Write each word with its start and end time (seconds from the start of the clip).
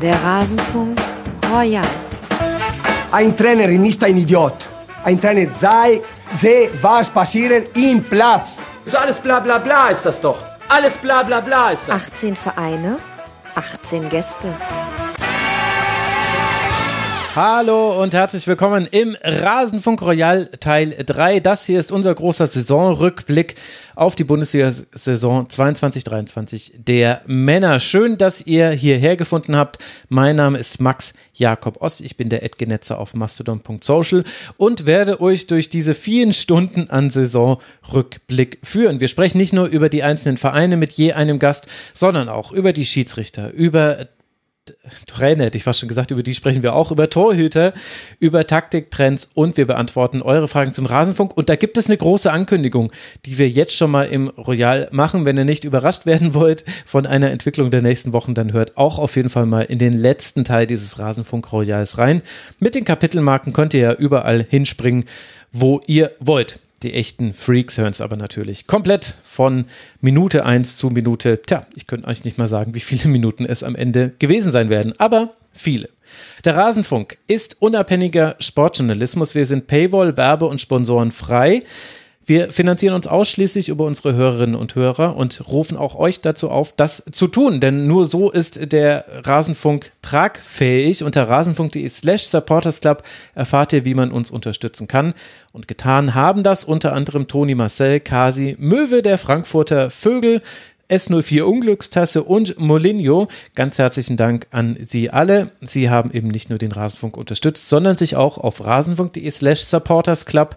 Der 0.00 0.14
Rasenfunk 0.22 0.98
Royal. 1.50 1.82
Ein 3.12 3.34
Trainer 3.34 3.68
ist 3.68 4.04
ein 4.04 4.18
Idiot. 4.18 4.68
Ein 5.04 5.18
Trainer 5.18 5.50
sei, 5.54 6.02
sehe, 6.34 6.68
was 6.82 7.10
passiert 7.10 7.74
im 7.74 8.02
Platz. 8.04 8.60
So 8.84 8.98
alles 8.98 9.18
bla 9.18 9.40
bla 9.40 9.56
bla 9.56 9.88
ist 9.88 10.04
das 10.04 10.20
doch. 10.20 10.36
Alles 10.68 10.98
bla 10.98 11.22
bla 11.22 11.40
bla 11.40 11.70
ist 11.70 11.88
das. 11.88 12.12
18 12.12 12.36
Vereine, 12.36 12.98
18 13.54 14.10
Gäste. 14.10 14.54
Hallo 17.36 18.02
und 18.02 18.14
herzlich 18.14 18.46
willkommen 18.46 18.88
im 18.90 19.14
Rasenfunk 19.22 20.00
Royal 20.00 20.46
Teil 20.58 20.96
3. 21.04 21.40
Das 21.40 21.66
hier 21.66 21.78
ist 21.78 21.92
unser 21.92 22.14
großer 22.14 22.46
Saisonrückblick 22.46 23.56
auf 23.94 24.14
die 24.14 24.24
Bundesliga-Saison 24.24 25.46
22-23 25.46 26.70
der 26.78 27.20
Männer. 27.26 27.78
Schön, 27.78 28.16
dass 28.16 28.46
ihr 28.46 28.70
hierher 28.70 29.18
gefunden 29.18 29.54
habt. 29.54 29.76
Mein 30.08 30.36
Name 30.36 30.56
ist 30.56 30.80
Max 30.80 31.12
Jakob 31.34 31.82
Ost. 31.82 32.00
Ich 32.00 32.16
bin 32.16 32.30
der 32.30 32.42
Edgenetzer 32.42 32.96
auf 32.98 33.12
mastodon.social 33.12 34.24
und 34.56 34.86
werde 34.86 35.20
euch 35.20 35.46
durch 35.46 35.68
diese 35.68 35.92
vielen 35.92 36.32
Stunden 36.32 36.88
an 36.88 37.10
Saisonrückblick 37.10 38.60
führen. 38.62 39.00
Wir 39.00 39.08
sprechen 39.08 39.36
nicht 39.36 39.52
nur 39.52 39.66
über 39.66 39.90
die 39.90 40.02
einzelnen 40.02 40.38
Vereine 40.38 40.78
mit 40.78 40.92
je 40.92 41.12
einem 41.12 41.38
Gast, 41.38 41.66
sondern 41.92 42.30
auch 42.30 42.52
über 42.52 42.72
die 42.72 42.86
Schiedsrichter, 42.86 43.52
über 43.52 44.06
Trainer, 45.06 45.44
hätte 45.44 45.56
ich 45.56 45.64
fast 45.64 45.80
schon 45.80 45.88
gesagt, 45.88 46.10
über 46.10 46.22
die 46.22 46.34
sprechen 46.34 46.62
wir 46.62 46.74
auch, 46.74 46.90
über 46.90 47.08
Torhüter, 47.10 47.72
über 48.18 48.46
Taktiktrends 48.46 49.30
und 49.34 49.56
wir 49.56 49.66
beantworten 49.66 50.22
eure 50.22 50.48
Fragen 50.48 50.72
zum 50.72 50.86
Rasenfunk. 50.86 51.36
Und 51.36 51.48
da 51.48 51.56
gibt 51.56 51.78
es 51.78 51.86
eine 51.86 51.96
große 51.96 52.30
Ankündigung, 52.30 52.92
die 53.24 53.38
wir 53.38 53.48
jetzt 53.48 53.76
schon 53.76 53.90
mal 53.90 54.04
im 54.04 54.28
Royal 54.28 54.88
machen. 54.92 55.24
Wenn 55.24 55.36
ihr 55.36 55.44
nicht 55.44 55.64
überrascht 55.64 56.06
werden 56.06 56.34
wollt 56.34 56.64
von 56.84 57.06
einer 57.06 57.30
Entwicklung 57.30 57.70
der 57.70 57.82
nächsten 57.82 58.12
Wochen, 58.12 58.34
dann 58.34 58.52
hört 58.52 58.76
auch 58.76 58.98
auf 58.98 59.16
jeden 59.16 59.28
Fall 59.28 59.46
mal 59.46 59.62
in 59.62 59.78
den 59.78 59.92
letzten 59.92 60.44
Teil 60.44 60.66
dieses 60.66 60.98
Rasenfunk 60.98 61.52
Royals 61.52 61.98
rein. 61.98 62.22
Mit 62.58 62.74
den 62.74 62.84
Kapitelmarken 62.84 63.52
könnt 63.52 63.74
ihr 63.74 63.80
ja 63.80 63.92
überall 63.92 64.44
hinspringen, 64.48 65.04
wo 65.52 65.80
ihr 65.86 66.12
wollt. 66.20 66.58
Die 66.82 66.92
echten 66.92 67.32
Freaks 67.32 67.78
hören 67.78 67.92
es 67.92 68.00
aber 68.00 68.16
natürlich 68.16 68.66
komplett 68.66 69.16
von 69.24 69.64
Minute 70.00 70.44
1 70.44 70.76
zu 70.76 70.90
Minute. 70.90 71.40
Tja, 71.40 71.66
ich 71.74 71.86
könnte 71.86 72.06
euch 72.06 72.24
nicht 72.24 72.36
mal 72.36 72.48
sagen, 72.48 72.74
wie 72.74 72.80
viele 72.80 73.08
Minuten 73.12 73.46
es 73.46 73.62
am 73.62 73.74
Ende 73.74 74.12
gewesen 74.18 74.52
sein 74.52 74.68
werden, 74.68 74.92
aber 74.98 75.34
viele. 75.52 75.88
Der 76.44 76.56
Rasenfunk 76.56 77.18
ist 77.26 77.60
unabhängiger 77.62 78.36
Sportjournalismus. 78.38 79.34
Wir 79.34 79.46
sind 79.46 79.66
Paywall, 79.66 80.16
Werbe 80.16 80.46
und 80.46 80.60
Sponsoren 80.60 81.12
frei. 81.12 81.62
Wir 82.28 82.52
finanzieren 82.52 82.96
uns 82.96 83.06
ausschließlich 83.06 83.68
über 83.68 83.84
unsere 83.84 84.14
Hörerinnen 84.14 84.56
und 84.56 84.74
Hörer 84.74 85.14
und 85.14 85.46
rufen 85.46 85.76
auch 85.76 85.94
euch 85.94 86.20
dazu 86.20 86.50
auf, 86.50 86.72
das 86.72 87.04
zu 87.12 87.28
tun, 87.28 87.60
denn 87.60 87.86
nur 87.86 88.04
so 88.04 88.32
ist 88.32 88.72
der 88.72 89.04
Rasenfunk 89.24 89.92
tragfähig. 90.02 91.04
Unter 91.04 91.28
rasenfunk.de 91.28 91.88
slash 91.88 92.24
supportersclub 92.24 93.04
erfahrt 93.36 93.72
ihr, 93.72 93.84
wie 93.84 93.94
man 93.94 94.10
uns 94.10 94.32
unterstützen 94.32 94.88
kann. 94.88 95.14
Und 95.52 95.68
getan 95.68 96.16
haben 96.16 96.42
das 96.42 96.64
unter 96.64 96.94
anderem 96.94 97.28
Toni 97.28 97.54
Marcel, 97.54 98.00
Kasi, 98.00 98.56
Möwe 98.58 99.02
der 99.02 99.18
Frankfurter 99.18 99.90
Vögel, 99.92 100.42
S04 100.90 101.42
Unglückstasse 101.42 102.24
und 102.24 102.58
Molinho. 102.58 103.28
Ganz 103.54 103.78
herzlichen 103.78 104.16
Dank 104.16 104.48
an 104.50 104.76
Sie 104.80 105.10
alle. 105.10 105.46
Sie 105.60 105.90
haben 105.90 106.10
eben 106.10 106.28
nicht 106.28 106.50
nur 106.50 106.58
den 106.58 106.72
Rasenfunk 106.72 107.16
unterstützt, 107.16 107.68
sondern 107.68 107.96
sich 107.96 108.16
auch 108.16 108.36
auf 108.36 108.64
rasenfunk.de 108.64 109.30
slash 109.30 109.60
supportersclub 109.60 110.56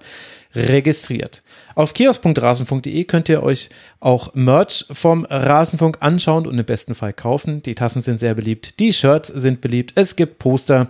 registriert. 0.56 1.44
Auf 1.80 1.94
kiosk.rasenfunk.de 1.94 3.06
könnt 3.06 3.30
ihr 3.30 3.42
euch 3.42 3.70
auch 4.02 4.34
Merch 4.34 4.84
vom 4.92 5.24
Rasenfunk 5.24 6.00
anschauen 6.02 6.46
und 6.46 6.60
im 6.60 6.66
besten 6.66 6.94
Fall 6.94 7.14
kaufen. 7.14 7.64
Die 7.64 7.74
Tassen 7.74 8.02
sind 8.02 8.20
sehr 8.20 8.36
beliebt, 8.36 8.82
die 8.82 8.92
Shirts 8.92 9.30
sind 9.30 9.62
beliebt, 9.62 9.94
es 9.96 10.18
gibt 10.18 10.40
Poster. 10.40 10.90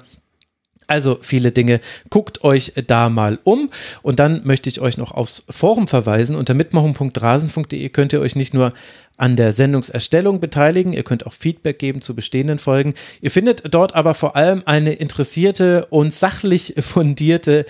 Also 0.87 1.19
viele 1.21 1.51
Dinge. 1.51 1.79
Guckt 2.09 2.43
euch 2.43 2.73
da 2.87 3.09
mal 3.09 3.37
um. 3.43 3.69
Und 4.01 4.19
dann 4.19 4.41
möchte 4.47 4.67
ich 4.67 4.81
euch 4.81 4.97
noch 4.97 5.11
aufs 5.11 5.43
Forum 5.47 5.87
verweisen. 5.87 6.35
Unter 6.35 6.55
mitmachen.rasenfunk.de 6.55 7.89
könnt 7.89 8.11
ihr 8.11 8.21
euch 8.21 8.35
nicht 8.35 8.55
nur 8.55 8.73
an 9.15 9.35
der 9.35 9.51
Sendungserstellung 9.51 10.39
beteiligen, 10.39 10.93
ihr 10.93 11.03
könnt 11.03 11.27
auch 11.27 11.33
Feedback 11.33 11.77
geben 11.77 12.01
zu 12.01 12.15
bestehenden 12.15 12.57
Folgen. 12.57 12.95
Ihr 13.21 13.29
findet 13.29 13.75
dort 13.75 13.93
aber 13.93 14.15
vor 14.15 14.35
allem 14.35 14.63
eine 14.65 14.93
interessierte 14.93 15.85
und 15.91 16.11
sachlich 16.11 16.73
fundierte 16.79 17.67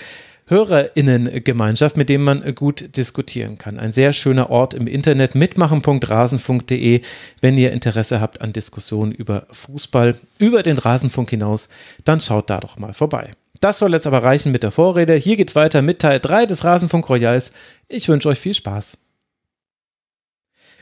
HörerInnengemeinschaft, 0.49 1.95
mit 1.95 2.09
dem 2.09 2.23
man 2.23 2.55
gut 2.55 2.97
diskutieren 2.97 3.57
kann. 3.57 3.79
Ein 3.79 3.91
sehr 3.91 4.13
schöner 4.13 4.49
Ort 4.49 4.73
im 4.73 4.87
Internet, 4.87 5.35
mitmachen.rasenfunk.de, 5.35 7.01
wenn 7.41 7.57
ihr 7.57 7.71
Interesse 7.71 8.19
habt 8.19 8.41
an 8.41 8.53
Diskussionen 8.53 9.11
über 9.11 9.45
Fußball, 9.51 10.15
über 10.37 10.63
den 10.63 10.77
Rasenfunk 10.77 11.29
hinaus, 11.29 11.69
dann 12.03 12.19
schaut 12.19 12.49
da 12.49 12.59
doch 12.59 12.77
mal 12.77 12.93
vorbei. 12.93 13.31
Das 13.59 13.79
soll 13.79 13.93
jetzt 13.93 14.07
aber 14.07 14.23
reichen 14.23 14.51
mit 14.51 14.63
der 14.63 14.71
Vorrede. 14.71 15.15
Hier 15.15 15.35
geht's 15.35 15.55
weiter 15.55 15.81
mit 15.81 15.99
Teil 15.99 16.19
3 16.19 16.45
des 16.45 16.63
Rasenfunk 16.63 17.09
Royals. 17.09 17.51
Ich 17.87 18.07
wünsche 18.07 18.29
euch 18.29 18.39
viel 18.39 18.53
Spaß. 18.53 18.97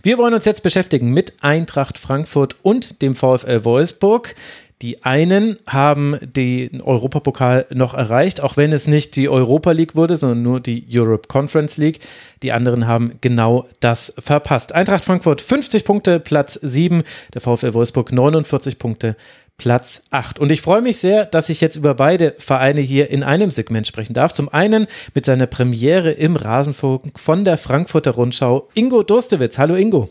Wir 0.03 0.19
wollen 0.19 0.35
uns 0.35 0.45
jetzt 0.45 0.61
beschäftigen 0.61 1.11
mit 1.11 1.33
Eintracht 1.41 1.97
Frankfurt 1.97 2.55
und 2.61 3.01
dem 3.01 3.15
VfL 3.15 3.65
Wolfsburg. 3.65 4.35
Die 4.83 5.03
einen 5.03 5.57
haben 5.67 6.17
den 6.21 6.81
Europapokal 6.81 7.65
noch 7.73 7.95
erreicht, 7.95 8.41
auch 8.41 8.57
wenn 8.57 8.71
es 8.71 8.87
nicht 8.87 9.15
die 9.15 9.27
Europa 9.27 9.71
League 9.71 9.95
wurde, 9.95 10.17
sondern 10.17 10.43
nur 10.43 10.59
die 10.59 10.85
Europe 10.91 11.27
Conference 11.27 11.77
League. 11.77 11.99
Die 12.43 12.51
anderen 12.51 12.85
haben 12.85 13.13
genau 13.21 13.65
das 13.79 14.13
verpasst. 14.19 14.73
Eintracht 14.73 15.03
Frankfurt 15.03 15.41
50 15.41 15.83
Punkte, 15.83 16.19
Platz 16.19 16.59
7, 16.61 17.01
der 17.33 17.41
VfL 17.41 17.73
Wolfsburg 17.73 18.11
49 18.11 18.77
Punkte, 18.77 19.15
Platz 19.57 20.03
8. 20.11 20.37
Und 20.37 20.51
ich 20.51 20.61
freue 20.61 20.83
mich 20.83 20.99
sehr, 20.99 21.25
dass 21.25 21.49
ich 21.49 21.59
jetzt 21.59 21.75
über 21.75 21.95
beide 21.95 22.35
Vereine 22.37 22.81
hier 22.81 23.09
in 23.09 23.23
einem 23.23 23.49
Segment 23.49 23.87
sprechen 23.87 24.13
darf. 24.13 24.31
Zum 24.31 24.47
einen 24.49 24.85
mit 25.15 25.25
seiner 25.25 25.47
Premiere 25.47 26.11
im 26.11 26.35
Rasenfunk 26.35 27.19
von 27.19 27.43
der 27.43 27.57
Frankfurter 27.57 28.11
Rundschau, 28.11 28.67
Ingo 28.75 29.01
Durstewitz. 29.01 29.57
Hallo 29.57 29.73
Ingo. 29.73 30.07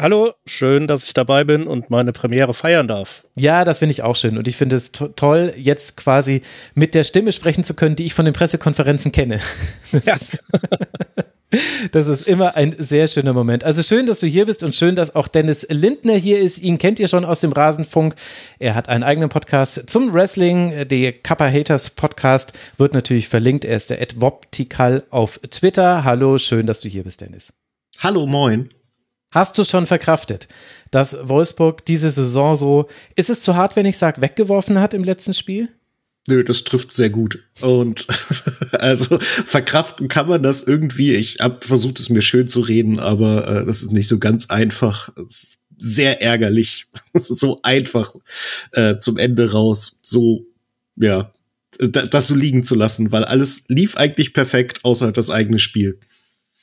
Hallo, 0.00 0.32
schön, 0.46 0.86
dass 0.86 1.04
ich 1.04 1.12
dabei 1.12 1.44
bin 1.44 1.66
und 1.66 1.90
meine 1.90 2.12
Premiere 2.12 2.54
feiern 2.54 2.88
darf. 2.88 3.26
Ja, 3.36 3.64
das 3.64 3.80
finde 3.80 3.92
ich 3.92 4.02
auch 4.02 4.16
schön 4.16 4.38
und 4.38 4.48
ich 4.48 4.56
finde 4.56 4.76
es 4.76 4.92
to 4.92 5.08
toll, 5.08 5.52
jetzt 5.58 5.98
quasi 5.98 6.40
mit 6.74 6.94
der 6.94 7.04
Stimme 7.04 7.32
sprechen 7.32 7.64
zu 7.64 7.74
können, 7.74 7.96
die 7.96 8.06
ich 8.06 8.14
von 8.14 8.24
den 8.24 8.32
Pressekonferenzen 8.32 9.12
kenne. 9.12 9.40
Das, 9.92 10.04
ja. 10.06 10.14
ist, 10.14 10.38
das 11.92 12.08
ist 12.08 12.26
immer 12.26 12.56
ein 12.56 12.74
sehr 12.78 13.08
schöner 13.08 13.34
Moment. 13.34 13.62
Also 13.62 13.82
schön, 13.82 14.06
dass 14.06 14.20
du 14.20 14.26
hier 14.26 14.46
bist 14.46 14.62
und 14.62 14.74
schön, 14.74 14.96
dass 14.96 15.14
auch 15.14 15.28
Dennis 15.28 15.66
Lindner 15.68 16.14
hier 16.14 16.38
ist. 16.38 16.58
Ihn 16.58 16.78
kennt 16.78 16.98
ihr 16.98 17.08
schon 17.08 17.26
aus 17.26 17.40
dem 17.40 17.52
Rasenfunk. 17.52 18.14
Er 18.58 18.74
hat 18.74 18.88
einen 18.88 19.04
eigenen 19.04 19.28
Podcast 19.28 19.90
zum 19.90 20.14
Wrestling. 20.14 20.88
Der 20.88 21.12
Kappa 21.12 21.50
Haters 21.50 21.90
Podcast 21.90 22.54
wird 22.78 22.94
natürlich 22.94 23.28
verlinkt. 23.28 23.66
Er 23.66 23.76
ist 23.76 23.90
der 23.90 24.00
Ed 24.00 24.20
Woptikal 24.20 25.04
auf 25.10 25.40
Twitter. 25.50 26.04
Hallo, 26.04 26.38
schön, 26.38 26.66
dass 26.66 26.80
du 26.80 26.88
hier 26.88 27.04
bist, 27.04 27.20
Dennis. 27.20 27.52
Hallo, 27.98 28.26
moin. 28.26 28.70
Hast 29.32 29.56
du 29.58 29.64
schon 29.64 29.86
verkraftet, 29.86 30.48
dass 30.90 31.16
Wolfsburg 31.22 31.84
diese 31.84 32.10
Saison 32.10 32.56
so, 32.56 32.88
ist 33.14 33.30
es 33.30 33.40
zu 33.40 33.54
hart, 33.54 33.76
wenn 33.76 33.86
ich 33.86 33.96
sage, 33.96 34.20
weggeworfen 34.20 34.80
hat 34.80 34.92
im 34.92 35.04
letzten 35.04 35.34
Spiel? 35.34 35.68
Nö, 36.28 36.42
das 36.42 36.64
trifft 36.64 36.92
sehr 36.92 37.10
gut. 37.10 37.38
Und 37.60 38.06
also 38.72 39.18
verkraften 39.18 40.08
kann 40.08 40.28
man 40.28 40.42
das 40.42 40.64
irgendwie. 40.64 41.14
Ich 41.14 41.38
habe 41.40 41.64
versucht, 41.64 42.00
es 42.00 42.10
mir 42.10 42.22
schön 42.22 42.48
zu 42.48 42.60
reden, 42.60 42.98
aber 42.98 43.46
äh, 43.46 43.64
das 43.64 43.82
ist 43.82 43.92
nicht 43.92 44.08
so 44.08 44.18
ganz 44.18 44.46
einfach. 44.46 45.10
Sehr 45.78 46.20
ärgerlich, 46.20 46.86
so 47.28 47.60
einfach 47.62 48.14
äh, 48.72 48.98
zum 48.98 49.16
Ende 49.16 49.52
raus, 49.52 49.98
so 50.02 50.44
ja, 50.96 51.32
das 51.78 52.26
so 52.26 52.34
liegen 52.34 52.64
zu 52.64 52.74
lassen, 52.74 53.12
weil 53.12 53.24
alles 53.24 53.64
lief 53.68 53.96
eigentlich 53.96 54.34
perfekt, 54.34 54.84
außer 54.84 55.12
das 55.12 55.30
eigene 55.30 55.58
Spiel. 55.58 55.98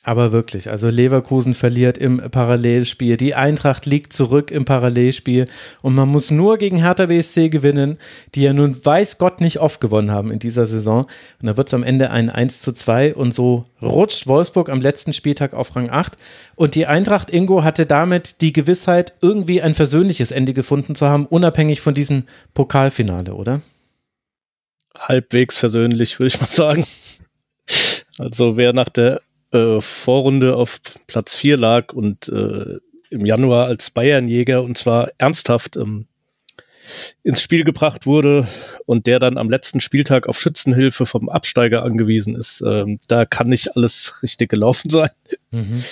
Aber 0.08 0.32
wirklich, 0.32 0.70
also 0.70 0.88
Leverkusen 0.88 1.52
verliert 1.52 1.98
im 1.98 2.16
Parallelspiel, 2.30 3.18
die 3.18 3.34
Eintracht 3.34 3.84
liegt 3.84 4.14
zurück 4.14 4.50
im 4.50 4.64
Parallelspiel 4.64 5.44
und 5.82 5.94
man 5.94 6.08
muss 6.08 6.30
nur 6.30 6.56
gegen 6.56 6.78
Hertha 6.78 7.04
BSC 7.04 7.50
gewinnen, 7.50 7.98
die 8.34 8.40
ja 8.40 8.54
nun 8.54 8.82
weiß 8.82 9.18
Gott 9.18 9.42
nicht 9.42 9.60
oft 9.60 9.82
gewonnen 9.82 10.10
haben 10.10 10.30
in 10.30 10.38
dieser 10.38 10.64
Saison. 10.64 11.04
Und 11.42 11.46
da 11.46 11.58
wird 11.58 11.66
es 11.66 11.74
am 11.74 11.82
Ende 11.82 12.10
ein 12.10 12.30
1 12.30 12.62
zu 12.62 12.72
2 12.72 13.16
und 13.16 13.34
so 13.34 13.66
rutscht 13.82 14.26
Wolfsburg 14.26 14.70
am 14.70 14.80
letzten 14.80 15.12
Spieltag 15.12 15.52
auf 15.52 15.76
Rang 15.76 15.90
8 15.90 16.16
und 16.56 16.74
die 16.74 16.86
Eintracht 16.86 17.28
Ingo 17.28 17.62
hatte 17.62 17.84
damit 17.84 18.40
die 18.40 18.54
Gewissheit, 18.54 19.12
irgendwie 19.20 19.60
ein 19.60 19.74
versöhnliches 19.74 20.30
Ende 20.30 20.54
gefunden 20.54 20.94
zu 20.94 21.06
haben, 21.06 21.26
unabhängig 21.26 21.82
von 21.82 21.92
diesem 21.92 22.22
Pokalfinale, 22.54 23.34
oder? 23.34 23.60
Halbwegs 24.96 25.58
versöhnlich, 25.58 26.18
würde 26.18 26.28
ich 26.28 26.40
mal 26.40 26.46
sagen. 26.46 26.86
Also 28.16 28.56
wer 28.56 28.72
nach 28.72 28.88
der 28.88 29.20
äh, 29.52 29.80
Vorrunde 29.80 30.56
auf 30.56 30.80
Platz 31.06 31.34
4 31.34 31.56
lag 31.56 31.92
und 31.92 32.28
äh, 32.28 32.76
im 33.10 33.24
Januar 33.24 33.66
als 33.66 33.90
Bayernjäger 33.90 34.62
und 34.62 34.76
zwar 34.76 35.10
ernsthaft 35.18 35.76
ähm, 35.76 36.06
ins 37.22 37.42
Spiel 37.42 37.64
gebracht 37.64 38.06
wurde 38.06 38.46
und 38.86 39.06
der 39.06 39.18
dann 39.18 39.38
am 39.38 39.50
letzten 39.50 39.80
Spieltag 39.80 40.26
auf 40.28 40.38
Schützenhilfe 40.40 41.06
vom 41.06 41.28
Absteiger 41.28 41.82
angewiesen 41.82 42.34
ist. 42.34 42.62
Ähm, 42.66 43.00
da 43.08 43.24
kann 43.24 43.48
nicht 43.48 43.76
alles 43.76 44.20
richtig 44.22 44.50
gelaufen 44.50 44.88
sein. 44.88 45.10
Mhm. 45.50 45.84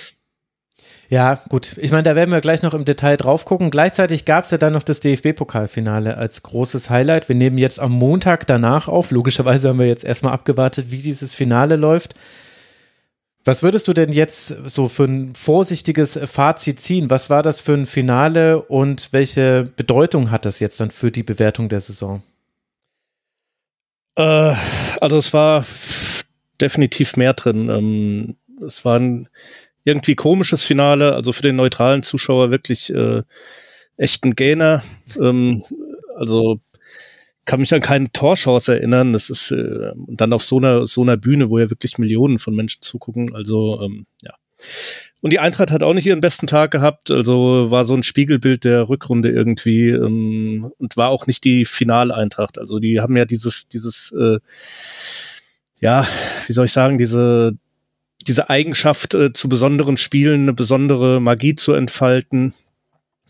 Ja, 1.08 1.40
gut. 1.48 1.76
Ich 1.78 1.92
meine, 1.92 2.02
da 2.02 2.16
werden 2.16 2.32
wir 2.32 2.40
gleich 2.40 2.62
noch 2.62 2.74
im 2.74 2.84
Detail 2.84 3.16
drauf 3.16 3.44
gucken. 3.44 3.70
Gleichzeitig 3.70 4.24
gab 4.24 4.44
es 4.44 4.50
ja 4.50 4.58
dann 4.58 4.72
noch 4.72 4.82
das 4.82 4.98
DFB-Pokalfinale 5.00 6.16
als 6.16 6.42
großes 6.42 6.90
Highlight. 6.90 7.28
Wir 7.28 7.36
nehmen 7.36 7.58
jetzt 7.58 7.78
am 7.78 7.92
Montag 7.92 8.46
danach 8.46 8.88
auf. 8.88 9.12
Logischerweise 9.12 9.68
haben 9.68 9.78
wir 9.78 9.86
jetzt 9.86 10.04
erstmal 10.04 10.32
abgewartet, 10.32 10.86
wie 10.90 10.98
dieses 10.98 11.32
Finale 11.32 11.76
läuft. 11.76 12.14
Was 13.46 13.62
würdest 13.62 13.86
du 13.86 13.92
denn 13.92 14.12
jetzt 14.12 14.48
so 14.48 14.88
für 14.88 15.04
ein 15.04 15.36
vorsichtiges 15.36 16.18
Fazit 16.24 16.80
ziehen? 16.80 17.10
Was 17.10 17.30
war 17.30 17.44
das 17.44 17.60
für 17.60 17.74
ein 17.74 17.86
Finale 17.86 18.60
und 18.60 19.12
welche 19.12 19.70
Bedeutung 19.76 20.32
hat 20.32 20.44
das 20.44 20.58
jetzt 20.58 20.80
dann 20.80 20.90
für 20.90 21.12
die 21.12 21.22
Bewertung 21.22 21.68
der 21.68 21.78
Saison? 21.78 22.24
Äh, 24.16 24.52
also 25.00 25.16
es 25.16 25.32
war 25.32 25.64
definitiv 26.60 27.16
mehr 27.16 27.34
drin. 27.34 27.68
Ähm, 27.68 28.36
es 28.66 28.84
war 28.84 28.98
ein 28.98 29.28
irgendwie 29.84 30.16
komisches 30.16 30.64
Finale, 30.64 31.14
also 31.14 31.32
für 31.32 31.42
den 31.42 31.54
neutralen 31.54 32.02
Zuschauer 32.02 32.50
wirklich 32.50 32.92
äh, 32.92 33.22
echt 33.96 34.22
Gainer. 34.34 34.82
Ähm, 35.20 35.62
also 36.16 36.58
kann 37.46 37.60
mich 37.60 37.72
an 37.72 37.80
keine 37.80 38.10
Torchance 38.12 38.74
erinnern. 38.74 39.12
Das 39.12 39.30
ist 39.30 39.52
äh, 39.52 39.92
dann 40.08 40.32
auf 40.32 40.44
so 40.44 40.58
einer 40.58 40.86
so 40.86 41.02
einer 41.02 41.16
Bühne, 41.16 41.48
wo 41.48 41.58
ja 41.58 41.70
wirklich 41.70 41.96
Millionen 41.96 42.38
von 42.38 42.54
Menschen 42.54 42.82
zugucken. 42.82 43.34
Also 43.34 43.80
ähm, 43.82 44.04
ja. 44.22 44.34
Und 45.22 45.32
die 45.32 45.38
Eintracht 45.38 45.70
hat 45.70 45.82
auch 45.82 45.94
nicht 45.94 46.06
ihren 46.06 46.20
besten 46.20 46.46
Tag 46.46 46.70
gehabt. 46.70 47.10
Also 47.10 47.70
war 47.70 47.84
so 47.84 47.94
ein 47.94 48.02
Spiegelbild 48.02 48.64
der 48.64 48.88
Rückrunde 48.88 49.30
irgendwie 49.30 49.88
ähm, 49.88 50.70
und 50.78 50.96
war 50.96 51.08
auch 51.08 51.26
nicht 51.26 51.44
die 51.44 51.64
Finaleintracht. 51.64 52.58
Also 52.58 52.78
die 52.80 53.00
haben 53.00 53.16
ja 53.16 53.24
dieses 53.24 53.68
dieses 53.68 54.12
äh, 54.12 54.38
ja, 55.80 56.06
wie 56.46 56.52
soll 56.52 56.66
ich 56.66 56.72
sagen, 56.72 56.98
diese 56.98 57.56
diese 58.26 58.50
Eigenschaft 58.50 59.14
äh, 59.14 59.32
zu 59.32 59.48
besonderen 59.48 59.96
Spielen 59.96 60.42
eine 60.42 60.52
besondere 60.52 61.20
Magie 61.20 61.54
zu 61.54 61.74
entfalten 61.74 62.54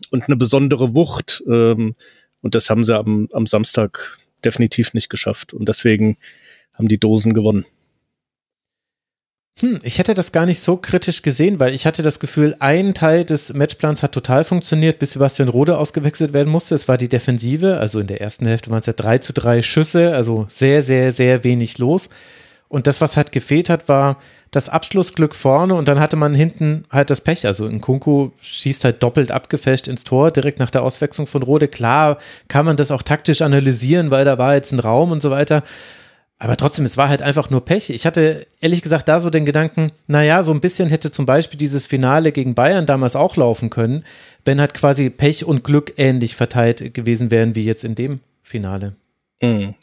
und 0.09 0.23
eine 0.23 0.35
besondere 0.35 0.95
Wucht. 0.95 1.43
Ähm, 1.47 1.95
und 2.41 2.55
das 2.55 2.69
haben 2.69 2.85
sie 2.85 2.95
am, 2.95 3.27
am 3.33 3.45
Samstag 3.45 4.17
definitiv 4.43 4.93
nicht 4.93 5.09
geschafft. 5.09 5.53
Und 5.53 5.67
deswegen 5.67 6.17
haben 6.73 6.87
die 6.87 6.99
Dosen 6.99 7.33
gewonnen. 7.33 7.65
Hm, 9.59 9.79
ich 9.81 9.97
hätte 9.97 10.13
das 10.13 10.31
gar 10.31 10.45
nicht 10.45 10.59
so 10.59 10.77
kritisch 10.77 11.23
gesehen, 11.23 11.59
weil 11.59 11.73
ich 11.73 11.87
hatte 11.87 12.03
das 12.03 12.19
Gefühl, 12.19 12.55
ein 12.59 12.93
Teil 12.93 13.25
des 13.25 13.53
Matchplans 13.53 14.03
hat 14.03 14.11
total 14.11 14.43
funktioniert, 14.43 14.99
bis 14.99 15.13
Sebastian 15.13 15.49
Rode 15.49 15.79
ausgewechselt 15.79 16.31
werden 16.31 16.49
musste. 16.49 16.75
Es 16.75 16.87
war 16.87 16.99
die 16.99 17.09
Defensive, 17.09 17.79
also 17.79 17.99
in 17.99 18.05
der 18.07 18.21
ersten 18.21 18.45
Hälfte 18.45 18.69
waren 18.69 18.81
es 18.81 18.85
ja 18.85 18.93
drei 18.93 19.17
zu 19.17 19.33
drei 19.33 19.63
Schüsse, 19.63 20.13
also 20.13 20.45
sehr, 20.49 20.83
sehr, 20.83 21.11
sehr 21.11 21.43
wenig 21.43 21.79
los. 21.79 22.09
Und 22.69 22.87
das, 22.87 22.99
was 22.99 23.15
halt 23.15 23.31
gefehlt 23.31 23.69
hat, 23.69 23.87
war 23.87 24.17
das 24.51 24.69
Abschlussglück 24.69 25.35
vorne 25.35 25.75
und 25.75 25.87
dann 25.87 25.99
hatte 25.99 26.15
man 26.15 26.35
hinten 26.35 26.85
halt 26.91 27.09
das 27.09 27.21
Pech. 27.21 27.45
Also 27.45 27.67
in 27.67 27.79
Kunku 27.81 28.31
schießt 28.41 28.83
halt 28.83 29.03
doppelt 29.03 29.31
abgefälscht 29.31 29.87
ins 29.87 30.03
Tor, 30.03 30.31
direkt 30.31 30.59
nach 30.59 30.71
der 30.71 30.83
Auswechslung 30.83 31.27
von 31.27 31.43
Rode. 31.43 31.67
Klar 31.67 32.17
kann 32.47 32.65
man 32.65 32.77
das 32.77 32.91
auch 32.91 33.03
taktisch 33.03 33.41
analysieren, 33.41 34.11
weil 34.11 34.25
da 34.25 34.37
war 34.37 34.55
jetzt 34.55 34.71
ein 34.73 34.79
Raum 34.79 35.11
und 35.11 35.21
so 35.21 35.31
weiter. 35.31 35.63
Aber 36.39 36.55
trotzdem, 36.55 36.85
es 36.85 36.97
war 36.97 37.09
halt 37.09 37.23
einfach 37.23 37.49
nur 37.49 37.65
Pech. 37.65 37.89
Ich 37.89 38.05
hatte 38.05 38.45
ehrlich 38.61 38.83
gesagt 38.83 39.07
da 39.07 39.19
so 39.19 39.29
den 39.29 39.45
Gedanken, 39.45 39.91
naja, 40.05 40.43
so 40.43 40.51
ein 40.51 40.61
bisschen 40.61 40.89
hätte 40.89 41.09
zum 41.09 41.25
Beispiel 41.25 41.57
dieses 41.57 41.85
Finale 41.85 42.31
gegen 42.31 42.53
Bayern 42.53 42.85
damals 42.85 43.15
auch 43.15 43.37
laufen 43.37 43.69
können, 43.69 44.03
wenn 44.45 44.59
halt 44.59 44.73
quasi 44.73 45.09
Pech 45.09 45.45
und 45.45 45.63
Glück 45.63 45.93
ähnlich 45.97 46.35
verteilt 46.35 46.93
gewesen 46.93 47.31
wären 47.31 47.55
wie 47.55 47.65
jetzt 47.65 47.83
in 47.83 47.95
dem 47.95 48.19
Finale. 48.43 48.93
Mhm 49.41 49.75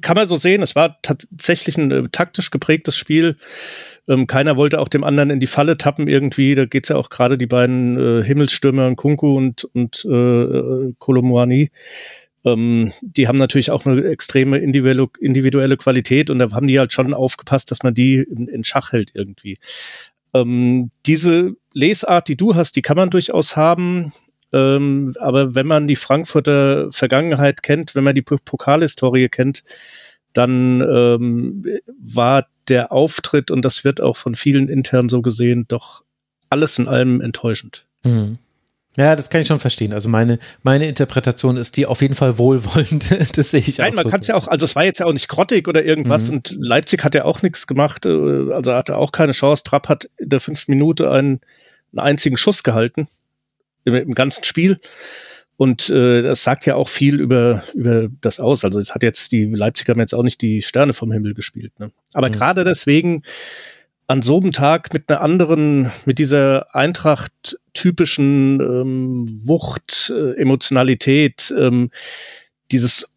kann 0.00 0.16
man 0.16 0.28
so 0.28 0.36
sehen, 0.36 0.62
es 0.62 0.74
war 0.74 1.00
tatsächlich 1.02 1.76
ein 1.78 1.90
äh, 1.90 2.08
taktisch 2.10 2.50
geprägtes 2.50 2.96
Spiel. 2.96 3.36
Ähm, 4.08 4.26
keiner 4.26 4.56
wollte 4.56 4.80
auch 4.80 4.88
dem 4.88 5.04
anderen 5.04 5.30
in 5.30 5.40
die 5.40 5.46
Falle 5.46 5.78
tappen 5.78 6.08
irgendwie. 6.08 6.54
Da 6.54 6.64
geht's 6.64 6.88
ja 6.88 6.96
auch 6.96 7.10
gerade 7.10 7.38
die 7.38 7.46
beiden 7.46 7.98
äh, 7.98 8.24
Himmelsstürmer, 8.24 8.94
Kunku 8.94 9.36
und, 9.36 9.64
und 9.64 10.04
äh, 10.04 10.92
Kolomuani. 10.98 11.70
Ähm, 12.44 12.92
die 13.02 13.26
haben 13.26 13.36
natürlich 13.36 13.70
auch 13.70 13.84
eine 13.84 14.04
extreme 14.04 14.58
individuelle, 14.58 15.08
individuelle 15.20 15.76
Qualität 15.76 16.30
und 16.30 16.38
da 16.38 16.52
haben 16.52 16.68
die 16.68 16.78
halt 16.78 16.92
schon 16.92 17.12
aufgepasst, 17.12 17.70
dass 17.70 17.82
man 17.82 17.94
die 17.94 18.16
in, 18.16 18.46
in 18.46 18.64
Schach 18.64 18.92
hält 18.92 19.10
irgendwie. 19.14 19.58
Ähm, 20.32 20.90
diese 21.06 21.56
Lesart, 21.72 22.28
die 22.28 22.36
du 22.36 22.54
hast, 22.54 22.76
die 22.76 22.82
kann 22.82 22.96
man 22.96 23.10
durchaus 23.10 23.56
haben. 23.56 24.12
Ähm, 24.56 25.12
aber 25.20 25.54
wenn 25.54 25.66
man 25.66 25.86
die 25.86 25.96
Frankfurter 25.96 26.90
Vergangenheit 26.90 27.62
kennt, 27.62 27.94
wenn 27.94 28.04
man 28.04 28.14
die 28.14 28.22
Pokalhistorie 28.22 29.28
kennt, 29.28 29.64
dann 30.32 30.80
ähm, 30.80 31.64
war 32.00 32.46
der 32.68 32.90
Auftritt, 32.90 33.50
und 33.50 33.64
das 33.64 33.84
wird 33.84 34.00
auch 34.00 34.16
von 34.16 34.34
vielen 34.34 34.68
intern 34.68 35.08
so 35.08 35.20
gesehen, 35.20 35.66
doch 35.68 36.04
alles 36.48 36.78
in 36.78 36.88
allem 36.88 37.20
enttäuschend. 37.20 37.86
Mhm. 38.02 38.38
Ja, 38.96 39.14
das 39.14 39.28
kann 39.28 39.42
ich 39.42 39.46
schon 39.46 39.58
verstehen. 39.58 39.92
Also 39.92 40.08
meine, 40.08 40.38
meine 40.62 40.86
Interpretation 40.86 41.58
ist 41.58 41.76
die 41.76 41.84
auf 41.84 42.00
jeden 42.00 42.14
Fall 42.14 42.38
wohlwollend. 42.38 43.10
das 43.36 43.50
sehe 43.50 43.60
ich 43.60 43.76
Nein, 43.76 43.92
auch. 43.92 43.94
Nein, 43.96 44.04
man 44.04 44.10
kann 44.10 44.20
es 44.20 44.26
ja 44.26 44.36
auch, 44.36 44.48
also 44.48 44.64
es 44.64 44.74
war 44.74 44.84
jetzt 44.84 45.00
ja 45.00 45.06
auch 45.06 45.12
nicht 45.12 45.28
grottig 45.28 45.68
oder 45.68 45.84
irgendwas 45.84 46.28
mhm. 46.28 46.36
und 46.36 46.56
Leipzig 46.58 47.04
hat 47.04 47.14
ja 47.14 47.26
auch 47.26 47.42
nichts 47.42 47.66
gemacht, 47.66 48.06
äh, 48.06 48.52
also 48.52 48.72
hatte 48.72 48.96
auch 48.96 49.12
keine 49.12 49.32
Chance. 49.32 49.64
Trapp 49.64 49.88
hat 49.88 50.08
in 50.16 50.30
der 50.30 50.40
fünften 50.40 50.72
Minute 50.72 51.10
einen, 51.10 51.40
einen 51.92 52.00
einzigen 52.00 52.38
Schuss 52.38 52.62
gehalten 52.62 53.08
im, 53.86 53.94
im 53.94 54.14
ganzen 54.14 54.44
Spiel. 54.44 54.76
Und 55.56 55.88
äh, 55.88 56.20
das 56.20 56.44
sagt 56.44 56.66
ja 56.66 56.74
auch 56.74 56.88
viel 56.88 57.18
über, 57.18 57.62
über 57.72 58.08
das 58.20 58.40
aus. 58.40 58.64
Also 58.64 58.78
es 58.78 58.94
hat 58.94 59.02
jetzt, 59.02 59.32
die 59.32 59.46
Leipziger 59.46 59.92
haben 59.92 60.00
jetzt 60.00 60.14
auch 60.14 60.22
nicht 60.22 60.42
die 60.42 60.60
Sterne 60.60 60.92
vom 60.92 61.10
Himmel 61.10 61.32
gespielt. 61.32 61.72
Ne? 61.80 61.90
Aber 62.12 62.28
mhm. 62.28 62.34
gerade 62.34 62.64
deswegen 62.64 63.22
an 64.06 64.20
so 64.22 64.38
einem 64.38 64.52
Tag 64.52 64.92
mit 64.92 65.10
einer 65.10 65.22
anderen, 65.22 65.90
mit 66.04 66.18
dieser 66.18 66.74
Eintracht-typischen 66.74 68.60
ähm, 68.60 69.40
Wucht, 69.44 70.12
äh, 70.14 70.34
Emotionalität, 70.34 71.52
ähm, 71.58 71.90
dieses 72.70 73.08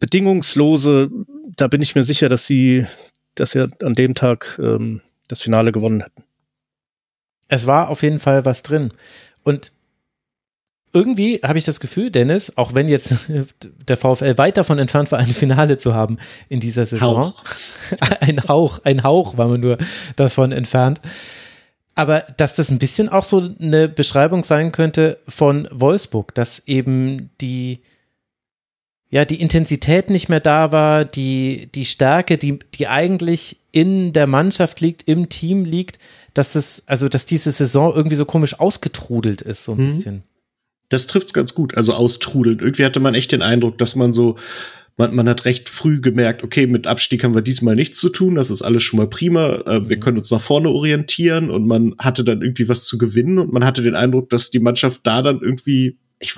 bedingungslose, 0.00 1.10
da 1.56 1.68
bin 1.68 1.80
ich 1.80 1.94
mir 1.94 2.02
sicher, 2.02 2.28
dass 2.28 2.46
sie, 2.46 2.86
dass 3.36 3.52
sie 3.52 3.68
an 3.82 3.94
dem 3.94 4.14
Tag 4.14 4.58
ähm, 4.62 5.00
das 5.28 5.42
Finale 5.42 5.72
gewonnen 5.72 6.02
hätten. 6.02 6.24
Es 7.48 7.66
war 7.66 7.88
auf 7.88 8.02
jeden 8.02 8.18
Fall 8.18 8.44
was 8.44 8.62
drin. 8.62 8.92
Und 9.44 9.72
irgendwie 10.92 11.40
habe 11.42 11.58
ich 11.58 11.64
das 11.64 11.80
Gefühl, 11.80 12.10
Dennis, 12.10 12.56
auch 12.56 12.74
wenn 12.74 12.88
jetzt 12.88 13.14
der 13.88 13.96
VfL 13.96 14.38
weit 14.38 14.56
davon 14.56 14.78
entfernt 14.78 15.12
war, 15.12 15.18
ein 15.18 15.26
Finale 15.26 15.78
zu 15.78 15.94
haben 15.94 16.18
in 16.48 16.60
dieser 16.60 16.86
Saison. 16.86 17.26
Hauch. 17.26 17.44
ein 18.20 18.42
Hauch, 18.48 18.80
ein 18.84 19.02
Hauch 19.02 19.36
war 19.36 19.48
man 19.48 19.60
nur 19.60 19.78
davon 20.16 20.52
entfernt. 20.52 21.00
Aber 21.94 22.20
dass 22.36 22.54
das 22.54 22.70
ein 22.70 22.78
bisschen 22.78 23.08
auch 23.08 23.24
so 23.24 23.48
eine 23.60 23.88
Beschreibung 23.88 24.44
sein 24.44 24.70
könnte 24.70 25.18
von 25.26 25.66
Wolfsburg, 25.72 26.32
dass 26.34 26.62
eben 26.66 27.30
die, 27.40 27.80
ja, 29.10 29.24
die 29.24 29.40
Intensität 29.40 30.08
nicht 30.08 30.28
mehr 30.28 30.38
da 30.38 30.70
war, 30.70 31.04
die, 31.04 31.68
die 31.74 31.84
Stärke, 31.84 32.38
die, 32.38 32.60
die 32.74 32.86
eigentlich 32.86 33.56
in 33.72 34.12
der 34.12 34.28
Mannschaft 34.28 34.80
liegt, 34.80 35.08
im 35.08 35.28
Team 35.28 35.64
liegt, 35.64 35.98
dass 36.34 36.52
das, 36.52 36.84
also 36.86 37.08
dass 37.08 37.26
diese 37.26 37.50
Saison 37.50 37.92
irgendwie 37.92 38.16
so 38.16 38.26
komisch 38.26 38.60
ausgetrudelt 38.60 39.42
ist, 39.42 39.64
so 39.64 39.72
ein 39.72 39.78
mhm. 39.78 39.88
bisschen 39.88 40.22
das 40.88 41.06
trifft's 41.06 41.32
ganz 41.32 41.54
gut. 41.54 41.76
Also 41.76 41.92
austrudeln. 41.94 42.58
Irgendwie 42.60 42.84
hatte 42.84 43.00
man 43.00 43.14
echt 43.14 43.32
den 43.32 43.42
Eindruck, 43.42 43.78
dass 43.78 43.96
man 43.96 44.12
so, 44.12 44.36
man, 44.96 45.14
man 45.14 45.28
hat 45.28 45.44
recht 45.44 45.68
früh 45.68 46.00
gemerkt, 46.00 46.42
okay, 46.42 46.66
mit 46.66 46.86
Abstieg 46.86 47.24
haben 47.24 47.34
wir 47.34 47.42
diesmal 47.42 47.76
nichts 47.76 47.98
zu 48.00 48.08
tun, 48.08 48.34
das 48.34 48.50
ist 48.50 48.62
alles 48.62 48.82
schon 48.82 48.98
mal 48.98 49.06
prima, 49.06 49.62
äh, 49.66 49.88
wir 49.88 49.96
mhm. 49.96 50.00
können 50.00 50.18
uns 50.18 50.30
nach 50.30 50.40
vorne 50.40 50.70
orientieren 50.70 51.50
und 51.50 51.66
man 51.66 51.94
hatte 51.98 52.24
dann 52.24 52.42
irgendwie 52.42 52.68
was 52.68 52.84
zu 52.84 52.98
gewinnen 52.98 53.38
und 53.38 53.52
man 53.52 53.64
hatte 53.64 53.82
den 53.82 53.94
Eindruck, 53.94 54.30
dass 54.30 54.50
die 54.50 54.58
Mannschaft 54.58 55.02
da 55.04 55.22
dann 55.22 55.40
irgendwie 55.40 55.98
ich, 56.20 56.34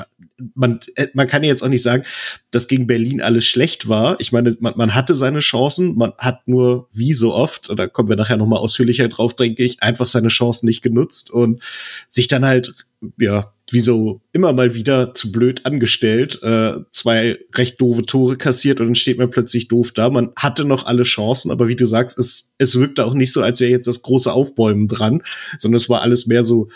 man, 0.54 0.80
äh, 0.96 1.08
man 1.14 1.26
kann 1.26 1.44
jetzt 1.44 1.62
auch 1.62 1.68
nicht 1.68 1.82
sagen, 1.82 2.04
dass 2.50 2.68
gegen 2.68 2.86
Berlin 2.86 3.20
alles 3.20 3.46
schlecht 3.46 3.88
war. 3.88 4.20
Ich 4.20 4.32
meine, 4.32 4.56
man, 4.60 4.74
man 4.76 4.94
hatte 4.94 5.14
seine 5.14 5.40
Chancen, 5.40 5.96
man 5.96 6.12
hat 6.18 6.46
nur 6.46 6.88
wie 6.92 7.12
so 7.12 7.34
oft, 7.34 7.70
da 7.78 7.86
kommen 7.86 8.08
wir 8.08 8.16
nachher 8.16 8.36
nochmal 8.36 8.58
ausführlicher 8.58 9.08
drauf, 9.08 9.34
denke 9.34 9.64
ich, 9.64 9.82
einfach 9.82 10.06
seine 10.06 10.28
Chancen 10.28 10.66
nicht 10.66 10.82
genutzt 10.82 11.30
und 11.30 11.62
sich 12.08 12.28
dann 12.28 12.44
halt, 12.44 12.74
ja, 13.18 13.52
wie 13.70 13.80
so 13.80 14.20
immer 14.32 14.52
mal 14.52 14.74
wieder 14.74 15.14
zu 15.14 15.32
blöd 15.32 15.64
angestellt, 15.64 16.40
äh, 16.42 16.74
zwei 16.90 17.38
recht 17.54 17.80
doofe 17.80 18.04
Tore 18.04 18.36
kassiert 18.36 18.80
und 18.80 18.88
dann 18.88 18.94
steht 18.94 19.18
man 19.18 19.30
plötzlich 19.30 19.68
doof 19.68 19.92
da. 19.92 20.10
Man 20.10 20.30
hatte 20.36 20.64
noch 20.64 20.86
alle 20.86 21.04
Chancen, 21.04 21.50
aber 21.50 21.68
wie 21.68 21.76
du 21.76 21.86
sagst, 21.86 22.18
es, 22.18 22.52
es 22.58 22.78
wirkte 22.78 23.04
auch 23.04 23.14
nicht 23.14 23.32
so, 23.32 23.42
als 23.42 23.60
wäre 23.60 23.70
jetzt 23.70 23.86
das 23.86 24.02
große 24.02 24.32
Aufbäumen 24.32 24.88
dran, 24.88 25.22
sondern 25.58 25.76
es 25.76 25.88
war 25.88 26.02
alles 26.02 26.26
mehr 26.26 26.42
so, 26.42 26.68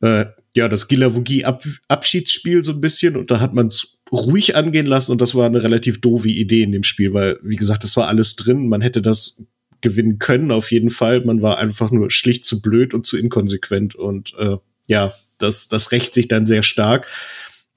äh, 0.00 0.26
ja, 0.56 0.68
das 0.68 0.88
Gilavogie-Abschiedsspiel 0.88 2.64
so 2.64 2.72
ein 2.72 2.80
bisschen 2.80 3.16
und 3.16 3.30
da 3.30 3.40
hat 3.40 3.52
man 3.52 3.66
es 3.66 3.98
ruhig 4.10 4.56
angehen 4.56 4.86
lassen 4.86 5.12
und 5.12 5.20
das 5.20 5.34
war 5.34 5.46
eine 5.46 5.62
relativ 5.62 6.00
doofe 6.00 6.28
Idee 6.28 6.62
in 6.62 6.72
dem 6.72 6.82
Spiel, 6.82 7.12
weil, 7.12 7.38
wie 7.42 7.56
gesagt, 7.56 7.84
das 7.84 7.96
war 7.96 8.08
alles 8.08 8.36
drin. 8.36 8.68
Man 8.68 8.80
hätte 8.80 9.02
das 9.02 9.42
gewinnen 9.82 10.18
können, 10.18 10.50
auf 10.50 10.72
jeden 10.72 10.90
Fall. 10.90 11.24
Man 11.24 11.42
war 11.42 11.58
einfach 11.58 11.90
nur 11.90 12.10
schlicht 12.10 12.46
zu 12.46 12.62
blöd 12.62 12.94
und 12.94 13.04
zu 13.04 13.18
inkonsequent 13.18 13.94
und 13.94 14.32
äh, 14.38 14.56
ja, 14.86 15.12
das, 15.38 15.68
das 15.68 15.92
rächt 15.92 16.14
sich 16.14 16.28
dann 16.28 16.46
sehr 16.46 16.62
stark, 16.62 17.06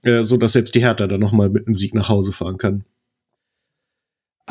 äh, 0.04 0.24
so 0.24 0.38
dass 0.38 0.54
selbst 0.54 0.76
die 0.76 0.82
Hertha 0.82 1.08
dann 1.08 1.20
nochmal 1.20 1.50
mit 1.50 1.68
einem 1.68 1.76
Sieg 1.76 1.94
nach 1.94 2.10
Hause 2.10 2.34
fahren 2.34 2.58
kann. 2.58 2.86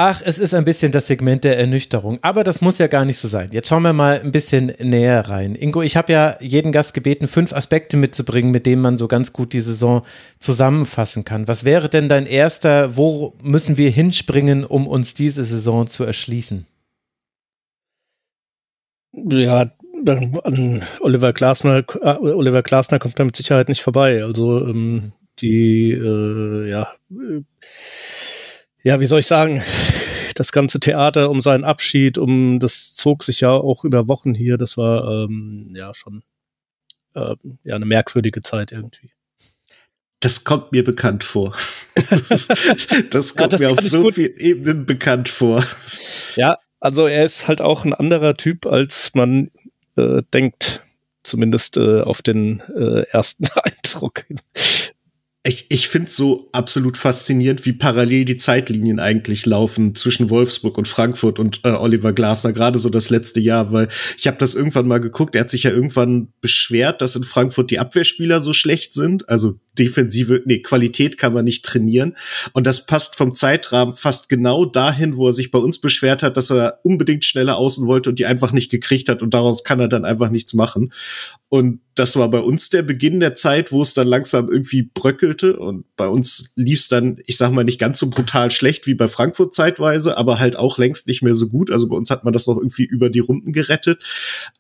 Ach, 0.01 0.23
es 0.25 0.39
ist 0.39 0.55
ein 0.55 0.65
bisschen 0.65 0.93
das 0.93 1.09
Segment 1.09 1.43
der 1.43 1.59
Ernüchterung, 1.59 2.21
aber 2.23 2.45
das 2.45 2.61
muss 2.61 2.79
ja 2.79 2.87
gar 2.87 3.05
nicht 3.05 3.19
so 3.19 3.27
sein. 3.27 3.49
Jetzt 3.51 3.67
schauen 3.67 3.83
wir 3.83 3.93
mal 3.93 4.21
ein 4.21 4.31
bisschen 4.31 4.73
näher 4.79 5.29
rein. 5.29 5.57
Ingo, 5.57 5.83
ich 5.83 5.97
habe 5.97 6.13
ja 6.13 6.37
jeden 6.41 6.71
Gast 6.71 6.95
gebeten, 6.95 7.27
fünf 7.27 7.53
Aspekte 7.53 7.97
mitzubringen, 7.97 8.53
mit 8.53 8.65
denen 8.65 8.81
man 8.81 8.97
so 8.97 9.09
ganz 9.09 9.33
gut 9.33 9.53
die 9.53 9.61
Saison 9.61 10.03
zusammenfassen 10.39 11.25
kann. 11.25 11.49
Was 11.49 11.65
wäre 11.65 11.89
denn 11.89 12.09
dein 12.09 12.27
erster, 12.27 12.97
wo 12.97 13.35
müssen 13.43 13.77
wir 13.77 13.91
hinspringen, 13.91 14.65
um 14.65 14.87
uns 14.87 15.15
diese 15.15 15.43
Saison 15.43 15.89
zu 15.89 16.05
erschließen? 16.05 16.65
Ja, 19.13 19.69
an 20.07 20.83
Oliver 21.01 21.33
Glasner, 21.33 21.85
äh, 22.01 22.17
Oliver 22.19 22.63
Glasner 22.63 22.99
kommt 22.99 23.19
da 23.19 23.25
mit 23.25 23.37
Sicherheit 23.37 23.69
nicht 23.69 23.83
vorbei. 23.83 24.23
Also 24.25 24.67
ähm, 24.67 25.13
die, 25.41 25.93
äh, 25.93 26.69
ja, 26.69 26.93
äh, 27.11 27.43
ja, 28.83 29.01
wie 29.01 29.07
soll 29.07 29.21
ich 29.21 29.27
sagen, 29.27 29.63
das 30.35 30.53
ganze 30.53 30.81
Theater 30.81 31.31
um 31.31 31.41
seinen 31.41 31.65
Abschied, 31.65 32.19
um 32.19 32.61
das 32.61 32.95
zog 32.95 33.23
sich 33.23 33.41
ja 33.41 33.51
auch 33.51 33.85
über 33.85 34.09
Wochen 34.09 34.35
hier. 34.35 34.57
Das 34.57 34.77
war 34.77 35.25
ähm, 35.25 35.73
ja 35.75 35.93
schon 35.95 36.23
äh, 37.15 37.35
ja 37.65 37.75
eine 37.75 37.87
merkwürdige 37.87 38.43
Zeit 38.43 38.73
irgendwie. 38.73 39.11
Das 40.21 40.45
kommt 40.45 40.73
mir 40.73 40.83
bekannt 40.83 41.23
vor. 41.23 41.55
das, 42.11 42.49
das 43.11 43.37
kommt 43.37 43.53
ja, 43.53 43.59
das 43.59 43.61
mir 43.61 43.71
auf 43.71 43.81
so 43.81 44.11
vielen 44.11 44.37
Ebenen 44.37 44.87
bekannt 44.87 45.29
vor. 45.29 45.65
Ja, 46.37 46.59
also 46.81 47.07
er 47.07 47.25
ist 47.25 47.49
halt 47.49 47.61
auch 47.61 47.85
ein 47.85 47.95
anderer 47.95 48.37
Typ, 48.37 48.67
als 48.67 49.15
man 49.15 49.51
äh, 49.99 50.23
denkt, 50.33 50.83
zumindest 51.25 51.77
äh, 51.77 52.01
auf 52.01 52.23
den 52.23 52.61
äh, 52.77 53.03
ersten 53.11 53.47
Eindruck 53.63 54.25
ich, 55.49 55.67
ich 55.71 55.89
finde 55.89 56.11
so 56.11 56.49
absolut 56.53 56.99
faszinierend, 56.99 57.65
wie 57.65 57.73
parallel 57.73 58.27
die 58.27 58.37
Zeitlinien 58.37 59.01
eigentlich 59.01 59.47
laufen 59.47 59.95
zwischen 59.95 60.29
Wolfsburg 60.31 60.77
und 60.77 60.87
Frankfurt 60.87 61.39
und 61.39 61.61
äh, 61.65 61.71
Oliver 61.71 62.13
Glasner, 62.13 62.53
gerade 62.53 62.79
so 62.79 62.91
das 62.91 63.09
letzte 63.09 63.41
Jahr, 63.41 63.73
weil 63.73 63.89
ich 64.19 64.27
habe 64.27 64.37
das 64.37 64.55
irgendwann 64.55 64.87
mal 64.87 65.01
geguckt, 65.01 65.35
er 65.35 65.43
hat 65.43 65.51
sich 65.51 65.63
ja 65.63 65.71
irgendwann 65.71 66.29
beschwert, 66.41 67.01
dass 67.01 67.17
in 67.17 67.23
Frankfurt 67.23 67.71
die 67.71 67.79
Abwehrspieler 67.79 68.41
so 68.41 68.53
schlecht 68.53 68.93
sind, 68.93 69.29
also 69.29 69.59
defensive, 69.79 70.43
nee, 70.45 70.61
Qualität 70.61 71.19
kann 71.19 71.33
man 71.33 71.45
nicht 71.45 71.65
trainieren. 71.65 72.17
Und 72.53 72.67
das 72.67 72.87
passt 72.87 73.17
vom 73.17 73.35
Zeitrahmen 73.35 73.97
fast 73.97 74.29
genau 74.29 74.65
dahin, 74.65 75.17
wo 75.17 75.29
er 75.29 75.33
sich 75.33 75.51
bei 75.51 75.59
uns 75.59 75.81
beschwert 75.81 76.23
hat, 76.23 76.37
dass 76.37 76.51
er 76.51 76.81
unbedingt 76.83 77.25
schneller 77.25 77.57
außen 77.57 77.87
wollte 77.87 78.11
und 78.11 78.19
die 78.19 78.27
einfach 78.27 78.53
nicht 78.53 78.71
gekriegt 78.71 79.09
hat 79.09 79.23
und 79.23 79.35
daraus 79.35 79.65
kann 79.65 79.81
er 79.81 79.89
dann 79.89 80.05
einfach 80.05 80.31
nichts 80.31 80.55
machen. 80.55 80.93
Und 81.51 81.81
das 81.95 82.15
war 82.17 82.31
bei 82.31 82.41
uns 82.41 82.69
der 82.71 82.83
Beginn 82.83 83.21
der 83.21 83.35
Zeit, 83.35 83.73
wo 83.73 83.81
es 83.81 83.95
dann 83.95 84.07
langsam 84.07 84.51
irgendwie 84.51 84.83
bröckelte 84.83 85.59
und 85.59 85.85
bei 85.97 86.07
uns 86.07 86.53
lief 86.57 86.81
es 86.81 86.89
dann, 86.89 87.17
ich 87.27 87.39
sag 87.39 87.51
mal, 87.53 87.65
nicht 87.65 87.81
ganz 87.81 87.99
so 87.99 88.11
brutal 88.11 88.51
schlecht 88.51 88.87
wie 88.87 88.95
bei 88.95 89.09
Frankfurt 89.09 89.55
zeitweise, 89.55 90.17
aber 90.19 90.39
halt 90.39 90.57
auch 90.57 90.79
längst 90.79 91.09
nicht 91.09 91.23
mehr 91.23 91.35
so 91.35 91.49
gut. 91.49 91.71
Also 91.71 91.89
bei 91.89 91.97
uns 91.97 92.11
hat 92.11 92.23
man 92.25 92.33
das 92.33 92.47
noch 92.47 92.59
irgendwie 92.59 92.85
über 92.85 93.09
die 93.09 93.19
Runden 93.19 93.53
gerettet. 93.53 94.05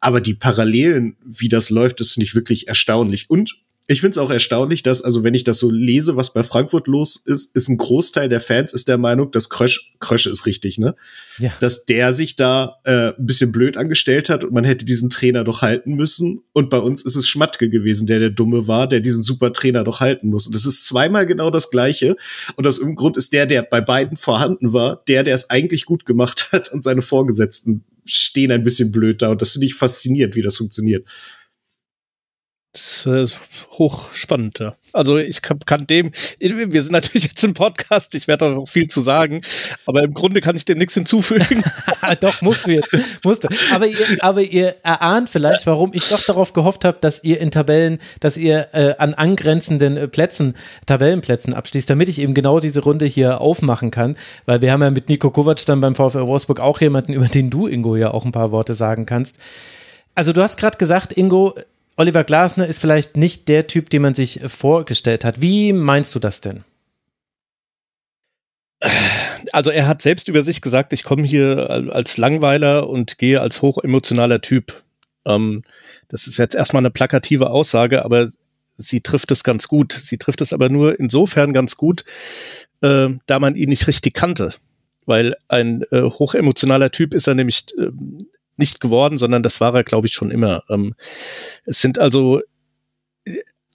Aber 0.01 0.21
die 0.21 0.35
Parallelen, 0.35 1.17
wie 1.25 1.49
das 1.49 1.71
läuft, 1.71 2.01
ist 2.01 2.17
nicht 2.17 2.35
wirklich 2.35 2.69
erstaunlich. 2.69 3.29
Und 3.29 3.57
ich 3.90 4.02
finde 4.02 4.12
es 4.12 4.18
auch 4.18 4.30
erstaunlich, 4.30 4.83
dass, 4.83 5.00
also 5.00 5.25
wenn 5.25 5.33
ich 5.33 5.45
das 5.45 5.59
so 5.59 5.71
lese, 5.71 6.14
was 6.14 6.35
bei 6.35 6.42
Frankfurt 6.42 6.88
los 6.88 7.16
ist, 7.16 7.57
ist 7.57 7.71
ein 7.71 7.78
Großteil 7.78 8.28
der 8.28 8.42
Fans 8.42 8.75
ist 8.75 8.87
der 8.87 8.99
Meinung, 8.99 9.30
dass 9.30 9.49
Krösch, 9.49 9.95
Krösch 9.99 10.26
ist 10.26 10.45
richtig, 10.45 10.78
ne? 10.78 10.95
Ja. 11.38 11.50
Dass 11.61 11.87
der 11.87 12.12
sich 12.12 12.37
da 12.37 12.76
äh, 12.85 13.14
ein 13.18 13.25
bisschen 13.25 13.50
blöd 13.50 13.78
angestellt 13.78 14.28
hat 14.28 14.45
und 14.45 14.52
man 14.52 14.64
hätte 14.64 14.85
diesen 14.85 15.09
Trainer 15.09 15.42
doch 15.42 15.62
halten 15.62 15.95
müssen. 15.95 16.42
Und 16.52 16.68
bei 16.68 16.76
uns 16.76 17.02
ist 17.02 17.16
es 17.16 17.26
Schmatke 17.26 17.71
gewesen, 17.71 18.07
der 18.07 18.18
der 18.18 18.28
Dumme 18.28 18.68
war, 18.68 18.88
der 18.88 19.00
diesen 19.00 19.23
super 19.23 19.54
Trainer 19.54 19.85
doch 19.85 20.00
halten 20.00 20.28
muss. 20.28 20.47
Und 20.47 20.54
das 20.54 20.66
ist 20.66 20.87
zweimal 20.87 21.25
genau 21.25 21.49
das 21.49 21.71
Gleiche. 21.71 22.16
Und 22.57 22.66
aus 22.66 22.76
irgendeinem 22.76 22.97
Grund 22.97 23.16
ist 23.16 23.33
der, 23.33 23.47
der 23.47 23.62
bei 23.62 23.80
beiden 23.80 24.18
vorhanden 24.18 24.75
war, 24.75 25.02
der, 25.09 25.25
der 25.25 25.35
es 25.35 25.49
eigentlich 25.49 25.87
gut 25.87 26.04
gemacht 26.04 26.49
hat 26.52 26.71
und 26.71 26.85
seine 26.85 27.00
Vorgesetzten 27.00 27.85
stehen 28.04 28.52
ein 28.52 28.64
bisschen 28.64 28.92
blöd 28.92 29.23
da. 29.23 29.30
Und 29.30 29.40
das 29.40 29.52
finde 29.52 29.66
ich 29.66 29.75
faszinierend, 29.75 30.37
wie 30.37 30.42
das 30.42 30.59
funktioniert. 30.59 31.07
Das 32.73 33.07
ist 33.07 33.33
äh, 33.33 33.37
hochspannend, 33.73 34.59
ja. 34.59 34.75
Also 34.93 35.17
ich 35.17 35.41
kann, 35.41 35.87
dem, 35.87 36.13
wir 36.39 36.83
sind 36.83 36.93
natürlich 36.93 37.25
jetzt 37.25 37.43
im 37.43 37.55
Podcast, 37.55 38.15
ich 38.15 38.29
werde 38.29 38.45
auch 38.45 38.69
viel 38.69 38.89
zu 38.89 39.01
sagen, 39.01 39.43
aber 39.87 40.03
im 40.03 40.13
Grunde 40.13 40.43
kann 40.43 40.55
ich 40.55 40.67
dem 40.67 40.77
nichts 40.77 40.93
hinzufügen. 40.95 41.65
doch, 42.21 42.43
musst 42.43 42.67
du 42.67 42.73
jetzt, 42.73 42.93
musst 43.25 43.45
du. 43.45 43.49
Aber 43.73 43.87
ihr, 43.87 43.97
aber 44.21 44.43
ihr 44.43 44.77
erahnt 44.83 45.31
vielleicht, 45.31 45.67
warum 45.67 45.93
ich 45.95 46.09
doch 46.09 46.23
darauf 46.23 46.53
gehofft 46.53 46.85
habe, 46.85 46.99
dass 47.01 47.25
ihr 47.25 47.41
in 47.41 47.51
Tabellen, 47.51 48.01
dass 48.21 48.37
ihr 48.37 48.69
äh, 48.73 48.95
an 48.99 49.15
angrenzenden 49.15 49.97
äh, 49.97 50.07
Plätzen, 50.07 50.55
Tabellenplätzen 50.85 51.55
abschließt, 51.55 51.89
damit 51.89 52.11
ich 52.11 52.21
eben 52.21 52.35
genau 52.35 52.61
diese 52.61 52.83
Runde 52.83 53.07
hier 53.07 53.41
aufmachen 53.41 53.91
kann, 53.91 54.17
weil 54.45 54.61
wir 54.61 54.73
haben 54.73 54.83
ja 54.83 54.91
mit 54.91 55.09
Nico 55.09 55.31
Kovac 55.31 55.65
dann 55.65 55.81
beim 55.81 55.95
VfL 55.95 56.27
Wolfsburg 56.27 56.61
auch 56.61 56.83
jemanden, 56.83 57.15
über 57.15 57.29
den 57.29 57.49
du, 57.49 57.67
Ingo, 57.67 57.97
ja 57.97 58.11
auch 58.13 58.27
ein 58.27 58.33
paar 58.33 58.53
Worte 58.53 58.75
sagen 58.75 59.07
kannst. 59.07 59.39
Also 60.15 60.33
du 60.33 60.43
hast 60.43 60.59
gerade 60.59 60.77
gesagt, 60.77 61.17
Ingo, 61.17 61.55
Oliver 61.99 62.23
Glasner 62.23 62.69
ist 62.69 62.78
vielleicht 62.78 63.17
nicht 63.17 63.49
der 63.49 63.67
Typ, 63.67 63.90
den 63.90 64.02
man 64.02 64.14
sich 64.14 64.40
vorgestellt 64.47 65.25
hat. 65.25 65.43
Wie 65.43 65.73
meinst 65.73 66.14
du 66.14 66.21
das 66.21 66.40
denn? 66.40 66.62
Also 69.50 69.71
er 69.71 69.88
hat 69.88 70.00
selbst 70.00 70.28
über 70.28 70.45
sich 70.45 70.61
gesagt, 70.61 70.93
ich 70.93 71.02
komme 71.02 71.25
hier 71.25 71.88
als 71.90 72.17
Langweiler 72.17 72.88
und 72.88 73.19
gehe 73.19 73.40
als 73.40 73.62
hochemotionaler 73.62 74.40
Typ. 74.40 74.85
Ähm, 75.26 75.64
das 76.07 76.28
ist 76.28 76.38
jetzt 76.38 76.55
erstmal 76.55 76.83
eine 76.83 76.93
plakative 76.93 77.50
Aussage, 77.50 78.05
aber 78.05 78.28
sie 78.76 79.00
trifft 79.00 79.33
es 79.33 79.43
ganz 79.43 79.67
gut. 79.67 79.93
Sie 79.93 80.19
trifft 80.19 80.40
es 80.40 80.52
aber 80.52 80.69
nur 80.69 81.00
insofern 81.00 81.52
ganz 81.52 81.76
gut, 81.76 82.05
äh, 82.81 83.09
da 83.26 83.40
man 83.40 83.57
ihn 83.57 83.71
nicht 83.71 83.88
richtig 83.88 84.14
kannte. 84.14 84.50
Weil 85.05 85.35
ein 85.49 85.83
äh, 85.90 86.02
hochemotionaler 86.02 86.93
Typ 86.93 87.12
ist 87.12 87.26
er 87.26 87.35
nämlich 87.35 87.64
äh, 87.76 87.90
nicht 88.59 88.81
geworden, 88.81 89.19
sondern 89.19 89.43
das 89.43 89.61
war 89.61 89.75
er, 89.75 89.85
glaube 89.85 90.07
ich, 90.07 90.12
schon 90.12 90.31
immer. 90.31 90.62
Ähm, 90.69 90.95
es 91.65 91.81
sind 91.81 91.99
also, 91.99 92.41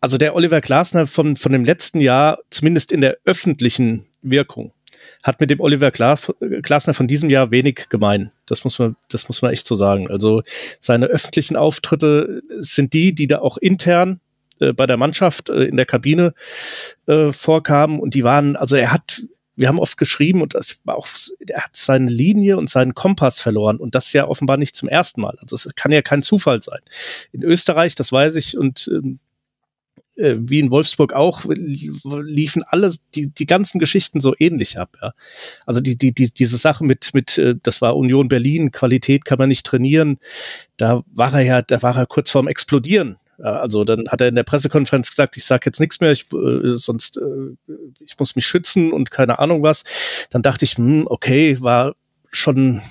also 0.01 0.17
der 0.17 0.35
Oliver 0.35 0.61
Glasner 0.61 1.07
von, 1.07 1.35
von 1.35 1.51
dem 1.51 1.63
letzten 1.63 2.01
Jahr, 2.01 2.39
zumindest 2.49 2.91
in 2.91 3.01
der 3.01 3.17
öffentlichen 3.25 4.07
Wirkung, 4.21 4.73
hat 5.21 5.39
mit 5.39 5.49
dem 5.49 5.59
Oliver 5.59 5.91
Glasner 5.91 6.93
von 6.93 7.07
diesem 7.07 7.29
Jahr 7.29 7.51
wenig 7.51 7.87
gemein. 7.89 8.31
Das 8.45 8.63
muss 8.63 8.79
man, 8.79 8.95
das 9.09 9.27
muss 9.27 9.41
man 9.41 9.51
echt 9.51 9.67
so 9.67 9.75
sagen. 9.75 10.09
Also 10.09 10.43
seine 10.79 11.07
öffentlichen 11.07 11.55
Auftritte 11.55 12.41
sind 12.59 12.93
die, 12.93 13.15
die 13.15 13.27
da 13.27 13.39
auch 13.39 13.57
intern 13.57 14.19
äh, 14.59 14.73
bei 14.73 14.85
der 14.85 14.97
Mannschaft 14.97 15.49
äh, 15.49 15.63
in 15.63 15.77
der 15.77 15.85
Kabine 15.85 16.33
äh, 17.07 17.31
vorkamen 17.31 17.99
und 17.99 18.13
die 18.13 18.23
waren, 18.23 18.55
also 18.55 18.75
er 18.75 18.91
hat 18.91 19.21
wir 19.55 19.67
haben 19.67 19.79
oft 19.79 19.97
geschrieben 19.97 20.41
und 20.41 20.55
das 20.55 20.79
war 20.83 20.95
auch, 20.95 21.07
er 21.47 21.63
hat 21.63 21.75
seine 21.75 22.09
Linie 22.09 22.57
und 22.57 22.69
seinen 22.69 22.95
Kompass 22.95 23.39
verloren 23.39 23.77
und 23.77 23.95
das 23.95 24.13
ja 24.13 24.27
offenbar 24.27 24.57
nicht 24.57 24.75
zum 24.75 24.89
ersten 24.89 25.21
Mal. 25.21 25.37
Also 25.41 25.55
es 25.55 25.67
kann 25.75 25.91
ja 25.91 26.01
kein 26.01 26.23
Zufall 26.23 26.61
sein. 26.61 26.81
In 27.31 27.43
Österreich, 27.43 27.95
das 27.95 28.11
weiß 28.11 28.35
ich, 28.35 28.57
und 28.57 28.89
ähm, 28.91 29.19
äh, 30.15 30.35
wie 30.37 30.59
in 30.59 30.71
Wolfsburg 30.71 31.13
auch, 31.13 31.45
liefen 31.45 32.63
alle 32.63 32.93
die, 33.15 33.27
die 33.27 33.45
ganzen 33.45 33.79
Geschichten 33.79 34.21
so 34.21 34.35
ähnlich 34.37 34.77
ab. 34.77 34.97
Ja. 35.01 35.13
Also 35.65 35.81
die, 35.81 35.97
die, 35.97 36.13
die, 36.13 36.31
diese 36.31 36.57
Sache 36.57 36.83
mit, 36.83 37.13
mit, 37.13 37.37
äh, 37.37 37.55
das 37.61 37.81
war 37.81 37.95
Union 37.95 38.27
Berlin, 38.27 38.71
Qualität 38.71 39.25
kann 39.25 39.37
man 39.37 39.49
nicht 39.49 39.65
trainieren. 39.65 40.17
Da 40.77 41.03
war 41.11 41.33
er 41.33 41.41
ja, 41.41 41.61
da 41.61 41.81
war 41.81 41.97
er 41.97 42.05
kurz 42.05 42.29
vorm 42.31 42.47
Explodieren. 42.47 43.17
Also 43.43 43.83
dann 43.83 44.05
hat 44.09 44.21
er 44.21 44.29
in 44.29 44.35
der 44.35 44.43
Pressekonferenz 44.43 45.09
gesagt, 45.09 45.35
ich 45.35 45.43
sage 45.43 45.63
jetzt 45.65 45.79
nichts 45.81 45.99
mehr, 45.99 46.11
ich, 46.11 46.31
äh, 46.31 46.75
sonst 46.75 47.17
äh, 47.17 47.73
ich 47.99 48.17
muss 48.17 48.35
mich 48.35 48.45
schützen 48.45 48.93
und 48.93 49.11
keine 49.11 49.39
Ahnung 49.39 49.63
was. 49.63 49.83
Dann 50.29 50.41
dachte 50.41 50.63
ich, 50.63 50.77
hm, 50.77 51.05
okay, 51.07 51.57
war 51.59 51.95
schon 52.31 52.81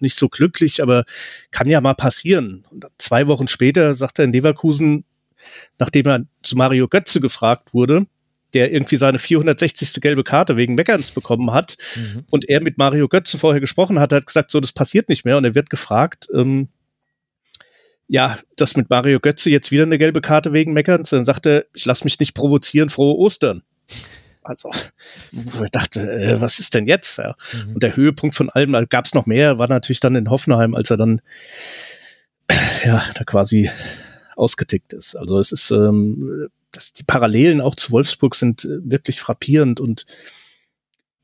nicht 0.00 0.16
so 0.16 0.28
glücklich, 0.28 0.82
aber 0.82 1.04
kann 1.50 1.68
ja 1.68 1.80
mal 1.80 1.94
passieren. 1.94 2.64
Und 2.70 2.86
zwei 2.98 3.26
Wochen 3.26 3.48
später 3.48 3.94
sagt 3.94 4.18
er 4.18 4.24
in 4.24 4.32
Leverkusen, 4.32 5.04
nachdem 5.78 6.06
er 6.06 6.24
zu 6.42 6.56
Mario 6.56 6.88
Götze 6.88 7.20
gefragt 7.20 7.74
wurde, 7.74 8.06
der 8.54 8.72
irgendwie 8.72 8.96
seine 8.96 9.18
460. 9.18 10.00
gelbe 10.00 10.24
Karte 10.24 10.56
wegen 10.56 10.74
Meckerns 10.74 11.10
bekommen 11.10 11.52
hat 11.52 11.76
mhm. 11.94 12.24
und 12.30 12.48
er 12.48 12.62
mit 12.62 12.78
Mario 12.78 13.08
Götze 13.08 13.38
vorher 13.38 13.60
gesprochen 13.60 13.98
hat, 13.98 14.12
hat 14.12 14.26
gesagt, 14.26 14.50
so, 14.50 14.60
das 14.60 14.72
passiert 14.72 15.08
nicht 15.08 15.24
mehr 15.24 15.36
und 15.36 15.44
er 15.44 15.54
wird 15.54 15.70
gefragt, 15.70 16.28
ähm, 16.34 16.68
ja, 18.08 18.38
das 18.56 18.76
mit 18.76 18.90
Mario 18.90 19.20
Götze 19.20 19.50
jetzt 19.50 19.70
wieder 19.70 19.84
eine 19.84 19.98
gelbe 19.98 20.20
Karte 20.20 20.52
wegen 20.52 20.72
Meckerns. 20.72 21.10
Dann 21.10 21.24
sagte, 21.24 21.66
ich 21.74 21.84
lasse 21.84 22.04
mich 22.04 22.18
nicht 22.18 22.34
provozieren, 22.34 22.88
frohe 22.88 23.16
Ostern. 23.16 23.62
Also, 24.42 24.70
wo 25.32 25.64
ich 25.64 25.70
dachte, 25.70 26.10
äh, 26.10 26.40
was 26.40 26.58
ist 26.58 26.74
denn 26.74 26.86
jetzt? 26.86 27.18
Ja. 27.18 27.36
Mhm. 27.52 27.74
Und 27.74 27.82
der 27.82 27.96
Höhepunkt 27.96 28.34
von 28.34 28.48
allem, 28.48 28.72
da 28.72 28.84
gab 28.84 29.04
es 29.04 29.14
noch 29.14 29.26
mehr, 29.26 29.58
war 29.58 29.68
natürlich 29.68 30.00
dann 30.00 30.16
in 30.16 30.30
Hoffenheim, 30.30 30.74
als 30.74 30.90
er 30.90 30.96
dann 30.96 31.20
ja 32.84 33.04
da 33.14 33.24
quasi 33.24 33.70
ausgetickt 34.36 34.94
ist. 34.94 35.16
Also 35.16 35.38
es 35.38 35.52
ist, 35.52 35.70
ähm, 35.70 36.48
das, 36.72 36.94
die 36.94 37.02
Parallelen 37.02 37.60
auch 37.60 37.74
zu 37.74 37.90
Wolfsburg 37.92 38.34
sind 38.34 38.64
äh, 38.64 38.78
wirklich 38.90 39.20
frappierend 39.20 39.80
und 39.80 40.06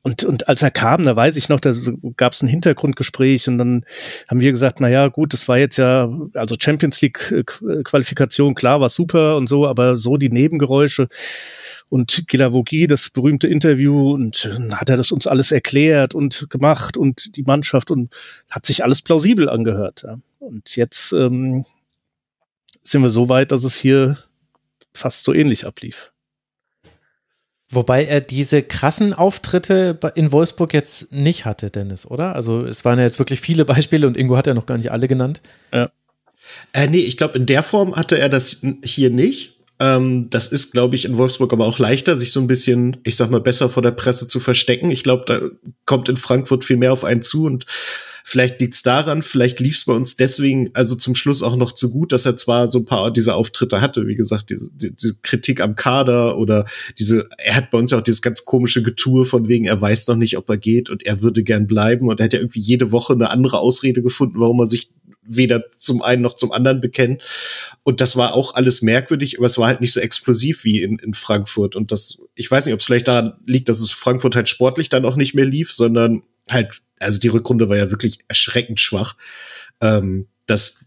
und, 0.05 0.23
und 0.23 0.47
als 0.47 0.61
er 0.61 0.69
kam, 0.69 1.01
da 1.01 1.15
weiß 1.15 1.35
ich 1.35 1.49
noch, 1.49 1.59
da 1.59 1.73
gab 2.15 2.33
es 2.33 2.43
ein 2.43 2.47
Hintergrundgespräch 2.47 3.47
und 3.47 3.57
dann 3.57 3.85
haben 4.27 4.39
wir 4.39 4.51
gesagt, 4.51 4.79
na 4.79 4.87
ja, 4.87 5.07
gut, 5.07 5.33
das 5.33 5.47
war 5.47 5.57
jetzt 5.57 5.77
ja, 5.77 6.07
also 6.35 6.55
Champions 6.59 7.01
League 7.01 7.31
äh, 7.31 7.43
Qualifikation, 7.81 8.53
klar, 8.53 8.79
war 8.79 8.89
super 8.89 9.35
und 9.35 9.49
so, 9.49 9.65
aber 9.65 9.97
so 9.97 10.17
die 10.17 10.29
Nebengeräusche. 10.29 11.07
und 11.89 12.25
Gilavogi, 12.27 12.85
das 12.85 13.09
berühmte 13.09 13.47
Interview, 13.47 14.11
und 14.11 14.45
dann 14.45 14.79
hat 14.79 14.91
er 14.91 14.97
das 14.97 15.11
uns 15.11 15.25
alles 15.25 15.51
erklärt 15.51 16.13
und 16.13 16.51
gemacht 16.51 16.97
und 16.97 17.35
die 17.35 17.43
Mannschaft 17.43 17.89
und 17.89 18.13
hat 18.51 18.67
sich 18.67 18.83
alles 18.83 19.01
plausibel 19.01 19.49
angehört. 19.49 20.03
Ja. 20.03 20.17
Und 20.37 20.75
jetzt 20.75 21.13
ähm, 21.13 21.65
sind 22.83 23.01
wir 23.01 23.09
so 23.09 23.27
weit, 23.27 23.51
dass 23.51 23.63
es 23.63 23.75
hier 23.75 24.19
fast 24.93 25.23
so 25.23 25.33
ähnlich 25.33 25.65
ablief. 25.65 26.11
Wobei 27.75 28.05
er 28.05 28.21
diese 28.21 28.63
krassen 28.63 29.13
Auftritte 29.13 29.99
in 30.15 30.31
Wolfsburg 30.31 30.73
jetzt 30.73 31.11
nicht 31.11 31.45
hatte, 31.45 31.69
Dennis, 31.69 32.05
oder? 32.05 32.35
Also 32.35 32.65
es 32.65 32.85
waren 32.85 32.97
ja 32.99 33.05
jetzt 33.05 33.19
wirklich 33.19 33.41
viele 33.41 33.65
Beispiele 33.65 34.07
und 34.07 34.17
Ingo 34.17 34.37
hat 34.37 34.47
ja 34.47 34.53
noch 34.53 34.65
gar 34.65 34.77
nicht 34.77 34.91
alle 34.91 35.07
genannt. 35.07 35.41
Ja. 35.73 35.91
Äh, 36.73 36.87
nee, 36.87 36.99
ich 36.99 37.17
glaube, 37.17 37.37
in 37.37 37.45
der 37.45 37.63
Form 37.63 37.95
hatte 37.95 38.17
er 38.17 38.29
das 38.29 38.61
hier 38.83 39.09
nicht. 39.09 39.57
Ähm, 39.79 40.29
das 40.29 40.47
ist, 40.47 40.71
glaube 40.71 40.95
ich, 40.95 41.05
in 41.05 41.17
Wolfsburg 41.17 41.51
aber 41.51 41.65
auch 41.65 41.79
leichter, 41.79 42.15
sich 42.15 42.31
so 42.31 42.39
ein 42.39 42.47
bisschen, 42.47 42.97
ich 43.03 43.17
sag 43.17 43.29
mal, 43.29 43.41
besser 43.41 43.69
vor 43.69 43.83
der 43.83 43.91
Presse 43.91 44.27
zu 44.27 44.39
verstecken. 44.39 44.89
Ich 44.89 45.03
glaube, 45.03 45.25
da 45.27 45.41
kommt 45.85 46.07
in 46.07 46.17
Frankfurt 46.17 46.63
viel 46.63 46.77
mehr 46.77 46.93
auf 46.93 47.03
einen 47.03 47.23
zu 47.23 47.45
und 47.45 47.65
Vielleicht 48.27 48.59
liegt's 48.59 48.81
daran, 48.81 49.21
vielleicht 49.21 49.59
lief's 49.59 49.85
bei 49.85 49.93
uns 49.93 50.17
deswegen 50.17 50.71
also 50.73 50.95
zum 50.95 51.13
Schluss 51.13 51.43
auch 51.43 51.55
noch 51.55 51.71
zu 51.71 51.91
gut, 51.91 52.11
dass 52.11 52.25
er 52.25 52.35
zwar 52.35 52.67
so 52.67 52.79
ein 52.79 52.85
paar 52.85 53.13
dieser 53.13 53.35
Auftritte 53.35 53.81
hatte, 53.81 54.07
wie 54.07 54.15
gesagt, 54.15 54.49
diese, 54.49 54.71
diese 54.73 55.13
Kritik 55.21 55.61
am 55.61 55.75
Kader 55.75 56.35
oder 56.39 56.65
diese, 56.97 57.29
er 57.37 57.55
hat 57.55 57.69
bei 57.69 57.77
uns 57.77 57.91
ja 57.91 57.99
auch 57.99 58.01
dieses 58.01 58.23
ganz 58.23 58.43
komische 58.43 58.81
Getue 58.81 59.25
von 59.25 59.47
wegen, 59.47 59.65
er 59.65 59.79
weiß 59.79 60.07
noch 60.07 60.15
nicht, 60.15 60.39
ob 60.39 60.49
er 60.49 60.57
geht 60.57 60.89
und 60.89 61.05
er 61.05 61.21
würde 61.21 61.43
gern 61.43 61.67
bleiben 61.67 62.09
und 62.09 62.19
er 62.19 62.23
hat 62.23 62.33
ja 62.33 62.39
irgendwie 62.39 62.61
jede 62.61 62.91
Woche 62.91 63.13
eine 63.13 63.29
andere 63.29 63.59
Ausrede 63.59 64.01
gefunden, 64.01 64.39
warum 64.39 64.59
er 64.59 64.65
sich 64.65 64.89
weder 65.21 65.63
zum 65.77 66.01
einen 66.01 66.23
noch 66.23 66.35
zum 66.35 66.51
anderen 66.51 66.81
bekennt. 66.81 67.21
Und 67.83 68.01
das 68.01 68.15
war 68.15 68.33
auch 68.33 68.55
alles 68.55 68.81
merkwürdig, 68.81 69.37
aber 69.37 69.45
es 69.45 69.59
war 69.59 69.67
halt 69.67 69.81
nicht 69.81 69.93
so 69.93 69.99
explosiv 69.99 70.63
wie 70.63 70.81
in, 70.81 70.97
in 70.97 71.13
Frankfurt. 71.13 71.75
Und 71.75 71.91
das, 71.91 72.17
ich 72.33 72.49
weiß 72.49 72.65
nicht, 72.65 72.73
ob 72.73 72.79
es 72.79 72.87
vielleicht 72.87 73.07
daran 73.07 73.33
liegt, 73.45 73.69
dass 73.69 73.81
es 73.81 73.91
Frankfurt 73.91 74.35
halt 74.35 74.49
sportlich 74.49 74.89
dann 74.89 75.05
auch 75.05 75.15
nicht 75.15 75.35
mehr 75.35 75.45
lief, 75.45 75.71
sondern 75.71 76.23
halt 76.49 76.81
also 76.99 77.19
die 77.19 77.27
Rückrunde 77.27 77.69
war 77.69 77.77
ja 77.77 77.91
wirklich 77.91 78.19
erschreckend 78.27 78.79
schwach, 78.79 79.15
ähm, 79.81 80.27
dass, 80.47 80.85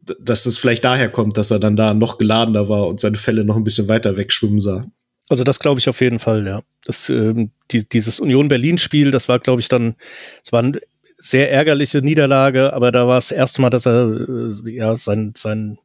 dass 0.00 0.44
das 0.44 0.58
vielleicht 0.58 0.84
daher 0.84 1.08
kommt, 1.08 1.36
dass 1.36 1.50
er 1.50 1.58
dann 1.58 1.76
da 1.76 1.94
noch 1.94 2.18
geladener 2.18 2.68
war 2.68 2.88
und 2.88 3.00
seine 3.00 3.16
Fälle 3.16 3.44
noch 3.44 3.56
ein 3.56 3.64
bisschen 3.64 3.88
weiter 3.88 4.16
wegschwimmen 4.16 4.60
sah. 4.60 4.86
Also 5.30 5.44
das 5.44 5.58
glaube 5.58 5.80
ich 5.80 5.88
auf 5.88 6.00
jeden 6.00 6.18
Fall, 6.18 6.46
ja. 6.46 6.62
Das, 6.84 7.08
ähm, 7.08 7.50
die, 7.70 7.88
dieses 7.88 8.20
Union 8.20 8.48
Berlin-Spiel, 8.48 9.10
das 9.10 9.28
war, 9.28 9.38
glaube 9.38 9.60
ich, 9.60 9.68
dann, 9.68 9.94
es 10.44 10.52
war 10.52 10.62
eine 10.62 10.80
sehr 11.16 11.50
ärgerliche 11.50 12.02
Niederlage, 12.02 12.74
aber 12.74 12.92
da 12.92 13.08
war 13.08 13.16
es 13.16 13.30
erste 13.30 13.62
Mal, 13.62 13.70
dass 13.70 13.86
er 13.86 14.28
äh, 14.28 14.70
ja 14.70 14.96
sein, 14.96 15.32
sein 15.34 15.78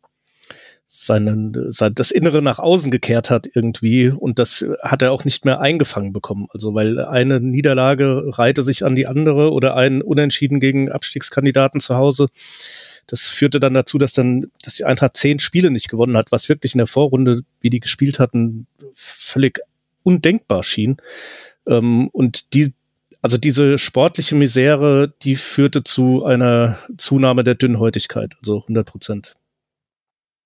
seinen, 0.92 1.72
sein, 1.72 1.94
das 1.94 2.10
Innere 2.10 2.42
nach 2.42 2.58
außen 2.58 2.90
gekehrt 2.90 3.30
hat 3.30 3.48
irgendwie 3.54 4.10
und 4.10 4.40
das 4.40 4.66
hat 4.82 5.04
er 5.04 5.12
auch 5.12 5.24
nicht 5.24 5.46
mehr 5.46 5.62
eingefangen 5.62 6.14
bekommen. 6.14 6.48
Also 6.50 6.74
weil 6.74 7.00
eine 7.06 7.40
Niederlage 7.40 8.24
reihte 8.26 8.64
sich 8.64 8.84
an 8.84 8.96
die 8.96 9.06
andere 9.06 9.52
oder 9.52 9.76
ein 9.76 10.02
Unentschieden 10.02 10.60
gegen 10.60 10.92
Abstiegskandidaten 10.92 11.80
zu 11.80 11.96
Hause. 11.96 12.26
Das 13.06 13.28
führte 13.28 13.60
dann 13.60 13.76
dazu, 13.76 14.00
dass 14.00 14.14
dann, 14.14 14.48
dass 14.64 14.76
die 14.76 14.86
Eintracht 14.86 15.16
zehn 15.16 15.38
Spiele 15.38 15.70
nicht 15.70 15.90
gewonnen 15.90 16.18
hat, 16.18 16.32
was 16.32 16.50
wirklich 16.50 16.74
in 16.74 16.80
der 16.80 16.88
Vorrunde, 16.88 17.42
wie 17.62 17.70
die 17.70 17.82
gespielt 17.82 18.18
hatten, 18.18 18.66
völlig 18.96 19.60
undenkbar 20.02 20.64
schien. 20.64 20.98
Ähm, 21.68 22.08
und 22.08 22.56
die, 22.56 22.74
also 23.22 23.38
diese 23.38 23.78
sportliche 23.78 24.34
Misere, 24.34 25.14
die 25.22 25.36
führte 25.36 25.84
zu 25.84 26.26
einer 26.26 26.80
Zunahme 26.98 27.44
der 27.44 27.54
Dünnhäutigkeit, 27.54 28.38
also 28.42 28.62
100 28.62 28.88
Prozent. 28.88 29.36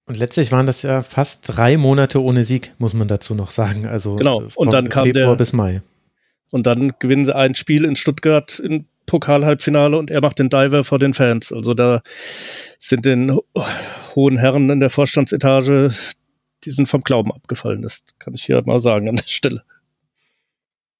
Und 0.05 0.17
letztlich 0.17 0.51
waren 0.51 0.65
das 0.65 0.81
ja 0.81 1.01
fast 1.01 1.57
drei 1.57 1.77
Monate 1.77 2.22
ohne 2.22 2.43
Sieg, 2.43 2.75
muss 2.77 2.93
man 2.93 3.07
dazu 3.07 3.36
noch 3.36 3.51
sagen. 3.51 3.86
Also 3.86 4.17
genau. 4.17 4.43
Und 4.55 4.74
dann 4.74 4.89
kam 4.89 5.05
Februar 5.05 5.29
der 5.29 5.36
bis 5.36 5.53
Mai. 5.53 5.81
Und 6.51 6.67
dann 6.67 6.93
gewinnen 7.00 7.25
sie 7.25 7.36
ein 7.36 7.55
Spiel 7.55 7.86
in 7.86 7.95
Stuttgart 7.95 8.60
im 8.60 8.86
Pokalhalbfinale 9.05 9.98
und 9.98 10.12
er 10.12 10.22
macht 10.22 10.39
den 10.39 10.50
Diver 10.50 10.83
vor 10.83 11.00
den 11.00 11.13
Fans. 11.13 11.51
Also 11.51 11.74
da 11.74 12.01
sind 12.79 13.05
den 13.05 13.38
hohen 14.15 14.38
Herren 14.38 14.69
in 14.69 14.79
der 14.79 14.89
Vorstandsetage, 14.89 15.93
die 16.63 16.72
sind 16.72 16.88
vom 16.88 17.01
Glauben 17.01 17.32
abgefallen. 17.32 17.82
Das 17.82 18.04
kann 18.19 18.34
ich 18.34 18.43
hier 18.43 18.62
mal 18.65 18.80
sagen 18.80 19.10
an 19.10 19.15
der 19.15 19.28
Stelle. 19.28 19.63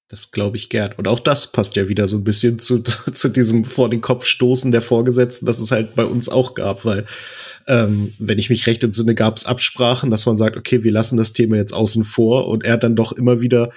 Das 0.08 0.30
glaube 0.30 0.56
ich 0.56 0.68
gern. 0.68 0.92
Und 0.92 1.08
auch 1.08 1.20
das 1.20 1.50
passt 1.50 1.76
ja 1.76 1.88
wieder 1.88 2.08
so 2.08 2.16
ein 2.16 2.24
bisschen 2.24 2.58
zu, 2.58 2.82
zu 3.14 3.28
diesem 3.28 3.64
vor 3.64 3.90
den 3.90 4.00
Kopf 4.00 4.26
stoßen 4.26 4.70
der 4.70 4.82
Vorgesetzten, 4.82 5.46
das 5.46 5.60
es 5.60 5.70
halt 5.70 5.94
bei 5.94 6.04
uns 6.04 6.28
auch 6.28 6.54
gab, 6.54 6.84
weil 6.84 7.06
ähm, 7.66 8.12
wenn 8.18 8.38
ich 8.38 8.50
mich 8.50 8.66
recht 8.66 8.84
entsinne, 8.84 9.14
gab 9.14 9.36
es 9.36 9.46
Absprachen, 9.46 10.10
dass 10.10 10.26
man 10.26 10.36
sagt, 10.36 10.56
okay, 10.56 10.82
wir 10.82 10.92
lassen 10.92 11.16
das 11.16 11.32
Thema 11.32 11.56
jetzt 11.56 11.72
außen 11.72 12.04
vor 12.04 12.48
und 12.48 12.64
er 12.64 12.74
hat 12.74 12.84
dann 12.84 12.96
doch 12.96 13.12
immer 13.12 13.40
wieder, 13.40 13.70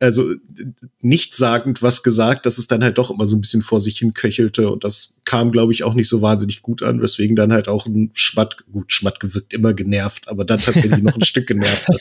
also 0.00 0.30
nicht 1.00 1.34
sagend 1.34 1.82
was 1.82 2.02
gesagt, 2.02 2.46
dass 2.46 2.58
es 2.58 2.66
dann 2.66 2.82
halt 2.82 2.98
doch 2.98 3.10
immer 3.10 3.26
so 3.26 3.36
ein 3.36 3.40
bisschen 3.40 3.62
vor 3.62 3.80
sich 3.80 3.98
hin 3.98 4.14
köchelte 4.14 4.70
und 4.70 4.84
das 4.84 5.20
kam, 5.24 5.52
glaube 5.52 5.72
ich, 5.72 5.84
auch 5.84 5.94
nicht 5.94 6.08
so 6.08 6.22
wahnsinnig 6.22 6.62
gut 6.62 6.82
an, 6.82 7.02
weswegen 7.02 7.36
dann 7.36 7.52
halt 7.52 7.68
auch 7.68 7.86
ein 7.86 8.10
Schmatt, 8.14 8.56
gut, 8.72 8.92
Schmatt 8.92 9.20
gewirkt 9.20 9.52
immer 9.52 9.74
genervt, 9.74 10.28
aber 10.28 10.44
dann 10.44 10.60
tatsächlich 10.60 11.02
noch 11.02 11.16
ein 11.16 11.24
Stück 11.24 11.46
genervt. 11.46 11.86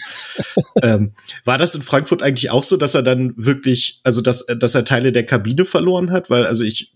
Ähm, 0.81 1.11
war 1.45 1.57
das 1.57 1.75
in 1.75 1.81
Frankfurt 1.81 2.23
eigentlich 2.23 2.49
auch 2.49 2.63
so, 2.63 2.77
dass 2.77 2.95
er 2.95 3.03
dann 3.03 3.33
wirklich, 3.37 4.01
also 4.03 4.21
dass, 4.21 4.45
dass 4.45 4.75
er 4.75 4.83
Teile 4.83 5.11
der 5.11 5.25
Kabine 5.25 5.65
verloren 5.65 6.11
hat? 6.11 6.29
Weil, 6.29 6.45
also 6.45 6.63
ich 6.63 6.91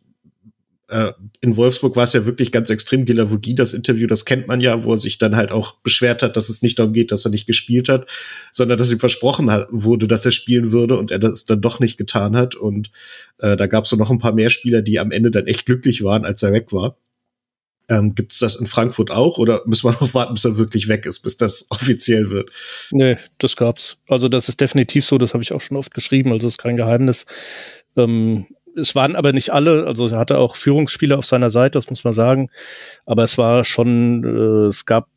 äh, 0.89 1.11
in 1.41 1.57
Wolfsburg 1.57 1.95
war 1.95 2.03
es 2.03 2.13
ja 2.13 2.25
wirklich 2.25 2.51
ganz 2.51 2.69
extrem. 2.69 3.05
Gilavogi, 3.05 3.55
das 3.55 3.73
Interview, 3.73 4.07
das 4.07 4.25
kennt 4.25 4.47
man 4.47 4.61
ja, 4.61 4.83
wo 4.83 4.93
er 4.93 4.97
sich 4.97 5.17
dann 5.17 5.35
halt 5.35 5.51
auch 5.51 5.75
beschwert 5.81 6.23
hat, 6.23 6.37
dass 6.37 6.49
es 6.49 6.61
nicht 6.61 6.79
darum 6.79 6.93
geht, 6.93 7.11
dass 7.11 7.25
er 7.25 7.31
nicht 7.31 7.45
gespielt 7.45 7.89
hat, 7.89 8.07
sondern 8.51 8.77
dass 8.77 8.91
ihm 8.91 8.99
versprochen 8.99 9.51
hat, 9.51 9.67
wurde, 9.69 10.07
dass 10.07 10.25
er 10.25 10.31
spielen 10.31 10.71
würde 10.71 10.97
und 10.97 11.11
er 11.11 11.19
das 11.19 11.45
dann 11.45 11.61
doch 11.61 11.79
nicht 11.79 11.97
getan 11.97 12.35
hat. 12.35 12.55
Und 12.55 12.91
äh, 13.39 13.57
da 13.57 13.67
gab 13.67 13.83
es 13.83 13.89
so 13.89 13.95
noch 13.95 14.11
ein 14.11 14.19
paar 14.19 14.33
mehr 14.33 14.49
Spieler, 14.49 14.81
die 14.81 14.99
am 14.99 15.11
Ende 15.11 15.31
dann 15.31 15.47
echt 15.47 15.65
glücklich 15.65 16.03
waren, 16.03 16.25
als 16.25 16.41
er 16.43 16.53
weg 16.53 16.71
war. 16.71 16.97
Ähm, 17.89 18.15
Gibt 18.15 18.33
es 18.33 18.39
das 18.39 18.57
in 18.57 18.65
Frankfurt 18.65 19.11
auch 19.11 19.37
oder 19.37 19.61
müssen 19.65 19.89
wir 19.89 19.91
noch 20.01 20.13
warten, 20.13 20.33
bis 20.33 20.45
er 20.45 20.57
wirklich 20.57 20.87
weg 20.87 21.05
ist, 21.05 21.19
bis 21.19 21.37
das 21.37 21.65
offiziell 21.69 22.29
wird? 22.29 22.49
Nee, 22.91 23.17
das 23.39 23.55
gab's. 23.55 23.97
Also 24.07 24.29
das 24.29 24.49
ist 24.49 24.61
definitiv 24.61 25.05
so, 25.05 25.17
das 25.17 25.33
habe 25.33 25.43
ich 25.43 25.53
auch 25.53 25.61
schon 25.61 25.77
oft 25.77 25.93
geschrieben, 25.93 26.31
also 26.31 26.47
ist 26.47 26.57
kein 26.57 26.77
Geheimnis. 26.77 27.25
Ähm, 27.95 28.47
es 28.77 28.95
waren 28.95 29.15
aber 29.15 29.33
nicht 29.33 29.49
alle, 29.51 29.87
also 29.87 30.07
er 30.07 30.19
hatte 30.19 30.37
auch 30.37 30.55
Führungsspieler 30.55 31.17
auf 31.17 31.25
seiner 31.25 31.49
Seite, 31.49 31.77
das 31.77 31.89
muss 31.89 32.03
man 32.03 32.13
sagen. 32.13 32.49
Aber 33.05 33.23
es 33.23 33.37
war 33.37 33.63
schon, 33.63 34.23
äh, 34.23 34.67
es 34.67 34.85
gab, 34.85 35.07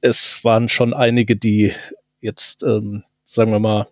es 0.00 0.44
waren 0.44 0.68
schon 0.68 0.94
einige, 0.94 1.36
die 1.36 1.72
jetzt, 2.20 2.62
ähm, 2.62 3.02
sagen 3.24 3.50
wir 3.50 3.58
mal, 3.58 3.88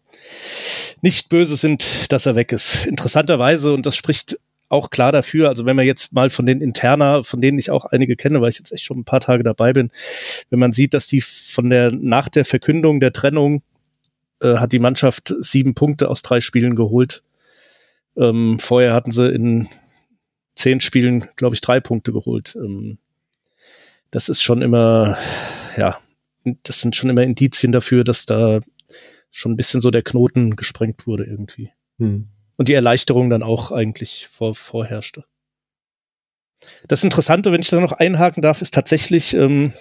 nicht 1.02 1.28
böse 1.28 1.57
sind, 1.57 2.12
dass 2.12 2.26
er 2.26 2.35
weg 2.35 2.52
ist. 2.52 2.87
Interessanterweise, 2.87 3.74
und 3.74 3.85
das 3.85 3.96
spricht 3.96 4.38
auch 4.68 4.90
klar 4.90 5.12
dafür, 5.12 5.48
also 5.48 5.66
wenn 5.66 5.76
man 5.76 5.87
jetzt 5.87 6.12
mal 6.12 6.30
von 6.30 6.46
den 6.46 6.61
Interna, 6.61 7.22
von 7.22 7.40
denen 7.40 7.59
ich 7.59 7.70
auch 7.70 7.85
einige 7.85 8.16
kenne, 8.16 8.40
weil 8.40 8.48
ich 8.48 8.59
jetzt 8.59 8.72
echt 8.72 8.85
schon 8.85 8.98
ein 8.98 9.04
paar 9.04 9.20
Tage 9.20 9.42
dabei 9.42 9.72
bin, 9.72 9.90
wenn 10.50 10.59
man 10.59 10.72
sieht, 10.72 10.94
dass 10.94 11.07
die 11.07 11.20
von 11.20 11.68
der, 11.68 11.92
nach 11.92 12.28
der 12.28 12.44
Verkündung 12.44 12.98
der 13.00 13.12
Trennung 13.12 13.62
äh, 14.40 14.57
hat 14.57 14.72
die 14.72 14.78
Mannschaft 14.78 15.35
sieben 15.40 15.74
Punkte 15.74 16.09
aus 16.09 16.22
drei 16.22 16.40
Spielen 16.40 16.76
geholt 16.76 17.22
ähm, 18.16 18.59
vorher 18.59 18.94
hatten 18.94 19.12
sie 19.12 19.29
in 19.29 19.68
zehn 20.55 20.81
Spielen, 20.81 21.27
glaube 21.37 21.55
ich, 21.55 21.61
drei 21.61 21.81
Punkte 21.81 22.12
geholt. 22.12 22.57
Ähm, 22.57 22.98
das 24.11 24.29
ist 24.29 24.42
schon 24.42 24.62
immer, 24.62 25.18
ja, 25.77 25.98
das 26.62 26.81
sind 26.81 26.94
schon 26.94 27.11
immer 27.11 27.22
Indizien 27.22 27.72
dafür, 27.72 28.05
dass 28.05 28.27
da 28.27 28.61
schon 29.31 29.53
ein 29.53 29.57
bisschen 29.57 29.81
so 29.81 29.90
der 29.90 30.03
Knoten 30.03 30.55
gesprengt 30.57 31.07
wurde 31.07 31.24
irgendwie. 31.24 31.70
Hm. 31.98 32.29
Und 32.57 32.68
die 32.68 32.74
Erleichterung 32.74 33.31
dann 33.31 33.42
auch 33.42 33.72
eigentlich 33.72 34.29
vor, 34.31 34.55
vorherrschte. 34.55 35.24
Das 36.87 37.03
Interessante, 37.03 37.50
wenn 37.50 37.61
ich 37.61 37.68
da 37.68 37.81
noch 37.81 37.92
einhaken 37.92 38.42
darf, 38.42 38.62
ist 38.62 38.72
tatsächlich 38.72 39.35
ähm, 39.35 39.72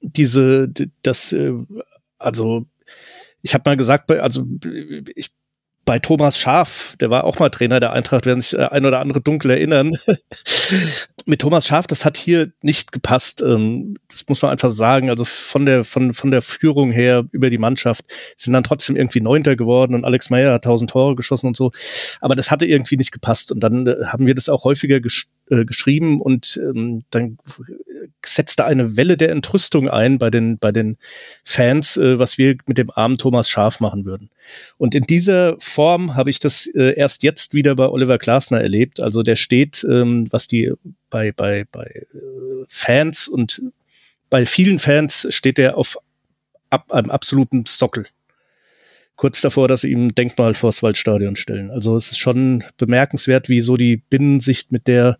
diese, 0.00 0.68
das, 1.02 1.32
äh, 1.32 1.52
also 2.18 2.66
ich 3.42 3.54
habe 3.54 3.70
mal 3.70 3.76
gesagt, 3.76 4.10
also 4.10 4.44
ich 5.14 5.30
bei 5.84 5.98
Thomas 5.98 6.38
Schaf, 6.38 6.96
der 7.00 7.10
war 7.10 7.24
auch 7.24 7.38
mal 7.38 7.50
Trainer 7.50 7.80
der 7.80 7.92
Eintracht, 7.92 8.26
werden 8.26 8.40
sich 8.40 8.58
äh, 8.58 8.64
ein 8.66 8.86
oder 8.86 9.00
andere 9.00 9.20
dunkel 9.20 9.50
erinnern. 9.50 9.96
Mit 11.26 11.40
Thomas 11.40 11.66
Schaf, 11.66 11.86
das 11.86 12.04
hat 12.04 12.16
hier 12.16 12.52
nicht 12.62 12.92
gepasst. 12.92 13.42
Ähm, 13.42 13.96
das 14.08 14.24
muss 14.28 14.42
man 14.42 14.50
einfach 14.50 14.70
sagen. 14.70 15.10
Also 15.10 15.24
von 15.24 15.66
der, 15.66 15.84
von, 15.84 16.12
von 16.14 16.30
der 16.30 16.42
Führung 16.42 16.90
her 16.90 17.24
über 17.32 17.50
die 17.50 17.58
Mannschaft 17.58 18.04
sind 18.36 18.52
dann 18.52 18.64
trotzdem 18.64 18.96
irgendwie 18.96 19.20
Neunter 19.20 19.56
geworden 19.56 19.94
und 19.94 20.04
Alex 20.04 20.30
Meyer 20.30 20.52
hat 20.52 20.64
tausend 20.64 20.90
Tore 20.90 21.16
geschossen 21.16 21.46
und 21.46 21.56
so. 21.56 21.70
Aber 22.20 22.34
das 22.34 22.50
hatte 22.50 22.66
irgendwie 22.66 22.96
nicht 22.96 23.12
gepasst. 23.12 23.52
Und 23.52 23.60
dann 23.60 23.86
äh, 23.86 24.06
haben 24.06 24.26
wir 24.26 24.34
das 24.34 24.48
auch 24.48 24.64
häufiger 24.64 25.00
ges 25.00 25.30
äh, 25.50 25.64
geschrieben 25.64 26.20
und 26.22 26.58
ähm, 26.62 27.02
dann 27.10 27.36
setzte 28.24 28.64
eine 28.64 28.96
Welle 28.96 29.16
der 29.16 29.30
Entrüstung 29.30 29.88
ein 29.88 30.18
bei 30.18 30.30
den, 30.30 30.58
bei 30.58 30.72
den 30.72 30.96
Fans, 31.44 31.96
äh, 31.96 32.18
was 32.18 32.38
wir 32.38 32.56
mit 32.66 32.78
dem 32.78 32.90
armen 32.90 33.18
Thomas 33.18 33.48
Schaf 33.48 33.80
machen 33.80 34.04
würden. 34.04 34.30
Und 34.78 34.94
in 34.94 35.04
dieser 35.04 35.56
Form 35.60 36.14
habe 36.14 36.30
ich 36.30 36.38
das 36.38 36.66
äh, 36.66 36.94
erst 36.96 37.22
jetzt 37.22 37.54
wieder 37.54 37.74
bei 37.74 37.88
Oliver 37.88 38.18
Glasner 38.18 38.60
erlebt. 38.60 39.00
Also 39.00 39.22
der 39.22 39.36
steht, 39.36 39.84
ähm, 39.88 40.26
was 40.30 40.48
die 40.48 40.72
bei, 41.10 41.32
bei, 41.32 41.66
bei 41.70 41.84
äh, 41.84 42.64
Fans 42.68 43.28
und 43.28 43.62
bei 44.30 44.46
vielen 44.46 44.78
Fans 44.78 45.26
steht 45.30 45.58
er 45.58 45.76
auf 45.78 45.98
ab, 46.70 46.92
einem 46.92 47.10
absoluten 47.10 47.64
Sockel. 47.66 48.06
kurz 49.16 49.40
davor, 49.40 49.68
dass 49.68 49.82
sie 49.82 49.92
ihm 49.92 50.08
ein 50.08 50.14
Denkmal 50.14 50.54
vors 50.54 50.82
Waldstadion 50.82 51.36
stellen. 51.36 51.70
Also 51.70 51.94
es 51.94 52.10
ist 52.10 52.18
schon 52.18 52.64
bemerkenswert, 52.76 53.48
wie 53.48 53.60
so 53.60 53.76
die 53.76 53.96
Binnensicht 53.96 54.72
mit 54.72 54.88
der 54.88 55.18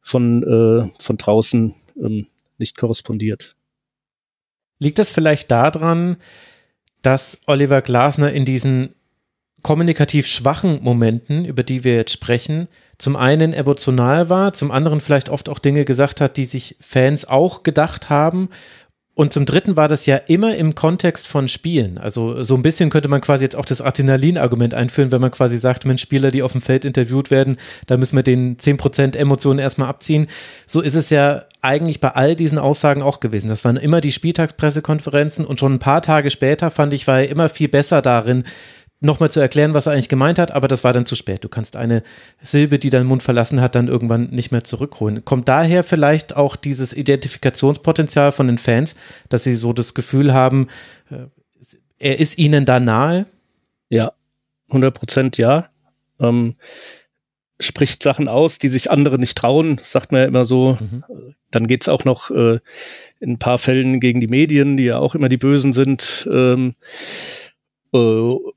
von, 0.00 0.42
äh, 0.42 0.88
von 0.98 1.16
draußen 1.18 1.74
ähm, 2.02 2.26
nicht 2.58 2.76
korrespondiert. 2.76 3.56
Liegt 4.78 4.98
das 4.98 5.10
vielleicht 5.10 5.50
daran, 5.50 6.16
dass 7.02 7.40
Oliver 7.46 7.80
Glasner 7.80 8.32
in 8.32 8.44
diesen 8.44 8.94
kommunikativ 9.62 10.26
schwachen 10.26 10.82
Momenten, 10.82 11.44
über 11.44 11.62
die 11.62 11.82
wir 11.82 11.96
jetzt 11.96 12.12
sprechen, 12.12 12.68
zum 12.98 13.16
einen 13.16 13.52
emotional 13.52 14.30
war, 14.30 14.52
zum 14.52 14.70
anderen 14.70 15.00
vielleicht 15.00 15.28
oft 15.28 15.48
auch 15.48 15.58
Dinge 15.58 15.84
gesagt 15.84 16.20
hat, 16.20 16.36
die 16.36 16.44
sich 16.44 16.76
Fans 16.80 17.26
auch 17.26 17.62
gedacht 17.62 18.10
haben 18.10 18.48
und 19.18 19.32
zum 19.32 19.46
Dritten 19.46 19.78
war 19.78 19.88
das 19.88 20.04
ja 20.04 20.16
immer 20.16 20.56
im 20.56 20.74
Kontext 20.74 21.26
von 21.26 21.48
Spielen. 21.48 21.96
Also 21.96 22.42
so 22.42 22.54
ein 22.54 22.60
bisschen 22.60 22.90
könnte 22.90 23.08
man 23.08 23.22
quasi 23.22 23.44
jetzt 23.44 23.56
auch 23.56 23.64
das 23.64 23.80
Adrenalin-Argument 23.80 24.74
einführen, 24.74 25.10
wenn 25.10 25.22
man 25.22 25.30
quasi 25.30 25.56
sagt, 25.56 25.86
Mensch, 25.86 26.02
Spieler, 26.02 26.30
die 26.30 26.42
auf 26.42 26.52
dem 26.52 26.60
Feld 26.60 26.84
interviewt 26.84 27.30
werden, 27.30 27.56
da 27.86 27.96
müssen 27.96 28.14
wir 28.14 28.22
den 28.22 28.58
10% 28.58 29.16
Emotionen 29.16 29.58
erstmal 29.58 29.88
abziehen. 29.88 30.26
So 30.66 30.82
ist 30.82 30.96
es 30.96 31.08
ja 31.08 31.44
eigentlich 31.62 32.00
bei 32.00 32.10
all 32.10 32.36
diesen 32.36 32.58
Aussagen 32.58 33.00
auch 33.00 33.20
gewesen. 33.20 33.48
Das 33.48 33.64
waren 33.64 33.78
immer 33.78 34.02
die 34.02 34.12
Spieltagspressekonferenzen 34.12 35.46
und 35.46 35.58
schon 35.60 35.72
ein 35.72 35.78
paar 35.78 36.02
Tage 36.02 36.30
später 36.30 36.70
fand 36.70 36.92
ich, 36.92 37.06
war 37.06 37.20
er 37.20 37.30
immer 37.30 37.48
viel 37.48 37.68
besser 37.68 38.02
darin, 38.02 38.44
nochmal 39.00 39.30
zu 39.30 39.40
erklären, 39.40 39.74
was 39.74 39.86
er 39.86 39.92
eigentlich 39.92 40.08
gemeint 40.08 40.38
hat, 40.38 40.52
aber 40.52 40.68
das 40.68 40.84
war 40.84 40.92
dann 40.92 41.06
zu 41.06 41.14
spät. 41.14 41.44
Du 41.44 41.48
kannst 41.48 41.76
eine 41.76 42.02
Silbe, 42.40 42.78
die 42.78 42.90
deinen 42.90 43.06
Mund 43.06 43.22
verlassen 43.22 43.60
hat, 43.60 43.74
dann 43.74 43.88
irgendwann 43.88 44.30
nicht 44.30 44.52
mehr 44.52 44.64
zurückholen. 44.64 45.24
Kommt 45.24 45.48
daher 45.48 45.84
vielleicht 45.84 46.36
auch 46.36 46.56
dieses 46.56 46.92
Identifikationspotenzial 46.94 48.32
von 48.32 48.46
den 48.46 48.58
Fans, 48.58 48.96
dass 49.28 49.44
sie 49.44 49.54
so 49.54 49.72
das 49.72 49.94
Gefühl 49.94 50.32
haben, 50.32 50.68
äh, 51.10 51.26
er 51.98 52.18
ist 52.20 52.38
ihnen 52.38 52.64
da 52.64 52.78
nahe? 52.78 53.26
Ja, 53.88 54.12
100 54.68 54.94
Prozent 54.94 55.38
ja. 55.38 55.70
Ähm, 56.20 56.54
spricht 57.58 58.02
Sachen 58.02 58.28
aus, 58.28 58.58
die 58.58 58.68
sich 58.68 58.90
andere 58.90 59.18
nicht 59.18 59.38
trauen, 59.38 59.80
sagt 59.82 60.12
man 60.12 60.20
ja 60.22 60.26
immer 60.26 60.44
so. 60.44 60.78
Mhm. 60.78 61.04
Dann 61.50 61.66
geht's 61.66 61.88
auch 61.88 62.04
noch 62.04 62.30
äh, 62.30 62.58
in 63.20 63.32
ein 63.32 63.38
paar 63.38 63.58
Fällen 63.58 63.98
gegen 64.00 64.20
die 64.20 64.26
Medien, 64.26 64.76
die 64.76 64.84
ja 64.84 64.98
auch 64.98 65.14
immer 65.14 65.28
die 65.28 65.38
Bösen 65.38 65.72
sind. 65.72 66.28
Ähm, 66.30 66.74
äh, 66.74 67.45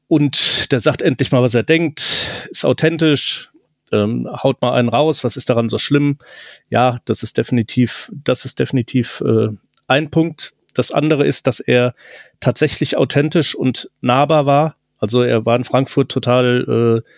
und 0.07 0.71
der 0.71 0.79
sagt 0.79 1.01
endlich 1.01 1.31
mal, 1.31 1.41
was 1.41 1.55
er 1.55 1.63
denkt, 1.63 2.01
ist 2.49 2.65
authentisch, 2.65 3.51
ähm, 3.91 4.27
haut 4.31 4.61
mal 4.61 4.73
einen 4.73 4.89
raus, 4.89 5.23
was 5.23 5.37
ist 5.37 5.49
daran 5.49 5.69
so 5.69 5.77
schlimm? 5.77 6.17
Ja, 6.69 6.97
das 7.05 7.23
ist 7.23 7.37
definitiv, 7.37 8.11
das 8.23 8.45
ist 8.45 8.59
definitiv 8.59 9.21
äh, 9.25 9.49
ein 9.87 10.09
Punkt. 10.11 10.53
Das 10.73 10.91
andere 10.91 11.25
ist, 11.25 11.47
dass 11.47 11.59
er 11.59 11.95
tatsächlich 12.39 12.97
authentisch 12.97 13.55
und 13.55 13.89
nahbar 14.01 14.45
war. 14.45 14.75
Also 14.99 15.23
er 15.23 15.45
war 15.45 15.55
in 15.55 15.63
Frankfurt 15.63 16.11
total, 16.11 17.03
äh, 17.05 17.09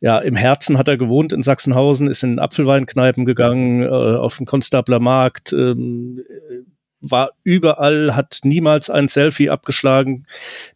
ja, 0.00 0.18
im 0.18 0.36
Herzen 0.36 0.76
hat 0.76 0.88
er 0.88 0.98
gewohnt 0.98 1.32
in 1.32 1.42
Sachsenhausen, 1.42 2.08
ist 2.08 2.22
in 2.22 2.38
Apfelweinkneipen 2.38 3.24
gegangen, 3.24 3.82
äh, 3.82 3.86
auf 3.88 4.36
dem 4.36 4.46
Konstabler 4.46 5.00
Markt, 5.00 5.52
ähm, 5.52 6.22
war 7.10 7.30
überall, 7.42 8.14
hat 8.14 8.40
niemals 8.42 8.90
ein 8.90 9.08
Selfie 9.08 9.50
abgeschlagen, 9.50 10.26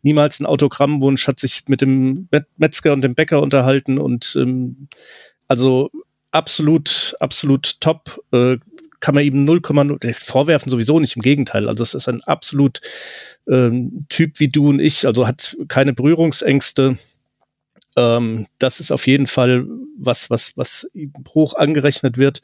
niemals 0.02 0.40
ein 0.40 0.46
Autogrammwunsch, 0.46 1.26
hat 1.26 1.40
sich 1.40 1.64
mit 1.68 1.80
dem 1.80 2.28
Metzger 2.56 2.92
und 2.92 3.02
dem 3.02 3.14
Bäcker 3.14 3.42
unterhalten 3.42 3.98
und 3.98 4.36
ähm, 4.38 4.88
also 5.46 5.90
absolut, 6.30 7.16
absolut 7.20 7.80
top. 7.80 8.20
Äh, 8.32 8.58
kann 9.00 9.14
man 9.14 9.24
ihm 9.24 9.48
0,0 9.48 10.04
äh, 10.04 10.12
vorwerfen, 10.12 10.70
sowieso 10.70 10.98
nicht, 10.98 11.14
im 11.14 11.22
Gegenteil. 11.22 11.68
Also 11.68 11.84
es 11.84 11.94
ist 11.94 12.08
ein 12.08 12.22
absolut 12.24 12.80
ähm, 13.48 14.06
Typ 14.08 14.40
wie 14.40 14.48
du 14.48 14.70
und 14.70 14.80
ich, 14.80 15.06
also 15.06 15.26
hat 15.26 15.56
keine 15.68 15.92
Berührungsängste, 15.92 16.98
ähm, 17.98 18.46
das 18.60 18.78
ist 18.78 18.92
auf 18.92 19.08
jeden 19.08 19.26
Fall 19.26 19.66
was, 19.98 20.30
was, 20.30 20.56
was 20.56 20.88
hoch 21.34 21.54
angerechnet 21.54 22.16
wird. 22.16 22.42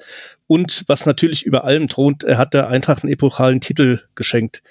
Und 0.49 0.83
was 0.89 1.07
natürlich 1.07 1.47
über 1.47 1.63
allem 1.65 1.89
thront, 1.89 2.25
er 2.25 2.39
hat 2.39 2.55
der 2.55 2.69
Eintracht 2.69 3.05
einen 3.05 3.13
epochalen 3.13 3.61
Titel 3.61 4.01
geschenkt. 4.17 4.63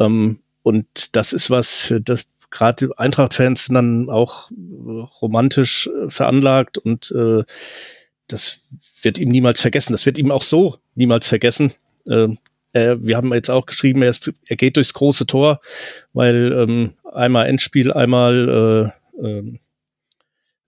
Ähm, 0.00 0.40
und 0.64 1.14
das 1.14 1.32
ist 1.32 1.48
was, 1.48 1.94
das 2.02 2.26
gerade 2.50 2.90
Eintracht-Fans 2.96 3.68
dann 3.68 4.10
auch 4.10 4.50
romantisch 5.22 5.88
äh, 5.88 6.10
veranlagt 6.10 6.78
und 6.78 7.12
äh, 7.12 7.44
das 8.26 8.60
wird 9.02 9.18
ihm 9.18 9.28
niemals 9.28 9.60
vergessen. 9.60 9.92
Das 9.92 10.06
wird 10.06 10.18
ihm 10.18 10.32
auch 10.32 10.42
so 10.42 10.78
niemals 10.96 11.28
vergessen. 11.28 11.72
Äh, 12.08 12.28
wir 12.72 13.16
haben 13.16 13.32
jetzt 13.32 13.50
auch 13.50 13.66
geschrieben, 13.66 14.02
er, 14.02 14.10
ist, 14.10 14.32
er 14.46 14.56
geht 14.56 14.76
durchs 14.76 14.94
große 14.94 15.26
Tor, 15.26 15.60
weil 16.12 16.52
ähm, 16.52 16.94
einmal 17.12 17.46
Endspiel, 17.46 17.92
einmal 17.92 18.92
äh, 19.22 19.26
äh, 19.26 19.58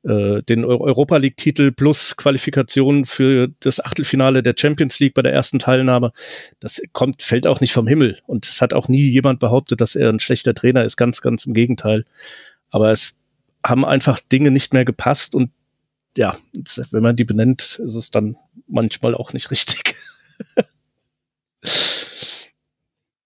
äh, 0.04 0.42
den 0.42 0.64
Europa 0.64 1.16
League-Titel 1.16 1.72
plus 1.72 2.16
Qualifikation 2.16 3.04
für 3.04 3.48
das 3.60 3.84
Achtelfinale 3.84 4.42
der 4.42 4.54
Champions 4.56 5.00
League 5.00 5.14
bei 5.14 5.22
der 5.22 5.32
ersten 5.32 5.58
Teilnahme. 5.58 6.12
Das 6.60 6.80
kommt, 6.92 7.22
fällt 7.22 7.46
auch 7.46 7.60
nicht 7.60 7.72
vom 7.72 7.86
Himmel. 7.86 8.18
Und 8.26 8.46
es 8.46 8.60
hat 8.60 8.74
auch 8.74 8.88
nie 8.88 9.02
jemand 9.02 9.40
behauptet, 9.40 9.80
dass 9.80 9.96
er 9.96 10.10
ein 10.10 10.20
schlechter 10.20 10.54
Trainer 10.54 10.84
ist. 10.84 10.96
Ganz, 10.96 11.20
ganz 11.20 11.46
im 11.46 11.54
Gegenteil. 11.54 12.04
Aber 12.70 12.92
es 12.92 13.18
haben 13.64 13.84
einfach 13.84 14.20
Dinge 14.20 14.50
nicht 14.50 14.72
mehr 14.72 14.84
gepasst 14.84 15.34
und 15.34 15.50
ja, 16.16 16.36
wenn 16.90 17.02
man 17.02 17.16
die 17.16 17.24
benennt, 17.24 17.60
ist 17.62 17.94
es 17.94 18.10
dann 18.10 18.36
manchmal 18.66 19.14
auch 19.14 19.32
nicht 19.32 19.50
richtig. 19.50 19.94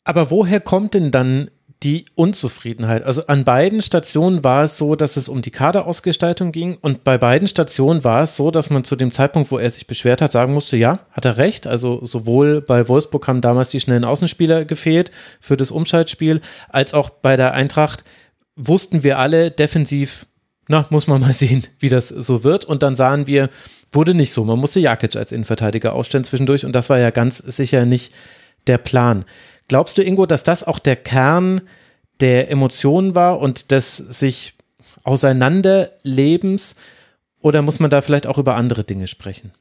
Aber 0.05 0.31
woher 0.31 0.61
kommt 0.61 0.95
denn 0.95 1.11
dann 1.11 1.51
die 1.83 2.05
Unzufriedenheit. 2.15 3.03
Also 3.03 3.27
an 3.27 3.45
beiden 3.45 3.83
Stationen 3.83 4.45
war 4.45 4.65
es 4.65 4.79
so, 4.79 4.95
dass 4.95 5.17
es 5.17 5.29
um 5.29 5.43
die 5.43 5.51
Kaderausgestaltung 5.51 6.53
ging 6.53 6.79
und 6.81 7.05
bei 7.05 7.19
beiden 7.19 7.49
Stationen 7.49 8.05
war 8.05 8.23
es 8.23 8.37
so, 8.37 8.51
dass 8.51 8.71
man 8.71 8.85
zu 8.85 8.97
dem 8.97 9.13
Zeitpunkt, 9.13 9.51
wo 9.51 9.59
er 9.59 9.71
sich 9.71 9.87
beschwert 9.87 10.23
hat, 10.23 10.33
sagen 10.33 10.55
musste, 10.55 10.77
ja, 10.77 11.01
hat 11.11 11.25
er 11.25 11.37
recht. 11.37 11.67
Also 11.67 12.05
sowohl 12.05 12.61
bei 12.61 12.89
Wolfsburg 12.89 13.27
haben 13.27 13.41
damals 13.41 13.71
die 13.71 13.81
schnellen 13.81 14.05
Außenspieler 14.05 14.65
gefehlt 14.65 15.11
für 15.41 15.57
das 15.57 15.71
Umschaltspiel, 15.71 16.41
als 16.69 16.95
auch 16.95 17.11
bei 17.11 17.37
der 17.37 17.55
Eintracht 17.55 18.05
wussten 18.55 19.03
wir 19.03 19.19
alle 19.19 19.51
defensiv, 19.51 20.27
na, 20.69 20.87
muss 20.91 21.07
man 21.07 21.21
mal 21.21 21.33
sehen, 21.33 21.65
wie 21.79 21.89
das 21.89 22.09
so 22.09 22.45
wird. 22.45 22.65
Und 22.65 22.83
dann 22.83 22.95
sahen 22.95 23.27
wir, 23.27 23.51
wurde 23.91 24.15
nicht 24.15 24.33
so. 24.33 24.45
Man 24.45 24.59
musste 24.59 24.81
Jakic 24.81 25.17
als 25.17 25.33
Innenverteidiger 25.33 25.93
aufstellen 25.93 26.25
zwischendurch 26.25 26.65
und 26.65 26.73
das 26.73 26.91
war 26.91 26.99
ja 26.99 27.11
ganz 27.11 27.39
sicher 27.39 27.85
nicht 27.85 28.13
der 28.67 28.79
Plan. 28.79 29.25
Glaubst 29.69 29.99
du, 29.99 30.03
Ingo, 30.03 30.27
dass 30.27 30.43
das 30.43 30.65
auch 30.65 30.79
der 30.79 30.97
Kern 30.97 31.63
der 32.21 32.51
Emotionen 32.51 33.15
war 33.15 33.41
und 33.41 33.71
des 33.71 33.97
sich 33.97 34.55
Auseinanderlebens? 35.05 36.77
Oder 37.41 37.63
muss 37.63 37.81
man 37.81 37.91
da 37.91 38.01
vielleicht 38.01 38.27
auch 38.27 38.39
über 38.39 38.55
andere 38.55 38.85
Dinge 38.85 39.09
sprechen? 39.09 39.53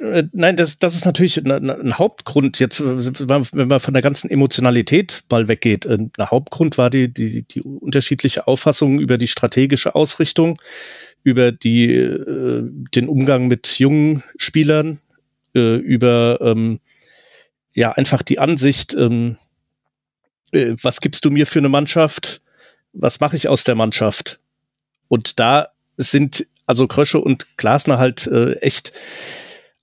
Äh, 0.00 0.24
nein, 0.32 0.56
das, 0.56 0.80
das 0.80 0.96
ist 0.96 1.04
natürlich 1.04 1.38
ein, 1.38 1.96
Hauptgrund, 1.96 2.58
jetzt, 2.58 2.80
wenn 2.82 3.68
man 3.68 3.80
von 3.80 3.94
der 3.94 4.02
ganzen 4.02 4.28
Emotionalität 4.28 5.22
mal 5.30 5.46
weggeht. 5.46 5.86
Äh, 5.86 5.98
ein 5.98 6.10
Hauptgrund 6.18 6.76
war 6.76 6.90
die, 6.90 7.12
die, 7.12 7.44
die 7.44 7.62
unterschiedliche 7.62 8.48
Auffassung 8.48 8.98
über 8.98 9.16
die 9.16 9.28
strategische 9.28 9.94
Ausrichtung, 9.94 10.60
über 11.22 11.52
die, 11.52 11.94
äh, 11.94 12.62
den 12.94 13.08
Umgang 13.08 13.46
mit 13.46 13.78
jungen 13.78 14.22
Spielern, 14.36 14.98
über 15.52 16.38
ähm, 16.42 16.78
ja 17.80 17.92
einfach 17.92 18.22
die 18.22 18.38
Ansicht, 18.38 18.94
ähm, 18.94 19.36
äh, 20.52 20.74
was 20.82 21.00
gibst 21.00 21.24
du 21.24 21.30
mir 21.30 21.46
für 21.46 21.58
eine 21.58 21.70
Mannschaft? 21.70 22.42
Was 22.92 23.20
mache 23.20 23.36
ich 23.36 23.48
aus 23.48 23.64
der 23.64 23.74
Mannschaft? 23.74 24.38
Und 25.08 25.40
da 25.40 25.68
sind 25.96 26.46
also 26.66 26.86
Krösche 26.86 27.20
und 27.20 27.56
Glasner 27.56 27.98
halt 27.98 28.26
äh, 28.26 28.52
echt 28.60 28.92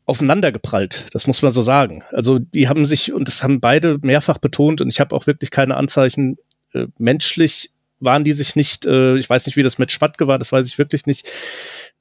aufeinander 0.05 0.53
geprallt, 0.53 1.07
das 1.11 1.27
muss 1.27 1.41
man 1.41 1.51
so 1.51 1.61
sagen. 1.61 2.03
Also 2.11 2.39
die 2.39 2.69
haben 2.69 2.85
sich, 2.85 3.11
und 3.11 3.27
das 3.27 3.43
haben 3.43 3.59
beide 3.59 3.97
mehrfach 4.01 4.37
betont, 4.37 4.79
und 4.79 4.87
ich 4.87 5.01
habe 5.01 5.13
auch 5.13 5.27
wirklich 5.27 5.51
keine 5.51 5.75
Anzeichen, 5.75 6.37
äh, 6.73 6.87
menschlich 6.97 7.71
waren 7.99 8.23
die 8.23 8.31
sich 8.31 8.55
nicht, 8.55 8.85
äh, 8.85 9.17
ich 9.17 9.29
weiß 9.29 9.47
nicht, 9.47 9.57
wie 9.57 9.63
das 9.63 9.79
mit 9.79 9.91
Schmatke 9.91 10.27
war, 10.27 10.37
das 10.37 10.51
weiß 10.51 10.65
ich 10.67 10.77
wirklich 10.77 11.07
nicht. 11.07 11.29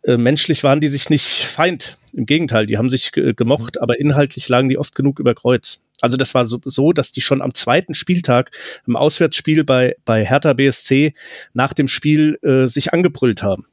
Äh, 0.02 0.16
menschlich 0.16 0.62
waren 0.64 0.80
die 0.80 0.88
sich 0.88 1.10
nicht 1.10 1.44
feind. 1.44 1.98
Im 2.12 2.26
Gegenteil, 2.26 2.66
die 2.66 2.78
haben 2.78 2.88
sich 2.88 3.12
gemocht, 3.12 3.80
aber 3.80 4.00
inhaltlich 4.00 4.48
lagen 4.48 4.68
die 4.68 4.78
oft 4.78 4.94
genug 4.94 5.18
über 5.18 5.34
Kreuz. 5.34 5.80
Also 6.00 6.16
das 6.16 6.34
war 6.34 6.44
so, 6.44 6.60
so, 6.64 6.92
dass 6.92 7.12
die 7.12 7.20
schon 7.20 7.42
am 7.42 7.54
zweiten 7.54 7.94
Spieltag 7.94 8.50
im 8.86 8.96
Auswärtsspiel 8.96 9.64
bei, 9.64 9.96
bei 10.04 10.24
Hertha 10.24 10.52
BSC 10.52 11.14
nach 11.54 11.72
dem 11.72 11.88
Spiel 11.88 12.38
äh, 12.42 12.66
sich 12.66 12.92
angebrüllt 12.92 13.42
haben. 13.42 13.66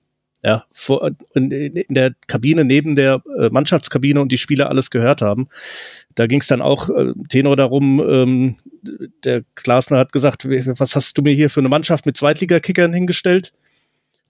Ja, 0.46 0.66
vor, 0.74 1.12
in, 1.34 1.52
in 1.52 1.94
der 1.94 2.14
Kabine 2.28 2.66
neben 2.66 2.98
der 2.98 3.22
äh, 3.40 3.50
Mannschaftskabine 3.50 4.20
und 4.20 4.30
die 4.30 4.38
Spieler 4.38 4.70
alles 4.70 4.92
gehört 4.92 5.22
haben. 5.22 5.48
Da 6.16 6.28
ging 6.28 6.42
es 6.42 6.48
dann 6.48 6.62
auch 6.62 6.90
äh, 6.90 7.14
Tenor 7.30 7.56
darum, 7.56 8.04
ähm, 8.06 8.58
der 9.24 9.44
Glasner 9.56 10.00
hat 10.00 10.12
gesagt, 10.12 10.46
was 10.46 10.98
hast 10.98 11.18
du 11.18 11.22
mir 11.22 11.34
hier 11.34 11.50
für 11.50 11.62
eine 11.62 11.70
Mannschaft 11.70 12.06
mit 12.06 12.18
Zweitligakickern 12.18 12.92
hingestellt? 12.92 13.54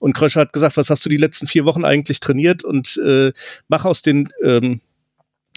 Und 0.04 0.12
Kröscher 0.12 0.42
hat 0.42 0.52
gesagt, 0.52 0.76
was 0.76 0.90
hast 0.90 1.06
du 1.06 1.10
die 1.10 1.16
letzten 1.16 1.48
vier 1.48 1.64
Wochen 1.64 1.86
eigentlich 1.86 2.20
trainiert 2.20 2.62
und 2.62 2.98
äh, 2.98 3.32
mach 3.70 3.86
aus 3.86 4.02
den 4.02 4.28
ähm, 4.44 4.82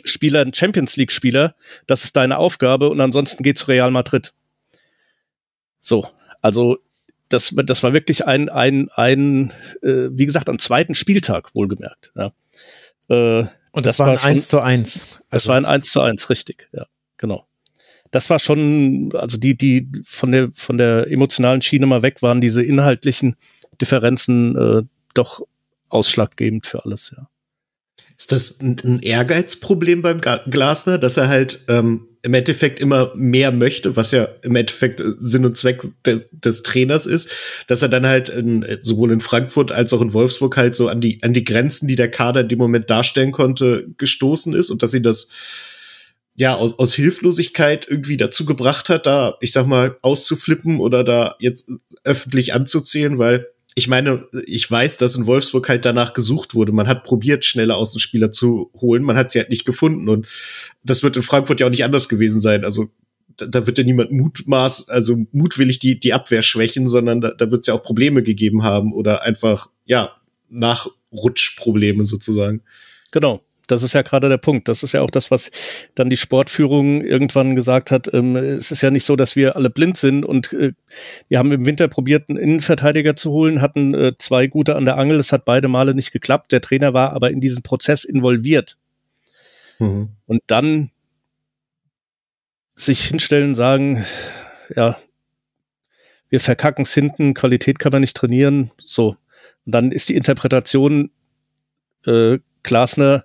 Spielern 0.04 0.54
Champions 0.54 0.94
League 0.94 1.10
Spieler, 1.10 1.56
das 1.88 2.04
ist 2.04 2.14
deine 2.14 2.38
Aufgabe 2.38 2.88
und 2.88 3.00
ansonsten 3.00 3.42
geh 3.42 3.54
zu 3.54 3.66
Real 3.66 3.90
Madrid. 3.90 4.34
So, 5.80 6.08
also 6.42 6.78
das, 7.28 7.54
das 7.56 7.82
war 7.82 7.92
wirklich 7.92 8.24
ein, 8.28 8.48
ein, 8.48 8.88
ein 8.94 9.52
äh, 9.82 10.10
wie 10.12 10.26
gesagt, 10.26 10.48
am 10.48 10.60
zweiten 10.60 10.94
Spieltag 10.94 11.52
wohlgemerkt. 11.56 12.12
Ja. 12.14 12.32
Äh, 13.08 13.48
und 13.72 13.84
das, 13.84 13.96
das 13.96 13.98
war 13.98 14.10
ein 14.10 14.18
schon, 14.18 14.30
1 14.30 14.48
zu 14.48 14.60
1. 14.60 15.02
Also 15.02 15.24
das 15.30 15.48
war 15.48 15.56
ein 15.56 15.64
1 15.64 15.90
zu 15.90 16.00
1, 16.02 16.30
richtig, 16.30 16.68
ja, 16.72 16.86
genau. 17.16 17.48
Das 18.12 18.30
war 18.30 18.38
schon, 18.38 19.10
also 19.12 19.38
die, 19.38 19.56
die 19.56 19.90
von 20.04 20.30
der, 20.30 20.52
von 20.54 20.78
der 20.78 21.10
emotionalen 21.10 21.62
Schiene 21.62 21.86
mal 21.86 22.02
weg 22.02 22.22
waren, 22.22 22.40
diese 22.40 22.62
inhaltlichen 22.62 23.34
Differenzen 23.80 24.56
äh, 24.56 24.82
doch 25.14 25.42
ausschlaggebend 25.88 26.66
für 26.66 26.84
alles, 26.84 27.12
ja. 27.16 27.28
Ist 28.18 28.32
das 28.32 28.60
ein, 28.60 28.76
ein 28.82 29.00
Ehrgeizproblem 29.00 30.00
beim 30.00 30.20
Glasner, 30.22 30.96
dass 30.96 31.18
er 31.18 31.28
halt 31.28 31.64
ähm, 31.68 32.08
im 32.22 32.34
Endeffekt 32.34 32.80
immer 32.80 33.12
mehr 33.14 33.52
möchte, 33.52 33.94
was 33.94 34.10
ja 34.10 34.24
im 34.42 34.56
Endeffekt 34.56 35.02
Sinn 35.18 35.44
und 35.44 35.56
Zweck 35.56 35.82
des, 36.04 36.24
des 36.32 36.62
Trainers 36.62 37.06
ist, 37.06 37.30
dass 37.68 37.82
er 37.82 37.88
dann 37.88 38.06
halt 38.06 38.30
in, 38.30 38.64
sowohl 38.80 39.12
in 39.12 39.20
Frankfurt 39.20 39.70
als 39.70 39.92
auch 39.92 40.00
in 40.00 40.12
Wolfsburg 40.12 40.56
halt 40.56 40.74
so 40.74 40.88
an 40.88 41.00
die, 41.00 41.22
an 41.22 41.34
die 41.34 41.44
Grenzen, 41.44 41.88
die 41.88 41.94
der 41.94 42.10
Kader 42.10 42.40
in 42.40 42.48
dem 42.48 42.58
Moment 42.58 42.90
darstellen 42.90 43.32
konnte, 43.32 43.86
gestoßen 43.98 44.54
ist 44.54 44.70
und 44.70 44.82
dass 44.82 44.90
sie 44.90 45.02
das 45.02 45.28
ja 46.34 46.54
aus, 46.54 46.78
aus 46.78 46.94
Hilflosigkeit 46.94 47.86
irgendwie 47.88 48.16
dazu 48.16 48.44
gebracht 48.44 48.88
hat, 48.88 49.06
da, 49.06 49.36
ich 49.40 49.52
sag 49.52 49.66
mal, 49.66 49.96
auszuflippen 50.02 50.80
oder 50.80 51.04
da 51.04 51.36
jetzt 51.38 51.70
öffentlich 52.02 52.54
anzuzählen, 52.54 53.18
weil 53.18 53.46
ich 53.78 53.88
meine, 53.88 54.26
ich 54.46 54.68
weiß, 54.68 54.96
dass 54.96 55.16
in 55.16 55.26
Wolfsburg 55.26 55.68
halt 55.68 55.84
danach 55.84 56.14
gesucht 56.14 56.54
wurde. 56.54 56.72
Man 56.72 56.88
hat 56.88 57.04
probiert, 57.04 57.44
schnelle 57.44 57.76
Außenspieler 57.76 58.32
zu 58.32 58.70
holen. 58.80 59.02
Man 59.02 59.18
hat 59.18 59.30
sie 59.30 59.38
halt 59.38 59.50
nicht 59.50 59.66
gefunden. 59.66 60.08
Und 60.08 60.26
das 60.82 61.02
wird 61.02 61.14
in 61.14 61.22
Frankfurt 61.22 61.60
ja 61.60 61.66
auch 61.66 61.70
nicht 61.70 61.84
anders 61.84 62.08
gewesen 62.08 62.40
sein. 62.40 62.64
Also 62.64 62.88
da, 63.36 63.44
da 63.46 63.66
wird 63.66 63.76
ja 63.76 63.84
niemand 63.84 64.12
mutmaß, 64.12 64.88
also 64.88 65.26
mutwillig 65.30 65.78
die, 65.78 66.00
die 66.00 66.14
Abwehr 66.14 66.40
schwächen, 66.40 66.86
sondern 66.86 67.20
da, 67.20 67.32
da 67.32 67.50
wird 67.50 67.60
es 67.60 67.66
ja 67.66 67.74
auch 67.74 67.82
Probleme 67.82 68.22
gegeben 68.22 68.62
haben 68.62 68.94
oder 68.94 69.22
einfach, 69.24 69.68
ja, 69.84 70.16
Nachrutschprobleme 70.48 72.06
sozusagen. 72.06 72.62
Genau 73.10 73.45
das 73.66 73.82
ist 73.82 73.92
ja 73.92 74.02
gerade 74.02 74.28
der 74.28 74.38
Punkt. 74.38 74.68
Das 74.68 74.82
ist 74.82 74.92
ja 74.92 75.02
auch 75.02 75.10
das, 75.10 75.30
was 75.30 75.50
dann 75.94 76.10
die 76.10 76.16
Sportführung 76.16 77.02
irgendwann 77.02 77.56
gesagt 77.56 77.90
hat. 77.90 78.12
Ähm, 78.12 78.36
es 78.36 78.70
ist 78.70 78.82
ja 78.82 78.90
nicht 78.90 79.04
so, 79.04 79.16
dass 79.16 79.36
wir 79.36 79.56
alle 79.56 79.70
blind 79.70 79.96
sind 79.96 80.24
und 80.24 80.52
äh, 80.52 80.72
wir 81.28 81.38
haben 81.38 81.52
im 81.52 81.66
Winter 81.66 81.88
probiert, 81.88 82.28
einen 82.28 82.38
Innenverteidiger 82.38 83.16
zu 83.16 83.30
holen, 83.32 83.60
hatten 83.60 83.94
äh, 83.94 84.12
zwei 84.18 84.46
gute 84.46 84.76
an 84.76 84.84
der 84.84 84.98
Angel. 84.98 85.18
Es 85.18 85.32
hat 85.32 85.44
beide 85.44 85.68
Male 85.68 85.94
nicht 85.94 86.12
geklappt. 86.12 86.52
Der 86.52 86.60
Trainer 86.60 86.94
war 86.94 87.12
aber 87.12 87.30
in 87.30 87.40
diesen 87.40 87.62
Prozess 87.62 88.04
involviert. 88.04 88.76
Mhm. 89.78 90.10
Und 90.26 90.42
dann 90.46 90.90
sich 92.74 93.04
hinstellen, 93.04 93.54
sagen, 93.54 94.04
ja, 94.74 94.96
wir 96.28 96.40
verkacken 96.40 96.82
es 96.82 96.94
hinten, 96.94 97.34
Qualität 97.34 97.78
kann 97.78 97.92
man 97.92 98.00
nicht 98.00 98.16
trainieren, 98.16 98.70
so. 98.78 99.16
Und 99.64 99.72
dann 99.72 99.92
ist 99.92 100.08
die 100.08 100.16
Interpretation 100.16 101.10
äh, 102.04 102.38
Glasner 102.66 103.24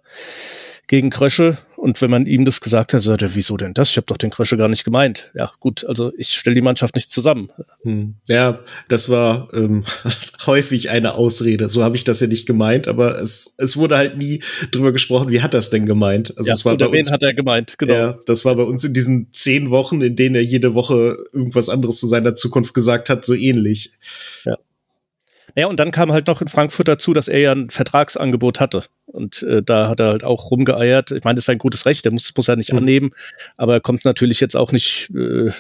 gegen 0.92 1.10
Krösche. 1.10 1.58
Und 1.78 2.00
wenn 2.02 2.12
man 2.12 2.28
ihm 2.28 2.46
das 2.46 2.62
gesagt 2.62 2.94
hat, 2.94 3.02
sagt 3.02 3.22
er, 3.24 3.34
wieso 3.34 3.58
denn 3.58 3.74
das? 3.74 3.90
Ich 3.90 3.98
habe 3.98 4.06
doch 4.06 4.18
den 4.18 4.30
Krösche 4.30 4.58
gar 4.58 4.68
nicht 4.68 4.84
gemeint. 4.84 5.32
Ja, 5.34 5.52
gut, 5.60 5.84
also 5.86 6.12
ich 6.16 6.30
stelle 6.30 6.54
die 6.54 6.62
Mannschaft 6.62 6.96
nicht 6.96 7.10
zusammen. 7.10 7.50
Hm. 7.84 8.16
Ja, 8.28 8.60
das 8.90 9.10
war 9.10 9.48
ähm, 9.54 9.86
häufig 10.46 10.92
eine 10.92 11.16
Ausrede. 11.16 11.70
So 11.70 11.84
habe 11.84 11.96
ich 11.96 12.04
das 12.04 12.20
ja 12.20 12.28
nicht 12.28 12.46
gemeint, 12.46 12.88
aber 12.88 13.20
es, 13.20 13.56
es 13.58 13.78
wurde 13.78 13.96
halt 13.98 14.18
nie 14.18 14.44
drüber 14.72 14.92
gesprochen, 14.92 15.30
wie 15.30 15.42
hat 15.42 15.54
das 15.54 15.70
denn 15.70 15.86
gemeint? 15.86 16.38
Also 16.38 16.50
ja, 16.50 16.54
es 16.54 16.66
war 16.66 16.78
bei 16.78 16.88
uns, 16.88 17.10
hat 17.10 17.24
er 17.24 17.34
gemeint, 17.34 17.80
genau. 17.80 17.94
Ja, 17.94 18.20
das 18.26 18.46
war 18.46 18.56
bei 18.56 18.64
uns 18.64 18.84
in 18.84 18.94
diesen 18.94 19.30
zehn 19.32 19.72
Wochen, 19.72 20.02
in 20.02 20.16
denen 20.18 20.36
er 20.36 20.44
jede 20.44 20.76
Woche 20.76 21.18
irgendwas 21.32 21.70
anderes 21.70 22.00
zu 22.00 22.08
seiner 22.08 22.36
Zukunft 22.36 22.74
gesagt 22.74 23.10
hat, 23.10 23.26
so 23.26 23.34
ähnlich. 23.34 23.94
Ja. 24.46 24.58
Ja, 25.56 25.68
und 25.68 25.80
dann 25.80 25.92
kam 25.92 26.12
halt 26.12 26.28
noch 26.28 26.42
in 26.42 26.48
Frankfurt 26.48 26.88
dazu, 26.88 27.14
dass 27.14 27.28
er 27.28 27.40
ja 27.40 27.52
ein 27.52 27.70
Vertragsangebot 27.70 28.60
hatte. 28.60 28.84
Und 29.06 29.44
äh, 29.44 29.62
da 29.62 29.90
hat 29.90 30.00
er 30.00 30.08
halt 30.08 30.24
auch 30.24 30.52
rumgeeiert. 30.52 31.12
Ich 31.12 31.24
meine, 31.24 31.36
das 31.36 31.46
ist 31.46 31.50
ein 31.50 31.58
gutes 31.58 31.86
Recht, 31.86 32.06
der 32.06 32.12
muss, 32.12 32.32
muss 32.36 32.48
er 32.48 32.56
nicht 32.56 32.72
mhm. 32.72 32.80
annehmen, 32.80 33.12
aber 33.58 33.74
er 33.74 33.82
kommt 33.82 34.06
natürlich 34.06 34.40
jetzt 34.40 34.56
auch 34.56 34.72
nicht 34.72 35.12
äh, 35.16 35.52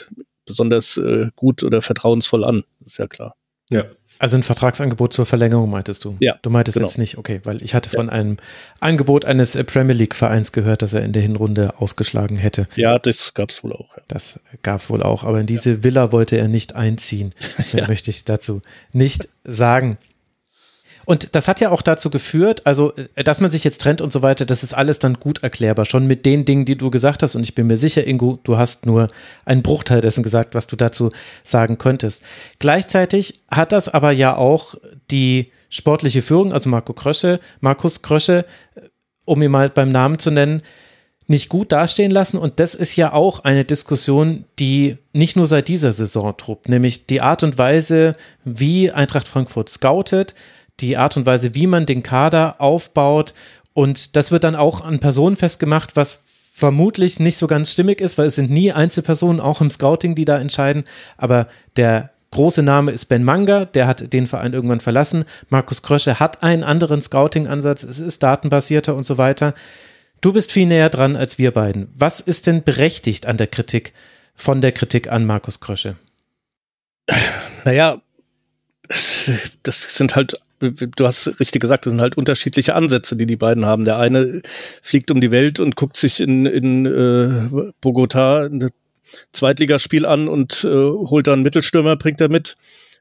besonders 0.46 0.98
äh, 0.98 1.30
gut 1.36 1.64
oder 1.64 1.82
vertrauensvoll 1.82 2.44
an. 2.44 2.64
Das 2.80 2.94
ist 2.94 2.98
ja 2.98 3.08
klar. 3.08 3.36
Ja. 3.70 3.86
Also 4.22 4.38
ein 4.38 4.44
Vertragsangebot 4.44 5.14
zur 5.14 5.26
Verlängerung 5.26 5.72
meintest 5.72 6.06
du? 6.06 6.16
Ja. 6.20 6.38
Du 6.44 6.52
meintest 6.52 6.78
genau. 6.78 6.88
jetzt 6.88 7.00
nicht, 7.00 7.18
okay, 7.18 7.42
weil 7.44 7.64
ich 7.64 7.74
hatte 7.74 7.90
von 7.90 8.06
ja. 8.06 8.12
einem 8.12 8.38
Angebot 8.80 9.26
eines 9.26 9.58
Premier 9.64 9.96
League 9.96 10.14
Vereins 10.14 10.52
gehört, 10.52 10.84
dass 10.84 10.94
er 10.94 11.02
in 11.02 11.12
der 11.12 11.24
Hinrunde 11.24 11.74
ausgeschlagen 11.80 12.38
hätte. 12.38 12.68
Ja, 12.76 13.00
das 13.00 13.34
gab's 13.34 13.64
wohl 13.64 13.74
auch. 13.74 13.98
Ja. 13.98 14.04
Das 14.08 14.40
gab's 14.62 14.92
wohl 14.92 15.02
auch, 15.02 15.24
aber 15.24 15.40
in 15.40 15.48
diese 15.48 15.72
ja. 15.72 15.84
Villa 15.84 16.12
wollte 16.12 16.38
er 16.38 16.48
nicht 16.48 16.76
einziehen. 16.76 17.34
Mehr 17.74 17.88
möchte 17.88 18.12
ich 18.12 18.24
dazu 18.24 18.62
nicht 18.94 19.28
sagen. 19.44 19.98
Und 21.12 21.36
das 21.36 21.50
hat 21.50 21.60
ja 21.60 21.72
auch 21.72 21.82
dazu 21.82 22.10
geführt, 22.10 22.66
also, 22.66 22.94
äh, 22.96 23.26
dass 23.26 23.42
man 23.42 23.52
sich 23.52 23.66
jetzt 23.66 23.82
trennt 23.82 24.00
und 24.00 24.14
so 24.14 24.22
weiter, 24.22 24.46
das 24.46 24.64
ist 24.64 24.74
alles 24.74 24.98
dann 24.98 25.16
gut 25.16 25.44
erklärbar. 25.44 25.84
Schon 25.84 26.08
mit 26.08 26.26
den 26.26 26.46
Dingen, 26.46 26.64
die 26.64 26.78
du 26.78 26.90
gesagt 26.90 27.22
hast. 27.22 27.36
Und 27.36 27.44
ich 27.44 27.54
bin 27.54 27.68
mir 27.68 27.76
sicher, 27.76 28.08
Ingo, 28.08 28.40
du 28.46 28.58
hast 28.58 28.86
nur 28.86 29.08
einen 29.44 29.62
Bruchteil 29.62 30.00
dessen 30.00 30.24
gesagt, 30.24 30.56
was 30.56 30.68
du 30.68 30.78
dazu 30.78 31.10
sagen 31.44 31.78
könntest. 31.78 32.24
Gleichzeitig 32.60 33.42
hat 33.52 33.74
das 33.74 33.90
aber 33.90 34.14
ja 34.14 34.38
auch 34.38 34.76
die 35.12 35.52
sportliche 35.68 36.22
Führung, 36.22 36.54
also 36.54 36.70
Marco 36.70 36.94
Krösche, 36.94 37.42
Markus 37.60 38.02
Krösche, 38.04 38.46
äh, 38.76 38.88
um 39.26 39.42
ihn 39.42 39.52
mal 39.52 39.70
beim 39.70 39.90
Namen 39.90 40.18
zu 40.18 40.32
nennen, 40.32 40.62
nicht 41.28 41.50
gut 41.50 41.74
dastehen 41.74 42.12
lassen. 42.12 42.38
Und 42.38 42.62
das 42.62 42.74
ist 42.74 42.96
ja 42.96 43.12
auch 43.12 43.40
eine 43.40 43.66
Diskussion, 43.66 44.46
die 44.60 44.98
nicht 45.12 45.36
nur 45.36 45.46
seit 45.46 45.68
dieser 45.68 45.92
Saison 45.92 46.38
truppt, 46.38 46.70
nämlich 46.70 47.06
die 47.06 47.20
Art 47.20 47.44
und 47.44 47.58
Weise, 47.58 48.14
wie 48.46 48.92
Eintracht 48.92 49.28
Frankfurt 49.28 49.68
scoutet, 49.68 50.36
die 50.82 50.98
Art 50.98 51.18
und 51.18 51.26
Weise, 51.26 51.56
wie 51.56 51.68
man 51.68 51.86
den 51.86 52.04
Kader 52.04 52.56
aufbaut. 52.60 53.34
Und 53.74 54.16
das 54.16 54.32
wird 54.32 54.44
dann 54.44 54.56
auch 54.56 54.82
an 54.82 55.00
Personen 55.00 55.36
festgemacht, 55.36 55.96
was 55.96 56.22
vermutlich 56.54 57.20
nicht 57.20 57.38
so 57.38 57.48
ganz 57.48 57.72
stimmig 57.72 58.02
ist, 58.02 58.18
weil 58.18 58.28
es 58.28 58.36
sind 58.36 58.52
nie 58.52 58.72
Einzelpersonen, 58.72 59.40
auch 59.40 59.62
im 59.62 59.70
Scouting, 59.70 60.16
die 60.16 60.26
da 60.26 60.38
entscheiden. 60.38 60.84
Aber 61.18 61.48
der 61.76 62.12
große 62.32 62.64
Name 62.64 62.92
ist 62.92 63.06
Ben 63.06 63.24
Manga, 63.24 63.66
der 63.66 63.88
hat 63.88 64.14
den 64.14 64.28
Verein 64.28 64.54
irgendwann 64.54 64.80
verlassen. 64.80 65.26
Markus 65.50 65.82
Krösche 65.82 66.20
hat 66.20 66.44
einen 66.44 66.64
anderen 66.64 67.02
Scouting-Ansatz, 67.02 67.84
es 67.84 68.00
ist 68.00 68.24
datenbasierter 68.24 68.96
und 68.96 69.06
so 69.06 69.18
weiter. 69.18 69.54
Du 70.22 70.34
bist 70.34 70.52
viel 70.52 70.68
näher 70.68 70.90
dran 70.90 71.16
als 71.16 71.38
wir 71.40 71.52
beiden. 71.52 71.92
Was 71.96 72.20
ist 72.20 72.48
denn 72.48 72.64
berechtigt 72.64 73.26
an 73.26 73.38
der 73.38 73.48
Kritik, 73.48 73.94
von 74.36 74.62
der 74.62 74.72
Kritik 74.72 75.12
an 75.12 75.26
Markus 75.26 75.60
Krösche? 75.60 75.96
Naja, 77.66 78.02
das 79.64 79.96
sind 79.96 80.16
halt 80.16 80.38
du 80.62 81.06
hast 81.06 81.40
richtig 81.40 81.62
gesagt, 81.62 81.86
das 81.86 81.92
sind 81.92 82.02
halt 82.02 82.18
unterschiedliche 82.18 82.76
Ansätze, 82.76 83.16
die 83.16 83.26
die 83.26 83.36
beiden 83.36 83.66
haben. 83.66 83.86
Der 83.86 83.98
eine 83.98 84.42
fliegt 84.82 85.12
um 85.12 85.22
die 85.22 85.32
Welt 85.32 85.60
und 85.60 85.76
guckt 85.76 85.98
sich 85.98 86.20
in, 86.20 86.46
in 86.46 86.86
äh, 86.86 87.72
Bogota 87.82 88.46
ein 88.46 88.70
Zweitligaspiel 89.32 90.06
an 90.06 90.28
und 90.28 90.64
äh, 90.64 90.68
holt 90.70 91.28
dann 91.28 91.36
einen 91.36 91.44
Mittelstürmer, 91.44 91.96
bringt 91.96 92.22
er 92.22 92.30
mit. 92.30 92.56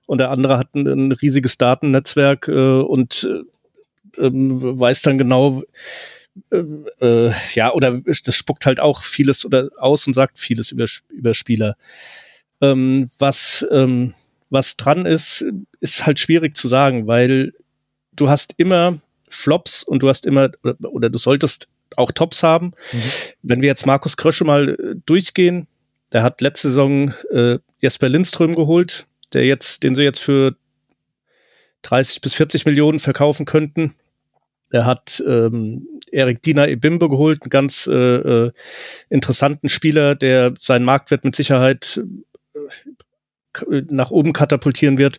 Und 0.06 0.18
der 0.18 0.30
andere 0.30 0.58
hat 0.58 0.74
ein, 0.74 0.86
ein 0.86 1.12
riesiges 1.12 1.58
Datennetzwerk 1.58 2.48
äh, 2.48 2.80
und 2.80 3.28
äh, 4.18 4.24
ähm, 4.24 4.80
weiß 4.80 5.02
dann 5.02 5.18
genau, 5.18 5.62
äh, 6.50 6.64
äh, 7.00 7.32
ja, 7.54 7.72
oder 7.72 8.00
das 8.00 8.34
spuckt 8.34 8.66
halt 8.66 8.80
auch 8.80 9.02
vieles 9.02 9.44
oder 9.44 9.68
aus 9.78 10.06
und 10.06 10.14
sagt 10.14 10.38
vieles 10.38 10.72
über, 10.72 10.86
über 11.10 11.34
Spieler. 11.34 11.76
Ähm, 12.60 13.08
was 13.18 13.66
ähm, 13.70 14.14
was 14.50 14.76
dran 14.76 15.06
ist, 15.06 15.44
ist 15.80 16.06
halt 16.06 16.18
schwierig 16.18 16.56
zu 16.56 16.68
sagen, 16.68 17.06
weil 17.06 17.52
du 18.12 18.28
hast 18.28 18.54
immer 18.56 18.98
Flops 19.28 19.82
und 19.82 20.02
du 20.02 20.08
hast 20.08 20.26
immer, 20.26 20.50
oder, 20.62 20.76
oder 20.92 21.10
du 21.10 21.18
solltest 21.18 21.68
auch 21.96 22.12
Tops 22.12 22.42
haben. 22.42 22.72
Mhm. 22.92 23.02
Wenn 23.42 23.60
wir 23.62 23.68
jetzt 23.68 23.86
Markus 23.86 24.16
Krösche 24.16 24.44
mal 24.44 24.68
äh, 24.68 24.94
durchgehen, 25.06 25.66
der 26.12 26.22
hat 26.22 26.40
letzte 26.40 26.68
Saison 26.68 27.14
äh, 27.30 27.58
Jesper 27.80 28.08
Lindström 28.08 28.54
geholt, 28.54 29.06
der 29.32 29.46
jetzt, 29.46 29.82
den 29.82 29.94
sie 29.94 30.02
jetzt 30.02 30.20
für 30.20 30.56
30 31.82 32.20
bis 32.20 32.34
40 32.34 32.66
Millionen 32.66 32.98
verkaufen 32.98 33.46
könnten. 33.46 33.94
Er 34.70 34.86
hat 34.86 35.22
ähm, 35.26 35.88
Erik 36.12 36.42
Dina 36.42 36.66
Ebimbe 36.68 37.08
geholt, 37.08 37.42
einen 37.42 37.50
ganz 37.50 37.86
äh, 37.86 37.92
äh, 37.92 38.52
interessanten 39.08 39.68
Spieler, 39.68 40.14
der 40.14 40.54
seinen 40.58 40.84
Marktwert 40.84 41.24
mit 41.24 41.34
Sicherheit 41.34 42.00
äh, 42.54 42.58
nach 43.88 44.10
oben 44.10 44.32
katapultieren 44.32 44.98
wird. 44.98 45.18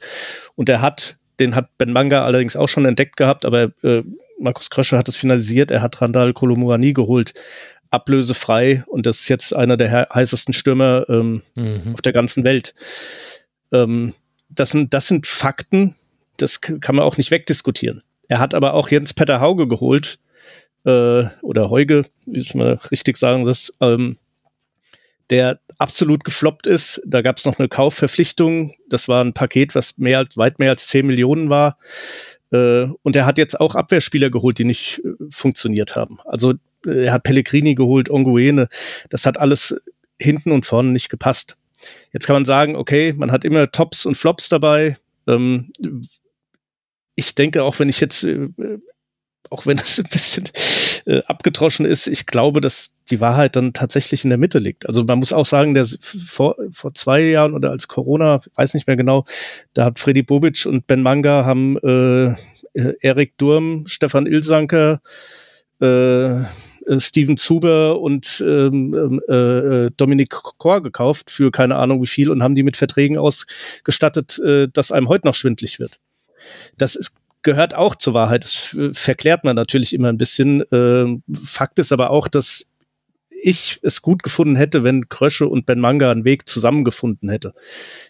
Und 0.56 0.70
er 0.70 0.82
hat, 0.82 1.18
den 1.40 1.56
hat 1.56 1.78
Ben 1.78 1.94
Manga 1.94 2.24
allerdings 2.24 2.56
auch 2.56 2.70
schon 2.70 2.86
entdeckt 2.86 3.18
gehabt, 3.18 3.46
aber 3.46 3.72
äh, 3.84 4.04
Markus 4.40 4.70
Krösche 4.70 4.98
hat 4.98 5.08
es 5.08 5.16
finalisiert. 5.16 5.72
Er 5.72 5.82
hat 5.82 6.02
Randall 6.02 6.34
Kolomurani 6.34 6.94
geholt, 6.94 7.34
ablösefrei. 7.90 8.84
Und 8.88 9.06
das 9.06 9.22
ist 9.22 9.30
jetzt 9.30 9.56
einer 9.56 9.78
der 9.78 10.10
heißesten 10.14 10.54
Stürmer 10.54 11.06
ähm, 11.10 11.44
mhm. 11.56 11.94
auf 11.94 12.02
der 12.02 12.14
ganzen 12.14 12.44
Welt. 12.44 12.74
Ähm, 13.72 14.14
das, 14.50 14.72
sind, 14.72 14.94
das 14.94 15.08
sind 15.08 15.28
Fakten, 15.28 15.96
das 16.38 16.62
kann 16.62 16.96
man 16.96 17.06
auch 17.06 17.18
nicht 17.18 17.32
wegdiskutieren. 17.32 18.02
Er 18.28 18.40
hat 18.40 18.54
aber 18.54 18.74
auch 18.74 18.90
Jens 18.90 19.14
Petter 19.14 19.42
Hauge 19.42 19.68
geholt, 19.68 20.20
äh, 20.86 21.26
oder 21.42 21.70
Heuge, 21.70 22.06
wie 22.26 22.46
man 22.58 22.80
richtig 22.92 23.18
sagen 23.18 23.44
das, 23.44 23.74
ähm, 23.82 24.18
der 25.32 25.60
absolut 25.78 26.24
gefloppt 26.24 26.68
ist. 26.68 27.02
Da 27.06 27.22
gab 27.22 27.38
es 27.38 27.46
noch 27.46 27.58
eine 27.58 27.70
Kaufverpflichtung. 27.70 28.76
Das 28.90 29.08
war 29.08 29.24
ein 29.24 29.34
Paket, 29.34 29.74
was 29.74 29.98
mehr 29.98 30.26
weit 30.36 30.60
mehr 30.60 30.70
als 30.70 30.88
10 30.88 31.08
Millionen 31.08 31.50
war. 31.50 31.78
Äh, 32.52 32.88
und 33.02 33.16
er 33.16 33.26
hat 33.26 33.38
jetzt 33.38 33.60
auch 33.60 33.76
Abwehrspieler 33.76 34.30
geholt, 34.30 34.60
die 34.60 34.66
nicht 34.66 35.02
äh, 35.04 35.12
funktioniert 35.30 35.96
haben. 35.96 36.20
Also 36.26 36.54
äh, 36.86 37.06
er 37.06 37.14
hat 37.14 37.24
Pellegrini 37.24 37.76
geholt, 37.76 38.12
Onguene. 38.12 38.68
Das 39.10 39.26
hat 39.26 39.40
alles 39.40 39.82
hinten 40.20 40.52
und 40.52 40.66
vorne 40.66 40.92
nicht 40.92 41.10
gepasst. 41.10 41.58
Jetzt 42.12 42.28
kann 42.28 42.36
man 42.36 42.46
sagen, 42.46 42.76
okay, 42.76 43.14
man 43.14 43.32
hat 43.32 43.46
immer 43.46 43.72
Tops 43.72 44.06
und 44.06 44.16
Flops 44.16 44.50
dabei. 44.50 44.98
Ähm, 45.28 45.72
ich 47.16 47.34
denke, 47.36 47.64
auch 47.64 47.80
wenn 47.80 47.90
ich 47.90 48.00
jetzt, 48.00 48.26
auch 49.50 49.66
wenn 49.66 49.78
das 49.78 50.00
ein 50.00 50.10
bisschen 50.12 50.50
äh, 51.06 51.22
abgedroschen 51.26 51.86
ist, 51.86 52.08
ich 52.08 52.26
glaube, 52.26 52.62
dass 52.62 52.96
die 53.10 53.22
Wahrheit 53.22 53.56
dann 53.56 53.74
tatsächlich 53.74 54.24
in 54.24 54.30
der 54.30 54.40
Mitte 54.40 54.60
liegt. 54.60 54.88
Also 54.88 55.04
man 55.04 55.20
muss 55.20 55.34
auch 55.34 55.46
sagen, 55.46 55.74
der 55.74 55.86
vor, 56.00 56.56
vor 56.72 56.94
zwei 56.94 57.22
Jahren 57.22 57.54
oder 57.54 57.72
als 57.72 57.88
Corona, 57.88 58.40
weiß 58.56 58.74
nicht 58.74 58.88
mehr 58.88 58.98
genau, 58.98 59.26
da 59.74 59.86
hat 59.86 60.00
Freddy 60.00 60.24
Bobic 60.24 60.66
und 60.66 60.88
Ben 60.88 61.02
Manga 61.02 61.46
haben 61.46 61.78
äh, 61.78 62.36
Erik 63.02 63.38
Durm, 63.38 63.86
Stefan 63.88 64.28
Ilsanker, 64.28 65.02
äh, 65.80 66.46
Steven 66.98 67.38
Zuber 67.38 68.00
und 68.02 68.44
ähm, 68.46 68.94
ähm 68.98 69.22
äh, 69.28 69.92
Dominik 69.98 70.30
Kor 70.30 70.82
gekauft 70.82 71.30
für 71.30 71.52
keine 71.52 71.76
Ahnung 71.76 72.02
wie 72.02 72.08
viel 72.08 72.30
und 72.30 72.42
haben 72.42 72.56
die 72.56 72.64
mit 72.64 72.78
Verträgen 72.78 73.18
ausgestattet, 73.18 74.40
äh, 74.40 74.68
dass 74.72 74.92
einem 74.92 75.08
heute 75.08 75.28
noch 75.28 75.36
schwindlig 75.36 75.80
wird. 75.80 76.00
Das 76.78 76.96
ist 76.96 77.16
gehört 77.44 77.74
auch 77.74 77.96
zur 77.96 78.14
Wahrheit. 78.14 78.44
Das 78.44 78.76
verklärt 78.94 79.44
man 79.44 79.56
natürlich 79.56 79.94
immer 79.94 80.10
ein 80.10 80.18
bisschen. 80.18 80.64
Ähm, 80.72 81.24
Fakt 81.34 81.80
ist 81.80 81.92
aber 81.92 82.10
auch, 82.10 82.28
dass 82.28 82.72
ich 83.30 83.80
es 83.82 84.02
gut 84.02 84.24
gefunden 84.24 84.56
hätte, 84.56 84.84
wenn 84.84 85.10
Krösche 85.10 85.48
und 85.48 85.66
Ben 85.66 85.80
Manga 85.80 86.12
einen 86.12 86.26
Weg 86.26 86.48
zusammengefunden 86.48 87.30
hätte. 87.30 87.54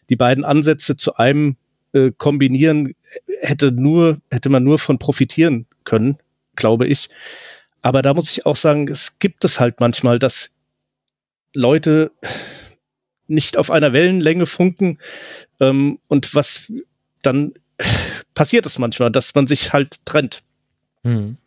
Die 0.10 0.16
beiden 0.16 0.44
Ansätze 0.44 0.98
zu 0.98 1.16
einem 1.16 1.56
äh, 1.94 2.12
kombinieren 2.18 2.94
hätte 3.40 3.72
nur, 3.72 4.22
hätte 4.30 4.50
man 4.50 4.64
nur 4.64 4.80
von 4.80 5.00
profitieren 5.00 5.66
können, 5.84 6.18
glaube 6.56 6.88
ich. 6.88 7.10
Aber 7.82 8.02
da 8.02 8.14
muss 8.14 8.32
ich 8.32 8.46
auch 8.46 8.56
sagen, 8.56 8.88
es 8.88 9.20
gibt 9.20 9.44
es 9.46 9.60
halt 9.60 9.80
manchmal, 9.80 10.20
dass 10.20 10.54
Leute 11.54 12.12
nicht 13.28 13.58
auf 13.58 13.72
einer 13.72 13.94
Wellenlänge 13.94 14.46
funken 14.46 15.00
ähm, 15.60 16.00
und 16.08 16.36
was 16.36 16.72
dann 17.22 17.54
passiert 18.34 18.66
es 18.66 18.80
manchmal, 18.80 19.12
dass 19.12 19.34
man 19.36 19.48
sich 19.48 19.74
halt 19.74 20.06
trennt. 20.06 20.44
Mhm. 21.04 21.38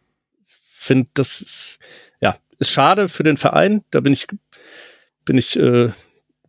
Finde, 0.42 1.10
das 1.14 1.40
ist, 1.40 1.78
ja, 2.20 2.36
ist 2.58 2.70
schade 2.70 3.08
für 3.08 3.22
den 3.22 3.36
Verein, 3.36 3.82
da 3.90 4.00
bin 4.00 4.12
ich, 4.12 4.26
bin 5.24 5.38
ich 5.38 5.58
äh, 5.58 5.90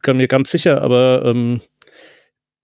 mir 0.08 0.28
ganz 0.28 0.52
sicher, 0.52 0.82
aber 0.82 1.24
ähm, 1.26 1.62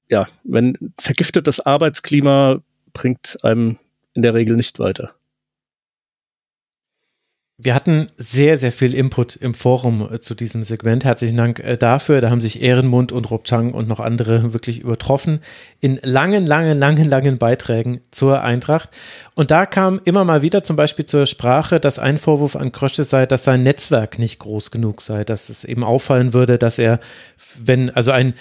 ja, 0.09 0.27
wenn 0.43 0.93
vergiftetes 0.99 1.59
Arbeitsklima 1.61 2.61
bringt 2.93 3.43
einem 3.43 3.79
in 4.13 4.21
der 4.21 4.33
Regel 4.33 4.57
nicht 4.57 4.77
weiter. 4.79 5.15
Wir 7.63 7.75
hatten 7.75 8.07
sehr, 8.17 8.57
sehr 8.57 8.71
viel 8.71 8.95
Input 8.95 9.35
im 9.35 9.53
Forum 9.53 10.09
äh, 10.11 10.19
zu 10.19 10.33
diesem 10.33 10.63
Segment. 10.63 11.05
Herzlichen 11.05 11.37
Dank 11.37 11.59
äh, 11.59 11.77
dafür. 11.77 12.19
Da 12.19 12.31
haben 12.31 12.41
sich 12.41 12.63
Ehrenmund 12.63 13.11
und 13.11 13.29
Rob 13.29 13.43
Chang 13.43 13.75
und 13.75 13.87
noch 13.87 13.99
andere 13.99 14.53
wirklich 14.53 14.79
übertroffen 14.79 15.41
in 15.79 15.99
langen, 16.01 16.47
langen, 16.47 16.79
langen, 16.79 17.07
langen 17.07 17.37
Beiträgen 17.37 18.01
zur 18.09 18.41
Eintracht. 18.41 18.89
Und 19.35 19.51
da 19.51 19.67
kam 19.67 20.01
immer 20.05 20.25
mal 20.25 20.41
wieder 20.41 20.63
zum 20.63 20.75
Beispiel 20.75 21.05
zur 21.05 21.27
Sprache, 21.27 21.79
dass 21.79 21.99
ein 21.99 22.17
Vorwurf 22.17 22.55
an 22.55 22.71
Krösche 22.71 23.03
sei, 23.03 23.27
dass 23.27 23.43
sein 23.43 23.61
Netzwerk 23.61 24.17
nicht 24.17 24.39
groß 24.39 24.71
genug 24.71 25.01
sei, 25.01 25.23
dass 25.23 25.49
es 25.49 25.63
eben 25.63 25.83
auffallen 25.83 26.33
würde, 26.33 26.57
dass 26.57 26.79
er, 26.79 26.99
wenn, 27.63 27.91
also 27.91 28.09
ein, 28.09 28.33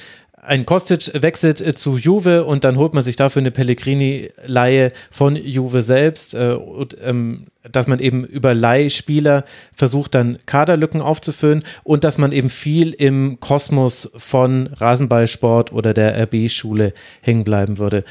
ein 0.43 0.65
Kostic 0.65 1.11
wechselt 1.23 1.61
äh, 1.61 1.75
zu 1.75 1.97
Juve 1.97 2.45
und 2.45 2.65
dann 2.65 2.77
holt 2.77 2.95
man 2.95 3.03
sich 3.03 3.17
dafür 3.17 3.41
eine 3.41 3.51
Pellegrini-Leihe 3.51 4.91
von 5.11 5.37
Juve 5.37 5.83
selbst 5.83 6.35
äh, 6.35 6.53
und, 6.53 6.97
ähm, 7.03 7.47
dass 7.71 7.87
man 7.87 7.99
eben 7.99 8.25
über 8.25 8.55
Leihspieler 8.55 9.45
versucht 9.75 10.15
dann 10.15 10.39
Kaderlücken 10.47 11.03
aufzufüllen 11.03 11.63
und 11.85 12.05
dass 12.05 12.17
man 12.17 12.33
eben 12.33 12.49
viel 12.49 12.93
im 12.93 13.39
Kosmos 13.41 14.11
von 14.17 14.67
Rasenballsport 14.69 15.73
oder 15.73 15.93
der 15.93 16.17
RB-Schule 16.23 16.95
hängen 17.21 17.45
bleiben 17.45 17.79
würde. 17.79 18.05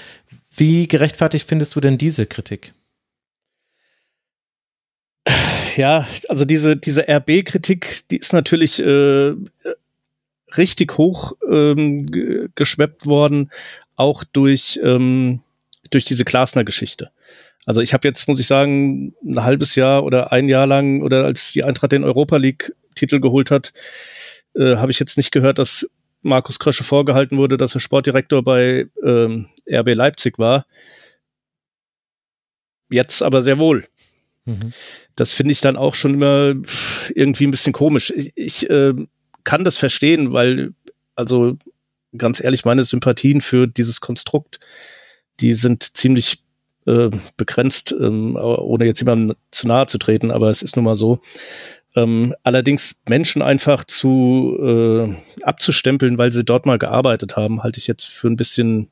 Wie 0.56 0.88
gerechtfertigt 0.88 1.48
findest 1.50 1.76
du 1.76 1.80
denn 1.80 1.98
diese 1.98 2.28
Kritik? 2.28 2.74
Ja, 5.78 6.08
also 6.28 6.46
diese, 6.46 6.76
diese 6.76 7.08
RB-Kritik, 7.08 8.04
die 8.12 8.18
ist 8.18 8.34
natürlich 8.34 8.80
äh, 8.80 9.34
richtig 10.58 10.98
hoch 10.98 11.34
ähm, 11.50 12.50
geschweppt 12.56 13.06
worden, 13.06 13.52
auch 13.96 14.24
durch, 14.24 14.80
ähm, 14.84 15.42
durch 15.90 16.06
diese 16.06 16.26
Glasner-Geschichte. 16.26 17.12
Also 17.66 17.82
ich 17.82 17.94
habe 17.94 18.08
jetzt, 18.08 18.28
muss 18.28 18.40
ich 18.40 18.48
sagen, 18.48 19.14
ein 19.24 19.44
halbes 19.44 19.76
Jahr 19.76 20.04
oder 20.04 20.32
ein 20.32 20.48
Jahr 20.48 20.66
lang 20.66 21.02
oder 21.02 21.26
als 21.26 21.52
die 21.52 21.64
Eintracht 21.64 21.92
den 21.92 22.04
Europa 22.04 22.38
League-Titel 22.38 23.20
geholt 23.20 23.52
hat, 23.52 23.74
äh, 24.56 24.78
habe 24.78 24.92
ich 24.92 25.00
jetzt 25.00 25.18
nicht 25.18 25.32
gehört, 25.32 25.60
dass 25.60 25.88
Markus 26.22 26.60
Krösche 26.60 26.84
vorgehalten 26.84 27.38
wurde, 27.38 27.58
dass 27.58 27.76
er 27.76 27.80
Sportdirektor 27.80 28.44
bei 28.44 28.88
ähm, 29.04 29.48
RB 29.70 29.94
Leipzig 29.94 30.40
war. 30.40 30.66
Jetzt 32.90 33.22
aber 33.22 33.42
sehr 33.42 33.60
wohl. 33.60 33.86
Mhm. 34.46 34.74
Das 35.16 35.34
finde 35.34 35.52
ich 35.52 35.62
dann 35.62 35.78
auch 35.78 35.96
schon 35.96 36.16
immer 36.16 36.56
irgendwie 37.14 37.46
ein 37.46 37.52
bisschen 37.52 37.74
komisch. 37.74 38.12
Ich, 38.16 38.32
ich 38.36 38.70
äh, 38.70 38.94
kann 39.44 39.64
das 39.64 39.78
verstehen, 39.78 40.34
weil, 40.34 40.74
also 41.16 41.58
ganz 42.18 42.44
ehrlich, 42.44 42.66
meine 42.66 42.84
Sympathien 42.84 43.42
für 43.42 43.68
dieses 43.68 44.02
Konstrukt, 44.02 44.60
die 45.40 45.54
sind 45.54 45.96
ziemlich 45.98 46.44
äh, 46.86 47.10
begrenzt, 47.38 47.96
ähm, 48.00 48.36
ohne 48.36 48.86
jetzt 48.86 49.00
jemandem 49.00 49.36
zu 49.52 49.68
nahe 49.68 49.88
zu 49.88 49.98
treten, 49.98 50.32
aber 50.32 50.50
es 50.50 50.62
ist 50.62 50.76
nun 50.76 50.86
mal 50.86 50.96
so. 50.96 51.20
Ähm, 51.96 52.36
allerdings 52.44 53.02
Menschen 53.08 53.42
einfach 53.42 53.84
zu 53.84 54.58
äh, 54.62 55.44
abzustempeln, 55.44 56.18
weil 56.18 56.32
sie 56.32 56.44
dort 56.44 56.66
mal 56.66 56.78
gearbeitet 56.78 57.36
haben, 57.36 57.64
halte 57.64 57.80
ich 57.80 57.88
jetzt 57.88 58.06
für 58.06 58.28
ein 58.28 58.36
bisschen 58.36 58.90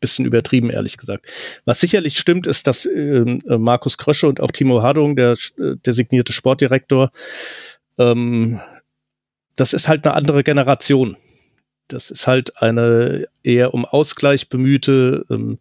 bisschen 0.00 0.26
übertrieben, 0.26 0.68
ehrlich 0.68 0.98
gesagt. 0.98 1.26
Was 1.64 1.80
sicherlich 1.80 2.18
stimmt, 2.18 2.46
ist, 2.46 2.66
dass 2.66 2.84
ähm, 2.84 3.40
äh, 3.48 3.56
Markus 3.56 3.96
Krösche 3.96 4.28
und 4.28 4.40
auch 4.40 4.50
Timo 4.50 4.82
Hardung, 4.82 5.16
der 5.16 5.32
äh, 5.32 5.76
designierte 5.86 6.34
Sportdirektor, 6.34 7.10
ähm, 7.96 8.60
das 9.56 9.72
ist 9.72 9.88
halt 9.88 10.04
eine 10.04 10.14
andere 10.14 10.44
Generation. 10.44 11.16
Das 11.88 12.10
ist 12.10 12.26
halt 12.26 12.62
eine 12.62 13.26
eher 13.42 13.74
um 13.74 13.84
Ausgleich 13.84 14.48
bemühte, 14.48 15.26
ähm, 15.30 15.58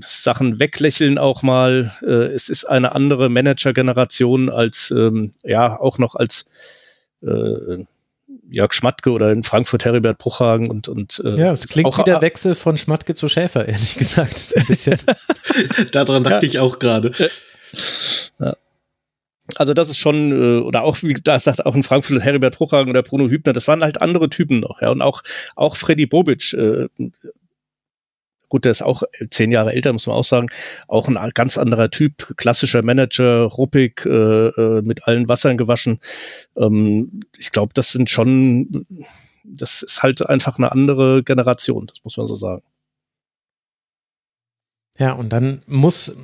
Sachen 0.00 0.58
weglächeln 0.58 1.18
auch 1.18 1.42
mal. 1.42 1.92
Äh, 2.02 2.34
es 2.34 2.48
ist 2.48 2.64
eine 2.64 2.94
andere 2.94 3.28
Manager-Generation 3.28 4.50
als, 4.50 4.90
ähm, 4.90 5.32
ja, 5.42 5.78
auch 5.78 5.98
noch 5.98 6.14
als 6.16 6.46
äh, 7.22 7.84
Jörg 8.50 8.72
Schmatke 8.72 9.10
oder 9.10 9.30
in 9.30 9.44
Frankfurt 9.44 9.84
Heribert 9.84 10.18
Bruchhagen 10.18 10.70
und 10.70 10.88
und 10.88 11.22
äh, 11.24 11.36
ja, 11.36 11.52
es 11.52 11.68
klingt 11.68 11.86
auch, 11.86 11.98
wie 11.98 12.04
der 12.04 12.20
Wechsel 12.20 12.54
von 12.54 12.76
Schmatke 12.76 13.14
zu 13.14 13.28
Schäfer, 13.28 13.66
ehrlich 13.68 13.96
gesagt, 13.96 14.38
so 14.38 14.56
ein 14.56 14.66
bisschen. 14.66 14.98
Daran 15.92 16.24
dachte 16.24 16.46
ja. 16.46 16.52
ich 16.52 16.58
auch 16.58 16.78
gerade. 16.78 17.12
Ja. 18.38 18.56
Also 19.56 19.74
das 19.74 19.88
ist 19.88 19.98
schon, 19.98 20.32
äh, 20.32 20.58
oder 20.60 20.82
auch, 20.82 21.02
wie 21.02 21.12
da 21.14 21.38
sagt 21.38 21.66
auch 21.66 21.74
in 21.74 21.82
Frankfurt 21.82 22.22
Heribert 22.22 22.56
Bruchhagen 22.56 22.90
oder 22.90 23.02
Bruno 23.02 23.28
Hübner, 23.28 23.52
das 23.52 23.68
waren 23.68 23.82
halt 23.82 24.00
andere 24.02 24.30
Typen 24.30 24.60
noch, 24.60 24.80
ja. 24.80 24.90
Und 24.90 25.02
auch, 25.02 25.22
auch 25.56 25.76
Freddy 25.76 26.06
Bobic, 26.06 26.52
äh, 26.54 26.88
gut, 28.50 28.64
der 28.64 28.72
ist 28.72 28.82
auch 28.82 29.02
zehn 29.30 29.50
Jahre 29.52 29.72
älter, 29.72 29.92
muss 29.92 30.06
man 30.06 30.16
auch 30.16 30.24
sagen, 30.24 30.48
auch 30.88 31.08
ein 31.08 31.30
ganz 31.34 31.56
anderer 31.56 31.90
Typ, 31.90 32.36
klassischer 32.36 32.82
Manager, 32.82 33.44
ruppig, 33.44 34.04
äh, 34.04 34.48
äh, 34.48 34.82
mit 34.82 35.06
allen 35.06 35.28
Wassern 35.28 35.56
gewaschen. 35.56 36.00
Ähm, 36.56 37.22
ich 37.38 37.52
glaube, 37.52 37.72
das 37.74 37.92
sind 37.92 38.10
schon, 38.10 38.86
das 39.44 39.82
ist 39.82 40.02
halt 40.02 40.28
einfach 40.28 40.58
eine 40.58 40.72
andere 40.72 41.22
Generation, 41.22 41.86
das 41.86 42.04
muss 42.04 42.16
man 42.16 42.26
so 42.26 42.36
sagen. 42.36 42.62
Ja, 44.98 45.12
und 45.12 45.32
dann 45.32 45.62
muss 45.66 46.14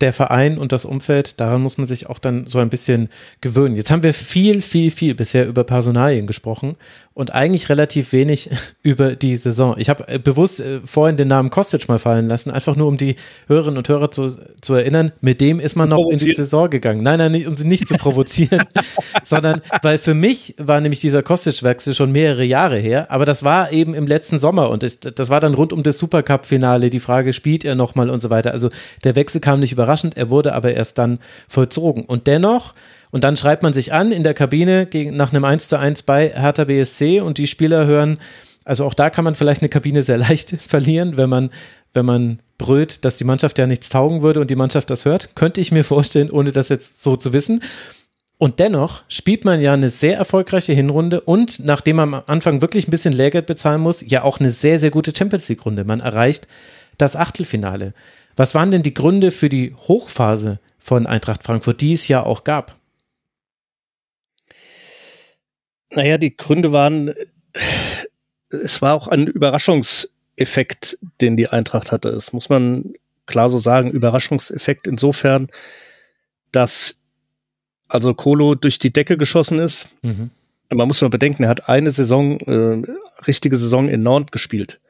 der 0.00 0.12
Verein 0.12 0.58
und 0.58 0.72
das 0.72 0.84
Umfeld, 0.84 1.40
daran 1.40 1.62
muss 1.62 1.78
man 1.78 1.86
sich 1.86 2.08
auch 2.08 2.18
dann 2.18 2.46
so 2.46 2.58
ein 2.58 2.68
bisschen 2.68 3.08
gewöhnen. 3.40 3.76
Jetzt 3.76 3.90
haben 3.90 4.02
wir 4.02 4.12
viel, 4.12 4.60
viel, 4.60 4.90
viel 4.90 5.14
bisher 5.14 5.46
über 5.46 5.64
Personalien 5.64 6.26
gesprochen 6.26 6.76
und 7.14 7.34
eigentlich 7.34 7.70
relativ 7.70 8.12
wenig 8.12 8.50
über 8.82 9.16
die 9.16 9.36
Saison. 9.38 9.74
Ich 9.78 9.88
habe 9.88 10.06
äh, 10.06 10.18
bewusst 10.18 10.60
äh, 10.60 10.80
vorhin 10.84 11.16
den 11.16 11.28
Namen 11.28 11.48
Kostic 11.48 11.88
mal 11.88 11.98
fallen 11.98 12.28
lassen, 12.28 12.50
einfach 12.50 12.76
nur 12.76 12.88
um 12.88 12.98
die 12.98 13.16
Hörerinnen 13.46 13.78
und 13.78 13.88
Hörer 13.88 14.10
zu, 14.10 14.28
zu 14.60 14.74
erinnern, 14.74 15.12
mit 15.22 15.40
dem 15.40 15.58
ist 15.58 15.76
man 15.76 15.88
noch 15.88 16.10
in 16.10 16.18
die 16.18 16.34
Saison 16.34 16.68
gegangen. 16.68 17.02
Nein, 17.02 17.18
nein, 17.18 17.32
nicht, 17.32 17.46
um 17.46 17.56
sie 17.56 17.66
nicht 17.66 17.88
zu 17.88 17.94
provozieren, 17.94 18.64
sondern 19.24 19.62
weil 19.80 19.96
für 19.96 20.12
mich 20.12 20.56
war 20.58 20.80
nämlich 20.82 21.00
dieser 21.00 21.22
Kostic-Wechsel 21.22 21.94
schon 21.94 22.12
mehrere 22.12 22.44
Jahre 22.44 22.76
her, 22.76 23.10
aber 23.10 23.24
das 23.24 23.42
war 23.42 23.72
eben 23.72 23.94
im 23.94 24.06
letzten 24.06 24.38
Sommer 24.38 24.68
und 24.68 24.82
das, 24.82 25.00
das 25.00 25.30
war 25.30 25.40
dann 25.40 25.54
rund 25.54 25.72
um 25.72 25.82
das 25.82 25.98
Supercup-Finale, 25.98 26.90
die 26.90 27.00
Frage, 27.00 27.32
spielt 27.32 27.64
er 27.64 27.76
nochmal 27.76 28.10
und 28.10 28.20
so 28.20 28.28
weiter. 28.28 28.52
Also 28.52 28.68
der 29.04 29.16
Wechsel 29.16 29.40
kam 29.40 29.60
nicht 29.60 29.72
überraschend, 29.86 30.16
er 30.16 30.30
wurde 30.30 30.52
aber 30.54 30.74
erst 30.74 30.98
dann 30.98 31.18
vollzogen. 31.48 32.04
Und 32.04 32.26
dennoch 32.26 32.74
Und 33.12 33.22
dann 33.22 33.36
schreibt 33.36 33.62
man 33.62 33.72
sich 33.72 33.92
an 33.92 34.10
in 34.10 34.24
der 34.24 34.34
Kabine 34.34 34.84
gegen, 34.84 35.16
nach 35.16 35.32
einem 35.32 35.44
1 35.44 35.68
zu 35.68 35.78
1 35.78 36.02
bei 36.02 36.28
Hertha 36.28 36.64
BSC 36.64 37.20
und 37.20 37.38
die 37.38 37.46
Spieler 37.46 37.86
hören, 37.86 38.18
also 38.64 38.84
auch 38.84 38.94
da 38.94 39.10
kann 39.10 39.24
man 39.24 39.36
vielleicht 39.36 39.62
eine 39.62 39.68
Kabine 39.68 40.02
sehr 40.02 40.18
leicht 40.18 40.50
verlieren, 40.60 41.16
wenn 41.16 41.30
man, 41.30 41.50
wenn 41.94 42.04
man 42.04 42.40
brüllt, 42.58 43.04
dass 43.04 43.16
die 43.16 43.24
Mannschaft 43.24 43.58
ja 43.58 43.66
nichts 43.66 43.88
taugen 43.88 44.22
würde 44.22 44.40
und 44.40 44.50
die 44.50 44.56
Mannschaft 44.56 44.90
das 44.90 45.04
hört. 45.04 45.36
Könnte 45.36 45.60
ich 45.60 45.70
mir 45.70 45.84
vorstellen, 45.84 46.30
ohne 46.30 46.50
das 46.50 46.68
jetzt 46.68 47.02
so 47.02 47.16
zu 47.16 47.32
wissen. 47.32 47.62
Und 48.38 48.58
dennoch 48.58 49.02
spielt 49.08 49.44
man 49.44 49.60
ja 49.60 49.72
eine 49.72 49.88
sehr 49.88 50.18
erfolgreiche 50.18 50.74
Hinrunde 50.74 51.20
und 51.20 51.60
nachdem 51.64 51.96
man 51.96 52.12
am 52.12 52.22
Anfang 52.26 52.60
wirklich 52.60 52.86
ein 52.86 52.90
bisschen 52.90 53.14
Lehrgeld 53.14 53.46
bezahlen 53.46 53.80
muss, 53.80 54.04
ja 54.06 54.24
auch 54.24 54.40
eine 54.40 54.50
sehr, 54.50 54.78
sehr 54.78 54.90
gute 54.90 55.12
Champions 55.16 55.48
League-Runde. 55.48 55.84
Man 55.84 56.00
erreicht 56.00 56.48
das 56.98 57.16
Achtelfinale. 57.16 57.94
Was 58.36 58.54
waren 58.54 58.70
denn 58.70 58.82
die 58.82 58.94
Gründe 58.94 59.30
für 59.30 59.48
die 59.48 59.74
Hochphase 59.74 60.60
von 60.78 61.06
Eintracht 61.06 61.42
Frankfurt, 61.42 61.80
die 61.80 61.94
es 61.94 62.06
ja 62.06 62.22
auch 62.22 62.44
gab? 62.44 62.76
Naja, 65.90 66.18
die 66.18 66.36
Gründe 66.36 66.72
waren, 66.72 67.14
es 68.50 68.82
war 68.82 68.94
auch 68.94 69.08
ein 69.08 69.26
Überraschungseffekt, 69.26 70.98
den 71.22 71.36
die 71.36 71.48
Eintracht 71.48 71.90
hatte. 71.90 72.12
Das 72.12 72.32
muss 72.34 72.50
man 72.50 72.92
klar 73.24 73.48
so 73.48 73.58
sagen. 73.58 73.90
Überraschungseffekt 73.90 74.86
insofern, 74.86 75.48
dass 76.52 77.00
also 77.88 78.14
Kolo 78.14 78.54
durch 78.54 78.78
die 78.78 78.92
Decke 78.92 79.16
geschossen 79.16 79.58
ist. 79.58 79.88
Mhm. 80.02 80.30
Man 80.70 80.88
muss 80.88 81.00
nur 81.00 81.10
bedenken, 81.10 81.44
er 81.44 81.48
hat 81.48 81.68
eine 81.68 81.90
Saison, 81.90 82.38
äh, 82.40 82.82
richtige 83.26 83.56
Saison 83.56 83.88
in 83.88 84.02
Nantes 84.02 84.32
gespielt. 84.32 84.80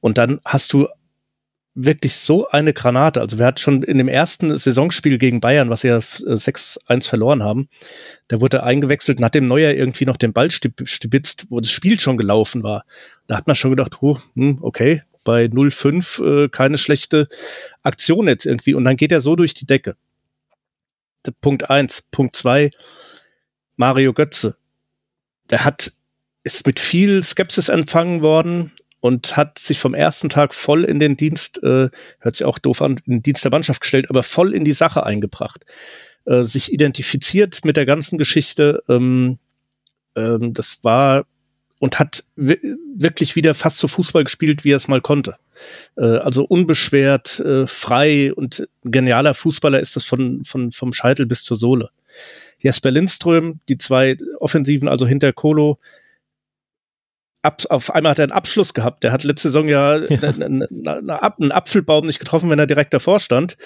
Und 0.00 0.16
dann 0.16 0.40
hast 0.44 0.72
du 0.72 0.88
wirklich 1.76 2.14
so 2.14 2.48
eine 2.48 2.72
Granate. 2.72 3.20
Also 3.20 3.38
wir 3.38 3.46
hatten 3.46 3.58
schon 3.58 3.82
in 3.82 3.98
dem 3.98 4.08
ersten 4.08 4.56
Saisonspiel 4.56 5.18
gegen 5.18 5.40
Bayern, 5.40 5.68
was 5.68 5.82
ja 5.82 5.98
6-1 5.98 6.78
äh, 6.88 7.00
verloren 7.02 7.42
haben, 7.42 7.68
da 8.28 8.40
wurde 8.40 8.62
eingewechselt, 8.62 9.20
nachdem 9.20 9.46
Neuer 9.46 9.72
irgendwie 9.72 10.06
noch 10.06 10.16
den 10.16 10.32
Ball 10.32 10.50
stibitzt, 10.50 11.46
wo 11.50 11.60
das 11.60 11.70
Spiel 11.70 12.00
schon 12.00 12.16
gelaufen 12.16 12.62
war. 12.62 12.84
Da 13.26 13.36
hat 13.36 13.46
man 13.46 13.54
schon 13.54 13.70
gedacht, 13.70 13.98
oh, 14.00 14.18
hm, 14.34 14.58
okay, 14.62 15.02
bei 15.22 15.44
0-5 15.44 16.44
äh, 16.44 16.48
keine 16.48 16.78
schlechte 16.78 17.28
Aktion 17.82 18.26
jetzt 18.26 18.46
irgendwie. 18.46 18.74
Und 18.74 18.84
dann 18.84 18.96
geht 18.96 19.12
er 19.12 19.20
so 19.20 19.36
durch 19.36 19.52
die 19.52 19.66
Decke. 19.66 19.96
Punkt 21.40 21.68
eins. 21.68 22.02
Punkt 22.10 22.36
zwei. 22.36 22.70
Mario 23.76 24.14
Götze. 24.14 24.56
Der 25.50 25.64
hat, 25.64 25.92
ist 26.42 26.66
mit 26.66 26.80
viel 26.80 27.22
Skepsis 27.22 27.68
empfangen 27.68 28.22
worden 28.22 28.72
und 29.06 29.36
hat 29.36 29.60
sich 29.60 29.78
vom 29.78 29.94
ersten 29.94 30.28
Tag 30.28 30.52
voll 30.52 30.82
in 30.82 30.98
den 30.98 31.16
Dienst, 31.16 31.62
äh, 31.62 31.90
hört 32.18 32.36
sich 32.36 32.44
auch 32.44 32.58
doof 32.58 32.82
an, 32.82 33.00
in 33.06 33.12
den 33.12 33.22
Dienst 33.22 33.44
der 33.44 33.52
Mannschaft 33.52 33.80
gestellt, 33.80 34.10
aber 34.10 34.24
voll 34.24 34.52
in 34.52 34.64
die 34.64 34.72
Sache 34.72 35.06
eingebracht. 35.06 35.64
Äh, 36.24 36.42
sich 36.42 36.72
identifiziert 36.72 37.64
mit 37.64 37.76
der 37.76 37.86
ganzen 37.86 38.18
Geschichte. 38.18 38.82
Ähm, 38.88 39.38
ähm, 40.16 40.54
das 40.54 40.82
war 40.82 41.24
und 41.78 42.00
hat 42.00 42.24
wirklich 42.34 43.36
wieder 43.36 43.54
fast 43.54 43.78
so 43.78 43.86
Fußball 43.86 44.24
gespielt, 44.24 44.64
wie 44.64 44.72
er 44.72 44.78
es 44.78 44.88
mal 44.88 45.00
konnte. 45.00 45.36
Äh, 45.96 46.04
also 46.04 46.44
unbeschwert, 46.44 47.38
äh, 47.38 47.68
frei 47.68 48.34
und 48.34 48.66
genialer 48.82 49.34
Fußballer 49.34 49.78
ist 49.78 49.94
das 49.94 50.04
von, 50.04 50.44
von, 50.44 50.72
vom 50.72 50.92
Scheitel 50.92 51.26
bis 51.26 51.44
zur 51.44 51.56
Sohle. 51.56 51.90
Jesper 52.58 52.90
Lindström, 52.90 53.60
die 53.68 53.78
zwei 53.78 54.16
Offensiven, 54.40 54.88
also 54.88 55.06
hinter 55.06 55.32
Kolo, 55.32 55.78
ab, 57.46 57.62
auf 57.70 57.94
einmal 57.94 58.10
hat 58.10 58.18
er 58.18 58.24
einen 58.24 58.32
Abschluss 58.32 58.74
gehabt. 58.74 59.04
Der 59.04 59.12
hat 59.12 59.24
letzte 59.24 59.48
Saison 59.48 59.68
ja, 59.68 59.96
ja. 59.98 60.18
Einen, 60.20 60.62
einen 60.62 61.52
Apfelbaum 61.52 62.06
nicht 62.06 62.18
getroffen, 62.18 62.50
wenn 62.50 62.58
er 62.58 62.66
direkt 62.66 62.92
davor 62.92 63.20
stand. 63.20 63.56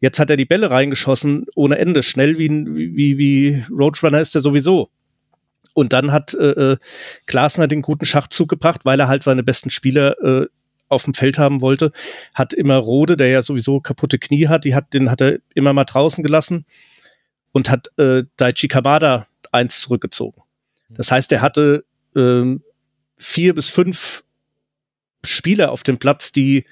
Jetzt 0.00 0.20
hat 0.20 0.30
er 0.30 0.36
die 0.36 0.44
Bälle 0.44 0.70
reingeschossen 0.70 1.46
ohne 1.56 1.78
Ende. 1.78 2.02
Schnell 2.02 2.38
wie, 2.38 2.48
wie, 2.48 3.18
wie 3.18 3.64
Roadrunner 3.70 4.20
ist 4.20 4.34
er 4.34 4.40
sowieso. 4.40 4.90
Und 5.74 5.92
dann 5.92 6.12
hat 6.12 6.34
äh, 6.34 6.72
äh 6.72 6.76
Klaassen 7.26 7.68
den 7.68 7.82
guten 7.82 8.04
Schachzug 8.04 8.48
gebracht, 8.48 8.82
weil 8.84 9.00
er 9.00 9.08
halt 9.08 9.22
seine 9.22 9.42
besten 9.42 9.70
Spieler 9.70 10.16
äh, 10.22 10.46
auf 10.88 11.04
dem 11.04 11.14
Feld 11.14 11.38
haben 11.38 11.60
wollte. 11.60 11.92
Hat 12.34 12.52
immer 12.52 12.76
Rode, 12.76 13.16
der 13.16 13.28
ja 13.28 13.42
sowieso 13.42 13.80
kaputte 13.80 14.18
Knie 14.18 14.48
hat, 14.48 14.64
die 14.64 14.74
hat, 14.74 14.94
den 14.94 15.10
hat 15.10 15.20
er 15.20 15.38
immer 15.54 15.72
mal 15.72 15.84
draußen 15.84 16.24
gelassen 16.24 16.64
und 17.52 17.70
hat 17.70 17.88
äh, 17.98 18.22
Daichi 18.36 18.68
Kamada 18.68 19.26
eins 19.52 19.80
zurückgezogen. 19.80 20.42
Das 20.88 21.10
heißt, 21.10 21.32
er 21.32 21.42
hatte 21.42 21.84
ähm, 22.16 22.62
vier 23.18 23.54
bis 23.54 23.68
fünf 23.68 24.24
Spieler 25.24 25.72
auf 25.72 25.82
dem 25.82 25.98
Platz, 25.98 26.32
die 26.32 26.64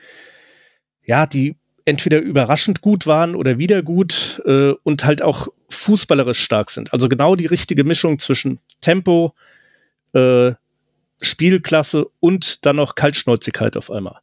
ja, 1.04 1.26
die 1.26 1.56
entweder 1.84 2.18
überraschend 2.18 2.80
gut 2.80 3.06
waren 3.06 3.34
oder 3.34 3.58
wieder 3.58 3.82
gut 3.82 4.42
äh, 4.44 4.72
und 4.82 5.04
halt 5.04 5.22
auch 5.22 5.48
fußballerisch 5.70 6.40
stark 6.40 6.70
sind. 6.70 6.92
Also 6.92 7.08
genau 7.08 7.36
die 7.36 7.46
richtige 7.46 7.84
Mischung 7.84 8.18
zwischen 8.18 8.58
Tempo, 8.80 9.34
äh, 10.12 10.52
Spielklasse 11.22 12.06
und 12.20 12.66
dann 12.66 12.76
noch 12.76 12.96
Kaltschnäuzigkeit 12.96 13.76
auf 13.76 13.90
einmal. 13.90 14.18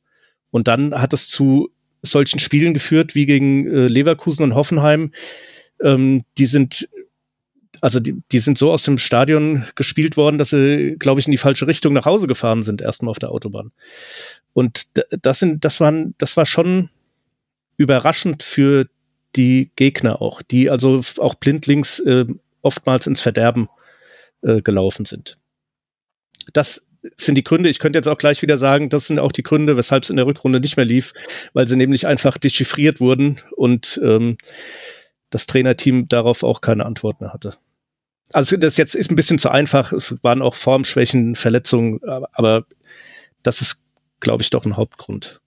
Und 0.52 0.68
dann 0.68 0.94
hat 0.94 1.14
es 1.14 1.30
zu 1.30 1.72
solchen 2.02 2.40
Spielen 2.40 2.74
geführt 2.74 3.16
wie 3.16 3.26
gegen 3.26 3.66
äh, 3.66 3.88
Leverkusen 3.88 4.44
und 4.44 4.56
Hoffenheim. 4.56 5.14
Ähm, 5.82 6.26
die 6.38 6.46
sind 6.46 6.90
also 7.84 8.00
die, 8.00 8.24
die 8.32 8.40
sind 8.40 8.58
so 8.58 8.72
aus 8.72 8.84
dem 8.84 8.98
Stadion 8.98 9.66
gespielt 9.76 10.16
worden, 10.16 10.38
dass 10.38 10.52
sie, 10.52 10.96
glaube 10.98 11.20
ich, 11.20 11.28
in 11.28 11.32
die 11.32 11.38
falsche 11.38 11.68
Richtung 11.68 11.92
nach 11.92 12.06
Hause 12.06 12.28
gefahren 12.28 12.64
sind, 12.64 12.82
erstmal 12.82 13.12
auf 13.12 13.20
der 13.20 13.32
Autobahn. 13.32 13.74
Und 14.54 14.86
das 15.22 15.40
sind, 15.40 15.66
das 15.66 15.82
waren, 15.82 16.16
das 16.18 16.38
war 16.38 16.46
schon 16.46 16.92
überraschend 17.76 18.42
für 18.42 18.88
die 19.36 19.70
Gegner 19.76 20.22
auch, 20.22 20.42
die 20.42 20.70
also 20.70 21.02
auch 21.18 21.36
blindlings 21.36 22.00
äh, 22.00 22.26
oftmals 22.62 23.06
ins 23.06 23.20
Verderben 23.20 23.68
äh, 24.44 24.62
gelaufen 24.62 25.04
sind. 25.04 25.38
Das 26.54 26.88
sind 27.18 27.36
die 27.36 27.44
Gründe. 27.44 27.68
Ich 27.68 27.80
könnte 27.80 28.00
jetzt 28.00 28.08
auch 28.08 28.18
gleich 28.18 28.42
wieder 28.42 28.56
sagen, 28.56 28.88
das 28.88 29.08
sind 29.08 29.20
auch 29.20 29.34
die 29.34 29.44
Gründe, 29.44 29.76
weshalb 29.76 30.04
es 30.04 30.10
in 30.10 30.16
der 30.16 30.26
Rückrunde 30.26 30.62
nicht 30.62 30.78
mehr 30.78 30.86
lief, 30.86 31.14
weil 31.52 31.68
sie 31.68 31.76
nämlich 31.76 32.08
einfach 32.08 32.38
dechiffriert 32.38 33.02
wurden 33.02 33.42
und 33.58 34.00
ähm, 34.02 34.38
das 35.30 35.48
Trainerteam 35.48 36.08
darauf 36.08 36.44
auch 36.44 36.62
keine 36.62 36.86
Antwort 36.86 37.20
mehr 37.20 37.34
hatte. 37.34 37.58
Also 38.34 38.58
das 38.58 38.78
jetzt 38.78 38.96
ist 38.96 39.12
ein 39.12 39.16
bisschen 39.16 39.40
zu 39.40 39.50
einfach. 39.50 39.94
Es 39.94 40.14
waren 40.24 40.42
auch 40.42 40.56
Formschwächen, 40.56 41.36
Verletzungen, 41.36 42.00
aber 42.04 42.66
das 43.44 43.62
ist, 43.62 43.82
glaube 44.20 44.42
ich, 44.42 44.50
doch 44.50 44.66
ein 44.66 44.76
Hauptgrund. 44.76 45.42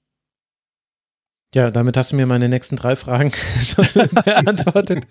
Ja, 1.55 1.71
damit 1.71 1.97
hast 1.97 2.13
du 2.13 2.17
mir 2.17 2.27
meine 2.27 2.51
nächsten 2.51 2.77
drei 2.77 2.97
Fragen 2.97 3.33
schon 3.63 3.87
beantwortet. 4.25 5.05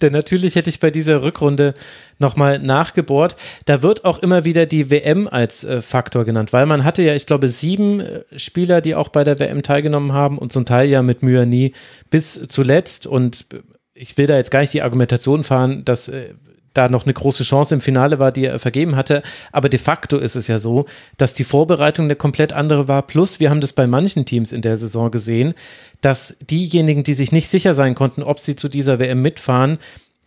Denn 0.00 0.12
natürlich 0.12 0.56
hätte 0.56 0.68
ich 0.68 0.80
bei 0.80 0.90
dieser 0.90 1.22
Rückrunde 1.22 1.74
nochmal 2.18 2.58
nachgebohrt. 2.58 3.36
Da 3.66 3.82
wird 3.82 4.04
auch 4.04 4.18
immer 4.18 4.44
wieder 4.44 4.66
die 4.66 4.90
WM 4.90 5.28
als 5.28 5.62
äh, 5.62 5.80
Faktor 5.80 6.24
genannt, 6.24 6.52
weil 6.52 6.66
man 6.66 6.82
hatte 6.82 7.02
ja, 7.02 7.14
ich 7.14 7.26
glaube, 7.26 7.48
sieben 7.48 8.00
äh, 8.00 8.24
Spieler, 8.36 8.80
die 8.80 8.96
auch 8.96 9.10
bei 9.10 9.22
der 9.22 9.38
WM 9.38 9.62
teilgenommen 9.62 10.12
haben 10.12 10.38
und 10.38 10.52
zum 10.52 10.64
Teil 10.64 10.88
ja 10.88 11.02
mit 11.02 11.22
Mühe 11.22 11.46
nie 11.46 11.72
bis 12.10 12.48
zuletzt. 12.48 13.06
Und 13.06 13.46
ich 13.94 14.18
will 14.18 14.26
da 14.26 14.36
jetzt 14.36 14.50
gar 14.50 14.62
nicht 14.62 14.74
die 14.74 14.82
Argumentation 14.82 15.44
fahren, 15.44 15.84
dass 15.84 16.08
äh, 16.08 16.34
da 16.74 16.88
noch 16.88 17.04
eine 17.04 17.12
große 17.12 17.44
Chance 17.44 17.74
im 17.74 17.80
Finale 17.80 18.18
war, 18.18 18.32
die 18.32 18.46
er 18.46 18.58
vergeben 18.58 18.96
hatte. 18.96 19.22
Aber 19.52 19.68
de 19.68 19.78
facto 19.78 20.18
ist 20.18 20.36
es 20.36 20.48
ja 20.48 20.58
so, 20.58 20.86
dass 21.16 21.34
die 21.34 21.44
Vorbereitung 21.44 22.06
eine 22.06 22.16
komplett 22.16 22.52
andere 22.52 22.88
war. 22.88 23.02
Plus, 23.02 23.40
wir 23.40 23.50
haben 23.50 23.60
das 23.60 23.72
bei 23.72 23.86
manchen 23.86 24.24
Teams 24.24 24.52
in 24.52 24.62
der 24.62 24.76
Saison 24.76 25.10
gesehen, 25.10 25.54
dass 26.00 26.36
diejenigen, 26.50 27.02
die 27.02 27.14
sich 27.14 27.32
nicht 27.32 27.48
sicher 27.48 27.74
sein 27.74 27.94
konnten, 27.94 28.22
ob 28.22 28.38
sie 28.38 28.56
zu 28.56 28.68
dieser 28.68 28.98
WM 28.98 29.22
mitfahren, 29.22 29.78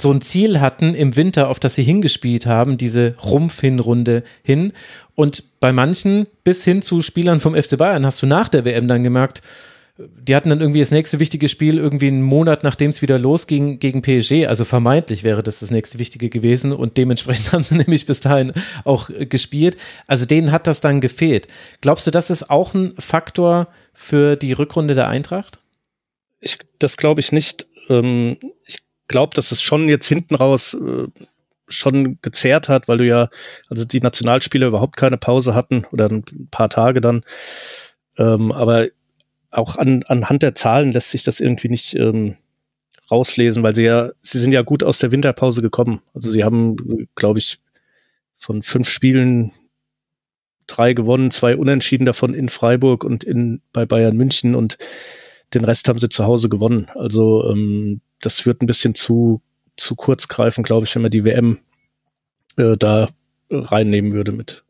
so 0.02 0.12
ein 0.12 0.22
Ziel 0.22 0.60
hatten 0.60 0.94
im 0.94 1.16
Winter, 1.16 1.50
auf 1.50 1.60
das 1.60 1.76
sie 1.76 1.84
hingespielt 1.84 2.46
haben, 2.46 2.78
diese 2.78 3.16
Rumpfhinrunde 3.24 4.24
hin. 4.44 4.74
Und 5.16 5.44
bei 5.60 5.72
manchen 5.72 6.28
bis 6.44 6.66
hin 6.66 6.82
zu 6.82 7.02
Spielern 7.02 7.40
vom 7.40 7.56
FC 7.56 7.78
Bayern 7.78 8.06
hast 8.06 8.22
du 8.22 8.26
nach 8.26 8.50
der 8.50 8.66
WM 8.66 8.88
dann 8.88 9.04
gemerkt, 9.04 9.42
die 9.98 10.36
hatten 10.36 10.50
dann 10.50 10.60
irgendwie 10.60 10.82
das 10.82 10.92
nächste 10.92 11.20
wichtige 11.20 11.48
Spiel 11.48 11.78
irgendwie 11.78 12.08
einen 12.08 12.22
Monat, 12.22 12.64
nachdem 12.64 12.90
es 12.90 13.02
wieder 13.02 13.18
losging, 13.18 13.80
gegen 13.80 14.02
PSG. 14.02 14.46
Also 14.48 14.66
vermeintlich 14.66 15.24
wäre 15.24 15.42
das 15.42 15.62
das 15.62 15.72
nächste 15.72 16.00
wichtige 16.00 16.30
gewesen 16.30 16.74
und 16.74 16.98
dementsprechend 16.98 17.52
haben 17.54 17.64
sie 17.64 17.78
nämlich 17.78 18.06
bis 18.06 18.20
dahin 18.20 18.52
auch 18.84 19.10
äh, 19.10 19.26
gespielt. 19.26 19.78
Also 20.08 20.26
denen 20.26 20.52
hat 20.52 20.68
das 20.68 20.82
dann 20.82 21.00
gefehlt. 21.00 21.48
Glaubst 21.80 22.06
du, 22.08 22.12
das 22.12 22.30
ist 22.30 22.50
auch 22.50 22.74
ein 22.74 22.94
Faktor 22.98 23.70
für 23.94 24.36
die 24.36 24.52
Rückrunde 24.52 24.96
der 24.96 25.08
Eintracht? 25.08 25.60
Ich, 26.42 26.58
das 26.80 26.98
glaube 26.98 27.22
ich 27.22 27.32
nicht. 27.32 27.68
Ähm, 27.88 28.38
ich 28.66 28.80
glaube, 29.08 29.34
dass 29.34 29.54
es 29.54 29.62
schon 29.62 29.88
jetzt 29.88 30.08
hinten 30.08 30.36
raus 30.36 30.74
äh, 30.74 31.08
schon 31.70 32.20
gezerrt 32.22 32.68
hat, 32.68 32.90
weil 32.90 32.98
du 32.98 33.06
ja, 33.06 33.30
also 33.70 33.86
die 33.86 34.02
Nationalspieler 34.02 34.68
überhaupt 34.68 34.98
keine 34.98 35.18
Pause 35.18 35.56
hatten 35.56 35.86
oder 35.92 36.10
ein 36.10 36.26
paar 36.52 36.70
Tage 36.70 37.00
dann. 37.00 37.24
Ähm, 38.18 38.52
aber 38.52 38.88
auch 39.58 39.78
an, 39.78 40.04
anhand 40.08 40.44
der 40.44 40.56
Zahlen 40.56 40.92
lässt 40.92 41.12
sich 41.12 41.24
das 41.24 41.40
irgendwie 41.40 41.70
nicht 41.70 41.96
ähm, 41.96 42.38
rauslesen, 43.10 43.64
weil 43.64 43.76
sie 43.76 43.84
ja, 43.84 44.12
sie 44.22 44.40
sind 44.40 44.52
ja 44.52 44.62
gut 44.62 44.84
aus 44.84 45.00
der 45.00 45.12
Winterpause 45.12 45.62
gekommen. 45.62 46.02
Also 46.14 46.32
sie 46.32 46.44
haben, 46.44 47.08
glaube 47.16 47.40
ich, 47.40 47.60
von 48.34 48.64
fünf 48.64 48.90
Spielen 48.90 49.52
drei 50.68 50.94
gewonnen, 50.94 51.32
zwei 51.32 51.56
unentschieden 51.56 52.06
davon 52.06 52.34
in 52.34 52.50
Freiburg 52.50 53.04
und 53.04 53.24
in 53.24 53.62
bei 53.72 53.86
Bayern 53.86 54.18
München 54.18 54.56
und 54.56 54.78
den 55.54 55.64
Rest 55.64 55.88
haben 55.88 56.00
sie 56.00 56.10
zu 56.10 56.26
Hause 56.26 56.50
gewonnen. 56.50 56.90
Also 56.96 57.50
ähm, 57.52 58.02
das 58.22 58.46
wird 58.46 58.62
ein 58.62 58.68
bisschen 58.68 58.96
zu 58.96 59.42
zu 59.78 59.96
kurz 59.96 60.28
greifen, 60.28 60.64
glaube 60.64 60.86
ich, 60.86 60.96
wenn 60.96 61.02
man 61.02 61.12
die 61.12 61.26
WM 61.26 61.60
äh, 62.58 62.78
da 62.78 63.10
reinnehmen 63.50 64.14
würde 64.14 64.32
mit. 64.32 64.65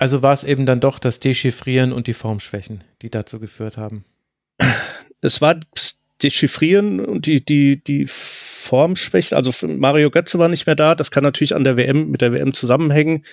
Also 0.00 0.22
war 0.22 0.32
es 0.32 0.44
eben 0.44 0.64
dann 0.64 0.80
doch 0.80 0.98
das 0.98 1.20
Dechiffrieren 1.20 1.92
und 1.92 2.06
die 2.06 2.14
Formschwächen, 2.14 2.82
die 3.02 3.10
dazu 3.10 3.38
geführt 3.38 3.76
haben. 3.76 4.06
Es 5.20 5.42
war 5.42 5.56
das 5.74 6.00
Dechiffrieren 6.22 7.00
und 7.04 7.26
die, 7.26 7.44
die, 7.44 7.84
die 7.84 8.06
Formschwäche. 8.08 9.36
Also 9.36 9.52
Mario 9.66 10.10
Götze 10.10 10.38
war 10.38 10.48
nicht 10.48 10.66
mehr 10.66 10.74
da. 10.74 10.94
Das 10.94 11.10
kann 11.10 11.22
natürlich 11.22 11.54
an 11.54 11.64
der 11.64 11.76
WM, 11.76 12.10
mit 12.10 12.22
der 12.22 12.32
WM 12.32 12.54
zusammenhängen. 12.54 13.26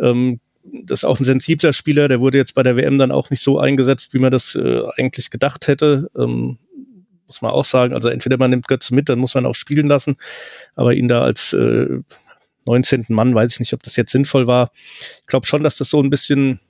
Ähm, 0.00 0.40
das 0.64 1.00
ist 1.00 1.04
auch 1.04 1.20
ein 1.20 1.24
sensibler 1.24 1.74
Spieler. 1.74 2.08
Der 2.08 2.18
wurde 2.18 2.38
jetzt 2.38 2.54
bei 2.54 2.62
der 2.62 2.76
WM 2.76 2.96
dann 2.96 3.12
auch 3.12 3.28
nicht 3.28 3.42
so 3.42 3.58
eingesetzt, 3.58 4.14
wie 4.14 4.18
man 4.18 4.30
das 4.30 4.54
äh, 4.54 4.84
eigentlich 4.96 5.28
gedacht 5.28 5.68
hätte. 5.68 6.10
Ähm, 6.16 6.56
muss 7.26 7.42
man 7.42 7.50
auch 7.50 7.66
sagen. 7.66 7.92
Also 7.92 8.08
entweder 8.08 8.38
man 8.38 8.48
nimmt 8.48 8.68
Götze 8.68 8.94
mit, 8.94 9.10
dann 9.10 9.18
muss 9.18 9.34
man 9.34 9.44
auch 9.44 9.54
spielen 9.54 9.86
lassen. 9.86 10.16
Aber 10.76 10.94
ihn 10.94 11.08
da 11.08 11.20
als 11.20 11.52
äh, 11.52 11.98
19. 12.66 13.06
Mann, 13.08 13.34
weiß 13.34 13.52
ich 13.52 13.60
nicht, 13.60 13.72
ob 13.72 13.82
das 13.82 13.96
jetzt 13.96 14.12
sinnvoll 14.12 14.46
war. 14.46 14.70
Ich 15.20 15.26
glaube 15.26 15.46
schon, 15.46 15.62
dass 15.62 15.76
das 15.76 15.90
so 15.90 16.00
ein 16.00 16.10
bisschen 16.10 16.60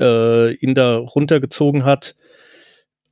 äh, 0.00 0.54
ihn 0.54 0.74
da 0.74 0.96
runtergezogen 0.96 1.84
hat. 1.84 2.14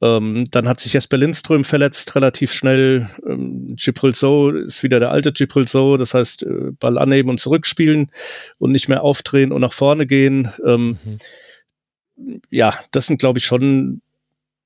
Ähm, 0.01 0.47
dann 0.51 0.69
hat 0.69 0.79
sich 0.79 0.93
Jesper 0.93 1.17
Lindström 1.17 1.65
verletzt, 1.65 2.15
relativ 2.15 2.53
schnell. 2.53 3.11
Ähm, 3.27 3.75
Gibril 3.77 4.15
So 4.15 4.51
ist 4.51 4.83
wieder 4.83 5.01
der 5.01 5.11
alte 5.11 5.33
Gibril 5.33 5.67
So, 5.67 5.97
das 5.97 6.15
heißt, 6.15 6.45
äh, 6.45 6.71
Ball 6.79 6.99
annehmen 6.99 7.31
und 7.31 7.41
zurückspielen 7.41 8.13
und 8.59 8.73
nicht 8.73 8.89
mehr 8.89 9.03
aufdrehen 9.03 9.51
und 9.51 9.61
nach 9.61 9.73
vorne 9.73 10.07
gehen. 10.07 10.53
Ähm, 10.65 10.99
mhm. 11.05 12.39
Ja, 12.51 12.79
das 12.93 13.07
sind, 13.07 13.19
glaube 13.19 13.39
ich, 13.39 13.45
schon 13.45 14.01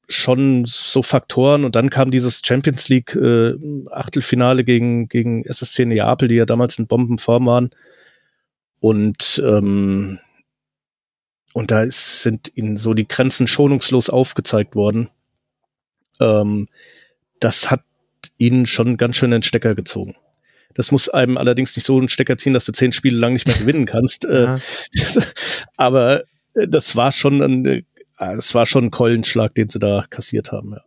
schon 0.09 0.65
so 0.67 1.03
Faktoren 1.03 1.65
und 1.65 1.77
dann 1.77 1.91
kam 1.91 2.11
dieses 2.11 2.43
Champions 2.45 2.89
League 2.89 3.15
äh, 3.15 3.55
Achtelfinale 3.91 4.65
gegen 4.65 5.09
gegen 5.09 5.45
SSC 5.45 5.87
Neapel, 5.87 6.29
die 6.29 6.35
ja 6.35 6.47
damals 6.47 6.79
in 6.79 6.87
Bombenform 6.87 7.47
waren 7.47 7.71
und 8.81 9.43
ähm, 9.45 10.19
und 11.53 11.71
da 11.71 11.83
ist, 11.83 12.23
sind 12.23 12.51
ihnen 12.55 12.77
so 12.77 12.95
die 12.95 13.07
Grenzen 13.07 13.47
schonungslos 13.47 14.11
aufgezeigt 14.11 14.75
worden. 14.75 15.11
Ähm, 16.21 16.69
das 17.41 17.71
hat 17.71 17.83
ihnen 18.39 18.67
schon 18.67 18.97
ganz 18.97 19.17
schön 19.17 19.31
den 19.31 19.43
Stecker 19.43 19.75
gezogen. 19.75 20.17
Das 20.75 20.91
muss 20.91 21.09
einem 21.09 21.37
allerdings 21.37 21.77
nicht 21.77 21.85
so 21.85 21.99
einen 21.99 22.09
Stecker 22.09 22.39
ziehen, 22.39 22.55
dass 22.55 22.65
du 22.65 22.73
zehn 22.73 22.93
Spiele 22.93 23.19
lang 23.19 23.35
nicht 23.35 23.47
mehr 23.47 23.57
gewinnen 23.57 23.85
kannst. 23.85 24.25
Äh, 24.25 24.59
aber 25.77 26.25
äh, 26.55 26.67
das 26.67 26.97
war 26.97 27.13
schon 27.13 27.43
ein, 27.43 27.67
äh, 27.67 27.83
es 28.31 28.55
war 28.55 28.67
schon 28.67 28.87
ein 28.87 28.91
Keulenschlag, 28.91 29.55
den 29.55 29.69
sie 29.69 29.79
da 29.79 30.07
kassiert 30.09 30.53
haben. 30.53 30.73
Ja, 30.73 30.85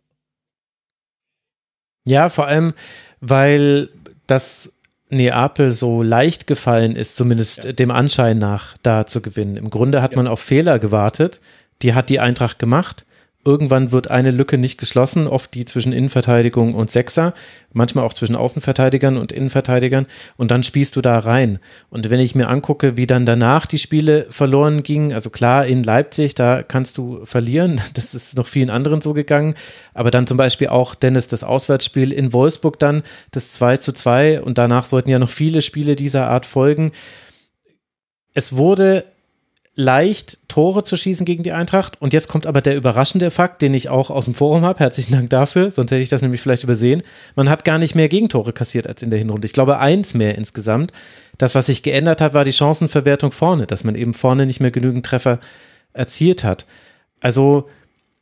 ja 2.04 2.28
vor 2.28 2.46
allem, 2.46 2.74
weil 3.20 3.88
das 4.26 4.72
Neapel 5.08 5.72
so 5.72 6.02
leicht 6.02 6.46
gefallen 6.46 6.96
ist, 6.96 7.16
zumindest 7.16 7.64
ja. 7.64 7.72
dem 7.72 7.90
Anschein 7.90 8.38
nach, 8.38 8.74
da 8.82 9.06
zu 9.06 9.22
gewinnen. 9.22 9.56
Im 9.56 9.70
Grunde 9.70 10.02
hat 10.02 10.12
ja. 10.12 10.16
man 10.16 10.26
auf 10.26 10.40
Fehler 10.40 10.78
gewartet. 10.78 11.40
Die 11.82 11.94
hat 11.94 12.08
die 12.08 12.20
Eintracht 12.20 12.58
gemacht 12.58 13.05
irgendwann 13.46 13.92
wird 13.92 14.10
eine 14.10 14.30
Lücke 14.32 14.58
nicht 14.58 14.78
geschlossen, 14.78 15.26
oft 15.28 15.54
die 15.54 15.64
zwischen 15.64 15.92
Innenverteidigung 15.92 16.74
und 16.74 16.90
Sechser, 16.90 17.32
manchmal 17.72 18.04
auch 18.04 18.12
zwischen 18.12 18.34
Außenverteidigern 18.34 19.16
und 19.16 19.32
Innenverteidigern 19.32 20.06
und 20.36 20.50
dann 20.50 20.62
spielst 20.62 20.96
du 20.96 21.00
da 21.00 21.18
rein. 21.18 21.60
Und 21.88 22.10
wenn 22.10 22.20
ich 22.20 22.34
mir 22.34 22.48
angucke, 22.48 22.96
wie 22.96 23.06
dann 23.06 23.24
danach 23.24 23.66
die 23.66 23.78
Spiele 23.78 24.26
verloren 24.30 24.82
gingen, 24.82 25.12
also 25.12 25.30
klar 25.30 25.64
in 25.64 25.82
Leipzig, 25.82 26.34
da 26.34 26.62
kannst 26.62 26.98
du 26.98 27.24
verlieren, 27.24 27.80
das 27.94 28.14
ist 28.14 28.36
noch 28.36 28.46
vielen 28.46 28.70
anderen 28.70 29.00
so 29.00 29.14
gegangen, 29.14 29.54
aber 29.94 30.10
dann 30.10 30.26
zum 30.26 30.36
Beispiel 30.36 30.68
auch 30.68 30.94
Dennis 30.94 31.28
das 31.28 31.44
Auswärtsspiel 31.44 32.12
in 32.12 32.32
Wolfsburg 32.32 32.78
dann, 32.78 33.02
das 33.30 33.52
2 33.52 33.76
zu 33.76 33.92
2 33.92 34.42
und 34.42 34.58
danach 34.58 34.84
sollten 34.84 35.10
ja 35.10 35.18
noch 35.18 35.30
viele 35.30 35.62
Spiele 35.62 35.96
dieser 35.96 36.28
Art 36.28 36.46
folgen. 36.46 36.90
Es 38.34 38.56
wurde 38.56 39.04
leicht, 39.76 40.38
Tore 40.48 40.82
zu 40.82 40.96
schießen 40.96 41.26
gegen 41.26 41.42
die 41.42 41.52
Eintracht. 41.52 42.00
Und 42.00 42.14
jetzt 42.14 42.28
kommt 42.28 42.46
aber 42.46 42.62
der 42.62 42.76
überraschende 42.76 43.30
Fakt, 43.30 43.60
den 43.60 43.74
ich 43.74 43.90
auch 43.90 44.10
aus 44.10 44.24
dem 44.24 44.34
Forum 44.34 44.64
habe. 44.64 44.80
Herzlichen 44.80 45.12
Dank 45.12 45.30
dafür, 45.30 45.70
sonst 45.70 45.90
hätte 45.90 46.02
ich 46.02 46.08
das 46.08 46.22
nämlich 46.22 46.40
vielleicht 46.40 46.64
übersehen. 46.64 47.02
Man 47.36 47.50
hat 47.50 47.64
gar 47.64 47.78
nicht 47.78 47.94
mehr 47.94 48.08
Gegentore 48.08 48.54
kassiert 48.54 48.86
als 48.86 49.02
in 49.02 49.10
der 49.10 49.18
Hinrunde. 49.18 49.46
Ich 49.46 49.52
glaube, 49.52 49.78
eins 49.78 50.14
mehr 50.14 50.34
insgesamt. 50.34 50.92
Das, 51.38 51.54
was 51.54 51.66
sich 51.66 51.82
geändert 51.82 52.22
hat, 52.22 52.32
war 52.32 52.44
die 52.44 52.54
Chancenverwertung 52.54 53.30
vorne, 53.30 53.66
dass 53.66 53.84
man 53.84 53.94
eben 53.94 54.14
vorne 54.14 54.46
nicht 54.46 54.60
mehr 54.60 54.70
genügend 54.70 55.04
Treffer 55.04 55.38
erzielt 55.92 56.42
hat. 56.42 56.64
Also 57.20 57.68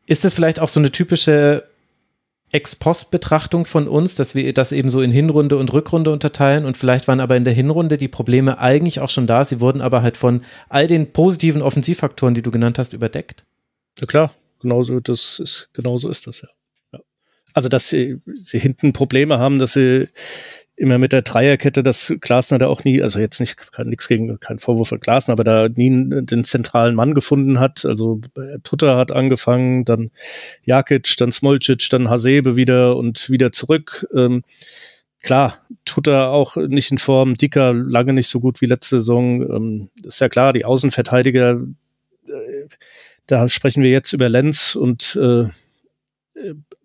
ist 0.07 0.25
es 0.25 0.35
vielleicht 0.35 0.59
auch 0.59 0.69
so 0.69 0.81
eine 0.81 0.91
typische 0.91 1.65
Ex-Post-Betrachtung 2.55 3.67
von 3.67 3.89
uns, 3.89 4.15
dass 4.15 4.37
wir 4.37 4.55
das 4.55 4.71
eben 4.71 4.89
so 4.89 5.03
in 5.03 5.11
Hinrunde 5.11 5.57
und 5.57 5.73
Rückrunde 5.73 6.13
unterteilen 6.13 6.65
und 6.65 6.79
vielleicht 6.79 7.09
waren 7.09 7.19
aber 7.19 7.37
in 7.37 7.45
der 7.45 7.53
Hinrunde 7.53 7.97
die 7.97 8.09
Probleme 8.09 8.59
eigentlich 8.59 9.01
auch 9.01 9.11
schon 9.11 9.27
da, 9.27 9.45
sie 9.45 9.61
wurden 9.61 9.81
aber 9.81 10.03
halt 10.03 10.17
von 10.17 10.45
all 10.69 10.87
den 10.87 11.13
positiven 11.13 11.63
Offensivfaktoren, 11.63 12.35
die 12.35 12.43
du 12.43 12.53
genannt 12.53 12.79
hast, 12.79 12.93
überdeckt. 12.93 13.45
Ja 13.99 14.07
klar, 14.07 14.33
genauso, 14.61 15.01
das 15.01 15.41
ist, 15.41 15.69
genauso 15.73 16.09
ist 16.09 16.29
das 16.29 16.43
ja. 16.43 16.49
ja. 16.93 17.01
Also, 17.55 17.69
dass 17.69 17.91
sie, 17.91 18.21
sie 18.33 18.61
hinten 18.61 18.93
Probleme 18.93 19.39
haben, 19.39 19.59
dass 19.59 19.73
sie 19.73 20.09
immer 20.77 20.99
mit 20.99 21.13
der 21.13 21.23
Dreierkette, 21.23 21.83
dass 21.83 22.13
Glasner 22.21 22.59
da 22.59 22.67
auch 22.67 22.85
nie, 22.85 23.03
also 23.03 23.21
jetzt 23.21 23.39
nicht 23.41 23.57
nichts 23.85 24.09
gegen, 24.09 24.41
kein 24.41 24.59
Vorwurf 24.59 24.89
von 24.89 25.01
Glasner, 25.01 25.33
aber 25.33 25.45
da 25.45 25.69
nie 25.69 25.91
den 26.11 26.45
zentralen 26.45 26.95
Mann 26.95 27.15
gefunden 27.15 27.61
hat. 27.61 27.85
Also 27.85 28.21
äh, 28.37 28.59
Tutter 28.65 28.97
hat 28.97 29.13
angefangen, 29.13 29.85
dann 29.85 30.11
Jakic, 30.65 31.17
dann 31.19 31.33
Smolcic, 31.33 31.89
dann 31.91 32.11
Hasebe 32.11 32.57
wieder 32.57 32.97
und 32.97 33.31
wieder 33.31 33.53
zurück. 33.53 34.07
Ähm, 34.15 34.43
klar, 35.23 35.59
Tutter 35.85 36.31
auch 36.31 36.57
nicht 36.57 36.91
in 36.91 36.99
Form, 36.99 37.35
Dicker 37.37 37.73
lange 37.73 38.13
nicht 38.13 38.29
so 38.29 38.41
gut 38.41 38.61
wie 38.61 38.67
letzte 38.67 38.99
Saison. 38.99 39.43
Ähm, 39.43 39.91
ist 40.03 40.21
ja 40.21 40.29
klar, 40.29 40.53
die 40.53 40.65
Außenverteidiger, 40.65 41.61
äh, 42.27 42.67
da 43.27 43.49
sprechen 43.49 43.83
wir 43.83 43.91
jetzt 43.91 44.13
über 44.13 44.29
Lenz 44.29 44.75
und 44.75 45.17
äh, 45.17 45.45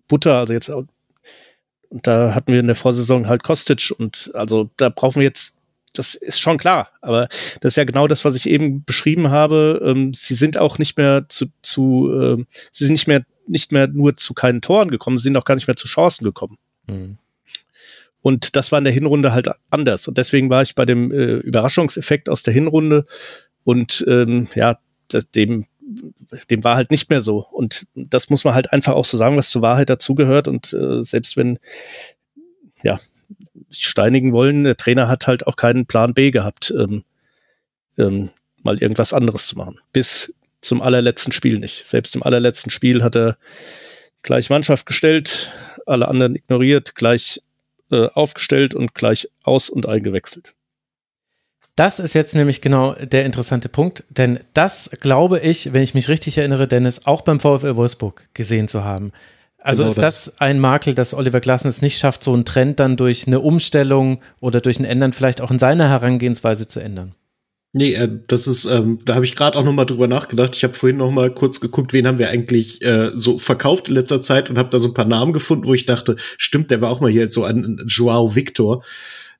Butter, 0.07 0.37
also 0.37 0.53
jetzt 0.53 0.71
und 1.89 2.05
da 2.05 2.35
hatten 2.35 2.53
wir 2.53 2.59
in 2.59 2.67
der 2.67 2.75
Vorsaison 2.75 3.27
halt 3.27 3.43
Kostic 3.43 3.91
und 3.97 4.31
also 4.33 4.69
da 4.77 4.89
brauchen 4.89 5.17
wir 5.17 5.23
jetzt, 5.23 5.57
das 5.93 6.13
ist 6.15 6.39
schon 6.39 6.59
klar, 6.59 6.89
aber 7.01 7.27
das 7.61 7.73
ist 7.73 7.77
ja 7.77 7.83
genau 7.83 8.07
das, 8.07 8.23
was 8.25 8.35
ich 8.35 8.47
eben 8.47 8.83
beschrieben 8.83 9.31
habe. 9.31 9.81
Ähm, 9.83 10.13
sie 10.13 10.35
sind 10.35 10.57
auch 10.57 10.77
nicht 10.77 10.97
mehr 10.97 11.25
zu, 11.29 11.47
zu 11.63 12.11
äh, 12.13 12.45
sie 12.71 12.85
sind 12.85 12.93
nicht 12.93 13.07
mehr, 13.07 13.25
nicht 13.47 13.71
mehr 13.71 13.87
nur 13.87 14.15
zu 14.15 14.35
keinen 14.35 14.61
Toren 14.61 14.89
gekommen, 14.89 15.17
sie 15.17 15.23
sind 15.23 15.37
auch 15.37 15.45
gar 15.45 15.55
nicht 15.55 15.67
mehr 15.67 15.75
zu 15.75 15.87
Chancen 15.87 16.25
gekommen. 16.25 16.57
Mhm. 16.87 17.17
Und 18.21 18.55
das 18.55 18.71
war 18.71 18.79
in 18.79 18.83
der 18.83 18.93
Hinrunde 18.93 19.31
halt 19.31 19.49
anders. 19.71 20.07
Und 20.07 20.17
deswegen 20.17 20.49
war 20.49 20.61
ich 20.61 20.75
bei 20.75 20.85
dem 20.85 21.11
äh, 21.11 21.35
Überraschungseffekt 21.37 22.29
aus 22.29 22.43
der 22.43 22.53
Hinrunde 22.53 23.05
und 23.63 24.05
ähm, 24.07 24.47
ja, 24.55 24.77
das, 25.07 25.31
dem 25.31 25.65
dem 26.49 26.63
war 26.63 26.75
halt 26.75 26.91
nicht 26.91 27.09
mehr 27.09 27.21
so. 27.21 27.45
Und 27.51 27.87
das 27.95 28.29
muss 28.29 28.43
man 28.43 28.53
halt 28.53 28.71
einfach 28.73 28.93
auch 28.93 29.05
so 29.05 29.17
sagen, 29.17 29.37
was 29.37 29.49
zur 29.49 29.61
Wahrheit 29.61 29.89
dazugehört. 29.89 30.47
Und 30.47 30.73
äh, 30.73 31.01
selbst 31.01 31.37
wenn, 31.37 31.59
ja, 32.83 32.99
steinigen 33.71 34.33
wollen, 34.33 34.63
der 34.63 34.77
Trainer 34.77 35.07
hat 35.07 35.27
halt 35.27 35.47
auch 35.47 35.55
keinen 35.55 35.85
Plan 35.85 36.13
B 36.13 36.31
gehabt, 36.31 36.73
ähm, 36.77 37.03
ähm, 37.97 38.29
mal 38.63 38.77
irgendwas 38.77 39.13
anderes 39.13 39.47
zu 39.47 39.57
machen. 39.57 39.79
Bis 39.93 40.33
zum 40.61 40.81
allerletzten 40.81 41.31
Spiel 41.31 41.59
nicht. 41.59 41.87
Selbst 41.87 42.15
im 42.15 42.23
allerletzten 42.23 42.69
Spiel 42.69 43.03
hat 43.03 43.15
er 43.15 43.37
gleich 44.21 44.49
Mannschaft 44.49 44.85
gestellt, 44.85 45.51
alle 45.85 46.07
anderen 46.07 46.35
ignoriert, 46.35 46.95
gleich 46.95 47.41
äh, 47.91 48.07
aufgestellt 48.07 48.75
und 48.75 48.93
gleich 48.93 49.29
aus- 49.43 49.69
und 49.69 49.87
eingewechselt. 49.87 50.53
Das 51.79 52.01
ist 52.01 52.13
jetzt 52.13 52.35
nämlich 52.35 52.59
genau 52.59 52.91
der 52.91 53.23
interessante 53.23 53.69
Punkt, 53.69 54.03
denn 54.09 54.41
das 54.53 54.89
glaube 54.99 55.39
ich, 55.39 55.71
wenn 55.71 55.81
ich 55.81 55.93
mich 55.93 56.09
richtig 56.09 56.37
erinnere, 56.37 56.67
Dennis, 56.67 57.05
auch 57.05 57.21
beim 57.21 57.39
VfL 57.39 57.77
Wolfsburg 57.77 58.27
gesehen 58.33 58.67
zu 58.67 58.83
haben. 58.83 59.13
Also 59.59 59.83
genau 59.83 59.91
ist 59.91 59.97
das. 59.97 60.25
das. 60.25 60.41
ein 60.41 60.59
Makel, 60.59 60.93
dass 60.93 61.13
Oliver 61.13 61.39
Glasner 61.39 61.69
es 61.69 61.81
nicht 61.81 61.97
schafft, 61.97 62.21
so 62.21 62.33
einen 62.33 62.43
Trend 62.43 62.81
dann 62.81 62.97
durch 62.97 63.27
eine 63.27 63.39
Umstellung 63.39 64.19
oder 64.41 64.59
durch 64.59 64.77
ein 64.77 64.83
Ändern 64.83 65.13
vielleicht 65.13 65.39
auch 65.39 65.51
in 65.51 65.57
seiner 65.57 65.87
Herangehensweise 65.87 66.67
zu 66.67 66.81
ändern? 66.81 67.15
Nee, 67.71 67.93
äh, 67.93 68.09
das 68.27 68.47
ist, 68.47 68.65
ähm, 68.65 68.99
da 69.05 69.15
habe 69.15 69.23
ich 69.23 69.37
gerade 69.37 69.57
auch 69.57 69.63
noch 69.63 69.71
mal 69.71 69.85
drüber 69.85 70.09
nachgedacht. 70.09 70.57
Ich 70.57 70.65
habe 70.65 70.73
vorhin 70.73 70.97
noch 70.97 71.11
mal 71.11 71.33
kurz 71.33 71.61
geguckt, 71.61 71.93
wen 71.93 72.07
haben 72.07 72.19
wir 72.19 72.29
eigentlich 72.29 72.83
äh, 72.83 73.11
so 73.13 73.39
verkauft 73.39 73.87
in 73.87 73.95
letzter 73.95 74.21
Zeit 74.21 74.49
und 74.49 74.57
habe 74.57 74.69
da 74.69 74.79
so 74.79 74.89
ein 74.89 74.93
paar 74.93 75.05
Namen 75.05 75.31
gefunden, 75.31 75.65
wo 75.65 75.73
ich 75.73 75.85
dachte, 75.85 76.17
stimmt, 76.37 76.71
der 76.71 76.81
war 76.81 76.89
auch 76.89 76.99
mal 76.99 77.09
hier 77.09 77.29
so 77.29 77.45
ein 77.45 77.81
Joao 77.87 78.35
Victor 78.35 78.83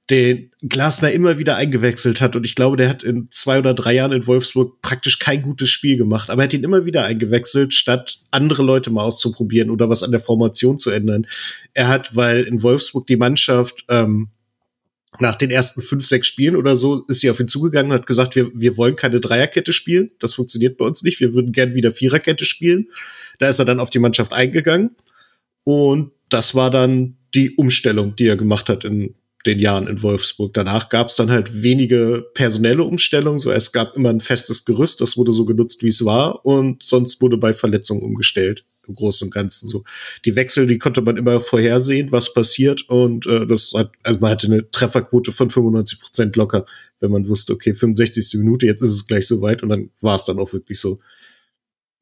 den 0.10 0.51
Glasner 0.68 1.12
immer 1.12 1.38
wieder 1.38 1.55
eingewechselt 1.55 2.20
hat. 2.20 2.36
Und 2.36 2.45
ich 2.45 2.55
glaube, 2.55 2.78
der 2.78 2.89
hat 2.89 3.03
in 3.03 3.28
zwei 3.30 3.60
oder 3.60 3.74
drei 3.74 3.93
Jahren 3.93 4.12
in 4.12 4.26
Wolfsburg 4.26 4.82
praktisch 4.82 5.20
kein 5.20 5.41
gutes 5.41 5.70
Spiel 5.70 5.97
gemacht. 5.97 6.30
Aber 6.30 6.41
er 6.41 6.45
hat 6.45 6.53
ihn 6.53 6.64
immer 6.64 6.86
wieder 6.86 7.05
eingewechselt, 7.05 7.74
statt 7.74 8.20
andere 8.32 8.64
Leute 8.64 8.89
mal 8.89 9.03
auszuprobieren 9.03 9.70
oder 9.70 9.89
was 9.89 10.01
an 10.01 10.12
der 10.12 10.20
Formation 10.20 10.80
zu 10.80 10.89
ändern. 10.89 11.28
Er 11.74 11.88
hat, 11.88 12.16
weil 12.16 12.43
in 12.43 12.64
Wolfsburg 12.64 13.05
die 13.05 13.18
Mannschaft 13.18 13.86
ähm, 13.89 14.30
nach 15.20 15.36
den 15.36 15.51
ersten 15.51 15.82
fünf, 15.82 16.05
sechs 16.05 16.28
Spielen 16.28 16.55
oder 16.55 16.76
so 16.76 17.03
ist 17.07 17.20
sie 17.20 17.30
auf 17.30 17.39
ihn 17.39 17.47
zugegangen 17.47 17.91
und 17.91 17.97
hat 17.97 18.07
gesagt, 18.07 18.36
wir, 18.36 18.49
wir 18.53 18.78
wollen 18.78 18.95
keine 18.95 19.20
Dreierkette 19.20 19.74
spielen. 19.74 20.12
Das 20.20 20.34
funktioniert 20.34 20.78
bei 20.78 20.86
uns 20.86 21.03
nicht. 21.03 21.20
Wir 21.20 21.34
würden 21.34 21.51
gern 21.51 21.74
wieder 21.74 21.91
Viererkette 21.91 22.45
spielen. 22.45 22.88
Da 23.38 23.49
ist 23.49 23.60
er 23.60 23.66
dann 23.66 23.80
auf 23.80 23.89
die 23.89 23.99
Mannschaft 23.99 24.34
eingegangen. 24.34 24.95
Und 25.64 26.12
das 26.30 26.55
war 26.55 26.72
dann 26.72 27.18
die 27.36 27.55
Umstellung, 27.55 28.16
die 28.16 28.28
er 28.28 28.38
gemacht 28.38 28.70
hat 28.70 28.86
in 28.86 29.16
den 29.46 29.60
Jahren 29.60 29.88
in 29.88 30.04
Wolfsburg. 30.04 30.54
Danach 30.54 30.90
gab 30.90 31.08
es 31.08 31.16
dann 31.16 31.32
halt 31.32 31.64
wenige 31.64 32.26
personelle 32.34 32.84
Umstellungen. 32.84 33.40
So, 33.40 33.52
es 33.52 33.72
gab 33.72 33.96
immer 33.96 34.10
ein 34.10 34.20
festes 34.20 34.66
Gerüst, 34.66 35.02
das 35.02 35.18
wurde 35.18 35.32
so 35.32 35.46
genutzt, 35.46 35.84
wie 35.84 35.88
es 35.88 36.04
war, 36.04 36.46
und 36.46 36.84
sonst 36.84 37.22
wurde 37.22 37.38
bei 37.38 37.54
Verletzungen 37.54 38.04
umgestellt. 38.04 38.66
Im 38.88 38.96
Großen 38.96 39.28
und 39.28 39.34
Ganzen 39.34 39.68
so. 39.68 39.84
Die 40.26 40.36
Wechsel, 40.36 40.66
die 40.66 40.80
konnte 40.80 41.02
man 41.02 41.16
immer 41.16 41.42
vorhersehen, 41.42 42.12
was 42.12 42.34
passiert. 42.34 42.90
Und 42.90 43.28
äh, 43.28 43.46
das 43.46 43.72
hat, 43.76 43.92
also 44.02 44.20
man 44.20 44.32
hatte 44.32 44.48
eine 44.48 44.72
Trefferquote 44.72 45.32
von 45.32 45.52
95 45.52 46.00
Prozent 46.00 46.36
locker, 46.36 46.66
wenn 47.00 47.12
man 47.12 47.28
wusste, 47.28 47.54
okay, 47.54 47.76
65. 47.76 48.40
Minute, 48.40 48.66
jetzt 48.66 48.82
ist 48.82 48.90
es 48.90 49.06
gleich 49.06 49.28
soweit 49.28 49.62
und 49.62 49.70
dann 49.70 49.92
war 50.02 50.16
es 50.16 50.26
dann 50.26 50.40
auch 50.40 50.54
wirklich 50.54 50.80
so. 50.80 51.00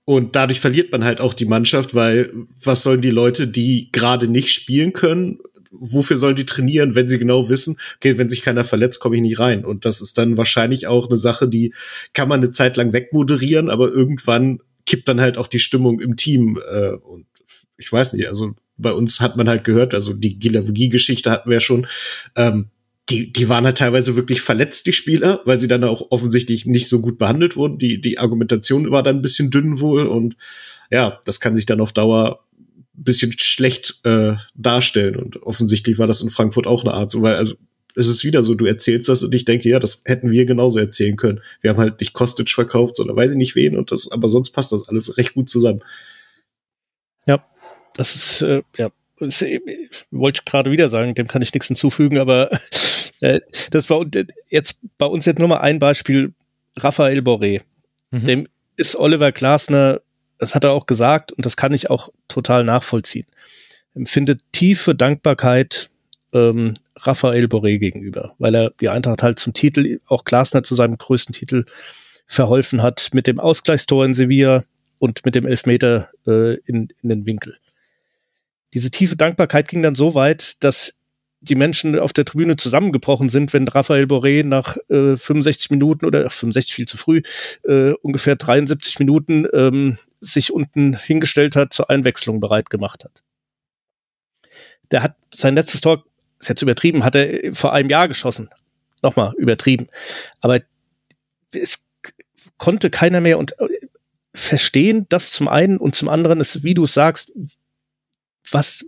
Und 0.10 0.38
dadurch 0.38 0.62
verliert 0.62 0.94
man 0.94 1.04
halt 1.04 1.20
auch 1.20 1.34
die 1.34 1.44
Mannschaft, 1.44 1.94
weil 1.94 2.32
was 2.64 2.84
sollen 2.84 3.02
die 3.02 3.10
Leute, 3.10 3.46
die 3.46 3.90
gerade 3.92 4.30
nicht 4.30 4.54
spielen 4.54 4.94
können, 4.94 5.40
wofür 5.72 6.18
sollen 6.18 6.36
die 6.36 6.46
trainieren, 6.46 6.96
wenn 6.96 7.10
sie 7.10 7.20
genau 7.20 7.50
wissen, 7.50 7.78
okay, 7.98 8.18
wenn 8.18 8.30
sich 8.30 8.42
keiner 8.42 8.66
verletzt, 8.66 9.00
komme 9.00 9.16
ich 9.16 9.22
nicht 9.22 9.40
rein. 9.40 9.66
Und 9.66 9.86
das 9.86 10.02
ist 10.02 10.18
dann 10.18 10.38
wahrscheinlich 10.38 10.88
auch 10.88 11.08
eine 11.08 11.18
Sache, 11.18 11.48
die 11.48 11.74
kann 12.14 12.30
man 12.30 12.42
eine 12.42 12.52
Zeit 12.52 12.78
lang 12.78 12.94
wegmoderieren, 12.94 13.70
aber 13.70 13.90
irgendwann 13.90 14.60
kippt 14.86 15.08
dann 15.08 15.22
halt 15.22 15.38
auch 15.38 15.48
die 15.48 15.60
Stimmung 15.60 16.00
im 16.00 16.16
Team. 16.16 16.60
Äh, 16.72 16.96
und 16.98 17.26
ich 17.78 17.92
weiß 17.92 18.14
nicht, 18.14 18.28
also 18.28 18.56
bei 18.78 18.92
uns 18.92 19.22
hat 19.22 19.38
man 19.38 19.50
halt 19.50 19.64
gehört, 19.64 19.94
also 19.94 20.14
die 20.14 20.40
Gilavogie-Geschichte 20.40 21.32
hatten 21.32 21.50
wir 21.50 21.56
ja 21.56 21.62
schon, 21.62 21.88
ähm, 22.36 22.68
die, 23.10 23.32
die 23.32 23.48
waren 23.48 23.66
halt 23.66 23.78
teilweise 23.78 24.16
wirklich 24.18 24.42
verletzt, 24.42 24.86
die 24.86 24.94
Spieler, 24.94 25.42
weil 25.46 25.60
sie 25.60 25.70
dann 25.70 25.84
auch 25.84 26.08
offensichtlich 26.10 26.66
nicht 26.66 26.90
so 26.90 27.00
gut 27.00 27.18
behandelt 27.18 27.56
wurden. 27.56 27.78
Die, 27.78 28.02
die 28.02 28.20
Argumentation 28.20 28.92
war 28.92 29.02
dann 29.02 29.18
ein 29.18 29.22
bisschen 29.22 29.50
dünn 29.50 29.80
wohl 29.80 30.08
und 30.08 30.36
ja, 30.92 31.20
das 31.26 31.40
kann 31.40 31.56
sich 31.56 31.66
dann 31.66 31.82
auf 31.82 31.94
Dauer 31.94 32.46
bisschen 33.04 33.34
schlecht 33.38 34.00
äh, 34.04 34.36
darstellen. 34.56 35.16
Und 35.16 35.44
offensichtlich 35.44 35.98
war 36.00 36.08
das 36.08 36.22
in 36.22 36.30
Frankfurt 36.30 36.68
auch 36.68 36.84
eine 36.84 36.94
Art 36.94 37.12
so, 37.12 37.22
weil 37.22 37.36
also 37.36 37.56
es 37.96 38.08
ist 38.08 38.24
wieder 38.24 38.44
so, 38.44 38.54
du 38.54 38.66
erzählst 38.66 39.10
das 39.10 39.24
und 39.24 39.34
ich 39.34 39.46
denke, 39.46 39.68
ja, 39.68 39.80
das 39.80 40.04
hätten 40.06 40.32
wir 40.32 40.46
genauso 40.46 40.78
erzählen 40.78 41.16
können. 41.16 41.42
Wir 41.62 41.72
haben 41.72 41.80
halt 41.80 42.00
nicht 42.00 42.14
Kostic 42.14 42.50
verkauft, 42.50 42.96
sondern 42.96 43.16
weiß 43.16 43.32
ich 43.32 43.38
nicht 43.38 43.56
wen 43.56 43.76
und 43.76 43.92
das, 43.92 44.12
aber 44.12 44.30
sonst 44.30 44.52
passt 44.52 44.72
das 44.72 44.88
alles 44.88 45.18
recht 45.18 45.34
gut 45.34 45.50
zusammen. 45.50 45.82
Ja, 47.26 47.44
das 47.96 48.16
ist, 48.16 48.42
äh, 48.44 48.62
ja, 48.78 48.88
das, 49.20 49.42
äh, 49.42 49.60
wollte 50.12 50.42
ich 50.42 50.46
gerade 50.46 50.70
wieder 50.72 50.90
sagen, 50.90 51.16
dem 51.16 51.28
kann 51.28 51.42
ich 51.42 51.54
nichts 51.54 51.68
hinzufügen, 51.68 52.20
aber 52.20 52.52
äh, 53.20 53.40
das 53.72 53.90
war 53.90 54.06
jetzt 54.50 54.80
bei 55.00 55.08
uns 55.08 55.26
jetzt 55.26 55.40
nur 55.40 55.48
mal 55.48 55.58
ein 55.58 55.80
Beispiel, 55.80 56.34
Raphael 56.78 57.20
Boré. 57.20 57.62
Mhm. 58.12 58.28
Dem 58.28 58.48
ist 58.76 58.96
Oliver 58.96 59.32
Glasner 59.32 60.02
das 60.38 60.56
hat 60.56 60.64
er 60.64 60.74
auch 60.74 60.86
gesagt 60.86 61.32
und 61.32 61.46
das 61.46 61.58
kann 61.58 61.74
ich 61.74 61.90
auch 61.90 62.10
total 62.28 62.64
nachvollziehen. 62.64 63.26
Empfindet 63.96 64.42
tiefe 64.52 64.96
Dankbarkeit 64.96 65.90
ähm, 66.34 66.76
Raphael 66.96 67.46
Boré 67.46 67.80
gegenüber, 67.80 68.34
weil 68.38 68.56
er 68.56 68.72
die 68.82 68.90
Eintracht 68.90 69.24
halt 69.24 69.40
zum 69.40 69.54
Titel, 69.54 70.00
auch 70.08 70.24
Glasner 70.26 70.64
zu 70.64 70.76
seinem 70.76 70.98
größten 70.98 71.34
Titel 71.34 71.66
verholfen 72.26 72.82
hat, 72.82 73.10
mit 73.14 73.28
dem 73.28 73.40
Ausgleichstor 73.40 74.06
in 74.06 74.14
Sevilla 74.14 74.64
und 75.00 75.26
mit 75.26 75.36
dem 75.36 75.46
Elfmeter 75.46 76.10
äh, 76.26 76.56
in, 76.66 76.90
in 77.02 77.10
den 77.10 77.26
Winkel. 77.26 77.58
Diese 78.74 78.92
tiefe 78.92 79.16
Dankbarkeit 79.16 79.68
ging 79.68 79.82
dann 79.82 79.96
so 79.96 80.14
weit, 80.14 80.64
dass 80.64 80.94
die 81.40 81.56
Menschen 81.56 81.98
auf 82.00 82.14
der 82.14 82.26
Tribüne 82.26 82.58
zusammengebrochen 82.58 83.30
sind, 83.30 83.54
wenn 83.54 83.68
Raphael 83.68 84.06
Boré 84.06 84.44
nach 84.44 84.76
äh, 84.90 85.16
65 85.16 85.70
Minuten 85.70 86.06
oder 86.06 86.30
65 86.30 86.74
viel 86.74 86.88
zu 86.88 86.98
früh, 86.98 87.22
äh, 87.64 87.92
ungefähr 88.02 88.36
73 88.36 89.00
Minuten 89.00 89.48
ähm, 89.54 89.98
sich 90.22 90.52
unten 90.52 90.96
hingestellt 90.98 91.56
hat, 91.56 91.74
zur 91.74 91.90
Einwechslung 91.90 92.40
bereit 92.40 92.70
gemacht 92.70 93.04
hat. 93.04 93.24
Der 94.92 95.04
hat 95.04 95.16
sein 95.34 95.56
letztes 95.56 95.82
Tor, 95.82 96.04
ist 96.40 96.50
jetzt 96.50 96.62
übertrieben, 96.62 97.04
hat 97.04 97.16
er 97.16 97.54
vor 97.54 97.74
einem 97.74 97.90
Jahr 97.90 98.08
geschossen. 98.08 98.50
Nochmal 99.02 99.34
übertrieben. 99.38 99.88
Aber 100.42 100.60
es 101.54 101.86
konnte 102.58 102.90
keiner 102.90 103.22
mehr 103.22 103.38
und 103.38 103.60
äh, 103.60 103.68
verstehen, 104.34 105.06
das 105.10 105.32
zum 105.32 105.48
einen 105.48 105.78
und 105.78 105.96
zum 105.96 106.10
anderen 106.10 106.40
ist, 106.40 106.64
wie 106.64 106.74
du 106.74 106.86
sagst, 106.86 107.32
was, 108.52 108.86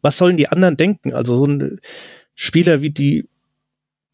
was 0.00 0.18
sollen 0.18 0.36
die 0.36 0.48
anderen 0.48 0.76
denken? 0.76 1.14
Also 1.14 1.36
so 1.36 1.46
ein 1.46 1.80
Spieler 2.34 2.82
wie 2.82 2.90
die, 2.90 3.28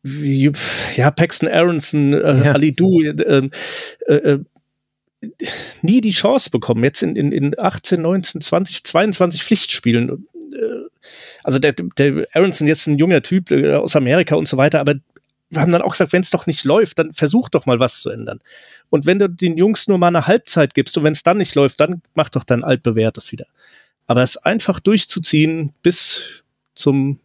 wie, 0.03 0.53
ja, 0.97 1.11
Paxton 1.11 1.49
Aronson, 1.49 2.13
äh, 2.15 2.45
ja. 2.45 2.53
Ali 2.53 2.73
Du, 2.73 3.01
äh, 3.01 3.11
äh, 3.11 4.15
äh, 4.15 4.39
nie 5.83 6.01
die 6.01 6.11
Chance 6.11 6.51
bekommen. 6.51 6.85
Jetzt 6.85 7.03
in, 7.03 7.17
in, 7.17 7.33
in 7.33 7.55
18, 7.59 8.01
19, 8.03 8.41
20, 8.41 8.85
22 8.85 9.43
Pflichtspielen. 9.43 10.27
Äh, 10.53 10.89
also 11.43 11.59
der, 11.59 11.73
der 11.73 12.27
Aronson 12.35 12.69
jetzt 12.69 12.87
ein 12.87 12.99
junger 12.99 13.23
Typ 13.23 13.51
äh, 13.51 13.75
aus 13.75 13.97
Amerika 13.97 14.37
und 14.37 14.49
so 14.49 14.57
weiter, 14.57 14.81
aber 14.81 14.95
wir 15.51 15.61
haben 15.61 15.73
dann 15.73 15.83
auch 15.83 15.91
gesagt, 15.91 16.15
wenn 16.15 16.23
es 16.23 16.31
doch 16.31 16.47
nicht 16.47 16.65
läuft, 16.65 16.99
dann 16.99 17.13
versuch 17.13 17.51
doch 17.51 17.67
mal 17.67 17.79
was 17.79 18.01
zu 18.01 18.09
ändern. 18.09 18.41
Und 18.89 19.05
wenn 19.05 19.19
du 19.19 19.29
den 19.29 19.59
Jungs 19.59 19.87
nur 19.87 19.99
mal 19.99 20.09
eine 20.09 20.27
Halbzeit 20.27 20.73
gibst 20.73 20.97
und 20.97 21.05
wenn 21.05 21.13
es 21.13 21.23
dann 21.23 21.37
nicht 21.37 21.55
läuft, 21.55 21.79
dann 21.79 22.01
mach 22.15 22.31
doch 22.31 22.43
dein 22.43 22.65
altbewährtes 22.65 23.33
wieder. 23.33 23.47
Aber 24.07 24.23
es 24.23 24.39
einfach 24.39 24.81
durchzuziehen 24.81 25.75
bis 25.83 26.43
zum, 26.75 27.21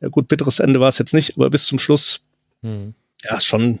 ja 0.00 0.08
gut, 0.08 0.28
bitteres 0.28 0.58
Ende 0.58 0.80
war 0.80 0.88
es 0.88 0.98
jetzt 0.98 1.12
nicht, 1.12 1.36
aber 1.36 1.50
bis 1.50 1.66
zum 1.66 1.78
Schluss, 1.78 2.24
hm. 2.62 2.94
ja, 3.22 3.38
schon, 3.40 3.80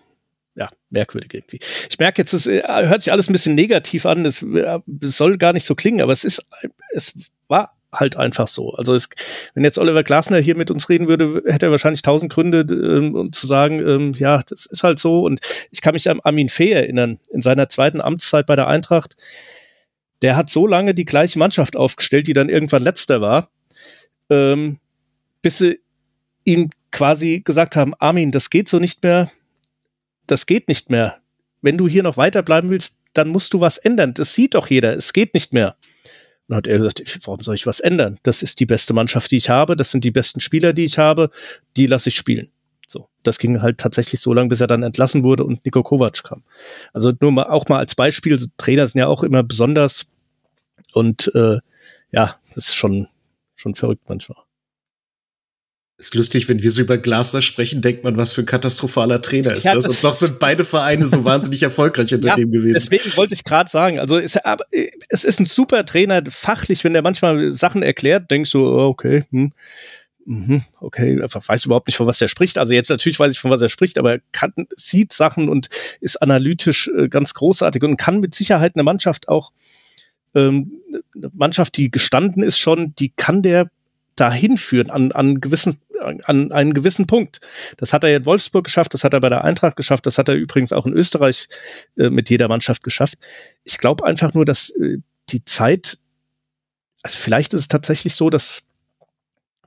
ja, 0.56 0.70
merkwürdig 0.90 1.34
irgendwie. 1.34 1.60
Ich 1.90 1.98
merke 1.98 2.22
jetzt, 2.22 2.32
es 2.32 2.46
äh, 2.46 2.62
hört 2.66 3.02
sich 3.02 3.12
alles 3.12 3.28
ein 3.28 3.32
bisschen 3.32 3.54
negativ 3.54 4.06
an, 4.06 4.24
es, 4.24 4.42
äh, 4.42 4.78
es 5.02 5.16
soll 5.16 5.36
gar 5.38 5.52
nicht 5.52 5.64
so 5.64 5.74
klingen, 5.74 6.00
aber 6.00 6.12
es 6.12 6.24
ist, 6.24 6.42
es 6.90 7.14
war 7.48 7.76
halt 7.92 8.16
einfach 8.16 8.48
so. 8.48 8.72
Also 8.72 8.94
es, 8.94 9.08
wenn 9.54 9.64
jetzt 9.64 9.78
Oliver 9.78 10.02
Glasner 10.02 10.38
hier 10.38 10.56
mit 10.56 10.70
uns 10.70 10.88
reden 10.88 11.08
würde, 11.08 11.42
hätte 11.46 11.66
er 11.66 11.70
wahrscheinlich 11.70 12.02
tausend 12.02 12.32
Gründe, 12.32 12.60
ähm, 12.70 13.14
um 13.14 13.32
zu 13.32 13.46
sagen, 13.46 13.80
ähm, 13.86 14.12
ja, 14.14 14.42
das 14.48 14.66
ist 14.66 14.82
halt 14.82 14.98
so. 14.98 15.22
Und 15.24 15.40
ich 15.70 15.80
kann 15.80 15.94
mich 15.94 16.10
an 16.10 16.20
Armin 16.20 16.48
Fee 16.48 16.72
erinnern, 16.72 17.18
in 17.32 17.42
seiner 17.42 17.68
zweiten 17.68 18.00
Amtszeit 18.00 18.46
bei 18.46 18.56
der 18.56 18.66
Eintracht 18.66 19.16
der 20.24 20.36
hat 20.36 20.48
so 20.48 20.66
lange 20.66 20.94
die 20.94 21.04
gleiche 21.04 21.38
Mannschaft 21.38 21.76
aufgestellt, 21.76 22.26
die 22.26 22.32
dann 22.32 22.48
irgendwann 22.48 22.82
letzter 22.82 23.20
war, 23.20 23.50
ähm, 24.30 24.78
bis 25.42 25.58
sie 25.58 25.80
ihm 26.44 26.70
quasi 26.92 27.42
gesagt 27.44 27.76
haben, 27.76 27.92
Armin, 27.98 28.30
das 28.30 28.48
geht 28.48 28.70
so 28.70 28.78
nicht 28.78 29.02
mehr, 29.02 29.30
das 30.26 30.46
geht 30.46 30.68
nicht 30.68 30.90
mehr. 30.90 31.18
Wenn 31.62 31.78
du 31.78 31.88
hier 31.88 32.02
noch 32.02 32.16
weiterbleiben 32.16 32.70
willst, 32.70 32.98
dann 33.14 33.28
musst 33.28 33.54
du 33.54 33.60
was 33.60 33.78
ändern. 33.78 34.14
Das 34.14 34.34
sieht 34.34 34.54
doch 34.54 34.68
jeder, 34.68 34.96
es 34.96 35.12
geht 35.12 35.34
nicht 35.34 35.52
mehr. 35.52 35.76
Und 36.46 36.50
dann 36.50 36.56
hat 36.58 36.66
er 36.66 36.76
gesagt, 36.76 37.18
warum 37.24 37.42
soll 37.42 37.54
ich 37.54 37.66
was 37.66 37.80
ändern? 37.80 38.18
Das 38.22 38.42
ist 38.42 38.60
die 38.60 38.66
beste 38.66 38.92
Mannschaft, 38.92 39.30
die 39.30 39.36
ich 39.36 39.48
habe, 39.48 39.76
das 39.76 39.90
sind 39.90 40.04
die 40.04 40.10
besten 40.10 40.40
Spieler, 40.40 40.72
die 40.72 40.84
ich 40.84 40.98
habe, 40.98 41.30
die 41.76 41.86
lasse 41.86 42.10
ich 42.10 42.16
spielen. 42.16 42.50
So, 42.86 43.08
das 43.22 43.38
ging 43.38 43.62
halt 43.62 43.78
tatsächlich 43.78 44.20
so 44.20 44.34
lange, 44.34 44.50
bis 44.50 44.60
er 44.60 44.66
dann 44.66 44.82
entlassen 44.82 45.24
wurde 45.24 45.44
und 45.44 45.64
Niko 45.64 45.82
Kovac 45.82 46.22
kam. 46.22 46.42
Also 46.92 47.12
nur 47.18 47.32
mal 47.32 47.44
auch 47.44 47.68
mal 47.68 47.78
als 47.78 47.94
Beispiel, 47.94 48.38
so 48.38 48.46
Trainer 48.58 48.86
sind 48.86 48.98
ja 48.98 49.06
auch 49.06 49.22
immer 49.22 49.42
besonders 49.42 50.06
und 50.92 51.30
äh, 51.34 51.58
ja, 52.10 52.38
das 52.54 52.68
ist 52.68 52.74
schon, 52.74 53.08
schon 53.54 53.74
verrückt 53.74 54.02
manchmal. 54.08 54.43
Ist 55.96 56.14
lustig, 56.16 56.48
wenn 56.48 56.60
wir 56.60 56.72
so 56.72 56.82
über 56.82 56.98
Glasner 56.98 57.40
sprechen, 57.40 57.80
denkt 57.80 58.02
man, 58.02 58.16
was 58.16 58.32
für 58.32 58.42
ein 58.42 58.46
katastrophaler 58.46 59.22
Trainer 59.22 59.54
ist 59.54 59.64
das. 59.64 59.86
Und 59.86 60.02
doch 60.02 60.16
sind 60.16 60.40
beide 60.40 60.64
Vereine 60.64 61.06
so 61.06 61.24
wahnsinnig 61.24 61.62
erfolgreich 61.62 62.12
unter 62.12 62.30
ja, 62.30 62.34
dem 62.34 62.50
gewesen. 62.50 62.74
Deswegen 62.74 63.16
wollte 63.16 63.34
ich 63.34 63.44
gerade 63.44 63.70
sagen, 63.70 64.00
also 64.00 64.18
es, 64.18 64.36
aber, 64.36 64.64
es 65.08 65.24
ist 65.24 65.38
ein 65.38 65.46
super 65.46 65.84
Trainer, 65.84 66.20
fachlich, 66.28 66.82
wenn 66.82 66.94
der 66.94 67.02
manchmal 67.02 67.52
Sachen 67.52 67.84
erklärt, 67.84 68.28
denkst 68.28 68.50
du, 68.50 68.66
oh, 68.66 68.88
okay, 68.88 69.22
hm, 69.30 69.52
mh, 70.26 70.64
okay, 70.80 71.20
weiß 71.20 71.66
überhaupt 71.66 71.86
nicht, 71.86 71.96
von 71.96 72.08
was 72.08 72.20
er 72.20 72.26
spricht. 72.26 72.58
Also 72.58 72.72
jetzt 72.72 72.90
natürlich 72.90 73.20
weiß 73.20 73.32
ich, 73.32 73.38
von 73.38 73.52
was 73.52 73.62
er 73.62 73.68
spricht, 73.68 73.96
aber 73.96 74.14
er 74.14 74.20
kann, 74.32 74.52
sieht 74.74 75.12
Sachen 75.12 75.48
und 75.48 75.68
ist 76.00 76.20
analytisch 76.20 76.90
äh, 76.98 77.08
ganz 77.08 77.34
großartig 77.34 77.84
und 77.84 77.98
kann 77.98 78.18
mit 78.18 78.34
Sicherheit 78.34 78.72
eine 78.74 78.82
Mannschaft 78.82 79.28
auch 79.28 79.52
ähm, 80.34 80.72
Mannschaft, 81.32 81.76
die 81.76 81.90
gestanden 81.90 82.42
ist 82.42 82.58
schon, 82.58 82.94
die 82.96 83.10
kann 83.10 83.42
der 83.42 83.70
dahin 84.16 84.56
führen 84.56 84.90
an, 84.90 85.12
an 85.12 85.40
gewissen 85.40 85.80
an 86.02 86.52
einen 86.52 86.74
gewissen 86.74 87.06
Punkt. 87.06 87.40
Das 87.76 87.92
hat 87.92 88.04
er 88.04 88.16
in 88.16 88.26
Wolfsburg 88.26 88.64
geschafft, 88.64 88.94
das 88.94 89.04
hat 89.04 89.14
er 89.14 89.20
bei 89.20 89.28
der 89.28 89.44
Eintracht 89.44 89.76
geschafft, 89.76 90.06
das 90.06 90.18
hat 90.18 90.28
er 90.28 90.34
übrigens 90.34 90.72
auch 90.72 90.86
in 90.86 90.92
Österreich 90.92 91.48
äh, 91.96 92.10
mit 92.10 92.30
jeder 92.30 92.48
Mannschaft 92.48 92.82
geschafft. 92.82 93.18
Ich 93.64 93.78
glaube 93.78 94.04
einfach 94.04 94.34
nur, 94.34 94.44
dass 94.44 94.70
äh, 94.70 94.98
die 95.30 95.44
Zeit, 95.44 95.98
also 97.02 97.18
vielleicht 97.18 97.54
ist 97.54 97.62
es 97.62 97.68
tatsächlich 97.68 98.14
so, 98.14 98.28
dass 98.28 98.66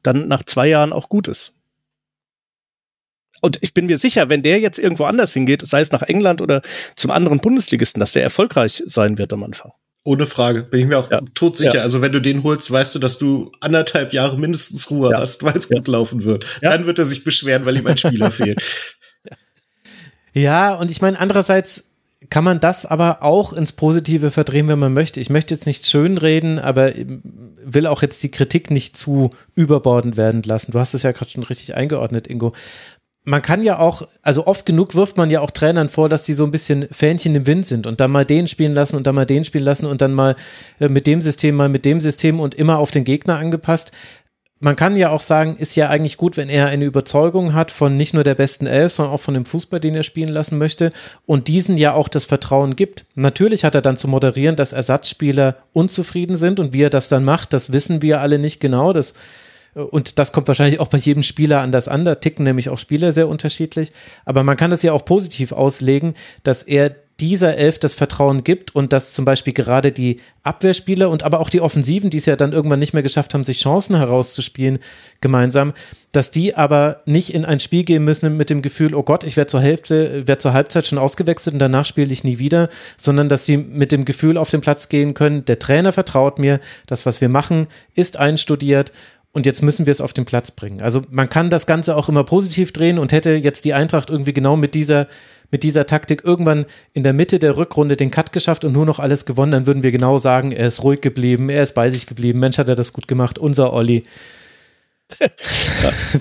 dann 0.04 0.28
nach 0.28 0.44
zwei 0.44 0.68
Jahren 0.68 0.94
auch 0.94 1.10
gut 1.10 1.28
ist. 1.28 1.54
Und 3.42 3.60
ich 3.62 3.74
bin 3.74 3.86
mir 3.86 3.98
sicher, 3.98 4.30
wenn 4.30 4.42
der 4.42 4.60
jetzt 4.60 4.80
irgendwo 4.80 5.06
anders 5.06 5.34
hingeht, 5.34 5.62
sei 5.62 5.82
es 5.82 5.92
nach 5.92 6.02
England 6.02 6.42
oder 6.42 6.62
zum 6.96 7.12
anderen 7.12 7.40
Bundesligisten, 7.40 8.00
dass 8.00 8.14
der 8.14 8.24
erfolgreich 8.24 8.84
sein 8.86 9.18
wird 9.18 9.32
am 9.34 9.44
Anfang. 9.44 9.72
Ohne 10.08 10.26
Frage, 10.26 10.64
bin 10.64 10.80
ich 10.80 10.86
mir 10.88 11.00
auch 11.00 11.12
ja. 11.12 11.20
todsicher. 11.34 11.76
Ja. 11.76 11.82
Also 11.82 12.02
wenn 12.02 12.14
du 12.14 12.22
den 12.22 12.44
holst, 12.44 12.72
weißt 12.72 12.96
du, 12.96 13.00
dass 13.00 13.20
du 13.20 13.52
anderthalb 13.60 14.14
Jahre 14.14 14.38
mindestens 14.38 14.90
Ruhe 14.90 15.12
ja. 15.12 15.20
hast, 15.20 15.44
weil 15.44 15.58
es 15.58 15.68
gut 15.68 15.86
laufen 15.90 16.24
wird. 16.24 16.46
Dann 16.62 16.86
wird 16.86 16.98
er 16.98 17.04
sich 17.04 17.26
beschweren, 17.26 17.66
weil 17.66 17.76
ihm 17.76 17.86
ein 17.86 17.98
Spieler 17.98 18.32
fehlt. 18.32 18.64
Ja, 20.32 20.76
und 20.76 20.92
ich 20.92 21.02
meine, 21.02 21.20
andererseits 21.20 21.90
kann 22.30 22.46
man 22.46 22.62
das 22.62 22.86
aber 22.86 23.22
auch 23.22 23.52
ins 23.52 23.74
Positive 23.74 24.32
verdrehen, 24.32 24.70
wenn 24.70 24.80
man 24.80 24.94
möchte. 24.94 25.20
Ich 25.20 25.30
möchte 25.30 25.54
jetzt 25.54 25.68
nicht 25.68 25.86
schönreden, 25.86 26.58
aber 26.58 26.94
will 26.96 27.86
auch 27.86 28.02
jetzt 28.02 28.24
die 28.24 28.32
Kritik 28.32 28.72
nicht 28.72 28.96
zu 28.96 29.32
überbordend 29.56 30.16
werden 30.16 30.42
lassen. 30.44 30.72
Du 30.72 30.80
hast 30.80 30.94
es 30.94 31.04
ja 31.04 31.12
gerade 31.12 31.32
schon 31.32 31.44
richtig 31.44 31.76
eingeordnet, 31.76 32.28
Ingo. 32.28 32.54
Man 33.30 33.42
kann 33.42 33.62
ja 33.62 33.78
auch, 33.78 34.08
also 34.22 34.48
oft 34.48 34.66
genug 34.66 34.96
wirft 34.96 35.18
man 35.18 35.30
ja 35.30 35.42
auch 35.42 35.52
Trainern 35.52 35.90
vor, 35.90 36.08
dass 36.08 36.24
die 36.24 36.34
so 36.34 36.46
ein 36.46 36.52
bisschen 36.52 36.88
Fähnchen 36.90 37.36
im 37.36 37.46
Wind 37.46 37.66
sind 37.66 37.86
und 37.86 38.00
dann 38.00 38.10
mal 38.10 38.24
den 38.24 38.48
spielen 38.48 38.74
lassen 38.74 38.96
und 38.96 39.06
dann 39.06 39.16
mal 39.16 39.26
den 39.26 39.44
spielen 39.44 39.66
lassen 39.66 39.86
und 39.86 40.02
dann 40.02 40.14
mal 40.14 40.36
äh, 40.80 40.88
mit 40.88 41.08
dem 41.08 41.22
System, 41.22 41.56
mal 41.56 41.68
mit 41.68 41.84
dem 41.84 42.00
System 42.00 42.40
und 42.40 42.56
immer 42.56 42.80
auf 42.80 42.92
den 42.92 43.04
Gegner 43.04 43.38
angepasst 43.38 43.92
man 44.60 44.76
kann 44.76 44.96
ja 44.96 45.10
auch 45.12 45.22
sagen, 45.22 45.56
ist 45.56 45.76
ja 45.76 45.90
eigentlich 45.90 46.18
gut, 46.18 46.36
wenn 46.36 46.50
er 46.50 46.68
eine 46.68 46.86
Überzeugung 46.86 47.54
hat 47.54 47.72
von 47.72 47.96
nicht 47.96 48.14
nur 48.14 48.24
der 48.24 48.36
besten 48.36 48.66
Elf, 48.66 48.94
sondern 48.94 49.14
auch 49.14 49.20
von 49.20 49.36
dem 49.36 49.46
Fußball, 49.46 49.80
den 49.80 49.96
er 49.96 50.04
spielen 50.04 50.30
lassen 50.30 50.58
möchte 50.58 50.92
und 51.26 51.48
diesen 51.48 51.78
ja 51.78 51.94
auch 51.94 52.08
das 52.08 52.26
Vertrauen 52.26 52.76
gibt. 52.76 53.06
Natürlich 53.16 53.64
hat 53.64 53.76
er 53.76 53.82
dann 53.82 53.98
zu 53.98 54.08
moderieren, 54.08 54.56
dass 54.56 54.74
Ersatzspieler 54.74 55.58
unzufrieden 55.74 56.36
sind 56.36 56.60
und 56.60 56.74
wie 56.74 56.82
er 56.82 56.90
das 56.90 57.08
dann 57.08 57.24
macht, 57.24 57.54
das 57.54 57.72
wissen 57.72 58.02
wir 58.02 58.22
alle 58.22 58.40
nicht 58.40 58.60
genau. 58.60 58.94
Das, 58.94 59.14
und 59.78 60.20
das 60.20 60.32
kommt 60.32 60.48
wahrscheinlich 60.48 60.80
auch 60.80 60.88
bei 60.88 60.98
jedem 60.98 61.24
Spieler 61.24 61.62
anders 61.62 61.88
an. 61.88 62.06
Da 62.06 62.16
ticken 62.16 62.44
nämlich 62.44 62.70
auch 62.70 62.80
Spieler 62.80 63.12
sehr 63.12 63.28
unterschiedlich. 63.28 63.92
Aber 64.26 64.44
man 64.44 64.58
kann 64.58 64.72
das 64.72 64.84
ja 64.84 64.94
auch 64.94 65.06
positiv 65.06 65.52
auslegen, 65.52 66.14
dass 66.44 66.64
er 66.64 66.96
dieser 67.20 67.58
Elf 67.58 67.80
das 67.80 67.96
Vertrauen 67.96 68.44
gibt 68.44 68.76
und 68.76 68.94
dass 68.94 69.14
zum 69.14 69.26
Beispiel 69.26 69.54
gerade 69.54 69.92
die 69.92 70.18
Abwehrspieler 70.44 71.10
und 71.10 71.24
aber 71.24 71.40
auch 71.40 71.50
die 71.50 71.62
Offensiven, 71.62 72.12
die 72.12 72.18
es 72.18 72.28
ja 72.28 72.36
dann 72.36 72.54
irgendwann 72.54 72.80
nicht 72.80 72.94
mehr 72.94 73.02
geschafft 73.02 73.34
haben, 73.34 73.44
sich 73.44 73.60
Chancen 73.60 73.96
herauszuspielen 73.96 74.78
gemeinsam, 75.20 75.74
dass 76.12 76.30
die 76.30 76.56
aber 76.56 77.02
nicht 77.06 77.34
in 77.34 77.44
ein 77.44 77.60
Spiel 77.60 77.84
gehen 77.84 78.04
müssen 78.04 78.38
mit 78.38 78.52
dem 78.52 78.62
Gefühl, 78.62 78.94
oh 78.94 79.02
Gott, 79.02 79.24
ich 79.24 79.36
werde 79.36 79.50
zur 79.50 79.62
Hälfte, 79.62 80.28
werde 80.28 80.40
zur 80.40 80.54
Halbzeit 80.54 80.86
schon 80.86 81.00
ausgewechselt 81.00 81.54
und 81.54 81.60
danach 81.60 81.86
spiele 81.86 82.14
ich 82.14 82.24
nie 82.24 82.38
wieder, 82.38 82.70
sondern 82.98 83.30
dass 83.30 83.46
sie 83.48 83.58
mit 83.58 83.92
dem 83.92 84.06
Gefühl 84.06 84.38
auf 84.38 84.52
den 84.52 84.62
Platz 84.62 84.88
gehen 84.88 85.16
können, 85.16 85.44
der 85.44 85.58
Trainer 85.58 85.92
vertraut 85.92 86.38
mir, 86.38 86.60
das, 86.86 87.08
was 87.08 87.20
wir 87.20 87.30
machen, 87.30 87.68
ist 87.96 88.18
einstudiert 88.18 88.92
und 89.34 89.46
jetzt 89.46 89.62
müssen 89.62 89.86
wir 89.86 89.92
es 89.92 90.02
auf 90.02 90.14
den 90.14 90.26
Platz 90.26 90.52
bringen. 90.52 90.82
Also 90.82 91.04
man 91.10 91.30
kann 91.30 91.50
das 91.50 91.68
Ganze 91.68 91.96
auch 91.96 92.10
immer 92.10 92.24
positiv 92.24 92.72
drehen 92.72 92.98
und 92.98 93.12
hätte 93.12 93.32
jetzt 93.32 93.66
die 93.66 93.74
Eintracht 93.74 94.10
irgendwie 94.10 94.34
genau 94.34 94.56
mit 94.56 94.74
dieser 94.74 95.08
mit 95.52 95.64
dieser 95.64 95.86
Taktik 95.86 96.24
irgendwann 96.26 96.66
in 96.94 97.04
der 97.04 97.14
Mitte 97.14 97.40
der 97.40 97.56
Rückrunde 97.56 97.96
den 97.96 98.12
Cut 98.12 98.34
geschafft 98.34 98.66
und 98.66 98.74
nur 98.74 98.86
noch 98.86 99.00
alles 99.00 99.26
gewonnen, 99.26 99.52
dann 99.52 99.68
würden 99.68 99.84
wir 99.84 99.92
genau 99.92 100.18
sagen, 100.18 100.52
er 100.52 100.68
ist 100.68 100.84
ruhig 100.84 101.02
geblieben, 101.02 101.50
er 101.50 101.64
ist 101.64 101.74
bei 101.74 101.90
sich 101.90 102.06
geblieben, 102.06 102.40
Mensch, 102.40 102.58
hat 102.58 102.68
er 102.68 102.76
das 102.76 102.94
gut 102.94 103.08
gemacht, 103.08 103.40
unser 103.40 103.72
Olli. 103.74 104.04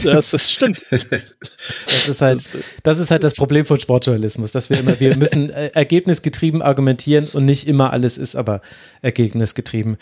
das, 0.05 0.31
das 0.31 0.53
stimmt. 0.53 0.85
Das 0.91 2.09
ist 2.09 2.23
halt, 2.23 2.41
das 2.85 3.01
ist 3.01 3.11
halt 3.11 3.25
das 3.25 3.35
Problem 3.35 3.67
von 3.67 3.81
Sportjournalismus, 3.81 4.53
dass 4.53 4.71
wir 4.71 4.79
immer, 4.79 5.01
wir 5.01 5.17
müssen 5.17 5.51
äh, 5.51 5.71
ergebnisgetrieben 5.75 6.63
argumentieren 6.63 7.27
und 7.33 7.47
nicht 7.47 7.67
immer 7.67 7.93
alles 7.93 8.17
ist 8.17 8.37
aber 8.37 8.61
ergebnisgetrieben. 9.03 9.97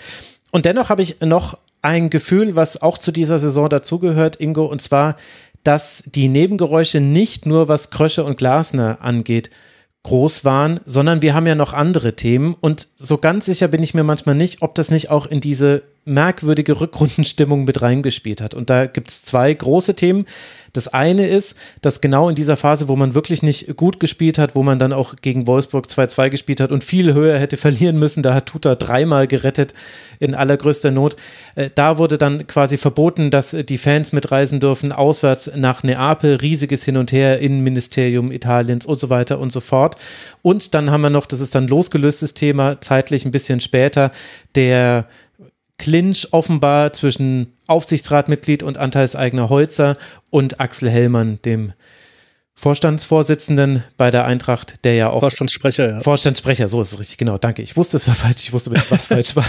Und 0.50 0.66
dennoch 0.66 0.90
habe 0.90 1.00
ich 1.02 1.20
noch 1.22 1.58
ein 1.84 2.10
Gefühl, 2.10 2.56
was 2.56 2.82
auch 2.82 2.98
zu 2.98 3.12
dieser 3.12 3.38
Saison 3.38 3.68
dazugehört, 3.68 4.40
Ingo, 4.40 4.64
und 4.64 4.82
zwar 4.82 5.16
dass 5.64 6.04
die 6.06 6.28
Nebengeräusche 6.28 7.00
nicht 7.00 7.46
nur 7.46 7.68
was 7.68 7.90
Krösche 7.90 8.22
und 8.22 8.36
Glasner 8.38 8.98
angeht, 9.00 9.50
groß 10.04 10.44
waren, 10.44 10.78
sondern 10.84 11.22
wir 11.22 11.34
haben 11.34 11.46
ja 11.46 11.54
noch 11.54 11.72
andere 11.72 12.14
Themen. 12.14 12.54
Und 12.60 12.88
so 12.96 13.16
ganz 13.16 13.46
sicher 13.46 13.68
bin 13.68 13.82
ich 13.82 13.94
mir 13.94 14.04
manchmal 14.04 14.34
nicht, 14.34 14.60
ob 14.60 14.74
das 14.74 14.90
nicht 14.90 15.10
auch 15.10 15.26
in 15.26 15.40
diese 15.40 15.82
merkwürdige 16.04 16.80
Rückrundenstimmung 16.80 17.64
mit 17.64 17.80
reingespielt 17.80 18.40
hat. 18.40 18.54
Und 18.54 18.70
da 18.70 18.86
gibt 18.86 19.10
es 19.10 19.22
zwei 19.22 19.52
große 19.52 19.94
Themen. 19.94 20.24
Das 20.74 20.88
eine 20.88 21.28
ist, 21.28 21.56
dass 21.82 22.00
genau 22.00 22.28
in 22.28 22.34
dieser 22.34 22.56
Phase, 22.56 22.88
wo 22.88 22.96
man 22.96 23.14
wirklich 23.14 23.42
nicht 23.42 23.76
gut 23.76 24.00
gespielt 24.00 24.38
hat, 24.38 24.56
wo 24.56 24.62
man 24.64 24.78
dann 24.78 24.92
auch 24.92 25.14
gegen 25.22 25.46
Wolfsburg 25.46 25.86
2-2 25.86 26.30
gespielt 26.30 26.60
hat 26.60 26.72
und 26.72 26.82
viel 26.82 27.14
höher 27.14 27.38
hätte 27.38 27.56
verlieren 27.56 27.96
müssen, 27.96 28.24
da 28.24 28.34
hat 28.34 28.46
Tuta 28.46 28.74
dreimal 28.74 29.28
gerettet 29.28 29.72
in 30.18 30.34
allergrößter 30.34 30.90
Not. 30.90 31.16
Äh, 31.54 31.70
da 31.74 31.98
wurde 31.98 32.18
dann 32.18 32.46
quasi 32.48 32.76
verboten, 32.76 33.30
dass 33.30 33.50
die 33.50 33.78
Fans 33.78 34.12
mitreisen 34.12 34.58
dürfen, 34.58 34.90
auswärts 34.90 35.52
nach 35.54 35.84
Neapel, 35.84 36.36
riesiges 36.36 36.84
Hin 36.84 36.96
und 36.96 37.12
Her, 37.12 37.38
Innenministerium 37.38 38.32
Italiens 38.32 38.84
und 38.84 38.98
so 38.98 39.10
weiter 39.10 39.38
und 39.38 39.52
so 39.52 39.60
fort. 39.60 39.96
Und 40.42 40.74
dann 40.74 40.90
haben 40.90 41.02
wir 41.02 41.10
noch, 41.10 41.26
das 41.26 41.40
ist 41.40 41.54
dann 41.54 41.68
losgelöstes 41.68 42.34
Thema, 42.34 42.80
zeitlich 42.80 43.24
ein 43.24 43.30
bisschen 43.30 43.60
später, 43.60 44.10
der 44.56 45.06
Clinch 45.78 46.28
offenbar 46.32 46.92
zwischen 46.92 47.52
Aufsichtsratmitglied 47.66 48.62
und 48.62 48.78
Anteilseigner 48.78 49.48
Holzer 49.48 49.96
und 50.30 50.60
Axel 50.60 50.88
Hellmann, 50.88 51.40
dem 51.44 51.72
Vorstandsvorsitzenden 52.56 53.82
bei 53.96 54.12
der 54.12 54.26
Eintracht, 54.26 54.84
der 54.84 54.94
ja 54.94 55.10
auch. 55.10 55.20
Vorstandssprecher, 55.20 55.90
ja. 55.90 56.00
Vorstandssprecher, 56.00 56.68
so 56.68 56.80
ist 56.80 56.92
es 56.92 57.00
richtig, 57.00 57.18
genau, 57.18 57.36
danke. 57.36 57.62
Ich 57.62 57.76
wusste, 57.76 57.96
es 57.96 58.06
war 58.06 58.14
falsch, 58.14 58.44
ich 58.44 58.52
wusste, 58.52 58.72
was 58.90 59.06
falsch 59.06 59.34
war. 59.34 59.44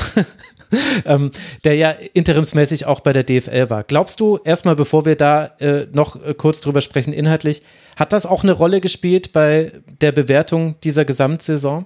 ähm, 1.05 1.29
der 1.63 1.75
ja 1.75 1.91
interimsmäßig 1.91 2.87
auch 2.87 3.01
bei 3.01 3.13
der 3.13 3.23
DFL 3.23 3.69
war. 3.69 3.83
Glaubst 3.83 4.19
du, 4.19 4.39
erstmal, 4.43 4.75
bevor 4.75 5.05
wir 5.05 5.15
da 5.15 5.45
äh, 5.59 5.85
noch 5.91 6.21
äh, 6.25 6.33
kurz 6.33 6.61
drüber 6.61 6.81
sprechen, 6.81 7.13
inhaltlich, 7.13 7.61
hat 7.95 8.11
das 8.11 8.25
auch 8.25 8.41
eine 8.41 8.53
Rolle 8.53 8.81
gespielt 8.81 9.33
bei 9.33 9.71
der 10.01 10.11
Bewertung 10.11 10.79
dieser 10.81 11.05
Gesamtsaison? 11.05 11.85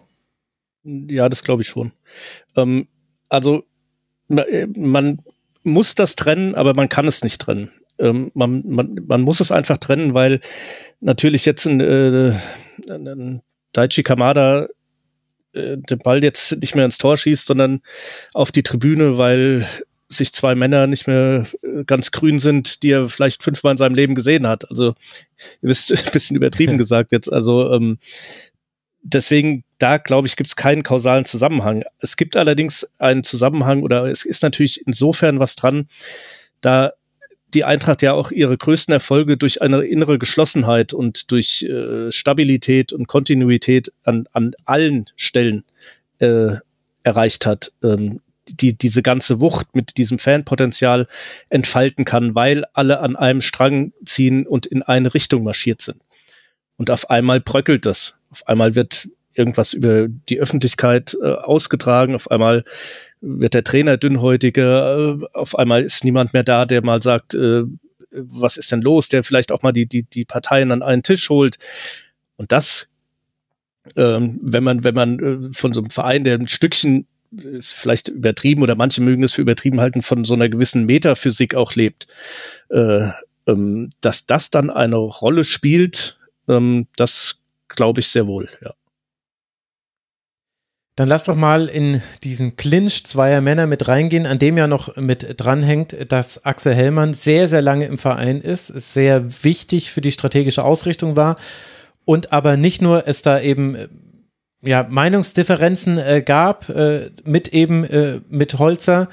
Ja, 0.84 1.28
das 1.28 1.44
glaube 1.44 1.64
ich 1.64 1.68
schon. 1.68 1.92
Ähm, 2.56 2.88
also, 3.28 3.66
man 4.30 5.20
muss 5.64 5.96
das 5.96 6.16
trennen, 6.16 6.56
aber 6.56 6.74
man 6.74 6.90
kann 6.90 7.08
es 7.08 7.24
nicht 7.24 7.42
trennen. 7.42 7.72
Ähm, 8.00 8.32
man, 8.34 8.64
man, 8.66 9.02
man 9.08 9.22
muss 9.22 9.40
es 9.40 9.52
einfach 9.52 9.78
trennen, 9.78 10.14
weil 10.14 10.40
natürlich 11.02 11.46
jetzt 11.46 11.66
ein, 11.66 11.82
äh, 11.82 12.34
ein 12.90 13.42
Daichi 13.74 14.04
Kamada 14.04 14.68
äh, 15.54 15.78
den 15.78 16.00
Ball 16.00 16.24
jetzt 16.24 16.58
nicht 16.62 16.76
mehr 16.76 16.86
ins 16.86 16.98
Tor 16.98 17.18
schießt, 17.18 17.46
sondern 17.46 17.82
auf 18.34 18.52
die 18.52 18.64
Tribüne, 18.64 19.18
weil 19.18 19.68
sich 20.08 20.34
zwei 20.34 20.56
Männer 20.56 20.88
nicht 20.88 21.08
mehr 21.08 21.46
äh, 21.62 21.84
ganz 21.86 22.12
grün 22.12 22.40
sind, 22.40 22.84
die 22.84 22.92
er 22.92 23.10
vielleicht 23.10 23.44
fünfmal 23.44 23.72
in 23.72 23.78
seinem 23.78 23.96
Leben 23.96 24.16
gesehen 24.16 24.48
hat. 24.48 24.70
Also 24.70 24.96
ihr 25.62 25.70
wisst, 25.70 25.92
ein 26.06 26.12
bisschen 26.12 26.36
übertrieben 26.36 26.78
gesagt 26.80 27.12
jetzt. 27.12 27.32
Also 27.32 27.74
ähm, 27.74 28.00
deswegen, 29.02 29.64
da 29.78 29.98
glaube 29.98 30.28
ich, 30.28 30.36
gibt 30.36 30.50
es 30.50 30.56
keinen 30.56 30.84
kausalen 30.84 31.26
Zusammenhang. 31.26 31.84
Es 32.00 32.18
gibt 32.18 32.36
allerdings 32.36 32.88
einen 32.98 33.24
Zusammenhang 33.24 33.84
oder 33.84 34.06
es 34.06 34.26
ist 34.26 34.44
natürlich 34.44 34.86
insofern 34.86 35.40
was 35.40 35.56
dran, 35.56 35.88
da 36.62 36.94
die 37.54 37.64
Eintracht 37.64 38.02
ja 38.04 38.14
auch 38.14 38.32
ihre 38.32 38.58
größten 38.58 38.94
Erfolge 38.94 39.36
durch 39.36 39.62
eine 39.62 39.82
innere 39.82 40.20
Geschlossenheit 40.20 40.94
und 40.94 41.32
durch 41.32 41.64
äh, 41.64 42.12
Stabilität 42.12 42.94
und 42.94 43.08
Kontinuität 43.08 43.92
an, 44.04 44.28
an 44.34 44.52
allen 44.66 45.06
Stellen 45.16 45.64
äh, 46.20 46.58
erreicht 47.04 47.46
hat. 47.48 47.72
Ähm, 47.84 48.22
die 48.52 48.78
diese 48.78 49.04
ganze 49.04 49.40
Wucht 49.40 49.76
mit 49.76 49.98
diesem 49.98 50.20
Fanpotenzial 50.20 51.08
entfalten 51.50 52.06
kann, 52.06 52.36
weil 52.36 52.66
alle 52.74 53.00
an 53.00 53.16
einem 53.16 53.42
Strang 53.42 53.94
ziehen 54.06 54.48
und 54.48 54.66
in 54.66 54.82
eine 54.82 55.14
Richtung 55.14 55.44
marschiert 55.44 55.82
sind. 55.82 56.02
Und 56.78 56.90
auf 56.90 57.10
einmal 57.10 57.42
bröckelt 57.42 57.86
das. 57.86 58.16
Auf 58.32 58.48
einmal 58.48 58.76
wird 58.76 59.10
irgendwas 59.34 59.74
über 59.74 60.08
die 60.08 60.40
Öffentlichkeit 60.40 61.18
äh, 61.22 61.28
ausgetragen. 61.28 62.16
Auf 62.16 62.30
einmal 62.30 62.64
wird 63.22 63.54
der 63.54 63.64
Trainer 63.64 63.98
dünnhäutiger. 63.98 65.20
Äh, 65.22 65.26
auf 65.34 65.58
einmal 65.58 65.84
ist 65.84 66.04
niemand 66.04 66.34
mehr 66.34 66.44
da, 66.44 66.66
der 66.66 66.84
mal 66.84 67.02
sagt, 67.02 67.34
äh, 67.34 67.64
was 68.12 68.58
ist 68.58 68.72
denn 68.72 68.82
los, 68.82 69.10
der 69.10 69.24
vielleicht 69.24 69.52
auch 69.52 69.62
mal 69.62 69.72
die, 69.72 69.86
die, 69.86 70.04
die 70.04 70.26
Parteien 70.26 70.72
an 70.72 70.82
einen 70.82 71.04
Tisch 71.04 71.30
holt. 71.30 71.58
Und 72.38 72.52
das, 72.52 72.90
ähm, 73.96 74.40
wenn 74.42 74.64
man, 74.64 74.84
wenn 74.84 74.96
man 74.96 75.20
äh, 75.20 75.54
von 75.54 75.74
so 75.74 75.82
einem 75.82 75.90
Verein, 75.90 76.24
der 76.24 76.36
ein 76.36 76.48
Stückchen 76.48 77.08
ist 77.32 77.74
vielleicht 77.74 78.08
übertrieben 78.08 78.64
oder 78.64 78.76
manche 78.76 79.02
mögen 79.02 79.24
es 79.24 79.34
für 79.34 79.42
übertrieben 79.42 79.80
halten, 79.80 80.02
von 80.02 80.26
so 80.26 80.34
einer 80.34 80.50
gewissen 80.50 80.86
Metaphysik 80.86 81.54
auch 81.54 81.76
lebt, 81.76 82.08
äh, 82.70 83.10
ähm, 83.46 83.92
dass 84.02 84.26
das 84.26 84.50
dann 84.50 84.70
eine 84.70 84.96
Rolle 84.96 85.44
spielt, 85.44 86.18
ähm, 86.48 86.88
das 86.96 87.39
glaube 87.70 88.02
ich 88.02 88.08
sehr 88.10 88.28
wohl, 88.28 88.50
ja. 88.62 88.74
Dann 90.96 91.08
lass 91.08 91.24
doch 91.24 91.36
mal 91.36 91.68
in 91.68 92.02
diesen 92.26 92.58
Clinch 92.58 93.06
zweier 93.06 93.40
Männer 93.40 93.68
mit 93.68 93.88
reingehen, 93.88 94.26
an 94.26 94.38
dem 94.38 94.58
ja 94.58 94.68
noch 94.68 94.98
mit 94.98 95.26
dranhängt, 95.38 96.12
dass 96.12 96.44
Axel 96.44 96.76
Hellmann 96.76 97.14
sehr, 97.14 97.48
sehr 97.48 97.62
lange 97.62 97.86
im 97.86 97.98
Verein 97.98 98.42
ist, 98.42 98.68
sehr 98.68 99.46
wichtig 99.46 99.92
für 99.92 100.02
die 100.02 100.12
strategische 100.12 100.66
Ausrichtung 100.66 101.16
war 101.16 101.38
und 102.04 102.34
aber 102.34 102.58
nicht 102.58 102.82
nur 102.82 103.08
es 103.08 103.22
da 103.22 103.40
eben 103.40 103.78
ja, 104.62 104.86
Meinungsdifferenzen 104.90 106.00
äh, 106.00 106.22
gab 106.22 106.68
äh, 106.68 107.12
mit 107.24 107.54
eben 107.54 107.86
äh, 107.86 108.20
mit 108.28 108.60
Holzer, 108.60 109.08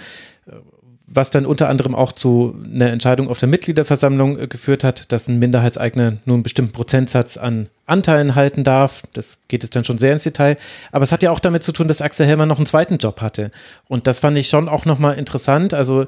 was 1.07 1.31
dann 1.31 1.47
unter 1.47 1.69
anderem 1.69 1.95
auch 1.95 2.13
zu 2.13 2.61
einer 2.65 2.91
Entscheidung 2.91 3.29
auf 3.29 3.39
der 3.39 3.49
Mitgliederversammlung 3.49 4.39
äh, 4.39 4.49
geführt 4.49 4.83
hat, 4.83 5.13
dass 5.13 5.29
ein 5.29 5.39
Minderheitseigner 5.39 6.19
nur 6.25 6.35
einen 6.35 6.43
bestimmten 6.43 6.73
Prozentsatz 6.73 7.37
an 7.37 7.69
Anteilen 7.87 8.35
halten 8.35 8.65
darf. 8.65 9.03
Das 9.13 9.39
geht 9.49 9.63
jetzt 9.63 9.75
dann 9.77 9.85
schon 9.85 9.99
sehr 9.99 10.13
ins 10.13 10.25
Detail. 10.25 10.57
Aber 10.93 11.05
es 11.05 11.13
hat 11.13 11.23
ja 11.23 11.31
auch 11.31 11.41
damit 11.41 11.63
zu 11.63 11.73
tun, 11.73 11.89
dass 11.89 12.03
Axel 12.03 12.27
Hellmann 12.27 12.49
noch 12.49 12.59
einen 12.59 12.67
zweiten 12.67 12.99
Job 12.99 13.21
hatte. 13.21 13.51
Und 13.89 14.07
das 14.07 14.19
fand 14.19 14.37
ich 14.37 14.49
schon 14.49 14.69
auch 14.69 14.85
nochmal 14.85 15.17
interessant. 15.17 15.73
Also 15.73 16.07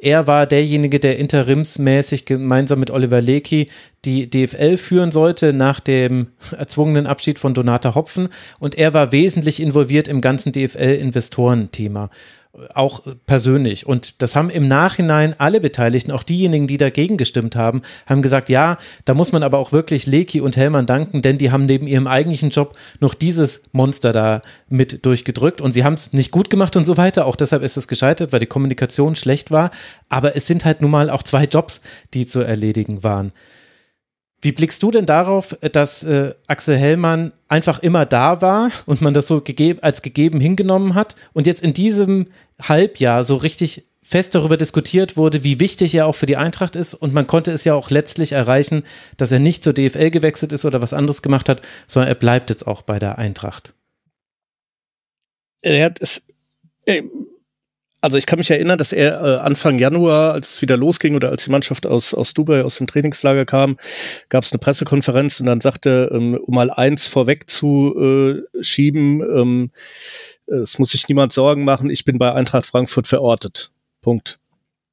er 0.00 0.26
war 0.26 0.46
derjenige, 0.46 0.98
der 1.00 1.18
interimsmäßig 1.18 2.24
gemeinsam 2.24 2.80
mit 2.80 2.90
Oliver 2.90 3.20
Lecky 3.20 3.68
die 4.04 4.30
DFL 4.30 4.76
führen 4.76 5.12
sollte 5.12 5.52
nach 5.52 5.78
dem 5.78 6.28
erzwungenen 6.56 7.06
Abschied 7.06 7.38
von 7.38 7.54
Donata 7.54 7.94
Hopfen. 7.94 8.28
Und 8.58 8.76
er 8.76 8.94
war 8.94 9.12
wesentlich 9.12 9.60
involviert 9.60 10.08
im 10.08 10.20
ganzen 10.20 10.52
DFL-Investorenthema 10.52 12.10
auch 12.74 13.02
persönlich. 13.26 13.86
Und 13.86 14.22
das 14.22 14.34
haben 14.34 14.50
im 14.50 14.66
Nachhinein 14.66 15.34
alle 15.38 15.60
Beteiligten, 15.60 16.10
auch 16.10 16.24
diejenigen, 16.24 16.66
die 16.66 16.78
dagegen 16.78 17.16
gestimmt 17.16 17.54
haben, 17.54 17.82
haben 18.06 18.22
gesagt, 18.22 18.48
ja, 18.48 18.76
da 19.04 19.14
muss 19.14 19.32
man 19.32 19.42
aber 19.42 19.58
auch 19.58 19.72
wirklich 19.72 20.06
Leki 20.06 20.40
und 20.40 20.56
Hellmann 20.56 20.86
danken, 20.86 21.19
denn 21.22 21.38
die 21.38 21.50
haben 21.50 21.66
neben 21.66 21.86
ihrem 21.86 22.06
eigentlichen 22.06 22.50
Job 22.50 22.76
noch 23.00 23.14
dieses 23.14 23.62
Monster 23.72 24.12
da 24.12 24.42
mit 24.68 25.04
durchgedrückt 25.04 25.60
und 25.60 25.72
sie 25.72 25.84
haben 25.84 25.94
es 25.94 26.12
nicht 26.12 26.30
gut 26.30 26.50
gemacht 26.50 26.76
und 26.76 26.84
so 26.84 26.96
weiter. 26.96 27.26
Auch 27.26 27.36
deshalb 27.36 27.62
ist 27.62 27.76
es 27.76 27.88
gescheitert, 27.88 28.32
weil 28.32 28.40
die 28.40 28.46
Kommunikation 28.46 29.14
schlecht 29.14 29.50
war. 29.50 29.70
Aber 30.08 30.36
es 30.36 30.46
sind 30.46 30.64
halt 30.64 30.80
nun 30.80 30.90
mal 30.90 31.10
auch 31.10 31.22
zwei 31.22 31.44
Jobs, 31.44 31.82
die 32.14 32.26
zu 32.26 32.40
erledigen 32.40 33.02
waren. 33.02 33.32
Wie 34.42 34.52
blickst 34.52 34.82
du 34.82 34.90
denn 34.90 35.04
darauf, 35.04 35.56
dass 35.72 36.02
äh, 36.02 36.34
Axel 36.46 36.76
Hellmann 36.76 37.32
einfach 37.48 37.80
immer 37.80 38.06
da 38.06 38.40
war 38.40 38.70
und 38.86 39.02
man 39.02 39.12
das 39.12 39.26
so 39.26 39.42
gegeb 39.42 39.80
als 39.82 40.00
gegeben 40.00 40.40
hingenommen 40.40 40.94
hat 40.94 41.14
und 41.34 41.46
jetzt 41.46 41.62
in 41.62 41.74
diesem 41.74 42.26
Halbjahr 42.62 43.22
so 43.22 43.36
richtig 43.36 43.84
fest 44.02 44.34
darüber 44.34 44.56
diskutiert 44.56 45.16
wurde, 45.16 45.44
wie 45.44 45.60
wichtig 45.60 45.94
er 45.94 46.06
auch 46.06 46.14
für 46.14 46.26
die 46.26 46.36
Eintracht 46.36 46.74
ist 46.74 46.94
und 46.94 47.12
man 47.12 47.26
konnte 47.26 47.50
es 47.52 47.64
ja 47.64 47.74
auch 47.74 47.90
letztlich 47.90 48.32
erreichen, 48.32 48.82
dass 49.16 49.32
er 49.32 49.38
nicht 49.38 49.62
zur 49.62 49.74
DFL 49.74 50.10
gewechselt 50.10 50.52
ist 50.52 50.64
oder 50.64 50.80
was 50.80 50.92
anderes 50.92 51.22
gemacht 51.22 51.48
hat, 51.48 51.62
sondern 51.86 52.08
er 52.08 52.14
bleibt 52.14 52.50
jetzt 52.50 52.66
auch 52.66 52.82
bei 52.82 52.98
der 52.98 53.18
Eintracht. 53.18 53.74
Er 55.62 55.84
hat 55.84 56.00
es, 56.00 56.26
also 58.00 58.16
ich 58.16 58.24
kann 58.24 58.38
mich 58.38 58.50
erinnern, 58.50 58.78
dass 58.78 58.92
er 58.92 59.22
äh, 59.22 59.36
Anfang 59.40 59.78
Januar, 59.78 60.32
als 60.32 60.50
es 60.50 60.62
wieder 60.62 60.78
losging 60.78 61.14
oder 61.14 61.28
als 61.28 61.44
die 61.44 61.50
Mannschaft 61.50 61.86
aus, 61.86 62.14
aus 62.14 62.32
Dubai, 62.32 62.62
aus 62.62 62.76
dem 62.76 62.86
Trainingslager 62.86 63.44
kam, 63.44 63.76
gab 64.30 64.44
es 64.44 64.52
eine 64.52 64.58
Pressekonferenz 64.58 65.40
und 65.40 65.46
dann 65.46 65.60
sagte, 65.60 66.10
ähm, 66.12 66.34
um 66.34 66.54
mal 66.54 66.70
eins 66.70 67.06
vorweg 67.06 67.50
zu 67.50 67.94
äh, 67.98 68.72
ähm, 68.80 69.70
es 70.46 70.78
muss 70.78 70.90
sich 70.90 71.06
niemand 71.08 71.32
Sorgen 71.32 71.64
machen, 71.64 71.90
ich 71.90 72.04
bin 72.04 72.18
bei 72.18 72.32
Eintracht 72.32 72.66
Frankfurt 72.66 73.06
verortet. 73.06 73.70
Punkt. 74.00 74.38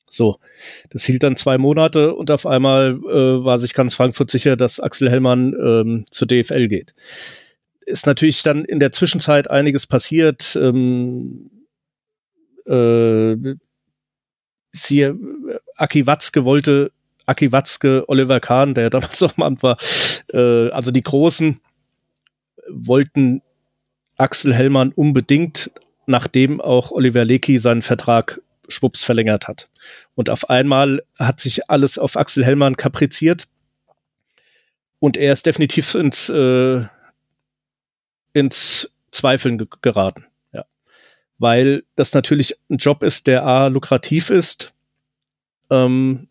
So, 0.10 0.38
das 0.90 1.04
hielt 1.04 1.24
dann 1.24 1.36
zwei 1.36 1.58
Monate 1.58 2.16
und 2.16 2.32
auf 2.32 2.46
einmal 2.46 2.92
äh, 2.92 3.44
war 3.44 3.60
sich 3.60 3.74
ganz 3.74 3.96
Frankfurt 3.96 4.32
sicher, 4.32 4.56
dass 4.56 4.80
Axel 4.80 5.10
Hellmann 5.10 5.54
ähm, 5.54 6.06
zur 6.10 6.28
DFL 6.28 6.68
geht. 6.68 6.94
Ist 7.86 8.06
natürlich 8.06 8.42
dann 8.44 8.64
in 8.64 8.80
der 8.80 8.92
Zwischenzeit 8.92 9.50
einiges 9.50 9.86
passiert. 9.86 10.56
Ähm, 10.56 11.52
äh, 12.66 13.36
siehe 14.72 15.18
Aki 15.76 16.08
Watzke 16.08 16.46
wollte 16.46 16.92
Aki 17.28 17.52
Watzke, 17.52 18.06
Oliver 18.08 18.40
Kahn, 18.40 18.74
der 18.74 18.90
damals 18.90 19.22
auch 19.24 19.38
im 19.38 19.44
Amt 19.44 19.62
war, 19.62 19.78
äh, 20.34 20.70
also 20.70 20.92
die 20.92 21.04
Großen 21.04 21.60
wollten 22.70 23.42
Axel 24.18 24.54
Hellmann 24.54 24.92
unbedingt, 24.94 25.72
nachdem 26.08 26.60
auch 26.60 26.92
Oliver 26.92 27.26
Lecky 27.26 27.60
seinen 27.60 27.82
Vertrag 27.82 28.42
schwupps 28.68 29.04
verlängert 29.04 29.48
hat. 29.48 29.70
Und 30.16 30.30
auf 30.30 30.50
einmal 30.50 31.04
hat 31.18 31.40
sich 31.40 31.70
alles 31.70 31.98
auf 31.98 32.18
Axel 32.18 32.46
Hellmann 32.46 32.78
kapriziert 32.78 33.48
und 35.00 35.18
er 35.18 35.34
ist 35.34 35.46
definitiv 35.46 35.96
ins, 35.96 36.30
äh, 36.30 36.84
ins 38.34 38.92
Zweifeln 39.12 39.68
geraten 39.82 40.28
weil 41.38 41.84
das 41.96 42.14
natürlich 42.14 42.56
ein 42.70 42.78
Job 42.78 43.04
ist, 43.04 43.28
der 43.28 43.46
A, 43.46 43.68
lukrativ 43.68 44.30
ist 44.30 44.74
ähm, 45.70 46.28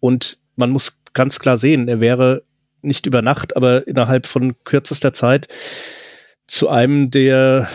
und 0.00 0.38
man 0.56 0.70
muss 0.70 1.00
ganz 1.12 1.38
klar 1.38 1.56
sehen, 1.56 1.88
er 1.88 2.00
wäre 2.00 2.42
nicht 2.82 3.06
über 3.06 3.22
Nacht, 3.22 3.56
aber 3.56 3.86
innerhalb 3.86 4.26
von 4.26 4.56
kürzester 4.64 5.12
Zeit 5.12 5.48
zu 6.46 6.68
einem 6.68 7.10
der 7.10 7.68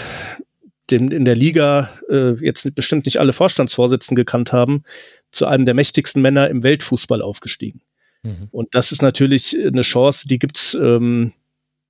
dem 0.91 1.11
in 1.11 1.25
der 1.25 1.36
Liga 1.36 1.89
äh, 2.09 2.33
jetzt 2.43 2.73
bestimmt 2.75 3.05
nicht 3.05 3.19
alle 3.19 3.33
Vorstandsvorsitzenden 3.33 4.15
gekannt 4.15 4.53
haben, 4.53 4.83
zu 5.31 5.47
einem 5.47 5.65
der 5.65 5.73
mächtigsten 5.73 6.21
Männer 6.21 6.49
im 6.49 6.63
Weltfußball 6.63 7.21
aufgestiegen. 7.21 7.81
Mhm. 8.23 8.47
Und 8.51 8.75
das 8.75 8.91
ist 8.91 9.01
natürlich 9.01 9.55
eine 9.57 9.81
Chance, 9.81 10.27
die 10.27 10.39
gibt's, 10.39 10.73
ähm, 10.75 11.33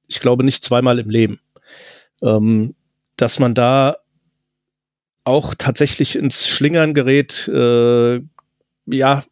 ich 0.07 0.19
glaube, 0.19 0.43
nicht 0.43 0.63
zweimal 0.63 0.99
im 0.99 1.09
Leben. 1.09 1.39
Ähm, 2.21 2.75
dass 3.17 3.39
man 3.39 3.53
da 3.53 3.97
auch 5.23 5.55
tatsächlich 5.55 6.15
ins 6.15 6.47
Schlingern 6.47 6.93
gerät, 6.93 7.47
äh, 7.47 8.21
ja, 8.85 9.23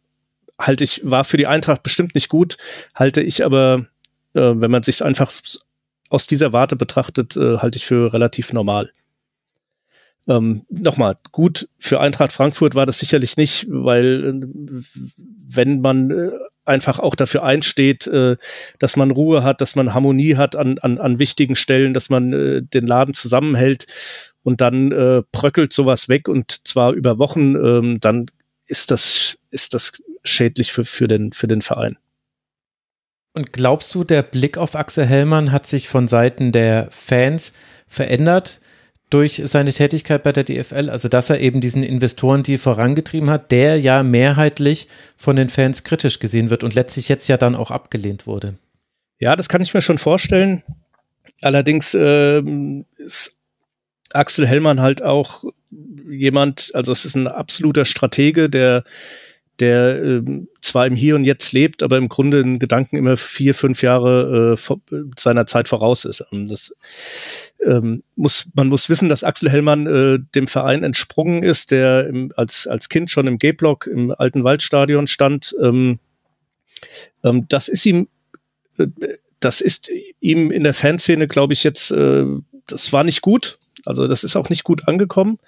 halte 0.58 0.84
ich, 0.84 1.00
war 1.04 1.24
für 1.24 1.36
die 1.36 1.46
Eintracht 1.46 1.82
bestimmt 1.82 2.14
nicht 2.14 2.28
gut, 2.28 2.56
halte 2.94 3.22
ich 3.22 3.44
aber, 3.44 3.86
äh, 4.34 4.52
wenn 4.54 4.70
man 4.70 4.82
sich 4.82 5.04
einfach 5.04 5.32
aus 6.10 6.26
dieser 6.26 6.52
Warte 6.52 6.76
betrachtet, 6.76 7.36
äh, 7.36 7.58
halte 7.58 7.78
ich 7.78 7.86
für 7.86 8.12
relativ 8.12 8.52
normal. 8.52 8.92
Ähm, 10.26 10.62
Nochmal, 10.70 11.16
gut 11.32 11.68
für 11.78 12.00
Eintracht 12.00 12.32
Frankfurt 12.32 12.74
war 12.74 12.86
das 12.86 12.98
sicherlich 12.98 13.36
nicht, 13.36 13.66
weil 13.68 14.24
äh, 14.24 14.46
wenn 15.54 15.80
man 15.80 16.10
äh, 16.10 16.30
einfach 16.64 16.98
auch 16.98 17.14
dafür 17.14 17.42
einsteht, 17.42 18.06
äh, 18.06 18.36
dass 18.78 18.96
man 18.96 19.10
Ruhe 19.10 19.42
hat, 19.42 19.60
dass 19.60 19.76
man 19.76 19.92
Harmonie 19.92 20.36
hat 20.36 20.56
an, 20.56 20.78
an, 20.78 20.98
an 20.98 21.18
wichtigen 21.18 21.56
Stellen, 21.56 21.92
dass 21.92 22.08
man 22.08 22.32
äh, 22.32 22.62
den 22.62 22.86
Laden 22.86 23.12
zusammenhält 23.12 23.86
und 24.42 24.60
dann 24.62 24.92
äh, 24.92 25.22
bröckelt 25.30 25.72
sowas 25.72 26.08
weg 26.08 26.28
und 26.28 26.66
zwar 26.66 26.92
über 26.92 27.18
Wochen, 27.18 27.54
ähm, 27.56 28.00
dann 28.00 28.26
ist 28.66 28.90
das, 28.90 29.38
ist 29.50 29.74
das 29.74 29.92
schädlich 30.22 30.72
für, 30.72 30.86
für, 30.86 31.06
den, 31.06 31.32
für 31.32 31.48
den 31.48 31.60
Verein. 31.60 31.98
Und 33.34 33.52
glaubst 33.52 33.94
du, 33.94 34.04
der 34.04 34.22
Blick 34.22 34.56
auf 34.56 34.74
Axel 34.74 35.04
Hellmann 35.04 35.52
hat 35.52 35.66
sich 35.66 35.88
von 35.88 36.08
Seiten 36.08 36.52
der 36.52 36.88
Fans 36.90 37.54
verändert 37.86 38.60
durch 39.14 39.40
seine 39.44 39.72
Tätigkeit 39.72 40.24
bei 40.24 40.32
der 40.32 40.42
DFL? 40.42 40.90
Also, 40.90 41.08
dass 41.08 41.30
er 41.30 41.38
eben 41.38 41.60
diesen 41.60 41.84
Investoren, 41.84 42.42
die 42.42 42.58
vorangetrieben 42.58 43.30
hat, 43.30 43.52
der 43.52 43.78
ja 43.78 44.02
mehrheitlich 44.02 44.88
von 45.16 45.36
den 45.36 45.50
Fans 45.50 45.84
kritisch 45.84 46.18
gesehen 46.18 46.50
wird 46.50 46.64
und 46.64 46.74
letztlich 46.74 47.08
jetzt 47.08 47.28
ja 47.28 47.36
dann 47.36 47.54
auch 47.54 47.70
abgelehnt 47.70 48.26
wurde. 48.26 48.54
Ja, 49.20 49.36
das 49.36 49.48
kann 49.48 49.62
ich 49.62 49.72
mir 49.72 49.82
schon 49.82 49.98
vorstellen. 49.98 50.64
Allerdings 51.40 51.94
äh, 51.94 52.42
ist 52.98 53.36
Axel 54.10 54.48
Hellmann 54.48 54.80
halt 54.80 55.02
auch 55.02 55.44
jemand, 56.10 56.72
also 56.74 56.90
es 56.90 57.04
ist 57.04 57.14
ein 57.14 57.28
absoluter 57.28 57.84
Stratege, 57.84 58.50
der 58.50 58.82
der 59.60 60.02
äh, 60.02 60.22
zwar 60.60 60.86
im 60.86 60.96
Hier 60.96 61.14
und 61.14 61.24
Jetzt 61.24 61.52
lebt, 61.52 61.82
aber 61.82 61.96
im 61.96 62.08
Grunde 62.08 62.40
in 62.40 62.58
Gedanken 62.58 62.96
immer 62.96 63.16
vier, 63.16 63.54
fünf 63.54 63.82
Jahre 63.82 64.56
äh, 64.56 64.74
seiner 65.18 65.46
Zeit 65.46 65.68
voraus 65.68 66.04
ist. 66.04 66.20
Und 66.20 66.48
das 66.48 66.74
ähm, 67.64 68.02
muss, 68.16 68.48
man 68.54 68.68
muss 68.68 68.88
wissen, 68.88 69.08
dass 69.08 69.24
Axel 69.24 69.50
Hellmann 69.50 69.86
äh, 69.86 70.18
dem 70.34 70.48
Verein 70.48 70.82
entsprungen 70.82 71.42
ist, 71.42 71.70
der 71.70 72.08
im, 72.08 72.32
als, 72.36 72.66
als 72.66 72.88
Kind 72.88 73.10
schon 73.10 73.26
im 73.26 73.38
G-Block 73.38 73.86
im 73.86 74.10
alten 74.10 74.44
Waldstadion 74.44 75.06
stand. 75.06 75.54
Ähm, 75.62 75.98
ähm, 77.22 77.46
das 77.48 77.68
ist 77.68 77.86
ihm, 77.86 78.08
äh, 78.78 78.86
das 79.40 79.60
ist 79.60 79.90
ihm 80.20 80.50
in 80.50 80.64
der 80.64 80.74
Fanszene, 80.74 81.28
glaube 81.28 81.52
ich, 81.52 81.64
jetzt, 81.64 81.90
äh, 81.90 82.24
das 82.66 82.92
war 82.92 83.04
nicht 83.04 83.20
gut. 83.20 83.58
Also 83.84 84.08
das 84.08 84.24
ist 84.24 84.36
auch 84.36 84.48
nicht 84.48 84.64
gut 84.64 84.88
angekommen. 84.88 85.38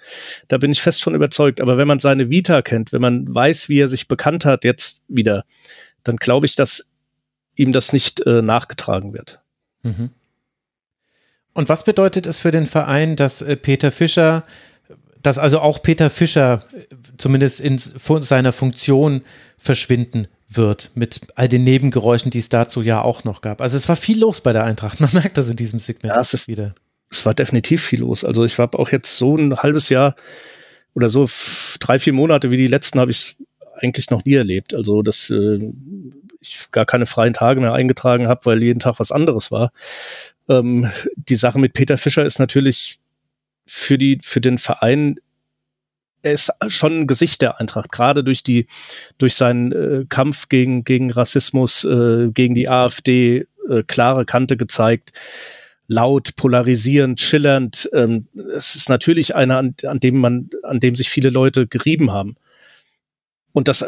Da 0.47 0.57
bin 0.57 0.71
ich 0.71 0.81
fest 0.81 1.03
von 1.03 1.15
überzeugt. 1.15 1.61
Aber 1.61 1.77
wenn 1.77 1.87
man 1.87 1.99
seine 1.99 2.29
Vita 2.29 2.61
kennt, 2.61 2.91
wenn 2.91 3.01
man 3.01 3.33
weiß, 3.33 3.69
wie 3.69 3.79
er 3.79 3.87
sich 3.87 4.07
bekannt 4.07 4.45
hat 4.45 4.63
jetzt 4.63 5.01
wieder, 5.07 5.45
dann 6.03 6.17
glaube 6.17 6.45
ich, 6.45 6.55
dass 6.55 6.87
ihm 7.55 7.71
das 7.71 7.93
nicht 7.93 8.25
äh, 8.25 8.41
nachgetragen 8.41 9.13
wird. 9.13 9.39
Mhm. 9.83 10.11
Und 11.53 11.69
was 11.69 11.83
bedeutet 11.83 12.27
es 12.27 12.37
für 12.37 12.51
den 12.51 12.67
Verein, 12.67 13.15
dass 13.15 13.41
äh, 13.41 13.55
Peter 13.55 13.91
Fischer, 13.91 14.45
dass 15.23 15.39
also 15.39 15.59
auch 15.59 15.81
Peter 15.81 16.09
Fischer 16.09 16.63
äh, 16.73 16.95
zumindest 17.17 17.59
in 17.59 17.79
seiner 17.79 18.51
Funktion 18.51 19.21
verschwinden 19.57 20.27
wird 20.47 20.91
mit 20.93 21.21
all 21.35 21.47
den 21.47 21.63
Nebengeräuschen, 21.63 22.31
die 22.31 22.39
es 22.39 22.49
dazu 22.49 22.81
ja 22.81 23.01
auch 23.01 23.23
noch 23.23 23.41
gab. 23.41 23.59
Also 23.59 23.75
es 23.75 23.89
war 23.89 23.95
viel 23.95 24.19
los 24.19 24.41
bei 24.41 24.53
der 24.53 24.63
Eintracht. 24.63 25.01
Man 25.01 25.09
merkt 25.13 25.37
das 25.37 25.49
in 25.49 25.57
diesem 25.57 25.79
Segment 25.79 26.13
ja, 26.13 26.21
es 26.21 26.33
ist, 26.33 26.47
wieder 26.47 26.75
es 27.09 27.25
war 27.25 27.33
definitiv 27.33 27.83
viel 27.83 28.01
los. 28.01 28.23
Also 28.23 28.43
ich 28.43 28.57
habe 28.59 28.77
auch 28.79 28.89
jetzt 28.89 29.17
so 29.17 29.35
ein 29.35 29.55
halbes 29.57 29.89
Jahr 29.89 30.15
oder 30.93 31.09
so 31.09 31.27
drei, 31.79 31.99
vier 31.99 32.13
Monate 32.13 32.51
wie 32.51 32.57
die 32.57 32.67
letzten 32.67 32.99
habe 32.99 33.11
ich 33.11 33.37
eigentlich 33.79 34.09
noch 34.09 34.25
nie 34.25 34.33
erlebt. 34.33 34.73
Also 34.73 35.01
dass 35.01 35.29
äh, 35.29 35.59
ich 36.41 36.67
gar 36.71 36.85
keine 36.85 37.05
freien 37.05 37.33
Tage 37.33 37.61
mehr 37.61 37.73
eingetragen 37.73 38.27
habe, 38.27 38.45
weil 38.45 38.63
jeden 38.63 38.79
Tag 38.79 38.99
was 38.99 39.11
anderes 39.11 39.51
war. 39.51 39.71
Ähm, 40.49 40.89
die 41.15 41.35
Sache 41.35 41.59
mit 41.59 41.73
Peter 41.73 41.97
Fischer 41.97 42.25
ist 42.25 42.39
natürlich 42.39 42.99
für 43.65 43.97
die 43.97 44.19
für 44.21 44.41
den 44.41 44.57
Verein 44.57 45.19
er 46.23 46.33
ist 46.33 46.51
schon 46.67 47.01
ein 47.01 47.07
Gesicht 47.07 47.41
der 47.41 47.59
Eintracht, 47.59 47.91
gerade 47.91 48.23
durch 48.23 48.43
die 48.43 48.65
durch 49.17 49.35
seinen 49.35 49.71
äh, 49.71 50.05
Kampf 50.09 50.49
gegen 50.49 50.83
gegen 50.83 51.11
Rassismus, 51.11 51.85
äh, 51.85 52.29
gegen 52.33 52.55
die 52.55 52.69
AfD, 52.69 53.45
äh, 53.69 53.83
klare 53.85 54.25
Kante 54.25 54.57
gezeigt 54.57 55.13
laut, 55.87 56.35
polarisierend, 56.35 57.19
schillernd. 57.19 57.89
Ähm, 57.93 58.27
es 58.55 58.75
ist 58.75 58.89
natürlich 58.89 59.35
einer, 59.35 59.57
an, 59.57 59.75
an 59.85 59.99
dem 59.99 60.19
man, 60.19 60.49
an 60.63 60.79
dem 60.79 60.95
sich 60.95 61.09
viele 61.09 61.29
Leute 61.29 61.67
gerieben 61.67 62.11
haben. 62.11 62.35
Und 63.53 63.67
das, 63.67 63.85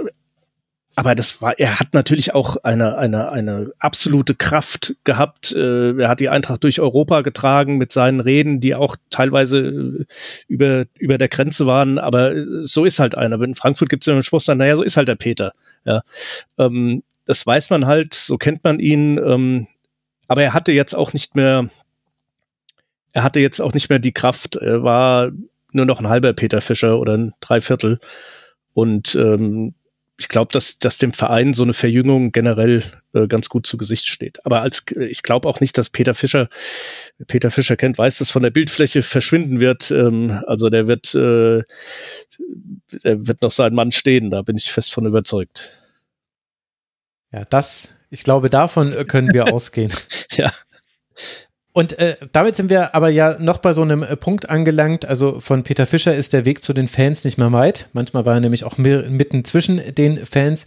aber 0.96 1.16
das 1.16 1.42
war, 1.42 1.60
er 1.60 1.80
hat 1.80 1.94
natürlich 1.94 2.34
auch 2.34 2.58
eine, 2.64 2.98
eine, 2.98 3.32
eine 3.32 3.72
absolute 3.80 4.34
Kraft 4.36 4.96
gehabt. 5.04 5.52
Äh, 5.52 5.98
er 6.00 6.10
hat 6.10 6.20
die 6.20 6.30
Eintracht 6.30 6.64
durch 6.64 6.80
Europa 6.80 7.22
getragen 7.22 7.78
mit 7.78 7.92
seinen 7.92 8.20
Reden, 8.20 8.60
die 8.60 8.76
auch 8.76 8.96
teilweise 9.10 9.60
äh, 9.60 10.06
über, 10.48 10.86
über 10.98 11.18
der 11.18 11.30
Grenze 11.30 11.68
waren. 11.68 12.00
Aber 12.00 12.36
äh, 12.36 12.46
so 12.62 12.86
ist 12.86 13.00
halt 13.00 13.16
einer. 13.18 13.40
In 13.42 13.56
Frankfurt 13.56 13.90
gibt 13.90 14.04
es 14.04 14.08
ja 14.08 14.14
einen 14.14 14.24
Spruch, 14.24 14.42
naja, 14.48 14.76
so 14.76 14.84
ist 14.84 14.98
halt 14.98 15.08
der 15.08 15.16
Peter. 15.16 15.54
Ja. 15.86 16.02
Ähm, 16.58 17.04
das 17.26 17.46
weiß 17.46 17.70
man 17.70 17.86
halt, 17.86 18.14
so 18.14 18.38
kennt 18.38 18.64
man 18.64 18.80
ihn. 18.80 19.18
Ähm, 19.18 19.68
aber 20.28 20.44
er 20.44 20.54
hatte 20.54 20.72
jetzt 20.72 20.96
auch 20.96 21.14
nicht 21.14 21.36
mehr 21.36 21.70
er 23.14 23.24
hatte 23.24 23.40
jetzt 23.40 23.60
auch 23.60 23.74
nicht 23.74 23.90
mehr 23.90 24.00
die 24.00 24.14
Kraft, 24.14 24.56
er 24.56 24.84
war 24.84 25.32
nur 25.72 25.86
noch 25.86 26.00
ein 26.00 26.10
halber 26.10 26.34
Peter 26.34 26.62
Fischer 26.62 27.00
oder 27.00 27.16
ein 27.16 27.34
Dreiviertel. 27.42 28.00
Und 28.74 29.16
ähm, 29.16 29.74
ich 30.20 30.28
glaube, 30.28 30.52
dass, 30.52 30.80
dass 30.80 30.98
dem 30.98 31.14
Verein 31.14 31.54
so 31.54 31.64
eine 31.64 31.74
Verjüngung 31.74 32.34
generell 32.34 32.84
äh, 33.14 33.28
ganz 33.28 33.48
gut 33.48 33.66
zu 33.66 33.78
Gesicht 33.78 34.08
steht. 34.08 34.46
Aber 34.46 34.62
als 34.62 34.84
ich 35.00 35.24
glaube 35.24 35.48
auch 35.48 35.62
nicht, 35.62 35.78
dass 35.78 35.90
Peter 35.90 36.14
Fischer, 36.14 36.50
Peter 37.28 37.52
Fischer 37.52 37.78
kennt, 37.78 37.98
weiß, 37.98 38.18
dass 38.18 38.30
von 38.30 38.44
der 38.44 38.50
Bildfläche 38.50 39.02
verschwinden 39.02 39.62
wird. 39.62 39.92
Ähm, 39.92 40.44
also 40.46 40.70
der 40.70 40.88
wird, 40.88 41.16
äh, 41.16 41.64
der 43.04 43.28
wird 43.28 43.42
noch 43.42 43.52
sein 43.52 43.74
Mann 43.74 43.92
stehen, 43.92 44.30
da 44.30 44.42
bin 44.42 44.58
ich 44.58 44.72
fest 44.72 44.94
von 44.94 45.06
überzeugt. 45.06 45.72
Ja, 47.32 47.46
das, 47.46 47.96
ich 48.10 48.24
glaube, 48.24 48.50
davon 48.50 48.92
können 49.08 49.34
wir 49.34 49.54
ausgehen. 49.54 49.94
ja. 50.32 50.52
Und 51.72 52.00
äh, 52.00 52.16
damit 52.32 52.56
sind 52.56 52.70
wir 52.70 52.96
aber 52.96 53.10
ja 53.10 53.38
noch 53.40 53.60
bei 53.60 53.74
so 53.74 53.84
einem 53.84 54.04
äh, 54.04 54.16
Punkt 54.16 54.50
angelangt. 54.50 55.06
Also 55.06 55.40
von 55.40 55.64
Peter 55.64 55.86
Fischer 55.86 56.16
ist 56.16 56.34
der 56.34 56.46
Weg 56.46 56.64
zu 56.64 56.74
den 56.74 56.88
Fans 56.88 57.24
nicht 57.24 57.38
mehr 57.38 57.52
weit. 57.52 57.90
Manchmal 57.94 58.26
war 58.26 58.36
er 58.36 58.40
nämlich 58.40 58.64
auch 58.64 58.78
mitten 58.78 59.46
zwischen 59.46 59.82
den 59.96 60.26
Fans. 60.26 60.66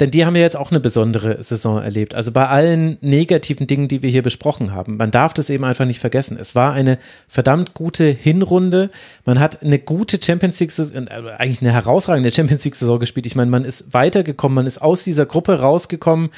Denn 0.00 0.12
die 0.12 0.24
haben 0.24 0.36
ja 0.36 0.42
jetzt 0.42 0.56
auch 0.56 0.70
eine 0.70 0.78
besondere 0.78 1.42
Saison 1.42 1.82
erlebt. 1.82 2.14
Also 2.14 2.30
bei 2.30 2.46
allen 2.46 2.98
negativen 3.00 3.66
Dingen, 3.66 3.88
die 3.88 4.02
wir 4.02 4.10
hier 4.10 4.22
besprochen 4.22 4.72
haben. 4.72 4.96
Man 4.96 5.10
darf 5.10 5.34
das 5.34 5.50
eben 5.50 5.64
einfach 5.64 5.86
nicht 5.86 5.98
vergessen. 5.98 6.38
Es 6.40 6.54
war 6.54 6.72
eine 6.72 6.98
verdammt 7.26 7.74
gute 7.74 8.04
Hinrunde. 8.04 8.90
Man 9.24 9.40
hat 9.40 9.62
eine 9.62 9.80
gute 9.80 10.20
Champions 10.22 10.60
League, 10.60 10.72
äh, 10.78 11.30
eigentlich 11.36 11.62
eine 11.62 11.72
herausragende 11.72 12.32
Champions 12.32 12.64
League 12.64 12.76
Saison 12.76 13.00
gespielt. 13.00 13.26
Ich 13.26 13.34
meine, 13.34 13.50
man 13.50 13.64
ist 13.64 13.92
weitergekommen, 13.92 14.54
man 14.54 14.66
ist 14.66 14.80
aus 14.80 15.02
dieser 15.02 15.26
Gruppe 15.26 15.58
rausgekommen. 15.58 16.30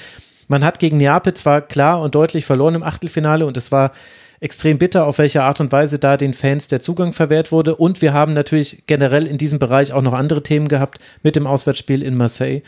Man 0.51 0.65
hat 0.65 0.81
gegen 0.81 0.97
Neapel 0.97 1.33
zwar 1.33 1.63
klar 1.63 2.01
und 2.01 2.17
deutlich 2.17 2.45
verloren 2.45 2.75
im 2.75 2.83
Achtelfinale 2.83 3.47
und 3.47 3.57
es 3.57 3.71
war 3.71 3.93
extrem 4.41 4.79
bitter, 4.79 5.07
auf 5.07 5.19
welche 5.19 5.45
Art 5.45 5.61
und 5.61 5.71
Weise 5.71 6.01
da 6.01 6.17
den 6.17 6.35
Fans 6.35 6.67
der 6.67 6.81
Zugang 6.81 7.13
verwehrt 7.13 7.53
wurde. 7.53 7.77
Und 7.77 8.03
wir 8.03 8.13
haben 8.13 8.33
natürlich 8.33 8.83
generell 8.89 9.29
in 9.29 9.39
diesem 9.39 9.61
Bereich 9.61 9.93
auch 9.93 10.03
noch 10.03 10.13
andere 10.13 10.43
Themen 10.43 10.67
gehabt 10.67 10.99
mit 11.23 11.37
dem 11.37 11.47
Auswärtsspiel 11.47 12.03
in 12.03 12.17
Marseille 12.17 12.63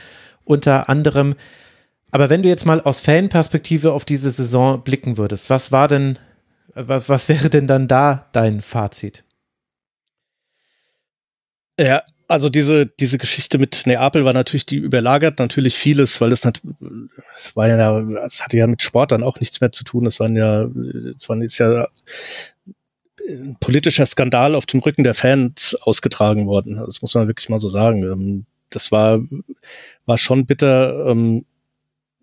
unter 0.45 0.89
anderem. 0.89 1.35
Aber 2.13 2.31
wenn 2.31 2.45
du 2.45 2.49
jetzt 2.49 2.67
mal 2.67 2.81
aus 2.81 3.01
Fanperspektive 3.01 3.91
auf 3.91 4.05
diese 4.05 4.31
Saison 4.31 4.85
blicken 4.85 5.19
würdest, 5.19 5.51
was 5.51 5.73
war 5.73 5.89
denn, 5.89 6.21
was, 6.75 7.29
wäre 7.29 7.51
denn 7.51 7.67
dann 7.67 7.89
da 7.89 8.29
dein 8.31 8.61
Fazit? 8.61 9.25
Ja, 11.81 12.05
also 12.33 12.49
diese, 12.49 12.87
diese 12.87 13.19
Geschichte 13.19 13.59
mit 13.59 13.87
Neapel 13.87 14.25
war 14.25 14.33
natürlich, 14.33 14.67
die 14.67 14.77
überlagert 14.77 15.39
natürlich 15.39 15.77
vieles, 15.77 16.21
weil 16.21 16.31
das, 16.31 16.41
das 16.41 16.55
war 17.55 17.69
ja, 17.69 18.01
das 18.01 18.43
hatte 18.43 18.57
ja 18.57 18.67
mit 18.67 18.83
Sport 18.83 19.13
dann 19.13 19.23
auch 19.23 19.39
nichts 19.39 19.61
mehr 19.61 19.71
zu 19.71 19.85
tun. 19.85 20.05
Das 20.05 20.19
waren 20.19 20.35
ja, 20.35 20.67
das 21.15 21.29
war 21.29 21.41
ist 21.41 21.59
ja 21.59 21.89
ein 23.29 23.57
politischer 23.61 24.07
Skandal 24.07 24.55
auf 24.55 24.67
dem 24.67 24.81
Rücken 24.81 25.05
der 25.05 25.15
Fans 25.15 25.77
ausgetragen 25.83 26.47
worden. 26.47 26.83
Das 26.85 27.03
muss 27.03 27.15
man 27.15 27.29
wirklich 27.29 27.49
mal 27.49 27.59
so 27.59 27.69
sagen. 27.69 28.03
Ähm, 28.03 28.47
das 28.71 28.91
war, 28.91 29.21
war 30.07 30.19
schon 30.19 30.47
bitter. 30.47 31.07
Ähm, 31.07 31.45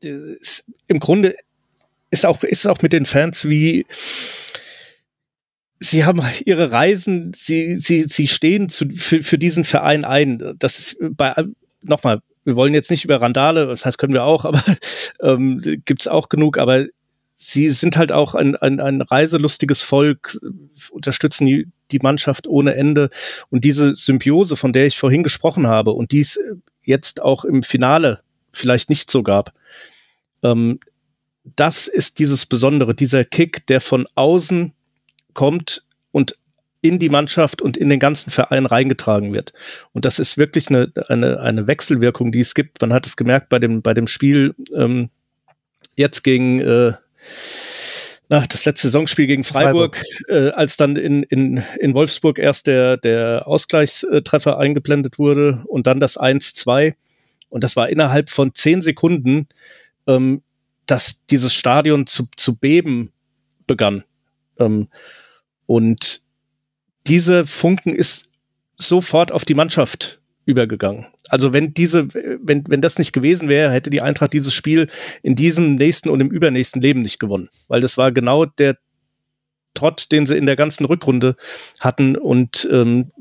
Im 0.02 1.00
Grunde 1.00 1.36
ist 2.12 2.26
auch, 2.26 2.44
ist 2.44 2.68
auch 2.68 2.82
mit 2.82 2.94
den 2.94 3.06
Fans 3.06 3.48
wie, 3.48 3.86
sie 5.80 6.06
haben 6.06 6.22
ihre 6.46 6.72
Reisen, 6.72 7.32
sie, 7.36 7.78
sie, 7.78 8.04
sie 8.04 8.28
stehen 8.28 8.70
zu, 8.70 8.90
für, 8.90 9.24
für 9.24 9.38
diesen 9.38 9.64
Verein 9.64 10.06
ein. 10.06 10.56
Das 10.60 10.80
ist 10.80 10.98
bei, 11.00 11.34
nochmal, 11.82 12.22
wir 12.44 12.56
wollen 12.56 12.74
jetzt 12.74 12.92
nicht 12.92 13.06
über 13.06 13.22
Randale, 13.22 13.68
das 13.68 13.86
heißt, 13.86 13.98
können 13.98 14.14
wir 14.14 14.24
auch, 14.24 14.46
aber 14.46 14.64
ähm, 15.22 15.60
gibt's 15.86 16.08
auch 16.08 16.30
genug, 16.30 16.58
aber 16.58 16.86
sie 17.36 17.70
sind 17.70 17.96
halt 17.96 18.12
auch 18.12 18.36
ein, 18.36 18.56
ein, 18.58 18.80
ein 18.82 19.02
reiselustiges 19.02 19.82
Volk, 19.82 20.38
unterstützen 20.92 21.46
die, 21.46 21.68
die 21.92 22.00
Mannschaft 22.00 22.48
ohne 22.48 22.76
Ende. 22.76 23.10
Und 23.50 23.64
diese 23.64 23.96
Symbiose, 23.96 24.58
von 24.58 24.74
der 24.74 24.86
ich 24.86 24.98
vorhin 24.98 25.24
gesprochen 25.24 25.66
habe 25.66 25.92
und 25.92 26.12
die 26.12 26.20
es 26.20 26.38
jetzt 26.84 27.22
auch 27.22 27.46
im 27.46 27.64
Finale 27.64 28.22
vielleicht 28.52 28.90
nicht 28.90 29.10
so 29.10 29.24
gab, 29.24 29.54
ähm, 30.44 30.80
das 31.56 31.88
ist 31.88 32.20
dieses 32.20 32.46
Besondere, 32.46 32.94
dieser 32.94 33.24
Kick, 33.24 33.66
der 33.68 33.80
von 33.80 34.06
außen 34.16 34.74
kommt 35.40 35.84
und 36.12 36.36
in 36.82 37.00
die 37.00 37.08
Mannschaft 37.08 37.62
und 37.62 37.78
in 37.78 37.88
den 37.88 38.00
ganzen 38.00 38.30
Verein 38.30 38.66
reingetragen 38.66 39.32
wird. 39.32 39.54
Und 39.94 40.04
das 40.04 40.20
ist 40.20 40.38
wirklich 40.38 40.68
eine, 40.68 40.92
eine, 41.08 41.40
eine 41.40 41.66
Wechselwirkung, 41.66 42.34
die 42.34 42.42
es 42.42 42.54
gibt. 42.54 42.82
Man 42.82 42.92
hat 42.92 43.06
es 43.06 43.16
gemerkt 43.16 43.48
bei 43.48 43.58
dem, 43.58 43.82
bei 43.82 43.94
dem 43.94 44.06
Spiel 44.06 44.54
ähm, 44.76 45.10
jetzt 45.96 46.26
gegen 46.26 46.60
äh, 46.60 46.92
na, 48.28 48.46
das 48.50 48.66
letzte 48.66 48.90
Saisonspiel 48.90 49.28
gegen 49.28 49.46
Freiburg, 49.46 49.96
Freiburg. 50.28 50.52
Äh, 50.52 50.52
als 50.58 50.76
dann 50.76 50.98
in, 50.98 51.24
in, 51.24 51.64
in 51.80 51.94
Wolfsburg 51.94 52.38
erst 52.38 52.68
der, 52.68 52.98
der 52.98 53.48
Ausgleichstreffer 53.48 54.60
eingeblendet 54.60 55.20
wurde 55.20 55.64
und 55.68 55.88
dann 55.88 56.02
das 56.02 56.20
1-2. 56.20 56.96
Und 57.48 57.64
das 57.64 57.78
war 57.78 57.88
innerhalb 57.88 58.30
von 58.30 58.54
zehn 58.54 58.82
Sekunden, 58.82 59.48
ähm, 60.06 60.44
dass 60.86 61.26
dieses 61.28 61.54
Stadion 61.54 62.08
zu, 62.08 62.28
zu 62.36 62.58
beben 62.58 63.14
begann. 63.68 64.04
Ähm, 64.60 64.90
und 65.70 66.24
diese 67.06 67.46
Funken 67.46 67.94
ist 67.94 68.28
sofort 68.76 69.32
auf 69.32 69.46
die 69.46 69.54
Mannschaft 69.54 70.20
übergegangen. 70.46 71.06
Also 71.28 71.54
wenn 71.54 71.76
diese, 71.76 72.12
wenn, 72.12 72.64
wenn 72.68 72.82
das 72.82 72.98
nicht 72.98 73.14
gewesen 73.14 73.50
wäre, 73.50 73.72
hätte 73.72 73.92
die 73.92 74.02
Eintracht 74.02 74.34
dieses 74.34 74.52
Spiel 74.52 74.88
in 75.22 75.36
diesem 75.36 75.76
nächsten 75.76 76.10
und 76.10 76.22
im 76.22 76.32
übernächsten 76.32 76.82
Leben 76.82 77.04
nicht 77.04 77.20
gewonnen. 77.20 77.50
Weil 77.68 77.82
das 77.82 78.00
war 78.00 78.12
genau 78.12 78.46
der 78.46 78.80
Trott, 79.76 80.12
den 80.12 80.26
sie 80.26 80.38
in 80.38 80.48
der 80.48 80.56
ganzen 80.56 80.86
Rückrunde 80.86 81.36
hatten 81.80 82.18
und 82.18 82.68
ähm, 82.72 83.12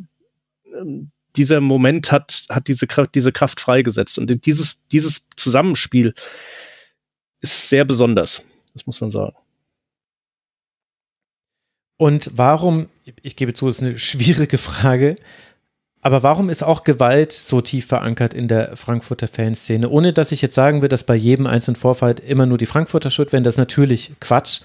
dieser 1.37 1.61
Moment 1.61 2.11
hat, 2.11 2.47
hat 2.49 2.67
diese 2.69 2.87
Kraft, 2.87 3.15
diese 3.15 3.31
Kraft 3.31 3.61
freigesetzt. 3.61 4.19
Und 4.19 4.47
dieses, 4.47 4.81
dieses 4.91 5.27
Zusammenspiel 5.37 6.15
ist 7.43 7.69
sehr 7.69 7.85
besonders. 7.85 8.43
Das 8.73 8.87
muss 8.87 9.03
man 9.03 9.11
sagen. 9.11 9.37
Und 11.99 12.31
warum, 12.37 12.89
ich 13.23 13.37
gebe 13.37 13.53
zu, 13.53 13.69
ist 13.69 13.83
eine 13.83 13.99
schwierige 13.99 14.57
Frage, 14.57 15.17
aber 16.01 16.23
warum 16.23 16.49
ist 16.49 16.63
auch 16.63 16.85
Gewalt 16.85 17.33
so 17.33 17.61
tief 17.61 17.87
verankert 17.87 18.33
in 18.33 18.47
der 18.47 18.77
Frankfurter 18.77 19.27
Fanszene? 19.27 19.91
Ohne 19.91 20.13
dass 20.13 20.31
ich 20.31 20.41
jetzt 20.41 20.55
sagen 20.55 20.81
will, 20.81 20.89
dass 20.89 21.05
bei 21.05 21.17
jedem 21.17 21.47
einzelnen 21.47 21.77
Vorfall 21.77 22.15
immer 22.25 22.47
nur 22.47 22.57
die 22.57 22.67
Frankfurter 22.67 23.11
schuld 23.11 23.33
wären, 23.33 23.43
das 23.43 23.55
ist 23.55 23.59
natürlich 23.59 24.13
Quatsch. 24.21 24.61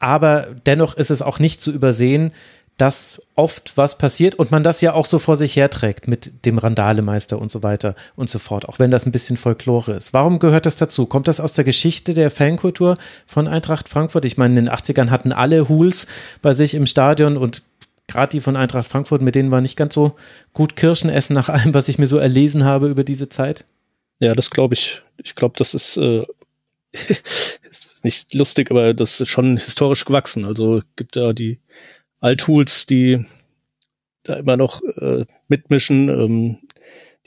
Aber 0.00 0.48
dennoch 0.66 0.94
ist 0.94 1.10
es 1.10 1.22
auch 1.22 1.38
nicht 1.38 1.60
zu 1.60 1.72
übersehen, 1.72 2.32
dass 2.76 3.22
oft 3.36 3.76
was 3.76 3.96
passiert 3.96 4.34
und 4.34 4.50
man 4.50 4.62
das 4.62 4.82
ja 4.82 4.92
auch 4.92 5.06
so 5.06 5.18
vor 5.18 5.36
sich 5.36 5.56
herträgt 5.56 6.08
mit 6.08 6.44
dem 6.44 6.58
Randalemeister 6.58 7.38
und 7.40 7.50
so 7.50 7.62
weiter 7.62 7.94
und 8.16 8.28
so 8.28 8.38
fort, 8.38 8.68
auch 8.68 8.78
wenn 8.78 8.90
das 8.90 9.06
ein 9.06 9.12
bisschen 9.12 9.38
Folklore 9.38 9.92
ist. 9.92 10.12
Warum 10.12 10.38
gehört 10.38 10.66
das 10.66 10.76
dazu? 10.76 11.06
Kommt 11.06 11.26
das 11.26 11.40
aus 11.40 11.54
der 11.54 11.64
Geschichte 11.64 12.12
der 12.12 12.30
Fankultur 12.30 12.98
von 13.26 13.48
Eintracht 13.48 13.88
Frankfurt? 13.88 14.26
Ich 14.26 14.36
meine, 14.36 14.58
in 14.58 14.66
den 14.66 14.74
80ern 14.74 15.08
hatten 15.08 15.32
alle 15.32 15.68
Hools 15.70 16.06
bei 16.42 16.52
sich 16.52 16.74
im 16.74 16.86
Stadion 16.86 17.38
und 17.38 17.62
gerade 18.08 18.30
die 18.30 18.40
von 18.40 18.56
Eintracht 18.56 18.88
Frankfurt, 18.88 19.22
mit 19.22 19.34
denen 19.34 19.50
war 19.50 19.62
nicht 19.62 19.76
ganz 19.76 19.94
so 19.94 20.16
gut 20.52 20.76
Kirschen 20.76 21.08
essen 21.08 21.32
nach 21.32 21.48
allem, 21.48 21.72
was 21.72 21.88
ich 21.88 21.98
mir 21.98 22.06
so 22.06 22.18
erlesen 22.18 22.64
habe 22.64 22.88
über 22.88 23.04
diese 23.04 23.30
Zeit. 23.30 23.64
Ja, 24.18 24.34
das 24.34 24.50
glaube 24.50 24.74
ich. 24.74 25.02
Ich 25.22 25.34
glaube, 25.34 25.54
das 25.56 25.72
ist, 25.72 25.96
äh, 25.96 26.22
ist 26.92 28.04
nicht 28.04 28.34
lustig, 28.34 28.70
aber 28.70 28.92
das 28.92 29.20
ist 29.20 29.28
schon 29.28 29.56
historisch 29.56 30.04
gewachsen. 30.04 30.44
Also 30.44 30.82
gibt 30.96 31.16
da 31.16 31.32
die 31.32 31.58
Althools, 32.20 32.86
die 32.86 33.24
da 34.22 34.34
immer 34.34 34.56
noch 34.56 34.82
äh, 34.82 35.24
mitmischen. 35.48 36.08
Ähm, 36.08 36.58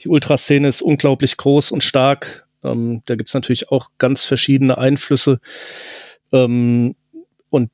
die 0.00 0.08
Ultraszene 0.08 0.68
ist 0.68 0.82
unglaublich 0.82 1.36
groß 1.36 1.70
und 1.70 1.84
stark. 1.84 2.46
Ähm, 2.62 3.02
da 3.06 3.14
gibt's 3.14 3.34
natürlich 3.34 3.70
auch 3.70 3.90
ganz 3.98 4.24
verschiedene 4.24 4.78
Einflüsse. 4.78 5.40
Ähm, 6.32 6.94
und 7.48 7.70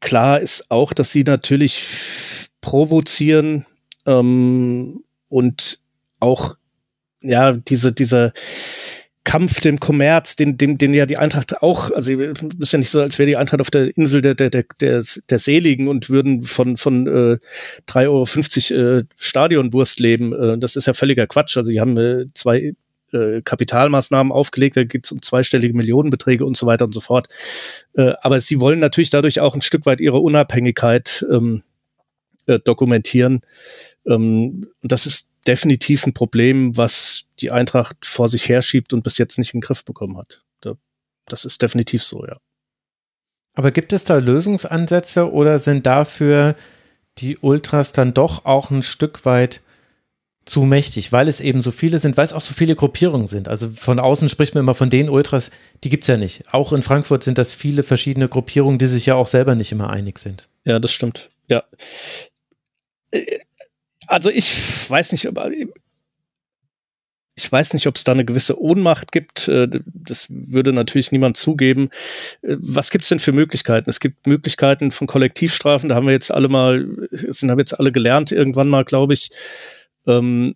klar 0.00 0.40
ist 0.40 0.70
auch, 0.70 0.92
dass 0.92 1.10
sie 1.10 1.24
natürlich 1.24 1.82
provozieren 2.60 3.66
ähm, 4.06 5.04
und 5.28 5.80
auch 6.20 6.56
ja 7.20 7.52
diese 7.52 7.92
diese 7.92 8.32
Kampf, 9.24 9.60
dem 9.62 9.80
Kommerz, 9.80 10.36
den, 10.36 10.58
den, 10.58 10.76
den 10.76 10.92
ja 10.92 11.06
die 11.06 11.16
Eintracht 11.16 11.62
auch, 11.62 11.90
also 11.90 12.12
ist 12.20 12.72
ja 12.72 12.78
nicht 12.78 12.90
so, 12.90 13.00
als 13.00 13.18
wäre 13.18 13.26
die 13.26 13.38
Eintracht 13.38 13.62
auf 13.62 13.70
der 13.70 13.96
Insel 13.96 14.20
der, 14.20 14.34
der, 14.34 14.50
der, 14.50 14.64
der, 14.80 15.02
der 15.30 15.38
Seligen 15.38 15.88
und 15.88 16.10
würden 16.10 16.42
von, 16.42 16.76
von 16.76 17.06
äh, 17.06 17.38
3,50 17.88 18.76
Euro 18.76 18.98
äh, 18.98 19.04
Stadionwurst 19.16 19.98
leben. 19.98 20.32
Äh, 20.34 20.58
das 20.58 20.76
ist 20.76 20.86
ja 20.86 20.92
völliger 20.92 21.26
Quatsch. 21.26 21.56
Also 21.56 21.72
die 21.72 21.80
haben 21.80 21.96
äh, 21.96 22.26
zwei 22.34 22.74
äh, 23.12 23.40
Kapitalmaßnahmen 23.42 24.30
aufgelegt, 24.30 24.76
da 24.76 24.84
geht 24.84 25.06
es 25.06 25.12
um 25.12 25.22
zweistellige 25.22 25.74
Millionenbeträge 25.74 26.44
und 26.44 26.56
so 26.56 26.66
weiter 26.66 26.84
und 26.84 26.92
so 26.92 27.00
fort. 27.00 27.28
Äh, 27.94 28.12
aber 28.20 28.40
sie 28.40 28.60
wollen 28.60 28.78
natürlich 28.78 29.10
dadurch 29.10 29.40
auch 29.40 29.54
ein 29.54 29.62
Stück 29.62 29.86
weit 29.86 30.00
ihre 30.00 30.18
Unabhängigkeit 30.18 31.24
ähm, 31.30 31.62
äh, 32.46 32.58
dokumentieren. 32.58 33.40
Ähm, 34.06 34.66
und 34.82 34.92
das 34.92 35.06
ist 35.06 35.28
definitiv 35.46 36.06
ein 36.06 36.14
Problem, 36.14 36.76
was 36.76 37.24
die 37.40 37.50
Eintracht 37.50 38.06
vor 38.06 38.28
sich 38.28 38.48
herschiebt 38.48 38.92
und 38.92 39.02
bis 39.02 39.18
jetzt 39.18 39.38
nicht 39.38 39.54
in 39.54 39.60
den 39.60 39.66
Griff 39.66 39.84
bekommen 39.84 40.16
hat. 40.16 40.42
Das 41.26 41.44
ist 41.44 41.62
definitiv 41.62 42.02
so, 42.02 42.24
ja. 42.26 42.36
Aber 43.54 43.70
gibt 43.70 43.92
es 43.92 44.04
da 44.04 44.18
Lösungsansätze 44.18 45.32
oder 45.32 45.58
sind 45.58 45.86
dafür 45.86 46.54
die 47.18 47.38
Ultras 47.38 47.92
dann 47.92 48.12
doch 48.12 48.44
auch 48.44 48.70
ein 48.70 48.82
Stück 48.82 49.24
weit 49.24 49.62
zu 50.44 50.64
mächtig, 50.64 51.12
weil 51.12 51.28
es 51.28 51.40
eben 51.40 51.60
so 51.62 51.70
viele 51.70 51.98
sind, 51.98 52.16
weil 52.16 52.24
es 52.24 52.34
auch 52.34 52.40
so 52.40 52.52
viele 52.52 52.74
Gruppierungen 52.74 53.26
sind. 53.26 53.48
Also 53.48 53.70
von 53.70 53.98
außen 53.98 54.28
spricht 54.28 54.54
man 54.54 54.64
immer 54.64 54.74
von 54.74 54.90
den 54.90 55.08
Ultras, 55.08 55.50
die 55.82 55.88
gibt 55.88 56.04
es 56.04 56.08
ja 56.08 56.18
nicht. 56.18 56.52
Auch 56.52 56.72
in 56.72 56.82
Frankfurt 56.82 57.22
sind 57.22 57.38
das 57.38 57.54
viele 57.54 57.82
verschiedene 57.82 58.28
Gruppierungen, 58.28 58.78
die 58.78 58.86
sich 58.86 59.06
ja 59.06 59.14
auch 59.14 59.28
selber 59.28 59.54
nicht 59.54 59.72
immer 59.72 59.88
einig 59.88 60.18
sind. 60.18 60.50
Ja, 60.64 60.78
das 60.78 60.92
stimmt. 60.92 61.30
Ja. 61.48 61.64
Also 64.06 64.30
ich 64.30 64.90
weiß 64.90 65.12
nicht, 65.12 65.26
aber 65.26 65.50
ich 67.36 67.50
weiß 67.50 67.72
nicht, 67.72 67.86
ob 67.86 67.96
es 67.96 68.04
da 68.04 68.12
eine 68.12 68.24
gewisse 68.24 68.60
Ohnmacht 68.60 69.10
gibt. 69.10 69.48
Äh, 69.48 69.68
das 69.84 70.26
würde 70.28 70.72
natürlich 70.72 71.10
niemand 71.10 71.36
zugeben. 71.36 71.90
Äh, 72.42 72.56
was 72.60 72.90
gibt 72.90 73.04
es 73.04 73.08
denn 73.08 73.18
für 73.18 73.32
Möglichkeiten? 73.32 73.90
Es 73.90 74.00
gibt 74.00 74.26
Möglichkeiten 74.26 74.92
von 74.92 75.06
Kollektivstrafen. 75.06 75.88
Da 75.88 75.96
haben 75.96 76.06
wir 76.06 76.12
jetzt 76.12 76.32
alle 76.32 76.48
mal, 76.48 76.86
sind 77.10 77.50
haben 77.50 77.58
jetzt 77.58 77.78
alle 77.78 77.92
gelernt 77.92 78.30
irgendwann 78.30 78.68
mal, 78.68 78.84
glaube 78.84 79.14
ich. 79.14 79.30
Ähm, 80.06 80.54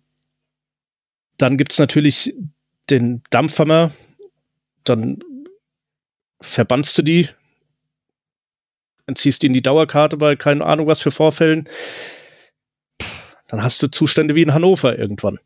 dann 1.37 1.57
gibt 1.57 1.73
es 1.73 1.79
natürlich 1.79 2.33
den 2.89 3.23
Dampfhammer. 3.29 3.91
Dann 4.85 5.19
verbannst 6.41 6.97
du 6.97 7.01
die, 7.01 7.27
entziehst 9.05 9.43
ihnen 9.43 9.53
die 9.53 9.61
Dauerkarte 9.61 10.15
bei 10.15 10.37
keine 10.37 10.65
Ahnung 10.65 10.87
was 10.87 11.01
für 11.01 11.11
Vorfällen 11.11 11.67
dann 13.49 13.63
hast 13.63 13.81
du 13.83 13.87
Zustände 13.87 14.35
wie 14.35 14.43
in 14.43 14.53
Hannover 14.53 14.97
irgendwann. 14.97 15.39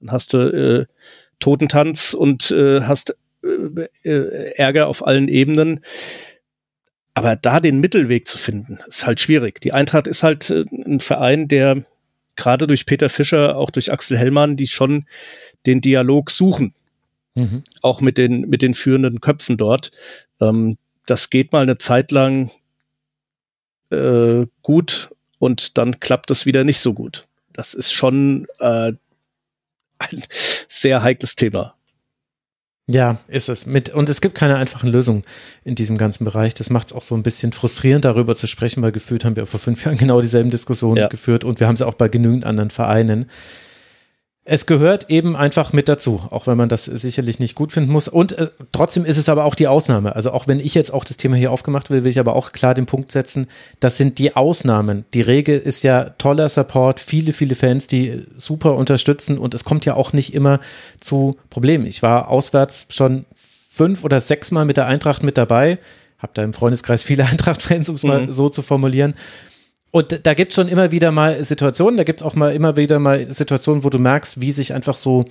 Dann 0.00 0.12
hast 0.12 0.32
du 0.32 0.38
äh, 0.38 0.86
Totentanz 1.40 2.14
und 2.14 2.50
äh, 2.52 2.82
hast 2.82 3.16
äh, 3.42 3.88
äh, 4.04 4.52
Ärger 4.54 4.86
auf 4.86 5.06
allen 5.06 5.28
Ebenen. 5.28 5.80
Aber 7.14 7.34
da 7.34 7.58
den 7.58 7.80
Mittelweg 7.80 8.28
zu 8.28 8.38
finden, 8.38 8.78
ist 8.86 9.06
halt 9.06 9.18
schwierig. 9.18 9.60
Die 9.60 9.72
Eintracht 9.72 10.06
ist 10.06 10.22
halt 10.22 10.50
äh, 10.50 10.64
ein 10.72 11.00
Verein, 11.00 11.48
der 11.48 11.84
gerade 12.36 12.68
durch 12.68 12.86
Peter 12.86 13.10
Fischer, 13.10 13.56
auch 13.56 13.70
durch 13.70 13.92
Axel 13.92 14.16
Hellmann, 14.16 14.56
die 14.56 14.68
schon 14.68 15.06
den 15.66 15.80
Dialog 15.80 16.30
suchen. 16.30 16.74
Mhm. 17.34 17.64
Auch 17.82 18.00
mit 18.00 18.18
den, 18.18 18.42
mit 18.42 18.62
den 18.62 18.74
führenden 18.74 19.20
Köpfen 19.20 19.56
dort. 19.56 19.90
Ähm, 20.40 20.78
das 21.06 21.28
geht 21.30 21.50
mal 21.50 21.62
eine 21.62 21.78
Zeit 21.78 22.12
lang 22.12 22.52
äh, 23.90 24.46
gut 24.62 25.10
und 25.40 25.76
dann 25.76 25.98
klappt 25.98 26.30
es 26.30 26.46
wieder 26.46 26.62
nicht 26.62 26.78
so 26.78 26.94
gut 26.94 27.27
das 27.58 27.74
ist 27.74 27.92
schon 27.92 28.46
äh, 28.60 28.92
ein 29.98 30.22
sehr 30.68 31.02
heikles 31.02 31.34
Thema. 31.34 31.74
Ja, 32.86 33.18
ist 33.26 33.48
es. 33.48 33.66
Mit, 33.66 33.90
und 33.90 34.08
es 34.08 34.20
gibt 34.20 34.36
keine 34.36 34.56
einfachen 34.56 34.88
Lösungen 34.88 35.24
in 35.64 35.74
diesem 35.74 35.98
ganzen 35.98 36.24
Bereich. 36.24 36.54
Das 36.54 36.70
macht 36.70 36.86
es 36.86 36.92
auch 36.92 37.02
so 37.02 37.16
ein 37.16 37.24
bisschen 37.24 37.52
frustrierend, 37.52 38.04
darüber 38.04 38.36
zu 38.36 38.46
sprechen, 38.46 38.80
weil 38.80 38.92
gefühlt 38.92 39.24
haben 39.24 39.34
wir 39.34 39.44
vor 39.44 39.58
fünf 39.58 39.84
Jahren 39.84 39.98
genau 39.98 40.20
dieselben 40.20 40.50
Diskussionen 40.50 40.98
ja. 40.98 41.08
geführt 41.08 41.42
und 41.42 41.58
wir 41.58 41.66
haben 41.66 41.74
sie 41.74 41.84
auch 41.84 41.94
bei 41.94 42.06
genügend 42.06 42.46
anderen 42.46 42.70
Vereinen 42.70 43.28
es 44.50 44.64
gehört 44.64 45.10
eben 45.10 45.36
einfach 45.36 45.74
mit 45.74 45.90
dazu, 45.90 46.22
auch 46.30 46.46
wenn 46.46 46.56
man 46.56 46.70
das 46.70 46.86
sicherlich 46.86 47.38
nicht 47.38 47.54
gut 47.54 47.70
finden 47.70 47.92
muss. 47.92 48.08
Und 48.08 48.32
äh, 48.32 48.48
trotzdem 48.72 49.04
ist 49.04 49.18
es 49.18 49.28
aber 49.28 49.44
auch 49.44 49.54
die 49.54 49.68
Ausnahme. 49.68 50.16
Also 50.16 50.32
auch 50.32 50.48
wenn 50.48 50.58
ich 50.58 50.74
jetzt 50.74 50.92
auch 50.92 51.04
das 51.04 51.18
Thema 51.18 51.36
hier 51.36 51.52
aufgemacht 51.52 51.90
will, 51.90 52.02
will 52.02 52.10
ich 52.10 52.18
aber 52.18 52.34
auch 52.34 52.52
klar 52.52 52.72
den 52.72 52.86
Punkt 52.86 53.12
setzen, 53.12 53.46
das 53.80 53.98
sind 53.98 54.18
die 54.18 54.36
Ausnahmen. 54.36 55.04
Die 55.12 55.20
Regel 55.20 55.58
ist 55.58 55.82
ja 55.82 56.04
toller 56.16 56.48
Support, 56.48 56.98
viele, 56.98 57.34
viele 57.34 57.54
Fans, 57.56 57.88
die 57.88 58.24
super 58.36 58.74
unterstützen 58.76 59.36
und 59.36 59.52
es 59.52 59.64
kommt 59.64 59.84
ja 59.84 59.94
auch 59.94 60.14
nicht 60.14 60.34
immer 60.34 60.60
zu 60.98 61.36
Problemen. 61.50 61.84
Ich 61.84 62.02
war 62.02 62.28
auswärts 62.28 62.86
schon 62.88 63.26
fünf 63.34 64.02
oder 64.02 64.18
sechs 64.18 64.50
Mal 64.50 64.64
mit 64.64 64.78
der 64.78 64.86
Eintracht 64.86 65.22
mit 65.22 65.36
dabei, 65.36 65.78
habe 66.16 66.32
da 66.32 66.42
im 66.42 66.54
Freundeskreis 66.54 67.02
viele 67.02 67.24
Eintracht-Fans, 67.30 67.90
um 67.90 67.96
es 67.96 68.02
mhm. 68.02 68.08
mal 68.08 68.32
so 68.32 68.48
zu 68.48 68.62
formulieren. 68.62 69.12
Und 69.90 70.26
da 70.26 70.34
gibt 70.34 70.52
es 70.52 70.56
schon 70.56 70.68
immer 70.68 70.90
wieder 70.90 71.10
mal 71.10 71.42
Situationen, 71.42 71.96
da 71.96 72.04
gibt 72.04 72.20
es 72.20 72.26
auch 72.26 72.34
mal 72.34 72.52
immer 72.52 72.76
wieder 72.76 72.98
mal 72.98 73.32
Situationen, 73.32 73.84
wo 73.84 73.90
du 73.90 73.98
merkst, 73.98 74.40
wie 74.40 74.52
sich 74.52 74.74
einfach 74.74 74.96
so, 74.96 75.24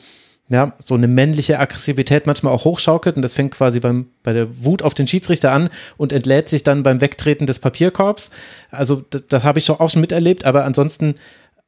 ja, 0.49 0.73
so 0.79 0.95
eine 0.95 1.07
männliche 1.07 1.59
Aggressivität 1.59 2.25
manchmal 2.25 2.53
auch 2.53 2.65
hochschaukelt. 2.65 3.17
Und 3.17 3.21
das 3.21 3.33
fängt 3.33 3.53
quasi 3.53 3.79
beim, 3.79 4.07
bei 4.23 4.33
der 4.33 4.63
Wut 4.65 4.81
auf 4.81 4.95
den 4.95 5.07
Schiedsrichter 5.07 5.51
an 5.51 5.69
und 5.97 6.11
entlädt 6.11 6.49
sich 6.49 6.63
dann 6.63 6.83
beim 6.83 7.01
Wegtreten 7.01 7.45
des 7.45 7.59
Papierkorbs. 7.59 8.31
Also 8.71 9.03
das, 9.09 9.23
das 9.27 9.43
habe 9.43 9.59
ich 9.59 9.69
auch 9.69 9.89
schon 9.89 10.01
miterlebt, 10.01 10.45
aber 10.45 10.65
ansonsten 10.65 11.15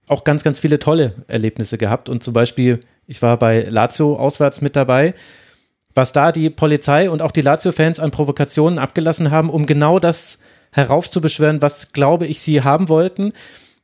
auch 0.08 0.24
ganz, 0.24 0.44
ganz 0.44 0.58
viele 0.58 0.80
tolle 0.80 1.14
Erlebnisse 1.28 1.78
gehabt. 1.78 2.10
Und 2.10 2.24
zum 2.24 2.34
Beispiel, 2.34 2.80
ich 3.06 3.22
war 3.22 3.38
bei 3.38 3.66
Lazio 3.70 4.16
auswärts 4.16 4.62
mit 4.62 4.76
dabei, 4.76 5.14
was 5.94 6.12
da 6.12 6.32
die 6.32 6.50
Polizei 6.50 7.10
und 7.10 7.22
auch 7.22 7.32
die 7.32 7.42
Lazio-Fans 7.42 8.00
an 8.00 8.10
Provokationen 8.12 8.80
abgelassen 8.80 9.30
haben, 9.30 9.50
um 9.50 9.66
genau 9.66 10.00
das 10.00 10.40
heraufzubeschwören, 10.72 11.61
was, 11.61 11.93
glaube 11.93 12.28
ich, 12.28 12.39
sie 12.41 12.63
haben 12.63 12.89
wollten. 12.89 13.34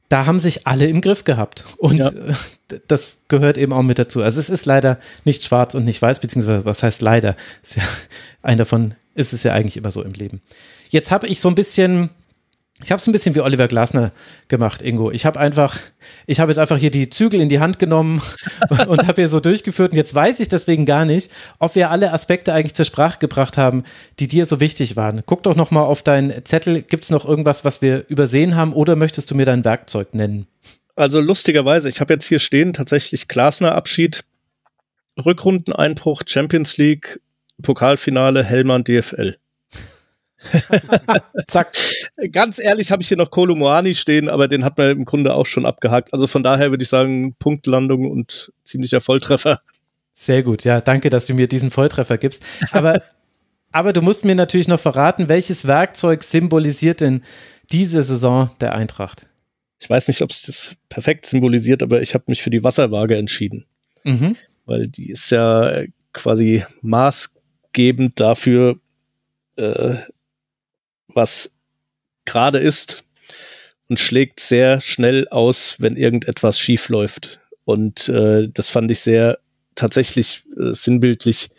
Da 0.09 0.27
haben 0.27 0.39
sich 0.39 0.67
alle 0.67 0.85
im 0.85 1.01
Griff 1.01 1.23
gehabt. 1.23 1.65
Und 1.77 1.99
ja. 1.99 2.11
das 2.87 3.17
gehört 3.27 3.57
eben 3.57 3.73
auch 3.73 3.81
mit 3.81 3.99
dazu. 3.99 4.21
Also 4.21 4.39
es 4.39 4.49
ist 4.49 4.65
leider 4.65 4.99
nicht 5.23 5.45
schwarz 5.45 5.73
und 5.75 5.85
nicht 5.85 6.01
weiß, 6.01 6.19
beziehungsweise 6.19 6.65
was 6.65 6.83
heißt 6.83 7.01
leider? 7.01 7.35
Ist 7.63 7.77
ja, 7.77 7.83
ein 8.41 8.57
davon 8.57 8.95
ist 9.15 9.33
es 9.33 9.43
ja 9.43 9.53
eigentlich 9.53 9.77
immer 9.77 9.91
so 9.91 10.03
im 10.03 10.11
Leben. 10.11 10.41
Jetzt 10.89 11.11
habe 11.11 11.27
ich 11.27 11.39
so 11.39 11.49
ein 11.49 11.55
bisschen 11.55 12.09
ich 12.83 12.91
habe 12.91 12.99
es 12.99 13.07
ein 13.07 13.13
bisschen 13.13 13.35
wie 13.35 13.39
Oliver 13.39 13.69
Glasner 13.69 14.11
gemacht, 14.49 14.81
Ingo. 14.81 15.09
Ich 15.09 15.25
habe 15.25 15.39
einfach, 15.39 15.77
ich 16.27 16.41
habe 16.41 16.51
jetzt 16.51 16.59
einfach 16.59 16.77
hier 16.77 16.91
die 16.91 17.09
Zügel 17.09 17.39
in 17.39 17.47
die 17.47 17.59
Hand 17.59 17.79
genommen 17.79 18.21
und 18.87 19.07
habe 19.07 19.21
hier 19.21 19.29
so 19.29 19.39
durchgeführt. 19.39 19.91
Und 19.91 19.97
jetzt 19.97 20.13
weiß 20.13 20.41
ich 20.41 20.49
deswegen 20.49 20.85
gar 20.85 21.05
nicht, 21.05 21.31
ob 21.59 21.75
wir 21.75 21.89
alle 21.89 22.11
Aspekte 22.11 22.53
eigentlich 22.53 22.73
zur 22.75 22.85
Sprache 22.85 23.19
gebracht 23.19 23.57
haben, 23.57 23.83
die 24.19 24.27
dir 24.27 24.45
so 24.45 24.59
wichtig 24.59 24.97
waren. 24.97 25.23
Guck 25.25 25.43
doch 25.43 25.55
noch 25.55 25.71
mal 25.71 25.83
auf 25.83 26.03
deinen 26.03 26.43
Zettel. 26.43 26.81
Gibt 26.81 27.05
es 27.05 27.11
noch 27.11 27.25
irgendwas, 27.25 27.63
was 27.63 27.81
wir 27.81 28.09
übersehen 28.09 28.57
haben, 28.57 28.73
oder 28.73 28.97
möchtest 28.97 29.31
du 29.31 29.35
mir 29.35 29.45
dein 29.45 29.63
Werkzeug 29.63 30.13
nennen? 30.13 30.45
Also 30.97 31.21
lustigerweise, 31.21 31.87
ich 31.87 32.01
habe 32.01 32.13
jetzt 32.13 32.27
hier 32.27 32.39
stehen 32.39 32.73
tatsächlich 32.73 33.29
Glasner 33.29 33.73
Abschied, 33.73 34.25
Rückrundeneinbruch, 35.25 36.23
Champions 36.25 36.77
League, 36.77 37.21
Pokalfinale, 37.61 38.43
Hellmann 38.43 38.83
DFL. 38.83 39.37
Zack. 41.47 41.75
Ganz 42.31 42.59
ehrlich 42.59 42.91
habe 42.91 43.01
ich 43.01 43.07
hier 43.07 43.17
noch 43.17 43.31
Kolo 43.31 43.55
Moani 43.55 43.93
stehen, 43.93 44.29
aber 44.29 44.47
den 44.47 44.63
hat 44.63 44.77
man 44.77 44.91
im 44.91 45.05
Grunde 45.05 45.33
auch 45.33 45.45
schon 45.45 45.65
abgehakt. 45.65 46.13
Also 46.13 46.27
von 46.27 46.43
daher 46.43 46.71
würde 46.71 46.83
ich 46.83 46.89
sagen, 46.89 47.35
Punktlandung 47.39 48.09
und 48.09 48.51
ziemlicher 48.63 49.01
Volltreffer. 49.01 49.61
Sehr 50.13 50.43
gut, 50.43 50.63
ja, 50.63 50.79
danke, 50.81 51.09
dass 51.09 51.25
du 51.25 51.33
mir 51.33 51.47
diesen 51.47 51.71
Volltreffer 51.71 52.17
gibst. 52.17 52.45
Aber, 52.71 53.01
aber 53.71 53.93
du 53.93 54.01
musst 54.01 54.25
mir 54.25 54.35
natürlich 54.35 54.67
noch 54.67 54.79
verraten, 54.79 55.27
welches 55.27 55.67
Werkzeug 55.67 56.23
symbolisiert 56.23 57.01
denn 57.01 57.21
diese 57.71 58.01
Saison 58.01 58.49
der 58.61 58.73
Eintracht? 58.75 59.27
Ich 59.79 59.89
weiß 59.89 60.07
nicht, 60.07 60.21
ob 60.21 60.31
es 60.31 60.43
das 60.43 60.75
perfekt 60.89 61.25
symbolisiert, 61.25 61.83
aber 61.83 62.01
ich 62.01 62.13
habe 62.13 62.23
mich 62.27 62.41
für 62.41 62.49
die 62.49 62.63
Wasserwaage 62.63 63.17
entschieden. 63.17 63.65
Mhm. 64.03 64.35
Weil 64.65 64.87
die 64.87 65.11
ist 65.11 65.29
ja 65.31 65.83
quasi 66.13 66.63
maßgebend 66.81 68.19
dafür, 68.19 68.79
äh, 69.57 69.95
was 71.07 71.51
gerade 72.25 72.59
ist 72.59 73.03
und 73.89 73.99
schlägt 73.99 74.39
sehr 74.39 74.81
schnell 74.81 75.27
aus, 75.29 75.75
wenn 75.79 75.95
irgendetwas 75.95 76.59
schief 76.59 76.89
läuft. 76.89 77.39
Und 77.63 78.09
äh, 78.09 78.47
das 78.49 78.69
fand 78.69 78.91
ich 78.91 78.99
sehr 78.99 79.39
tatsächlich 79.75 80.43
äh, 80.57 80.73
sinnbildlich, 80.73 81.49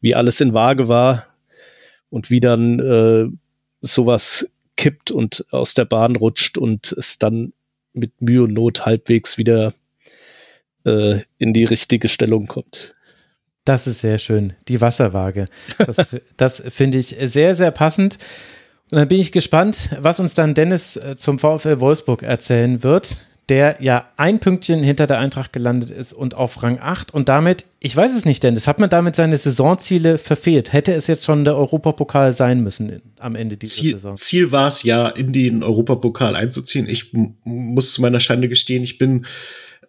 wie 0.00 0.14
alles 0.14 0.40
in 0.40 0.54
Waage 0.54 0.88
war 0.88 1.26
und 2.10 2.30
wie 2.30 2.40
dann 2.40 2.78
äh, 2.80 3.26
sowas 3.80 4.48
kippt 4.76 5.10
und 5.10 5.44
aus 5.50 5.74
der 5.74 5.84
Bahn 5.84 6.16
rutscht 6.16 6.58
und 6.58 6.92
es 6.92 7.18
dann 7.18 7.52
mit 7.92 8.20
Mühe 8.20 8.42
und 8.42 8.54
Not 8.54 8.86
halbwegs 8.86 9.36
wieder 9.38 9.74
äh, 10.84 11.20
in 11.38 11.52
die 11.52 11.64
richtige 11.64 12.08
Stellung 12.08 12.46
kommt. 12.46 12.94
Das 13.64 13.86
ist 13.86 14.00
sehr 14.00 14.18
schön, 14.18 14.54
die 14.68 14.80
Wasserwaage. 14.80 15.46
Das, 15.78 16.16
das 16.36 16.62
finde 16.68 16.98
ich 16.98 17.08
sehr, 17.08 17.54
sehr 17.54 17.70
passend. 17.70 18.18
Und 18.90 18.98
dann 18.98 19.08
bin 19.08 19.20
ich 19.20 19.32
gespannt, 19.32 19.90
was 20.00 20.18
uns 20.20 20.34
dann 20.34 20.54
Dennis 20.54 20.96
äh, 20.96 21.16
zum 21.16 21.38
VfL 21.38 21.80
Wolfsburg 21.80 22.22
erzählen 22.22 22.82
wird. 22.82 23.26
der 23.48 23.78
ja 23.80 24.08
ein 24.16 24.38
Pünktchen 24.38 24.80
hinter 24.80 25.08
der 25.08 25.18
Eintracht 25.18 25.52
gelandet 25.52 25.90
ist 25.90 26.12
und 26.12 26.34
auf 26.34 26.62
Rang 26.62 26.78
8 26.80 27.12
und 27.12 27.28
damit, 27.28 27.64
ich 27.80 27.96
weiß 27.96 28.14
es 28.14 28.24
nicht, 28.24 28.44
denn 28.44 28.54
das 28.54 28.68
hat 28.68 28.78
man 28.78 28.88
damit 28.88 29.16
seine 29.16 29.36
Saisonziele 29.36 30.18
verfehlt. 30.18 30.72
Hätte 30.72 30.92
es 30.94 31.08
jetzt 31.08 31.24
schon 31.24 31.44
der 31.44 31.56
Europapokal 31.56 32.32
sein 32.32 32.60
müssen 32.60 33.02
am 33.18 33.34
Ende 33.34 33.56
dieser 33.56 33.74
Ziel, 33.74 33.92
Saison? 33.94 34.16
Ziel 34.16 34.52
war 34.52 34.68
es 34.68 34.84
ja, 34.84 35.08
in 35.08 35.32
den 35.32 35.64
Europapokal 35.64 36.36
einzuziehen. 36.36 36.88
Ich 36.88 37.12
muss 37.42 37.92
zu 37.92 38.02
meiner 38.02 38.20
Schande 38.20 38.48
gestehen, 38.48 38.84
ich 38.84 38.98
bin 38.98 39.26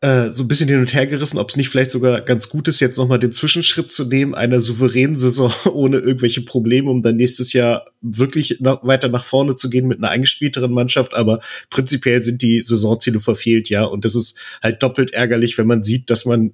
äh, 0.02 0.32
so 0.32 0.44
ein 0.44 0.48
bisschen 0.48 0.68
hin 0.68 0.80
und 0.80 0.94
her 0.94 1.06
gerissen, 1.06 1.38
ob 1.38 1.49
es 1.49 1.56
nicht 1.56 1.69
vielleicht 1.69 1.91
sogar 1.91 2.22
ganz 2.22 2.49
gut 2.49 2.68
ist, 2.68 2.80
jetzt 2.80 2.98
nochmal 2.98 3.19
den 3.19 3.32
Zwischenschritt 3.32 3.91
zu 3.91 4.06
nehmen, 4.06 4.34
einer 4.34 4.60
souveränen 4.60 5.15
Saison 5.15 5.53
ohne 5.72 5.98
irgendwelche 5.98 6.41
Probleme, 6.41 6.90
um 6.90 7.03
dann 7.03 7.18
nächstes 7.18 7.53
Jahr 7.53 7.86
wirklich 8.02 8.60
noch 8.60 8.84
weiter 8.86 9.10
nach 9.10 9.23
vorne 9.23 9.56
zu 9.56 9.69
gehen 9.69 9.88
mit 9.88 9.99
einer 9.99 10.10
eingespielteren 10.10 10.73
Mannschaft. 10.73 11.15
Aber 11.15 11.40
prinzipiell 11.69 12.23
sind 12.23 12.41
die 12.41 12.64
Saisonziele 12.64 13.22
verfehlt, 13.22 13.69
ja. 13.69 13.84
Und 13.84 14.03
das 14.03 14.15
ist 14.15 14.38
halt 14.64 14.82
doppelt 14.82 15.11
ärgerlich, 15.11 15.57
wenn 15.60 15.68
man 15.68 15.84
sieht, 15.84 16.10
dass 16.10 16.26
man 16.26 16.53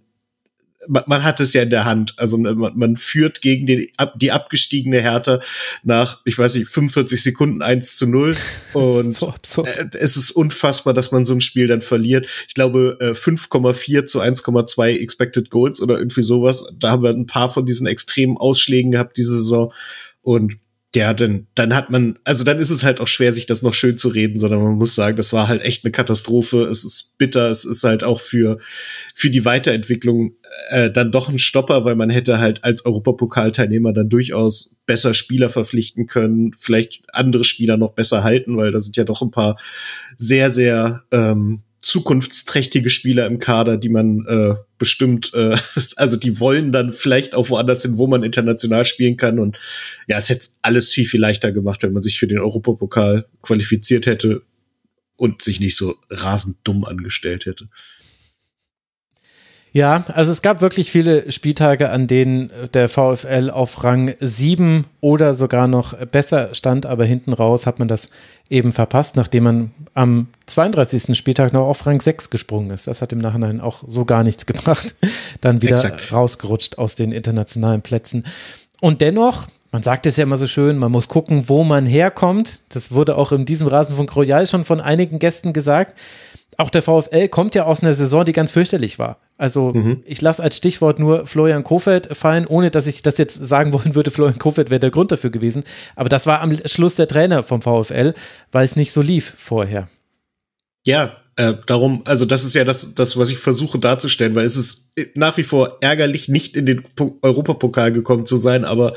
man, 0.87 1.03
man 1.07 1.23
hat 1.23 1.39
es 1.39 1.53
ja 1.53 1.61
in 1.61 1.69
der 1.69 1.85
Hand. 1.85 2.13
Also 2.17 2.37
man, 2.37 2.57
man 2.75 2.97
führt 2.97 3.41
gegen 3.41 3.67
den, 3.67 3.87
die 4.15 4.31
abgestiegene 4.31 4.99
Hertha 5.01 5.39
nach, 5.83 6.21
ich 6.25 6.37
weiß 6.37 6.55
nicht, 6.55 6.69
45 6.69 7.21
Sekunden 7.21 7.61
1 7.61 7.97
zu 7.97 8.07
0. 8.07 8.35
Und 8.73 9.15
so 9.15 9.63
äh, 9.63 9.89
es 9.93 10.17
ist 10.17 10.31
unfassbar, 10.31 10.93
dass 10.93 11.11
man 11.11 11.25
so 11.25 11.33
ein 11.33 11.41
Spiel 11.41 11.67
dann 11.67 11.81
verliert. 11.81 12.27
Ich 12.47 12.53
glaube, 12.53 12.97
äh, 12.99 13.11
5,4 13.11 14.05
zu 14.05 14.21
1,2 14.21 14.99
Expected 14.99 15.49
Goals 15.49 15.81
oder 15.81 15.97
irgendwie 15.97 16.23
sowas. 16.23 16.65
Da 16.77 16.91
haben 16.91 17.03
wir 17.03 17.09
ein 17.09 17.27
paar 17.27 17.51
von 17.51 17.65
diesen 17.65 17.87
extremen 17.87 18.37
Ausschlägen 18.37 18.91
gehabt 18.91 19.17
diese 19.17 19.37
Saison. 19.37 19.73
Und 20.21 20.57
ja, 20.95 21.13
dann, 21.13 21.47
dann 21.53 21.75
hat 21.75 21.89
man, 21.89 22.17
also 22.23 22.43
dann 22.43 22.59
ist 22.59 22.69
es 22.69 22.83
halt 22.83 23.01
auch 23.01 23.07
schwer, 23.07 23.33
sich 23.33 23.45
das 23.45 23.61
noch 23.61 23.73
schön 23.73 23.97
zu 23.97 24.07
reden, 24.07 24.39
sondern 24.39 24.63
man 24.63 24.75
muss 24.75 24.95
sagen, 24.95 25.17
das 25.17 25.33
war 25.33 25.47
halt 25.49 25.61
echt 25.61 25.83
eine 25.83 25.91
Katastrophe. 25.91 26.63
Es 26.63 26.85
ist 26.85 27.17
bitter, 27.17 27.51
es 27.51 27.65
ist 27.65 27.83
halt 27.83 28.03
auch 28.03 28.21
für, 28.21 28.57
für 29.13 29.29
die 29.29 29.43
Weiterentwicklung 29.43 30.35
äh, 30.69 30.89
dann 30.89 31.11
doch 31.11 31.27
ein 31.27 31.39
Stopper, 31.39 31.83
weil 31.83 31.95
man 31.95 32.09
hätte 32.09 32.39
halt 32.39 32.63
als 32.63 32.85
Europapokalteilnehmer 32.85 33.91
dann 33.91 34.07
durchaus 34.09 34.77
besser 34.85 35.13
Spieler 35.13 35.49
verpflichten 35.49 36.07
können, 36.07 36.53
vielleicht 36.57 37.03
andere 37.11 37.43
Spieler 37.43 37.75
noch 37.75 37.91
besser 37.91 38.23
halten, 38.23 38.55
weil 38.55 38.71
da 38.71 38.79
sind 38.79 38.95
ja 38.95 39.03
doch 39.03 39.21
ein 39.21 39.31
paar 39.31 39.59
sehr, 40.17 40.51
sehr 40.51 41.01
ähm, 41.11 41.63
zukunftsträchtige 41.87 42.89
Spieler 42.89 43.25
im 43.25 43.39
Kader, 43.39 43.77
die 43.77 43.89
man 43.89 44.25
äh, 44.27 44.55
bestimmt, 44.77 45.31
äh, 45.33 45.55
also 45.95 46.17
die 46.17 46.39
wollen 46.39 46.71
dann 46.71 46.91
vielleicht 46.91 47.33
auch 47.33 47.49
woanders 47.49 47.81
hin, 47.81 47.97
wo 47.97 48.07
man 48.07 48.23
international 48.23 48.83
spielen 48.85 49.17
kann. 49.17 49.39
Und 49.39 49.57
ja, 50.07 50.17
es 50.17 50.29
hätte 50.29 50.47
alles 50.61 50.91
viel, 50.91 51.05
viel 51.05 51.21
leichter 51.21 51.51
gemacht, 51.51 51.83
wenn 51.83 51.93
man 51.93 52.03
sich 52.03 52.19
für 52.19 52.27
den 52.27 52.39
Europapokal 52.39 53.25
qualifiziert 53.41 54.05
hätte 54.05 54.41
und 55.15 55.41
sich 55.41 55.59
nicht 55.59 55.77
so 55.77 55.95
rasend 56.09 56.57
dumm 56.63 56.83
angestellt 56.83 57.45
hätte. 57.45 57.69
Ja, 59.71 60.05
also 60.07 60.31
es 60.31 60.41
gab 60.41 60.61
wirklich 60.61 60.91
viele 60.91 61.31
Spieltage, 61.31 61.89
an 61.89 62.07
denen 62.07 62.49
der 62.73 62.89
VfL 62.89 63.49
auf 63.51 63.83
Rang 63.83 64.13
7 64.19 64.85
oder 65.01 65.33
sogar 65.33 65.67
noch 65.67 65.93
besser 66.07 66.53
stand, 66.55 66.85
aber 66.85 67.05
hinten 67.05 67.31
raus 67.31 67.65
hat 67.65 67.79
man 67.79 67.87
das 67.87 68.09
eben 68.49 68.71
verpasst, 68.71 69.15
nachdem 69.15 69.43
man 69.43 69.71
am 69.93 70.27
32. 70.57 71.15
Spieltag 71.15 71.53
noch 71.53 71.67
auf 71.67 71.85
Rang 71.85 72.01
6 72.01 72.31
gesprungen 72.31 72.71
ist. 72.71 72.87
Das 72.87 73.03
hat 73.03 73.13
im 73.13 73.19
Nachhinein 73.19 73.61
auch 73.61 73.83
so 73.85 74.05
gar 74.05 74.23
nichts 74.23 74.47
gebracht. 74.47 74.95
Dann 75.41 75.61
wieder 75.61 75.75
Exakt. 75.75 76.11
rausgerutscht 76.11 76.79
aus 76.79 76.95
den 76.95 77.11
internationalen 77.11 77.83
Plätzen. 77.83 78.25
Und 78.81 79.01
dennoch, 79.01 79.45
man 79.71 79.83
sagt 79.83 80.07
es 80.07 80.17
ja 80.17 80.23
immer 80.23 80.35
so 80.35 80.47
schön, 80.47 80.79
man 80.79 80.91
muss 80.91 81.09
gucken, 81.09 81.47
wo 81.47 81.63
man 81.63 81.85
herkommt. 81.85 82.61
Das 82.69 82.91
wurde 82.91 83.17
auch 83.17 83.31
in 83.31 83.45
diesem 83.45 83.67
Rasenfunk 83.67 84.15
Royal 84.15 84.47
schon 84.47 84.65
von 84.65 84.81
einigen 84.81 85.19
Gästen 85.19 85.53
gesagt. 85.53 85.95
Auch 86.57 86.71
der 86.71 86.81
VfL 86.81 87.27
kommt 87.27 87.53
ja 87.53 87.65
aus 87.65 87.83
einer 87.83 87.93
Saison, 87.93 88.25
die 88.25 88.33
ganz 88.33 88.49
fürchterlich 88.49 88.97
war. 88.97 89.17
Also 89.37 89.73
mhm. 89.73 90.01
ich 90.05 90.21
lasse 90.21 90.41
als 90.41 90.57
Stichwort 90.57 90.97
nur 90.97 91.27
Florian 91.27 91.63
Kofeld 91.63 92.17
fallen, 92.17 92.47
ohne 92.47 92.71
dass 92.71 92.87
ich 92.87 93.03
das 93.03 93.19
jetzt 93.19 93.35
sagen 93.35 93.73
wollen 93.73 93.93
würde, 93.93 94.09
Florian 94.09 94.39
Kofeld 94.39 94.71
wäre 94.71 94.79
der 94.79 94.89
Grund 94.89 95.11
dafür 95.11 95.29
gewesen. 95.29 95.63
Aber 95.95 96.09
das 96.09 96.25
war 96.25 96.41
am 96.41 96.57
Schluss 96.65 96.95
der 96.95 97.07
Trainer 97.07 97.43
vom 97.43 97.61
VfL, 97.61 98.15
weil 98.51 98.65
es 98.65 98.75
nicht 98.75 98.91
so 98.91 99.03
lief 99.03 99.35
vorher. 99.37 99.87
Ja, 100.87 101.17
äh, 101.35 101.53
darum, 101.65 102.01
also 102.05 102.25
das 102.25 102.45
ist 102.45 102.55
ja 102.55 102.63
das, 102.63 102.95
das, 102.95 103.17
was 103.17 103.29
ich 103.29 103.39
versuche 103.39 103.77
darzustellen, 103.77 104.35
weil 104.35 104.45
es 104.45 104.55
ist 104.55 104.89
nach 105.15 105.35
wie 105.35 105.43
vor 105.43 105.79
ärgerlich, 105.81 106.29
nicht 106.29 106.55
in 106.55 106.65
den 106.65 106.85
Europapokal 107.21 107.91
gekommen 107.91 108.25
zu 108.25 108.37
sein, 108.37 108.63
aber 108.63 108.93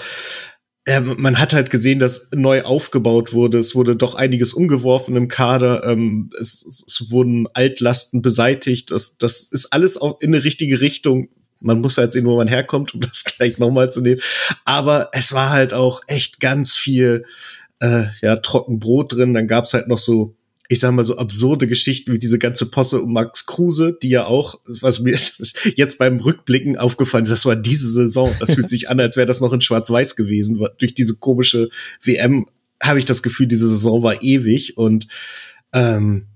äh, 0.85 1.01
man 1.01 1.41
hat 1.41 1.53
halt 1.53 1.69
gesehen, 1.71 1.99
dass 1.99 2.29
neu 2.33 2.63
aufgebaut 2.63 3.33
wurde. 3.33 3.59
Es 3.59 3.75
wurde 3.75 3.97
doch 3.97 4.15
einiges 4.15 4.55
umgeworfen 4.55 5.17
im 5.17 5.27
Kader. 5.27 5.83
Ähm, 5.85 6.31
es, 6.41 6.65
es, 6.65 7.11
wurden 7.11 7.49
Altlasten 7.55 8.23
beseitigt. 8.23 8.93
Das, 8.93 9.19
das 9.19 9.43
ist 9.43 9.73
alles 9.73 10.01
auch 10.01 10.21
in 10.21 10.33
eine 10.33 10.45
richtige 10.45 10.81
Richtung. 10.81 11.29
Man 11.59 11.81
muss 11.81 11.99
halt 11.99 12.13
sehen, 12.13 12.25
wo 12.25 12.37
man 12.37 12.47
herkommt, 12.47 12.95
um 12.95 13.01
das 13.01 13.25
gleich 13.25 13.59
nochmal 13.59 13.93
zu 13.93 14.01
nehmen. 14.01 14.21
Aber 14.65 15.11
es 15.13 15.33
war 15.33 15.51
halt 15.51 15.75
auch 15.75 16.03
echt 16.07 16.39
ganz 16.39 16.77
viel 16.77 17.25
äh, 17.81 18.05
ja, 18.23 18.37
Trockenbrot 18.37 19.13
drin. 19.13 19.35
Dann 19.35 19.49
gab's 19.49 19.75
halt 19.75 19.89
noch 19.89 19.99
so 19.99 20.37
ich 20.73 20.79
sag 20.79 20.93
mal 20.93 21.03
so 21.03 21.19
absurde 21.19 21.67
Geschichten 21.67 22.13
wie 22.13 22.21
diese 22.21 22.39
ganze 22.39 22.65
Posse 22.65 23.03
um 23.03 23.13
Max 23.13 23.45
Kruse, 23.45 23.99
die 24.01 24.11
ja 24.11 24.27
auch, 24.27 24.61
was 24.67 25.01
mir 25.01 25.19
jetzt 25.75 25.99
beim 25.99 26.21
Rückblicken 26.21 26.79
aufgefallen 26.79 27.25
ist, 27.25 27.33
das 27.33 27.45
war 27.45 27.57
diese 27.57 27.91
Saison. 27.91 28.33
Das 28.39 28.55
fühlt 28.55 28.71
sich 28.71 28.89
an, 28.89 29.01
als 29.01 29.17
wäre 29.17 29.27
das 29.27 29.41
noch 29.41 29.53
in 29.53 29.61
Schwarz-Weiß 29.61 30.15
gewesen. 30.15 30.65
Durch 30.79 30.95
diese 30.95 31.17
komische 31.17 31.71
WM 32.05 32.47
habe 32.81 33.01
ich 33.01 33.05
das 33.05 33.25
Gefühl, 33.25 33.49
diese 33.49 33.67
Saison 33.67 34.05
war 34.05 34.23
ewig 34.23 34.77
und 34.77 35.09
ähm, 35.73 36.27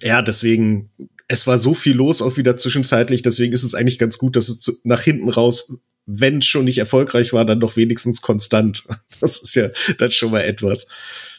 ja, 0.00 0.22
deswegen, 0.22 0.88
es 1.28 1.46
war 1.46 1.58
so 1.58 1.74
viel 1.74 1.94
los 1.94 2.22
auch 2.22 2.38
wieder 2.38 2.56
zwischenzeitlich, 2.56 3.20
deswegen 3.20 3.52
ist 3.52 3.64
es 3.64 3.74
eigentlich 3.74 3.98
ganz 3.98 4.16
gut, 4.16 4.34
dass 4.34 4.48
es 4.48 4.60
zu, 4.60 4.72
nach 4.84 5.02
hinten 5.02 5.28
raus 5.28 5.74
wenn 6.10 6.40
schon 6.40 6.64
nicht 6.64 6.78
erfolgreich 6.78 7.34
war, 7.34 7.44
dann 7.44 7.60
doch 7.60 7.76
wenigstens 7.76 8.22
konstant. 8.22 8.82
Das 9.20 9.38
ist 9.38 9.56
ja 9.56 9.66
dann 9.98 10.12
schon 10.12 10.30
mal 10.30 10.42
etwas. 10.42 10.86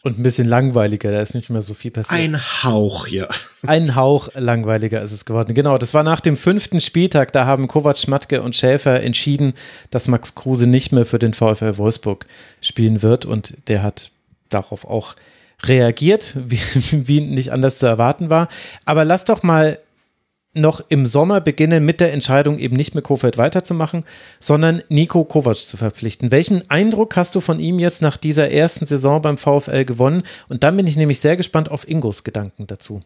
Und 0.01 0.19
ein 0.19 0.23
bisschen 0.23 0.45
langweiliger, 0.45 1.13
da 1.13 1.21
ist 1.21 1.33
nicht 1.33 1.49
mehr 1.49 1.61
so 1.61 1.73
viel 1.73 1.91
passiert. 1.91 2.19
Ein 2.19 2.37
Hauch, 2.61 3.07
ja. 3.07 3.25
Ein 3.65 3.95
Hauch 3.95 4.27
langweiliger 4.35 5.01
ist 5.01 5.13
es 5.13 5.23
geworden. 5.23 5.53
Genau, 5.53 5.77
das 5.77 5.93
war 5.93 6.03
nach 6.03 6.19
dem 6.19 6.35
fünften 6.35 6.81
Spieltag, 6.81 7.31
da 7.31 7.45
haben 7.45 7.69
Kovac, 7.69 7.97
Schmatke 7.97 8.41
und 8.41 8.53
Schäfer 8.53 9.01
entschieden, 9.01 9.53
dass 9.91 10.09
Max 10.09 10.35
Kruse 10.35 10.67
nicht 10.67 10.91
mehr 10.91 11.05
für 11.05 11.19
den 11.19 11.33
VfL 11.33 11.77
Wolfsburg 11.77 12.25
spielen 12.59 13.01
wird 13.01 13.25
und 13.25 13.53
der 13.69 13.81
hat 13.81 14.11
darauf 14.49 14.83
auch 14.83 15.15
reagiert, 15.63 16.35
wie, 16.47 16.59
wie 17.07 17.21
nicht 17.21 17.53
anders 17.53 17.79
zu 17.79 17.85
erwarten 17.85 18.29
war. 18.29 18.49
Aber 18.83 19.05
lass 19.05 19.23
doch 19.23 19.41
mal 19.41 19.79
noch 20.53 20.83
im 20.89 21.05
Sommer 21.05 21.41
beginnen 21.41 21.85
mit 21.85 21.99
der 21.99 22.13
Entscheidung, 22.13 22.57
eben 22.57 22.75
nicht 22.75 22.95
mit 22.95 23.03
Kofeld 23.03 23.37
weiterzumachen, 23.37 24.03
sondern 24.39 24.81
Nico 24.89 25.23
Kovac 25.23 25.57
zu 25.57 25.77
verpflichten. 25.77 26.31
Welchen 26.31 26.69
Eindruck 26.69 27.15
hast 27.15 27.35
du 27.35 27.39
von 27.39 27.59
ihm 27.59 27.79
jetzt 27.79 28.01
nach 28.01 28.17
dieser 28.17 28.49
ersten 28.49 28.85
Saison 28.85 29.21
beim 29.21 29.37
VfL 29.37 29.85
gewonnen? 29.85 30.23
Und 30.47 30.63
dann 30.63 30.75
bin 30.75 30.87
ich 30.87 30.97
nämlich 30.97 31.19
sehr 31.19 31.37
gespannt 31.37 31.69
auf 31.69 31.87
Ingos 31.87 32.23
Gedanken 32.23 32.65
dazu. 32.67 33.01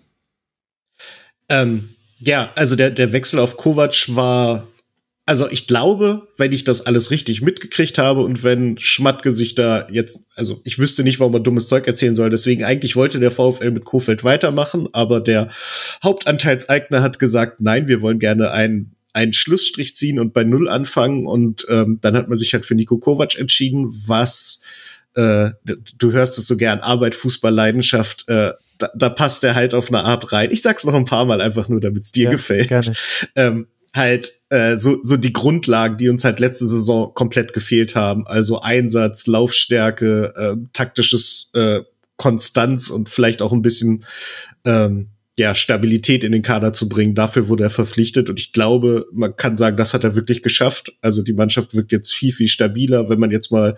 Ähm, 1.49 1.95
ja, 2.19 2.51
also 2.55 2.75
der, 2.75 2.91
der 2.91 3.11
Wechsel 3.11 3.39
auf 3.39 3.57
Kovac 3.57 4.15
war 4.15 4.67
also 5.25 5.49
ich 5.49 5.67
glaube, 5.67 6.27
wenn 6.37 6.51
ich 6.51 6.65
das 6.65 6.85
alles 6.85 7.09
richtig 7.09 7.41
mitgekriegt 7.41 7.97
habe 7.97 8.21
und 8.21 8.43
wenn 8.43 8.77
Schmatke 8.77 9.31
sich 9.31 9.55
da 9.55 9.87
jetzt, 9.89 10.27
also 10.35 10.61
ich 10.65 10.79
wüsste 10.79 11.03
nicht, 11.03 11.19
warum 11.19 11.33
er 11.33 11.39
dummes 11.39 11.67
Zeug 11.67 11.87
erzählen 11.87 12.15
soll. 12.15 12.29
Deswegen 12.29 12.63
eigentlich 12.65 12.95
wollte 12.95 13.19
der 13.19 13.31
VfL 13.31 13.71
mit 13.71 13.85
Kofeld 13.85 14.23
weitermachen, 14.23 14.89
aber 14.91 15.21
der 15.21 15.49
Hauptanteilseigner 16.03 17.01
hat 17.01 17.19
gesagt, 17.19 17.61
nein, 17.61 17.87
wir 17.87 18.01
wollen 18.01 18.19
gerne 18.19 18.51
einen 18.51 18.95
einen 19.13 19.33
Schlussstrich 19.33 19.95
ziehen 19.95 20.19
und 20.19 20.33
bei 20.33 20.43
Null 20.43 20.67
anfangen. 20.67 21.27
Und 21.27 21.67
ähm, 21.69 21.99
dann 22.01 22.15
hat 22.15 22.29
man 22.29 22.37
sich 22.37 22.53
halt 22.53 22.65
für 22.65 22.73
Nico 22.73 22.97
Kovac 22.97 23.37
entschieden, 23.37 23.87
was 24.07 24.63
äh, 25.15 25.51
du 25.63 26.11
hörst 26.11 26.39
es 26.39 26.47
so 26.47 26.57
gern, 26.57 26.79
Arbeit, 26.79 27.13
Fußball, 27.13 27.53
Leidenschaft, 27.53 28.27
äh, 28.27 28.53
da, 28.79 28.89
da 28.95 29.09
passt 29.09 29.43
er 29.43 29.53
halt 29.55 29.75
auf 29.75 29.89
eine 29.89 30.03
Art 30.03 30.31
rein. 30.31 30.49
Ich 30.51 30.63
sag's 30.63 30.83
noch 30.83 30.95
ein 30.95 31.05
paar 31.05 31.25
Mal 31.25 31.41
einfach 31.41 31.69
nur, 31.69 31.79
damit 31.79 32.03
es 32.03 32.11
dir 32.11 32.25
ja, 32.25 32.31
gefällt. 32.31 32.69
Ähm, 33.35 33.67
halt 33.95 34.33
äh, 34.49 34.77
so, 34.77 34.99
so 35.03 35.17
die 35.17 35.33
Grundlagen, 35.33 35.97
die 35.97 36.09
uns 36.09 36.23
halt 36.23 36.39
letzte 36.39 36.67
Saison 36.67 37.13
komplett 37.13 37.53
gefehlt 37.53 37.95
haben. 37.95 38.25
Also 38.27 38.61
Einsatz, 38.61 39.27
Laufstärke, 39.27 40.33
äh, 40.35 40.55
taktisches 40.73 41.49
äh, 41.53 41.81
Konstanz 42.17 42.89
und 42.89 43.09
vielleicht 43.09 43.41
auch 43.41 43.51
ein 43.51 43.61
bisschen 43.61 44.05
ähm, 44.65 45.09
ja, 45.37 45.55
Stabilität 45.55 46.23
in 46.23 46.31
den 46.31 46.43
Kader 46.43 46.73
zu 46.73 46.87
bringen. 46.87 47.15
Dafür 47.15 47.49
wurde 47.49 47.63
er 47.63 47.69
verpflichtet 47.69 48.29
und 48.29 48.39
ich 48.39 48.51
glaube, 48.51 49.07
man 49.11 49.35
kann 49.35 49.57
sagen, 49.57 49.77
das 49.77 49.93
hat 49.93 50.03
er 50.03 50.15
wirklich 50.15 50.43
geschafft. 50.43 50.93
Also 51.01 51.23
die 51.23 51.33
Mannschaft 51.33 51.75
wirkt 51.75 51.91
jetzt 51.91 52.13
viel, 52.13 52.31
viel 52.31 52.47
stabiler, 52.47 53.09
wenn 53.09 53.19
man 53.19 53.31
jetzt 53.31 53.51
mal 53.51 53.75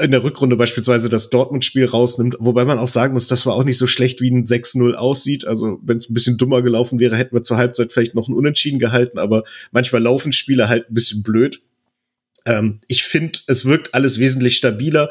in 0.00 0.10
der 0.10 0.24
Rückrunde 0.24 0.56
beispielsweise 0.56 1.08
das 1.08 1.30
Dortmund-Spiel 1.30 1.86
rausnimmt, 1.86 2.36
wobei 2.40 2.64
man 2.64 2.78
auch 2.78 2.88
sagen 2.88 3.14
muss, 3.14 3.28
das 3.28 3.46
war 3.46 3.54
auch 3.54 3.62
nicht 3.64 3.78
so 3.78 3.86
schlecht, 3.86 4.20
wie 4.20 4.30
ein 4.30 4.44
6-0 4.44 4.94
aussieht. 4.94 5.46
Also 5.46 5.78
wenn 5.82 5.98
es 5.98 6.10
ein 6.10 6.14
bisschen 6.14 6.36
dummer 6.36 6.62
gelaufen 6.62 6.98
wäre, 6.98 7.16
hätten 7.16 7.36
wir 7.36 7.44
zur 7.44 7.58
Halbzeit 7.58 7.92
vielleicht 7.92 8.14
noch 8.14 8.28
ein 8.28 8.34
Unentschieden 8.34 8.80
gehalten, 8.80 9.18
aber 9.18 9.44
manchmal 9.70 10.02
laufen 10.02 10.32
Spiele 10.32 10.68
halt 10.68 10.90
ein 10.90 10.94
bisschen 10.94 11.22
blöd. 11.22 11.62
Ähm, 12.44 12.80
ich 12.88 13.04
finde, 13.04 13.38
es 13.46 13.66
wirkt 13.66 13.94
alles 13.94 14.18
wesentlich 14.18 14.56
stabiler. 14.56 15.10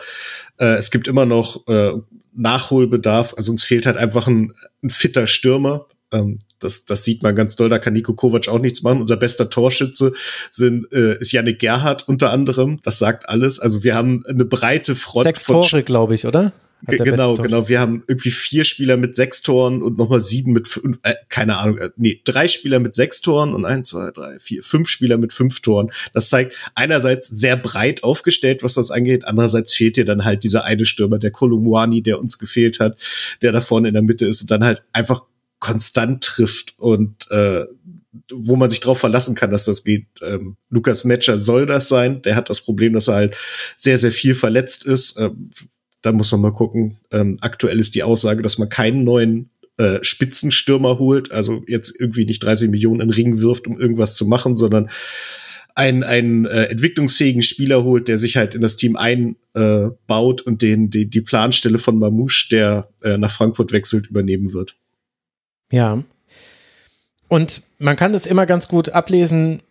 Äh, 0.57 0.75
es 0.75 0.91
gibt 0.91 1.07
immer 1.07 1.25
noch 1.25 1.65
äh, 1.67 1.93
Nachholbedarf, 2.35 3.35
also 3.37 3.51
uns 3.51 3.63
fehlt 3.63 3.85
halt 3.85 3.97
einfach 3.97 4.27
ein, 4.27 4.53
ein 4.83 4.89
fitter 4.89 5.27
Stürmer. 5.27 5.87
Ähm, 6.13 6.39
das, 6.59 6.85
das 6.85 7.03
sieht 7.03 7.23
man 7.23 7.35
ganz 7.35 7.55
doll. 7.55 7.69
Da 7.69 7.79
kann 7.79 7.93
Nico 7.93 8.13
Kovac 8.13 8.47
auch 8.47 8.59
nichts 8.59 8.83
machen. 8.83 9.01
Unser 9.01 9.17
bester 9.17 9.49
Torschütze 9.49 10.13
sind, 10.49 10.91
äh, 10.93 11.17
ist 11.19 11.31
Yannick 11.31 11.59
Gerhardt 11.59 12.07
unter 12.07 12.31
anderem. 12.31 12.79
Das 12.83 12.99
sagt 12.99 13.27
alles. 13.27 13.59
Also 13.59 13.83
wir 13.83 13.95
haben 13.95 14.23
eine 14.27 14.45
breite 14.45 14.95
Front. 14.95 15.25
Sechs 15.25 15.43
Tore, 15.43 15.83
glaube 15.83 16.15
ich, 16.15 16.25
oder? 16.25 16.53
Genau, 16.85 17.35
genau. 17.35 17.69
Wir 17.69 17.79
haben 17.79 18.03
irgendwie 18.07 18.31
vier 18.31 18.65
Spieler 18.65 18.97
mit 18.97 19.15
sechs 19.15 19.41
Toren 19.41 19.81
und 19.81 19.97
nochmal 19.97 20.19
sieben 20.19 20.51
mit 20.51 20.67
fünf, 20.67 20.99
äh, 21.03 21.13
keine 21.29 21.57
Ahnung, 21.57 21.77
äh, 21.77 21.89
nee, 21.95 22.21
drei 22.25 22.49
Spieler 22.49 22.79
mit 22.79 22.93
sechs 22.93 23.21
Toren 23.21 23.53
und 23.53 23.63
ein, 23.63 23.85
zwei, 23.85 24.11
drei, 24.11 24.37
vier, 24.39 24.63
fünf 24.63 24.89
Spieler 24.89 25.17
mit 25.17 25.31
fünf 25.31 25.61
Toren. 25.61 25.91
Das 26.13 26.27
zeigt 26.27 26.55
einerseits 26.75 27.27
sehr 27.27 27.55
breit 27.55 28.03
aufgestellt, 28.03 28.63
was 28.63 28.73
das 28.73 28.91
angeht. 28.91 29.25
Andererseits 29.25 29.73
fehlt 29.73 29.95
dir 29.95 30.03
dann 30.03 30.25
halt 30.25 30.43
dieser 30.43 30.65
eine 30.65 30.85
Stürmer, 30.85 31.19
der 31.19 31.31
Kolumwani, 31.31 32.01
der 32.01 32.19
uns 32.19 32.37
gefehlt 32.37 32.81
hat, 32.81 32.97
der 33.41 33.53
da 33.53 33.61
vorne 33.61 33.87
in 33.87 33.93
der 33.93 34.03
Mitte 34.03 34.25
ist 34.25 34.41
und 34.41 34.51
dann 34.51 34.65
halt 34.65 34.83
einfach 34.91 35.23
konstant 35.63 36.23
trifft 36.23 36.75
und 36.77 37.31
äh, 37.31 37.65
wo 38.31 38.57
man 38.57 38.69
sich 38.69 38.81
drauf 38.81 38.99
verlassen 38.99 39.33
kann, 39.33 39.49
dass 39.49 39.63
das 39.63 39.85
geht. 39.85 40.07
Ähm, 40.21 40.57
Lukas 40.69 41.05
Metscher 41.05 41.39
soll 41.39 41.65
das 41.65 41.87
sein. 41.87 42.21
Der 42.21 42.35
hat 42.35 42.49
das 42.49 42.59
Problem, 42.59 42.93
dass 42.93 43.07
er 43.07 43.15
halt 43.15 43.37
sehr, 43.77 43.97
sehr 43.97 44.11
viel 44.11 44.35
verletzt 44.35 44.85
ist. 44.85 45.17
Ähm, 45.17 45.51
da 46.01 46.11
muss 46.11 46.31
man 46.33 46.41
mal 46.41 46.51
gucken. 46.51 46.97
Ähm, 47.11 47.37
aktuell 47.39 47.79
ist 47.79 47.95
die 47.95 48.03
Aussage, 48.03 48.43
dass 48.43 48.57
man 48.57 48.67
keinen 48.67 49.05
neuen 49.05 49.51
äh, 49.77 49.99
Spitzenstürmer 50.01 50.99
holt, 50.99 51.31
also 51.31 51.63
jetzt 51.65 51.95
irgendwie 51.97 52.25
nicht 52.25 52.43
30 52.43 52.69
Millionen 52.69 52.99
in 52.99 53.09
Ring 53.09 53.39
wirft, 53.39 53.65
um 53.65 53.79
irgendwas 53.79 54.15
zu 54.15 54.27
machen, 54.27 54.57
sondern 54.57 54.89
einen, 55.75 56.03
einen 56.03 56.45
äh, 56.45 56.65
entwicklungsfähigen 56.65 57.41
Spieler 57.41 57.85
holt, 57.85 58.09
der 58.09 58.17
sich 58.17 58.35
halt 58.35 58.53
in 58.53 58.61
das 58.61 58.75
Team 58.75 58.97
einbaut 58.97 60.41
äh, 60.41 60.43
und 60.43 60.61
den 60.61 60.89
die, 60.89 61.09
die 61.09 61.21
Planstelle 61.21 61.79
von 61.79 61.97
Mamouche, 61.97 62.49
der 62.51 62.89
äh, 63.01 63.17
nach 63.17 63.31
Frankfurt 63.31 63.71
wechselt, 63.71 64.07
übernehmen 64.07 64.53
wird. 64.53 64.75
Ja. 65.73 66.03
Und 67.29 67.63
man 67.79 67.95
kann 67.95 68.13
das 68.13 68.27
immer 68.27 68.45
ganz 68.45 68.67
gut 68.67 68.89
ablesen, 68.89 69.63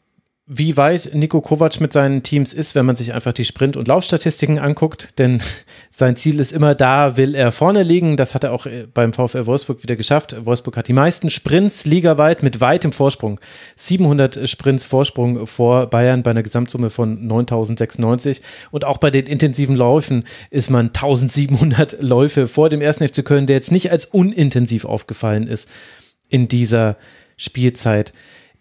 wie 0.47 0.77
weit 0.77 1.15
Nico 1.15 1.41
Kovac 1.41 1.81
mit 1.81 1.93
seinen 1.93 2.25
Teams 2.25 2.53
ist, 2.53 2.75
wenn 2.75 2.85
man 2.85 2.97
sich 2.97 3.15
einfach 3.15 3.33
die 3.33 3.45
Sprint- 3.45 3.77
und 3.77 3.87
Laufstatistiken 3.87 4.59
anguckt. 4.59 5.19
Denn 5.21 5.41
sein 5.91 6.17
Ziel 6.17 6.41
ist 6.41 6.51
immer, 6.51 6.75
da 6.75 7.17
will 7.17 7.37
er 7.37 7.53
vorne 7.53 7.85
liegen. 7.85 8.17
Das 8.17 8.35
hat 8.35 8.43
er 8.43 8.53
auch 8.53 8.67
äh, 8.67 8.89
beim 8.93 9.13
VfL 9.13 9.47
Wolfsburg 9.47 9.85
wieder 9.85 9.95
geschafft. 9.95 10.35
Wolfsburg 10.45 10.77
hat 10.77 10.89
die 10.89 10.95
meisten 10.95 11.31
Sprints 11.31 11.85
ligaweit 11.85 12.43
mit 12.43 12.61
weitem 12.61 12.91
Vorsprung. 12.91 13.39
700 13.77 14.49
Sprints 14.49 14.85
Vorsprung 14.85 15.47
vor 15.47 15.87
Bayern 15.87 16.25
bei 16.25 16.33
einer 16.33 16.43
Gesamtsumme 16.43 16.91
von 16.91 17.25
9096. 17.25 18.43
Und 18.73 18.85
auch 18.85 18.99
bei 18.99 19.13
den 19.13 19.27
intensiven 19.27 19.77
Läufen 19.77 20.25
ist 20.51 20.71
man 20.71 20.87
1700 20.89 21.99
Läufe 22.03 22.49
vor 22.49 22.69
dem 22.69 22.81
ersten 22.81 23.07
FC 23.07 23.25
Köln, 23.25 23.47
der 23.47 23.57
jetzt 23.57 23.71
nicht 23.71 23.93
als 23.93 24.07
unintensiv 24.07 24.87
aufgefallen 24.87 25.47
ist 25.47 25.69
in 26.29 26.49
dieser 26.49 26.97
Spielzeit. 27.37 28.13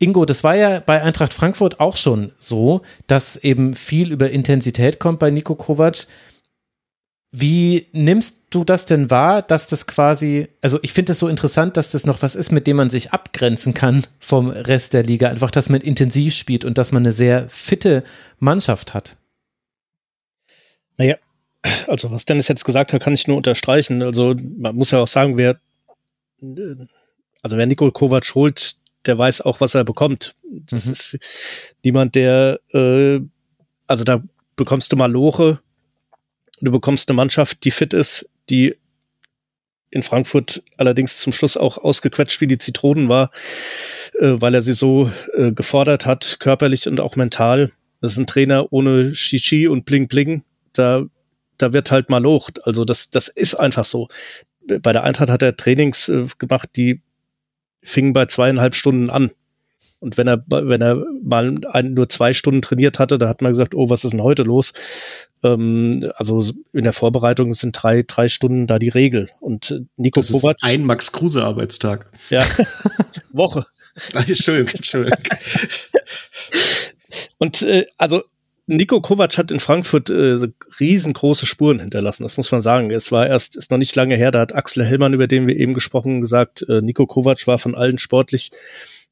Ingo, 0.02 0.26
das 0.26 0.44
war 0.44 0.56
ja 0.56 0.80
bei 0.80 1.04
Eintracht 1.04 1.32
Frankfurt 1.32 1.80
auch 1.80 1.96
schon 1.96 2.32
so, 2.40 2.82
dass 3.06 3.36
eben 3.36 3.76
viel 3.76 4.12
über 4.12 4.32
Intensität 4.32 4.98
kommt 4.98 5.20
bei 5.20 5.30
Nico 5.30 5.54
Kovac. 5.54 6.08
Wie 7.32 7.88
nimmst 7.92 8.48
du 8.50 8.64
das 8.64 8.88
denn 8.88 9.12
wahr, 9.12 9.44
dass 9.44 9.68
das 9.68 9.86
quasi, 9.86 10.48
also 10.62 10.80
ich 10.82 10.92
finde 10.92 11.12
es 11.12 11.20
so 11.20 11.28
interessant, 11.28 11.78
dass 11.78 11.92
das 11.92 12.08
noch 12.08 12.24
was 12.24 12.34
ist, 12.34 12.52
mit 12.52 12.66
dem 12.66 12.78
man 12.78 12.90
sich 12.90 13.14
abgrenzen 13.14 13.76
kann 13.76 14.04
vom 14.20 14.50
Rest 14.50 14.96
der 14.96 15.04
Liga. 15.04 15.30
Einfach, 15.30 15.52
dass 15.52 15.70
man 15.70 15.82
intensiv 15.82 16.34
spielt 16.36 16.66
und 16.66 16.80
dass 16.80 16.92
man 16.92 17.04
eine 17.04 17.12
sehr 17.12 17.48
fitte 17.48 18.04
Mannschaft 18.40 18.96
hat. 18.96 19.18
Naja, 20.98 21.16
also 21.88 22.10
was 22.10 22.26
Dennis 22.26 22.48
jetzt 22.48 22.66
gesagt 22.66 22.92
hat, 22.92 23.04
kann 23.04 23.14
ich 23.14 23.28
nur 23.28 23.38
unterstreichen. 23.38 24.02
Also 24.02 24.34
man 24.58 24.76
muss 24.76 24.90
ja 24.90 25.00
auch 25.00 25.08
sagen, 25.08 25.38
wer, 25.38 25.60
also 27.44 27.56
wer 27.56 27.68
Nico 27.68 27.90
Kovac 27.92 28.34
holt, 28.34 28.81
der 29.06 29.18
weiß 29.18 29.42
auch, 29.42 29.62
was 29.62 29.76
er 29.76 29.84
bekommt. 29.84 30.36
Das 30.44 30.86
mhm. 30.86 30.92
ist 30.92 31.20
niemand, 31.84 32.16
der, 32.16 32.60
äh, 32.74 33.20
also 33.88 34.04
da 34.04 34.24
bekommst 34.56 34.92
du 34.92 34.96
mal 34.96 35.12
Loche, 35.12 35.60
du 36.62 36.72
bekommst 36.72 37.10
eine 37.10 37.16
Mannschaft, 37.16 37.64
die 37.66 37.72
fit 37.72 37.94
ist, 37.94 38.30
die 38.50 38.76
in 39.90 40.04
Frankfurt 40.04 40.64
allerdings 40.78 41.20
zum 41.20 41.34
Schluss 41.34 41.58
auch 41.58 41.78
ausgequetscht 41.78 42.40
wie 42.42 42.48
die 42.48 42.58
Zitronen 42.58 43.10
war, 43.10 43.32
äh, 44.20 44.36
weil 44.40 44.56
er 44.56 44.62
sie 44.62 44.74
so 44.74 45.12
äh, 45.36 45.52
gefordert 45.52 46.06
hat, 46.06 46.38
körperlich 46.40 46.88
und 46.88 47.00
auch 47.00 47.18
mental. 47.18 47.74
Das 48.00 48.14
ist 48.14 48.18
ein 48.18 48.28
Trainer 48.28 48.72
ohne 48.72 49.14
Shishi 49.14 49.68
und 49.68 49.86
Bling 49.86 50.08
Bling. 50.08 50.44
Da, 50.74 51.04
da 51.58 51.74
wird 51.74 51.92
halt 51.92 52.10
mal 52.10 52.24
locht. 52.24 52.66
Also 52.66 52.86
das, 52.86 53.10
das 53.10 53.28
ist 53.28 53.56
einfach 53.56 53.86
so. 53.86 54.08
Bei 54.82 54.94
der 54.94 55.04
Eintracht 55.04 55.30
hat 55.30 55.44
er 55.44 55.58
Trainings 55.58 56.08
äh, 56.08 56.26
gemacht, 56.38 56.70
die 56.78 57.02
fing 57.82 58.14
bei 58.14 58.26
zweieinhalb 58.26 58.76
Stunden 58.76 59.10
an. 59.10 59.32
Und 60.00 60.18
wenn 60.18 60.28
er, 60.28 60.44
wenn 60.48 60.82
er 60.82 61.04
mal 61.24 61.56
ein, 61.72 61.94
nur 61.94 62.10
zwei 62.10 62.34
Stunden 62.34 62.64
trainiert 62.64 62.98
hatte, 62.98 63.20
da 63.20 63.28
hat 63.28 63.44
man 63.44 63.52
gesagt, 63.52 63.76
oh, 63.76 63.92
was 63.92 64.04
ist 64.04 64.12
denn 64.12 64.24
heute 64.24 64.42
los? 64.42 64.74
Ähm, 65.44 66.12
also 66.16 66.44
in 66.74 66.84
der 66.84 66.94
Vorbereitung 66.94 67.54
sind 67.54 67.74
drei, 67.74 68.02
drei 68.02 68.28
Stunden 68.28 68.66
da 68.66 68.80
die 68.80 68.90
Regel. 68.90 69.30
Und 69.40 69.72
äh, 69.72 69.82
Nico 69.98 70.22
das 70.22 70.32
Kovac. 70.32 70.58
Ist 70.58 70.64
ein 70.64 70.86
Max 70.86 71.12
Kruse 71.12 71.44
Arbeitstag. 71.44 72.08
Ja. 72.32 72.44
Woche. 73.32 73.68
Entschuldigung, 74.14 74.74
Entschuldigung. 74.76 75.20
Und 77.38 77.62
äh, 77.62 77.86
also 77.98 78.24
Nico 78.72 79.02
Kovac 79.02 79.38
hat 79.38 79.52
in 79.52 79.60
Frankfurt 79.60 80.10
äh, 80.10 80.38
riesengroße 80.80 81.46
Spuren 81.46 81.80
hinterlassen, 81.80 82.24
das 82.24 82.38
muss 82.38 82.52
man 82.52 82.62
sagen. 82.62 82.90
Es 82.90 83.12
war 83.12 83.28
erst, 83.28 83.58
ist 83.58 83.70
noch 83.70 83.78
nicht 83.78 83.96
lange 83.96 84.16
her, 84.16 84.32
da 84.32 84.40
hat 84.40 84.56
Axel 84.56 84.86
Hellmann, 84.86 85.14
über 85.14 85.28
den 85.28 85.46
wir 85.46 85.58
eben 85.58 85.74
gesprochen, 85.74 86.22
gesagt, 86.22 86.64
äh, 86.70 86.82
Nico 86.82 87.06
Kovac 87.06 87.46
war 87.48 87.60
von 87.60 87.76
allen 87.76 87.98
sportlich 87.98 88.52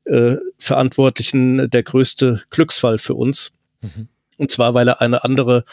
äh, 0.05 0.37
Verantwortlichen 0.57 1.69
der 1.69 1.83
größte 1.83 2.41
Glücksfall 2.49 2.99
für 2.99 3.15
uns. 3.15 3.51
Mhm. 3.81 4.07
Und 4.37 4.49
zwar, 4.49 4.73
weil 4.73 4.87
er 4.87 5.01
eine 5.01 5.25
andere 5.25 5.65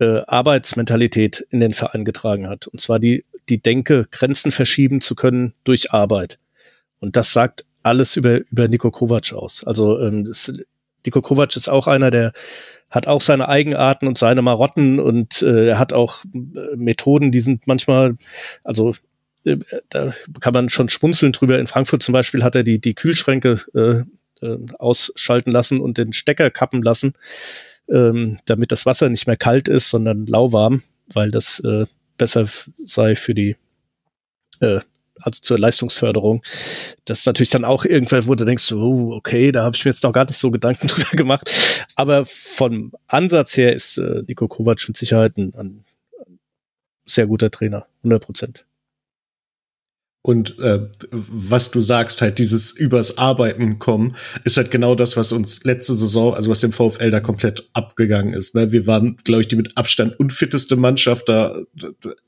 äh, 0.00 0.20
Arbeitsmentalität 0.26 1.46
in 1.50 1.60
den 1.60 1.72
Verein 1.72 2.04
getragen 2.04 2.46
hat. 2.46 2.66
Und 2.66 2.80
zwar 2.80 2.98
die, 2.98 3.24
die 3.48 3.62
Denke, 3.62 4.06
Grenzen 4.10 4.50
verschieben 4.50 5.00
zu 5.00 5.14
können 5.14 5.54
durch 5.64 5.92
Arbeit. 5.92 6.38
Und 7.00 7.16
das 7.16 7.32
sagt 7.32 7.64
alles 7.82 8.16
über, 8.16 8.40
über 8.50 8.68
Nico 8.68 8.90
Kovac 8.90 9.32
aus. 9.32 9.64
Also 9.64 9.98
ähm, 10.00 10.26
das, 10.26 10.52
Nico 11.06 11.22
Kovac 11.22 11.56
ist 11.56 11.68
auch 11.68 11.86
einer, 11.86 12.10
der 12.10 12.32
hat 12.94 13.08
auch 13.08 13.20
seine 13.20 13.48
Eigenarten 13.48 14.06
und 14.06 14.16
seine 14.16 14.40
Marotten 14.40 15.00
und 15.00 15.42
äh, 15.42 15.70
er 15.70 15.78
hat 15.78 15.92
auch 15.92 16.24
äh, 16.32 16.76
Methoden, 16.76 17.32
die 17.32 17.40
sind 17.40 17.66
manchmal, 17.66 18.16
also 18.62 18.94
äh, 19.44 19.56
da 19.90 20.12
kann 20.40 20.54
man 20.54 20.68
schon 20.68 20.88
schmunzeln 20.88 21.32
drüber. 21.32 21.58
In 21.58 21.66
Frankfurt 21.66 22.04
zum 22.04 22.12
Beispiel 22.12 22.44
hat 22.44 22.54
er 22.54 22.62
die, 22.62 22.80
die 22.80 22.94
Kühlschränke 22.94 23.58
äh, 23.74 24.46
äh, 24.46 24.58
ausschalten 24.78 25.50
lassen 25.50 25.80
und 25.80 25.98
den 25.98 26.12
Stecker 26.12 26.50
kappen 26.50 26.82
lassen, 26.82 27.14
ähm, 27.88 28.38
damit 28.44 28.70
das 28.70 28.86
Wasser 28.86 29.08
nicht 29.08 29.26
mehr 29.26 29.36
kalt 29.36 29.66
ist, 29.68 29.90
sondern 29.90 30.26
lauwarm, 30.26 30.84
weil 31.12 31.32
das 31.32 31.58
äh, 31.60 31.86
besser 32.16 32.46
sei 32.76 33.16
für 33.16 33.34
die 33.34 33.56
äh, 34.60 34.78
also 35.24 35.40
zur 35.40 35.58
Leistungsförderung. 35.58 36.42
Das 37.06 37.20
ist 37.20 37.26
natürlich 37.26 37.50
dann 37.50 37.64
auch 37.64 37.84
irgendwann, 37.84 38.26
wo 38.26 38.34
du 38.34 38.44
denkst, 38.44 38.72
oh, 38.72 39.12
okay, 39.12 39.52
da 39.52 39.64
habe 39.64 39.74
ich 39.74 39.84
mir 39.84 39.90
jetzt 39.90 40.04
noch 40.04 40.12
gar 40.12 40.26
nicht 40.26 40.38
so 40.38 40.50
Gedanken 40.50 40.86
drüber 40.88 41.10
gemacht. 41.12 41.50
Aber 41.96 42.24
vom 42.26 42.92
Ansatz 43.06 43.56
her 43.56 43.74
ist 43.74 43.98
äh, 43.98 44.22
Nico 44.26 44.48
Kovac 44.48 44.86
mit 44.86 44.96
Sicherheit 44.96 45.36
ein, 45.38 45.54
ein 45.56 45.84
sehr 47.06 47.26
guter 47.26 47.50
Trainer, 47.50 47.86
100 48.00 48.22
Prozent. 48.22 48.66
Und 50.26 50.58
äh, 50.58 50.80
was 51.10 51.70
du 51.70 51.82
sagst, 51.82 52.22
halt 52.22 52.38
dieses 52.38 52.72
übers 52.72 53.18
Arbeiten 53.18 53.78
kommen, 53.78 54.16
ist 54.44 54.56
halt 54.56 54.70
genau 54.70 54.94
das, 54.94 55.18
was 55.18 55.32
uns 55.32 55.64
letzte 55.64 55.92
Saison, 55.92 56.32
also 56.32 56.48
was 56.48 56.60
dem 56.60 56.72
VfL 56.72 57.10
da 57.10 57.20
komplett 57.20 57.68
abgegangen 57.74 58.32
ist. 58.32 58.54
Ne? 58.54 58.72
Wir 58.72 58.86
waren, 58.86 59.18
glaube 59.24 59.42
ich, 59.42 59.48
die 59.48 59.56
mit 59.56 59.76
Abstand 59.76 60.18
unfitteste 60.18 60.76
Mannschaft. 60.76 61.28
Da 61.28 61.60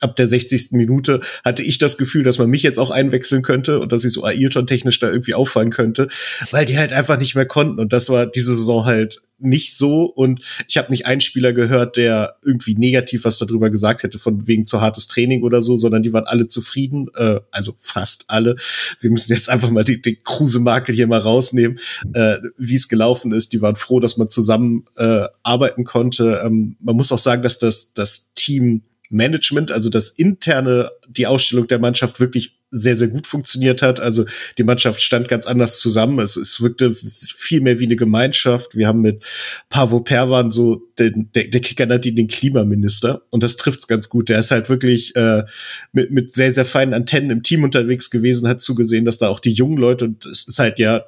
ab 0.00 0.14
der 0.16 0.26
60. 0.26 0.72
Minute 0.72 1.22
hatte 1.42 1.62
ich 1.62 1.78
das 1.78 1.96
Gefühl, 1.96 2.22
dass 2.22 2.36
man 2.36 2.50
mich 2.50 2.62
jetzt 2.62 2.78
auch 2.78 2.90
einwechseln 2.90 3.40
könnte 3.40 3.80
und 3.80 3.92
dass 3.92 4.04
ich 4.04 4.12
so 4.12 4.24
Ailton-technisch 4.24 5.00
da 5.00 5.10
irgendwie 5.10 5.32
auffallen 5.32 5.70
könnte, 5.70 6.08
weil 6.50 6.66
die 6.66 6.76
halt 6.76 6.92
einfach 6.92 7.18
nicht 7.18 7.34
mehr 7.34 7.46
konnten. 7.46 7.80
Und 7.80 7.94
das 7.94 8.10
war 8.10 8.26
diese 8.26 8.54
Saison 8.54 8.84
halt 8.84 9.22
nicht 9.38 9.76
so 9.76 10.04
und 10.04 10.40
ich 10.66 10.78
habe 10.78 10.90
nicht 10.90 11.06
einen 11.06 11.20
Spieler 11.20 11.52
gehört, 11.52 11.96
der 11.96 12.36
irgendwie 12.42 12.74
negativ 12.74 13.24
was 13.24 13.38
darüber 13.38 13.70
gesagt 13.70 14.02
hätte, 14.02 14.18
von 14.18 14.46
wegen 14.46 14.66
zu 14.66 14.80
hartes 14.80 15.08
Training 15.08 15.42
oder 15.42 15.60
so, 15.62 15.76
sondern 15.76 16.02
die 16.02 16.12
waren 16.12 16.24
alle 16.24 16.48
zufrieden, 16.48 17.08
äh, 17.16 17.40
also 17.50 17.74
fast 17.78 18.24
alle. 18.28 18.56
Wir 19.00 19.10
müssen 19.10 19.32
jetzt 19.32 19.50
einfach 19.50 19.70
mal 19.70 19.84
die, 19.84 20.00
die 20.00 20.16
Kruse-Makel 20.16 20.94
hier 20.94 21.06
mal 21.06 21.20
rausnehmen, 21.20 21.78
äh, 22.14 22.36
wie 22.56 22.74
es 22.74 22.88
gelaufen 22.88 23.32
ist. 23.32 23.52
Die 23.52 23.60
waren 23.60 23.76
froh, 23.76 24.00
dass 24.00 24.16
man 24.16 24.30
zusammen 24.30 24.86
äh, 24.96 25.26
arbeiten 25.42 25.84
konnte. 25.84 26.42
Ähm, 26.44 26.76
man 26.80 26.96
muss 26.96 27.12
auch 27.12 27.18
sagen, 27.18 27.42
dass 27.42 27.58
das, 27.58 27.92
das 27.92 28.32
Team 28.34 28.82
Management, 29.10 29.70
also 29.70 29.90
das 29.90 30.10
interne, 30.10 30.90
die 31.08 31.26
Ausstellung 31.26 31.66
der 31.66 31.78
Mannschaft 31.78 32.20
wirklich 32.20 32.56
sehr, 32.70 32.96
sehr 32.96 33.08
gut 33.08 33.26
funktioniert 33.26 33.80
hat. 33.80 34.00
Also 34.00 34.26
die 34.58 34.64
Mannschaft 34.64 35.00
stand 35.00 35.28
ganz 35.28 35.46
anders 35.46 35.78
zusammen. 35.78 36.18
Es, 36.18 36.36
es 36.36 36.60
wirkte 36.60 36.92
viel 36.94 37.60
mehr 37.60 37.78
wie 37.78 37.84
eine 37.84 37.96
Gemeinschaft. 37.96 38.76
Wir 38.76 38.88
haben 38.88 39.02
mit 39.02 39.22
Pavo 39.68 40.00
Perwan 40.00 40.50
so, 40.50 40.82
den, 40.98 41.30
der, 41.34 41.44
der 41.44 41.60
Kicker 41.60 41.86
nennt 41.86 42.06
ihn 42.06 42.16
den 42.16 42.28
Klimaminister 42.28 43.22
und 43.30 43.42
das 43.42 43.56
trifft's 43.56 43.86
ganz 43.86 44.08
gut. 44.08 44.28
Der 44.28 44.40
ist 44.40 44.50
halt 44.50 44.68
wirklich 44.68 45.14
äh, 45.16 45.44
mit, 45.92 46.10
mit 46.10 46.34
sehr, 46.34 46.52
sehr 46.52 46.64
feinen 46.64 46.94
Antennen 46.94 47.30
im 47.30 47.42
Team 47.42 47.62
unterwegs 47.62 48.10
gewesen, 48.10 48.48
hat 48.48 48.60
zugesehen, 48.60 49.04
dass 49.04 49.18
da 49.18 49.28
auch 49.28 49.40
die 49.40 49.52
jungen 49.52 49.78
Leute, 49.78 50.06
und 50.06 50.26
es 50.26 50.46
ist 50.48 50.58
halt 50.58 50.78
ja 50.78 51.04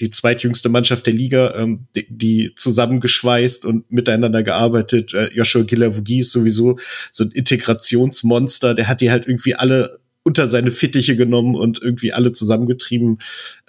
die 0.00 0.10
zweitjüngste 0.10 0.68
Mannschaft 0.68 1.06
der 1.06 1.14
Liga, 1.14 1.54
ähm, 1.56 1.86
die, 1.94 2.06
die 2.08 2.52
zusammengeschweißt 2.56 3.64
und 3.64 3.90
miteinander 3.90 4.42
gearbeitet. 4.42 5.14
Äh, 5.14 5.30
Joshua 5.32 5.62
Gilavogi 5.62 6.20
ist 6.20 6.32
sowieso 6.32 6.78
so 7.10 7.24
ein 7.24 7.30
Integrationsmonster, 7.30 8.74
der 8.74 8.88
hat 8.88 9.00
die 9.00 9.10
halt 9.10 9.26
irgendwie 9.26 9.54
alle 9.54 9.98
unter 10.26 10.48
seine 10.48 10.72
Fittiche 10.72 11.14
genommen 11.14 11.54
und 11.54 11.80
irgendwie 11.80 12.12
alle 12.12 12.32
zusammengetrieben. 12.32 13.18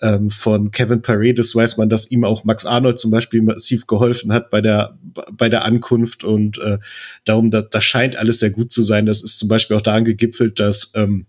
Ähm, 0.02 0.32
von 0.32 0.72
Kevin 0.72 1.04
Paredes 1.04 1.54
weiß 1.54 1.78
man, 1.78 1.88
dass 1.88 2.10
ihm 2.10 2.24
auch 2.24 2.46
Max 2.46 2.66
Arnold 2.66 2.98
zum 2.98 3.12
Beispiel 3.12 3.44
massiv 3.44 3.86
geholfen 3.86 4.34
hat 4.34 4.50
bei 4.50 4.60
der 4.60 4.98
bei 5.32 5.50
der 5.50 5.66
Ankunft 5.66 6.24
und 6.24 6.58
äh, 6.58 6.80
darum, 7.26 7.52
da, 7.52 7.62
das 7.62 7.84
scheint 7.84 8.16
alles 8.16 8.40
sehr 8.40 8.50
gut 8.50 8.72
zu 8.72 8.82
sein. 8.82 9.06
Das 9.06 9.22
ist 9.22 9.38
zum 9.38 9.50
Beispiel 9.50 9.78
auch 9.78 9.82
daran 9.82 10.04
gegipfelt, 10.04 10.60
dass 10.60 10.92
ähm, 10.96 11.28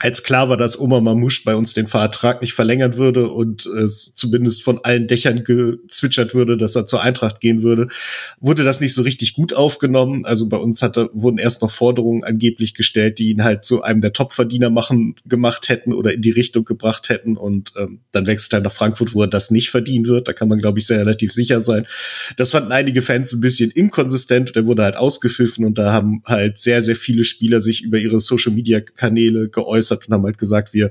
als 0.00 0.22
klar 0.22 0.48
war, 0.48 0.56
dass 0.56 0.78
Omar 0.78 1.00
Mamouche 1.00 1.42
bei 1.44 1.56
uns 1.56 1.74
den 1.74 1.88
Vertrag 1.88 2.40
nicht 2.40 2.52
verlängern 2.52 2.96
würde 2.96 3.30
und 3.30 3.66
es 3.66 4.14
zumindest 4.14 4.62
von 4.62 4.78
allen 4.84 5.08
Dächern 5.08 5.42
gezwitschert 5.42 6.34
würde, 6.34 6.56
dass 6.56 6.76
er 6.76 6.86
zur 6.86 7.02
Eintracht 7.02 7.40
gehen 7.40 7.64
würde, 7.64 7.88
wurde 8.38 8.62
das 8.62 8.80
nicht 8.80 8.94
so 8.94 9.02
richtig 9.02 9.34
gut 9.34 9.54
aufgenommen. 9.54 10.24
Also 10.24 10.48
bei 10.48 10.56
uns 10.56 10.82
hatte, 10.82 11.10
wurden 11.14 11.38
erst 11.38 11.62
noch 11.62 11.72
Forderungen 11.72 12.22
angeblich 12.22 12.74
gestellt, 12.74 13.18
die 13.18 13.30
ihn 13.30 13.42
halt 13.42 13.64
zu 13.64 13.82
einem 13.82 14.00
der 14.00 14.12
Topverdiener 14.12 14.70
machen, 14.70 15.16
gemacht 15.26 15.68
hätten 15.68 15.92
oder 15.92 16.14
in 16.14 16.22
die 16.22 16.30
Richtung 16.30 16.64
gebracht 16.64 17.08
hätten. 17.08 17.36
Und 17.36 17.72
ähm, 17.76 17.98
dann 18.12 18.28
wechselt 18.28 18.52
er 18.52 18.60
nach 18.60 18.72
Frankfurt, 18.72 19.14
wo 19.14 19.22
er 19.22 19.28
das 19.28 19.50
nicht 19.50 19.70
verdienen 19.70 20.06
wird. 20.06 20.28
Da 20.28 20.32
kann 20.32 20.48
man, 20.48 20.60
glaube 20.60 20.78
ich, 20.78 20.86
sehr 20.86 21.00
relativ 21.00 21.32
sicher 21.32 21.58
sein. 21.58 21.88
Das 22.36 22.52
fanden 22.52 22.70
einige 22.70 23.02
Fans 23.02 23.32
ein 23.32 23.40
bisschen 23.40 23.72
inkonsistent. 23.72 24.54
Der 24.54 24.64
wurde 24.64 24.84
halt 24.84 24.96
ausgepfiffen 24.96 25.64
und 25.64 25.76
da 25.76 25.92
haben 25.92 26.22
halt 26.24 26.58
sehr, 26.58 26.84
sehr 26.84 26.96
viele 26.96 27.24
Spieler 27.24 27.60
sich 27.60 27.82
über 27.82 27.98
ihre 27.98 28.20
Social-Media-Kanäle 28.20 29.48
geäußert 29.48 29.87
geäußert 29.88 30.08
und 30.08 30.14
haben 30.14 30.24
halt 30.24 30.38
gesagt, 30.38 30.72
wir 30.72 30.90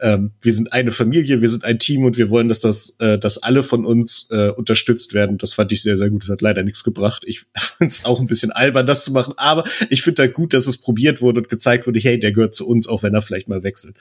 ähm, 0.00 0.30
wir 0.40 0.52
sind 0.52 0.72
eine 0.72 0.92
Familie, 0.92 1.40
wir 1.40 1.48
sind 1.48 1.64
ein 1.64 1.80
Team 1.80 2.04
und 2.04 2.16
wir 2.16 2.30
wollen, 2.30 2.46
dass 2.46 2.60
das, 2.60 2.94
äh, 3.00 3.18
dass 3.18 3.42
alle 3.42 3.64
von 3.64 3.84
uns 3.84 4.28
äh, 4.30 4.50
unterstützt 4.50 5.12
werden. 5.12 5.38
Das 5.38 5.54
fand 5.54 5.72
ich 5.72 5.82
sehr, 5.82 5.96
sehr 5.96 6.08
gut. 6.08 6.22
Das 6.22 6.28
hat 6.28 6.40
leider 6.40 6.62
nichts 6.62 6.84
gebracht. 6.84 7.24
Ich 7.26 7.46
finde 7.78 7.92
es 7.92 8.04
auch 8.04 8.20
ein 8.20 8.28
bisschen 8.28 8.52
albern, 8.52 8.86
das 8.86 9.04
zu 9.04 9.12
machen, 9.12 9.34
aber 9.36 9.64
ich 9.90 10.02
finde 10.02 10.22
halt 10.22 10.34
gut, 10.34 10.54
dass 10.54 10.68
es 10.68 10.76
probiert 10.76 11.20
wurde 11.20 11.40
und 11.40 11.48
gezeigt 11.48 11.88
wurde, 11.88 11.98
hey, 11.98 12.20
der 12.20 12.30
gehört 12.30 12.54
zu 12.54 12.68
uns, 12.68 12.86
auch 12.86 13.02
wenn 13.02 13.14
er 13.14 13.22
vielleicht 13.22 13.48
mal 13.48 13.64
wechselt. 13.64 13.96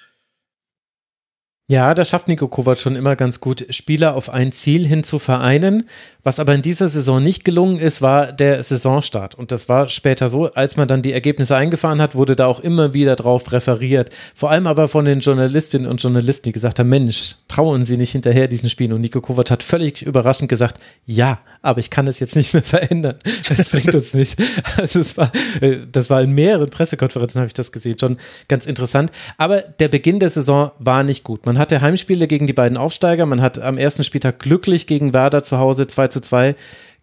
Ja, 1.69 1.93
da 1.93 2.05
schafft 2.05 2.29
Nico 2.29 2.47
Kovac 2.47 2.77
schon 2.77 2.95
immer 2.95 3.17
ganz 3.17 3.41
gut, 3.41 3.65
Spieler 3.71 4.15
auf 4.15 4.29
ein 4.29 4.53
Ziel 4.53 4.87
hin 4.87 5.03
zu 5.03 5.19
vereinen. 5.19 5.83
Was 6.23 6.39
aber 6.39 6.55
in 6.55 6.61
dieser 6.61 6.87
Saison 6.87 7.21
nicht 7.21 7.43
gelungen 7.43 7.77
ist, 7.77 8.01
war 8.01 8.31
der 8.31 8.63
Saisonstart. 8.63 9.35
Und 9.35 9.51
das 9.51 9.67
war 9.67 9.89
später 9.89 10.29
so, 10.29 10.45
als 10.51 10.77
man 10.77 10.87
dann 10.87 11.01
die 11.01 11.11
Ergebnisse 11.11 11.57
eingefahren 11.57 12.01
hat, 12.01 12.15
wurde 12.15 12.37
da 12.37 12.45
auch 12.45 12.61
immer 12.61 12.93
wieder 12.93 13.17
drauf 13.17 13.51
referiert. 13.51 14.15
Vor 14.33 14.49
allem 14.49 14.65
aber 14.65 14.87
von 14.87 15.03
den 15.03 15.19
Journalistinnen 15.19 15.91
und 15.91 16.01
Journalisten, 16.01 16.43
die 16.43 16.51
gesagt 16.53 16.79
haben, 16.79 16.87
Mensch, 16.87 17.35
trauen 17.49 17.83
Sie 17.83 17.97
nicht 17.97 18.13
hinterher 18.13 18.47
diesen 18.47 18.69
Spielen. 18.69 18.93
Und 18.93 19.01
Nico 19.01 19.19
Kovac 19.19 19.51
hat 19.51 19.61
völlig 19.61 20.01
überraschend 20.01 20.47
gesagt, 20.47 20.79
ja, 21.05 21.39
aber 21.61 21.81
ich 21.81 21.89
kann 21.89 22.07
es 22.07 22.21
jetzt 22.21 22.37
nicht 22.37 22.53
mehr 22.53 22.63
verändern. 22.63 23.15
Das 23.49 23.67
bringt 23.69 23.93
uns 23.93 24.13
nicht. 24.13 24.37
Also 24.77 24.99
es 24.99 25.17
war, 25.17 25.31
äh, 25.59 25.77
das 25.91 26.09
war 26.09 26.21
in 26.21 26.33
mehreren 26.33 26.69
Pressekonferenzen, 26.69 27.39
habe 27.39 27.47
ich 27.47 27.53
das 27.53 27.71
gesehen, 27.71 27.97
schon 27.99 28.17
ganz 28.47 28.65
interessant. 28.65 29.11
Aber 29.37 29.61
der 29.61 29.87
Beginn 29.87 30.19
der 30.19 30.29
Saison 30.29 30.71
war 30.79 31.03
nicht 31.03 31.23
gut. 31.23 31.45
Man 31.45 31.56
man 31.57 31.63
hatte 31.63 31.81
Heimspiele 31.81 32.27
gegen 32.27 32.45
die 32.45 32.53
beiden 32.53 32.77
Aufsteiger. 32.77 33.25
Man 33.25 33.41
hat 33.41 33.57
am 33.57 33.79
ersten 33.79 34.03
Spieltag 34.03 34.37
glücklich 34.37 34.85
gegen 34.85 35.11
Werder 35.15 35.41
zu 35.41 35.57
Hause 35.57 35.87
2 35.87 36.09
zu 36.09 36.21
2 36.21 36.55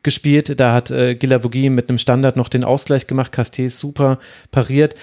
gespielt. 0.05 0.60
Da 0.60 0.72
hat 0.72 0.93
äh, 0.93 1.16
Gilavogi 1.16 1.70
mit 1.70 1.89
einem 1.89 1.98
Standard 1.98 2.36
noch 2.36 2.48
den 2.48 2.62
Ausgleich 2.62 3.09
gemacht. 3.09 3.32
Castells 3.32 3.81
super 3.81 4.20
pariert. 4.52 4.94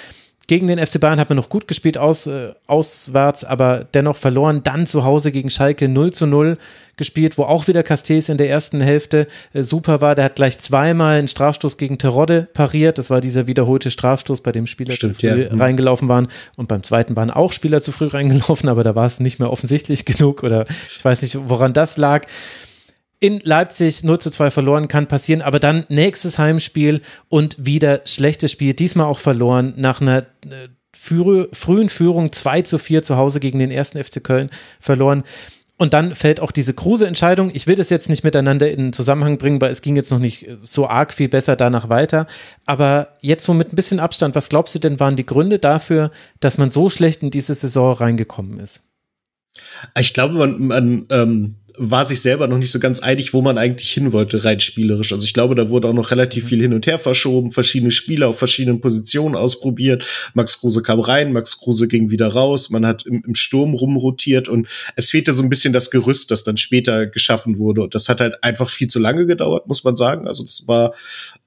Gegen 0.51 0.67
den 0.67 0.85
FC 0.85 0.99
Bayern 0.99 1.17
hat 1.17 1.29
man 1.29 1.37
noch 1.37 1.47
gut 1.47 1.65
gespielt 1.69 1.97
aus, 1.97 2.27
äh, 2.27 2.51
auswärts, 2.67 3.45
aber 3.45 3.85
dennoch 3.93 4.17
verloren. 4.17 4.63
Dann 4.63 4.85
zu 4.85 5.05
Hause 5.05 5.31
gegen 5.31 5.49
Schalke 5.49 5.87
0 5.87 6.11
zu 6.11 6.27
0 6.27 6.57
gespielt, 6.97 7.37
wo 7.37 7.43
auch 7.43 7.69
wieder 7.69 7.83
Castells 7.83 8.27
in 8.27 8.37
der 8.37 8.49
ersten 8.49 8.81
Hälfte 8.81 9.27
äh, 9.53 9.63
super 9.63 10.01
war. 10.01 10.13
Der 10.13 10.25
hat 10.25 10.35
gleich 10.35 10.59
zweimal 10.59 11.19
einen 11.19 11.29
Strafstoß 11.29 11.77
gegen 11.77 11.99
Terodde 11.99 12.49
pariert. 12.51 12.97
Das 12.97 13.09
war 13.09 13.21
dieser 13.21 13.47
wiederholte 13.47 13.89
Strafstoß, 13.91 14.41
bei 14.41 14.51
dem 14.51 14.67
Spieler 14.67 14.91
Stimmt, 14.91 15.15
zu 15.15 15.21
früh 15.21 15.43
ja. 15.43 15.53
Mhm. 15.53 15.61
reingelaufen 15.61 16.09
waren. 16.09 16.27
Und 16.57 16.67
beim 16.67 16.83
zweiten 16.83 17.15
waren 17.15 17.31
auch 17.31 17.53
Spieler 17.53 17.79
zu 17.79 17.93
früh 17.93 18.07
reingelaufen, 18.07 18.67
aber 18.67 18.83
da 18.83 18.93
war 18.93 19.05
es 19.05 19.21
nicht 19.21 19.39
mehr 19.39 19.53
offensichtlich 19.53 20.03
genug 20.17 20.43
oder 20.43 20.65
ich 20.67 21.05
weiß 21.05 21.21
nicht, 21.21 21.37
woran 21.47 21.71
das 21.71 21.95
lag 21.95 22.27
in 23.21 23.39
Leipzig 23.43 24.03
0 24.03 24.19
zu 24.19 24.31
2 24.31 24.51
verloren, 24.51 24.87
kann 24.89 25.07
passieren, 25.07 25.41
aber 25.41 25.59
dann 25.59 25.85
nächstes 25.87 26.39
Heimspiel 26.39 27.01
und 27.29 27.55
wieder 27.59 28.01
schlechtes 28.03 28.51
Spiel, 28.51 28.73
diesmal 28.73 29.05
auch 29.05 29.19
verloren 29.19 29.73
nach 29.77 30.01
einer 30.01 30.23
äh, 30.49 30.67
frü 30.93 31.47
frühen 31.53 31.87
Führung 31.87 32.33
2 32.33 32.63
zu 32.63 32.79
4 32.79 33.03
zu 33.03 33.15
Hause 33.15 33.39
gegen 33.39 33.59
den 33.59 33.71
ersten 33.71 34.03
FC 34.03 34.23
Köln 34.23 34.49
verloren. 34.79 35.23
Und 35.77 35.93
dann 35.93 36.13
fällt 36.13 36.39
auch 36.39 36.51
diese 36.51 36.73
Kruse-Entscheidung. 36.73 37.51
Ich 37.53 37.65
will 37.65 37.75
das 37.75 37.89
jetzt 37.89 38.09
nicht 38.09 38.23
miteinander 38.23 38.69
in 38.69 38.93
Zusammenhang 38.93 39.37
bringen, 39.39 39.61
weil 39.61 39.71
es 39.71 39.81
ging 39.81 39.95
jetzt 39.95 40.11
noch 40.11 40.19
nicht 40.19 40.47
so 40.63 40.87
arg 40.87 41.13
viel 41.13 41.29
besser 41.29 41.55
danach 41.55 41.89
weiter. 41.89 42.27
Aber 42.65 43.17
jetzt 43.21 43.45
so 43.45 43.53
mit 43.55 43.73
ein 43.73 43.75
bisschen 43.75 43.99
Abstand, 43.99 44.35
was 44.35 44.49
glaubst 44.49 44.75
du 44.75 44.79
denn, 44.79 44.99
waren 44.99 45.15
die 45.15 45.25
Gründe 45.25 45.57
dafür, 45.57 46.11
dass 46.39 46.59
man 46.59 46.69
so 46.69 46.89
schlecht 46.89 47.23
in 47.23 47.31
diese 47.31 47.55
Saison 47.55 47.93
reingekommen 47.93 48.59
ist? 48.59 48.91
Ich 49.99 50.13
glaube, 50.13 50.35
man, 50.35 50.67
man 50.67 51.05
ähm, 51.09 51.55
war 51.77 52.05
sich 52.05 52.21
selber 52.21 52.47
noch 52.47 52.57
nicht 52.57 52.71
so 52.71 52.79
ganz 52.79 52.99
einig, 52.99 53.33
wo 53.33 53.41
man 53.41 53.57
eigentlich 53.57 53.91
hin 53.91 54.13
wollte, 54.13 54.43
rein 54.43 54.59
spielerisch. 54.59 55.11
Also 55.11 55.25
ich 55.25 55.33
glaube, 55.33 55.55
da 55.55 55.69
wurde 55.69 55.87
auch 55.87 55.93
noch 55.93 56.11
relativ 56.11 56.47
viel 56.47 56.61
hin 56.61 56.73
und 56.73 56.87
her 56.87 56.99
verschoben, 56.99 57.51
verschiedene 57.51 57.91
Spieler 57.91 58.29
auf 58.29 58.37
verschiedenen 58.37 58.81
Positionen 58.81 59.35
ausprobiert. 59.35 60.05
Max 60.33 60.59
Kruse 60.59 60.81
kam 60.81 60.99
rein, 60.99 61.33
Max 61.33 61.59
Kruse 61.59 61.87
ging 61.87 62.09
wieder 62.09 62.27
raus, 62.27 62.69
man 62.69 62.85
hat 62.85 63.05
im, 63.05 63.23
im 63.25 63.35
Sturm 63.35 63.73
rumrotiert 63.73 64.47
und 64.47 64.67
es 64.95 65.09
fehlte 65.09 65.33
so 65.33 65.43
ein 65.43 65.49
bisschen 65.49 65.73
das 65.73 65.91
Gerüst, 65.91 66.31
das 66.31 66.43
dann 66.43 66.57
später 66.57 67.07
geschaffen 67.07 67.57
wurde. 67.57 67.81
Und 67.83 67.95
das 67.95 68.09
hat 68.09 68.21
halt 68.21 68.43
einfach 68.43 68.69
viel 68.69 68.87
zu 68.87 68.99
lange 68.99 69.25
gedauert, 69.25 69.67
muss 69.67 69.83
man 69.83 69.95
sagen. 69.95 70.27
Also 70.27 70.43
das 70.43 70.67
war, 70.67 70.93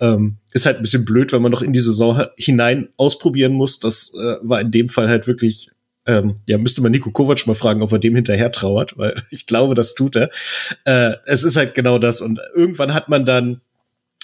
ähm, 0.00 0.36
ist 0.52 0.66
halt 0.66 0.76
ein 0.76 0.82
bisschen 0.82 1.04
blöd, 1.04 1.32
wenn 1.32 1.42
man 1.42 1.52
noch 1.52 1.62
in 1.62 1.72
die 1.72 1.80
Saison 1.80 2.24
hinein 2.36 2.88
ausprobieren 2.96 3.52
muss. 3.52 3.80
Das 3.80 4.12
äh, 4.14 4.36
war 4.42 4.60
in 4.60 4.70
dem 4.70 4.88
Fall 4.88 5.08
halt 5.08 5.26
wirklich 5.26 5.70
ähm, 6.06 6.36
ja, 6.46 6.58
müsste 6.58 6.82
man 6.82 6.92
Nico 6.92 7.10
Kovac 7.10 7.46
mal 7.46 7.54
fragen, 7.54 7.82
ob 7.82 7.92
er 7.92 7.98
dem 7.98 8.14
hinterher 8.14 8.52
trauert, 8.52 8.96
weil 8.98 9.14
ich 9.30 9.46
glaube, 9.46 9.74
das 9.74 9.94
tut 9.94 10.16
er. 10.16 10.30
Äh, 10.84 11.16
es 11.26 11.44
ist 11.44 11.56
halt 11.56 11.74
genau 11.74 11.98
das. 11.98 12.20
Und 12.20 12.40
irgendwann 12.54 12.94
hat 12.94 13.08
man 13.08 13.24
dann 13.24 13.60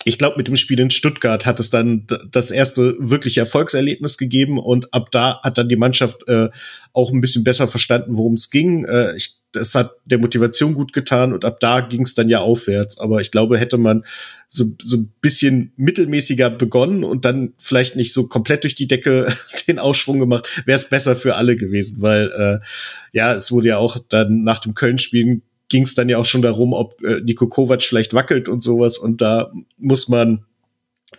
ich 0.04 0.18
glaube, 0.18 0.38
mit 0.38 0.48
dem 0.48 0.56
Spiel 0.56 0.80
in 0.80 0.90
Stuttgart 0.90 1.44
hat 1.44 1.60
es 1.60 1.68
dann 1.68 2.06
das 2.30 2.50
erste 2.50 2.96
wirkliche 2.98 3.40
Erfolgserlebnis 3.40 4.16
gegeben 4.16 4.58
und 4.58 4.92
ab 4.94 5.10
da 5.10 5.40
hat 5.42 5.58
dann 5.58 5.68
die 5.68 5.76
Mannschaft 5.76 6.26
äh, 6.26 6.48
auch 6.92 7.12
ein 7.12 7.20
bisschen 7.20 7.44
besser 7.44 7.68
verstanden, 7.68 8.16
worum 8.16 8.34
es 8.34 8.50
ging. 8.50 8.86
Äh, 8.86 9.14
ich, 9.16 9.36
das 9.52 9.74
hat 9.74 9.92
der 10.06 10.18
Motivation 10.18 10.72
gut 10.74 10.94
getan 10.94 11.34
und 11.34 11.44
ab 11.44 11.60
da 11.60 11.80
ging 11.80 12.02
es 12.02 12.14
dann 12.14 12.30
ja 12.30 12.40
aufwärts. 12.40 12.98
Aber 12.98 13.20
ich 13.20 13.30
glaube, 13.30 13.58
hätte 13.58 13.76
man 13.76 14.04
so, 14.48 14.64
so 14.80 14.96
ein 14.96 15.12
bisschen 15.20 15.72
mittelmäßiger 15.76 16.48
begonnen 16.48 17.04
und 17.04 17.26
dann 17.26 17.52
vielleicht 17.58 17.94
nicht 17.94 18.14
so 18.14 18.26
komplett 18.26 18.64
durch 18.64 18.74
die 18.74 18.88
Decke 18.88 19.26
den 19.68 19.78
Ausschwung 19.78 20.18
gemacht, 20.18 20.48
wäre 20.64 20.78
es 20.78 20.88
besser 20.88 21.14
für 21.14 21.36
alle 21.36 21.56
gewesen, 21.56 22.00
weil 22.00 22.30
äh, 22.30 22.66
ja, 23.12 23.34
es 23.34 23.52
wurde 23.52 23.68
ja 23.68 23.78
auch 23.78 23.98
dann 24.08 24.44
nach 24.44 24.60
dem 24.60 24.74
Köln-Spielen 24.74 25.42
ging 25.70 25.84
es 25.84 25.94
dann 25.94 26.10
ja 26.10 26.18
auch 26.18 26.26
schon 26.26 26.42
darum, 26.42 26.74
ob 26.74 27.02
äh, 27.02 27.20
Niko 27.22 27.46
Kovac 27.46 27.82
vielleicht 27.82 28.12
wackelt 28.12 28.48
und 28.48 28.62
sowas. 28.62 28.98
Und 28.98 29.22
da 29.22 29.50
muss 29.78 30.08
man 30.08 30.44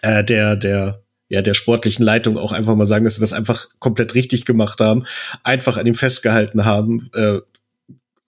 äh, 0.03 0.23
der, 0.23 0.55
der, 0.55 1.01
ja, 1.29 1.41
der 1.41 1.55
sportlichen 1.55 2.05
Leitung 2.05 2.37
auch 2.37 2.51
einfach 2.51 2.75
mal 2.75 2.85
sagen, 2.85 3.05
dass 3.05 3.15
sie 3.15 3.21
das 3.21 3.33
einfach 3.33 3.69
komplett 3.79 4.13
richtig 4.13 4.45
gemacht 4.45 4.79
haben, 4.79 5.05
einfach 5.43 5.77
an 5.77 5.87
ihm 5.87 5.95
festgehalten 5.95 6.65
haben, 6.65 7.09
äh, 7.15 7.39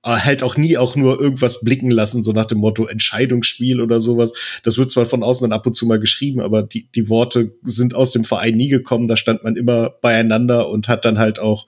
halt 0.05 0.43
auch 0.43 0.57
nie 0.57 0.77
auch 0.77 0.95
nur 0.95 1.21
irgendwas 1.21 1.61
blicken 1.61 1.89
lassen, 1.89 2.23
so 2.23 2.33
nach 2.33 2.45
dem 2.45 2.57
Motto 2.57 2.85
Entscheidungsspiel 2.85 3.79
oder 3.79 3.99
sowas. 4.01 4.33
Das 4.63 4.77
wird 4.77 4.91
zwar 4.91 5.05
von 5.05 5.23
außen 5.23 5.49
dann 5.49 5.57
ab 5.57 5.65
und 5.65 5.75
zu 5.75 5.85
mal 5.85 5.99
geschrieben, 5.99 6.41
aber 6.41 6.63
die, 6.63 6.89
die 6.93 7.07
Worte 7.09 7.53
sind 7.63 7.95
aus 7.95 8.11
dem 8.11 8.25
Verein 8.25 8.55
nie 8.55 8.67
gekommen. 8.67 9.07
Da 9.07 9.15
stand 9.15 9.43
man 9.43 9.55
immer 9.55 9.91
beieinander 10.01 10.69
und 10.69 10.89
hat 10.89 11.05
dann 11.05 11.19
halt 11.19 11.39
auch 11.39 11.67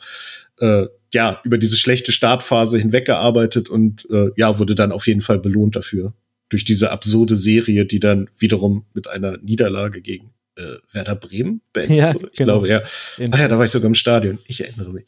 äh, 0.59 0.85
ja, 1.13 1.39
über 1.43 1.57
diese 1.57 1.77
schlechte 1.77 2.11
Startphase 2.11 2.77
hinweggearbeitet 2.77 3.69
und 3.69 4.07
äh, 4.11 4.31
ja, 4.35 4.59
wurde 4.59 4.75
dann 4.75 4.91
auf 4.91 5.07
jeden 5.07 5.21
Fall 5.21 5.39
belohnt 5.39 5.75
dafür. 5.75 6.13
Durch 6.49 6.65
diese 6.65 6.91
absurde 6.91 7.35
Serie, 7.35 7.85
die 7.85 7.99
dann 7.99 8.29
wiederum 8.37 8.85
mit 8.93 9.07
einer 9.07 9.37
Niederlage 9.37 10.01
gegen 10.01 10.33
äh, 10.57 10.61
Werder 10.91 11.15
Bremen 11.15 11.61
beendet 11.73 11.97
ja, 11.97 12.13
wurde. 12.13 12.29
Ich 12.31 12.37
genau. 12.37 12.53
glaube, 12.53 12.69
ja. 12.69 12.81
Ah 13.31 13.39
ja, 13.39 13.47
da 13.47 13.57
war 13.57 13.65
ich 13.65 13.71
sogar 13.71 13.87
im 13.87 13.95
Stadion. 13.95 14.39
Ich 14.47 14.61
erinnere 14.61 14.91
mich. 14.91 15.05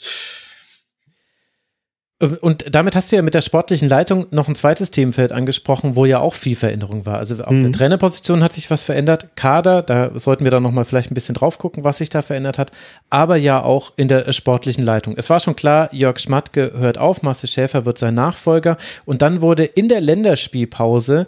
Und 2.19 2.65
damit 2.73 2.95
hast 2.95 3.11
du 3.11 3.15
ja 3.15 3.21
mit 3.21 3.35
der 3.35 3.41
sportlichen 3.41 3.87
Leitung 3.87 4.25
noch 4.31 4.47
ein 4.47 4.55
zweites 4.55 4.89
Themenfeld 4.89 5.31
angesprochen, 5.31 5.95
wo 5.95 6.03
ja 6.03 6.19
auch 6.19 6.33
viel 6.33 6.55
Veränderung 6.55 7.05
war. 7.05 7.19
Also 7.19 7.43
auf 7.43 7.51
mhm. 7.51 7.63
der 7.63 7.71
Trainerposition 7.73 8.43
hat 8.43 8.53
sich 8.53 8.71
was 8.71 8.81
verändert, 8.81 9.35
Kader, 9.35 9.83
da 9.83 10.09
sollten 10.17 10.43
wir 10.43 10.49
dann 10.49 10.63
nochmal 10.63 10.85
vielleicht 10.85 11.11
ein 11.11 11.13
bisschen 11.13 11.35
drauf 11.35 11.59
gucken, 11.59 11.83
was 11.83 11.99
sich 11.99 12.09
da 12.09 12.23
verändert 12.23 12.57
hat, 12.57 12.71
aber 13.11 13.35
ja 13.35 13.61
auch 13.61 13.93
in 13.97 14.07
der 14.07 14.31
sportlichen 14.33 14.83
Leitung. 14.83 15.13
Es 15.15 15.29
war 15.29 15.39
schon 15.39 15.55
klar, 15.55 15.93
Jörg 15.93 16.17
Schmatke 16.17 16.73
hört 16.75 16.97
auf, 16.97 17.21
Marcel 17.21 17.49
Schäfer 17.49 17.85
wird 17.85 17.99
sein 17.99 18.15
Nachfolger 18.15 18.77
und 19.05 19.21
dann 19.21 19.41
wurde 19.41 19.65
in 19.65 19.87
der 19.87 20.01
Länderspielpause 20.01 21.27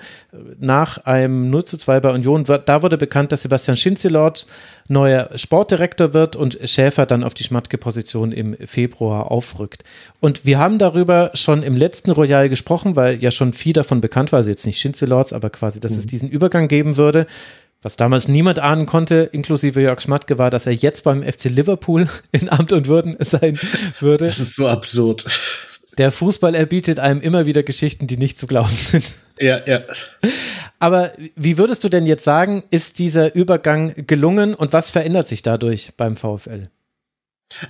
nach 0.59 1.05
einem 1.05 1.51
0 1.51 1.65
zu 1.65 1.77
2 1.77 1.99
bei 1.99 2.09
Union, 2.09 2.45
da 2.65 2.81
wurde 2.81 2.97
bekannt, 2.97 3.31
dass 3.31 3.43
Sebastian 3.43 3.77
Schinzelort 3.77 4.47
neuer 4.87 5.29
Sportdirektor 5.35 6.15
wird 6.15 6.35
und 6.35 6.57
Schäfer 6.63 7.05
dann 7.05 7.23
auf 7.23 7.35
die 7.35 7.43
Schmatke-Position 7.43 8.31
im 8.31 8.57
Februar 8.57 9.29
aufrückt. 9.31 9.83
Und 10.19 10.45
wir 10.45 10.57
haben 10.57 10.78
darüber 10.79 11.31
schon 11.33 11.63
im 11.63 11.75
letzten 11.75 12.11
Royal 12.11 12.49
gesprochen, 12.49 12.95
weil 12.95 13.21
ja 13.21 13.31
schon 13.31 13.53
viel 13.53 13.73
davon 13.73 14.01
bekannt 14.01 14.31
war, 14.31 14.37
also 14.37 14.49
jetzt 14.49 14.65
nicht 14.65 14.79
Schinzelords, 14.79 15.33
aber 15.33 15.49
quasi, 15.49 15.79
dass 15.79 15.93
mhm. 15.93 15.99
es 15.99 16.05
diesen 16.07 16.29
Übergang 16.29 16.67
geben 16.67 16.97
würde. 16.97 17.27
Was 17.81 17.95
damals 17.95 18.27
niemand 18.27 18.59
ahnen 18.59 18.85
konnte, 18.85 19.29
inklusive 19.31 19.79
Jörg 19.79 20.01
Schmatke, 20.01 20.37
war, 20.37 20.49
dass 20.49 20.65
er 20.65 20.73
jetzt 20.73 21.03
beim 21.03 21.23
FC 21.23 21.45
Liverpool 21.45 22.07
in 22.31 22.49
Amt 22.49 22.73
und 22.73 22.87
Würden 22.87 23.15
sein 23.19 23.57
würde. 23.99 24.25
Das 24.25 24.39
ist 24.39 24.55
so 24.55 24.67
absurd. 24.67 25.25
Der 25.97 26.11
Fußball 26.11 26.55
erbietet 26.55 26.99
einem 26.99 27.19
immer 27.21 27.45
wieder 27.45 27.63
Geschichten, 27.63 28.07
die 28.07 28.17
nicht 28.17 28.39
zu 28.39 28.47
glauben 28.47 28.69
sind. 28.75 29.15
Ja, 29.39 29.61
ja. 29.65 29.83
Aber 30.79 31.11
wie 31.35 31.57
würdest 31.57 31.83
du 31.83 31.89
denn 31.89 32.05
jetzt 32.05 32.23
sagen, 32.23 32.63
ist 32.71 32.99
dieser 32.99 33.35
Übergang 33.35 33.93
gelungen 34.07 34.53
und 34.53 34.73
was 34.73 34.89
verändert 34.89 35.27
sich 35.27 35.41
dadurch 35.41 35.91
beim 35.97 36.15
VfL? 36.15 36.63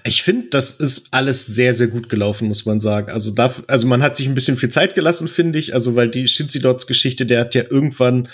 Ich 0.03 0.23
finde, 0.23 0.49
das 0.49 0.75
ist 0.75 1.07
alles 1.11 1.45
sehr, 1.45 1.73
sehr 1.73 1.87
gut 1.87 2.09
gelaufen, 2.09 2.47
muss 2.49 2.65
man 2.65 2.81
sagen. 2.81 3.11
Also, 3.11 3.31
da, 3.31 3.53
also 3.67 3.87
man 3.87 4.03
hat 4.03 4.17
sich 4.17 4.27
ein 4.27 4.35
bisschen 4.35 4.57
viel 4.57 4.69
Zeit 4.69 4.93
gelassen, 4.93 5.27
finde 5.27 5.57
ich. 5.57 5.73
Also, 5.73 5.95
weil 5.95 6.09
die 6.09 6.27
Shinzi-Dots-Geschichte, 6.27 7.25
der 7.25 7.39
hat 7.39 7.55
ja 7.55 7.63
irgendwann, 7.69 8.27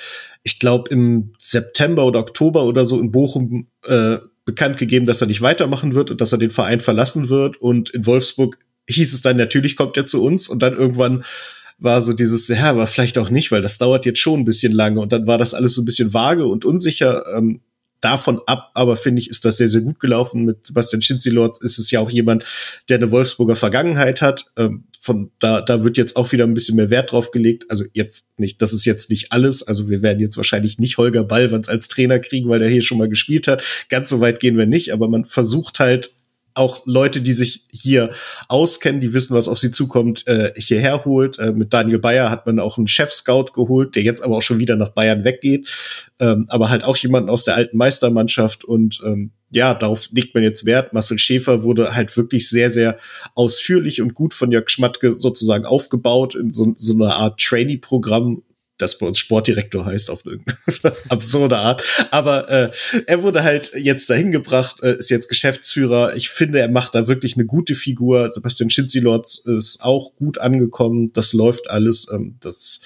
ich 0.43 0.59
glaube, 0.59 0.89
im 0.89 1.33
September 1.37 2.05
oder 2.05 2.19
Oktober 2.19 2.63
oder 2.63 2.85
so 2.85 2.99
in 2.99 3.11
Bochum 3.11 3.67
äh, 3.85 4.17
bekannt 4.43 4.77
gegeben, 4.77 5.05
dass 5.05 5.21
er 5.21 5.27
nicht 5.27 5.41
weitermachen 5.41 5.93
wird 5.93 6.11
und 6.11 6.19
dass 6.19 6.31
er 6.31 6.39
den 6.39 6.51
Verein 6.51 6.79
verlassen 6.79 7.29
wird. 7.29 7.57
Und 7.57 7.91
in 7.91 8.05
Wolfsburg 8.05 8.57
hieß 8.89 9.13
es 9.13 9.21
dann, 9.21 9.37
natürlich 9.37 9.75
kommt 9.75 9.97
er 9.97 10.05
zu 10.05 10.23
uns. 10.23 10.47
Und 10.47 10.63
dann 10.63 10.75
irgendwann 10.75 11.23
war 11.77 12.01
so 12.01 12.13
dieses, 12.13 12.47
ja, 12.47 12.69
aber 12.69 12.87
vielleicht 12.87 13.17
auch 13.17 13.29
nicht, 13.29 13.51
weil 13.51 13.61
das 13.61 13.77
dauert 13.77 14.05
jetzt 14.05 14.19
schon 14.19 14.39
ein 14.39 14.45
bisschen 14.45 14.71
lange. 14.71 14.99
Und 14.99 15.11
dann 15.11 15.27
war 15.27 15.37
das 15.37 15.53
alles 15.53 15.75
so 15.75 15.81
ein 15.81 15.85
bisschen 15.85 16.13
vage 16.13 16.47
und 16.47 16.65
unsicher. 16.65 17.25
Ähm, 17.35 17.61
davon 18.01 18.41
ab, 18.45 18.71
aber 18.73 18.95
finde 18.95 19.21
ich, 19.21 19.29
ist 19.29 19.45
das 19.45 19.57
sehr, 19.57 19.69
sehr 19.69 19.81
gut 19.81 19.99
gelaufen. 19.99 20.45
Mit 20.45 20.65
Sebastian 20.65 21.01
Schinzilords 21.01 21.61
ist 21.61 21.79
es 21.79 21.91
ja 21.91 21.99
auch 21.99 22.09
jemand, 22.09 22.45
der 22.89 22.97
eine 22.97 23.11
Wolfsburger 23.11 23.55
Vergangenheit 23.55 24.21
hat. 24.21 24.45
Ähm, 24.57 24.85
von 24.99 25.31
da, 25.39 25.61
da 25.61 25.83
wird 25.83 25.97
jetzt 25.97 26.15
auch 26.15 26.31
wieder 26.31 26.45
ein 26.45 26.55
bisschen 26.55 26.75
mehr 26.75 26.89
Wert 26.89 27.11
drauf 27.11 27.29
gelegt. 27.31 27.65
Also 27.69 27.83
jetzt 27.93 28.27
nicht, 28.37 28.61
das 28.61 28.73
ist 28.73 28.85
jetzt 28.85 29.09
nicht 29.11 29.31
alles. 29.31 29.61
Also 29.61 29.89
wir 29.89 30.01
werden 30.01 30.19
jetzt 30.19 30.37
wahrscheinlich 30.37 30.79
nicht 30.79 30.97
Holger 30.97 31.23
Ballwanz 31.23 31.69
als 31.69 31.87
Trainer 31.87 32.19
kriegen, 32.19 32.49
weil 32.49 32.59
der 32.59 32.69
hier 32.69 32.81
schon 32.81 32.97
mal 32.97 33.09
gespielt 33.09 33.47
hat. 33.47 33.63
Ganz 33.89 34.09
so 34.09 34.19
weit 34.19 34.39
gehen 34.39 34.57
wir 34.57 34.65
nicht, 34.65 34.93
aber 34.93 35.07
man 35.07 35.25
versucht 35.25 35.79
halt 35.79 36.09
auch 36.55 36.81
Leute, 36.85 37.21
die 37.21 37.33
sich 37.33 37.65
hier 37.69 38.11
auskennen, 38.47 39.01
die 39.01 39.13
wissen, 39.13 39.35
was 39.35 39.47
auf 39.47 39.59
sie 39.59 39.71
zukommt, 39.71 40.27
äh, 40.27 40.53
hierher 40.55 41.05
holt. 41.05 41.37
Äh, 41.37 41.51
mit 41.51 41.73
Daniel 41.73 41.99
Bayer 41.99 42.29
hat 42.29 42.45
man 42.45 42.59
auch 42.59 42.77
einen 42.77 42.87
Chef-Scout 42.87 43.51
geholt, 43.53 43.95
der 43.95 44.03
jetzt 44.03 44.23
aber 44.23 44.37
auch 44.37 44.41
schon 44.41 44.59
wieder 44.59 44.75
nach 44.75 44.89
Bayern 44.89 45.23
weggeht. 45.23 45.69
Ähm, 46.19 46.45
aber 46.49 46.69
halt 46.69 46.83
auch 46.83 46.97
jemanden 46.97 47.29
aus 47.29 47.43
der 47.43 47.55
alten 47.55 47.77
Meistermannschaft 47.77 48.63
und 48.63 49.01
ähm, 49.05 49.31
ja, 49.51 49.73
darauf 49.73 50.09
legt 50.11 50.33
man 50.33 50.43
jetzt 50.43 50.65
Wert. 50.65 50.91
Marcel 50.93 51.17
Schäfer 51.17 51.63
wurde 51.63 51.95
halt 51.95 52.15
wirklich 52.17 52.49
sehr, 52.49 52.69
sehr 52.69 52.97
ausführlich 53.35 54.01
und 54.01 54.13
gut 54.13 54.33
von 54.33 54.51
Jörg 54.51 54.69
Schmatke 54.69 55.15
sozusagen 55.15 55.65
aufgebaut 55.65 56.35
in 56.35 56.53
so, 56.53 56.73
so 56.77 56.93
einer 56.93 57.15
Art 57.15 57.39
Trainee-Programm, 57.39 58.41
das 58.77 58.97
bei 58.97 59.05
uns 59.05 59.19
Sportdirektor 59.19 59.85
heißt 59.85 60.09
auf 60.09 60.23
eine 60.25 60.39
absurde 61.09 61.57
Art. 61.57 61.83
Aber 62.11 62.49
äh, 62.49 62.71
er 63.07 63.23
wurde 63.23 63.43
halt 63.43 63.71
jetzt 63.75 64.09
dahin 64.09 64.31
gebracht, 64.31 64.83
äh, 64.83 64.97
ist 64.97 65.09
jetzt 65.09 65.29
Geschäftsführer. 65.29 66.15
Ich 66.15 66.29
finde, 66.29 66.59
er 66.59 66.69
macht 66.69 66.95
da 66.95 67.07
wirklich 67.07 67.35
eine 67.35 67.45
gute 67.45 67.75
Figur. 67.75 68.31
Sebastian 68.31 68.69
Schinzilotz 68.69 69.37
ist 69.39 69.81
auch 69.81 70.15
gut 70.15 70.37
angekommen. 70.37 71.11
Das 71.13 71.33
läuft 71.33 71.69
alles. 71.69 72.07
Ähm, 72.11 72.37
das, 72.41 72.81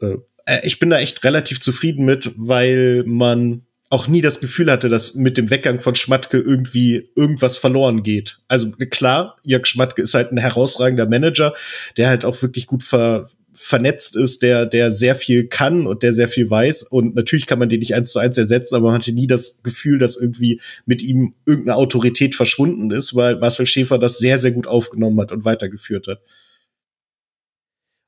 äh, 0.00 0.16
äh, 0.46 0.60
ich 0.64 0.78
bin 0.78 0.90
da 0.90 0.98
echt 0.98 1.22
relativ 1.24 1.60
zufrieden 1.60 2.04
mit, 2.04 2.32
weil 2.36 3.04
man 3.06 3.62
auch 3.90 4.06
nie 4.06 4.20
das 4.20 4.40
Gefühl 4.40 4.70
hatte, 4.70 4.88
dass 4.88 5.16
mit 5.16 5.36
dem 5.36 5.50
Weggang 5.50 5.80
von 5.80 5.96
Schmatke 5.96 6.38
irgendwie 6.38 7.10
irgendwas 7.16 7.56
verloren 7.56 8.04
geht. 8.04 8.38
Also 8.46 8.70
klar, 8.70 9.36
Jörg 9.42 9.66
Schmatke 9.66 10.02
ist 10.02 10.14
halt 10.14 10.30
ein 10.30 10.38
herausragender 10.38 11.08
Manager, 11.08 11.54
der 11.96 12.08
halt 12.08 12.24
auch 12.24 12.40
wirklich 12.40 12.68
gut 12.68 12.84
ver 12.84 13.28
vernetzt 13.52 14.16
ist, 14.16 14.42
der, 14.42 14.66
der 14.66 14.90
sehr 14.90 15.14
viel 15.14 15.46
kann 15.46 15.86
und 15.86 16.02
der 16.02 16.14
sehr 16.14 16.28
viel 16.28 16.48
weiß. 16.48 16.84
Und 16.84 17.14
natürlich 17.14 17.46
kann 17.46 17.58
man 17.58 17.68
den 17.68 17.80
nicht 17.80 17.94
eins 17.94 18.12
zu 18.12 18.18
eins 18.18 18.38
ersetzen, 18.38 18.74
aber 18.74 18.86
man 18.86 18.94
hatte 18.94 19.12
nie 19.12 19.26
das 19.26 19.62
Gefühl, 19.62 19.98
dass 19.98 20.16
irgendwie 20.16 20.60
mit 20.86 21.02
ihm 21.02 21.34
irgendeine 21.46 21.76
Autorität 21.76 22.34
verschwunden 22.34 22.90
ist, 22.90 23.14
weil 23.14 23.36
Marcel 23.36 23.66
Schäfer 23.66 23.98
das 23.98 24.18
sehr, 24.18 24.38
sehr 24.38 24.52
gut 24.52 24.66
aufgenommen 24.66 25.20
hat 25.20 25.32
und 25.32 25.44
weitergeführt 25.44 26.06
hat. 26.06 26.20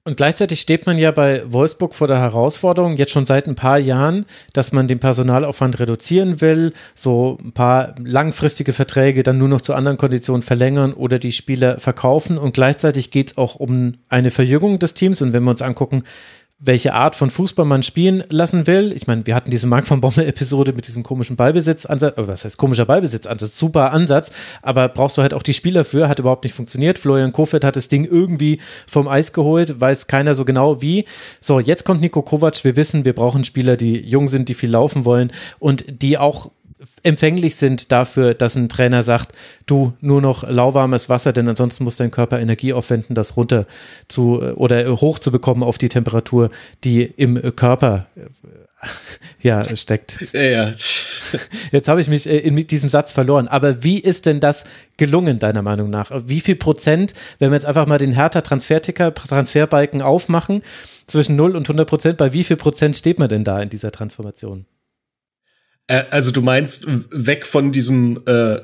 Und 0.05 0.17
gleichzeitig 0.17 0.61
steht 0.61 0.85
man 0.87 0.99
ja 0.99 1.13
bei 1.13 1.45
Wolfsburg 1.53 1.95
vor 1.95 2.09
der 2.09 2.19
Herausforderung, 2.19 2.97
jetzt 2.97 3.13
schon 3.13 3.25
seit 3.25 3.47
ein 3.47 3.55
paar 3.55 3.79
Jahren, 3.79 4.27
dass 4.53 4.73
man 4.73 4.89
den 4.89 4.99
Personalaufwand 4.99 5.79
reduzieren 5.79 6.41
will, 6.41 6.73
so 6.93 7.39
ein 7.41 7.53
paar 7.53 7.95
langfristige 8.03 8.73
Verträge 8.73 9.23
dann 9.23 9.39
nur 9.39 9.47
noch 9.47 9.61
zu 9.61 9.75
anderen 9.75 9.99
Konditionen 9.99 10.43
verlängern 10.43 10.93
oder 10.93 11.21
die 11.21 11.31
Spieler 11.31 11.79
verkaufen. 11.79 12.37
Und 12.37 12.55
gleichzeitig 12.55 13.13
geht 13.13 13.31
es 13.31 13.39
auch 13.39 13.55
um 13.55 13.95
eine 14.09 14.33
Verjüngung 14.33 14.81
des 14.81 14.95
Teams. 14.95 15.23
Und 15.23 15.33
wenn 15.33 15.45
wir 15.45 15.53
uns 15.53 15.63
angucken, 15.63 16.03
welche 16.65 16.95
Art 16.95 17.17
von 17.17 17.29
Fußball 17.29 17.67
man 17.67 17.83
spielen 17.83 18.23
lassen 18.31 18.69
will. 18.69 18.93
Ich 18.95 19.09
meine, 19.09 19.27
wir 19.27 19.35
hatten 19.35 19.51
diese 19.51 19.67
Mark 19.67 19.89
von 19.89 20.01
Bommel-Episode 20.01 20.73
mit 20.73 20.87
diesem 20.87 21.03
komischen 21.03 21.35
Ballbesitzansatz, 21.35 22.17
oder 22.17 22.29
was 22.29 22.45
heißt 22.45 22.57
komischer 22.57 22.87
Ballbesitzansatz, 22.87 23.59
super 23.59 23.93
Ansatz, 23.93 24.31
aber 24.63 24.89
brauchst 24.89 25.19
du 25.19 25.23
halt 25.23 25.35
auch 25.35 25.43
die 25.43 25.55
Spieler 25.55 25.85
für, 25.85 26.09
hat 26.09 26.21
überhaupt 26.21 26.45
nicht 26.45 26.55
funktioniert. 26.55 27.01
Florian 27.01 27.33
Kofeld 27.33 27.65
hat 27.65 27.75
das 27.75 27.89
Ding 27.89 28.05
irgendwie 28.05 28.61
vom 28.87 29.09
Eis 29.09 29.33
geholt, 29.33 29.81
weiß 29.81 30.07
keiner 30.07 30.37
so 30.37 30.45
genau 30.45 30.81
wie. 30.81 31.05
So, 31.41 31.59
jetzt 31.59 31.85
kommt 31.85 32.01
Nico 32.01 32.23
Kovac, 32.23 32.63
wir 32.63 32.77
wissen, 32.77 33.05
wir 33.05 33.15
brauchen 33.15 33.43
Spieler, 33.45 33.77
die 33.77 33.99
jung 33.99 34.29
sind, 34.29 34.49
die 34.49 34.55
viel 34.55 34.71
laufen 34.71 35.05
wollen 35.05 35.33
und 35.59 35.85
die 36.03 36.17
auch 36.17 36.53
empfänglich 37.03 37.57
sind 37.57 37.93
dafür, 37.93 38.35
dass 38.35 38.57
ein 38.57 38.69
Trainer 38.69 39.03
sagt, 39.03 39.33
du 39.67 39.95
nur 40.01 40.21
noch 40.21 40.49
lauwarmes 40.49 41.09
Wasser, 41.09 41.33
denn 41.33 41.49
ansonsten 41.49 41.85
muss 41.85 41.97
dein 41.97 42.11
Körper 42.11 42.41
Energie 42.41 42.73
aufwenden, 42.73 43.15
das 43.15 43.37
runter 43.37 43.67
zu 44.09 44.43
oder 44.57 45.01
hoch 45.01 45.19
zu 45.19 45.33
bekommen 45.33 45.63
auf 45.63 45.79
die 45.79 45.89
Temperatur, 45.89 46.51
die 46.85 47.03
im 47.03 47.41
Körper 47.57 48.07
äh, 48.17 48.23
ja, 49.41 49.77
steckt. 49.77 50.19
Ja, 50.33 50.43
ja. 50.43 50.73
Jetzt 51.73 51.89
habe 51.89 52.01
ich 52.01 52.09
mich 52.09 52.29
äh, 52.29 52.39
in 52.39 52.57
diesem 52.67 52.89
Satz 52.89 53.13
verloren. 53.13 53.49
Aber 53.49 53.85
wie 53.85 53.99
ist 53.99 54.27
denn 54.27 54.41
das 54.41 54.65
gelungen, 54.97 55.39
deiner 55.39 55.63
Meinung 55.63 55.91
nach? 55.91 56.11
Wie 56.27 56.41
viel 56.41 56.57
Prozent, 56.57 57.15
wenn 57.39 57.51
wir 57.51 57.57
jetzt 57.57 57.67
einfach 57.67 57.87
mal 57.87 57.99
den 57.99 58.13
härter 58.13 58.43
Transferticker, 58.43 59.15
Transferbalken 59.15 60.03
aufmachen, 60.03 60.63
zwischen 61.07 61.37
0 61.37 61.57
und 61.57 61.65
100 61.69 61.89
Prozent, 61.89 62.19
bei 62.19 62.33
wie 62.33 62.45
viel 62.45 62.57
Prozent 62.57 62.97
steht 62.97 63.19
man 63.19 63.29
denn 63.29 63.45
da 63.45 63.61
in 63.61 63.69
dieser 63.69 63.93
Transformation? 63.93 64.67
Äh, 65.87 66.05
also 66.11 66.31
du 66.31 66.43
meinst 66.43 66.87
weg 67.11 67.47
von 67.47 67.73
diesem 67.73 68.21
äh, 68.27 68.59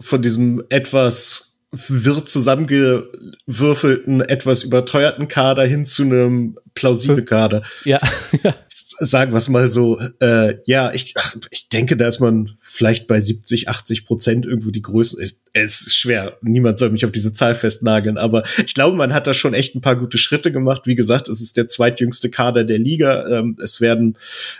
von 0.00 0.22
diesem 0.22 0.62
etwas 0.68 1.50
wirr 1.72 2.26
zusammengewürfelten, 2.26 4.22
etwas 4.22 4.64
überteuerten 4.64 5.28
Kader 5.28 5.64
hin 5.64 5.84
zu 5.84 6.02
einem 6.02 6.58
plausiblen 6.74 7.24
Kader. 7.24 7.62
Ja. 7.84 8.00
Sagen 9.02 9.32
wir 9.32 9.38
es 9.38 9.48
mal 9.48 9.70
so. 9.70 9.98
Äh, 10.20 10.56
ja, 10.66 10.92
ich, 10.92 11.14
ach, 11.16 11.34
ich 11.50 11.70
denke, 11.70 11.96
da 11.96 12.06
ist 12.06 12.20
man 12.20 12.58
vielleicht 12.60 13.06
bei 13.06 13.18
70, 13.18 13.70
80 13.70 14.04
Prozent 14.04 14.44
irgendwo 14.44 14.70
die 14.70 14.82
Größe. 14.82 15.16
Es 15.54 15.80
ist 15.80 15.96
schwer. 15.96 16.36
Niemand 16.42 16.76
soll 16.76 16.90
mich 16.90 17.06
auf 17.06 17.10
diese 17.10 17.32
Zahl 17.32 17.54
festnageln. 17.54 18.18
Aber 18.18 18.42
ich 18.58 18.74
glaube, 18.74 18.98
man 18.98 19.14
hat 19.14 19.26
da 19.26 19.32
schon 19.32 19.54
echt 19.54 19.74
ein 19.74 19.80
paar 19.80 19.96
gute 19.96 20.18
Schritte 20.18 20.52
gemacht. 20.52 20.82
Wie 20.84 20.96
gesagt, 20.96 21.30
es 21.30 21.40
ist 21.40 21.56
der 21.56 21.66
zweitjüngste 21.66 22.28
Kader 22.28 22.64
der 22.64 22.78
Liga. 22.78 23.26
Ähm, 23.38 23.56
es 23.62 23.80
werden, 23.80 24.18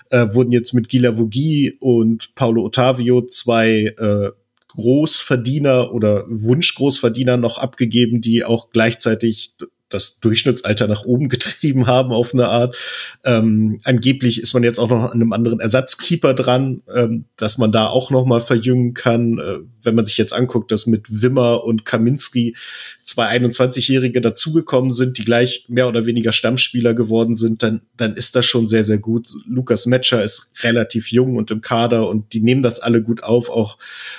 äh, 0.09 0.29
wurden 0.33 0.53
jetzt 0.53 0.73
mit 0.73 0.89
Gila 0.89 1.19
Vogi 1.19 1.77
und 1.79 2.35
Paulo 2.35 2.65
Ottavio 2.65 3.27
zwei 3.27 3.95
äh, 3.99 4.31
Großverdiener 4.69 5.93
oder 5.93 6.25
Wunschgroßverdiener 6.29 7.37
noch 7.37 7.59
abgegeben, 7.59 8.23
die 8.23 8.45
auch 8.45 8.71
gleichzeitig 8.71 9.53
das 9.91 10.21
Durchschnittsalter 10.21 10.89
nach 10.89 11.05
oben 11.05 11.29
getrieben 11.29 11.87
haben 11.87 12.13
auf 12.13 12.33
eine 12.33 12.49
Art. 12.49 12.77
Ähm, 13.25 13.81
angeblich 13.85 14.41
ist 14.41 14.55
man 14.55 14.63
jetzt 14.63 14.79
auch 14.79 14.89
noch 14.89 15.05
an 15.05 15.13
einem 15.13 15.33
anderen 15.33 15.61
Ersatzkeeper 15.61 16.35
dran, 16.35 16.83
ähm, 16.95 17.27
dass 17.37 17.59
man 17.59 17.73
da 17.73 17.89
auch 17.89 18.11
noch 18.11 18.25
mal 18.25 18.41
verjüngen 18.41 18.95
kann. 18.95 19.39
Äh, 19.39 19.59
wenn 19.83 19.95
man 19.95 20.07
sich 20.07 20.17
jetzt 20.17 20.33
anguckt, 20.33 20.73
dass 20.73 20.87
mit 20.87 21.23
Wimmer 21.23 21.65
und 21.65 21.85
Kaminski 21.85 22.57
zwei 23.05 23.29
21-Jährige 23.29 24.21
dazugekommen 24.21 24.91
sind, 24.91 25.19
die 25.19 25.25
gleich 25.25 25.65
mehr 25.69 25.89
oder 25.89 26.07
weniger 26.07 26.33
Stammspieler 26.33 26.95
geworden 26.95 27.37
sind, 27.37 27.63
dann, 27.63 27.83
dann 27.97 28.15
ist 28.15 28.37
das 28.37 28.47
schon 28.47 28.69
sehr, 28.69 28.85
sehr 28.85 28.99
gut. 28.99 29.29
Lukas 29.47 29.87
Metscher 29.87 30.23
ist 30.23 30.53
relativ 30.63 31.11
jung 31.11 31.37
und 31.37 31.51
im 31.51 31.61
Kader 31.61 32.09
und 32.09 32.33
die 32.33 32.41
nehmen 32.41 32.63
das 32.63 32.81
alle 32.81 33.03
gut 33.03 33.23
auf. 33.23 33.51
Auch 33.51 33.79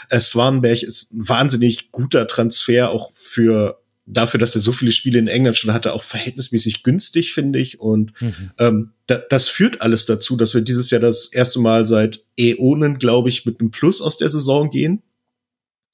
äh, 0.10 0.20
Swanberg 0.20 0.84
ist 0.84 1.14
ein 1.14 1.28
wahnsinnig 1.28 1.92
guter 1.92 2.28
Transfer, 2.28 2.92
auch 2.92 3.12
für 3.16 3.81
dafür, 4.12 4.40
dass 4.40 4.56
er 4.56 4.62
so 4.62 4.72
viele 4.72 4.92
Spiele 4.92 5.20
in 5.20 5.28
England 5.28 5.58
schon 5.58 5.74
hatte, 5.74 5.94
auch 5.94 6.04
verhältnismäßig 6.04 6.84
günstig, 6.84 7.34
finde 7.34 7.60
ich. 7.60 7.80
Und 7.80 8.20
mhm. 8.22 8.52
ähm, 8.60 8.92
da, 9.08 9.22
das 9.30 9.48
führt 9.48 9.82
alles 9.82 10.06
dazu, 10.06 10.36
dass 10.36 10.54
wir 10.54 10.62
dieses 10.62 10.90
Jahr 10.90 11.02
das 11.02 11.28
erste 11.32 11.60
Mal 11.60 11.86
seit 11.86 12.24
Äonen, 12.38 13.00
glaube 13.00 13.30
ich, 13.30 13.46
mit 13.46 13.60
einem 13.60 13.72
Plus 13.72 14.02
aus 14.02 14.18
der 14.18 14.30
Saison 14.30 14.70
gehen. 14.70 15.02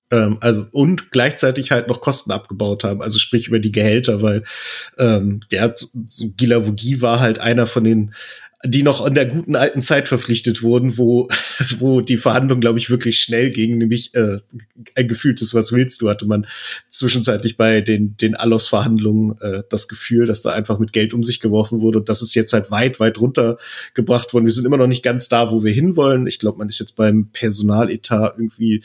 Ähm, 0.09 0.37
also 0.39 0.65
und 0.71 1.11
gleichzeitig 1.11 1.71
halt 1.71 1.87
noch 1.87 1.99
Kosten 1.99 2.31
abgebaut 2.31 2.83
haben, 2.85 3.01
also 3.01 3.19
sprich 3.19 3.47
über 3.47 3.59
die 3.59 3.73
Gehälter, 3.73 4.21
weil 4.21 4.43
ähm, 4.97 5.41
der 5.51 5.73
so 5.75 6.29
Gilavogi 6.37 7.01
war 7.01 7.19
halt 7.19 7.39
einer 7.39 7.67
von 7.67 7.83
den 7.83 8.13
die 8.65 8.81
noch 8.81 9.05
in 9.05 9.13
der 9.13 9.27
guten 9.27 9.55
alten 9.55 9.81
Zeit 9.81 10.07
verpflichtet 10.07 10.63
wurden, 10.63 10.97
wo, 10.97 11.27
wo 11.79 12.01
die 12.01 12.17
Verhandlung, 12.17 12.59
glaube 12.59 12.79
ich, 12.79 12.89
wirklich 12.89 13.19
schnell 13.19 13.51
ging, 13.51 13.77
nämlich 13.77 14.15
äh, 14.15 14.37
ein 14.95 15.07
gefühltes 15.07 15.53
Was 15.53 15.71
willst 15.71 16.01
du, 16.01 16.09
hatte 16.09 16.25
man 16.25 16.47
zwischenzeitlich 16.89 17.57
bei 17.57 17.81
den, 17.81 18.17
den 18.17 18.35
Allos-Verhandlungen 18.35 19.35
äh, 19.41 19.61
das 19.69 19.87
Gefühl, 19.87 20.25
dass 20.25 20.41
da 20.41 20.53
einfach 20.53 20.79
mit 20.79 20.91
Geld 20.91 21.13
um 21.13 21.23
sich 21.23 21.39
geworfen 21.39 21.81
wurde 21.81 21.99
und 21.99 22.09
das 22.09 22.21
ist 22.21 22.33
jetzt 22.33 22.53
halt 22.53 22.71
weit, 22.71 22.99
weit 22.99 23.19
runtergebracht 23.19 24.33
worden. 24.33 24.45
Wir 24.45 24.51
sind 24.51 24.65
immer 24.65 24.77
noch 24.77 24.87
nicht 24.87 25.03
ganz 25.03 25.29
da, 25.29 25.51
wo 25.51 25.63
wir 25.63 25.71
hinwollen. 25.71 26.25
Ich 26.25 26.39
glaube, 26.39 26.57
man 26.57 26.69
ist 26.69 26.79
jetzt 26.79 26.95
beim 26.95 27.29
Personaletat 27.31 28.35
irgendwie 28.37 28.83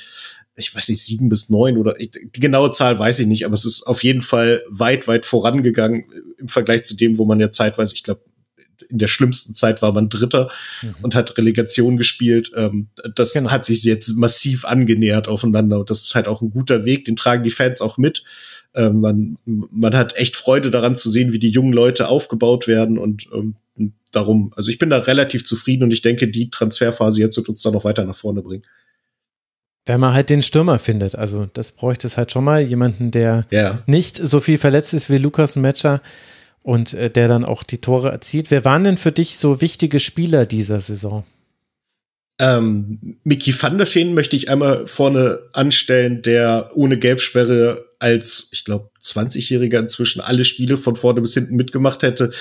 ich 0.54 0.74
weiß 0.74 0.90
nicht, 0.90 1.02
sieben 1.02 1.30
bis 1.30 1.48
neun 1.48 1.78
oder 1.78 1.94
die 1.94 2.40
genaue 2.40 2.72
Zahl 2.72 2.98
weiß 2.98 3.20
ich 3.20 3.26
nicht, 3.26 3.46
aber 3.46 3.54
es 3.54 3.64
ist 3.64 3.86
auf 3.86 4.04
jeden 4.04 4.20
Fall 4.20 4.62
weit, 4.68 5.08
weit 5.08 5.24
vorangegangen 5.24 6.04
im 6.36 6.48
Vergleich 6.48 6.84
zu 6.84 6.94
dem, 6.94 7.16
wo 7.16 7.24
man 7.24 7.40
ja 7.40 7.50
zeitweise, 7.50 7.94
ich 7.94 8.02
glaube, 8.02 8.20
in 8.88 8.98
der 8.98 9.08
schlimmsten 9.08 9.54
Zeit 9.54 9.82
war 9.82 9.92
man 9.92 10.08
Dritter 10.08 10.50
mhm. 10.82 10.94
und 11.02 11.14
hat 11.14 11.36
Relegation 11.38 11.96
gespielt. 11.96 12.50
Ähm, 12.56 12.88
das 13.14 13.32
genau. 13.32 13.50
hat 13.50 13.64
sich 13.64 13.84
jetzt 13.84 14.16
massiv 14.16 14.64
angenähert 14.64 15.28
aufeinander 15.28 15.80
und 15.80 15.90
das 15.90 16.04
ist 16.04 16.14
halt 16.14 16.28
auch 16.28 16.42
ein 16.42 16.50
guter 16.50 16.84
Weg, 16.84 17.04
den 17.04 17.16
tragen 17.16 17.42
die 17.42 17.50
Fans 17.50 17.80
auch 17.80 17.98
mit. 17.98 18.24
Ähm, 18.74 19.00
man, 19.00 19.38
man 19.44 19.94
hat 19.94 20.16
echt 20.16 20.36
Freude 20.36 20.70
daran 20.70 20.96
zu 20.96 21.10
sehen, 21.10 21.32
wie 21.32 21.38
die 21.38 21.50
jungen 21.50 21.72
Leute 21.72 22.08
aufgebaut 22.08 22.66
werden 22.66 22.98
und 22.98 23.26
ähm, 23.34 23.56
darum, 24.12 24.52
also 24.54 24.70
ich 24.70 24.78
bin 24.78 24.90
da 24.90 24.98
relativ 24.98 25.44
zufrieden 25.44 25.84
und 25.84 25.92
ich 25.92 26.02
denke, 26.02 26.28
die 26.28 26.50
Transferphase 26.50 27.20
jetzt 27.20 27.36
wird 27.36 27.48
uns 27.48 27.62
da 27.62 27.70
noch 27.70 27.84
weiter 27.84 28.04
nach 28.04 28.16
vorne 28.16 28.42
bringen. 28.42 28.64
Wenn 29.84 29.98
man 29.98 30.14
halt 30.14 30.30
den 30.30 30.42
Stürmer 30.42 30.78
findet, 30.78 31.16
also 31.16 31.48
das 31.52 31.72
bräuchte 31.72 32.06
es 32.06 32.16
halt 32.16 32.30
schon 32.30 32.44
mal, 32.44 32.60
jemanden, 32.60 33.10
der 33.10 33.46
ja. 33.50 33.82
nicht 33.86 34.16
so 34.16 34.38
viel 34.38 34.58
verletzt 34.58 34.94
ist 34.94 35.10
wie 35.10 35.18
Lukas 35.18 35.56
Metscher 35.56 36.00
und 36.62 36.94
äh, 36.94 37.10
der 37.10 37.28
dann 37.28 37.44
auch 37.44 37.62
die 37.62 37.78
Tore 37.78 38.10
erzielt. 38.10 38.50
Wer 38.50 38.64
waren 38.64 38.84
denn 38.84 38.96
für 38.96 39.12
dich 39.12 39.36
so 39.36 39.60
wichtige 39.60 40.00
Spieler 40.00 40.46
dieser 40.46 40.80
Saison? 40.80 41.24
Ähm, 42.38 43.18
Mickey 43.24 43.54
van 43.60 43.78
der 43.78 43.86
Feen 43.86 44.14
möchte 44.14 44.34
ich 44.34 44.50
einmal 44.50 44.86
vorne 44.86 45.40
anstellen, 45.52 46.22
der 46.22 46.70
ohne 46.74 46.98
Gelbsperre 46.98 47.84
als, 48.00 48.48
ich 48.50 48.64
glaube, 48.64 48.90
20-Jähriger 49.00 49.78
inzwischen 49.78 50.20
alle 50.20 50.44
Spiele 50.44 50.76
von 50.76 50.96
vorne 50.96 51.20
bis 51.20 51.34
hinten 51.34 51.54
mitgemacht 51.54 52.02
hätte. 52.02 52.32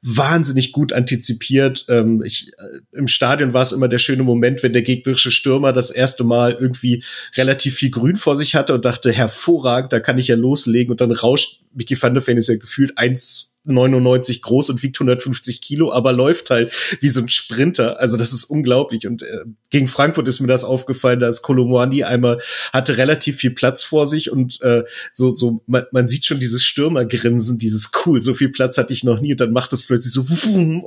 Wahnsinnig 0.00 0.72
gut 0.72 0.94
antizipiert. 0.94 1.84
Ähm, 1.90 2.22
ich, 2.24 2.50
äh, 2.56 2.96
Im 2.98 3.08
Stadion 3.08 3.52
war 3.52 3.60
es 3.60 3.72
immer 3.72 3.88
der 3.88 3.98
schöne 3.98 4.22
Moment, 4.22 4.62
wenn 4.62 4.72
der 4.72 4.80
gegnerische 4.80 5.30
Stürmer 5.30 5.74
das 5.74 5.90
erste 5.90 6.24
Mal 6.24 6.56
irgendwie 6.58 7.04
relativ 7.36 7.74
viel 7.74 7.90
Grün 7.90 8.16
vor 8.16 8.36
sich 8.36 8.54
hatte 8.54 8.72
und 8.72 8.86
dachte, 8.86 9.12
hervorragend, 9.12 9.92
da 9.92 10.00
kann 10.00 10.16
ich 10.16 10.28
ja 10.28 10.36
loslegen. 10.36 10.92
Und 10.92 11.02
dann 11.02 11.12
rauscht 11.12 11.60
Mickey 11.74 12.00
van 12.00 12.14
der 12.14 12.22
Feen 12.22 12.38
ist 12.38 12.48
ja 12.48 12.56
gefühlt 12.56 12.96
eins 12.96 13.51
99 13.64 14.42
groß 14.42 14.70
und 14.70 14.82
wiegt 14.82 14.96
150 14.96 15.60
Kilo, 15.60 15.92
aber 15.92 16.12
läuft 16.12 16.50
halt 16.50 16.72
wie 17.00 17.08
so 17.08 17.20
ein 17.20 17.28
Sprinter. 17.28 18.00
Also 18.00 18.16
das 18.16 18.32
ist 18.32 18.44
unglaublich. 18.44 19.06
Und 19.06 19.22
äh, 19.22 19.44
gegen 19.70 19.88
Frankfurt 19.88 20.28
ist 20.28 20.40
mir 20.40 20.48
das 20.48 20.64
aufgefallen, 20.64 21.20
da 21.20 21.28
ist 21.28 21.42
Kolomwani 21.42 22.04
einmal 22.04 22.38
hatte 22.72 22.96
relativ 22.96 23.36
viel 23.36 23.52
Platz 23.52 23.84
vor 23.84 24.06
sich 24.06 24.30
und 24.30 24.60
äh, 24.62 24.84
so 25.12 25.34
so 25.34 25.62
man, 25.66 25.84
man 25.92 26.08
sieht 26.08 26.26
schon 26.26 26.40
dieses 26.40 26.64
Stürmergrinsen, 26.64 27.58
dieses 27.58 27.90
cool, 28.04 28.20
so 28.20 28.34
viel 28.34 28.48
Platz 28.48 28.78
hatte 28.78 28.92
ich 28.92 29.04
noch 29.04 29.20
nie. 29.20 29.32
Und 29.32 29.40
dann 29.40 29.52
macht 29.52 29.72
es 29.72 29.84
plötzlich 29.84 30.12
so 30.12 30.26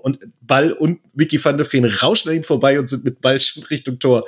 und 0.01 0.19
Ball 0.41 0.71
und 0.73 0.99
Vicky 1.13 1.43
van 1.43 1.57
der 1.57 1.65
Feen 1.65 1.85
rauschen 1.85 2.29
an 2.29 2.35
ihn 2.35 2.43
vorbei 2.43 2.79
und 2.79 2.89
sind 2.89 3.03
mit 3.03 3.21
Ball 3.21 3.39
schon 3.39 3.63
Richtung 3.63 3.99
Tor. 3.99 4.25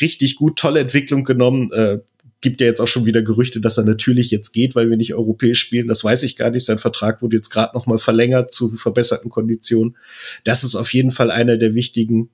Richtig 0.00 0.36
gut, 0.36 0.58
tolle 0.58 0.80
Entwicklung 0.80 1.24
genommen. 1.24 1.70
Äh, 1.72 1.98
gibt 2.40 2.60
ja 2.60 2.66
jetzt 2.66 2.80
auch 2.80 2.88
schon 2.88 3.04
wieder 3.04 3.22
Gerüchte, 3.22 3.60
dass 3.60 3.76
er 3.76 3.84
natürlich 3.84 4.30
jetzt 4.30 4.52
geht, 4.52 4.74
weil 4.74 4.88
wir 4.88 4.96
nicht 4.96 5.14
europäisch 5.14 5.60
spielen. 5.60 5.88
Das 5.88 6.04
weiß 6.04 6.22
ich 6.22 6.36
gar 6.36 6.50
nicht. 6.50 6.64
Sein 6.64 6.78
Vertrag 6.78 7.22
wurde 7.22 7.36
jetzt 7.36 7.50
gerade 7.50 7.74
noch 7.74 7.86
mal 7.86 7.98
verlängert 7.98 8.50
zu 8.52 8.74
verbesserten 8.76 9.30
Konditionen. 9.30 9.96
Das 10.44 10.64
ist 10.64 10.74
auf 10.74 10.92
jeden 10.94 11.10
Fall 11.10 11.30
einer 11.30 11.58
der 11.58 11.74
wichtigen. 11.74 12.30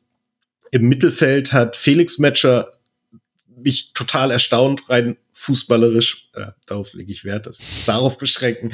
Im 0.70 0.88
Mittelfeld 0.88 1.52
hat 1.52 1.76
Felix 1.76 2.18
Matcher 2.18 2.68
mich 3.56 3.92
total 3.94 4.30
erstaunt, 4.30 4.88
rein 4.88 5.16
fußballerisch, 5.38 6.30
äh, 6.32 6.46
darauf 6.64 6.94
lege 6.94 7.12
ich 7.12 7.24
Wert, 7.24 7.46
das 7.46 7.60
darauf 7.84 8.16
beschränken, 8.16 8.70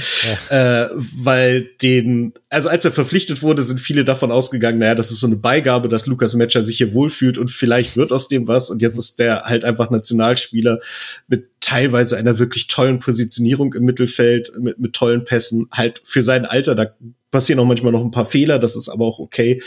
ja. 0.50 0.84
äh, 0.84 0.90
weil 0.94 1.62
den, 1.82 2.34
also 2.50 2.68
als 2.68 2.84
er 2.84 2.92
verpflichtet 2.92 3.42
wurde, 3.42 3.62
sind 3.62 3.80
viele 3.80 4.04
davon 4.04 4.30
ausgegangen, 4.30 4.78
naja, 4.78 4.94
das 4.94 5.10
ist 5.10 5.18
so 5.18 5.26
eine 5.26 5.36
Beigabe, 5.36 5.88
dass 5.88 6.06
Lukas 6.06 6.34
Metscher 6.34 6.62
sich 6.62 6.76
hier 6.76 6.94
wohlfühlt 6.94 7.36
und 7.36 7.50
vielleicht 7.50 7.96
wird 7.96 8.12
aus 8.12 8.28
dem 8.28 8.46
was. 8.46 8.70
Und 8.70 8.80
jetzt 8.80 8.96
ist 8.96 9.18
der 9.18 9.40
halt 9.40 9.64
einfach 9.64 9.90
Nationalspieler 9.90 10.78
mit 11.26 11.48
teilweise 11.58 12.16
einer 12.16 12.38
wirklich 12.38 12.68
tollen 12.68 13.00
Positionierung 13.00 13.74
im 13.74 13.82
Mittelfeld, 13.84 14.52
mit, 14.56 14.78
mit 14.78 14.92
tollen 14.92 15.24
Pässen, 15.24 15.66
halt 15.72 16.00
für 16.04 16.22
sein 16.22 16.46
Alter, 16.46 16.76
da 16.76 16.94
passieren 17.32 17.58
auch 17.58 17.66
manchmal 17.66 17.90
noch 17.90 18.04
ein 18.04 18.12
paar 18.12 18.26
Fehler, 18.26 18.60
das 18.60 18.76
ist 18.76 18.88
aber 18.88 19.04
auch 19.04 19.18
okay, 19.18 19.60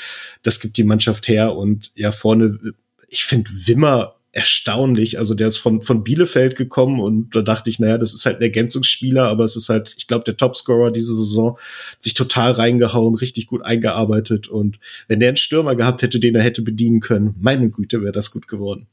das 0.44 0.62
gibt 0.62 0.78
die 0.78 0.84
Mannschaft 0.84 1.28
her. 1.28 1.56
Und 1.56 1.92
ja, 1.96 2.14
vorne, 2.14 2.58
ich 3.10 3.26
finde 3.26 3.52
Wimmer 3.52 4.16
erstaunlich. 4.36 5.18
Also 5.18 5.34
der 5.34 5.48
ist 5.48 5.58
von, 5.58 5.82
von 5.82 6.04
Bielefeld 6.04 6.58
gekommen 6.58 7.00
und 7.00 7.34
da 7.36 7.42
dachte 7.42 7.70
ich, 7.70 7.80
naja, 7.80 7.98
das 7.98 8.14
ist 8.14 8.26
halt 8.26 8.38
ein 8.38 8.42
Ergänzungsspieler, 8.42 9.24
aber 9.24 9.46
es 9.46 9.56
ist 9.56 9.70
halt, 9.70 9.96
ich 9.98 10.08
glaube, 10.08 10.26
der 10.26 10.36
Topscorer 10.36 10.92
diese 10.92 11.16
Saison 11.16 11.58
sich 12.00 12.14
total 12.14 12.52
reingehauen, 12.52 13.16
richtig 13.16 13.48
gut 13.48 13.64
eingearbeitet 13.64 14.50
und 14.50 14.78
wenn 15.08 15.22
der 15.22 15.30
einen 15.30 15.38
Stürmer 15.38 15.76
gehabt 15.76 16.02
hätte, 16.02 16.20
den 16.20 16.36
er 16.36 16.44
hätte 16.44 16.62
bedienen 16.62 17.00
können, 17.00 17.36
meine 17.40 17.70
Güte, 17.70 18.02
wäre 18.02 18.12
das 18.12 18.30
gut 18.30 18.50
geworden. 18.50 18.88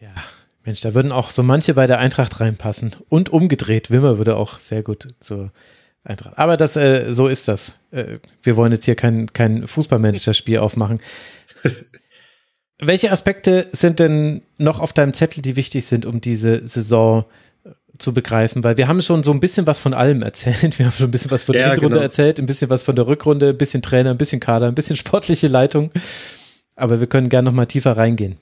Ja, 0.00 0.14
Mensch, 0.64 0.80
da 0.80 0.94
würden 0.94 1.12
auch 1.12 1.28
so 1.28 1.42
manche 1.42 1.74
bei 1.74 1.86
der 1.86 1.98
Eintracht 1.98 2.40
reinpassen 2.40 2.96
und 3.10 3.28
umgedreht. 3.28 3.90
Wimmer 3.90 4.16
würde 4.16 4.36
auch 4.36 4.58
sehr 4.58 4.82
gut 4.82 5.08
zur 5.20 5.52
Eintracht. 6.04 6.38
Aber 6.38 6.56
das, 6.56 6.76
äh, 6.76 7.12
so 7.12 7.28
ist 7.28 7.48
das. 7.48 7.80
Äh, 7.90 8.18
wir 8.42 8.56
wollen 8.56 8.72
jetzt 8.72 8.86
hier 8.86 8.94
kein, 8.94 9.30
kein 9.34 9.66
Fußballmanager-Spiel 9.66 10.58
aufmachen. 10.58 11.00
Welche 12.78 13.10
Aspekte 13.10 13.68
sind 13.72 14.00
denn 14.00 14.42
noch 14.58 14.80
auf 14.80 14.92
deinem 14.92 15.14
Zettel, 15.14 15.40
die 15.42 15.56
wichtig 15.56 15.86
sind, 15.86 16.04
um 16.04 16.20
diese 16.20 16.66
Saison 16.66 17.24
zu 17.96 18.12
begreifen? 18.12 18.64
Weil 18.64 18.76
wir 18.76 18.86
haben 18.86 19.00
schon 19.00 19.22
so 19.22 19.32
ein 19.32 19.40
bisschen 19.40 19.66
was 19.66 19.78
von 19.78 19.94
allem 19.94 20.22
erzählt. 20.22 20.78
Wir 20.78 20.86
haben 20.86 20.92
schon 20.92 21.08
ein 21.08 21.10
bisschen 21.10 21.30
was 21.30 21.44
von 21.44 21.54
der 21.54 21.62
ja, 21.62 21.72
Hinrunde 21.72 21.94
genau. 21.94 22.02
erzählt, 22.02 22.38
ein 22.38 22.46
bisschen 22.46 22.68
was 22.68 22.82
von 22.82 22.94
der 22.94 23.06
Rückrunde, 23.06 23.50
ein 23.50 23.58
bisschen 23.58 23.80
Trainer, 23.80 24.10
ein 24.10 24.18
bisschen 24.18 24.40
Kader, 24.40 24.68
ein 24.68 24.74
bisschen 24.74 24.96
sportliche 24.96 25.48
Leitung. 25.48 25.90
Aber 26.74 27.00
wir 27.00 27.06
können 27.06 27.30
gerne 27.30 27.46
noch 27.46 27.56
mal 27.56 27.66
tiefer 27.66 27.96
reingehen. 27.96 28.36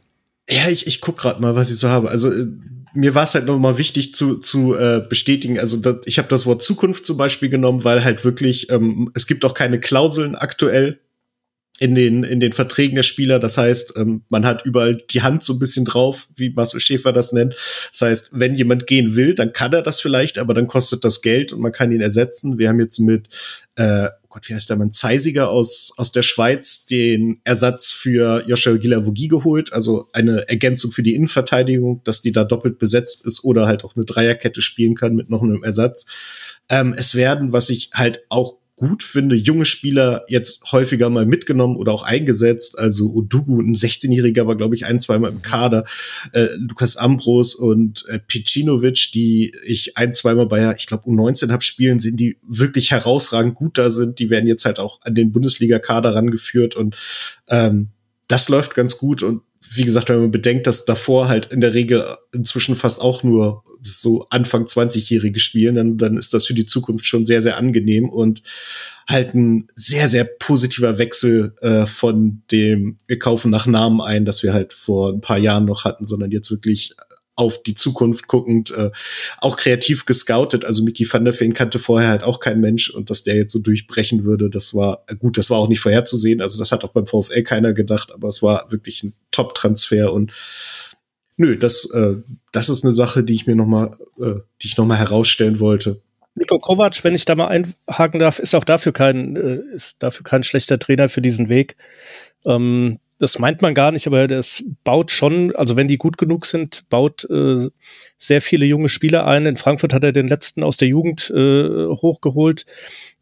Ja, 0.51 0.69
ich, 0.69 0.89
ich 0.89 1.01
guck 1.01 1.17
gerade 1.17 1.41
mal, 1.41 1.55
was 1.55 1.71
ich 1.71 1.77
so 1.77 1.89
habe. 1.89 2.11
Also 2.11 2.31
äh, 2.31 2.47
mir 2.93 3.15
war 3.15 3.25
es 3.25 3.35
halt 3.35 3.47
noch 3.47 3.59
mal 3.59 3.79
wichtig 3.79 4.15
zu, 4.15 4.39
zu 4.39 4.75
äh, 4.75 5.03
bestätigen. 5.09 5.61
Also 5.61 5.77
das, 5.77 5.97
ich 6.07 6.19
habe 6.19 6.29
das 6.29 6.45
Wort 6.45 6.61
Zukunft 6.61 7.07
zum 7.07 7.17
Beispiel 7.17 7.49
genommen, 7.49 7.85
weil 7.85 8.03
halt 8.05 8.25
wirklich 8.25 8.71
ähm, 8.71 9.11
es 9.15 9.29
gibt 9.29 9.45
auch 9.45 9.55
keine 9.55 9.79
Klauseln 9.79 10.35
aktuell 10.35 10.99
in 11.85 11.95
den, 11.95 12.25
in 12.25 12.41
den 12.41 12.55
Verträgen 12.55 12.95
der 12.95 13.03
Spieler. 13.03 13.39
Das 13.39 13.59
heißt, 13.59 13.99
ähm, 13.99 14.23
man 14.31 14.47
hat 14.47 14.65
überall 14.65 14.97
die 15.11 15.21
Hand 15.21 15.45
so 15.45 15.53
ein 15.53 15.59
bisschen 15.59 15.85
drauf, 15.85 16.29
wie 16.35 16.49
Marcel 16.49 16.81
Schäfer 16.81 17.13
das 17.13 17.33
nennt. 17.33 17.55
Das 17.93 18.01
heißt, 18.01 18.29
wenn 18.33 18.55
jemand 18.55 18.87
gehen 18.87 19.17
will, 19.17 19.35
dann 19.35 19.53
kann 19.53 19.75
er 19.75 19.83
das 19.83 20.01
vielleicht, 20.01 20.39
aber 20.39 20.55
dann 20.55 20.67
kostet 20.67 21.05
das 21.05 21.21
Geld 21.21 21.53
und 21.53 21.61
man 21.61 21.73
kann 21.73 21.93
ihn 21.93 22.01
ersetzen. 22.01 22.57
Wir 22.59 22.71
haben 22.71 22.81
jetzt 22.81 23.01
mit, 23.01 23.29
äh, 23.77 24.07
oh 24.07 24.29
Gott, 24.31 24.49
wie 24.49 24.55
heißt 24.55 24.71
der 24.71 24.79
Mann, 24.79 24.93
Zeisiger 24.93 25.51
aus, 25.51 25.93
aus 25.99 26.11
der 26.11 26.23
Schweiz 26.23 26.87
den 26.87 27.43
Ersatz 27.45 27.91
für 27.91 28.43
Joshua 28.47 28.79
Gilavogi 28.79 29.29
geholt, 29.29 29.75
also 29.75 30.09
eine 30.15 30.49
Ergänzung 30.49 30.91
für 30.91 31.03
die 31.03 31.15
Innenverteidigung, 31.15 32.01
dass 32.05 32.23
die 32.23 32.33
da 32.33 32.45
doppelt 32.45 32.79
besetzt 32.79 33.27
ist 33.27 33.45
oder 33.45 33.67
halt 33.67 33.85
auch 33.85 33.95
eine 33.95 34.07
Dreierkette 34.07 34.63
spielen 34.63 34.95
kann 34.95 35.15
mit 35.15 35.29
noch 35.29 35.43
einem 35.43 35.63
Ersatz. 35.63 36.07
Ähm, 36.71 36.95
es 36.97 37.15
werden, 37.15 37.53
was 37.53 37.69
ich 37.69 37.91
halt 37.93 38.23
auch 38.31 38.57
gut 38.77 39.05
finde, 39.05 39.37
junge 39.37 39.65
Spieler 39.65 40.25
jetzt 40.29 40.73
häufiger 40.73 41.09
mal 41.09 41.27
mitgenommen 41.27 41.77
oder 41.77 41.93
auch 41.93 42.03
eingesetzt. 42.03 42.79
Also 42.79 43.13
Odugu, 43.13 43.61
ein 43.61 43.75
16-Jähriger, 43.75 44.47
war, 44.47 44.57
glaube 44.57 44.75
ich, 44.75 44.85
ein, 44.87 44.99
zweimal 44.99 45.31
im 45.31 45.43
Kader. 45.43 45.85
Äh, 46.33 46.49
Lukas 46.59 46.97
Ambros 46.97 47.55
und 47.55 48.05
äh, 48.09 48.19
Picinovic, 48.19 49.13
die 49.13 49.55
ich 49.65 49.97
ein, 49.97 50.13
zweimal 50.13 50.47
bei, 50.47 50.75
ich 50.77 50.87
glaube, 50.87 51.05
U19 51.05 51.53
habe 51.53 51.63
spielen 51.63 52.01
sehen, 52.01 52.17
die 52.17 52.37
wirklich 52.43 52.91
herausragend 52.91 53.55
gut 53.55 53.79
da 53.79 53.91
sind. 53.91 54.19
Die 54.19 54.31
werden 54.31 54.49
jetzt 54.49 54.65
halt 54.65 54.81
auch 54.81 55.01
an 55.03 55.15
den 55.15 55.31
Bundesliga-Kader 55.31 56.15
rangeführt 56.15 56.75
und 56.75 56.97
ähm, 57.49 57.91
das 58.27 58.49
läuft 58.49 58.75
ganz 58.75 58.99
gut 58.99 59.23
und 59.23 59.43
wie 59.77 59.85
gesagt, 59.85 60.09
wenn 60.09 60.21
man 60.21 60.31
bedenkt, 60.31 60.67
dass 60.67 60.85
davor 60.85 61.29
halt 61.29 61.47
in 61.47 61.61
der 61.61 61.75
Regel 61.75 62.05
inzwischen 62.33 62.77
fast 62.77 63.01
auch 63.01 63.23
nur 63.23 63.63
so 63.83 64.27
Anfang 64.31 64.65
20-Jährige 64.65 65.39
spielen, 65.41 65.75
dann, 65.75 65.99
dann 65.99 66.17
ist 66.17 66.33
das 66.33 66.47
für 66.47 66.55
die 66.55 66.67
Zukunft 66.67 67.07
schon 67.07 67.27
sehr, 67.27 67.43
sehr 67.43 67.57
angenehm 67.59 68.09
und 68.09 68.43
halt 69.09 69.35
ein 69.35 69.69
sehr, 69.75 70.09
sehr 70.09 70.25
positiver 70.25 70.99
Wechsel 70.99 71.55
äh, 71.61 71.87
von 71.87 72.43
dem 72.51 72.99
wir 73.07 73.19
kaufen 73.19 73.51
nach 73.51 73.67
Namen 73.67 74.01
ein, 74.01 74.25
das 74.25 74.43
wir 74.43 74.55
halt 74.55 74.73
vor 74.73 75.13
ein 75.13 75.21
paar 75.21 75.39
Jahren 75.39 75.67
noch 75.67 75.85
hatten, 75.85 76.07
sondern 76.07 76.31
jetzt 76.31 76.51
wirklich 76.51 76.95
auf 77.37 77.63
die 77.63 77.75
Zukunft 77.75 78.29
guckend, 78.29 78.71
äh, 78.71 78.91
auch 79.39 79.57
kreativ 79.57 80.07
gescoutet. 80.07 80.65
Also 80.65 80.85
Mickey 80.85 81.07
van 81.11 81.25
der 81.25 81.35
Feen 81.35 81.53
kannte 81.53 81.79
vorher 81.79 82.09
halt 82.09 82.23
auch 82.23 82.41
kein 82.41 82.61
Mensch 82.61 82.91
und 82.91 83.11
dass 83.11 83.25
der 83.25 83.37
jetzt 83.37 83.53
so 83.53 83.59
durchbrechen 83.59 84.25
würde, 84.25 84.51
das 84.51 84.75
war 84.75 85.05
gut, 85.19 85.37
das 85.37 85.51
war 85.51 85.59
auch 85.59 85.69
nicht 85.69 85.81
vorherzusehen. 85.81 86.41
Also 86.41 86.59
das 86.59 86.71
hat 86.71 86.85
auch 86.85 86.93
beim 86.93 87.07
VfL 87.07 87.43
keiner 87.43 87.73
gedacht, 87.73 88.13
aber 88.13 88.29
es 88.29 88.43
war 88.43 88.71
wirklich 88.71 89.03
ein 89.03 89.13
Top-Transfer 89.35 90.13
und 90.13 90.33
nö, 91.37 91.57
das, 91.57 91.91
äh, 91.93 92.15
das 92.53 92.69
ist 92.69 92.85
eine 92.85 92.93
Sache, 92.93 93.25
die 93.25 93.35
ich 93.35 93.47
mir 93.47 93.57
noch 93.57 93.67
mal, 93.67 93.97
äh, 94.21 94.41
die 94.63 94.69
ich 94.69 94.77
noch 94.77 94.87
mal 94.87 94.99
herausstellen 94.99 95.61
wollte. 95.61 96.01
Nico 96.37 96.59
Kovac, 96.59 97.05
wenn 97.05 97.15
ich 97.15 97.25
da 97.25 97.35
mal 97.37 97.49
einhaken 97.49 98.19
darf, 98.19 98.39
ist 98.39 98.55
auch 98.55 98.65
dafür 98.65 98.93
kein, 98.93 99.37
äh, 99.37 99.61
ist 99.75 100.03
dafür 100.03 100.25
kein 100.25 100.43
schlechter 100.43 100.79
Trainer 100.79 101.09
für 101.09 101.23
diesen 101.23 101.49
Weg. 101.49 101.77
Ähm, 102.45 102.99
das 103.19 103.39
meint 103.39 103.63
man 103.63 103.75
gar 103.75 103.93
nicht, 103.93 104.09
aber 104.09 104.27
das 104.27 104.65
baut 104.83 105.13
schon, 105.13 105.55
also 105.55 105.77
wenn 105.77 105.87
die 105.87 105.99
gut 105.99 106.19
genug 106.19 106.47
sind, 106.47 106.89
baut 106.89 107.25
äh, 107.31 107.69
sehr 108.19 108.43
viele 108.43 108.67
junge 108.67 108.89
Spieler 108.89 109.27
ein. 109.27 109.47
In 109.47 109.57
Frankfurt 109.57 109.93
hat 109.93 110.03
er 110.03 110.11
den 110.11 110.27
letzten 110.27 110.65
aus 110.65 110.77
der 110.77 110.89
Jugend 110.89 111.31
äh, 111.31 111.87
hochgeholt. 111.87 112.67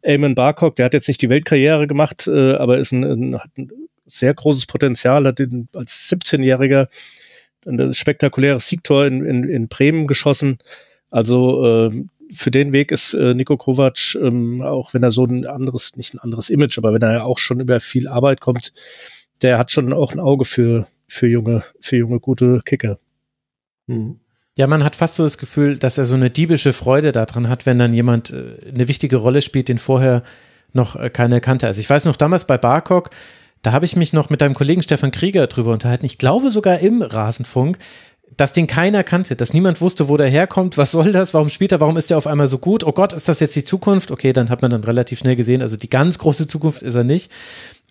Eamon 0.01 0.33
Barcock, 0.33 0.75
der 0.75 0.85
hat 0.85 0.95
jetzt 0.95 1.07
nicht 1.07 1.21
die 1.21 1.29
Weltkarriere 1.29 1.85
gemacht, 1.85 2.27
äh, 2.27 2.55
aber 2.55 2.79
ist 2.79 2.91
ein, 2.91 3.03
ein, 3.03 3.35
hat 3.35 3.55
ein 3.57 3.69
sehr 4.05 4.33
großes 4.33 4.65
Potenzial, 4.65 5.25
hat 5.25 5.39
ihn 5.39 5.67
als 5.73 6.09
17-Jähriger 6.09 6.87
ein 7.65 7.93
spektakuläres 7.93 8.67
Siegtor 8.67 9.05
in, 9.05 9.23
in, 9.23 9.43
in 9.45 9.67
Bremen 9.67 10.07
geschossen. 10.07 10.57
Also 11.09 11.65
äh, 11.65 12.05
für 12.33 12.51
den 12.51 12.73
Weg 12.73 12.91
ist 12.91 13.13
äh, 13.13 13.33
Nico 13.33 13.57
Kovac, 13.57 14.15
ähm, 14.15 14.61
auch 14.61 14.93
wenn 14.93 15.03
er 15.03 15.11
so 15.11 15.25
ein 15.25 15.45
anderes, 15.45 15.95
nicht 15.95 16.13
ein 16.13 16.19
anderes 16.19 16.49
Image, 16.49 16.77
aber 16.77 16.93
wenn 16.93 17.01
er 17.01 17.13
ja 17.13 17.23
auch 17.23 17.37
schon 17.37 17.59
über 17.59 17.79
viel 17.79 18.07
Arbeit 18.07 18.41
kommt, 18.41 18.73
der 19.41 19.57
hat 19.57 19.71
schon 19.71 19.93
auch 19.93 20.11
ein 20.11 20.19
Auge 20.19 20.45
für, 20.45 20.87
für 21.07 21.27
junge, 21.27 21.63
für 21.79 21.97
junge, 21.97 22.19
gute 22.19 22.61
Kicker. 22.65 22.99
Mhm. 23.87 24.19
Ja, 24.55 24.67
man 24.67 24.83
hat 24.83 24.95
fast 24.95 25.15
so 25.15 25.23
das 25.23 25.39
Gefühl, 25.39 25.77
dass 25.77 25.97
er 25.97 26.05
so 26.05 26.13
eine 26.13 26.29
diebische 26.29 26.73
Freude 26.73 27.11
daran 27.11 27.49
hat, 27.49 27.65
wenn 27.65 27.79
dann 27.79 27.93
jemand 27.93 28.31
äh, 28.31 28.71
eine 28.73 28.87
wichtige 28.87 29.17
Rolle 29.17 29.41
spielt, 29.41 29.67
den 29.67 29.79
vorher 29.79 30.23
noch 30.73 30.95
äh, 30.95 31.09
keiner 31.09 31.39
kannte. 31.39 31.67
Also 31.67 31.79
ich 31.79 31.89
weiß 31.89 32.05
noch 32.05 32.15
damals 32.15 32.45
bei 32.45 32.57
Barcock, 32.57 33.09
da 33.63 33.71
habe 33.71 33.85
ich 33.85 33.95
mich 33.95 34.13
noch 34.13 34.29
mit 34.29 34.41
deinem 34.41 34.53
Kollegen 34.53 34.83
Stefan 34.83 35.11
Krieger 35.11 35.47
drüber 35.47 35.71
unterhalten. 35.71 36.05
Ich 36.05 36.17
glaube 36.17 36.51
sogar 36.51 36.79
im 36.79 37.01
Rasenfunk, 37.01 37.79
dass 38.37 38.53
den 38.53 38.67
keiner 38.67 39.03
kannte, 39.03 39.35
dass 39.35 39.53
niemand 39.53 39.81
wusste, 39.81 40.09
wo 40.09 40.17
der 40.17 40.27
herkommt, 40.27 40.77
was 40.77 40.91
soll 40.91 41.11
das, 41.11 41.33
warum 41.33 41.49
spielt 41.49 41.71
er, 41.71 41.79
warum 41.79 41.97
ist 41.97 42.11
er 42.11 42.17
auf 42.17 42.27
einmal 42.27 42.47
so 42.47 42.57
gut, 42.57 42.83
oh 42.83 42.91
Gott, 42.91 43.13
ist 43.13 43.29
das 43.29 43.39
jetzt 43.39 43.55
die 43.55 43.63
Zukunft? 43.63 44.11
Okay, 44.11 44.33
dann 44.33 44.49
hat 44.49 44.61
man 44.61 44.71
dann 44.71 44.83
relativ 44.83 45.19
schnell 45.19 45.35
gesehen, 45.35 45.61
also 45.61 45.77
die 45.77 45.89
ganz 45.89 46.19
große 46.19 46.47
Zukunft 46.47 46.81
ist 46.81 46.95
er 46.95 47.03
nicht. 47.03 47.31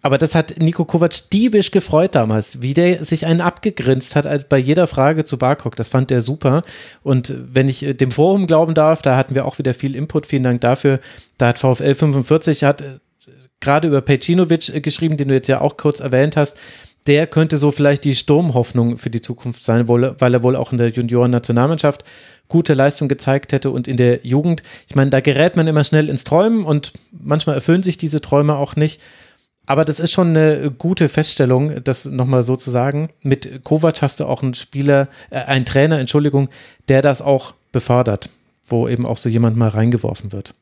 Aber 0.05 0.19
das 0.19 0.35
hat 0.35 0.61
Nico 0.61 0.85
Kovac 0.85 1.31
diebisch 1.33 1.71
gefreut 1.71 2.17
damals, 2.17 2.61
wie 2.61 2.75
der 2.75 3.05
sich 3.05 3.25
einen 3.25 3.41
abgegrinst 3.41 4.17
hat 4.17 4.49
bei 4.49 4.59
jeder 4.59 4.89
Frage 4.89 5.25
zu 5.25 5.39
Barkok. 5.39 5.77
Das 5.77 5.87
fand 5.87 6.11
er 6.11 6.23
super. 6.23 6.63
Und 7.05 7.33
wenn 7.53 7.69
ich 7.69 7.85
äh, 7.85 7.95
dem 7.95 8.11
Forum 8.11 8.49
glauben 8.49 8.75
darf, 8.75 9.01
da 9.01 9.17
hatten 9.17 9.37
wir 9.37 9.47
auch 9.47 9.59
wieder 9.59 9.75
viel 9.75 9.95
Input. 9.95 10.27
Vielen 10.27 10.43
Dank 10.43 10.61
dafür. 10.61 10.99
Da 11.39 11.49
hat 11.49 11.61
VfL 11.61 11.95
45 11.95 12.65
hat 12.65 12.81
äh, 12.83 12.99
gerade 13.63 13.89
über 13.89 14.03
Pejcinovic 14.03 14.69
äh, 14.69 14.83
geschrieben, 14.83 15.17
den 15.17 15.29
du 15.29 15.35
jetzt 15.35 15.49
ja 15.49 15.63
auch 15.63 15.79
kurz 15.79 16.01
erwähnt 16.01 16.37
hast 16.37 16.59
der 17.07 17.27
könnte 17.27 17.57
so 17.57 17.73
vielleicht 17.73 18.05
die 18.05 18.15
Sturmhoffnung 18.15 18.97
für 18.97 19.11
die 19.11 19.23
Zukunft 19.23 19.65
sein, 19.65 19.89
weil 19.89 20.35
er 20.35 20.43
wohl 20.43 20.57
auch 20.57 20.73
in 20.73 20.79
der 20.79 20.91
Junioren-Nationalmannschaft 20.91 22.05
gute 22.49 22.75
Leistung 22.75 23.09
gezeigt 23.09 23.53
hätte 23.53 23.71
und 23.71 23.89
in 23.89 23.97
der 23.97 24.25
Jugend. 24.25 24.63
Ich 24.89 24.95
meine, 24.95 25.11
da 25.11 25.21
gerät 25.21 25.57
man 25.57 25.67
immer 25.67 25.85
schnell 25.85 26.09
ins 26.09 26.25
Träumen 26.25 26.65
und 26.65 26.93
manchmal 27.11 27.57
erfüllen 27.57 27.83
sich 27.83 27.99
diese 27.99 28.21
Träume 28.21 28.57
auch 28.57 28.77
nicht. 28.77 29.01
Aber 29.67 29.85
das 29.85 30.01
ist 30.01 30.13
schon 30.13 30.29
eine 30.29 30.71
gute 30.71 31.09
Feststellung, 31.09 31.83
das 31.85 32.05
nochmal 32.05 32.43
so 32.43 32.57
zu 32.57 32.71
sagen. 32.71 33.11
Mit 33.23 33.63
Kovac 33.65 34.03
hast 34.03 34.21
du 34.21 34.27
auch 34.27 34.43
einen 34.43 34.55
Spieler, 34.55 35.09
äh, 35.31 35.37
einen 35.37 35.65
Trainer, 35.65 35.99
Entschuldigung, 35.99 36.49
der 36.89 37.01
das 37.01 37.23
auch 37.23 37.55
befördert, 37.71 38.29
wo 38.65 38.89
eben 38.89 39.07
auch 39.07 39.17
so 39.17 39.29
jemand 39.29 39.57
mal 39.57 39.69
reingeworfen 39.69 40.33
wird. 40.33 40.55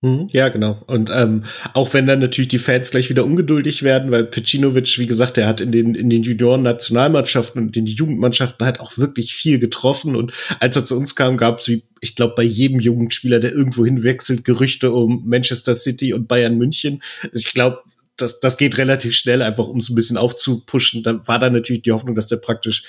Mhm. 0.00 0.28
Ja, 0.30 0.48
genau. 0.48 0.80
Und 0.86 1.10
ähm, 1.12 1.42
auch 1.74 1.92
wenn 1.92 2.06
dann 2.06 2.20
natürlich 2.20 2.48
die 2.48 2.60
Fans 2.60 2.90
gleich 2.90 3.10
wieder 3.10 3.24
ungeduldig 3.24 3.82
werden, 3.82 4.12
weil 4.12 4.24
Pecinovic, 4.24 4.96
wie 4.98 5.08
gesagt, 5.08 5.36
der 5.36 5.48
hat 5.48 5.60
in 5.60 5.72
den 5.72 5.96
in 5.96 6.08
den 6.08 6.22
Junioren-Nationalmannschaften 6.22 7.62
und 7.62 7.76
in 7.76 7.84
den 7.84 7.94
Jugendmannschaften 7.94 8.64
halt 8.64 8.78
auch 8.78 8.96
wirklich 8.96 9.34
viel 9.34 9.58
getroffen. 9.58 10.14
Und 10.14 10.32
als 10.60 10.76
er 10.76 10.84
zu 10.84 10.96
uns 10.96 11.16
kam, 11.16 11.36
gab 11.36 11.58
es 11.58 11.68
wie 11.68 11.82
ich 12.00 12.14
glaube, 12.14 12.34
bei 12.36 12.44
jedem 12.44 12.78
Jugendspieler, 12.78 13.40
der 13.40 13.52
irgendwo 13.52 13.84
hinwechselt, 13.84 14.44
Gerüchte 14.44 14.92
um 14.92 15.24
Manchester 15.26 15.74
City 15.74 16.12
und 16.12 16.28
Bayern 16.28 16.56
München. 16.56 17.02
Also 17.24 17.48
ich 17.48 17.52
glaube, 17.52 17.78
das, 18.18 18.40
das 18.40 18.56
geht 18.56 18.78
relativ 18.78 19.14
schnell, 19.14 19.42
einfach 19.42 19.68
um 19.68 19.78
es 19.78 19.88
ein 19.88 19.94
bisschen 19.94 20.16
aufzupuschen. 20.16 21.02
Da 21.02 21.26
war 21.26 21.38
dann 21.38 21.52
natürlich 21.52 21.82
die 21.82 21.92
Hoffnung, 21.92 22.14
dass 22.14 22.26
der 22.26 22.36
praktisch 22.36 22.84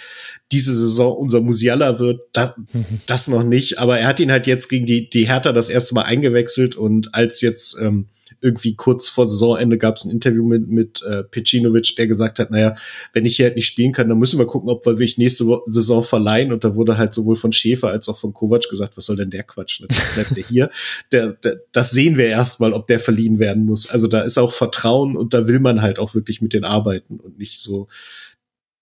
diese 0.52 0.76
Saison 0.76 1.16
unser 1.16 1.42
Musiala 1.42 2.00
wird. 2.00 2.22
Das, 2.34 2.54
das 3.08 3.28
noch 3.28 3.44
nicht, 3.44 3.80
aber 3.80 4.00
er 4.00 4.08
hat 4.08 4.20
ihn 4.20 4.32
halt 4.32 4.48
jetzt 4.48 4.68
gegen 4.70 4.86
die, 4.86 5.10
die 5.10 5.28
Hertha 5.28 5.52
das 5.52 5.70
erste 5.70 5.96
Mal 5.96 6.04
eingewechselt 6.04 6.76
und 6.76 7.16
als 7.16 7.42
jetzt 7.42 7.78
ähm, 7.80 8.08
irgendwie 8.42 8.76
kurz 8.76 9.08
vor 9.08 9.26
Saisonende 9.26 9.78
gab 9.78 9.98
es 9.98 10.06
ein 10.06 10.12
Interview 10.12 10.46
mit, 10.46 10.68
mit 10.70 11.02
äh, 11.04 11.24
Pecinovic, 11.24 11.96
der 11.98 12.08
gesagt 12.08 12.40
hat, 12.40 12.52
naja, 12.52 12.76
wenn 13.14 13.26
ich 13.26 13.36
hier 13.36 13.46
halt 13.46 13.56
nicht 13.56 13.68
spielen 13.68 13.92
kann, 13.92 14.10
dann 14.10 14.20
müssen 14.20 14.40
wir 14.40 14.46
gucken, 14.46 14.70
ob 14.70 14.86
wir 14.86 14.94
mich 14.94 15.18
nächste 15.18 15.46
Saison 15.66 16.04
verleihen. 16.04 16.52
Und 16.52 16.64
da 16.64 16.76
wurde 16.76 16.98
halt 16.98 17.14
sowohl 17.14 17.36
von 17.36 17.52
Schäfer 17.52 17.90
als 17.90 18.08
auch 18.10 18.18
von 18.18 18.34
Kovac 18.34 18.70
gesagt, 18.70 18.98
was 18.98 19.06
soll 19.06 19.18
denn 19.18 19.30
der 19.30 19.44
Quatsch? 19.44 19.82
Natürlich 19.82 20.14
bleibt 20.14 20.38
der 20.38 20.44
hier. 20.44 20.70
Der, 21.12 21.34
der, 21.34 21.62
das 21.72 21.92
sehen 21.92 22.18
wir 22.18 22.28
erstmal, 22.28 22.74
ob 22.74 22.88
der 22.88 23.00
verliehen 23.00 23.40
werden 23.40 23.66
muss. 23.66 23.90
Also 23.90 24.08
da 24.08 24.22
ist 24.22 24.38
auch 24.38 24.52
Vertrauen 24.52 25.18
und 25.18 25.34
da 25.34 25.48
will 25.48 25.60
man 25.60 25.82
halt 25.82 26.00
auch 26.00 26.16
wirklich 26.16 26.42
mit 26.42 26.54
den 26.54 26.64
arbeiten 26.64 27.20
und 27.20 27.38
nicht 27.38 27.60
so, 27.60 27.88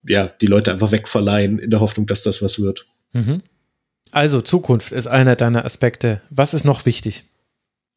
ja, 0.08 0.28
die 0.28 0.48
Leute 0.48 0.72
einfach 0.72 0.92
wegverleihen 0.92 1.60
in 1.60 1.70
der 1.70 1.80
Hoffnung, 1.80 2.06
dass 2.06 2.24
das 2.24 2.42
was 2.42 2.62
wird. 2.62 2.86
Mhm. 3.14 3.42
Also 4.12 4.42
Zukunft 4.42 4.92
ist 4.92 5.08
einer 5.08 5.36
deiner 5.36 5.66
Aspekte. 5.66 6.22
Was 6.30 6.54
ist 6.54 6.64
noch 6.64 6.86
wichtig? 6.86 7.24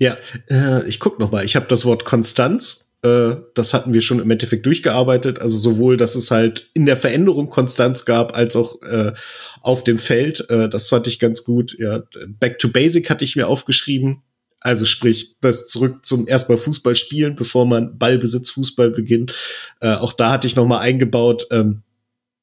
Ja, 0.01 0.17
äh, 0.49 0.89
ich 0.89 0.99
guck 0.99 1.19
noch 1.19 1.31
mal. 1.31 1.45
Ich 1.45 1.57
habe 1.57 1.67
das 1.69 1.85
Wort 1.85 2.05
Konstanz. 2.05 2.91
Äh, 3.03 3.37
das 3.55 3.75
hatten 3.75 3.93
wir 3.93 4.01
schon 4.01 4.19
im 4.19 4.31
Endeffekt 4.31 4.65
durchgearbeitet. 4.65 5.41
Also 5.41 5.59
sowohl, 5.59 5.99
dass 5.99 6.15
es 6.15 6.31
halt 6.31 6.71
in 6.75 6.87
der 6.87 6.97
Veränderung 6.97 7.51
Konstanz 7.51 8.07
gab, 8.07 8.35
als 8.35 8.57
auch 8.57 8.81
äh, 8.83 9.13
auf 9.61 9.85
dem 9.85 9.99
Feld. 9.99 10.49
Äh, 10.49 10.71
das 10.71 10.89
fand 10.89 11.07
ich 11.07 11.19
ganz 11.19 11.45
gut. 11.45 11.77
Ja, 11.79 12.03
Back 12.41 12.59
to 12.59 12.69
Basic 12.69 13.11
hatte 13.11 13.25
ich 13.25 13.37
mir 13.37 13.47
aufgeschrieben. 13.47 14.23
Also 14.61 14.87
sprich, 14.87 15.37
das 15.41 15.67
zurück 15.67 16.05
zum 16.05 16.29
erstmal 16.29 16.59
Fußball 16.59 16.95
spielen, 16.95 17.37
bevor 17.37 17.67
man 17.67 17.99
Ballbesitz 17.99 18.51
Fußball 18.51 18.91
beginnt. 18.91 19.35
Äh, 19.81 19.95
auch 19.95 20.15
da 20.15 20.31
hatte 20.31 20.47
ich 20.47 20.57
noch 20.57 20.67
mal 20.67 20.81
eingebaut. 20.81 21.47
Ähm, 21.51 21.83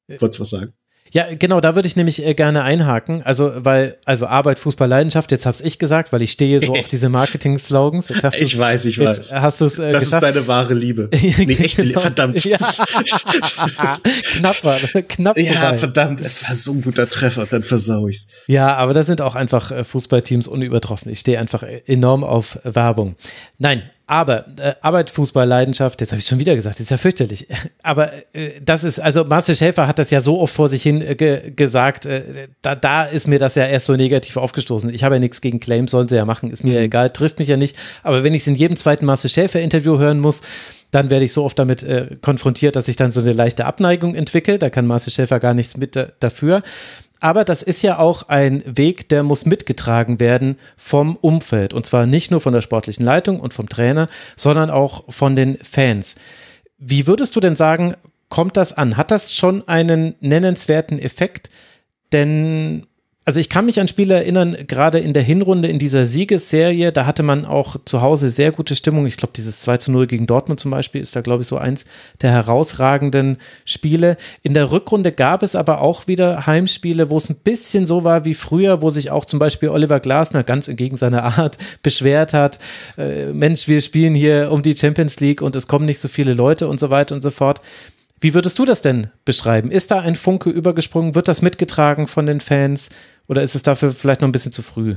Wolltest 0.08 0.38
du 0.38 0.42
was 0.42 0.50
sagen? 0.50 0.72
Ja, 1.12 1.26
genau, 1.34 1.60
da 1.60 1.74
würde 1.74 1.86
ich 1.88 1.96
nämlich 1.96 2.24
äh, 2.26 2.34
gerne 2.34 2.62
einhaken. 2.62 3.22
Also, 3.22 3.52
weil, 3.56 3.96
also 4.04 4.26
Arbeit, 4.26 4.58
Fußball, 4.58 4.88
Leidenschaft, 4.88 5.30
jetzt 5.30 5.46
hab's 5.46 5.60
ich 5.60 5.78
gesagt, 5.78 6.12
weil 6.12 6.22
ich 6.22 6.32
stehe 6.32 6.60
so 6.60 6.72
auf 6.72 6.88
diese 6.88 7.08
Marketing-Slogans. 7.08 8.10
Ich 8.38 8.56
weiß, 8.58 8.84
ich 8.84 8.98
weiß. 8.98 9.32
Hast 9.34 9.60
du 9.60 9.64
es 9.66 9.78
äh, 9.78 9.92
Das 9.92 10.04
geschafft. 10.04 10.22
ist 10.22 10.34
deine 10.34 10.46
wahre 10.46 10.74
Liebe. 10.74 11.08
nee, 11.12 11.54
echte 11.58 11.82
Liebe, 11.82 12.00
verdammt. 12.00 12.44
Ja. 12.44 12.58
knapp 14.32 14.64
war, 14.64 14.78
knapp 15.08 15.36
Ja, 15.38 15.52
vorbei. 15.54 15.78
verdammt, 15.78 16.20
es 16.20 16.48
war 16.48 16.54
so 16.56 16.72
ein 16.72 16.82
guter 16.82 17.06
Treffer, 17.08 17.46
dann 17.46 17.62
versau 17.62 18.08
ich's. 18.08 18.28
Ja, 18.46 18.74
aber 18.76 18.94
da 18.94 19.02
sind 19.04 19.20
auch 19.20 19.34
einfach 19.34 19.70
äh, 19.70 19.84
Fußballteams 19.84 20.48
unübertroffen. 20.48 21.10
Ich 21.12 21.20
stehe 21.20 21.38
einfach 21.38 21.62
äh, 21.62 21.82
enorm 21.86 22.24
auf 22.24 22.58
Werbung. 22.64 23.16
Nein, 23.58 23.82
aber 24.08 24.46
äh, 24.58 24.72
Arbeit, 24.80 25.10
Fußball, 25.10 25.46
Leidenschaft, 25.46 26.00
jetzt 26.00 26.12
habe 26.12 26.18
ich 26.18 26.26
schon 26.26 26.38
wieder 26.38 26.54
gesagt, 26.54 26.76
das 26.76 26.84
ist 26.84 26.90
ja 26.90 26.96
fürchterlich. 26.96 27.46
Aber 27.82 28.10
äh, 28.32 28.52
das 28.64 28.82
ist, 28.82 28.98
also 28.98 29.22
Marcel 29.24 29.54
Schäfer 29.54 29.86
hat 29.86 29.98
das 29.98 30.10
ja 30.10 30.22
so 30.22 30.40
oft 30.40 30.54
vor 30.54 30.66
sich 30.66 30.82
hin 30.82 31.02
äh, 31.02 31.14
ge 31.14 31.52
gesagt, 31.54 32.06
äh, 32.06 32.48
da, 32.62 32.74
da 32.74 33.04
ist 33.04 33.28
mir 33.28 33.38
das 33.38 33.54
ja 33.54 33.66
erst 33.66 33.84
so 33.84 33.96
negativ 33.96 34.38
aufgestoßen. 34.38 34.92
Ich 34.94 35.04
habe 35.04 35.16
ja 35.16 35.18
nichts 35.18 35.42
gegen 35.42 35.60
Claims, 35.60 35.90
sollen 35.90 36.08
sie 36.08 36.16
ja 36.16 36.24
machen, 36.24 36.50
ist 36.50 36.64
mir 36.64 36.78
mhm. 36.78 36.86
egal, 36.86 37.10
trifft 37.10 37.38
mich 37.38 37.48
ja 37.48 37.58
nicht. 37.58 37.76
Aber 38.02 38.24
wenn 38.24 38.32
ich 38.32 38.40
es 38.40 38.46
in 38.46 38.54
jedem 38.54 38.76
zweiten 38.76 39.04
Marcel 39.04 39.28
Schäfer-Interview 39.28 39.98
hören 39.98 40.20
muss, 40.20 40.40
dann 40.90 41.10
werde 41.10 41.26
ich 41.26 41.34
so 41.34 41.44
oft 41.44 41.58
damit 41.58 41.82
äh, 41.82 42.16
konfrontiert, 42.22 42.76
dass 42.76 42.88
ich 42.88 42.96
dann 42.96 43.12
so 43.12 43.20
eine 43.20 43.32
leichte 43.32 43.66
Abneigung 43.66 44.14
entwickle. 44.14 44.58
Da 44.58 44.70
kann 44.70 44.86
Marcel 44.86 45.12
Schäfer 45.12 45.38
gar 45.38 45.52
nichts 45.52 45.76
mit 45.76 45.96
äh, 45.96 46.08
dafür. 46.20 46.62
Aber 47.20 47.44
das 47.44 47.62
ist 47.62 47.82
ja 47.82 47.98
auch 47.98 48.28
ein 48.28 48.62
Weg, 48.64 49.08
der 49.08 49.22
muss 49.22 49.44
mitgetragen 49.44 50.20
werden 50.20 50.56
vom 50.76 51.16
Umfeld. 51.16 51.74
Und 51.74 51.84
zwar 51.84 52.06
nicht 52.06 52.30
nur 52.30 52.40
von 52.40 52.52
der 52.52 52.60
sportlichen 52.60 53.04
Leitung 53.04 53.40
und 53.40 53.54
vom 53.54 53.68
Trainer, 53.68 54.06
sondern 54.36 54.70
auch 54.70 55.04
von 55.08 55.34
den 55.34 55.56
Fans. 55.56 56.14
Wie 56.78 57.06
würdest 57.06 57.34
du 57.34 57.40
denn 57.40 57.56
sagen, 57.56 57.94
kommt 58.28 58.56
das 58.56 58.72
an? 58.72 58.96
Hat 58.96 59.10
das 59.10 59.34
schon 59.34 59.66
einen 59.66 60.14
nennenswerten 60.20 60.98
Effekt? 60.98 61.50
Denn 62.12 62.86
also 63.28 63.40
ich 63.40 63.50
kann 63.50 63.66
mich 63.66 63.78
an 63.78 63.88
Spiele 63.88 64.14
erinnern, 64.14 64.56
gerade 64.68 65.00
in 65.00 65.12
der 65.12 65.22
Hinrunde 65.22 65.68
in 65.68 65.78
dieser 65.78 66.06
Siegesserie, 66.06 66.92
da 66.92 67.04
hatte 67.04 67.22
man 67.22 67.44
auch 67.44 67.76
zu 67.84 68.00
Hause 68.00 68.30
sehr 68.30 68.52
gute 68.52 68.74
Stimmung. 68.74 69.04
Ich 69.04 69.18
glaube, 69.18 69.34
dieses 69.36 69.60
2 69.60 69.76
zu 69.76 69.92
0 69.92 70.06
gegen 70.06 70.26
Dortmund 70.26 70.60
zum 70.60 70.70
Beispiel 70.70 71.02
ist 71.02 71.14
da, 71.14 71.20
glaube 71.20 71.42
ich, 71.42 71.46
so 71.46 71.58
eins 71.58 71.84
der 72.22 72.30
herausragenden 72.30 73.36
Spiele. 73.66 74.16
In 74.42 74.54
der 74.54 74.72
Rückrunde 74.72 75.12
gab 75.12 75.42
es 75.42 75.56
aber 75.56 75.82
auch 75.82 76.06
wieder 76.06 76.46
Heimspiele, 76.46 77.10
wo 77.10 77.18
es 77.18 77.28
ein 77.28 77.36
bisschen 77.36 77.86
so 77.86 78.02
war 78.02 78.24
wie 78.24 78.32
früher, 78.32 78.80
wo 78.80 78.88
sich 78.88 79.10
auch 79.10 79.26
zum 79.26 79.38
Beispiel 79.38 79.68
Oliver 79.68 80.00
Glasner 80.00 80.42
ganz 80.42 80.66
entgegen 80.66 80.96
seiner 80.96 81.24
Art 81.24 81.58
beschwert 81.82 82.32
hat. 82.32 82.58
Äh, 82.96 83.34
Mensch, 83.34 83.68
wir 83.68 83.82
spielen 83.82 84.14
hier 84.14 84.50
um 84.50 84.62
die 84.62 84.74
Champions 84.74 85.20
League 85.20 85.42
und 85.42 85.54
es 85.54 85.66
kommen 85.66 85.84
nicht 85.84 86.00
so 86.00 86.08
viele 86.08 86.32
Leute 86.32 86.66
und 86.66 86.80
so 86.80 86.88
weiter 86.88 87.14
und 87.14 87.22
so 87.22 87.30
fort. 87.30 87.60
Wie 88.20 88.34
würdest 88.34 88.58
du 88.58 88.64
das 88.64 88.80
denn 88.80 89.08
beschreiben? 89.24 89.70
Ist 89.70 89.90
da 89.90 90.00
ein 90.00 90.16
Funke 90.16 90.50
übergesprungen? 90.50 91.14
Wird 91.14 91.28
das 91.28 91.42
mitgetragen 91.42 92.08
von 92.08 92.26
den 92.26 92.40
Fans? 92.40 92.90
Oder 93.28 93.42
ist 93.42 93.54
es 93.54 93.62
dafür 93.62 93.92
vielleicht 93.92 94.20
noch 94.20 94.28
ein 94.28 94.32
bisschen 94.32 94.52
zu 94.52 94.62
früh? 94.62 94.96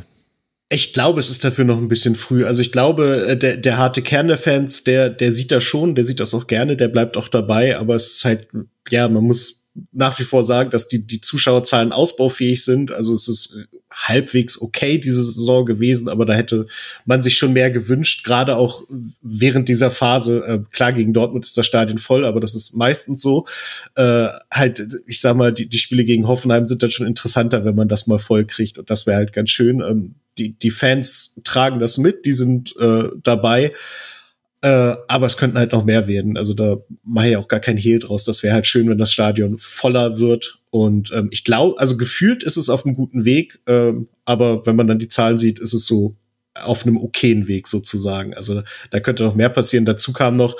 Ich 0.69 0.93
glaube, 0.93 1.19
es 1.19 1.29
ist 1.29 1.43
dafür 1.43 1.65
noch 1.65 1.77
ein 1.77 1.89
bisschen 1.89 2.15
früh. 2.15 2.45
Also 2.45 2.61
ich 2.61 2.71
glaube, 2.71 3.25
äh, 3.27 3.37
der, 3.37 3.57
der 3.57 3.77
harte 3.77 4.01
Kern 4.01 4.27
der 4.27 4.37
Fans, 4.37 4.83
der, 4.85 5.09
der 5.09 5.33
sieht 5.33 5.51
das 5.51 5.63
schon, 5.63 5.95
der 5.95 6.05
sieht 6.05 6.19
das 6.19 6.33
auch 6.33 6.47
gerne, 6.47 6.77
der 6.77 6.87
bleibt 6.87 7.17
auch 7.17 7.27
dabei, 7.27 7.77
aber 7.77 7.95
es 7.95 8.13
ist 8.13 8.25
halt, 8.25 8.47
ja, 8.89 9.07
man 9.09 9.25
muss 9.25 9.60
nach 9.91 10.19
wie 10.19 10.23
vor 10.23 10.43
sagen, 10.43 10.69
dass 10.69 10.87
die, 10.89 11.05
die 11.05 11.21
Zuschauerzahlen 11.21 11.93
ausbaufähig 11.93 12.63
sind. 12.63 12.91
Also 12.91 13.13
es 13.13 13.27
ist 13.27 13.55
äh, 13.55 13.77
halbwegs 13.89 14.61
okay 14.61 14.97
diese 14.97 15.23
Saison 15.23 15.65
gewesen, 15.65 16.09
aber 16.09 16.25
da 16.25 16.33
hätte 16.33 16.67
man 17.05 17.23
sich 17.23 17.37
schon 17.37 17.53
mehr 17.53 17.71
gewünscht, 17.71 18.25
gerade 18.25 18.57
auch 18.57 18.83
während 19.21 19.69
dieser 19.69 19.89
Phase. 19.89 20.43
Äh, 20.45 20.59
klar, 20.71 20.91
gegen 20.91 21.13
Dortmund 21.13 21.45
ist 21.45 21.57
das 21.57 21.65
Stadion 21.65 21.99
voll, 21.99 22.25
aber 22.25 22.41
das 22.41 22.55
ist 22.55 22.75
meistens 22.75 23.21
so. 23.21 23.45
Äh, 23.95 24.27
halt, 24.51 25.01
ich 25.05 25.21
sag 25.21 25.37
mal, 25.37 25.53
die, 25.53 25.67
die 25.67 25.77
Spiele 25.77 26.03
gegen 26.03 26.27
Hoffenheim 26.27 26.67
sind 26.67 26.83
dann 26.83 26.91
schon 26.91 27.07
interessanter, 27.07 27.63
wenn 27.63 27.75
man 27.75 27.87
das 27.87 28.07
mal 28.07 28.19
voll 28.19 28.45
kriegt 28.45 28.77
und 28.77 28.89
das 28.89 29.07
wäre 29.07 29.17
halt 29.17 29.31
ganz 29.31 29.49
schön. 29.51 29.79
Ähm, 29.81 30.15
die, 30.37 30.53
die 30.53 30.71
Fans 30.71 31.39
tragen 31.43 31.79
das 31.79 31.97
mit, 31.97 32.25
die 32.25 32.33
sind 32.33 32.75
äh, 32.79 33.09
dabei. 33.23 33.71
Äh, 34.63 34.95
aber 35.07 35.25
es 35.25 35.37
könnten 35.37 35.57
halt 35.57 35.71
noch 35.71 35.85
mehr 35.85 36.07
werden. 36.07 36.37
Also 36.37 36.53
da 36.53 36.77
mache 37.03 37.29
ich 37.29 37.37
auch 37.37 37.47
gar 37.47 37.59
kein 37.59 37.77
Hehl 37.77 37.99
draus. 37.99 38.23
Das 38.23 38.43
wäre 38.43 38.53
halt 38.53 38.67
schön, 38.67 38.87
wenn 38.89 38.99
das 38.99 39.11
Stadion 39.11 39.57
voller 39.57 40.19
wird. 40.19 40.59
Und 40.69 41.11
ähm, 41.13 41.29
ich 41.31 41.43
glaube, 41.43 41.79
also 41.79 41.97
gefühlt 41.97 42.43
ist 42.43 42.57
es 42.57 42.69
auf 42.69 42.85
einem 42.85 42.95
guten 42.95 43.25
Weg. 43.25 43.59
Ähm, 43.67 44.07
aber 44.23 44.65
wenn 44.65 44.75
man 44.75 44.87
dann 44.87 44.99
die 44.99 45.09
Zahlen 45.09 45.39
sieht, 45.39 45.59
ist 45.59 45.73
es 45.73 45.87
so 45.87 46.15
auf 46.53 46.85
einem 46.85 46.97
okayen 46.97 47.47
Weg 47.47 47.67
sozusagen. 47.67 48.33
Also 48.35 48.61
da 48.91 48.99
könnte 48.99 49.23
noch 49.23 49.35
mehr 49.35 49.49
passieren. 49.49 49.85
Dazu 49.85 50.13
kam 50.13 50.35
noch, 50.35 50.55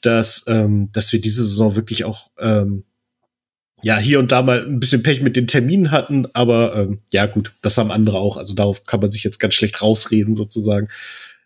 dass, 0.00 0.44
ähm, 0.46 0.88
dass 0.92 1.12
wir 1.12 1.20
diese 1.20 1.44
Saison 1.44 1.76
wirklich 1.76 2.04
auch 2.04 2.30
ähm, 2.40 2.84
ja 3.82 3.98
hier 3.98 4.18
und 4.18 4.32
da 4.32 4.42
mal 4.42 4.64
ein 4.64 4.80
bisschen 4.80 5.02
Pech 5.02 5.20
mit 5.20 5.36
den 5.36 5.46
Terminen 5.46 5.90
hatten. 5.90 6.26
Aber 6.32 6.74
ähm, 6.76 7.00
ja 7.10 7.26
gut, 7.26 7.52
das 7.60 7.76
haben 7.76 7.90
andere 7.90 8.18
auch. 8.18 8.36
Also 8.36 8.54
darauf 8.54 8.84
kann 8.84 9.00
man 9.00 9.10
sich 9.10 9.24
jetzt 9.24 9.40
ganz 9.40 9.54
schlecht 9.54 9.82
rausreden 9.82 10.34
sozusagen. 10.34 10.88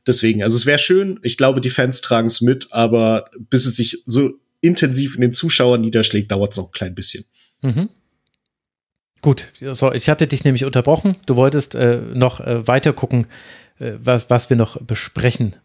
Deswegen, 0.07 0.43
also 0.43 0.57
es 0.57 0.67
wäre 0.67 0.79
schön, 0.79 1.19
ich 1.23 1.37
glaube, 1.37 1.61
die 1.61 1.71
Fans 1.71 2.01
tragen 2.01 2.29
es 2.29 2.41
mit, 2.41 2.69
aber 2.71 3.31
bis 3.51 3.67
es 3.67 3.77
sich 3.77 4.03
so 4.07 4.33
intensiv 4.61 5.17
in 5.17 5.21
den 5.21 5.33
Zuschauern 5.33 5.81
niederschlägt, 5.81 6.31
dauert 6.31 6.53
es 6.53 6.59
noch 6.59 6.67
ein 6.67 6.73
klein 6.73 6.95
bisschen. 6.95 7.25
Mhm. 7.63 7.89
Gut, 9.23 9.47
so, 9.73 9.93
ich 9.93 10.09
hatte 10.09 10.27
dich 10.27 10.45
nämlich 10.45 10.65
unterbrochen. 10.65 11.17
Du 11.27 11.37
wolltest 11.37 11.75
äh, 11.75 12.01
noch 12.15 12.41
äh, 12.41 12.67
weiter 12.69 12.93
gucken, 12.93 13.27
äh, 13.79 13.93
was, 13.99 14.31
was 14.31 14.51
wir 14.51 14.57
noch 14.57 14.81
besprechen 14.83 15.57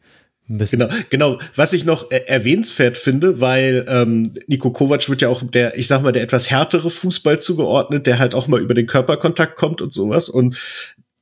müssen. 0.48 0.80
Genau, 0.80 0.94
genau. 1.10 1.40
Was 1.56 1.74
ich 1.74 1.86
noch 1.86 2.10
äh, 2.12 2.24
erwähnenswert 2.26 2.98
finde, 2.98 3.40
weil 3.40 3.86
ähm, 3.88 4.34
Nico 4.48 4.72
Kovac 4.72 5.08
wird 5.10 5.22
ja 5.22 5.30
auch 5.30 5.44
der, 5.44 5.78
ich 5.78 5.88
sag 5.88 6.02
mal, 6.02 6.12
der 6.12 6.24
etwas 6.24 6.50
härtere 6.50 6.90
Fußball 6.90 7.40
zugeordnet, 7.40 8.08
der 8.08 8.20
halt 8.20 8.36
auch 8.36 8.48
mal 8.48 8.62
über 8.62 8.74
den 8.74 8.88
Körperkontakt 8.88 9.56
kommt 9.56 9.82
und 9.82 9.94
sowas. 9.94 10.30
Und 10.30 10.58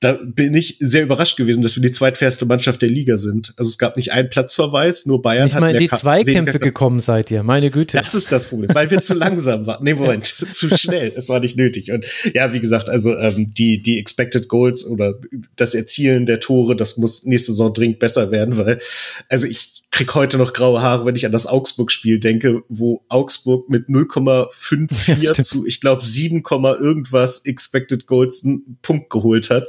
da 0.01 0.13
bin 0.13 0.53
ich 0.53 0.77
sehr 0.79 1.03
überrascht 1.03 1.35
gewesen, 1.35 1.61
dass 1.61 1.75
wir 1.75 1.81
die 1.81 1.91
zweitfairste 1.91 2.45
Mannschaft 2.45 2.81
der 2.81 2.89
Liga 2.89 3.17
sind. 3.17 3.53
Also 3.57 3.67
es 3.67 3.77
gab 3.77 3.97
nicht 3.97 4.13
einen 4.13 4.29
Platzverweis, 4.29 5.05
nur 5.05 5.21
Bayern 5.21 5.43
nicht 5.43 5.55
hat 5.55 5.61
mehr 5.61 5.73
die 5.73 5.89
Zweikämpfe 5.89 6.59
gekommen 6.59 7.01
seid 7.01 7.31
ihr, 7.31 7.43
meine 7.43 7.69
Güte. 7.69 7.97
Das 7.97 8.15
ist 8.15 8.31
das 8.31 8.45
Problem, 8.45 8.73
weil 8.73 8.89
wir 8.91 9.01
zu 9.01 9.13
langsam 9.13 9.65
waren. 9.65 9.83
Nee, 9.83 9.95
Moment, 9.95 10.25
zu 10.53 10.75
schnell. 10.77 11.11
Es 11.17 11.27
war 11.27 11.41
nicht 11.41 11.57
nötig. 11.57 11.91
Und 11.91 12.05
ja, 12.33 12.53
wie 12.53 12.61
gesagt, 12.61 12.89
also 12.89 13.17
ähm, 13.17 13.53
die, 13.53 13.81
die 13.81 13.99
Expected 13.99 14.47
Goals 14.47 14.85
oder 14.85 15.15
das 15.57 15.75
Erzielen 15.75 16.25
der 16.25 16.39
Tore, 16.39 16.77
das 16.77 16.95
muss 16.95 17.25
nächste 17.25 17.51
Saison 17.51 17.73
dringend 17.73 17.99
besser 17.99 18.31
werden, 18.31 18.57
weil, 18.57 18.79
also 19.27 19.47
ich 19.47 19.83
krieg 19.91 20.13
heute 20.15 20.37
noch 20.37 20.53
graue 20.53 20.81
Haare, 20.81 21.05
wenn 21.05 21.15
ich 21.15 21.25
an 21.25 21.31
das 21.31 21.47
Augsburg-Spiel 21.47 22.19
denke, 22.19 22.61
wo 22.69 23.03
Augsburg 23.09 23.69
mit 23.69 23.89
0,54 23.89 25.17
Ja, 25.21 25.33
zu, 25.33 25.65
ich 25.65 25.81
glaube, 25.81 26.03
7, 26.03 26.43
irgendwas 26.79 27.39
Expected 27.45 28.05
Goals 28.05 28.43
einen 28.45 28.77
Punkt 28.81 29.09
geholt 29.09 29.49
hat. 29.49 29.67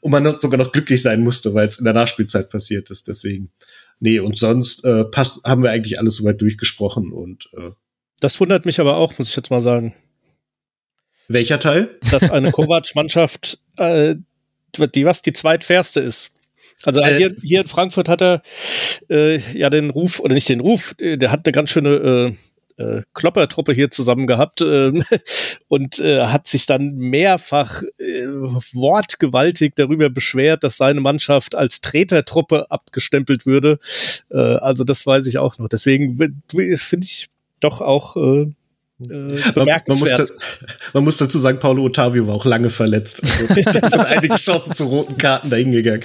Und 0.00 0.10
man 0.10 0.38
sogar 0.38 0.58
noch 0.58 0.72
glücklich 0.72 1.02
sein 1.02 1.22
musste, 1.22 1.54
weil 1.54 1.68
es 1.68 1.78
in 1.78 1.84
der 1.84 1.94
Nachspielzeit 1.94 2.50
passiert 2.50 2.90
ist. 2.90 3.08
Deswegen. 3.08 3.50
Nee, 4.00 4.20
und 4.20 4.38
sonst 4.38 4.84
äh, 4.84 5.04
passt, 5.04 5.44
haben 5.44 5.62
wir 5.62 5.70
eigentlich 5.70 5.98
alles 5.98 6.16
soweit 6.16 6.40
durchgesprochen 6.40 7.12
und 7.12 7.48
äh, 7.56 7.70
Das 8.20 8.38
wundert 8.38 8.64
mich 8.64 8.78
aber 8.78 8.96
auch, 8.96 9.18
muss 9.18 9.30
ich 9.30 9.36
jetzt 9.36 9.50
mal 9.50 9.60
sagen, 9.60 9.94
welcher 11.26 11.58
Teil? 11.58 11.98
dass 12.10 12.30
eine 12.30 12.52
Kovac-Mannschaft, 12.52 13.58
äh, 13.76 14.14
die 14.94 15.04
was 15.04 15.22
die 15.22 15.32
zweitfairste 15.32 16.00
ist. 16.00 16.30
Also 16.84 17.00
Äh, 17.00 17.16
hier, 17.16 17.34
hier 17.42 17.60
in 17.62 17.68
Frankfurt 17.68 18.08
hat 18.08 18.22
er 18.22 18.42
äh, 19.10 19.38
ja 19.58 19.68
den 19.68 19.90
Ruf, 19.90 20.20
oder 20.20 20.34
nicht 20.34 20.48
den 20.48 20.60
Ruf, 20.60 20.94
äh, 21.00 21.16
der 21.16 21.32
hat 21.32 21.44
eine 21.44 21.52
ganz 21.52 21.70
schöne 21.70 22.36
äh, 22.78 22.88
äh, 22.88 23.02
Kloppertruppe 23.14 23.72
hier 23.72 23.90
zusammen 23.90 24.26
gehabt 24.26 24.60
ähm, 24.60 25.02
und 25.68 25.98
äh, 25.98 26.26
hat 26.26 26.46
sich 26.46 26.66
dann 26.66 26.94
mehrfach 26.94 27.82
äh, 27.82 28.26
wortgewaltig 28.72 29.74
darüber 29.74 30.10
beschwert, 30.10 30.64
dass 30.64 30.76
seine 30.76 31.00
Mannschaft 31.00 31.54
als 31.54 31.80
Tretertruppe 31.80 32.70
abgestempelt 32.70 33.46
würde. 33.46 33.78
Äh, 34.30 34.38
also 34.38 34.84
das 34.84 35.06
weiß 35.06 35.26
ich 35.26 35.38
auch 35.38 35.58
noch. 35.58 35.68
Deswegen 35.68 36.16
finde 36.16 37.04
ich 37.04 37.28
doch 37.60 37.80
auch 37.80 38.16
äh, 38.16 38.20
äh, 38.20 38.52
Man, 39.00 39.08
man, 39.08 39.28
muss 39.28 39.52
bemerkenswert. 39.54 40.30
da, 40.30 40.66
man 40.94 41.04
muss 41.04 41.16
dazu 41.18 41.38
sagen, 41.38 41.58
Paulo 41.60 41.84
Ottavio 41.84 42.26
war 42.26 42.34
auch 42.34 42.44
lange 42.44 42.70
verletzt. 42.70 43.22
Also, 43.22 43.54
da 43.72 43.90
sind 43.90 44.00
einige 44.00 44.34
Chancen 44.34 44.74
zu 44.74 44.86
roten 44.86 45.16
Karten 45.18 45.50
dahingegangen. 45.50 46.02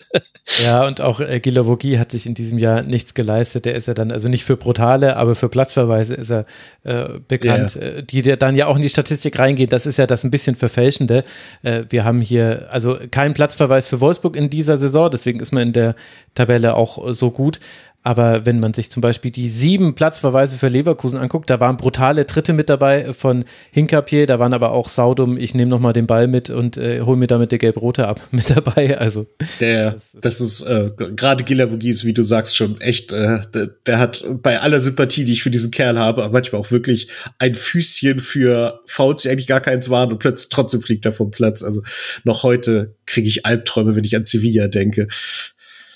Ja, 0.64 0.86
und 0.86 1.02
auch 1.02 1.20
äh, 1.20 1.40
Gilavogi 1.40 1.96
hat 1.96 2.10
sich 2.10 2.24
in 2.24 2.32
diesem 2.32 2.58
Jahr 2.58 2.82
nichts 2.82 3.12
geleistet. 3.12 3.66
Der 3.66 3.74
ist 3.74 3.86
ja 3.86 3.92
dann, 3.92 4.10
also 4.10 4.28
nicht 4.30 4.44
für 4.44 4.56
Brutale, 4.56 5.16
aber 5.16 5.34
für 5.34 5.50
Platzverweise 5.50 6.14
ist 6.14 6.30
er 6.30 6.46
äh, 6.84 7.18
bekannt, 7.28 7.74
Ja, 7.74 7.80
äh, 7.82 8.02
die 8.02 8.22
der 8.22 8.38
dann 8.38 8.56
ja 8.56 8.66
auch 8.66 8.76
in 8.76 8.82
die 8.82 8.88
Statistik 8.88 9.38
reingehen. 9.38 9.68
Das 9.68 9.84
ist 9.84 9.98
ja 9.98 10.06
das 10.06 10.24
ein 10.24 10.30
bisschen 10.30 10.56
Verfälschende. 10.56 11.22
Äh, 11.62 11.84
wir 11.90 12.04
haben 12.04 12.22
hier 12.22 12.68
also 12.70 12.98
keinen 13.10 13.34
Platzverweis 13.34 13.86
für 13.86 14.00
Wolfsburg 14.00 14.36
in 14.36 14.48
dieser 14.48 14.78
Saison, 14.78 15.10
deswegen 15.10 15.38
ist 15.40 15.52
man 15.52 15.64
in 15.64 15.72
der 15.74 15.94
Tabelle 16.34 16.74
auch 16.74 17.12
so 17.12 17.30
gut. 17.30 17.60
Aber 18.02 18.46
wenn 18.46 18.60
man 18.60 18.72
sich 18.72 18.90
zum 18.90 19.00
Beispiel 19.00 19.30
die 19.30 19.48
sieben 19.48 19.94
Platzverweise 19.94 20.56
für 20.56 20.68
Leverkusen 20.68 21.18
anguckt, 21.18 21.50
da 21.50 21.58
waren 21.58 21.76
brutale 21.76 22.26
Tritte 22.26 22.52
mit 22.52 22.70
dabei 22.70 23.12
von 23.12 23.44
Hinkapier, 23.72 24.26
da 24.26 24.38
waren 24.38 24.54
aber 24.54 24.70
auch 24.70 24.88
Saudum, 24.88 25.36
ich 25.36 25.54
nehme 25.54 25.68
nochmal 25.68 25.92
den 25.92 26.06
Ball 26.06 26.28
mit 26.28 26.48
und 26.48 26.76
äh, 26.76 27.00
hol 27.00 27.16
mir 27.16 27.26
damit 27.26 27.50
der 27.50 27.58
Gelb-Rote 27.58 28.06
ab 28.06 28.20
mit 28.30 28.50
dabei. 28.50 28.98
Also 28.98 29.26
Der, 29.60 29.96
das 30.14 30.40
ist 30.40 30.62
äh, 30.62 30.90
gerade 30.96 31.42
Gilavogis, 31.42 32.04
wie 32.04 32.14
du 32.14 32.22
sagst, 32.22 32.56
schon 32.56 32.80
echt, 32.80 33.12
äh, 33.12 33.40
der, 33.52 33.66
der 33.86 33.98
hat 33.98 34.24
bei 34.42 34.60
aller 34.60 34.80
Sympathie, 34.80 35.24
die 35.24 35.32
ich 35.32 35.42
für 35.42 35.50
diesen 35.50 35.72
Kerl 35.72 35.98
habe, 35.98 36.22
aber 36.22 36.32
manchmal 36.32 36.60
auch 36.60 36.70
wirklich 36.70 37.08
ein 37.38 37.54
Füßchen 37.54 38.20
für 38.20 38.80
Fouls, 38.86 39.22
die 39.22 39.30
eigentlich 39.30 39.48
gar 39.48 39.60
keins 39.60 39.90
waren 39.90 40.12
und 40.12 40.18
plötzlich 40.18 40.50
trotzdem 40.50 40.82
fliegt 40.82 41.04
er 41.04 41.12
vom 41.12 41.30
Platz. 41.32 41.62
Also 41.62 41.82
noch 42.24 42.44
heute 42.44 42.94
kriege 43.06 43.28
ich 43.28 43.44
Albträume, 43.44 43.96
wenn 43.96 44.04
ich 44.04 44.14
an 44.14 44.24
Sevilla 44.24 44.68
denke. 44.68 45.08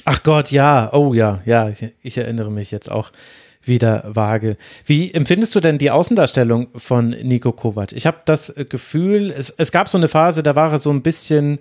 Ach 0.05 0.23
Gott, 0.23 0.51
ja, 0.51 0.93
oh 0.93 1.15
ja, 1.15 1.41
ja, 1.45 1.71
ich, 2.03 2.19
erinnere 2.19 2.51
mich 2.51 2.71
jetzt 2.71 2.91
auch 2.91 3.13
wieder 3.65 4.05
vage. 4.07 4.57
Wie 4.85 5.13
empfindest 5.13 5.55
du 5.55 5.61
denn 5.61 5.79
die 5.79 5.91
Außendarstellung 5.91 6.69
von 6.75 7.11
Nico 7.11 7.53
Kovac? 7.53 7.93
Ich 7.93 8.07
habe 8.07 8.19
das 8.25 8.55
Gefühl, 8.69 9.31
es, 9.31 9.51
es 9.51 9.71
gab 9.71 9.89
so 9.89 9.99
eine 9.99 10.09
Phase, 10.09 10.43
da 10.43 10.57
war 10.57 10.73
er 10.73 10.79
so 10.79 10.91
ein 10.91 11.03
bisschen, 11.03 11.61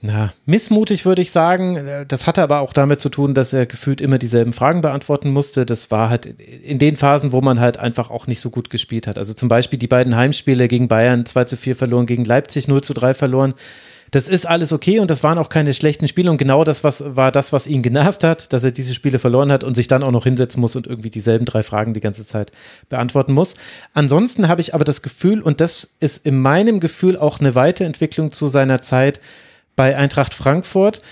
na, 0.00 0.32
missmutig 0.44 1.04
würde 1.06 1.22
ich 1.22 1.30
sagen. 1.30 2.04
Das 2.08 2.26
hatte 2.26 2.42
aber 2.42 2.60
auch 2.60 2.72
damit 2.72 3.00
zu 3.00 3.08
tun, 3.08 3.34
dass 3.34 3.52
er 3.52 3.66
gefühlt 3.66 4.00
immer 4.00 4.18
dieselben 4.18 4.52
Fragen 4.52 4.80
beantworten 4.80 5.30
musste. 5.30 5.64
Das 5.64 5.90
war 5.90 6.10
halt 6.10 6.26
in 6.26 6.78
den 6.78 6.96
Phasen, 6.96 7.32
wo 7.32 7.40
man 7.40 7.60
halt 7.60 7.78
einfach 7.78 8.10
auch 8.10 8.26
nicht 8.26 8.40
so 8.40 8.50
gut 8.50 8.68
gespielt 8.68 9.06
hat. 9.06 9.16
Also 9.16 9.32
zum 9.32 9.48
Beispiel 9.48 9.78
die 9.78 9.86
beiden 9.86 10.16
Heimspiele 10.16 10.68
gegen 10.68 10.88
Bayern 10.88 11.24
2 11.24 11.44
zu 11.44 11.56
4 11.56 11.76
verloren, 11.76 12.06
gegen 12.06 12.24
Leipzig 12.24 12.68
0 12.68 12.82
zu 12.82 12.94
3 12.94 13.14
verloren. 13.14 13.54
Das 14.10 14.28
ist 14.28 14.46
alles 14.46 14.72
okay 14.72 15.00
und 15.00 15.10
das 15.10 15.22
waren 15.22 15.38
auch 15.38 15.48
keine 15.48 15.74
schlechten 15.74 16.08
Spiele 16.08 16.30
und 16.30 16.36
genau 16.36 16.64
das 16.64 16.84
was, 16.84 17.16
war 17.16 17.32
das, 17.32 17.52
was 17.52 17.66
ihn 17.66 17.82
genervt 17.82 18.24
hat, 18.24 18.52
dass 18.52 18.64
er 18.64 18.70
diese 18.70 18.94
Spiele 18.94 19.18
verloren 19.18 19.50
hat 19.50 19.64
und 19.64 19.74
sich 19.74 19.88
dann 19.88 20.02
auch 20.02 20.10
noch 20.10 20.24
hinsetzen 20.24 20.60
muss 20.60 20.76
und 20.76 20.86
irgendwie 20.86 21.10
dieselben 21.10 21.44
drei 21.44 21.62
Fragen 21.62 21.94
die 21.94 22.00
ganze 22.00 22.26
Zeit 22.26 22.52
beantworten 22.88 23.32
muss. 23.32 23.54
Ansonsten 23.94 24.48
habe 24.48 24.60
ich 24.60 24.74
aber 24.74 24.84
das 24.84 25.02
Gefühl, 25.02 25.42
und 25.42 25.60
das 25.60 25.96
ist 26.00 26.24
in 26.26 26.40
meinem 26.40 26.80
Gefühl 26.80 27.16
auch 27.16 27.40
eine 27.40 27.54
Weiterentwicklung 27.54 28.32
zu 28.32 28.46
seiner 28.46 28.80
Zeit 28.80 29.20
bei 29.74 29.96
Eintracht 29.96 30.32
Frankfurt 30.32 31.02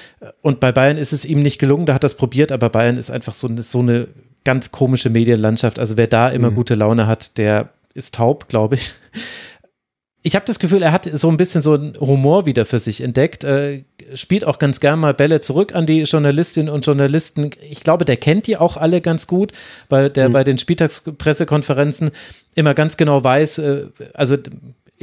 und 0.40 0.60
bei 0.60 0.72
Bayern 0.72 0.96
ist 0.96 1.12
es 1.12 1.24
ihm 1.24 1.42
nicht 1.42 1.58
gelungen, 1.58 1.86
da 1.86 1.94
hat 1.94 2.04
er 2.04 2.06
es 2.06 2.14
probiert, 2.14 2.50
aber 2.50 2.70
Bayern 2.70 2.96
ist 2.96 3.10
einfach 3.10 3.34
so 3.34 3.46
eine, 3.46 3.62
so 3.62 3.80
eine 3.80 4.08
ganz 4.44 4.72
komische 4.72 5.10
Medienlandschaft. 5.10 5.78
Also 5.78 5.96
wer 5.96 6.06
da 6.06 6.28
immer 6.28 6.50
gute 6.50 6.74
Laune 6.74 7.06
hat, 7.06 7.38
der 7.38 7.70
ist 7.94 8.14
taub, 8.14 8.48
glaube 8.48 8.76
ich. 8.76 8.94
Ich 10.26 10.34
habe 10.34 10.46
das 10.46 10.58
Gefühl, 10.58 10.82
er 10.82 10.92
hat 10.92 11.04
so 11.04 11.28
ein 11.28 11.36
bisschen 11.36 11.60
so 11.60 11.74
einen 11.74 11.92
Humor 12.00 12.46
wieder 12.46 12.64
für 12.64 12.78
sich 12.78 13.02
entdeckt, 13.02 13.44
äh, 13.44 13.84
spielt 14.14 14.46
auch 14.46 14.58
ganz 14.58 14.80
gern 14.80 14.98
mal 14.98 15.12
Bälle 15.12 15.40
zurück 15.40 15.74
an 15.74 15.84
die 15.84 16.04
Journalistinnen 16.04 16.72
und 16.72 16.86
Journalisten. 16.86 17.50
Ich 17.60 17.80
glaube, 17.80 18.06
der 18.06 18.16
kennt 18.16 18.46
die 18.46 18.56
auch 18.56 18.78
alle 18.78 19.02
ganz 19.02 19.26
gut, 19.26 19.52
weil 19.90 20.08
der 20.08 20.30
bei 20.30 20.42
den 20.42 20.56
Spieltagspressekonferenzen 20.56 22.10
immer 22.54 22.72
ganz 22.72 22.96
genau 22.96 23.22
weiß, 23.22 23.58
äh, 23.58 23.88
also 24.14 24.38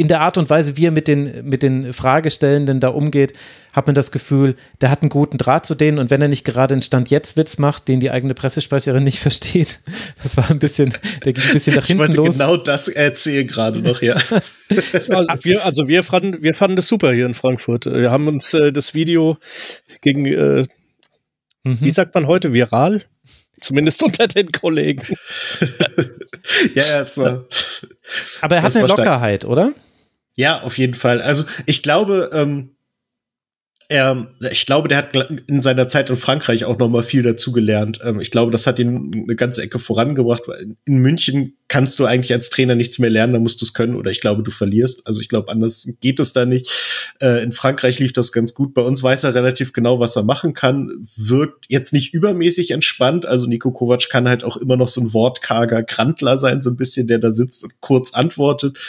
in 0.01 0.07
der 0.07 0.19
Art 0.21 0.37
und 0.37 0.49
Weise, 0.49 0.75
wie 0.77 0.85
er 0.87 0.91
mit 0.91 1.07
den, 1.07 1.47
mit 1.47 1.63
den 1.63 1.93
Fragestellenden 1.93 2.79
da 2.79 2.89
umgeht, 2.89 3.33
hat 3.71 3.85
man 3.87 3.95
das 3.95 4.11
Gefühl, 4.11 4.55
der 4.81 4.89
hat 4.89 5.01
einen 5.01 5.09
guten 5.09 5.37
Draht 5.37 5.65
zu 5.65 5.75
denen 5.75 5.97
und 5.99 6.09
wenn 6.09 6.21
er 6.21 6.27
nicht 6.27 6.43
gerade 6.43 6.73
einen 6.73 6.81
Stand-Jetzt-Witz 6.81 7.57
macht, 7.59 7.87
den 7.87 7.99
die 7.99 8.11
eigene 8.11 8.33
Pressesprecherin 8.33 9.03
nicht 9.03 9.19
versteht, 9.27 9.79
das 10.23 10.35
war 10.37 10.49
ein 10.49 10.59
bisschen, 10.59 10.93
der 11.23 11.33
ging 11.33 11.43
ein 11.43 11.53
bisschen 11.53 11.75
nach 11.75 11.85
hinten 11.85 12.03
ich 12.03 12.07
wollte 12.17 12.17
los. 12.27 12.37
genau 12.37 12.57
das 12.57 12.87
erzählen 12.89 13.47
gerade 13.47 13.79
noch, 13.79 14.01
ja. 14.01 14.15
Also 15.09 15.33
wir, 15.43 15.65
also 15.65 15.87
wir 15.87 16.03
fanden, 16.03 16.41
wir 16.43 16.53
fanden 16.53 16.77
das 16.77 16.87
super 16.87 17.11
hier 17.13 17.25
in 17.25 17.33
Frankfurt. 17.33 17.85
Wir 17.85 18.09
haben 18.09 18.27
uns 18.27 18.53
äh, 18.53 18.71
das 18.71 18.93
Video 18.93 19.37
gegen, 20.01 20.25
äh, 20.25 20.65
Mhm. 21.63 21.79
wie 21.81 21.91
sagt 21.91 22.15
man 22.15 22.25
heute, 22.25 22.53
viral? 22.53 23.03
Zumindest 23.59 24.01
unter 24.03 24.27
den 24.27 24.51
Kollegen. 24.51 25.03
ja, 26.73 26.83
ja, 26.83 27.01
es 27.01 27.17
war. 27.19 27.45
Aber 28.41 28.55
er 28.55 28.63
hat 28.63 28.75
eine 28.75 28.81
war 28.83 28.89
stark. 28.89 28.97
Lockerheit, 29.05 29.45
oder? 29.45 29.71
Ja, 30.41 30.63
auf 30.63 30.79
jeden 30.79 30.95
Fall. 30.95 31.21
Also 31.21 31.43
ich 31.67 31.83
glaube, 31.83 32.31
ähm, 32.33 32.71
er, 33.89 34.27
ich 34.49 34.65
glaube, 34.65 34.87
der 34.87 34.97
hat 34.97 35.15
in 35.45 35.61
seiner 35.61 35.87
Zeit 35.87 36.09
in 36.09 36.15
Frankreich 36.15 36.65
auch 36.65 36.79
noch 36.79 36.89
mal 36.89 37.03
viel 37.03 37.21
dazugelernt. 37.21 37.99
Ähm, 38.03 38.19
ich 38.19 38.31
glaube, 38.31 38.51
das 38.51 38.65
hat 38.65 38.79
ihn 38.79 39.11
eine 39.13 39.35
ganze 39.35 39.61
Ecke 39.61 39.77
vorangebracht. 39.77 40.47
Weil 40.47 40.77
in 40.85 40.97
München 40.97 41.57
kannst 41.67 41.99
du 41.99 42.05
eigentlich 42.05 42.33
als 42.33 42.49
Trainer 42.49 42.73
nichts 42.73 42.97
mehr 42.97 43.11
lernen, 43.11 43.33
da 43.33 43.39
musst 43.39 43.61
du 43.61 43.65
es 43.65 43.75
können 43.75 43.95
oder 43.95 44.09
ich 44.09 44.19
glaube, 44.19 44.41
du 44.41 44.49
verlierst. 44.49 45.05
Also 45.05 45.21
ich 45.21 45.29
glaube, 45.29 45.51
anders 45.51 45.87
geht 45.99 46.19
es 46.19 46.33
da 46.33 46.45
nicht. 46.45 46.71
Äh, 47.21 47.43
in 47.43 47.51
Frankreich 47.51 47.99
lief 47.99 48.13
das 48.13 48.31
ganz 48.31 48.55
gut. 48.55 48.73
Bei 48.73 48.81
uns 48.81 49.03
weiß 49.03 49.25
er 49.25 49.35
relativ 49.35 49.73
genau, 49.73 49.99
was 49.99 50.15
er 50.15 50.23
machen 50.23 50.55
kann. 50.55 50.89
Wirkt 51.17 51.65
jetzt 51.69 51.93
nicht 51.93 52.15
übermäßig 52.15 52.71
entspannt. 52.71 53.27
Also 53.27 53.47
Nico 53.47 53.69
Kovac 53.69 54.09
kann 54.09 54.27
halt 54.27 54.43
auch 54.43 54.57
immer 54.57 54.75
noch 54.75 54.87
so 54.87 55.01
ein 55.01 55.13
wortkarger 55.13 55.83
Grantler 55.83 56.37
sein, 56.37 56.63
so 56.63 56.71
ein 56.71 56.77
bisschen, 56.77 57.05
der 57.05 57.19
da 57.19 57.29
sitzt 57.29 57.63
und 57.63 57.73
kurz 57.79 58.13
antwortet. 58.15 58.79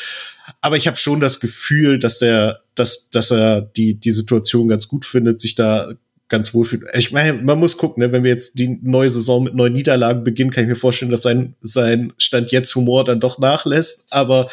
Aber 0.61 0.77
ich 0.77 0.87
habe 0.87 0.97
schon 0.97 1.21
das 1.21 1.41
Gefühl, 1.41 1.99
dass 1.99 2.19
der, 2.19 2.61
dass, 2.75 3.11
dass 3.11 3.31
er 3.31 3.61
die, 3.61 3.95
die 3.95 4.13
Situation 4.13 4.69
ganz 4.69 4.89
gut 4.89 5.05
findet, 5.05 5.41
sich 5.41 5.55
da 5.55 5.93
ganz 6.33 6.55
wohl 6.55 6.65
fühlt. 6.65 6.85
Ich 6.95 7.13
meine, 7.13 7.35
man 7.35 7.59
muss 7.59 7.77
gucken, 7.77 8.03
ne? 8.03 8.11
wenn 8.11 8.25
wir 8.25 8.31
jetzt 8.31 8.59
die 8.59 8.79
neue 8.83 9.11
Saison 9.11 9.45
mit 9.45 9.55
neuen 9.55 9.75
Niederlagen 9.75 10.25
beginnen, 10.25 10.51
kann 10.51 10.65
ich 10.65 10.69
mir 10.69 10.77
vorstellen, 10.77 11.11
dass 11.11 11.21
sein, 11.21 11.57
sein 11.61 12.15
Stand 12.17 12.51
jetzt 12.51 12.75
Humor 12.75 13.05
dann 13.05 13.21
doch 13.21 13.39
nachlässt. 13.39 14.07
Aber 14.09 14.49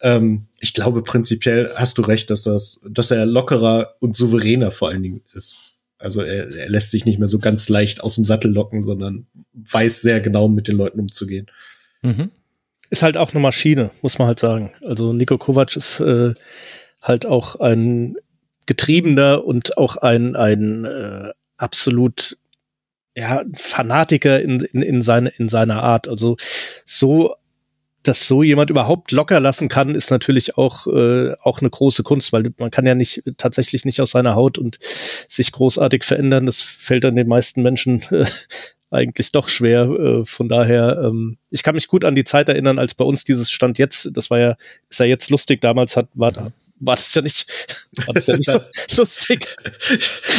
ähm, 0.00 0.46
ich 0.58 0.74
glaube, 0.74 1.04
prinzipiell 1.04 1.70
hast 1.76 1.98
du 1.98 2.02
recht, 2.02 2.30
dass 2.30 2.42
das, 2.42 2.80
dass 2.84 3.12
er 3.12 3.26
lockerer 3.26 3.94
und 4.00 4.16
souveräner 4.16 4.72
vor 4.72 4.88
allen 4.88 5.04
Dingen 5.04 5.22
ist. 5.32 5.76
Also 5.98 6.20
er, 6.20 6.50
er 6.50 6.68
lässt 6.68 6.90
sich 6.90 7.04
nicht 7.04 7.20
mehr 7.20 7.28
so 7.28 7.38
ganz 7.38 7.68
leicht 7.68 8.02
aus 8.02 8.16
dem 8.16 8.24
Sattel 8.24 8.50
locken, 8.52 8.82
sondern 8.82 9.28
weiß 9.52 10.02
sehr 10.02 10.20
genau 10.20 10.48
mit 10.48 10.66
den 10.66 10.76
Leuten 10.76 10.98
umzugehen. 10.98 11.46
Mhm. 12.02 12.32
Ist 12.90 13.02
halt 13.02 13.16
auch 13.16 13.32
eine 13.32 13.40
Maschine, 13.40 13.90
muss 14.02 14.18
man 14.18 14.28
halt 14.28 14.40
sagen. 14.40 14.72
Also 14.84 15.12
Nico 15.12 15.38
Kovac 15.38 15.76
ist 15.76 16.00
äh, 16.00 16.34
halt 17.02 17.26
auch 17.26 17.56
ein 17.56 18.16
getriebener 18.66 19.44
und 19.44 19.78
auch 19.78 19.96
ein, 19.96 20.36
ein 20.36 20.84
äh, 20.84 21.30
absolut 21.56 22.36
ja, 23.14 23.44
Fanatiker 23.56 24.40
in, 24.40 24.60
in, 24.60 24.82
in, 24.82 25.02
seine, 25.02 25.30
in 25.30 25.48
seiner 25.48 25.82
Art. 25.82 26.08
Also 26.08 26.36
so, 26.84 27.34
dass 28.02 28.26
so 28.26 28.42
jemand 28.42 28.70
überhaupt 28.70 29.12
locker 29.12 29.40
lassen 29.40 29.68
kann, 29.68 29.94
ist 29.94 30.10
natürlich 30.10 30.56
auch, 30.56 30.86
äh, 30.86 31.32
auch 31.42 31.60
eine 31.60 31.70
große 31.70 32.02
Kunst, 32.02 32.32
weil 32.32 32.52
man 32.58 32.70
kann 32.70 32.86
ja 32.86 32.94
nicht 32.94 33.22
tatsächlich 33.36 33.84
nicht 33.84 34.00
aus 34.00 34.12
seiner 34.12 34.34
Haut 34.34 34.58
und 34.58 34.78
sich 35.28 35.52
großartig 35.52 36.04
verändern. 36.04 36.46
Das 36.46 36.62
fällt 36.62 37.04
dann 37.04 37.16
den 37.16 37.28
meisten 37.28 37.62
Menschen 37.62 38.02
äh, 38.10 38.24
eigentlich 38.90 39.32
doch 39.32 39.48
schwer. 39.48 39.82
Äh, 39.84 40.24
von 40.24 40.48
daher, 40.48 41.02
ähm, 41.04 41.38
ich 41.50 41.62
kann 41.62 41.74
mich 41.74 41.88
gut 41.88 42.04
an 42.04 42.14
die 42.14 42.24
Zeit 42.24 42.48
erinnern, 42.48 42.78
als 42.78 42.94
bei 42.94 43.04
uns 43.04 43.24
dieses 43.24 43.50
Stand 43.50 43.78
jetzt, 43.78 44.10
das 44.12 44.30
war 44.30 44.38
ja, 44.38 44.56
ist 44.88 45.00
ja 45.00 45.06
jetzt 45.06 45.30
lustig, 45.30 45.60
damals 45.60 45.96
hat, 45.96 46.08
war, 46.14 46.52
war 46.80 46.96
das 46.96 47.14
ja 47.14 47.22
nicht, 47.22 47.46
war 48.06 48.14
das 48.14 48.26
ja 48.26 48.36
nicht 48.36 48.50
so 48.50 48.60
lustig. 48.96 49.46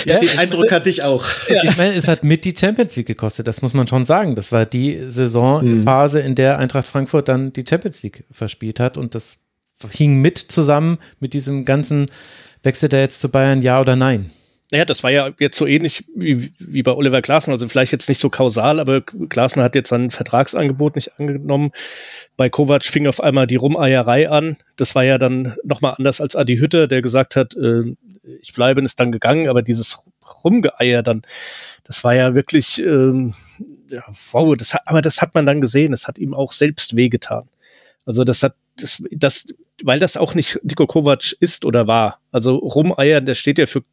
Ja, 0.05 0.15
Ja, 0.15 0.19
den 0.19 0.37
Eindruck 0.37 0.71
hatte 0.71 0.89
ich 0.89 1.03
auch. 1.03 1.25
Ich 1.47 1.77
meine, 1.77 1.93
es 1.93 2.07
hat 2.07 2.23
mit 2.23 2.43
die 2.43 2.55
Champions 2.57 2.95
League 2.95 3.07
gekostet, 3.07 3.47
das 3.47 3.61
muss 3.61 3.73
man 3.73 3.87
schon 3.87 4.05
sagen. 4.05 4.35
Das 4.35 4.51
war 4.51 4.65
die 4.65 4.99
Saisonphase, 5.07 6.19
in 6.19 6.35
der 6.35 6.57
Eintracht 6.57 6.87
Frankfurt 6.87 7.29
dann 7.29 7.53
die 7.53 7.63
Champions 7.67 8.03
League 8.03 8.25
verspielt 8.31 8.79
hat 8.79 8.97
und 8.97 9.15
das 9.15 9.37
hing 9.91 10.17
mit 10.17 10.37
zusammen 10.37 10.99
mit 11.19 11.33
diesem 11.33 11.65
ganzen 11.65 12.07
Wechsel 12.63 12.89
der 12.89 13.01
jetzt 13.01 13.21
zu 13.21 13.29
Bayern, 13.29 13.61
ja 13.61 13.79
oder 13.79 13.95
nein? 13.95 14.29
Naja, 14.71 14.85
das 14.85 15.03
war 15.03 15.11
ja 15.11 15.29
jetzt 15.37 15.57
so 15.57 15.67
ähnlich 15.67 16.05
wie, 16.15 16.53
wie 16.57 16.81
bei 16.81 16.93
Oliver 16.93 17.21
Glasner, 17.21 17.53
also 17.53 17.67
vielleicht 17.67 17.91
jetzt 17.91 18.07
nicht 18.07 18.19
so 18.19 18.29
kausal, 18.29 18.79
aber 18.79 19.01
Glasner 19.01 19.63
hat 19.63 19.75
jetzt 19.75 19.89
sein 19.89 20.11
Vertragsangebot 20.11 20.95
nicht 20.95 21.19
angenommen. 21.19 21.71
Bei 22.37 22.49
Kovac 22.49 22.85
fing 22.85 23.05
auf 23.05 23.21
einmal 23.21 23.47
die 23.47 23.57
Rumeierei 23.57 24.29
an. 24.29 24.55
Das 24.77 24.95
war 24.95 25.03
ja 25.03 25.17
dann 25.17 25.57
nochmal 25.65 25.95
anders 25.97 26.21
als 26.21 26.37
Adi 26.37 26.57
Hütter, 26.57 26.87
der 26.87 27.01
gesagt 27.01 27.35
hat, 27.35 27.53
äh, 27.55 27.95
ich 28.41 28.53
bleibe, 28.53 28.79
und 28.79 28.85
ist 28.85 28.99
dann 28.99 29.11
gegangen, 29.11 29.49
aber 29.49 29.61
dieses 29.61 29.99
Rumgeeier 30.43 31.03
dann, 31.03 31.23
das 31.83 32.05
war 32.05 32.15
ja 32.15 32.33
wirklich, 32.33 32.81
ähm, 32.81 33.33
ja, 33.89 34.03
wow, 34.31 34.55
das 34.55 34.73
hat, 34.73 34.83
aber 34.85 35.01
das 35.01 35.21
hat 35.21 35.35
man 35.35 35.45
dann 35.45 35.59
gesehen, 35.59 35.91
das 35.91 36.07
hat 36.07 36.17
ihm 36.17 36.33
auch 36.33 36.53
selbst 36.53 36.95
wehgetan. 36.95 37.49
Also 38.05 38.23
das 38.23 38.41
hat, 38.41 38.55
das, 38.83 39.03
das, 39.11 39.45
weil 39.83 39.99
das 39.99 40.17
auch 40.17 40.35
nicht 40.35 40.59
Niko 40.63 40.87
Kovac 40.87 41.33
ist 41.39 41.65
oder 41.65 41.87
war. 41.87 42.19
Also 42.31 42.55
Rumeier, 42.55 43.21
der 43.21 43.35
steht 43.35 43.57
ja 43.57 43.65
für, 43.65 43.83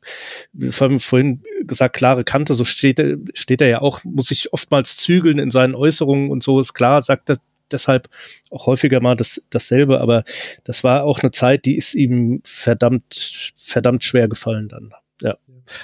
wir 0.52 0.72
haben 0.72 1.00
vorhin 1.00 1.42
gesagt, 1.62 1.96
klare 1.96 2.24
Kante, 2.24 2.54
so 2.54 2.64
steht 2.64 2.98
er, 2.98 3.16
steht 3.34 3.60
er 3.60 3.68
ja 3.68 3.80
auch, 3.80 4.02
muss 4.04 4.28
sich 4.28 4.52
oftmals 4.52 4.96
zügeln 4.96 5.38
in 5.38 5.50
seinen 5.50 5.74
Äußerungen 5.74 6.30
und 6.30 6.42
so 6.42 6.60
ist 6.60 6.74
klar, 6.74 7.02
sagt 7.02 7.30
er 7.30 7.36
deshalb 7.70 8.08
auch 8.50 8.66
häufiger 8.66 9.00
mal 9.00 9.16
das, 9.16 9.42
dasselbe, 9.50 10.00
aber 10.00 10.24
das 10.64 10.84
war 10.84 11.04
auch 11.04 11.20
eine 11.20 11.30
Zeit, 11.30 11.66
die 11.66 11.76
ist 11.76 11.94
ihm 11.94 12.40
verdammt, 12.44 13.52
verdammt 13.56 14.04
schwer 14.04 14.28
gefallen 14.28 14.68
dann. 14.68 14.92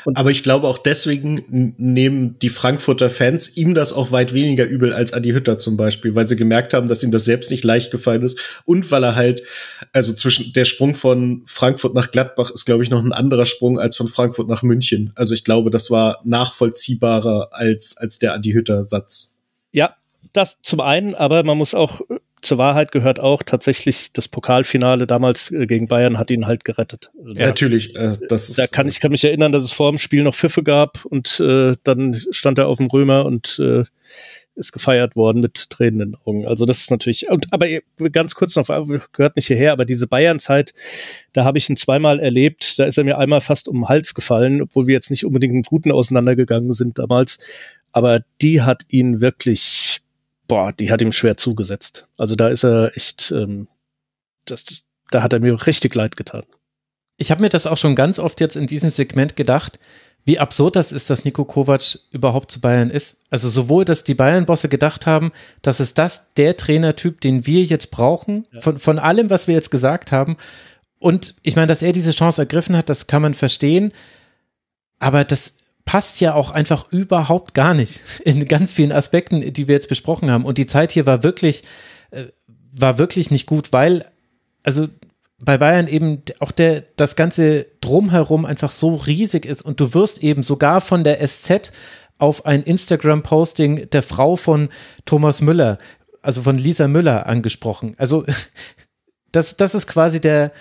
Und 0.05 0.17
Aber 0.17 0.31
ich 0.31 0.43
glaube 0.43 0.67
auch 0.69 0.79
deswegen 0.79 1.75
nehmen 1.79 2.39
die 2.41 2.49
Frankfurter 2.49 3.11
Fans 3.11 3.57
ihm 3.57 3.75
das 3.75 3.93
auch 3.93 4.13
weit 4.13 4.33
weniger 4.33 4.67
übel 4.67 4.93
als 4.93 5.13
Adi 5.13 5.31
Hütter 5.31 5.59
zum 5.59 5.77
Beispiel, 5.77 6.15
weil 6.15 6.29
sie 6.29 6.37
gemerkt 6.37 6.75
haben, 6.75 6.89
dass 6.89 7.03
ihm 7.03 7.11
das 7.11 7.25
selbst 7.25 7.51
nicht 7.51 7.65
leicht 7.65 7.91
gefallen 7.91 8.23
ist 8.23 8.39
und 8.65 8.91
weil 8.91 9.05
er 9.05 9.17
halt, 9.17 9.43
also 9.93 10.13
zwischen 10.13 10.53
der 10.53 10.65
Sprung 10.65 10.95
von 10.95 11.43
Frankfurt 11.47 11.95
nach 11.95 12.11
Gladbach 12.11 12.51
ist, 12.51 12.65
glaube 12.65 12.83
ich, 12.83 12.91
noch 12.91 13.03
ein 13.03 13.13
anderer 13.13 13.47
Sprung 13.47 13.79
als 13.79 13.97
von 13.97 14.09
Frankfurt 14.09 14.49
nach 14.49 14.63
München. 14.63 15.13
Also 15.15 15.35
ich 15.35 15.45
glaube, 15.45 15.71
das 15.71 15.91
war 15.91 16.21
nachvollziehbarer 16.25 17.49
als, 17.53 17.97
als 17.97 18.19
der 18.19 18.35
Adi 18.35 18.53
Hütter 18.53 18.85
Satz. 18.85 19.37
Ja, 19.73 19.95
das 20.33 20.59
zum 20.63 20.81
einen, 20.81 21.15
aber 21.15 21.43
man 21.43 21.59
muss 21.59 21.75
auch, 21.75 22.01
äh, 22.03 22.19
zur 22.45 22.59
Wahrheit 22.59 22.93
gehört 22.93 23.21
auch 23.21 23.43
tatsächlich 23.43 24.13
das 24.13 24.29
Pokalfinale 24.29 25.07
damals 25.07 25.51
äh, 25.51 25.67
gegen 25.67 25.89
Bayern 25.89 26.19
hat 26.19 26.31
ihn 26.31 26.47
halt 26.47 26.65
gerettet. 26.65 27.11
Also, 27.25 27.43
Natürlich, 27.43 27.95
äh, 27.97 28.17
das 28.29 28.49
ist. 28.51 28.59
Da 28.59 28.67
kann 28.67 28.89
ich 28.89 29.01
kann 29.01 29.11
mich 29.11 29.25
erinnern, 29.25 29.53
dass 29.53 29.63
es 29.63 29.73
vor 29.73 29.91
dem 29.91 29.99
Spiel 29.99 30.23
noch 30.23 30.35
Pfiffe 30.35 30.63
gab 30.63 31.05
und 31.05 31.41
äh, 31.41 31.75
dann 31.83 32.15
stand 32.31 32.59
er 32.59 32.69
auf 32.69 32.79
dem 32.79 32.87
Römer 32.87 33.25
und 33.25 33.59
äh, 33.59 33.85
ist 34.57 34.73
gefeiert 34.73 35.17
worden 35.17 35.41
mit 35.41 35.71
Tränen 35.71 36.01
in 36.01 36.11
den 36.13 36.21
Augen. 36.25 36.47
Also 36.47 36.65
das 36.65 36.79
ist 36.79 36.91
natürlich, 36.91 37.29
und, 37.29 37.53
aber 37.53 37.67
ganz 38.13 38.35
kurz 38.35 38.55
noch, 38.57 38.69
gehört 39.13 39.37
nicht 39.37 39.47
hierher, 39.47 39.73
aber 39.73 39.85
diese 39.85 40.07
Bayern-Zeit, 40.07 40.73
da 41.33 41.45
habe 41.45 41.59
ich 41.59 41.69
ihn 41.69 41.77
zweimal 41.77 42.21
erlebt, 42.21 42.79
da 42.79 42.85
ist 42.85 42.99
er 42.99 43.05
mir 43.05 43.19
einmal 43.19 43.41
fast 43.41 43.69
um 43.69 43.81
den 43.81 43.89
Hals 43.89 44.15
gefallen, 44.15 44.63
obwohl 44.63 44.87
wir 44.87 44.95
jetzt 44.95 45.11
nicht 45.11 45.25
unbedingt 45.25 45.55
im 45.55 45.63
Guten 45.63 45.91
auseinandergegangen 45.91 46.73
sind 46.73 46.99
damals, 46.99 47.39
aber 47.93 48.21
die 48.41 48.63
hat 48.63 48.85
ihn 48.89 49.21
wirklich, 49.21 50.03
boah, 50.49 50.73
die 50.73 50.91
hat 50.91 51.03
ihm 51.03 51.13
schwer 51.13 51.37
zugesetzt. 51.37 52.09
Also 52.19 52.37
da 52.37 52.49
ist 52.49 52.65
er 52.65 52.97
echt, 52.97 53.31
ähm, 53.31 53.69
das, 54.45 54.65
da 55.11 55.23
hat 55.23 55.33
er 55.33 55.41
mir 55.41 55.67
richtig 55.67 55.95
leid 55.95 56.17
getan. 56.17 56.45
Ich 57.17 57.31
habe 57.31 57.43
mir 57.43 57.49
das 57.49 57.67
auch 57.67 57.77
schon 57.77 57.95
ganz 57.95 58.19
oft 58.19 58.41
jetzt 58.41 58.57
in 58.57 58.67
diesem 58.67 58.91
Segment 58.91 59.37
gedacht, 59.37 59.79
wie 60.25 60.39
absurd 60.39 60.75
das 60.77 60.91
ist, 60.91 61.11
dass 61.11 61.25
Nico 61.25 61.45
Kovac 61.45 61.99
überhaupt 62.11 62.51
zu 62.51 62.61
Bayern 62.61 62.91
ist. 62.91 63.19
Also 63.31 63.49
sowohl, 63.49 63.85
dass 63.85 64.05
die 64.05 64.15
Bayern-Bosse 64.15 64.71
gedacht 64.71 65.07
haben, 65.07 65.33
dass 65.61 65.81
es 65.81 65.93
das 65.93 66.31
der 66.35 66.57
Trainertyp, 66.57 67.21
den 67.21 67.47
wir 67.47 67.63
jetzt 67.63 67.91
brauchen, 67.91 68.47
von, 68.61 68.79
von 68.79 68.99
allem, 68.99 69.29
was 69.29 69.49
wir 69.49 69.55
jetzt 69.55 69.71
gesagt 69.71 70.13
haben. 70.13 70.37
Und 70.99 71.35
ich 71.43 71.57
meine, 71.57 71.67
dass 71.67 71.83
er 71.83 71.93
diese 71.93 72.13
Chance 72.13 72.41
ergriffen 72.41 72.77
hat, 72.77 72.89
das 72.89 73.07
kann 73.07 73.21
man 73.21 73.35
verstehen. 73.35 73.93
Aber 74.99 75.25
das 75.25 75.57
passt 75.85 76.21
ja 76.21 76.35
auch 76.35 76.51
einfach 76.51 76.91
überhaupt 76.91 77.55
gar 77.55 77.75
nicht 77.75 78.03
in 78.25 78.47
ganz 78.49 78.73
vielen 78.73 78.93
Aspekten, 78.93 79.53
die 79.53 79.69
wir 79.69 79.75
jetzt 79.75 79.89
besprochen 79.89 80.31
haben. 80.31 80.45
Und 80.45 80.59
die 80.59 80.67
Zeit 80.67 80.93
hier 80.93 81.07
war 81.07 81.23
wirklich, 81.23 81.65
äh, 82.11 82.25
war 82.73 82.99
wirklich 82.99 83.31
nicht 83.31 83.47
gut, 83.47 83.73
weil, 83.73 84.07
also 84.63 84.89
bei 85.39 85.59
Bayern 85.59 85.89
eben 85.89 86.23
auch 86.41 86.51
der, 86.51 86.85
das 86.97 87.17
ganze 87.17 87.67
Drumherum 87.81 88.47
einfach 88.47 88.71
so 88.71 88.95
riesig 88.95 89.45
ist 89.45 89.63
und 89.63 89.81
du 89.81 89.93
wirst 89.95 90.23
eben 90.23 90.43
sogar 90.43 90.81
von 90.81 91.05
der 91.05 91.27
SZ 91.27 91.73
auf 92.19 92.47
ein 92.47 92.63
Instagram-Posting 92.63 93.91
der 93.91 94.03
Frau 94.03 94.37
von 94.37 94.69
Thomas 95.05 95.43
Müller, 95.43 95.79
also 96.23 96.43
von 96.43 96.57
Lisa 96.57 96.89
Müller 96.89 97.27
angesprochen. 97.27 97.95
Also 97.99 98.25
das, 99.33 99.57
das 99.57 99.75
ist 99.75 99.87
quasi 99.87 100.21
der, 100.21 100.53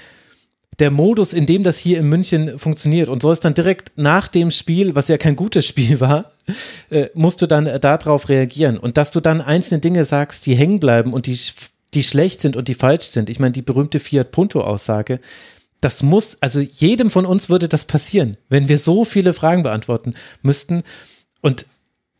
der 0.80 0.92
Modus, 0.92 1.34
in 1.34 1.46
dem 1.46 1.64
das 1.64 1.78
hier 1.78 2.00
in 2.00 2.08
München 2.08 2.58
funktioniert. 2.58 3.10
Und 3.10 3.22
so 3.22 3.32
ist 3.32 3.46
dann 3.46 3.54
direkt 3.54 3.92
nach 3.96 4.28
dem 4.28 4.52
Spiel, 4.52 4.96
was 4.96 5.08
ja 5.08 5.18
kein 5.18 5.36
gutes 5.36 5.66
Spiel 5.66 6.00
war, 6.00 6.32
äh, 6.90 7.08
musst 7.14 7.42
du 7.42 7.48
dann 7.48 7.68
äh, 7.68 7.80
darauf 7.80 8.30
reagieren. 8.30 8.78
Und 8.78 8.98
dass 8.98 9.12
du 9.12 9.20
dann 9.20 9.42
einzelne 9.42 9.82
Dinge 9.82 10.06
sagst, 10.06 10.46
die 10.46 10.56
hängen 10.56 10.80
bleiben 10.80 11.14
und 11.14 11.28
die 11.28 11.38
die 11.94 12.04
schlecht 12.04 12.42
sind 12.42 12.56
und 12.56 12.68
die 12.68 12.74
falsch 12.74 13.06
sind. 13.06 13.30
Ich 13.30 13.40
meine, 13.40 13.52
die 13.52 13.62
berühmte 13.62 14.00
Fiat 14.00 14.32
Punto-Aussage, 14.32 15.20
das 15.82 16.02
muss, 16.02 16.38
also 16.42 16.60
jedem 16.60 17.10
von 17.10 17.26
uns 17.26 17.50
würde 17.50 17.68
das 17.68 17.86
passieren, 17.86 18.38
wenn 18.50 18.70
wir 18.70 18.78
so 18.78 19.06
viele 19.06 19.34
Fragen 19.34 19.64
beantworten 19.64 20.14
müssten. 20.42 20.84
Und 21.42 21.66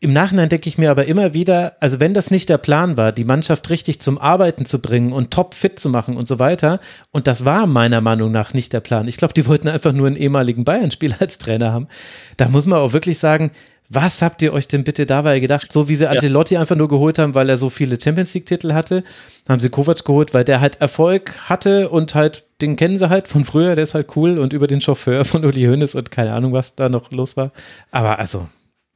im 0.04 0.12
Nachhinein 0.12 0.50
denke 0.50 0.68
ich 0.68 0.76
mir 0.76 0.90
aber 0.90 1.06
immer 1.06 1.32
wieder, 1.32 1.76
also 1.80 1.98
wenn 1.98 2.12
das 2.12 2.30
nicht 2.30 2.50
der 2.50 2.58
Plan 2.58 2.98
war, 2.98 3.10
die 3.10 3.24
Mannschaft 3.24 3.70
richtig 3.70 4.02
zum 4.02 4.18
Arbeiten 4.18 4.66
zu 4.66 4.82
bringen 4.82 5.14
und 5.14 5.30
top 5.30 5.54
fit 5.54 5.80
zu 5.80 5.88
machen 5.88 6.18
und 6.18 6.28
so 6.28 6.38
weiter, 6.38 6.78
und 7.10 7.26
das 7.26 7.46
war 7.46 7.66
meiner 7.66 8.02
Meinung 8.02 8.30
nach 8.30 8.52
nicht 8.52 8.74
der 8.74 8.80
Plan. 8.80 9.08
Ich 9.08 9.16
glaube, 9.16 9.32
die 9.32 9.46
wollten 9.46 9.66
einfach 9.66 9.92
nur 9.94 10.06
einen 10.06 10.16
ehemaligen 10.16 10.64
Bayern-Spieler 10.64 11.16
als 11.20 11.38
Trainer 11.38 11.72
haben. 11.72 11.88
Da 12.36 12.50
muss 12.50 12.66
man 12.66 12.80
auch 12.80 12.92
wirklich 12.92 13.18
sagen, 13.18 13.50
was 13.88 14.20
habt 14.20 14.42
ihr 14.42 14.52
euch 14.52 14.68
denn 14.68 14.84
bitte 14.84 15.06
dabei 15.06 15.40
gedacht? 15.40 15.72
So 15.72 15.88
wie 15.88 15.94
sie 15.94 16.06
Ancelotti 16.06 16.52
ja. 16.52 16.60
einfach 16.60 16.76
nur 16.76 16.88
geholt 16.88 17.18
haben, 17.18 17.34
weil 17.34 17.48
er 17.48 17.56
so 17.56 17.70
viele 17.70 17.98
Champions 17.98 18.34
League-Titel 18.34 18.74
hatte, 18.74 19.04
haben 19.48 19.60
sie 19.60 19.70
Kovac 19.70 20.04
geholt, 20.04 20.34
weil 20.34 20.44
der 20.44 20.60
halt 20.60 20.82
Erfolg 20.82 21.48
hatte 21.48 21.88
und 21.88 22.14
halt, 22.14 22.44
den 22.60 22.76
kennen 22.76 22.98
sie 22.98 23.08
halt 23.08 23.26
von 23.26 23.42
früher, 23.42 23.74
der 23.74 23.84
ist 23.84 23.94
halt 23.94 24.14
cool 24.16 24.36
und 24.38 24.52
über 24.52 24.66
den 24.66 24.82
Chauffeur 24.82 25.24
von 25.24 25.46
Uli 25.46 25.64
Hoeneß 25.64 25.94
und 25.94 26.10
keine 26.10 26.34
Ahnung, 26.34 26.52
was 26.52 26.76
da 26.76 26.90
noch 26.90 27.10
los 27.10 27.38
war. 27.38 27.52
Aber 27.90 28.18
also, 28.18 28.46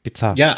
bizarr. 0.02 0.36
Ja, 0.36 0.54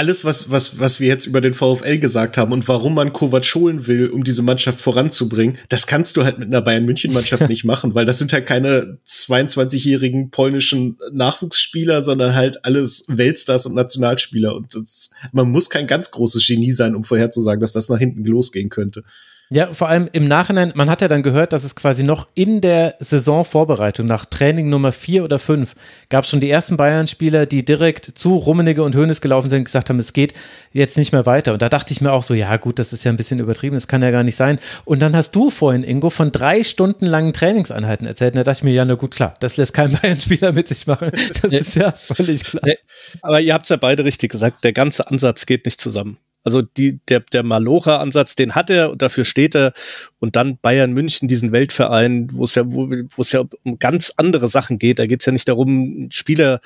alles, 0.00 0.24
was, 0.24 0.50
was, 0.50 0.78
was 0.78 0.98
wir 0.98 1.08
jetzt 1.08 1.26
über 1.26 1.42
den 1.42 1.52
VfL 1.52 1.98
gesagt 1.98 2.38
haben 2.38 2.54
und 2.54 2.66
warum 2.68 2.94
man 2.94 3.12
Kovac 3.12 3.44
holen 3.54 3.86
will, 3.86 4.08
um 4.08 4.24
diese 4.24 4.40
Mannschaft 4.40 4.80
voranzubringen, 4.80 5.58
das 5.68 5.86
kannst 5.86 6.16
du 6.16 6.24
halt 6.24 6.38
mit 6.38 6.48
einer 6.48 6.62
Bayern-München-Mannschaft 6.62 7.48
nicht 7.50 7.64
machen, 7.64 7.94
weil 7.94 8.06
das 8.06 8.18
sind 8.18 8.32
halt 8.32 8.46
keine 8.46 8.96
22-jährigen 9.06 10.30
polnischen 10.30 10.96
Nachwuchsspieler, 11.12 12.00
sondern 12.00 12.34
halt 12.34 12.64
alles 12.64 13.04
Weltstars 13.08 13.66
und 13.66 13.74
Nationalspieler. 13.74 14.56
Und 14.56 14.74
das, 14.74 15.10
man 15.32 15.50
muss 15.50 15.68
kein 15.68 15.86
ganz 15.86 16.10
großes 16.10 16.46
Genie 16.46 16.72
sein, 16.72 16.94
um 16.94 17.04
vorherzusagen, 17.04 17.60
dass 17.60 17.74
das 17.74 17.90
nach 17.90 17.98
hinten 17.98 18.24
losgehen 18.24 18.70
könnte. 18.70 19.04
Ja, 19.52 19.72
vor 19.72 19.88
allem 19.88 20.08
im 20.12 20.28
Nachhinein, 20.28 20.70
man 20.76 20.88
hat 20.88 21.00
ja 21.00 21.08
dann 21.08 21.24
gehört, 21.24 21.52
dass 21.52 21.64
es 21.64 21.74
quasi 21.74 22.04
noch 22.04 22.28
in 22.34 22.60
der 22.60 22.94
Saisonvorbereitung, 23.00 24.06
nach 24.06 24.24
Training 24.24 24.68
Nummer 24.68 24.92
vier 24.92 25.24
oder 25.24 25.40
fünf, 25.40 25.74
gab 26.08 26.22
es 26.22 26.30
schon 26.30 26.38
die 26.38 26.48
ersten 26.48 26.76
Bayern-Spieler, 26.76 27.46
die 27.46 27.64
direkt 27.64 28.04
zu 28.04 28.36
Rummenigge 28.36 28.84
und 28.84 28.94
Hönes 28.94 29.20
gelaufen 29.20 29.50
sind 29.50 29.58
und 29.58 29.64
gesagt 29.64 29.90
haben, 29.90 29.98
es 29.98 30.12
geht 30.12 30.34
jetzt 30.70 30.96
nicht 30.96 31.10
mehr 31.10 31.26
weiter. 31.26 31.52
Und 31.52 31.62
da 31.62 31.68
dachte 31.68 31.92
ich 31.92 32.00
mir 32.00 32.12
auch 32.12 32.22
so, 32.22 32.32
ja 32.32 32.56
gut, 32.58 32.78
das 32.78 32.92
ist 32.92 33.02
ja 33.02 33.10
ein 33.10 33.16
bisschen 33.16 33.40
übertrieben, 33.40 33.74
das 33.74 33.88
kann 33.88 34.04
ja 34.04 34.12
gar 34.12 34.22
nicht 34.22 34.36
sein. 34.36 34.60
Und 34.84 35.00
dann 35.00 35.16
hast 35.16 35.32
du 35.32 35.50
vorhin, 35.50 35.82
Ingo, 35.82 36.10
von 36.10 36.30
drei 36.30 36.62
Stunden 36.62 37.06
langen 37.06 37.32
Trainingseinheiten 37.32 38.06
erzählt. 38.06 38.34
Und 38.34 38.38
da 38.38 38.44
dachte 38.44 38.58
ich 38.58 38.64
mir, 38.64 38.72
ja, 38.72 38.84
na 38.84 38.94
gut, 38.94 39.10
klar, 39.10 39.34
das 39.40 39.56
lässt 39.56 39.74
kein 39.74 39.90
Bayern-Spieler 40.00 40.52
mit 40.52 40.68
sich 40.68 40.86
machen. 40.86 41.10
Das 41.10 41.52
ist 41.52 41.74
ja 41.74 41.90
völlig 41.90 42.44
klar. 42.44 42.72
Aber 43.20 43.40
ihr 43.40 43.52
habt 43.52 43.64
es 43.64 43.70
ja 43.70 43.76
beide 43.76 44.04
richtig 44.04 44.30
gesagt, 44.30 44.62
der 44.62 44.72
ganze 44.72 45.08
Ansatz 45.08 45.44
geht 45.44 45.64
nicht 45.64 45.80
zusammen. 45.80 46.18
Also 46.42 46.62
die, 46.62 47.00
der, 47.08 47.20
der 47.20 47.42
Malocha-Ansatz, 47.42 48.34
den 48.34 48.54
hat 48.54 48.70
er 48.70 48.90
und 48.90 49.02
dafür 49.02 49.24
steht 49.24 49.54
er. 49.54 49.72
Und 50.18 50.36
dann 50.36 50.56
Bayern 50.56 50.92
München, 50.92 51.28
diesen 51.28 51.52
Weltverein, 51.52 52.28
wo 52.32 52.44
es 52.44 52.54
ja, 52.54 52.64
wo, 52.66 52.88
wo 52.88 53.22
es 53.22 53.32
ja 53.32 53.44
um 53.62 53.78
ganz 53.78 54.12
andere 54.16 54.48
Sachen 54.48 54.78
geht. 54.78 54.98
Da 54.98 55.06
geht 55.06 55.20
es 55.20 55.26
ja 55.26 55.32
nicht 55.32 55.48
darum, 55.48 56.08
Spieler 56.10 56.60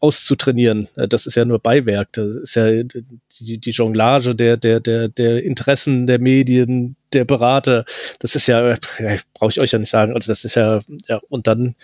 auszutrainieren. 0.00 0.88
Das 0.96 1.26
ist 1.26 1.36
ja 1.36 1.44
nur 1.44 1.60
Beiwerk. 1.60 2.12
Das 2.12 2.26
ist 2.26 2.56
ja 2.56 2.82
die, 2.82 3.58
die 3.58 3.70
Jonglage 3.70 4.34
der, 4.34 4.56
der, 4.56 4.80
der, 4.80 5.08
der 5.08 5.44
Interessen 5.44 6.06
der 6.06 6.18
Medien, 6.18 6.96
der 7.12 7.24
Berater. 7.24 7.84
Das 8.18 8.34
ist 8.34 8.48
ja, 8.48 8.70
ja 8.70 8.76
brauche 9.34 9.50
ich 9.50 9.60
euch 9.60 9.70
ja 9.70 9.78
nicht 9.78 9.90
sagen. 9.90 10.14
Also 10.14 10.32
das 10.32 10.44
ist 10.44 10.56
ja, 10.56 10.80
ja, 11.06 11.20
und 11.28 11.46
dann 11.46 11.76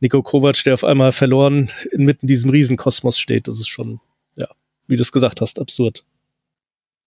Nico 0.00 0.22
Kovac, 0.22 0.64
der 0.64 0.74
auf 0.74 0.82
einmal 0.82 1.12
verloren 1.12 1.70
inmitten 1.92 2.26
diesem 2.26 2.50
Riesenkosmos 2.50 3.16
steht. 3.16 3.46
Das 3.46 3.60
ist 3.60 3.68
schon, 3.68 4.00
ja, 4.34 4.48
wie 4.88 4.96
du 4.96 5.02
es 5.02 5.12
gesagt 5.12 5.40
hast, 5.40 5.60
absurd. 5.60 6.04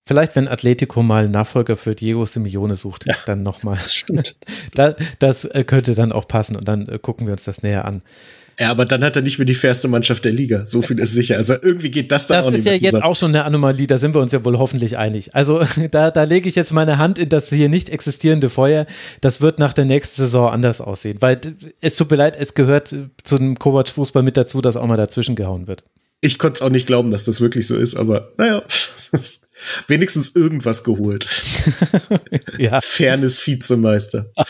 Vielleicht, 0.06 0.36
wenn 0.36 0.50
Atletico 0.50 1.02
mal 1.02 1.30
Nachfolger 1.30 1.78
für 1.78 1.96
Diego 1.96 2.26
Simeone 2.26 2.76
sucht, 2.76 3.06
ja, 3.06 3.16
dann 3.26 3.42
nochmal. 3.42 3.76
Das 3.76 3.94
stimmt. 3.94 4.36
das, 4.76 4.96
das 5.20 5.46
äh, 5.46 5.64
könnte 5.64 5.96
dann 5.96 6.12
auch 6.12 6.28
passen 6.28 6.58
und 6.58 6.68
dann 6.68 6.90
äh, 6.90 7.00
gucken 7.00 7.26
wir 7.26 7.34
uns 7.34 7.46
das 7.46 7.64
näher 7.64 7.86
an. 7.86 8.04
Ja, 8.60 8.70
aber 8.70 8.86
dann 8.86 9.04
hat 9.04 9.16
er 9.16 9.22
nicht 9.22 9.40
mehr 9.40 9.46
die 9.46 9.56
fairste 9.56 9.88
Mannschaft 9.88 10.26
der 10.26 10.32
Liga. 10.32 10.66
So 10.66 10.82
viel 10.82 11.00
ist 11.00 11.14
sicher. 11.14 11.38
Also 11.38 11.54
irgendwie 11.60 11.90
geht 11.90 12.12
das 12.12 12.28
dann 12.28 12.38
das 12.38 12.46
auch 12.46 12.52
nicht 12.52 12.66
Das 12.66 12.76
ist 12.76 12.82
ja 12.82 12.92
jetzt 12.92 13.02
auch 13.02 13.16
schon 13.16 13.30
eine 13.30 13.46
Anomalie, 13.46 13.88
da 13.88 13.98
sind 13.98 14.14
wir 14.14 14.22
uns 14.22 14.32
ja 14.32 14.44
wohl 14.46 14.60
hoffentlich 14.60 14.98
einig. 14.98 15.34
Also 15.34 15.64
da, 15.92 16.12
da 16.12 16.24
lege 16.24 16.48
ich 16.50 16.56
jetzt 16.56 16.74
meine 16.74 16.98
Hand 16.98 17.18
in 17.18 17.30
das 17.30 17.50
hier 17.50 17.70
nicht 17.70 17.90
existierende 17.90 18.50
Feuer. 18.50 18.86
Das 19.22 19.42
wird 19.42 19.58
nach 19.58 19.74
der 19.74 19.86
nächsten 19.86 20.18
Saison 20.18 20.52
anders 20.52 20.82
aussehen. 20.82 21.18
Weil 21.22 21.40
es 21.82 21.96
tut 21.96 22.12
mir 22.12 22.18
leid, 22.18 22.38
es 22.40 22.54
gehört 22.54 22.94
zu 23.24 23.38
dem 23.38 23.58
Kovac-Fußball 23.58 24.22
mit 24.22 24.38
dazu, 24.38 24.62
dass 24.62 24.78
auch 24.78 24.86
mal 24.86 24.98
dazwischen 24.98 25.36
gehauen 25.36 25.68
wird. 25.68 25.84
Ich 26.22 26.38
konnte 26.38 26.58
es 26.58 26.62
auch 26.62 26.70
nicht 26.70 26.88
glauben, 26.88 27.10
dass 27.12 27.26
das 27.26 27.42
wirklich 27.42 27.68
so 27.68 27.76
ist, 27.76 27.96
aber 27.96 28.34
naja. 28.38 28.64
wenigstens 29.88 30.36
irgendwas 30.36 30.84
geholt. 30.84 31.28
ja. 32.58 32.82
Fairness 32.82 33.46
Vizemeister. 33.46 34.32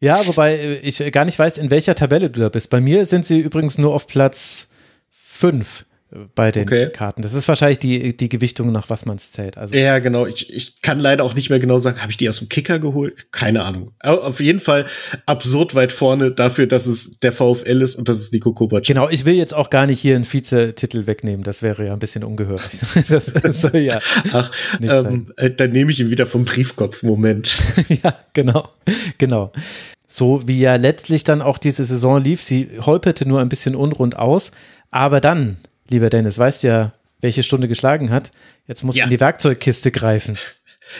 Ja, 0.00 0.24
wobei 0.28 0.78
ich 0.84 0.98
gar 1.10 1.24
nicht 1.24 1.40
weiß, 1.40 1.58
in 1.58 1.72
welcher 1.72 1.96
Tabelle 1.96 2.30
du 2.30 2.38
da 2.38 2.48
bist. 2.50 2.70
Bei 2.70 2.80
mir 2.80 3.04
sind 3.04 3.26
sie 3.26 3.40
übrigens 3.40 3.78
nur 3.78 3.92
auf 3.92 4.06
Platz 4.06 4.68
5 5.10 5.86
bei 6.34 6.50
den 6.50 6.62
okay. 6.62 6.88
Karten. 6.90 7.20
Das 7.20 7.34
ist 7.34 7.46
wahrscheinlich 7.48 7.78
die, 7.78 8.16
die 8.16 8.28
Gewichtung, 8.30 8.72
nach 8.72 8.88
was 8.88 9.04
man 9.04 9.16
es 9.16 9.30
zählt. 9.30 9.58
Also 9.58 9.76
ja, 9.76 9.98
genau. 9.98 10.26
Ich, 10.26 10.54
ich 10.54 10.80
kann 10.80 11.00
leider 11.00 11.22
auch 11.22 11.34
nicht 11.34 11.50
mehr 11.50 11.58
genau 11.58 11.78
sagen, 11.78 12.00
habe 12.00 12.10
ich 12.10 12.16
die 12.16 12.28
aus 12.28 12.38
dem 12.38 12.48
Kicker 12.48 12.78
geholt? 12.78 13.30
Keine 13.30 13.62
Ahnung. 13.62 13.92
Aber 13.98 14.24
auf 14.24 14.40
jeden 14.40 14.60
Fall 14.60 14.86
absurd 15.26 15.74
weit 15.74 15.92
vorne 15.92 16.32
dafür, 16.32 16.66
dass 16.66 16.86
es 16.86 17.18
der 17.18 17.32
VfL 17.32 17.82
ist 17.82 17.96
und 17.96 18.08
dass 18.08 18.18
es 18.18 18.32
Nico 18.32 18.54
Kovac 18.54 18.82
ist. 18.82 18.88
Genau, 18.88 19.08
ich 19.10 19.26
will 19.26 19.34
jetzt 19.34 19.54
auch 19.54 19.68
gar 19.68 19.86
nicht 19.86 20.00
hier 20.00 20.16
einen 20.16 20.30
Vizetitel 20.30 21.06
wegnehmen. 21.06 21.44
Das 21.44 21.62
wäre 21.62 21.84
ja 21.84 21.92
ein 21.92 21.98
bisschen 21.98 22.24
ungehörig. 22.24 22.80
das 23.08 23.60
soll 23.60 23.76
ja 23.76 23.98
Ach, 24.32 24.50
ähm, 24.80 25.32
äh, 25.36 25.50
dann 25.50 25.72
nehme 25.72 25.90
ich 25.90 26.00
ihn 26.00 26.10
wieder 26.10 26.26
vom 26.26 26.44
Briefkopf. 26.44 27.02
Moment. 27.02 27.54
ja, 28.02 28.14
genau. 28.32 28.68
Genau. 29.18 29.52
So 30.06 30.46
wie 30.46 30.58
ja 30.58 30.76
letztlich 30.76 31.24
dann 31.24 31.42
auch 31.42 31.58
diese 31.58 31.84
Saison 31.84 32.22
lief. 32.22 32.42
Sie 32.42 32.68
holperte 32.80 33.28
nur 33.28 33.40
ein 33.40 33.50
bisschen 33.50 33.74
unrund 33.74 34.16
aus. 34.16 34.52
Aber 34.90 35.20
dann 35.20 35.58
lieber 35.90 36.10
Dennis, 36.10 36.38
weißt 36.38 36.62
du 36.62 36.68
ja, 36.68 36.92
welche 37.20 37.42
Stunde 37.42 37.68
geschlagen 37.68 38.10
hat. 38.10 38.30
Jetzt 38.66 38.84
musst 38.84 38.96
du 38.96 39.00
ja. 39.00 39.04
in 39.04 39.10
die 39.10 39.20
Werkzeugkiste 39.20 39.90
greifen. 39.90 40.36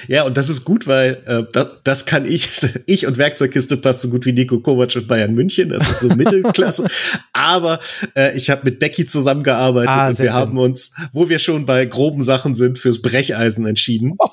Ja, 0.06 0.24
und 0.24 0.36
das 0.36 0.51
ist 0.51 0.65
gut, 0.65 0.86
weil 0.86 1.23
äh, 1.27 1.44
das, 1.51 1.69
das 1.85 2.06
kann 2.06 2.27
ich. 2.27 2.48
Ich 2.86 3.06
und 3.06 3.16
Werkzeugkiste 3.16 3.77
passt 3.77 4.01
so 4.01 4.10
gut 4.10 4.24
wie 4.27 4.32
Nico 4.32 4.60
Kovac 4.60 4.97
und 4.97 5.09
Bayern 5.09 5.35
München. 5.35 5.70
Das 5.70 5.90
ist 5.90 6.01
so 6.01 6.09
Mittelklasse. 6.15 6.86
Aber 7.32 7.81
äh, 8.15 8.36
ich 8.36 8.51
habe 8.51 8.65
mit 8.65 8.78
Becky 8.78 9.06
zusammengearbeitet 9.06 9.89
ah, 9.89 10.09
und 10.09 10.19
wir 10.19 10.27
schön. 10.27 10.35
haben 10.35 10.59
uns, 10.59 10.93
wo 11.12 11.28
wir 11.28 11.39
schon 11.39 11.66
bei 11.66 11.85
groben 11.86 12.23
Sachen 12.23 12.55
sind, 12.55 12.78
fürs 12.78 13.01
Brecheisen 13.01 13.66
entschieden. 13.66 14.15
Oh. 14.19 14.28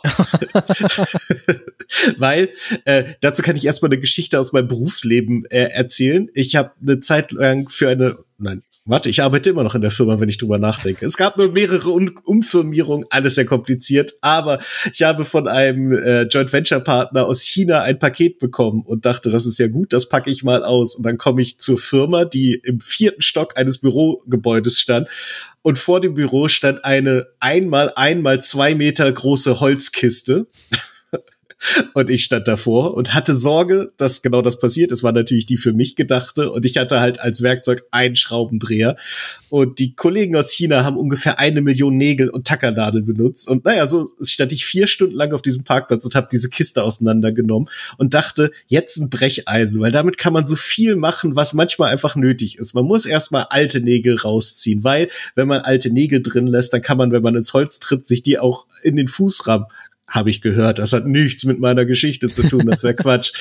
weil 2.18 2.49
äh, 2.86 3.06
dazu 3.22 3.41
kann 3.41 3.56
ich 3.56 3.65
erstmal 3.65 3.91
eine 3.91 3.99
Geschichte 3.99 4.40
aus 4.40 4.52
meinem 4.52 4.68
Berufsleben 4.68 5.45
äh, 5.45 5.69
erzählen. 5.69 6.30
Ich 6.34 6.56
habe 6.56 6.72
eine 6.82 6.99
Zeit 6.99 7.32
lang 7.32 7.69
für 7.69 7.90
eine, 7.90 8.18
nein, 8.38 8.61
Warte, 8.87 9.09
ich 9.09 9.23
arbeite 9.23 9.49
immer 9.49 9.63
noch 9.63 9.73
in 9.73 9.81
der 9.81 9.89
Firma, 9.89 10.19
wenn 10.19 10.29
ich 10.29 10.37
drüber 10.37 10.59
nachdenke. 10.59 11.07
Es 11.07 11.17
gab 11.17 11.37
nur 11.37 11.51
mehrere 11.51 11.89
um 11.89 12.07
Umfirmierungen, 12.23 13.07
alles 13.09 13.33
sehr 13.33 13.45
kompliziert, 13.47 14.13
aber 14.21 14.59
ich 14.93 15.01
habe 15.01 15.25
von 15.25 15.47
einem 15.47 15.91
äh, 15.91 16.23
Joint 16.27 16.53
Venture 16.53 16.81
Partner 16.81 17.25
aus 17.25 17.41
China 17.41 17.81
ein 17.81 17.97
Paket 17.97 18.37
bekommen 18.37 18.83
und 18.85 19.07
dachte, 19.07 19.31
das 19.31 19.47
ist 19.47 19.57
ja 19.57 19.69
gut, 19.69 19.91
das 19.91 20.07
packe 20.07 20.29
ich 20.29 20.43
mal 20.43 20.63
aus. 20.63 20.93
Und 20.93 21.03
dann 21.03 21.17
komme 21.17 21.41
ich 21.41 21.57
zur 21.57 21.79
Firma, 21.79 22.25
die 22.25 22.61
im 22.63 22.79
vierten 22.79 23.23
Stock 23.23 23.57
eines 23.57 23.79
Bürogebäudes 23.79 24.79
stand. 24.79 25.09
Und 25.63 25.79
vor 25.79 25.99
dem 25.99 26.13
Büro 26.13 26.47
stand 26.47 26.85
eine 26.85 27.25
einmal 27.39 27.91
einmal 27.95 28.43
zwei 28.43 28.75
Meter 28.75 29.11
große 29.11 29.61
Holzkiste. 29.61 30.45
Und 31.94 32.10
ich 32.10 32.23
stand 32.23 32.48
davor 32.48 32.95
und 32.95 33.14
hatte 33.14 33.34
Sorge, 33.34 33.91
dass 33.98 34.22
genau 34.22 34.41
das 34.41 34.60
passiert. 34.60 34.91
Es 34.91 35.03
war 35.03 35.14
natürlich 35.14 35.45
die 35.45 35.57
für 35.57 35.73
mich 35.73 35.95
gedachte 35.95 36.52
und 36.52 36.65
ich 36.65 36.77
hatte 36.77 36.99
halt 36.99 37.19
als 37.19 37.41
Werkzeug 37.41 37.84
einen 37.91 38.15
Schraubendreher. 38.15 38.98
Und 39.49 39.80
die 39.80 39.95
Kollegen 39.95 40.36
aus 40.36 40.52
China 40.52 40.84
haben 40.84 40.98
ungefähr 40.98 41.40
eine 41.40 41.61
Million 41.61 41.98
Nägel 41.98 42.30
und 42.30 42.45
Tackernadeln 42.45 43.06
benutzt. 43.06 43.49
Und 43.49 43.65
naja, 43.65 43.88
so 43.88 44.10
stand 44.22 44.52
ich 44.52 44.65
vier 44.65 44.88
Stunden 44.88 45.15
lang 45.15 45.34
auf 45.34 45.41
diesem 45.41 45.64
Parkplatz 45.64 46.06
und 46.06 46.14
habe 46.15 46.27
diese 46.32 46.49
Kiste 46.49 46.84
auseinandergenommen 46.84 47.69
und 47.98 48.14
dachte, 48.14 48.52
jetzt 48.68 48.98
ein 48.98 49.10
Brecheisen, 49.10 49.82
weil 49.82 49.91
damit 49.91 50.18
kann 50.18 50.34
man 50.34 50.45
so 50.45 50.56
viel 50.56 50.95
machen, 50.95 51.36
was 51.36 51.53
manchmal 51.53 51.91
einfach 51.91 52.15
nötig 52.15 52.57
ist. 52.57 52.73
Man 52.73 52.86
muss 52.86 53.06
erstmal 53.06 53.45
alte 53.49 53.80
Nägel 53.80 54.18
rausziehen, 54.18 54.84
weil 54.84 55.10
wenn 55.36 55.48
man 55.48 55.61
alte 55.61 55.91
Nägel 55.91 56.22
drin 56.22 56.48
lässt, 56.48 56.73
dann 56.73 56.82
kann 56.82 56.98
man, 56.98 57.11
wenn 57.11 57.23
man 57.23 57.36
ins 57.36 57.53
Holz 57.53 57.80
tritt, 57.80 58.07
sich 58.07 58.23
die 58.23 58.40
auch 58.40 58.68
in 58.84 58.95
den 58.95 59.07
Fuß 59.07 59.48
rammen 59.48 59.65
habe 60.07 60.30
ich 60.30 60.41
gehört. 60.41 60.80
Das 60.80 60.94
hat 60.94 61.06
nichts 61.06 61.45
mit 61.45 61.60
meiner 61.60 61.86
Geschichte 61.86 62.30
zu 62.30 62.44
tun. 62.44 62.65
Das 62.65 62.84
wäre 62.84 62.95
Quatsch. 62.95 63.32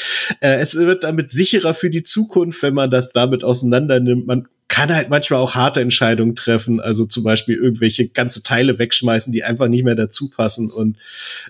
Äh, 0.41 0.57
es 0.61 0.75
wird 0.75 1.05
damit 1.05 1.31
sicherer 1.31 1.75
für 1.75 1.91
die 1.91 2.03
Zukunft, 2.03 2.63
wenn 2.63 2.75
man 2.75 2.91
das 2.91 3.13
damit 3.13 3.45
auseinander 3.45 4.01
nimmt. 4.01 4.27
Man 4.27 4.49
kann 4.69 4.95
halt 4.95 5.11
manchmal 5.11 5.41
auch 5.41 5.55
harte 5.55 5.81
Entscheidungen 5.81 6.35
treffen, 6.35 6.81
also 6.81 7.05
zum 7.05 7.23
Beispiel 7.23 7.55
irgendwelche 7.55 8.09
ganze 8.09 8.43
Teile 8.43 8.79
wegschmeißen, 8.79 9.33
die 9.33 9.45
einfach 9.45 9.69
nicht 9.69 9.85
mehr 9.85 9.95
dazu 9.95 10.31
passen. 10.31 10.71
Und 10.71 10.97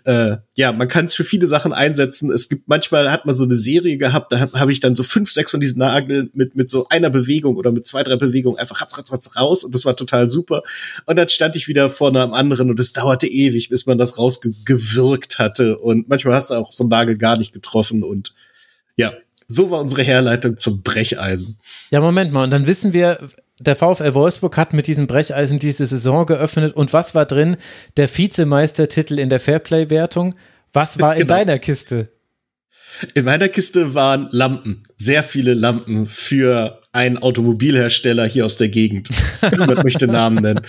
äh, 0.04 0.38
ja, 0.56 0.72
man 0.72 0.88
kann 0.88 1.04
es 1.04 1.14
für 1.14 1.24
viele 1.24 1.46
Sachen 1.46 1.72
einsetzen. 1.72 2.32
Es 2.32 2.48
gibt 2.48 2.68
manchmal 2.68 3.12
hat 3.12 3.24
man 3.24 3.36
so 3.36 3.44
eine 3.44 3.56
Serie 3.56 3.98
gehabt, 3.98 4.32
da 4.32 4.40
habe 4.40 4.58
hab 4.58 4.68
ich 4.68 4.80
dann 4.80 4.96
so 4.96 5.04
fünf, 5.04 5.30
sechs 5.30 5.52
von 5.52 5.60
diesen 5.60 5.78
Nageln 5.78 6.30
mit 6.34 6.56
mit 6.56 6.68
so 6.68 6.88
einer 6.88 7.08
Bewegung 7.08 7.56
oder 7.56 7.70
mit 7.70 7.86
zwei, 7.86 8.02
drei 8.02 8.16
Bewegungen 8.16 8.58
einfach 8.58 8.80
ratz, 8.80 8.98
ratz, 8.98 9.12
ratz 9.12 9.36
raus 9.36 9.64
und 9.64 9.74
das 9.74 9.84
war 9.84 9.96
total 9.96 10.28
super. 10.28 10.62
Und 11.06 11.16
dann 11.16 11.28
stand 11.28 11.54
ich 11.54 11.68
wieder 11.68 11.90
vor 11.90 12.08
einem 12.08 12.34
anderen 12.34 12.68
und 12.68 12.80
es 12.80 12.92
dauerte 12.92 13.28
ewig, 13.28 13.68
bis 13.68 13.86
man 13.86 13.96
das 13.96 14.18
rausgewirkt 14.18 15.38
hatte. 15.38 15.78
Und 15.78 16.08
manchmal 16.08 16.34
hast 16.34 16.50
du 16.50 16.54
auch 16.54 16.72
so 16.72 16.84
einen 16.84 16.90
Nagel 16.90 17.16
gar 17.16 17.38
nicht 17.38 17.52
getroffen 17.52 18.02
und 18.02 18.34
ja, 18.96 19.12
so 19.48 19.70
war 19.70 19.80
unsere 19.80 20.02
Herleitung 20.02 20.58
zum 20.58 20.82
Brecheisen. 20.82 21.58
Ja, 21.90 22.00
Moment 22.00 22.32
mal. 22.32 22.44
Und 22.44 22.50
dann 22.50 22.66
wissen 22.66 22.92
wir, 22.92 23.18
der 23.60 23.76
VfL 23.76 24.14
Wolfsburg 24.14 24.56
hat 24.56 24.72
mit 24.72 24.86
diesem 24.86 25.06
Brecheisen 25.06 25.58
diese 25.58 25.86
Saison 25.86 26.26
geöffnet. 26.26 26.74
Und 26.74 26.92
was 26.92 27.14
war 27.14 27.26
drin? 27.26 27.56
Der 27.96 28.08
Vizemeistertitel 28.08 29.18
in 29.18 29.28
der 29.28 29.40
Fairplay-Wertung. 29.40 30.34
Was 30.72 31.00
war 31.00 31.14
in 31.14 31.22
genau. 31.22 31.34
deiner 31.34 31.58
Kiste? 31.58 32.08
In 33.14 33.24
meiner 33.24 33.48
Kiste 33.48 33.94
waren 33.94 34.28
Lampen. 34.30 34.82
Sehr 34.96 35.22
viele 35.22 35.54
Lampen 35.54 36.06
für 36.06 36.80
einen 36.92 37.18
Automobilhersteller 37.18 38.24
hier 38.24 38.46
aus 38.46 38.56
der 38.56 38.68
Gegend. 38.68 39.08
Niemand 39.50 39.82
möchte 39.84 40.06
Namen 40.06 40.42
nennen. 40.42 40.60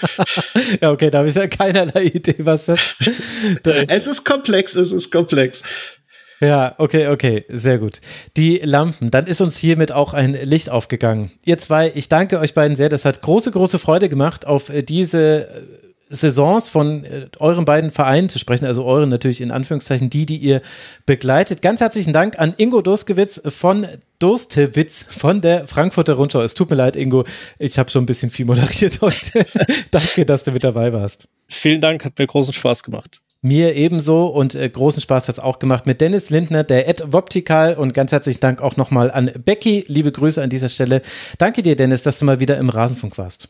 Ja, 0.82 0.92
okay, 0.92 1.12
da 1.12 1.20
habe 1.20 1.28
ich 1.28 1.36
ja 1.36 1.48
keinerlei 1.48 2.06
Idee, 2.06 2.38
was 2.40 2.66
das. 2.66 2.96
es 3.88 4.08
ist 4.08 4.26
komplex, 4.26 4.74
es 4.74 4.92
ist 4.92 5.12
komplex. 5.12 5.95
Ja, 6.42 6.76
okay, 6.78 7.08
okay, 7.08 7.46
sehr 7.50 7.78
gut. 7.78 8.02
Die 8.36 8.60
Lampen, 8.64 9.10
dann 9.12 9.28
ist 9.28 9.42
uns 9.42 9.58
hiermit 9.58 9.94
auch 9.94 10.14
ein 10.14 10.34
Licht 10.34 10.70
aufgegangen. 10.70 11.32
Ihr 11.46 11.58
zwei, 11.58 11.92
ich 11.96 12.10
danke 12.10 12.40
euch 12.40 12.54
beiden 12.54 12.76
sehr. 12.76 12.90
Das 12.90 13.06
hat 13.06 13.22
große, 13.22 13.52
große 13.52 13.80
Freude 13.80 14.10
gemacht, 14.10 14.46
auf 14.46 14.70
äh, 14.70 14.84
diese 14.84 15.48
äh, 15.48 15.62
Saisons 16.10 16.70
von 16.70 17.04
äh, 17.06 17.28
euren 17.40 17.64
beiden 17.66 17.90
Vereinen 17.90 18.30
zu 18.30 18.38
sprechen, 18.38 18.66
also 18.66 18.84
euren 18.84 19.10
natürlich 19.10 19.40
in 19.40 19.52
Anführungszeichen, 19.52 20.10
die, 20.10 20.26
die 20.26 20.38
ihr 20.38 20.62
begleitet. 21.06 21.62
Ganz 21.62 21.80
herzlichen 21.80 22.14
Dank 22.14 22.38
an 22.38 22.54
Ingo 22.58 22.82
Durskewitz 22.82 23.42
von 23.48 23.88
Durstewitz 24.20 25.06
von 25.08 25.42
der 25.42 25.68
Frankfurter 25.68 26.14
Rundschau. 26.14 26.42
Es 26.42 26.54
tut 26.54 26.70
mir 26.70 26.76
leid, 26.76 26.96
Ingo, 26.96 27.24
ich 27.60 27.80
habe 27.80 27.90
schon 27.90 28.04
ein 28.04 28.08
bisschen 28.08 28.30
viel 28.30 28.46
moderiert 28.46 29.00
heute. 29.02 29.46
Danke, 29.92 30.26
dass 30.26 30.44
du 30.44 30.52
mit 30.52 30.64
dabei 30.64 30.92
warst. 30.92 31.28
Vielen 31.48 31.82
Dank, 31.82 32.04
hat 32.04 32.20
mir 32.20 32.28
großen 32.28 32.54
Spaß 32.54 32.84
gemacht. 32.84 33.22
Mir 33.46 33.76
ebenso 33.76 34.26
und 34.26 34.56
äh, 34.56 34.68
großen 34.68 35.04
Spaß 35.04 35.28
hat 35.28 35.38
es 35.38 35.40
auch 35.40 35.60
gemacht 35.60 35.86
mit 35.86 36.02
Dennis 36.02 36.32
Lindner, 36.32 36.64
der 36.64 36.90
Ed 36.90 37.04
Voptikal 37.14 37.76
und 37.76 37.94
ganz 37.94 38.12
herzlichen 38.12 38.40
Dank 38.40 38.60
auch 38.60 38.76
nochmal 38.76 39.12
an 39.12 39.30
Becky. 39.46 39.86
Liebe 39.88 40.12
Grüße 40.12 40.42
an 40.42 40.50
dieser 40.50 40.68
Stelle. 40.68 41.04
Danke 41.38 41.62
dir, 41.62 41.76
Dennis, 41.76 42.02
dass 42.02 42.18
du 42.18 42.26
mal 42.26 42.40
wieder 42.40 42.58
im 42.58 42.70
Rasenfunk 42.70 43.20
warst. 43.20 43.50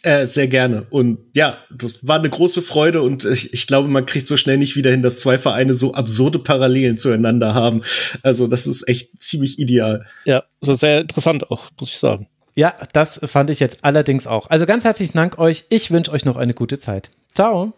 Äh, 0.00 0.26
sehr 0.26 0.48
gerne. 0.48 0.86
Und 0.88 1.18
ja, 1.34 1.58
das 1.70 2.08
war 2.08 2.20
eine 2.20 2.30
große 2.30 2.62
Freude 2.62 3.02
und 3.02 3.26
ich, 3.26 3.52
ich, 3.52 3.66
glaube, 3.66 3.88
man 3.88 4.06
kriegt 4.06 4.26
so 4.26 4.38
schnell 4.38 4.56
nicht 4.56 4.76
wieder 4.76 4.90
hin, 4.90 5.02
dass 5.02 5.20
zwei 5.20 5.36
Vereine 5.36 5.74
so 5.74 5.92
absurde 5.92 6.38
Parallelen 6.38 6.96
zueinander 6.96 7.52
haben. 7.52 7.82
Also, 8.22 8.46
das 8.46 8.66
ist 8.66 8.88
echt 8.88 9.22
ziemlich 9.22 9.58
ideal. 9.58 10.06
Ja, 10.24 10.44
also 10.62 10.72
sehr 10.72 11.02
interessant 11.02 11.50
auch, 11.50 11.68
muss 11.78 11.90
ich 11.90 11.98
sagen. 11.98 12.28
Ja, 12.54 12.74
das 12.94 13.20
fand 13.24 13.50
ich 13.50 13.60
jetzt 13.60 13.84
allerdings 13.84 14.26
auch. 14.26 14.48
Also 14.48 14.64
ganz 14.64 14.84
herzlichen 14.84 15.18
Dank 15.18 15.38
euch. 15.38 15.64
Ich 15.68 15.90
wünsche 15.90 16.12
euch 16.12 16.24
noch 16.24 16.38
eine 16.38 16.54
gute 16.54 16.78
Zeit. 16.78 17.10
Ciao. 17.34 17.74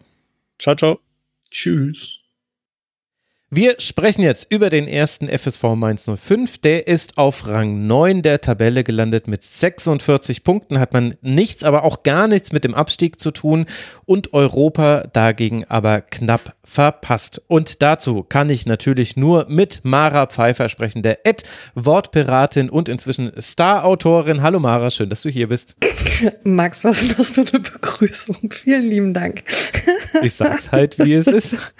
Ciao, 0.59 0.73
ciao. 0.73 1.06
Tschüss. 1.49 2.26
Wir 3.49 3.75
sprechen 3.79 4.23
jetzt 4.23 4.51
über 4.51 4.69
den 4.69 4.89
ersten 4.89 5.29
FSV 5.29 5.63
Mainz 5.75 6.05
05. 6.13 6.57
Der 6.57 6.85
ist 6.85 7.17
auf 7.17 7.47
Rang 7.47 7.87
9 7.87 8.21
der 8.21 8.41
Tabelle 8.41 8.83
gelandet 8.83 9.29
mit 9.29 9.41
46 9.41 10.43
Punkten, 10.43 10.79
hat 10.79 10.91
man 10.91 11.15
nichts, 11.21 11.63
aber 11.63 11.85
auch 11.85 12.03
gar 12.03 12.27
nichts 12.27 12.51
mit 12.51 12.65
dem 12.65 12.75
Abstieg 12.75 13.21
zu 13.21 13.31
tun 13.31 13.65
und 14.03 14.33
Europa 14.33 15.05
dagegen 15.13 15.63
aber 15.63 16.01
knapp 16.01 16.57
verpasst. 16.61 17.41
Und 17.47 17.81
dazu 17.81 18.21
kann 18.27 18.49
ich 18.49 18.65
natürlich 18.65 19.15
nur 19.15 19.45
mit 19.47 19.79
Mara 19.83 20.25
Pfeiffer 20.25 20.67
sprechen, 20.67 21.01
der 21.01 21.25
Ed 21.25 21.43
Wortpiratin 21.73 22.69
und 22.69 22.89
inzwischen 22.89 23.31
Star-Autorin. 23.41 24.41
Hallo 24.41 24.59
Mara, 24.59 24.91
schön, 24.91 25.09
dass 25.09 25.21
du 25.21 25.29
hier 25.29 25.47
bist. 25.47 25.77
Max, 26.43 26.83
was 26.83 27.01
ist 27.01 27.17
das 27.17 27.31
für 27.31 27.45
eine 27.49 27.61
Begrüßung? 27.61 28.51
Vielen 28.51 28.89
lieben 28.89 29.13
Dank. 29.13 29.43
Ich 30.21 30.33
sag's 30.33 30.73
halt, 30.73 30.99
wie 30.99 31.13
es 31.13 31.27
ist. 31.27 31.73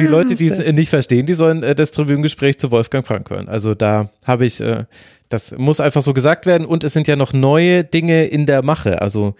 Die 0.00 0.06
Leute, 0.06 0.34
die 0.34 0.50
nicht 0.72 0.90
verstehen, 0.90 1.26
die 1.26 1.34
sollen 1.34 1.62
äh, 1.62 1.74
das 1.74 1.90
Tribünengespräch 1.90 2.58
zu 2.58 2.70
Wolfgang 2.70 3.06
Frank 3.06 3.30
hören. 3.30 3.48
Also 3.48 3.74
da 3.74 4.10
habe 4.24 4.46
ich, 4.46 4.60
äh, 4.60 4.84
das 5.28 5.52
muss 5.56 5.80
einfach 5.80 6.02
so 6.02 6.12
gesagt 6.12 6.46
werden 6.46 6.66
und 6.66 6.84
es 6.84 6.92
sind 6.92 7.06
ja 7.06 7.16
noch 7.16 7.32
neue 7.32 7.84
Dinge 7.84 8.26
in 8.26 8.46
der 8.46 8.62
Mache. 8.62 9.02
Also 9.02 9.34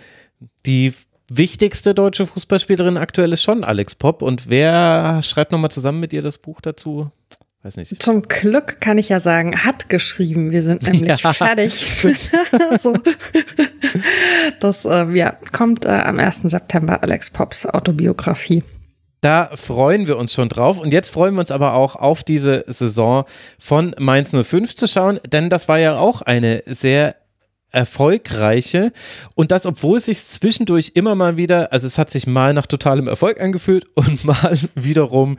die 0.65 0.93
wichtigste 1.31 1.95
deutsche 1.95 2.27
Fußballspielerin 2.27 2.97
aktuell 2.97 3.33
ist 3.33 3.43
schon 3.43 3.65
Alex 3.65 3.95
Popp 3.95 4.23
und 4.23 4.49
wer 4.49 5.21
schreibt 5.23 5.53
nochmal 5.53 5.71
zusammen 5.71 6.01
mit 6.01 6.13
ihr 6.13 6.23
das 6.23 6.39
Buch 6.39 6.61
dazu? 6.61 7.11
Weiß 7.67 7.77
nicht. 7.79 8.01
Zum 8.01 8.23
Glück 8.23 8.81
kann 8.81 8.97
ich 8.97 9.09
ja 9.09 9.19
sagen, 9.19 9.65
hat 9.65 9.89
geschrieben. 9.89 10.53
Wir 10.53 10.63
sind 10.63 10.83
nämlich 10.93 11.21
ja, 11.21 11.33
fertig. 11.33 11.73
so. 12.79 12.95
Das 14.61 14.85
äh, 14.85 15.13
ja, 15.13 15.35
kommt 15.53 15.85
äh, 15.85 15.89
am 15.89 16.21
1. 16.21 16.43
September 16.43 17.03
Alex 17.03 17.31
Pops 17.31 17.67
Autobiografie. 17.67 18.63
Da 19.21 19.51
freuen 19.55 20.07
wir 20.07 20.19
uns 20.19 20.33
schon 20.33 20.49
drauf. 20.49 20.79
Und 20.79 20.93
jetzt 20.93 21.09
freuen 21.09 21.35
wir 21.35 21.41
uns 21.41 21.51
aber 21.51 21.75
auch 21.75 21.97
auf 21.97 22.23
diese 22.23 22.65
Saison 22.67 23.25
von 23.59 23.95
Mainz 23.99 24.31
05 24.31 24.75
zu 24.75 24.87
schauen, 24.87 25.19
denn 25.31 25.51
das 25.51 25.69
war 25.69 25.79
ja 25.79 25.97
auch 25.99 26.23
eine 26.23 26.63
sehr 26.67 27.17
erfolgreiche 27.73 28.93
und 29.35 29.51
das, 29.51 29.67
obwohl 29.67 29.99
es 29.99 30.07
sich 30.07 30.25
zwischendurch 30.25 30.93
immer 30.95 31.15
mal 31.15 31.37
wieder, 31.37 31.73
also 31.73 31.87
es 31.87 31.99
hat 31.99 32.11
sich 32.11 32.27
mal 32.27 32.55
nach 32.55 32.67
totalem 32.67 33.07
Erfolg 33.07 33.41
angefühlt 33.41 33.87
und 33.95 34.25
mal 34.25 34.57
wiederum 34.75 35.37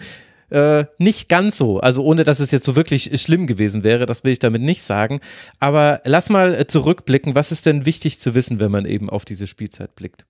äh, 0.49 0.85
nicht 0.97 1.29
ganz 1.29 1.57
so. 1.57 1.79
Also 1.79 2.03
ohne, 2.03 2.23
dass 2.23 2.39
es 2.39 2.51
jetzt 2.51 2.65
so 2.65 2.75
wirklich 2.75 3.19
schlimm 3.21 3.47
gewesen 3.47 3.83
wäre, 3.83 4.05
das 4.05 4.23
will 4.23 4.31
ich 4.31 4.39
damit 4.39 4.61
nicht 4.61 4.83
sagen. 4.83 5.19
Aber 5.59 6.01
lass 6.05 6.29
mal 6.29 6.67
zurückblicken. 6.67 7.35
Was 7.35 7.51
ist 7.51 7.65
denn 7.65 7.85
wichtig 7.85 8.19
zu 8.19 8.33
wissen, 8.33 8.59
wenn 8.59 8.71
man 8.71 8.85
eben 8.85 9.09
auf 9.09 9.25
diese 9.25 9.47
Spielzeit 9.47 9.95
blickt? 9.95 10.25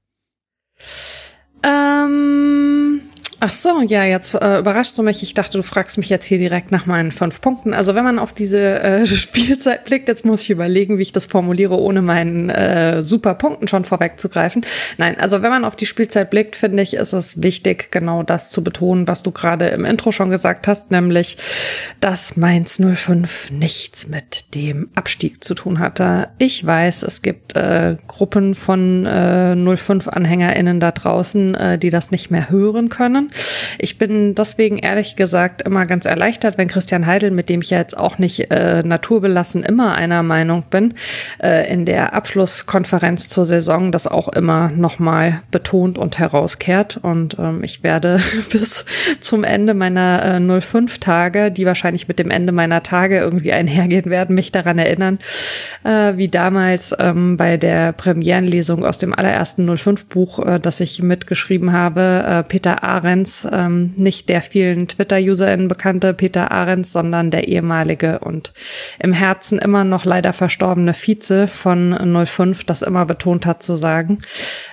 Ähm 1.64 2.67
Ach 3.40 3.54
so, 3.54 3.82
ja, 3.82 4.04
jetzt 4.04 4.34
äh, 4.34 4.58
überraschst 4.58 4.98
du 4.98 5.04
mich. 5.04 5.22
Ich 5.22 5.36
dachte, 5.36 5.60
du 5.60 5.64
fragst 5.64 6.00
mich 6.00 6.10
jetzt 6.10 6.26
hier 6.26 6.40
direkt 6.40 6.72
nach 6.72 6.88
meinen 6.88 7.12
fünf 7.12 7.40
Punkten. 7.40 7.72
Also 7.72 7.94
wenn 7.94 8.04
man 8.04 8.18
auf 8.18 8.34
diese 8.34 8.80
äh, 8.80 9.06
Spielzeit 9.06 9.86
blickt, 9.86 10.08
jetzt 10.08 10.26
muss 10.26 10.42
ich 10.42 10.50
überlegen, 10.50 10.98
wie 10.98 11.04
ich 11.04 11.12
das 11.12 11.28
formuliere, 11.28 11.80
ohne 11.80 12.02
meinen 12.02 12.50
äh, 12.50 13.04
super 13.04 13.36
Punkten 13.36 13.68
schon 13.68 13.86
vorwegzugreifen. 13.86 14.66
Nein, 14.98 15.20
also 15.20 15.44
wenn 15.44 15.52
man 15.52 15.66
auf 15.66 15.76
die 15.76 15.86
Spielzeit 15.86 16.32
blickt, 16.32 16.56
finde 16.56 16.82
ich, 16.82 16.96
ist 16.96 17.14
es 17.14 17.44
wichtig, 17.44 17.92
genau 17.92 18.24
das 18.24 18.50
zu 18.50 18.64
betonen, 18.64 19.08
was 19.08 19.22
du 19.22 19.32
gerade 19.32 19.68
im 19.68 19.86
Intro 19.86 20.12
schon 20.12 20.32
gesagt 20.32 20.68
hast, 20.68 20.90
nämlich, 20.90 21.38
dass 22.00 22.38
Mainz 22.38 22.82
05 22.82 23.52
nichts 23.52 24.08
mit 24.08 24.56
dem 24.56 24.90
Abstieg 24.96 25.44
zu 25.44 25.54
tun 25.54 25.78
hatte. 25.78 26.30
Ich 26.40 26.66
weiß, 26.66 27.04
es 27.04 27.22
gibt 27.22 27.56
äh, 27.56 27.98
Gruppen 28.08 28.56
von 28.56 29.06
äh, 29.06 29.54
05-AnhängerInnen 29.54 30.80
da 30.80 30.92
draußen, 30.92 31.54
äh, 31.54 31.78
die 31.78 31.92
das 31.92 32.10
nicht 32.10 32.32
mehr 32.32 32.50
hören 32.50 32.90
können. 32.90 33.27
Ich 33.80 33.98
bin 33.98 34.36
deswegen 34.36 34.78
ehrlich 34.78 35.16
gesagt 35.16 35.62
immer 35.62 35.86
ganz 35.86 36.06
erleichtert, 36.06 36.58
wenn 36.58 36.68
Christian 36.68 37.06
Heidel, 37.06 37.32
mit 37.32 37.50
dem 37.50 37.62
ich 37.62 37.70
ja 37.70 37.78
jetzt 37.78 37.98
auch 37.98 38.18
nicht 38.18 38.52
äh, 38.52 38.84
naturbelassen 38.84 39.64
immer 39.64 39.96
einer 39.96 40.24
Meinung 40.24 40.64
bin, 40.70 40.94
äh, 41.42 41.72
in 41.72 41.86
der 41.86 42.14
Abschlusskonferenz 42.14 43.30
zur 43.30 43.46
Saison 43.46 43.92
das 43.92 44.08
auch 44.08 44.30
immer 44.30 44.70
nochmal 44.70 45.42
betont 45.52 45.98
und 45.98 46.20
herauskehrt. 46.20 46.98
Und 47.02 47.38
ähm, 47.40 47.64
ich 47.64 47.84
werde 47.84 48.20
bis 48.52 48.86
zum 49.20 49.44
Ende 49.44 49.74
meiner 49.74 50.40
äh, 50.40 50.62
05 50.62 51.00
Tage, 51.00 51.52
die 51.52 51.66
wahrscheinlich 51.66 52.08
mit 52.08 52.20
dem 52.20 52.30
Ende 52.30 52.52
meiner 52.52 52.84
Tage 52.84 53.20
irgendwie 53.20 53.52
einhergehen 53.52 54.06
werden, 54.06 54.36
mich 54.36 54.52
daran 54.52 54.80
erinnern, 54.80 55.20
äh, 55.84 56.18
wie 56.18 56.30
damals 56.30 56.96
ähm, 57.00 57.38
bei 57.38 57.58
der 57.58 57.92
Premierenlesung 57.92 58.86
aus 58.86 58.98
dem 58.98 59.14
allerersten 59.14 59.78
05 59.78 60.06
Buch, 60.08 60.40
äh, 60.46 60.60
das 60.60 60.80
ich 60.80 61.02
mitgeschrieben 61.02 61.72
habe, 61.72 62.24
äh, 62.28 62.44
Peter 62.44 62.84
Arendt 62.84 63.17
Ahrens, 63.18 63.48
ähm, 63.52 63.94
nicht 63.98 64.30
der 64.30 64.42
vielen 64.42 64.88
Twitter-UserInnen 64.88 65.68
bekannte 65.68 66.14
Peter 66.14 66.52
Ahrens, 66.52 66.92
sondern 66.92 67.32
der 67.32 67.48
ehemalige 67.48 68.20
und 68.20 68.54
im 69.00 69.14
Herzen 69.14 69.58
immer 69.58 69.84
noch 69.84 70.06
leider 70.06 70.34
verstorbene 70.34 70.94
Vize 70.94 71.48
von 71.48 72.26
05, 72.26 72.64
das 72.66 72.84
immer 72.84 73.06
betont 73.06 73.46
hat 73.46 73.64
zu 73.64 73.76
sagen, 73.76 74.20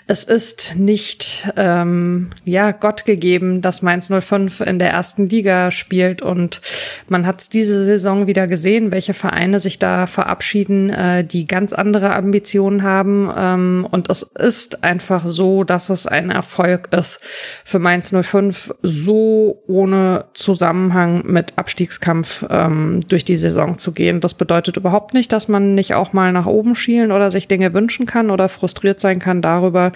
es 0.06 0.24
ist 0.24 0.76
nicht 0.76 1.48
ähm, 1.56 2.28
ja 2.44 2.72
Gott 2.72 3.06
gegeben, 3.06 3.62
dass 3.62 3.80
Mainz 3.80 4.10
05 4.10 4.60
in 4.60 4.78
der 4.78 4.90
ersten 4.90 5.30
Liga 5.30 5.70
spielt. 5.70 6.20
Und 6.20 6.60
man 7.08 7.26
hat 7.26 7.40
es 7.40 7.48
diese 7.48 7.84
Saison 7.84 8.26
wieder 8.26 8.46
gesehen, 8.46 8.92
welche 8.92 9.14
Vereine 9.14 9.60
sich 9.60 9.78
da 9.78 10.06
verabschieden, 10.06 10.90
äh, 10.90 11.24
die 11.24 11.46
ganz 11.46 11.72
andere 11.72 12.14
Ambitionen 12.14 12.82
haben. 12.82 13.30
Ähm, 13.34 13.86
und 13.90 14.10
es 14.10 14.22
ist 14.22 14.84
einfach 14.84 15.26
so, 15.26 15.64
dass 15.64 15.88
es 15.88 16.06
ein 16.06 16.30
Erfolg 16.30 16.88
ist 16.92 17.20
für 17.64 17.78
Mainz 17.78 18.12
05 18.12 18.33
05 18.34 18.74
so 18.82 19.62
ohne 19.68 20.24
Zusammenhang 20.34 21.22
mit 21.26 21.56
Abstiegskampf 21.56 22.44
ähm, 22.50 23.00
durch 23.08 23.24
die 23.24 23.36
Saison 23.36 23.78
zu 23.78 23.92
gehen. 23.92 24.20
Das 24.20 24.34
bedeutet 24.34 24.76
überhaupt 24.76 25.14
nicht, 25.14 25.32
dass 25.32 25.48
man 25.48 25.74
nicht 25.74 25.94
auch 25.94 26.12
mal 26.12 26.32
nach 26.32 26.46
oben 26.46 26.74
schielen 26.74 27.12
oder 27.12 27.30
sich 27.30 27.46
Dinge 27.46 27.72
wünschen 27.74 28.06
kann 28.06 28.30
oder 28.30 28.48
frustriert 28.48 28.98
sein 29.00 29.20
kann 29.20 29.40
darüber, 29.40 29.92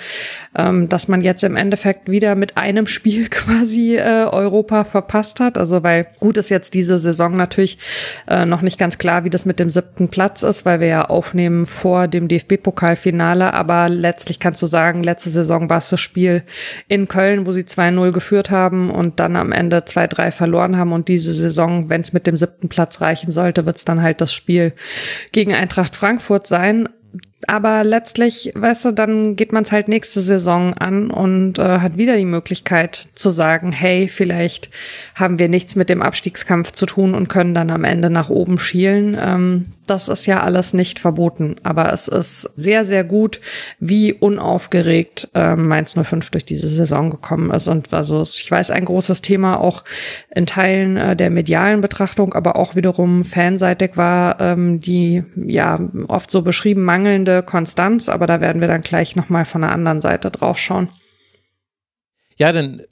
ähm, 0.57 0.89
dass 0.89 1.09
man 1.09 1.23
jetzt 1.23 1.43
im 1.43 1.57
Endeffekt 1.57 2.09
wieder 2.09 2.35
mit 2.35 2.57
einem 2.57 2.87
Spiel 2.87 3.29
quasi 3.31 3.97
äh, 3.97 4.27
Europa 4.31 4.85
verpasst 4.85 5.41
hat. 5.41 5.59
Also 5.59 5.83
weil 5.83 6.07
gut 6.21 6.37
ist 6.37 6.49
jetzt 6.49 6.75
diese 6.75 6.99
Saison 6.99 7.37
natürlich 7.37 7.79
äh, 8.29 8.47
noch 8.47 8.63
nicht 8.63 8.79
ganz 8.79 8.99
klar, 8.99 9.25
wie 9.25 9.31
das 9.31 9.47
mit 9.47 9.59
dem 9.59 9.71
siebten 9.71 10.09
Platz 10.09 10.43
ist, 10.43 10.65
weil 10.65 10.81
wir 10.81 10.87
ja 10.87 11.05
aufnehmen 11.07 11.67
vor 11.67 12.07
dem 12.07 12.29
DFB-Pokalfinale. 12.29 13.53
Aber 13.53 13.89
letztlich 13.89 14.39
kannst 14.39 14.63
du 14.63 14.67
sagen, 14.67 15.03
letzte 15.03 15.31
Saison 15.31 15.69
war 15.69 15.79
es 15.79 15.91
das 15.91 16.01
Spiel 16.01 16.45
in 16.87 17.09
Köln, 17.09 17.47
wo 17.47 17.53
sie 17.53 17.63
2-0 17.63 18.13
geführt 18.13 18.28
haben 18.51 18.91
und 18.91 19.21
dann 19.21 19.37
am 19.37 19.53
Ende 19.53 19.79
2-3 19.79 20.31
verloren 20.31 20.77
haben. 20.77 20.93
Und 20.93 21.09
diese 21.09 21.33
Saison, 21.33 21.89
wenn 21.89 22.01
es 22.01 22.13
mit 22.13 22.27
dem 22.27 22.37
siebten 22.37 22.69
Platz 22.69 23.01
reichen 23.01 23.33
sollte, 23.33 23.67
wird 23.67 23.77
es 23.77 23.85
dann 23.85 24.03
halt 24.03 24.21
das 24.21 24.33
Spiel 24.33 24.73
gegen 25.33 25.55
Eintracht 25.55 25.97
Frankfurt 25.97 26.47
sein 26.47 26.89
aber 27.47 27.85
letztlich, 27.85 28.51
weißt 28.55 28.87
du, 28.87 28.93
dann 28.93 29.37
geht 29.37 29.53
man 29.53 29.63
es 29.63 29.73
halt 29.73 29.89
nächste 29.89 30.21
Saison 30.21 30.75
an 30.75 31.11
und 31.11 31.59
äh, 31.59 31.79
hat 31.79 31.97
wieder 31.97 32.17
die 32.17 32.25
Möglichkeit 32.25 32.97
zu 32.97 33.31
sagen, 33.31 33.71
hey, 33.73 34.09
vielleicht 34.09 34.71
haben 35.15 35.39
wir 35.39 35.49
nichts 35.49 35.77
mit 35.77 35.89
dem 35.89 36.03
Abstiegskampf 36.03 36.73
zu 36.73 36.85
tun 36.85 37.15
und 37.15 37.29
können 37.29 37.55
dann 37.55 37.71
am 37.71 37.85
Ende 37.85 38.11
nach 38.11 38.29
oben 38.29 38.59
schielen. 38.59 39.17
Ähm, 39.19 39.67
das 39.91 40.09
ist 40.09 40.27
ja 40.27 40.43
alles 40.43 40.75
nicht 40.75 40.99
verboten, 40.99 41.57
aber 41.63 41.93
es 41.93 42.09
ist 42.09 42.43
sehr, 42.57 42.85
sehr 42.85 43.05
gut, 43.05 43.41
wie 43.79 44.13
unaufgeregt 44.13 45.29
äh, 45.35 45.57
Mainz 45.57 45.95
05 45.95 46.31
durch 46.31 46.45
diese 46.45 46.69
Saison 46.69 47.11
gekommen 47.11 47.51
ist. 47.51 47.69
Und 47.69 47.93
also 47.93 48.23
ich 48.23 48.51
weiß, 48.51 48.71
ein 48.71 48.85
großes 48.85 49.23
Thema 49.23 49.61
auch 49.61 49.85
in 50.35 50.47
Teilen 50.47 50.97
äh, 50.97 51.17
der 51.17 51.31
medialen 51.31 51.81
Betrachtung, 51.81 52.35
aber 52.35 52.57
auch 52.57 52.75
wiederum 52.75 53.25
fanseitig 53.25 53.97
war 53.97 54.41
ähm, 54.41 54.81
die 54.81 55.25
ja 55.37 55.79
oft 56.09 56.31
so 56.31 56.43
beschrieben 56.43 56.85
mangelnde 56.85 57.43
Konstanz, 57.43 58.09
aber 58.09 58.27
da 58.27 58.41
werden 58.41 58.61
wir 58.61 58.69
dann 58.69 58.81
gleich 58.81 59.17
nochmal 59.17 59.45
von 59.45 59.63
der 59.63 59.73
anderen 59.73 60.01
Seite 60.01 60.31
drauf 60.31 60.59
schauen. 60.59 60.89
Ja, 62.37 62.53
denn 62.53 62.83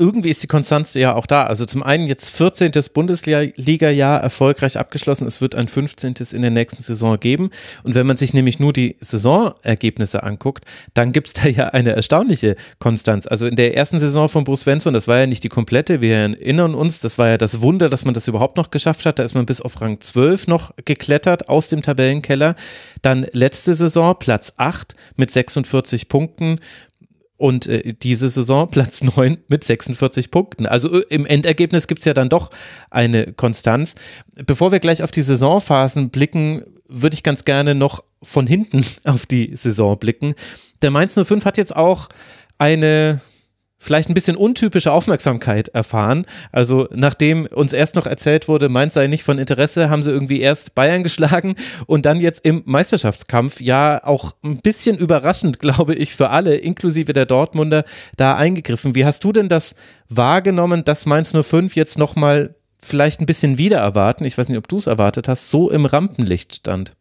irgendwie 0.00 0.30
ist 0.30 0.42
die 0.42 0.46
Konstanz 0.46 0.94
ja 0.94 1.14
auch 1.14 1.26
da. 1.26 1.44
Also 1.44 1.66
zum 1.66 1.82
einen 1.82 2.06
jetzt 2.06 2.30
14. 2.30 2.72
Bundesliga-Jahr 2.94 4.20
erfolgreich 4.20 4.78
abgeschlossen. 4.78 5.26
Es 5.26 5.42
wird 5.42 5.54
ein 5.54 5.68
15. 5.68 6.14
in 6.32 6.40
der 6.40 6.50
nächsten 6.50 6.82
Saison 6.82 7.20
geben. 7.20 7.50
Und 7.84 7.94
wenn 7.94 8.06
man 8.06 8.16
sich 8.16 8.32
nämlich 8.32 8.58
nur 8.58 8.72
die 8.72 8.96
Saisonergebnisse 8.98 10.22
anguckt, 10.22 10.64
dann 10.94 11.12
gibt 11.12 11.26
es 11.26 11.32
da 11.34 11.48
ja 11.48 11.68
eine 11.68 11.90
erstaunliche 11.92 12.56
Konstanz. 12.78 13.26
Also 13.26 13.46
in 13.46 13.56
der 13.56 13.76
ersten 13.76 14.00
Saison 14.00 14.30
von 14.30 14.44
Bruce 14.44 14.62
Svensson, 14.62 14.94
das 14.94 15.06
war 15.06 15.18
ja 15.18 15.26
nicht 15.26 15.44
die 15.44 15.50
komplette, 15.50 16.00
wir 16.00 16.16
erinnern 16.16 16.74
uns, 16.74 17.00
das 17.00 17.18
war 17.18 17.28
ja 17.28 17.36
das 17.36 17.60
Wunder, 17.60 17.90
dass 17.90 18.06
man 18.06 18.14
das 18.14 18.26
überhaupt 18.26 18.56
noch 18.56 18.70
geschafft 18.70 19.04
hat. 19.04 19.18
Da 19.18 19.22
ist 19.22 19.34
man 19.34 19.44
bis 19.44 19.60
auf 19.60 19.78
Rang 19.82 20.00
12 20.00 20.46
noch 20.46 20.72
geklettert 20.86 21.50
aus 21.50 21.68
dem 21.68 21.82
Tabellenkeller. 21.82 22.56
Dann 23.02 23.26
letzte 23.32 23.74
Saison 23.74 24.16
Platz 24.18 24.54
8 24.56 24.94
mit 25.16 25.30
46 25.30 26.08
Punkten 26.08 26.58
und 27.40 27.66
äh, 27.66 27.94
diese 27.94 28.28
Saison 28.28 28.70
Platz 28.70 29.02
9 29.02 29.38
mit 29.48 29.64
46 29.64 30.30
Punkten. 30.30 30.66
Also 30.66 30.92
äh, 30.92 31.04
im 31.08 31.24
Endergebnis 31.24 31.86
gibt's 31.86 32.04
ja 32.04 32.12
dann 32.12 32.28
doch 32.28 32.50
eine 32.90 33.32
Konstanz. 33.32 33.94
Bevor 34.46 34.72
wir 34.72 34.78
gleich 34.78 35.02
auf 35.02 35.10
die 35.10 35.22
Saisonphasen 35.22 36.10
blicken, 36.10 36.62
würde 36.86 37.14
ich 37.14 37.22
ganz 37.22 37.46
gerne 37.46 37.74
noch 37.74 38.04
von 38.22 38.46
hinten 38.46 38.84
auf 39.04 39.24
die 39.24 39.56
Saison 39.56 39.98
blicken. 39.98 40.34
Der 40.82 40.90
Mainz 40.90 41.14
05 41.14 41.46
hat 41.46 41.56
jetzt 41.56 41.74
auch 41.74 42.10
eine 42.58 43.20
vielleicht 43.80 44.10
ein 44.10 44.14
bisschen 44.14 44.36
untypische 44.36 44.92
Aufmerksamkeit 44.92 45.68
erfahren. 45.68 46.26
Also 46.52 46.86
nachdem 46.94 47.46
uns 47.46 47.72
erst 47.72 47.96
noch 47.96 48.06
erzählt 48.06 48.46
wurde, 48.46 48.68
Mainz 48.68 48.94
sei 48.94 49.06
nicht 49.06 49.24
von 49.24 49.38
Interesse, 49.38 49.88
haben 49.88 50.02
sie 50.02 50.12
irgendwie 50.12 50.40
erst 50.40 50.74
Bayern 50.74 51.02
geschlagen 51.10 51.56
und 51.86 52.04
dann 52.06 52.20
jetzt 52.20 52.44
im 52.44 52.62
Meisterschaftskampf 52.66 53.60
ja 53.60 54.04
auch 54.04 54.32
ein 54.44 54.58
bisschen 54.58 54.98
überraschend, 54.98 55.58
glaube 55.58 55.94
ich, 55.94 56.14
für 56.14 56.28
alle, 56.28 56.56
inklusive 56.56 57.14
der 57.14 57.26
Dortmunder, 57.26 57.84
da 58.16 58.36
eingegriffen. 58.36 58.94
Wie 58.94 59.06
hast 59.06 59.24
du 59.24 59.32
denn 59.32 59.48
das 59.48 59.74
wahrgenommen, 60.10 60.84
dass 60.84 61.06
Mainz 61.06 61.32
05 61.32 61.74
jetzt 61.74 61.98
nochmal 61.98 62.54
vielleicht 62.78 63.20
ein 63.20 63.26
bisschen 63.26 63.56
wieder 63.56 63.78
erwarten, 63.78 64.24
ich 64.24 64.36
weiß 64.36 64.50
nicht, 64.50 64.58
ob 64.58 64.68
du 64.68 64.76
es 64.76 64.86
erwartet 64.86 65.26
hast, 65.26 65.50
so 65.50 65.70
im 65.70 65.86
Rampenlicht 65.86 66.54
stand? 66.54 66.92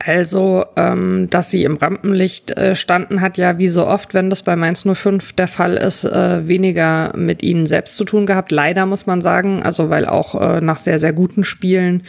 Also, 0.00 0.64
ähm, 0.76 1.26
dass 1.28 1.50
sie 1.50 1.64
im 1.64 1.76
Rampenlicht 1.76 2.52
äh, 2.52 2.76
standen, 2.76 3.20
hat 3.20 3.36
ja 3.36 3.58
wie 3.58 3.66
so 3.66 3.84
oft, 3.84 4.14
wenn 4.14 4.30
das 4.30 4.44
bei 4.44 4.54
Mainz 4.54 4.84
05 4.84 5.32
der 5.32 5.48
Fall 5.48 5.76
ist, 5.76 6.04
äh, 6.04 6.46
weniger 6.46 7.12
mit 7.16 7.42
ihnen 7.42 7.66
selbst 7.66 7.96
zu 7.96 8.04
tun 8.04 8.24
gehabt. 8.24 8.52
Leider 8.52 8.86
muss 8.86 9.06
man 9.06 9.20
sagen, 9.20 9.60
also 9.64 9.90
weil 9.90 10.06
auch 10.06 10.40
äh, 10.40 10.60
nach 10.60 10.78
sehr, 10.78 11.00
sehr 11.00 11.12
guten 11.12 11.42
Spielen 11.42 12.04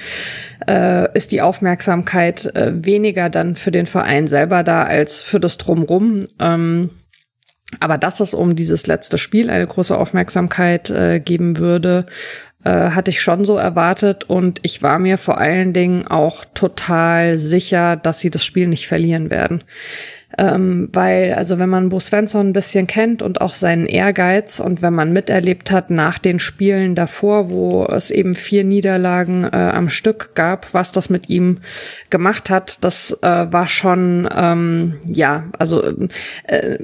äh, 0.68 1.12
ist 1.18 1.32
die 1.32 1.42
Aufmerksamkeit 1.42 2.56
äh, 2.56 2.74
weniger 2.86 3.32
dann 3.32 3.56
für 3.56 3.72
den 3.72 3.88
Verein 3.88 4.28
selber 4.28 4.62
da 4.62 4.84
als 4.84 5.22
für 5.22 5.40
das 5.40 5.58
Drumrum. 5.58 6.26
Ähm, 6.40 6.92
aber 7.80 7.98
dass 7.98 8.20
es 8.20 8.36
um 8.36 8.56
dieses 8.56 8.86
letzte 8.86 9.18
Spiel 9.18 9.50
eine 9.50 9.66
große 9.66 9.98
Aufmerksamkeit 9.98 10.92
äh, 10.92 11.20
geben 11.20 11.58
würde, 11.58 12.06
äh, 12.64 12.92
hatte 12.92 13.12
ich 13.12 13.22
schon 13.22 13.46
so 13.46 13.56
erwartet 13.56 14.26
und 14.26 14.60
ich 14.64 14.84
war 14.84 15.00
mir 15.00 15.18
vor 15.18 15.38
allen 15.38 15.74
Dingen 15.74 16.08
auch 16.08 16.44
total 16.54 17.40
sicher, 17.40 17.96
dass 17.96 18.20
sie 18.20 18.30
das 18.30 18.44
Spiel 18.44 18.68
nicht 18.68 18.88
verlieren 18.88 19.32
werden. 19.32 19.64
Ähm, 20.38 20.90
weil, 20.94 21.34
also 21.34 21.58
wenn 21.58 21.70
man 21.70 21.90
Bo 21.90 22.00
Svensson 22.00 22.50
ein 22.50 22.54
bisschen 22.54 22.86
kennt 22.86 23.24
und 23.24 23.42
auch 23.42 23.56
seinen 23.56 23.88
Ehrgeiz 23.88 24.60
und 24.60 24.84
wenn 24.84 24.94
man 24.94 25.12
miterlebt 25.12 25.72
hat 25.72 25.90
nach 25.90 26.20
den 26.20 26.40
Spielen 26.40 26.94
davor, 26.94 27.50
wo 27.50 27.86
es 27.86 28.12
eben 28.12 28.36
vier 28.36 28.64
Niederlagen 28.64 29.44
äh, 29.44 29.48
am 29.48 29.90
Stück 29.90 30.36
gab, 30.36 30.72
was 30.74 30.92
das 30.92 31.10
mit 31.10 31.30
ihm 31.30 31.58
gemacht 32.12 32.52
hat, 32.52 32.84
das 32.84 33.18
äh, 33.24 33.28
war 33.52 33.68
schon, 33.68 34.30
ähm, 34.36 35.00
ja, 35.08 35.46
also 35.58 35.82
äh, 36.44 36.78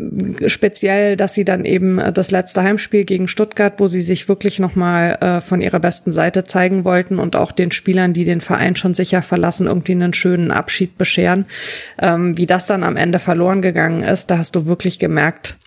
speziell, 0.49 1.15
dass 1.15 1.35
sie 1.35 1.45
dann 1.45 1.65
eben 1.65 2.01
das 2.13 2.31
letzte 2.31 2.63
Heimspiel 2.63 3.03
gegen 3.03 3.27
Stuttgart, 3.27 3.75
wo 3.77 3.85
sie 3.85 4.01
sich 4.01 4.27
wirklich 4.27 4.57
nochmal 4.57 5.17
äh, 5.21 5.41
von 5.41 5.61
ihrer 5.61 5.79
besten 5.79 6.11
Seite 6.11 6.45
zeigen 6.45 6.83
wollten 6.83 7.19
und 7.19 7.35
auch 7.35 7.51
den 7.51 7.71
Spielern, 7.71 8.13
die 8.13 8.23
den 8.23 8.41
Verein 8.41 8.75
schon 8.75 8.95
sicher 8.95 9.21
verlassen, 9.21 9.67
irgendwie 9.67 9.91
einen 9.91 10.15
schönen 10.15 10.49
Abschied 10.49 10.97
bescheren, 10.97 11.45
ähm, 12.01 12.35
wie 12.39 12.47
das 12.47 12.65
dann 12.65 12.83
am 12.83 12.97
Ende 12.97 13.19
verloren 13.19 13.34
verloren 13.35 13.61
gegangen 13.61 14.01
ist, 14.01 14.31
da 14.31 14.37
hast 14.37 14.55
du 14.55 14.65
wirklich 14.65 14.97
gemerkt, 14.97 15.57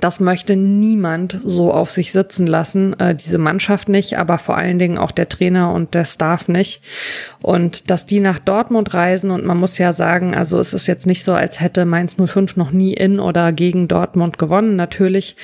das 0.00 0.20
möchte 0.20 0.54
niemand 0.54 1.40
so 1.42 1.72
auf 1.72 1.90
sich 1.90 2.12
sitzen 2.12 2.46
lassen, 2.46 2.98
äh, 3.00 3.14
diese 3.14 3.38
Mannschaft 3.38 3.88
nicht, 3.88 4.18
aber 4.18 4.36
vor 4.36 4.58
allen 4.58 4.78
Dingen 4.78 4.98
auch 4.98 5.10
der 5.10 5.30
Trainer 5.30 5.72
und 5.72 5.94
der 5.94 6.04
Staff 6.04 6.46
nicht. 6.46 6.82
Und 7.42 7.90
dass 7.90 8.04
die 8.04 8.20
nach 8.20 8.38
Dortmund 8.38 8.92
reisen 8.92 9.30
und 9.30 9.46
man 9.46 9.56
muss 9.56 9.78
ja 9.78 9.94
sagen, 9.94 10.34
also 10.34 10.60
es 10.60 10.74
ist 10.74 10.88
jetzt 10.88 11.06
nicht 11.06 11.24
so, 11.24 11.32
als 11.32 11.62
hätte 11.62 11.86
Mainz 11.86 12.16
05 12.22 12.56
noch 12.56 12.70
nie 12.70 12.92
in 12.92 13.18
oder 13.18 13.50
gegen 13.50 13.88
Dortmund 13.88 14.36
gewonnen. 14.36 14.76
Natürlich 14.76 15.36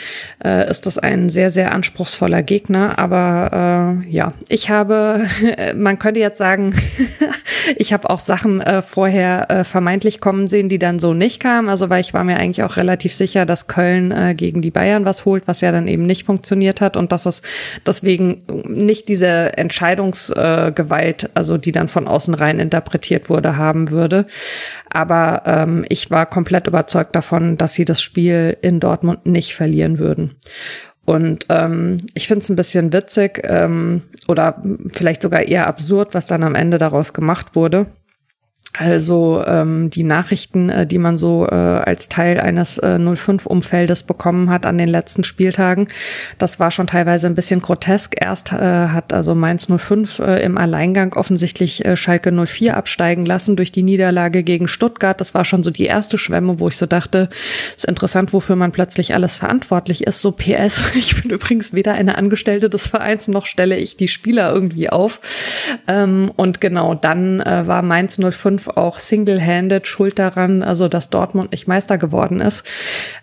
äh, 0.44 0.68
ist 0.68 0.84
das 0.84 0.98
ein 0.98 1.30
sehr, 1.30 1.50
sehr 1.50 1.72
anspruchsvoller 1.72 2.42
Gegner, 2.42 2.98
aber 2.98 4.02
äh, 4.04 4.10
ja, 4.10 4.34
ich 4.50 4.68
habe, 4.68 5.24
man 5.74 5.98
könnte 5.98 6.20
jetzt 6.20 6.36
sagen, 6.36 6.74
ich 7.76 7.94
habe 7.94 8.10
auch 8.10 8.20
Sachen 8.20 8.60
äh, 8.60 8.82
vorher 8.82 9.50
äh, 9.50 9.64
vermeintlich 9.64 10.20
kommen 10.20 10.48
sehen, 10.48 10.68
die 10.68 10.78
dann 10.78 10.98
so 10.98 11.14
nicht 11.14 11.40
kamen. 11.40 11.70
Also 11.70 11.88
weil 11.88 12.02
ich 12.02 12.12
war 12.12 12.24
mir 12.24 12.36
eigentlich 12.36 12.62
auch 12.62 12.76
relativ 12.76 13.14
sicher, 13.14 13.46
dass 13.46 13.68
Köln 13.68 14.10
äh, 14.10 14.33
gegen 14.34 14.60
die 14.60 14.70
Bayern 14.70 15.04
was 15.04 15.24
holt, 15.24 15.46
was 15.46 15.60
ja 15.60 15.72
dann 15.72 15.88
eben 15.88 16.04
nicht 16.04 16.26
funktioniert 16.26 16.80
hat 16.80 16.96
und 16.96 17.12
dass 17.12 17.26
es 17.26 17.42
deswegen 17.86 18.42
nicht 18.64 19.08
diese 19.08 19.56
Entscheidungsgewalt, 19.56 21.30
also 21.34 21.56
die 21.58 21.72
dann 21.72 21.88
von 21.88 22.08
außen 22.08 22.34
rein 22.34 22.60
interpretiert 22.60 23.28
wurde, 23.28 23.56
haben 23.56 23.90
würde. 23.90 24.26
Aber 24.90 25.42
ähm, 25.46 25.84
ich 25.88 26.10
war 26.10 26.26
komplett 26.26 26.66
überzeugt 26.66 27.14
davon, 27.14 27.56
dass 27.56 27.74
sie 27.74 27.84
das 27.84 28.02
Spiel 28.02 28.56
in 28.62 28.80
Dortmund 28.80 29.26
nicht 29.26 29.54
verlieren 29.54 29.98
würden. 29.98 30.34
Und 31.04 31.46
ähm, 31.50 31.98
ich 32.14 32.26
finde 32.28 32.42
es 32.42 32.48
ein 32.48 32.56
bisschen 32.56 32.92
witzig 32.92 33.42
ähm, 33.44 34.02
oder 34.26 34.62
vielleicht 34.92 35.22
sogar 35.22 35.42
eher 35.42 35.66
absurd, 35.66 36.14
was 36.14 36.26
dann 36.26 36.42
am 36.42 36.54
Ende 36.54 36.78
daraus 36.78 37.12
gemacht 37.12 37.54
wurde. 37.54 37.86
Also 38.76 39.40
ähm, 39.46 39.88
die 39.90 40.02
Nachrichten, 40.02 40.68
äh, 40.68 40.84
die 40.84 40.98
man 40.98 41.16
so 41.16 41.46
äh, 41.46 41.54
als 41.54 42.08
Teil 42.08 42.40
eines 42.40 42.78
äh, 42.78 42.98
05-Umfeldes 42.98 44.02
bekommen 44.02 44.50
hat 44.50 44.66
an 44.66 44.78
den 44.78 44.88
letzten 44.88 45.22
Spieltagen, 45.22 45.86
das 46.38 46.58
war 46.58 46.72
schon 46.72 46.88
teilweise 46.88 47.28
ein 47.28 47.36
bisschen 47.36 47.62
grotesk. 47.62 48.16
Erst 48.20 48.50
äh, 48.52 48.56
hat 48.56 49.12
also 49.12 49.36
Mainz 49.36 49.68
05 49.68 50.18
äh, 50.18 50.42
im 50.42 50.58
Alleingang 50.58 51.14
offensichtlich 51.14 51.84
äh, 51.84 51.96
Schalke 51.96 52.32
04 52.32 52.76
absteigen 52.76 53.24
lassen 53.24 53.54
durch 53.54 53.70
die 53.70 53.84
Niederlage 53.84 54.42
gegen 54.42 54.66
Stuttgart. 54.66 55.20
Das 55.20 55.34
war 55.34 55.44
schon 55.44 55.62
so 55.62 55.70
die 55.70 55.86
erste 55.86 56.18
Schwemme, 56.18 56.58
wo 56.58 56.66
ich 56.66 56.76
so 56.76 56.86
dachte, 56.86 57.28
ist 57.76 57.86
interessant, 57.86 58.32
wofür 58.32 58.56
man 58.56 58.72
plötzlich 58.72 59.14
alles 59.14 59.36
verantwortlich 59.36 60.04
ist. 60.04 60.20
So 60.20 60.32
PS, 60.32 60.94
ich 60.96 61.22
bin 61.22 61.30
übrigens 61.30 61.74
weder 61.74 61.92
eine 61.92 62.18
Angestellte 62.18 62.68
des 62.68 62.88
Vereins 62.88 63.28
noch 63.28 63.46
stelle 63.46 63.76
ich 63.76 63.96
die 63.96 64.08
Spieler 64.08 64.52
irgendwie 64.52 64.90
auf. 64.90 65.20
Ähm, 65.86 66.32
und 66.34 66.60
genau 66.60 66.96
dann 66.96 67.40
äh, 67.40 67.68
war 67.68 67.82
Mainz 67.82 68.18
05 68.18 68.63
auch 68.68 68.98
single-handed 68.98 69.86
schuld 69.86 70.18
daran, 70.18 70.62
also 70.62 70.88
dass 70.88 71.10
Dortmund 71.10 71.52
nicht 71.52 71.68
Meister 71.68 71.98
geworden 71.98 72.40
ist. 72.40 72.64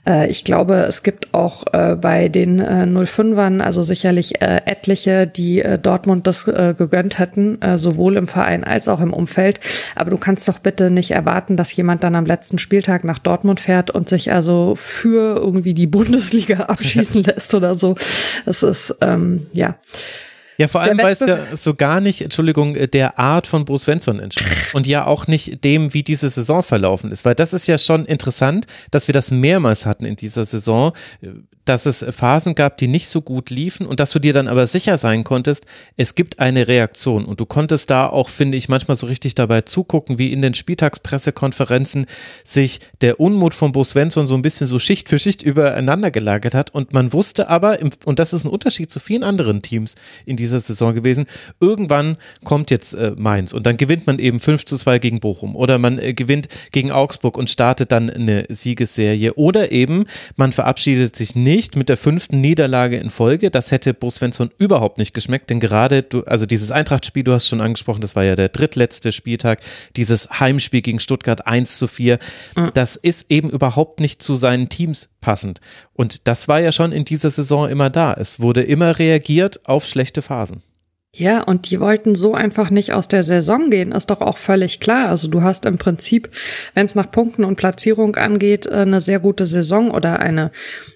Äh, 0.07 0.30
ich 0.30 0.43
glaube, 0.43 0.76
es 0.76 1.03
gibt 1.03 1.34
auch 1.34 1.65
äh, 1.73 1.95
bei 1.95 2.30
den 2.30 2.59
äh, 2.59 2.85
05ern, 2.85 3.61
also 3.61 3.84
sicherlich 3.84 4.41
äh, 4.41 4.61
etliche, 4.65 5.27
die 5.27 5.61
äh, 5.61 5.80
Dortmund 5.80 6.27
das 6.27 6.47
äh, 6.47 6.73
gegönnt 6.77 7.19
hätten, 7.19 7.61
äh, 7.61 7.77
sowohl 7.77 8.18
im 8.18 8.27
Verein 8.27 8.63
als 8.63 8.88
auch 8.88 9.01
im 9.01 9.13
Umfeld. 9.13 9.59
Aber 9.95 10.09
du 10.09 10.18
kannst 10.18 10.47
doch 10.47 10.59
bitte 10.59 10.91
nicht 10.91 11.11
erwarten, 11.11 11.57
dass 11.57 11.76
jemand 11.76 12.03
dann 12.03 12.15
am 12.15 12.26
letzten 12.26 12.57
Spieltag 12.57 13.03
nach 13.03 13.19
Dortmund 13.19 13.59
fährt 13.59 13.91
und 13.91 14.09
sich 14.09 14.31
also 14.31 14.73
für 14.76 15.38
irgendwie 15.38 15.73
die 15.73 15.88
Bundesliga 16.01 16.65
abschießen 16.65 17.23
lässt 17.26 17.53
oder 17.53 17.76
so. 17.76 17.95
Es 18.45 18.63
ist, 18.63 18.95
ähm, 19.01 19.45
ja. 19.53 19.76
Ja, 20.57 20.68
vor 20.68 20.82
allem, 20.82 20.98
weil 20.98 21.14
es 21.14 21.19
ja 21.19 21.56
so 21.56 21.73
gar 21.73 22.02
nicht, 22.02 22.22
Entschuldigung, 22.22 22.76
der 22.91 23.18
Art 23.18 23.48
von 23.48 23.65
Bruce 23.65 23.84
Svensson 23.84 24.19
entspricht. 24.19 24.73
Und 24.73 24.86
ja 24.88 25.06
auch 25.06 25.28
nicht 25.28 25.64
dem, 25.64 25.94
wie 25.94 26.03
diese 26.03 26.30
Saison 26.30 26.61
verlaufen 26.64 27.11
ist. 27.11 27.26
Weil 27.26 27.36
das 27.36 27.53
ist 27.53 27.68
ja 27.68 27.78
schon 27.78 28.06
interessant, 28.06 28.68
dass 28.91 29.07
wir 29.07 29.14
das 29.14 29.32
mehrmals 29.32 29.86
hatten 29.86 30.06
in 30.06 30.15
dieser 30.15 30.44
Saison 30.44 30.94
dass 31.65 31.85
es 31.85 32.05
Phasen 32.09 32.55
gab, 32.55 32.77
die 32.77 32.88
nicht 32.88 33.07
so 33.07 33.21
gut 33.21 33.49
liefen 33.49 33.85
und 33.85 33.99
dass 33.99 34.11
du 34.11 34.19
dir 34.19 34.33
dann 34.33 34.47
aber 34.47 34.67
sicher 34.67 34.97
sein 34.97 35.23
konntest, 35.23 35.65
es 35.97 36.15
gibt 36.15 36.39
eine 36.39 36.67
Reaktion. 36.67 37.25
Und 37.25 37.39
du 37.39 37.45
konntest 37.45 37.89
da 37.89 38.07
auch, 38.07 38.29
finde 38.29 38.57
ich, 38.57 38.69
manchmal 38.69 38.95
so 38.95 39.07
richtig 39.07 39.35
dabei 39.35 39.61
zugucken, 39.61 40.17
wie 40.17 40.31
in 40.31 40.41
den 40.41 40.53
Spieltagspressekonferenzen 40.53 42.05
sich 42.43 42.79
der 43.01 43.19
Unmut 43.19 43.53
von 43.53 43.71
Bo 43.71 43.83
Svensson 43.83 44.27
so 44.27 44.35
ein 44.35 44.41
bisschen 44.41 44.67
so 44.67 44.79
Schicht 44.79 45.09
für 45.09 45.19
Schicht 45.19 45.41
übereinander 45.43 46.11
gelagert 46.11 46.53
hat. 46.53 46.73
Und 46.73 46.93
man 46.93 47.13
wusste 47.13 47.49
aber, 47.49 47.79
und 48.05 48.19
das 48.19 48.33
ist 48.33 48.45
ein 48.45 48.49
Unterschied 48.49 48.89
zu 48.89 48.99
vielen 48.99 49.23
anderen 49.23 49.61
Teams 49.61 49.95
in 50.25 50.38
dieser 50.38 50.59
Saison 50.59 50.93
gewesen, 50.93 51.25
irgendwann 51.59 52.17
kommt 52.43 52.71
jetzt 52.71 52.93
äh, 52.93 53.13
Mainz 53.15 53.53
und 53.53 53.65
dann 53.65 53.77
gewinnt 53.77 54.07
man 54.07 54.19
eben 54.19 54.39
5 54.39 54.65
zu 54.65 54.77
2 54.77 54.99
gegen 54.99 55.19
Bochum 55.19 55.55
oder 55.55 55.77
man 55.77 55.99
äh, 55.99 56.13
gewinnt 56.13 56.47
gegen 56.71 56.91
Augsburg 56.91 57.38
und 57.38 57.49
startet 57.49 57.91
dann 57.91 58.09
eine 58.09 58.45
Siegesserie 58.49 59.33
oder 59.33 59.71
eben 59.71 60.05
man 60.35 60.51
verabschiedet 60.51 61.15
sich 61.15 61.35
nicht 61.35 61.60
nicht 61.61 61.75
mit 61.75 61.89
der 61.89 61.97
fünften 61.97 62.41
Niederlage 62.41 62.97
in 62.97 63.11
Folge. 63.11 63.51
Das 63.51 63.69
hätte 63.69 63.93
Bo 63.93 64.09
Svensson 64.09 64.49
überhaupt 64.57 64.97
nicht 64.97 65.13
geschmeckt, 65.13 65.51
denn 65.51 65.59
gerade, 65.59 66.01
du, 66.01 66.23
also 66.23 66.47
dieses 66.47 66.71
Eintracht-Spiel, 66.71 67.23
du 67.23 67.33
hast 67.33 67.47
schon 67.47 67.61
angesprochen, 67.61 68.01
das 68.01 68.15
war 68.15 68.23
ja 68.23 68.35
der 68.35 68.49
drittletzte 68.49 69.11
Spieltag, 69.11 69.61
dieses 69.95 70.39
Heimspiel 70.39 70.81
gegen 70.81 70.99
Stuttgart 70.99 71.45
1 71.45 71.77
zu 71.77 71.85
4, 71.85 72.17
mhm. 72.55 72.71
das 72.73 72.95
ist 72.95 73.29
eben 73.29 73.51
überhaupt 73.51 73.99
nicht 73.99 74.23
zu 74.23 74.33
seinen 74.33 74.69
Teams 74.69 75.09
passend. 75.21 75.59
Und 75.93 76.27
das 76.27 76.47
war 76.47 76.59
ja 76.59 76.71
schon 76.71 76.91
in 76.91 77.05
dieser 77.05 77.29
Saison 77.29 77.69
immer 77.69 77.91
da. 77.91 78.13
Es 78.13 78.39
wurde 78.39 78.63
immer 78.63 78.97
reagiert 78.97 79.67
auf 79.67 79.85
schlechte 79.85 80.23
Phasen. 80.23 80.63
Ja, 81.13 81.43
und 81.43 81.69
die 81.69 81.81
wollten 81.81 82.15
so 82.15 82.33
einfach 82.35 82.69
nicht 82.69 82.93
aus 82.93 83.09
der 83.09 83.23
Saison 83.23 83.69
gehen, 83.69 83.91
ist 83.91 84.09
doch 84.09 84.21
auch 84.21 84.38
völlig 84.38 84.79
klar. 84.79 85.09
Also 85.09 85.27
du 85.27 85.43
hast 85.43 85.65
im 85.65 85.77
Prinzip, 85.77 86.29
wenn 86.73 86.85
es 86.85 86.95
nach 86.95 87.11
Punkten 87.11 87.43
und 87.43 87.57
Platzierung 87.57 88.15
angeht, 88.15 88.65
äh, 88.65 88.75
eine 88.75 89.01
sehr 89.01 89.19
gute 89.19 89.45
Saison 89.45 89.91
oder 89.91 90.21
eine 90.21 90.51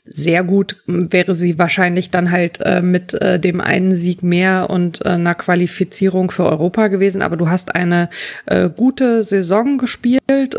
sehr 0.05 0.43
gut 0.43 0.77
wäre 0.87 1.33
sie 1.33 1.59
wahrscheinlich 1.59 2.11
dann 2.11 2.31
halt 2.31 2.61
äh, 2.61 2.81
mit 2.81 3.13
äh, 3.15 3.39
dem 3.41 3.59
einen 3.59 3.93
Sieg 3.95 4.23
mehr 4.23 4.69
und 4.69 5.05
einer 5.05 5.33
Qualifizierung 5.33 6.31
für 6.31 6.45
Europa 6.45 6.87
gewesen. 6.87 7.21
Aber 7.21 7.35
du 7.35 7.49
hast 7.49 7.75
eine 7.75 8.09
gute 8.75 9.23
Saison 9.23 9.77
gespielt 9.77 10.55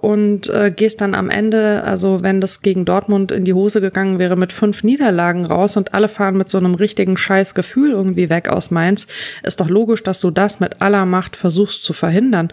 und 0.00 0.50
gehst 0.76 1.00
dann 1.00 1.14
am 1.14 1.30
Ende, 1.30 1.84
also 1.84 2.22
wenn 2.22 2.40
das 2.40 2.62
gegen 2.62 2.84
Dortmund 2.84 3.32
in 3.32 3.44
die 3.44 3.52
Hose 3.52 3.80
gegangen 3.80 4.18
wäre, 4.18 4.36
mit 4.36 4.52
fünf 4.52 4.82
Niederlagen 4.82 5.44
raus 5.44 5.76
und 5.76 5.94
alle 5.94 6.08
fahren 6.08 6.36
mit 6.36 6.48
so 6.48 6.58
einem 6.58 6.74
richtigen 6.74 7.16
Scheißgefühl 7.16 7.90
irgendwie 7.90 8.30
weg 8.30 8.48
aus 8.48 8.70
Mainz, 8.70 8.87
ist 8.94 9.60
doch 9.60 9.68
logisch, 9.68 10.02
dass 10.02 10.20
du 10.20 10.30
das 10.30 10.60
mit 10.60 10.80
aller 10.80 11.04
Macht 11.06 11.36
versuchst 11.36 11.84
zu 11.84 11.92
verhindern. 11.92 12.48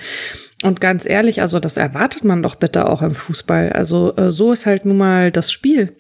Und 0.64 0.82
ganz 0.82 1.06
ehrlich, 1.06 1.42
also 1.42 1.60
das 1.60 1.78
erwartet 1.78 2.24
man 2.24 2.42
doch 2.42 2.56
bitte 2.56 2.90
auch 2.90 3.02
im 3.02 3.14
Fußball. 3.14 3.72
Also 3.74 4.16
äh, 4.16 4.32
so 4.32 4.52
ist 4.52 4.66
halt 4.66 4.86
nun 4.86 4.98
mal 4.98 5.32
das 5.32 5.52
Spiel. 5.52 5.92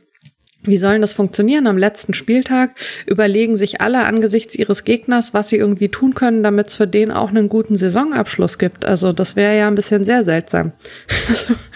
Wie 0.68 0.78
sollen 0.78 1.02
das 1.02 1.14
funktionieren? 1.14 1.68
Am 1.68 1.78
letzten 1.78 2.14
Spieltag 2.14 2.72
überlegen 3.06 3.56
sich 3.56 3.82
alle 3.82 4.06
angesichts 4.06 4.56
ihres 4.56 4.84
Gegners, 4.84 5.34
was 5.34 5.49
sie 5.49 5.57
irgendwie 5.57 5.90
tun 5.90 6.16
können, 6.16 6.44
damit 6.44 6.70
es 6.70 6.76
für 6.76 6.88
den 6.88 7.12
auch 7.12 7.30
einen 7.30 7.49
guten 7.49 7.76
Saisonabschluss 7.76 8.57
gibt. 8.57 8.86
Also 8.86 9.14
das 9.14 9.36
wäre 9.36 9.57
ja 9.57 9.68
ein 9.68 9.76
bisschen 9.76 10.06
sehr 10.06 10.24
seltsam. 10.24 10.72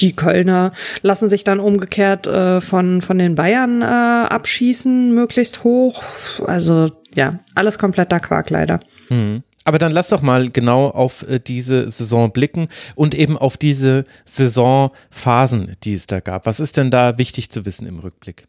Die 0.00 0.14
Kölner 0.14 0.72
lassen 1.02 1.28
sich 1.28 1.44
dann 1.44 1.60
umgekehrt 1.60 2.26
äh, 2.26 2.60
von, 2.60 3.00
von 3.02 3.18
den 3.18 3.34
Bayern 3.34 3.82
äh, 3.82 3.84
abschießen, 3.84 5.14
möglichst 5.14 5.64
hoch. 5.64 6.02
Also 6.46 6.92
ja, 7.14 7.40
alles 7.54 7.78
kompletter 7.78 8.20
Quark 8.20 8.50
leider. 8.50 8.80
Hm. 9.08 9.42
Aber 9.64 9.78
dann 9.78 9.92
lass 9.92 10.08
doch 10.08 10.22
mal 10.22 10.50
genau 10.50 10.88
auf 10.88 11.28
äh, 11.28 11.38
diese 11.38 11.90
Saison 11.90 12.32
blicken 12.32 12.68
und 12.94 13.14
eben 13.14 13.36
auf 13.36 13.56
diese 13.56 14.04
Saisonphasen, 14.24 15.76
die 15.84 15.94
es 15.94 16.06
da 16.06 16.20
gab. 16.20 16.46
Was 16.46 16.60
ist 16.60 16.76
denn 16.76 16.90
da 16.90 17.18
wichtig 17.18 17.50
zu 17.50 17.66
wissen 17.66 17.86
im 17.86 17.98
Rückblick? 17.98 18.46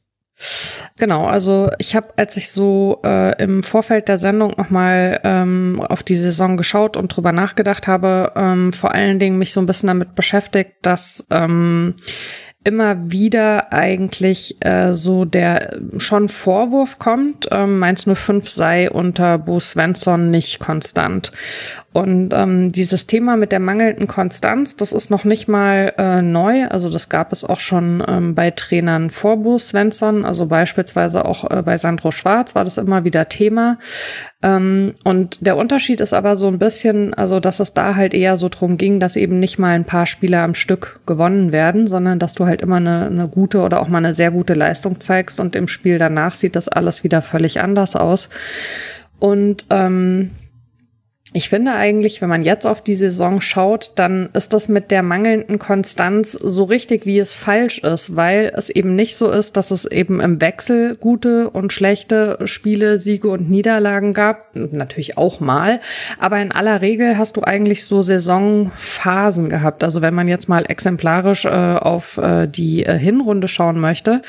Genau, 0.97 1.25
also 1.25 1.69
ich 1.77 1.95
habe, 1.95 2.07
als 2.17 2.37
ich 2.37 2.51
so 2.51 2.99
äh, 3.03 3.41
im 3.41 3.63
Vorfeld 3.63 4.07
der 4.07 4.17
Sendung 4.17 4.53
nochmal 4.57 5.19
ähm, 5.23 5.83
auf 5.87 6.03
die 6.03 6.15
Saison 6.15 6.57
geschaut 6.57 6.97
und 6.97 7.15
drüber 7.15 7.31
nachgedacht 7.31 7.87
habe, 7.87 8.31
ähm, 8.35 8.73
vor 8.73 8.93
allen 8.93 9.19
Dingen 9.19 9.37
mich 9.37 9.53
so 9.53 9.59
ein 9.59 9.65
bisschen 9.65 9.87
damit 9.87 10.15
beschäftigt, 10.15 10.73
dass 10.81 11.27
ähm, 11.29 11.95
immer 12.63 13.11
wieder 13.11 13.73
eigentlich 13.73 14.57
äh, 14.59 14.93
so 14.93 15.25
der 15.25 15.79
schon 15.97 16.29
Vorwurf 16.29 16.99
kommt, 16.99 17.47
ähm, 17.51 17.79
Mainz 17.79 18.05
05 18.05 18.47
sei 18.47 18.91
unter 18.91 19.39
Bo 19.39 19.59
Svensson 19.59 20.29
nicht 20.29 20.59
konstant. 20.59 21.31
Und 21.93 22.33
ähm, 22.33 22.71
dieses 22.71 23.07
Thema 23.07 23.35
mit 23.35 23.51
der 23.51 23.59
mangelnden 23.59 24.07
Konstanz, 24.07 24.77
das 24.77 24.93
ist 24.93 25.09
noch 25.09 25.23
nicht 25.23 25.47
mal 25.47 25.93
äh, 25.97 26.21
neu. 26.21 26.67
Also 26.67 26.89
das 26.89 27.09
gab 27.09 27.33
es 27.33 27.43
auch 27.43 27.59
schon 27.59 28.03
ähm, 28.07 28.35
bei 28.35 28.51
Trainern 28.51 29.09
vor 29.09 29.37
Bo 29.37 29.57
Svensson, 29.57 30.23
also 30.23 30.45
beispielsweise 30.45 31.25
auch 31.25 31.49
äh, 31.49 31.63
bei 31.63 31.77
Sandro 31.77 32.11
Schwarz 32.11 32.53
war 32.55 32.63
das 32.63 32.77
immer 32.77 33.03
wieder 33.03 33.27
Thema. 33.27 33.77
Ähm, 34.43 34.93
und 35.03 35.45
der 35.45 35.55
Unterschied 35.57 36.01
ist 36.01 36.13
aber 36.13 36.35
so 36.35 36.47
ein 36.47 36.57
bisschen, 36.57 37.13
also 37.13 37.39
dass 37.39 37.59
es 37.59 37.73
da 37.73 37.95
halt 37.95 38.13
eher 38.13 38.37
so 38.37 38.49
drum 38.49 38.77
ging, 38.77 38.99
dass 38.99 39.15
eben 39.15 39.39
nicht 39.39 39.59
mal 39.59 39.75
ein 39.75 39.85
paar 39.85 40.05
Spiele 40.05 40.39
am 40.39 40.55
Stück 40.55 40.99
gewonnen 41.05 41.51
werden, 41.51 41.85
sondern 41.85 42.17
dass 42.17 42.33
du 42.33 42.45
halt 42.45 42.61
immer 42.61 42.77
eine, 42.77 43.05
eine 43.05 43.27
gute 43.27 43.61
oder 43.61 43.81
auch 43.81 43.87
mal 43.87 43.99
eine 43.99 44.15
sehr 44.15 44.31
gute 44.31 44.55
Leistung 44.55 44.99
zeigst 44.99 45.39
und 45.39 45.55
im 45.55 45.67
Spiel 45.67 45.99
danach 45.99 46.33
sieht 46.33 46.55
das 46.55 46.69
alles 46.69 47.03
wieder 47.03 47.21
völlig 47.21 47.61
anders 47.61 47.95
aus. 47.95 48.29
Und 49.19 49.65
ähm, 49.69 50.31
ich 51.33 51.47
finde 51.47 51.73
eigentlich, 51.73 52.21
wenn 52.21 52.27
man 52.27 52.43
jetzt 52.43 52.67
auf 52.67 52.83
die 52.83 52.95
Saison 52.95 53.39
schaut, 53.39 53.93
dann 53.95 54.29
ist 54.33 54.51
das 54.51 54.67
mit 54.67 54.91
der 54.91 55.01
mangelnden 55.01 55.59
Konstanz 55.59 56.33
so 56.33 56.65
richtig, 56.65 57.05
wie 57.05 57.19
es 57.19 57.33
falsch 57.33 57.79
ist, 57.79 58.17
weil 58.17 58.51
es 58.53 58.69
eben 58.69 58.95
nicht 58.95 59.15
so 59.15 59.31
ist, 59.31 59.55
dass 59.55 59.71
es 59.71 59.85
eben 59.85 60.19
im 60.19 60.41
Wechsel 60.41 60.97
gute 60.97 61.49
und 61.49 61.71
schlechte 61.71 62.37
Spiele, 62.43 62.97
Siege 62.97 63.29
und 63.29 63.49
Niederlagen 63.49 64.11
gab. 64.11 64.53
Natürlich 64.55 65.17
auch 65.17 65.39
mal. 65.39 65.79
Aber 66.19 66.41
in 66.41 66.51
aller 66.51 66.81
Regel 66.81 67.17
hast 67.17 67.37
du 67.37 67.43
eigentlich 67.43 67.85
so 67.85 68.01
Saisonphasen 68.01 69.47
gehabt. 69.47 69.85
Also 69.85 70.01
wenn 70.01 70.13
man 70.13 70.27
jetzt 70.27 70.49
mal 70.49 70.65
exemplarisch 70.67 71.45
äh, 71.45 71.49
auf 71.49 72.17
äh, 72.17 72.47
die 72.47 72.85
äh, 72.85 72.97
Hinrunde 72.97 73.47
schauen 73.47 73.79
möchte, 73.79 74.21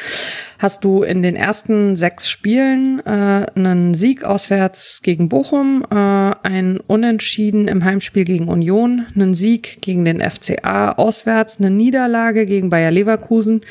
hast 0.63 0.85
du 0.85 1.03
in 1.03 1.23
den 1.23 1.35
ersten 1.35 1.97
sechs 1.97 2.31
Spielen 2.31 3.05
äh, 3.05 3.47
einen 3.57 3.95
Sieg 3.95 4.23
auswärts 4.23 5.03
gegen 5.03 5.29
Bochum, 5.29 5.85
äh, 5.91 5.95
ein 5.95 6.79
Unentschieden 6.93 7.69
im 7.69 7.87
Heimspiel 7.87 8.25
gegen 8.27 8.49
Union, 8.49 9.07
einen 9.15 9.33
Sieg 9.33 9.81
gegen 9.81 10.05
den 10.05 10.21
FCA 10.21 10.93
auswärts, 10.93 11.59
eine 11.59 11.71
Niederlage 11.71 12.45
gegen 12.45 12.69
Bayer 12.69 12.91
Leverkusen, 12.91 13.63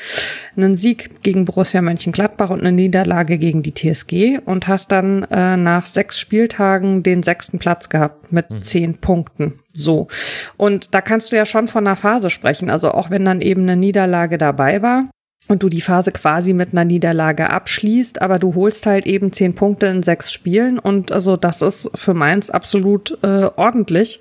einen 0.56 0.76
Sieg 0.76 1.22
gegen 1.22 1.44
Borussia 1.44 1.80
Mönchengladbach 1.82 2.50
und 2.50 2.58
eine 2.58 2.72
Niederlage 2.72 3.38
gegen 3.38 3.62
die 3.62 3.74
TSG 3.74 4.40
und 4.44 4.66
hast 4.66 4.90
dann 4.90 5.22
äh, 5.30 5.56
nach 5.56 5.86
sechs 5.86 6.18
Spieltagen 6.18 7.04
den 7.04 7.22
sechsten 7.22 7.60
Platz 7.60 7.88
gehabt 7.88 8.32
mit 8.32 8.50
mhm. 8.50 8.62
zehn 8.62 8.94
Punkten. 8.96 9.60
So. 9.72 10.08
Und 10.56 10.92
da 10.92 11.00
kannst 11.00 11.30
du 11.30 11.36
ja 11.36 11.46
schon 11.46 11.68
von 11.68 11.86
einer 11.86 11.94
Phase 11.94 12.28
sprechen. 12.28 12.70
Also 12.70 12.90
auch 12.90 13.08
wenn 13.10 13.24
dann 13.24 13.40
eben 13.40 13.62
eine 13.62 13.76
Niederlage 13.76 14.36
dabei 14.36 14.82
war, 14.82 15.04
und 15.48 15.62
du 15.62 15.68
die 15.68 15.80
Phase 15.80 16.12
quasi 16.12 16.52
mit 16.52 16.72
einer 16.72 16.84
Niederlage 16.84 17.50
abschließt, 17.50 18.22
aber 18.22 18.38
du 18.38 18.54
holst 18.54 18.86
halt 18.86 19.06
eben 19.06 19.32
zehn 19.32 19.54
Punkte 19.54 19.86
in 19.86 20.02
sechs 20.02 20.32
Spielen 20.32 20.78
und 20.78 21.12
also 21.12 21.36
das 21.36 21.62
ist 21.62 21.90
für 21.94 22.14
Mainz 22.14 22.50
absolut 22.50 23.18
äh, 23.22 23.50
ordentlich. 23.56 24.20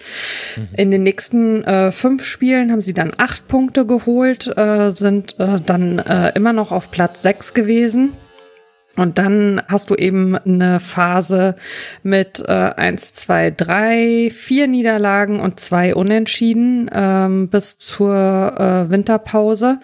Mhm. 0.58 0.68
In 0.78 0.92
den 0.92 1.04
nächsten 1.04 1.64
äh, 1.64 1.92
fünf 1.92 2.26
Spielen 2.26 2.72
haben 2.72 2.82
sie 2.82 2.94
dann 2.94 3.14
acht 3.18 3.48
Punkte 3.48 3.86
geholt, 3.86 4.52
äh, 4.58 4.92
sind 4.92 5.40
äh, 5.40 5.60
dann 5.66 6.00
äh, 6.00 6.32
immer 6.36 6.54
noch 6.54 6.72
auf 6.72 6.92
Platz 6.92 7.22
sechs 7.22 7.54
gewesen 7.54 8.12
Und 8.98 9.18
dann 9.18 9.62
hast 9.70 9.90
du 9.90 9.96
eben 9.96 10.36
eine 10.36 10.82
Phase 10.82 11.56
mit 12.04 12.44
äh, 12.46 12.52
eins, 12.52 13.14
zwei, 13.14 13.50
drei, 13.50 14.30
vier 14.36 14.68
Niederlagen 14.68 15.40
und 15.40 15.62
zwei 15.62 15.96
Unentschieden 15.96 16.90
ähm, 16.94 17.48
bis 17.48 17.78
zur 17.78 18.14
äh, 18.14 18.90
Winterpause 18.90 19.80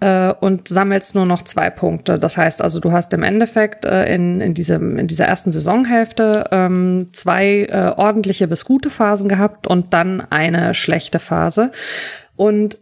äh, 0.00 0.32
und 0.32 0.66
sammelst 0.66 1.14
nur 1.14 1.26
noch 1.26 1.42
zwei 1.42 1.70
Punkte. 1.70 2.18
Das 2.18 2.36
heißt 2.36 2.60
also, 2.60 2.80
du 2.80 2.90
hast 2.90 3.14
im 3.14 3.22
Endeffekt 3.22 3.84
äh, 3.84 4.12
in, 4.12 4.40
in, 4.40 4.54
diesem, 4.54 4.98
in 4.98 5.06
dieser 5.06 5.26
ersten 5.26 5.52
Saisonhälfte 5.52 6.46
ähm, 6.50 7.10
zwei 7.12 7.66
äh, 7.70 7.92
ordentliche 7.96 8.48
bis 8.48 8.64
gute 8.64 8.90
Phasen 8.90 9.28
gehabt 9.28 9.68
und 9.68 9.94
dann 9.94 10.20
eine 10.28 10.74
schlechte 10.74 11.20
Phase. 11.20 11.70
Und 12.34 12.78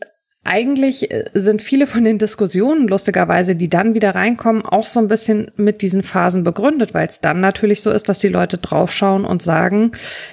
eigentlich 0.48 1.10
äh, 1.10 1.24
sind 1.34 1.60
viele 1.62 1.86
von 1.86 2.04
den 2.04 2.18
Diskussionen, 2.18 2.88
lustigerweise, 2.88 3.54
die 3.54 3.68
dann 3.68 3.94
wieder 3.94 4.14
reinkommen, 4.14 4.64
auch 4.64 4.86
so 4.86 4.98
ein 4.98 5.08
bisschen 5.08 5.50
mit 5.56 5.82
diesen 5.82 6.02
Phasen 6.02 6.42
begründet, 6.42 6.94
weil 6.94 7.06
es 7.06 7.20
dann 7.20 7.40
natürlich 7.40 7.82
so 7.82 7.90
ist, 7.90 8.08
dass 8.08 8.18
die 8.18 8.28
Leute 8.28 8.56
draufschauen 8.56 9.24
und 9.24 9.42
sagen, 9.42 9.92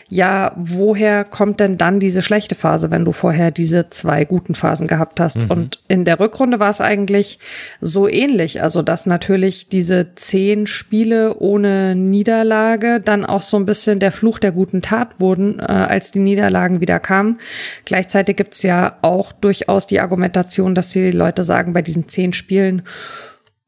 ja, 0.10 0.54
woher 0.56 1.26
kommt 1.26 1.60
denn 1.60 1.78
dann 1.78 2.00
diese 2.00 2.22
schlechte 2.22 2.56
Phase, 2.56 2.92
wenn 2.92 3.04
du 3.04 3.12
vorher 3.12 3.52
diese 3.52 3.90
zwei 3.90 4.24
guten 4.24 4.56
Phasen 4.56 4.88
gehabt 4.88 5.20
hast? 5.20 5.38
Mhm. 5.38 5.52
Und 5.52 5.80
in 5.90 6.06
der 6.06 6.20
Rückrunde 6.20 6.60
war 6.60 6.70
es 6.70 6.80
eigentlich 6.80 7.40
so 7.82 8.08
ähnlich. 8.08 8.64
Also, 8.64 8.82
dass 8.82 9.06
natürlich 9.06 9.68
diese 9.68 10.16
zehn 10.16 10.66
Spiele 10.66 11.36
ohne 11.40 11.96
Niederlage 11.96 13.02
dann 13.02 13.26
auch 13.26 13.42
so 13.42 13.58
ein 13.58 13.66
bisschen 13.66 14.00
der 14.00 14.14
Fluch 14.14 14.40
der 14.40 14.54
guten 14.54 14.82
Tat 14.82 15.20
wurden, 15.20 15.60
äh, 15.60 15.64
als 15.64 16.12
die 16.12 16.20
Niederlagen 16.20 16.80
wieder 16.80 17.00
kamen. 17.02 17.40
Gleichzeitig 17.84 18.38
gibt's 18.38 18.64
ja 18.64 18.96
auch 19.02 19.34
durchaus 19.34 19.88
die 19.88 20.05
Argumentation, 20.06 20.76
dass 20.76 20.92
die 20.92 21.12
Leute 21.12 21.44
sagen, 21.44 21.74
bei 21.74 21.82
diesen 21.82 22.08
zehn 22.08 22.34
Spielen 22.34 22.84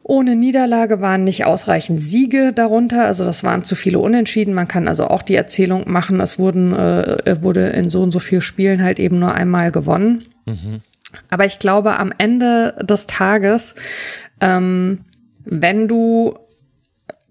ohne 0.07 0.37
Niederlage 0.37 1.01
waren 1.01 1.25
nicht 1.25 1.43
ausreichend 1.43 2.01
Siege 2.01 2.53
darunter, 2.53 3.05
also 3.05 3.25
das 3.25 3.43
waren 3.43 3.65
zu 3.65 3.75
viele 3.75 3.99
Unentschieden. 3.99 4.53
Man 4.53 4.69
kann 4.69 4.87
also 4.87 5.07
auch 5.07 5.21
die 5.21 5.35
Erzählung 5.35 5.83
machen, 5.91 6.21
es 6.21 6.39
wurden, 6.39 6.73
äh, 6.73 7.35
wurde 7.41 7.67
in 7.67 7.89
so 7.89 8.01
und 8.01 8.11
so 8.11 8.19
vielen 8.19 8.41
Spielen 8.41 8.81
halt 8.81 8.99
eben 8.99 9.19
nur 9.19 9.33
einmal 9.33 9.69
gewonnen. 9.71 10.23
Mhm. 10.45 10.81
Aber 11.29 11.45
ich 11.45 11.59
glaube, 11.59 11.99
am 11.99 12.13
Ende 12.17 12.75
des 12.81 13.07
Tages, 13.07 13.75
ähm, 14.39 14.99
wenn 15.43 15.89
du 15.89 16.37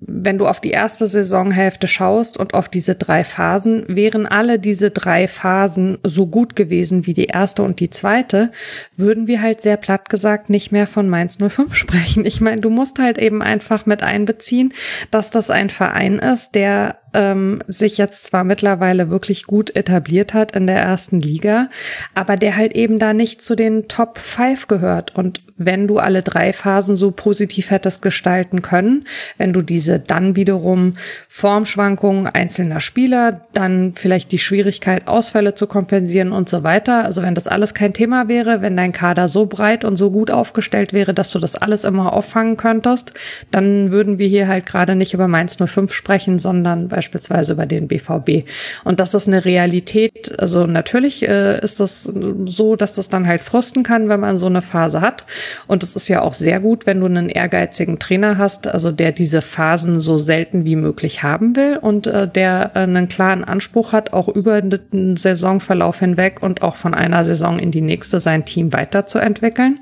wenn 0.06 0.38
du 0.38 0.46
auf 0.46 0.60
die 0.60 0.70
erste 0.70 1.06
Saisonhälfte 1.06 1.88
schaust 1.88 2.36
und 2.36 2.54
auf 2.54 2.68
diese 2.68 2.94
drei 2.94 3.24
Phasen, 3.24 3.84
wären 3.88 4.26
alle 4.26 4.58
diese 4.58 4.90
drei 4.90 5.26
Phasen 5.26 5.98
so 6.04 6.26
gut 6.26 6.54
gewesen 6.54 7.06
wie 7.06 7.14
die 7.14 7.26
erste 7.26 7.62
und 7.62 7.80
die 7.80 7.90
zweite, 7.90 8.50
würden 8.96 9.26
wir 9.26 9.42
halt 9.42 9.60
sehr 9.60 9.76
platt 9.76 10.08
gesagt 10.08 10.48
nicht 10.48 10.70
mehr 10.70 10.86
von 10.86 11.08
Mainz 11.08 11.38
05 11.38 11.74
sprechen. 11.74 12.24
Ich 12.24 12.40
meine, 12.40 12.60
du 12.60 12.70
musst 12.70 12.98
halt 12.98 13.18
eben 13.18 13.42
einfach 13.42 13.86
mit 13.86 14.02
einbeziehen, 14.02 14.72
dass 15.10 15.30
das 15.30 15.50
ein 15.50 15.70
Verein 15.70 16.18
ist, 16.18 16.54
der 16.54 16.98
ähm, 17.16 17.62
sich 17.66 17.96
jetzt 17.96 18.26
zwar 18.26 18.44
mittlerweile 18.44 19.10
wirklich 19.10 19.44
gut 19.44 19.74
etabliert 19.74 20.34
hat 20.34 20.54
in 20.54 20.66
der 20.66 20.76
ersten 20.76 21.18
Liga, 21.18 21.70
aber 22.14 22.36
der 22.36 22.56
halt 22.56 22.74
eben 22.74 22.98
da 22.98 23.14
nicht 23.14 23.42
zu 23.42 23.56
den 23.56 23.88
Top 23.88 24.18
5 24.18 24.68
gehört. 24.68 25.16
Und 25.16 25.40
wenn 25.58 25.86
du 25.88 25.98
alle 25.98 26.22
drei 26.22 26.52
Phasen 26.52 26.96
so 26.96 27.10
positiv 27.10 27.70
hättest 27.70 28.02
gestalten 28.02 28.60
können, 28.60 29.04
wenn 29.38 29.52
du 29.52 29.62
diese 29.62 29.98
dann 29.98 30.36
wiederum 30.36 30.94
Formschwankungen 31.28 32.26
einzelner 32.26 32.80
Spieler, 32.80 33.40
dann 33.54 33.94
vielleicht 33.94 34.32
die 34.32 34.38
Schwierigkeit, 34.38 35.08
Ausfälle 35.08 35.54
zu 35.54 35.66
kompensieren 35.66 36.32
und 36.32 36.48
so 36.48 36.62
weiter. 36.62 37.04
Also 37.04 37.22
wenn 37.22 37.34
das 37.34 37.48
alles 37.48 37.72
kein 37.72 37.94
Thema 37.94 38.28
wäre, 38.28 38.60
wenn 38.60 38.76
dein 38.76 38.92
Kader 38.92 39.28
so 39.28 39.46
breit 39.46 39.84
und 39.84 39.96
so 39.96 40.10
gut 40.10 40.30
aufgestellt 40.30 40.92
wäre, 40.92 41.14
dass 41.14 41.30
du 41.30 41.38
das 41.38 41.56
alles 41.56 41.84
immer 41.84 42.12
auffangen 42.12 42.58
könntest, 42.58 43.14
dann 43.50 43.90
würden 43.90 44.18
wir 44.18 44.28
hier 44.28 44.48
halt 44.48 44.66
gerade 44.66 44.94
nicht 44.94 45.14
über 45.14 45.28
Mainz 45.28 45.56
05 45.56 45.92
sprechen, 45.92 46.38
sondern 46.38 46.88
beispielsweise 46.88 47.05
beispielsweise 47.06 47.52
über 47.52 47.66
den 47.66 47.88
BVB. 47.88 48.48
Und 48.84 48.98
das 49.00 49.14
ist 49.14 49.28
eine 49.28 49.44
Realität. 49.44 50.38
Also 50.38 50.66
natürlich 50.66 51.26
äh, 51.26 51.60
ist 51.60 51.78
das 51.78 52.10
so, 52.46 52.76
dass 52.76 52.96
das 52.96 53.08
dann 53.08 53.26
halt 53.26 53.42
frusten 53.42 53.82
kann, 53.82 54.08
wenn 54.08 54.20
man 54.20 54.38
so 54.38 54.46
eine 54.46 54.62
Phase 54.62 55.00
hat. 55.00 55.24
Und 55.66 55.82
es 55.82 55.94
ist 55.94 56.08
ja 56.08 56.22
auch 56.22 56.34
sehr 56.34 56.60
gut, 56.60 56.86
wenn 56.86 57.00
du 57.00 57.06
einen 57.06 57.28
ehrgeizigen 57.28 57.98
Trainer 57.98 58.38
hast, 58.38 58.66
also 58.66 58.90
der 58.90 59.12
diese 59.12 59.40
Phasen 59.40 60.00
so 60.00 60.18
selten 60.18 60.64
wie 60.64 60.76
möglich 60.76 61.22
haben 61.22 61.54
will 61.54 61.78
und 61.80 62.08
äh, 62.08 62.26
der 62.28 62.72
äh, 62.74 62.80
einen 62.80 63.08
klaren 63.08 63.44
Anspruch 63.44 63.92
hat, 63.92 64.12
auch 64.12 64.28
über 64.28 64.60
den 64.60 65.16
Saisonverlauf 65.16 66.00
hinweg 66.00 66.42
und 66.42 66.62
auch 66.62 66.76
von 66.76 66.94
einer 66.94 67.24
Saison 67.24 67.58
in 67.58 67.70
die 67.70 67.80
nächste 67.80 68.18
sein 68.18 68.44
Team 68.44 68.72
weiterzuentwickeln. 68.72 69.78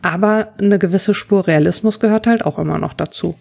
Aber 0.00 0.52
eine 0.60 0.78
gewisse 0.78 1.14
Spur 1.14 1.46
Realismus 1.46 2.00
gehört 2.00 2.26
halt 2.26 2.44
auch 2.44 2.58
immer 2.58 2.78
noch 2.78 2.94
dazu. 2.94 3.34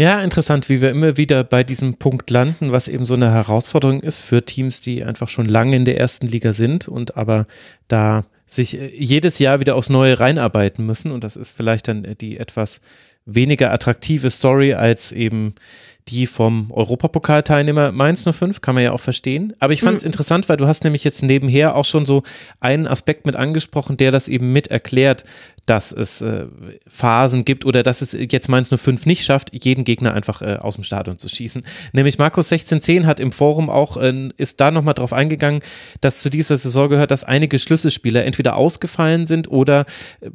Ja, 0.00 0.22
interessant, 0.22 0.70
wie 0.70 0.80
wir 0.80 0.88
immer 0.88 1.18
wieder 1.18 1.44
bei 1.44 1.62
diesem 1.62 1.98
Punkt 1.98 2.30
landen, 2.30 2.72
was 2.72 2.88
eben 2.88 3.04
so 3.04 3.12
eine 3.12 3.32
Herausforderung 3.32 4.00
ist 4.00 4.20
für 4.20 4.42
Teams, 4.42 4.80
die 4.80 5.04
einfach 5.04 5.28
schon 5.28 5.44
lange 5.44 5.76
in 5.76 5.84
der 5.84 6.00
ersten 6.00 6.26
Liga 6.26 6.54
sind 6.54 6.88
und 6.88 7.18
aber 7.18 7.44
da 7.86 8.24
sich 8.46 8.80
äh, 8.80 8.90
jedes 8.96 9.38
Jahr 9.38 9.60
wieder 9.60 9.76
aufs 9.76 9.90
Neue 9.90 10.18
reinarbeiten 10.18 10.86
müssen. 10.86 11.10
Und 11.10 11.22
das 11.22 11.36
ist 11.36 11.50
vielleicht 11.50 11.86
dann 11.86 12.16
die 12.18 12.38
etwas 12.38 12.80
weniger 13.26 13.72
attraktive 13.72 14.30
Story 14.30 14.72
als 14.72 15.12
eben 15.12 15.54
die 16.08 16.26
vom 16.26 16.70
Europapokalteilnehmer 16.70 17.92
Mainz 17.92 18.24
05, 18.24 18.62
kann 18.62 18.74
man 18.74 18.84
ja 18.84 18.92
auch 18.92 19.00
verstehen. 19.00 19.52
Aber 19.58 19.74
ich 19.74 19.82
fand 19.82 19.98
es 19.98 20.02
mhm. 20.02 20.08
interessant, 20.08 20.48
weil 20.48 20.56
du 20.56 20.66
hast 20.66 20.82
nämlich 20.82 21.04
jetzt 21.04 21.22
nebenher 21.22 21.76
auch 21.76 21.84
schon 21.84 22.06
so 22.06 22.22
einen 22.58 22.86
Aspekt 22.86 23.26
mit 23.26 23.36
angesprochen, 23.36 23.98
der 23.98 24.10
das 24.10 24.28
eben 24.28 24.50
mit 24.52 24.68
erklärt, 24.68 25.24
dass 25.70 25.92
es 25.92 26.20
äh, 26.20 26.46
Phasen 26.88 27.44
gibt 27.44 27.64
oder 27.64 27.84
dass 27.84 28.02
es 28.02 28.10
jetzt 28.12 28.48
Mainz 28.48 28.70
05 28.76 29.06
nicht 29.06 29.24
schafft, 29.24 29.50
jeden 29.64 29.84
Gegner 29.84 30.12
einfach 30.14 30.42
äh, 30.42 30.56
aus 30.56 30.74
dem 30.74 30.82
Stadion 30.82 31.16
zu 31.16 31.28
schießen. 31.28 31.62
Nämlich 31.92 32.18
Markus 32.18 32.50
1610 32.50 33.06
hat 33.06 33.20
im 33.20 33.30
Forum 33.30 33.70
auch, 33.70 33.96
äh, 33.96 34.30
ist 34.36 34.60
da 34.60 34.72
nochmal 34.72 34.94
drauf 34.94 35.12
eingegangen, 35.12 35.62
dass 36.00 36.22
zu 36.22 36.28
dieser 36.28 36.56
Saison 36.56 36.88
gehört, 36.88 37.12
dass 37.12 37.22
einige 37.22 37.60
Schlüsselspieler 37.60 38.24
entweder 38.24 38.56
ausgefallen 38.56 39.26
sind 39.26 39.48
oder 39.48 39.84
äh, 40.20 40.30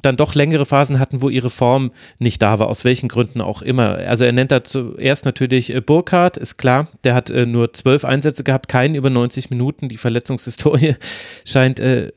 dann 0.00 0.16
doch 0.16 0.36
längere 0.36 0.66
Phasen 0.66 1.00
hatten, 1.00 1.20
wo 1.20 1.30
ihre 1.30 1.50
Form 1.50 1.90
nicht 2.20 2.40
da 2.40 2.60
war, 2.60 2.68
aus 2.68 2.84
welchen 2.84 3.08
Gründen 3.08 3.40
auch 3.40 3.62
immer. 3.62 3.96
Also 3.96 4.24
er 4.24 4.30
nennt 4.30 4.52
da 4.52 4.62
zuerst 4.62 5.24
natürlich 5.24 5.74
äh, 5.74 5.80
Burkhardt, 5.80 6.36
ist 6.36 6.58
klar, 6.58 6.86
der 7.02 7.16
hat 7.16 7.28
äh, 7.30 7.44
nur 7.44 7.72
zwölf 7.72 8.04
Einsätze 8.04 8.44
gehabt, 8.44 8.68
keinen 8.68 8.94
über 8.94 9.10
90 9.10 9.50
Minuten. 9.50 9.88
Die 9.88 9.96
Verletzungshistorie 9.96 10.94
scheint 11.44 11.80
äh, 11.80 12.12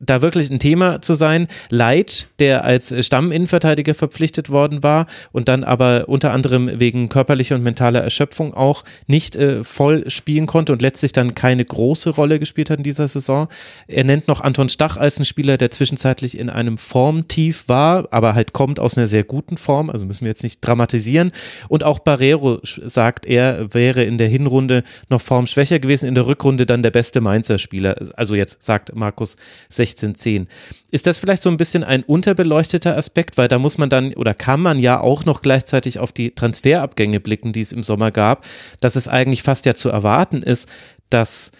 da 0.00 0.22
wirklich 0.22 0.50
ein 0.50 0.58
Thema 0.58 1.02
zu 1.02 1.12
sein. 1.12 1.46
Leitsch, 1.68 2.24
der 2.38 2.64
als 2.64 2.94
Stamminnenverteidiger 3.04 3.94
verpflichtet 3.94 4.48
worden 4.48 4.82
war 4.82 5.06
und 5.30 5.48
dann 5.48 5.62
aber 5.62 6.08
unter 6.08 6.32
anderem 6.32 6.80
wegen 6.80 7.10
körperlicher 7.10 7.54
und 7.54 7.62
mentaler 7.62 8.00
Erschöpfung 8.00 8.54
auch 8.54 8.82
nicht 9.06 9.36
äh, 9.36 9.62
voll 9.62 10.08
spielen 10.10 10.46
konnte 10.46 10.72
und 10.72 10.80
letztlich 10.80 11.12
dann 11.12 11.34
keine 11.34 11.64
große 11.64 12.10
Rolle 12.10 12.38
gespielt 12.38 12.70
hat 12.70 12.78
in 12.78 12.84
dieser 12.84 13.06
Saison. 13.06 13.48
Er 13.86 14.04
nennt 14.04 14.26
noch 14.26 14.40
Anton 14.40 14.70
Stach 14.70 14.96
als 14.96 15.18
einen 15.18 15.26
Spieler, 15.26 15.58
der 15.58 15.70
zwischenzeitlich 15.70 16.38
in 16.38 16.48
einem 16.48 16.78
Formtief 16.78 17.68
war, 17.68 18.08
aber 18.10 18.34
halt 18.34 18.54
kommt 18.54 18.80
aus 18.80 18.96
einer 18.96 19.06
sehr 19.06 19.24
guten 19.24 19.58
Form, 19.58 19.90
also 19.90 20.06
müssen 20.06 20.22
wir 20.22 20.30
jetzt 20.30 20.42
nicht 20.42 20.60
dramatisieren. 20.60 21.32
Und 21.68 21.84
auch 21.84 21.98
Barrero 21.98 22.60
sagt, 22.62 23.26
er 23.26 23.74
wäre 23.74 24.02
in 24.04 24.16
der 24.16 24.28
Hinrunde 24.28 24.82
noch 25.10 25.20
formschwächer 25.20 25.78
gewesen, 25.78 26.06
in 26.06 26.14
der 26.14 26.26
Rückrunde 26.26 26.64
dann 26.64 26.82
der 26.82 26.90
beste 26.90 27.20
Mainzer 27.20 27.58
Spieler. 27.58 27.96
Also 28.16 28.34
jetzt 28.34 28.62
sagt 28.62 28.94
Markus 28.94 29.36
16 29.68 29.89
1610. 29.90 30.48
Ist 30.90 31.06
das 31.06 31.18
vielleicht 31.18 31.42
so 31.42 31.50
ein 31.50 31.56
bisschen 31.56 31.84
ein 31.84 32.02
unterbeleuchteter 32.02 32.96
Aspekt, 32.96 33.38
weil 33.38 33.48
da 33.48 33.58
muss 33.58 33.78
man 33.78 33.90
dann 33.90 34.14
oder 34.14 34.34
kann 34.34 34.60
man 34.60 34.78
ja 34.78 35.00
auch 35.00 35.24
noch 35.24 35.42
gleichzeitig 35.42 35.98
auf 35.98 36.12
die 36.12 36.34
Transferabgänge 36.34 37.20
blicken, 37.20 37.52
die 37.52 37.60
es 37.60 37.72
im 37.72 37.82
Sommer 37.82 38.10
gab, 38.10 38.44
dass 38.80 38.96
es 38.96 39.08
eigentlich 39.08 39.42
fast 39.42 39.66
ja 39.66 39.74
zu 39.74 39.88
erwarten 39.88 40.42
ist, 40.42 40.68
dass 41.10 41.52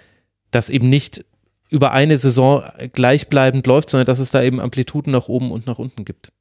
das 0.51 0.71
eben 0.71 0.89
nicht 0.89 1.25
über 1.71 1.93
eine 1.93 2.19
Saison 2.19 2.65
gleichbleibend 2.93 3.67
läuft, 3.67 3.91
sondern 3.91 4.07
dass 4.07 4.19
es 4.19 4.31
da 4.31 4.43
eben 4.43 4.61
Amplituden 4.61 5.13
nach 5.13 5.29
oben 5.29 5.53
und 5.53 5.67
nach 5.67 5.79
unten 5.79 6.05
gibt. 6.05 6.33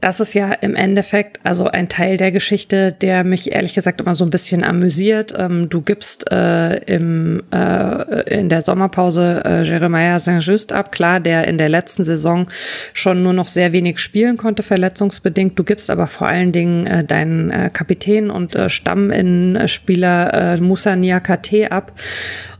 Das 0.00 0.18
ist 0.18 0.32
ja 0.32 0.52
im 0.52 0.74
Endeffekt 0.74 1.40
also 1.44 1.66
ein 1.66 1.88
Teil 1.90 2.16
der 2.16 2.32
Geschichte, 2.32 2.92
der 2.92 3.22
mich 3.22 3.52
ehrlich 3.52 3.74
gesagt 3.74 4.00
immer 4.00 4.14
so 4.14 4.24
ein 4.24 4.30
bisschen 4.30 4.64
amüsiert. 4.64 5.34
Ähm, 5.36 5.68
du 5.68 5.82
gibst 5.82 6.30
äh, 6.32 6.76
im, 6.84 7.42
äh, 7.52 8.38
in 8.38 8.48
der 8.48 8.62
Sommerpause 8.62 9.42
äh, 9.44 9.62
Jeremiah 9.62 10.18
Saint-Just 10.18 10.72
ab, 10.72 10.90
klar, 10.90 11.20
der 11.20 11.46
in 11.46 11.58
der 11.58 11.68
letzten 11.68 12.02
Saison 12.02 12.48
schon 12.94 13.22
nur 13.22 13.34
noch 13.34 13.48
sehr 13.48 13.72
wenig 13.72 13.98
spielen 13.98 14.38
konnte, 14.38 14.62
verletzungsbedingt. 14.62 15.58
Du 15.58 15.64
gibst 15.64 15.90
aber 15.90 16.06
vor 16.06 16.28
allen 16.28 16.52
Dingen 16.52 16.86
äh, 16.86 17.04
deinen 17.04 17.50
äh, 17.50 17.70
Kapitän 17.70 18.30
und 18.30 18.54
äh, 18.54 18.70
Stamminnenspieler 18.70 20.54
äh, 20.54 20.60
Musa 20.60 20.96
Niakate 20.96 21.72
ab. 21.72 21.92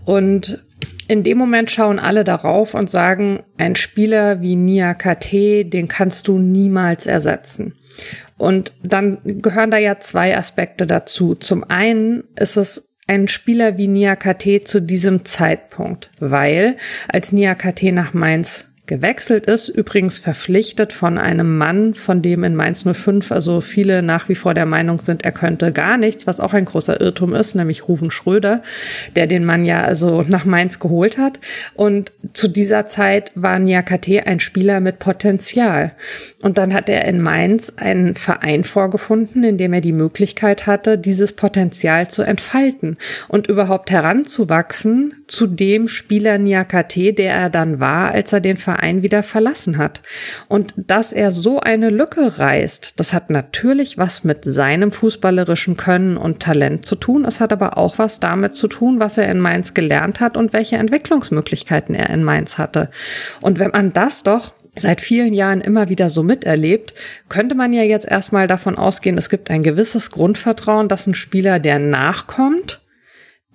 Und 0.05 0.59
in 1.11 1.25
dem 1.25 1.39
Moment 1.39 1.73
schauen 1.73 1.99
alle 1.99 2.23
darauf 2.23 2.75
und 2.75 2.89
sagen, 2.89 3.41
ein 3.59 3.75
Spieler 3.75 4.43
wie 4.43 4.55
Nia 4.55 4.95
KT, 4.95 5.73
den 5.73 5.89
kannst 5.89 6.29
du 6.29 6.39
niemals 6.39 7.09
ersetzen. 7.09 7.75
Und 8.39 8.73
dann 8.85 9.19
gehören 9.25 9.73
da 9.73 9.77
ja 9.77 9.99
zwei 9.99 10.37
Aspekte 10.37 10.87
dazu. 10.87 11.35
Zum 11.35 11.65
einen 11.69 12.23
ist 12.37 12.57
es 12.57 12.95
ein 13.09 13.27
Spieler 13.27 13.77
wie 13.77 13.89
Nia 13.89 14.15
KT 14.15 14.69
zu 14.69 14.81
diesem 14.81 15.25
Zeitpunkt, 15.25 16.11
weil 16.21 16.77
als 17.09 17.33
Nia 17.33 17.57
KT 17.57 17.91
nach 17.93 18.15
Mainz 18.15 18.70
gewechselt 18.91 19.47
ist, 19.47 19.69
übrigens 19.69 20.19
verpflichtet 20.19 20.93
von 20.93 21.17
einem 21.17 21.57
Mann, 21.57 21.95
von 21.95 22.23
dem 22.23 22.43
in 22.43 22.57
Mainz 22.57 22.85
05 22.85 23.31
also 23.31 23.61
viele 23.61 24.03
nach 24.03 24.29
wie 24.29 24.35
vor 24.35 24.53
der 24.53 24.67
Meinung 24.67 24.99
sind, 24.99 25.25
er 25.25 25.31
könnte 25.31 25.71
gar 25.71 25.97
nichts, 25.97 26.27
was 26.27 26.41
auch 26.41 26.55
ein 26.55 26.65
großer 26.65 27.01
Irrtum 27.01 27.33
ist, 27.33 27.55
nämlich 27.55 27.87
Ruven 27.87 28.11
Schröder, 28.11 28.63
der 29.15 29.29
den 29.29 29.45
Mann 29.45 29.65
ja 29.65 29.83
also 29.83 30.23
nach 30.27 30.45
Mainz 30.45 30.81
geholt 30.81 31.19
hat. 31.19 31.39
Und 31.75 32.11
zu 32.33 32.49
dieser 32.49 32.87
Zeit 32.87 33.31
war 33.37 33.61
Niakate 33.61 34.27
ein 34.27 34.41
Spieler 34.41 34.81
mit 34.81 34.99
Potenzial. 34.99 35.93
Und 36.43 36.59
dann 36.59 36.75
hat 36.75 36.89
er 36.89 37.05
in 37.05 37.23
Mainz 37.23 37.73
einen 37.77 38.17
Verein 38.17 38.65
vorgefunden, 38.65 39.45
in 39.45 39.57
dem 39.57 39.73
er 39.73 39.83
die 39.83 39.93
Möglichkeit 39.93 40.67
hatte, 40.67 40.99
dieses 40.99 41.35
Potenzial 41.35 42.11
zu 42.11 42.23
entfalten 42.23 42.97
und 43.29 43.47
überhaupt 43.47 43.93
heranzuwachsen 43.93 45.15
zu 45.29 45.47
dem 45.47 45.87
Spieler 45.87 46.39
Niakate, 46.39 47.13
der 47.13 47.35
er 47.35 47.51
dann 47.51 47.79
war, 47.79 48.11
als 48.11 48.33
er 48.33 48.41
den 48.41 48.57
Verein 48.57 48.80
wieder 49.03 49.23
verlassen 49.23 49.79
hat. 49.79 50.03
Und 50.49 50.75
dass 50.77 51.13
er 51.13 51.33
so 51.33 51.61
eine 51.61 51.91
Lücke 51.91 52.39
reißt, 52.39 52.99
das 52.99 53.13
hat 53.13 53.31
natürlich 53.31 53.99
was 53.99 54.25
mit 54.25 54.45
seinem 54.45 54.93
fußballerischen 54.93 55.77
Können 55.77 56.17
und 56.17 56.41
Talent 56.41 56.85
zu 56.85 56.97
tun. 56.97 57.25
Es 57.25 57.41
hat 57.41 57.53
aber 57.53 57.79
auch 57.79 57.99
was 57.99 58.21
damit 58.21 58.55
zu 58.55 58.69
tun, 58.69 59.01
was 59.01 59.19
er 59.19 59.29
in 59.29 59.41
Mainz 59.41 59.75
gelernt 59.75 60.21
hat 60.21 60.37
und 60.37 60.53
welche 60.53 60.77
Entwicklungsmöglichkeiten 60.77 61.95
er 61.95 62.11
in 62.11 62.25
Mainz 62.25 62.59
hatte. 62.59 62.91
Und 63.41 63.59
wenn 63.59 63.71
man 63.71 63.93
das 63.93 64.23
doch 64.23 64.53
seit 64.77 65.01
vielen 65.01 65.35
Jahren 65.35 65.61
immer 65.61 65.89
wieder 65.89 66.11
so 66.11 66.23
miterlebt, 66.23 66.95
könnte 67.29 67.55
man 67.55 67.73
ja 67.73 67.83
jetzt 67.83 68.07
erstmal 68.07 68.47
davon 68.47 68.79
ausgehen, 68.79 69.19
es 69.19 69.29
gibt 69.29 69.51
ein 69.51 69.63
gewisses 69.63 70.11
Grundvertrauen, 70.11 70.89
dass 70.89 71.07
ein 71.07 71.15
Spieler, 71.15 71.59
der 71.59 71.79
nachkommt, 71.79 72.81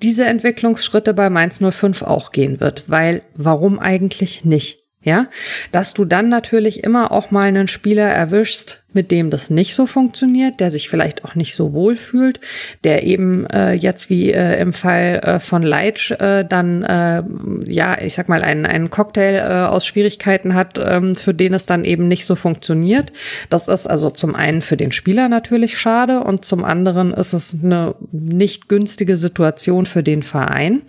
diese 0.03 0.25
Entwicklungsschritte 0.25 1.13
bei 1.13 1.29
Mainz 1.29 1.61
05 1.61 2.01
auch 2.03 2.31
gehen 2.31 2.59
wird, 2.59 2.89
weil 2.89 3.21
warum 3.33 3.79
eigentlich 3.79 4.43
nicht? 4.43 4.84
Ja, 5.05 5.27
dass 5.71 5.93
du 5.93 6.03
dann 6.03 6.29
natürlich 6.29 6.83
immer 6.83 7.11
auch 7.11 7.29
mal 7.29 7.43
einen 7.43 7.67
Spieler 7.67 8.09
erwischst, 8.09 8.81
mit 8.91 9.11
dem 9.11 9.29
das 9.29 9.51
nicht 9.51 9.75
so 9.75 9.85
funktioniert, 9.85 10.59
der 10.59 10.71
sich 10.71 10.89
vielleicht 10.89 11.23
auch 11.23 11.35
nicht 11.35 11.53
so 11.53 11.73
wohl 11.73 11.95
fühlt, 11.95 12.39
der 12.83 13.03
eben 13.03 13.45
äh, 13.47 13.73
jetzt 13.73 14.09
wie 14.09 14.31
äh, 14.31 14.59
im 14.59 14.73
Fall 14.73 15.21
äh, 15.23 15.39
von 15.39 15.61
Leitsch 15.61 16.09
äh, 16.09 16.43
dann, 16.43 16.81
äh, 16.81 17.21
ja, 17.67 18.01
ich 18.01 18.15
sag 18.15 18.29
mal, 18.29 18.41
einen, 18.41 18.65
einen 18.65 18.89
Cocktail 18.89 19.35
äh, 19.35 19.67
aus 19.67 19.85
Schwierigkeiten 19.85 20.55
hat, 20.55 20.81
ähm, 20.83 21.13
für 21.13 21.35
den 21.35 21.53
es 21.53 21.67
dann 21.67 21.83
eben 21.83 22.07
nicht 22.07 22.25
so 22.25 22.33
funktioniert. 22.33 23.11
Das 23.51 23.67
ist 23.67 23.85
also 23.85 24.09
zum 24.09 24.33
einen 24.33 24.63
für 24.63 24.75
den 24.75 24.91
Spieler 24.91 25.29
natürlich 25.29 25.77
schade 25.77 26.21
und 26.21 26.45
zum 26.45 26.65
anderen 26.65 27.13
ist 27.13 27.33
es 27.33 27.59
eine 27.63 27.93
nicht 28.11 28.69
günstige 28.69 29.17
Situation 29.17 29.85
für 29.85 30.01
den 30.01 30.23
Verein. 30.23 30.81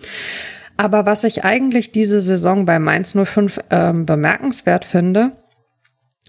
Aber 0.77 1.05
was 1.05 1.23
ich 1.23 1.43
eigentlich 1.43 1.91
diese 1.91 2.21
Saison 2.21 2.65
bei 2.65 2.79
Mainz 2.79 3.15
05 3.15 3.59
ähm, 3.71 4.05
bemerkenswert 4.05 4.85
finde, 4.85 5.31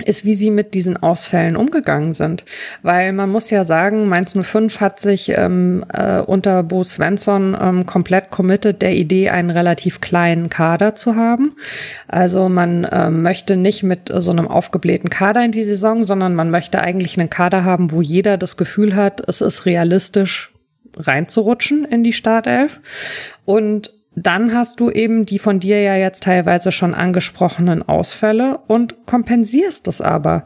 ist, 0.05 0.25
wie 0.25 0.35
sie 0.35 0.51
mit 0.51 0.75
diesen 0.75 0.97
Ausfällen 0.97 1.57
umgegangen 1.57 2.15
sind. 2.15 2.45
Weil 2.83 3.13
man 3.13 3.31
muss 3.31 3.51
ja 3.51 3.65
sagen, 3.65 4.09
Mainz 4.09 4.35
05 4.41 4.81
hat 4.81 5.01
sich 5.01 5.33
ähm, 5.37 5.85
äh, 5.93 6.21
unter 6.21 6.63
Bo 6.63 6.85
Svensson 6.85 7.57
ähm, 7.61 7.87
komplett 7.87 8.31
committed 8.31 8.83
der 8.83 8.95
Idee, 8.95 9.31
einen 9.31 9.51
relativ 9.51 10.01
kleinen 10.01 10.49
Kader 10.49 10.95
zu 10.95 11.17
haben. 11.17 11.55
Also 12.07 12.49
man 12.49 12.85
äh, 12.85 13.11
möchte 13.11 13.57
nicht 13.57 13.83
mit 13.83 14.13
so 14.15 14.31
einem 14.31 14.49
aufgeblähten 14.49 15.11
Kader 15.11 15.45
in 15.45 15.53
die 15.53 15.65
Saison, 15.65 16.05
sondern 16.05 16.35
man 16.35 16.51
möchte 16.51 16.81
eigentlich 16.81 17.19
einen 17.19 17.31
Kader 17.31 17.65
haben, 17.65 17.91
wo 17.91 18.01
jeder 18.01 18.37
das 18.37 18.57
Gefühl 18.57 18.95
hat, 18.95 19.23
es 19.29 19.41
ist 19.41 19.67
realistisch 19.67 20.53
reinzurutschen 20.97 21.85
in 21.85 22.03
die 22.03 22.13
Startelf. 22.13 22.81
Und 23.45 23.93
dann 24.23 24.55
hast 24.55 24.81
du 24.81 24.91
eben 24.91 25.27
die 25.27 25.39
von 25.39 25.61
dir 25.61 25.81
ja 25.81 25.97
jetzt 25.97 26.25
teilweise 26.25 26.73
schon 26.73 26.95
angesprochenen 26.95 27.87
Ausfälle 27.87 28.61
und 28.67 29.07
kompensierst 29.07 29.87
das 29.87 30.01
aber. 30.01 30.45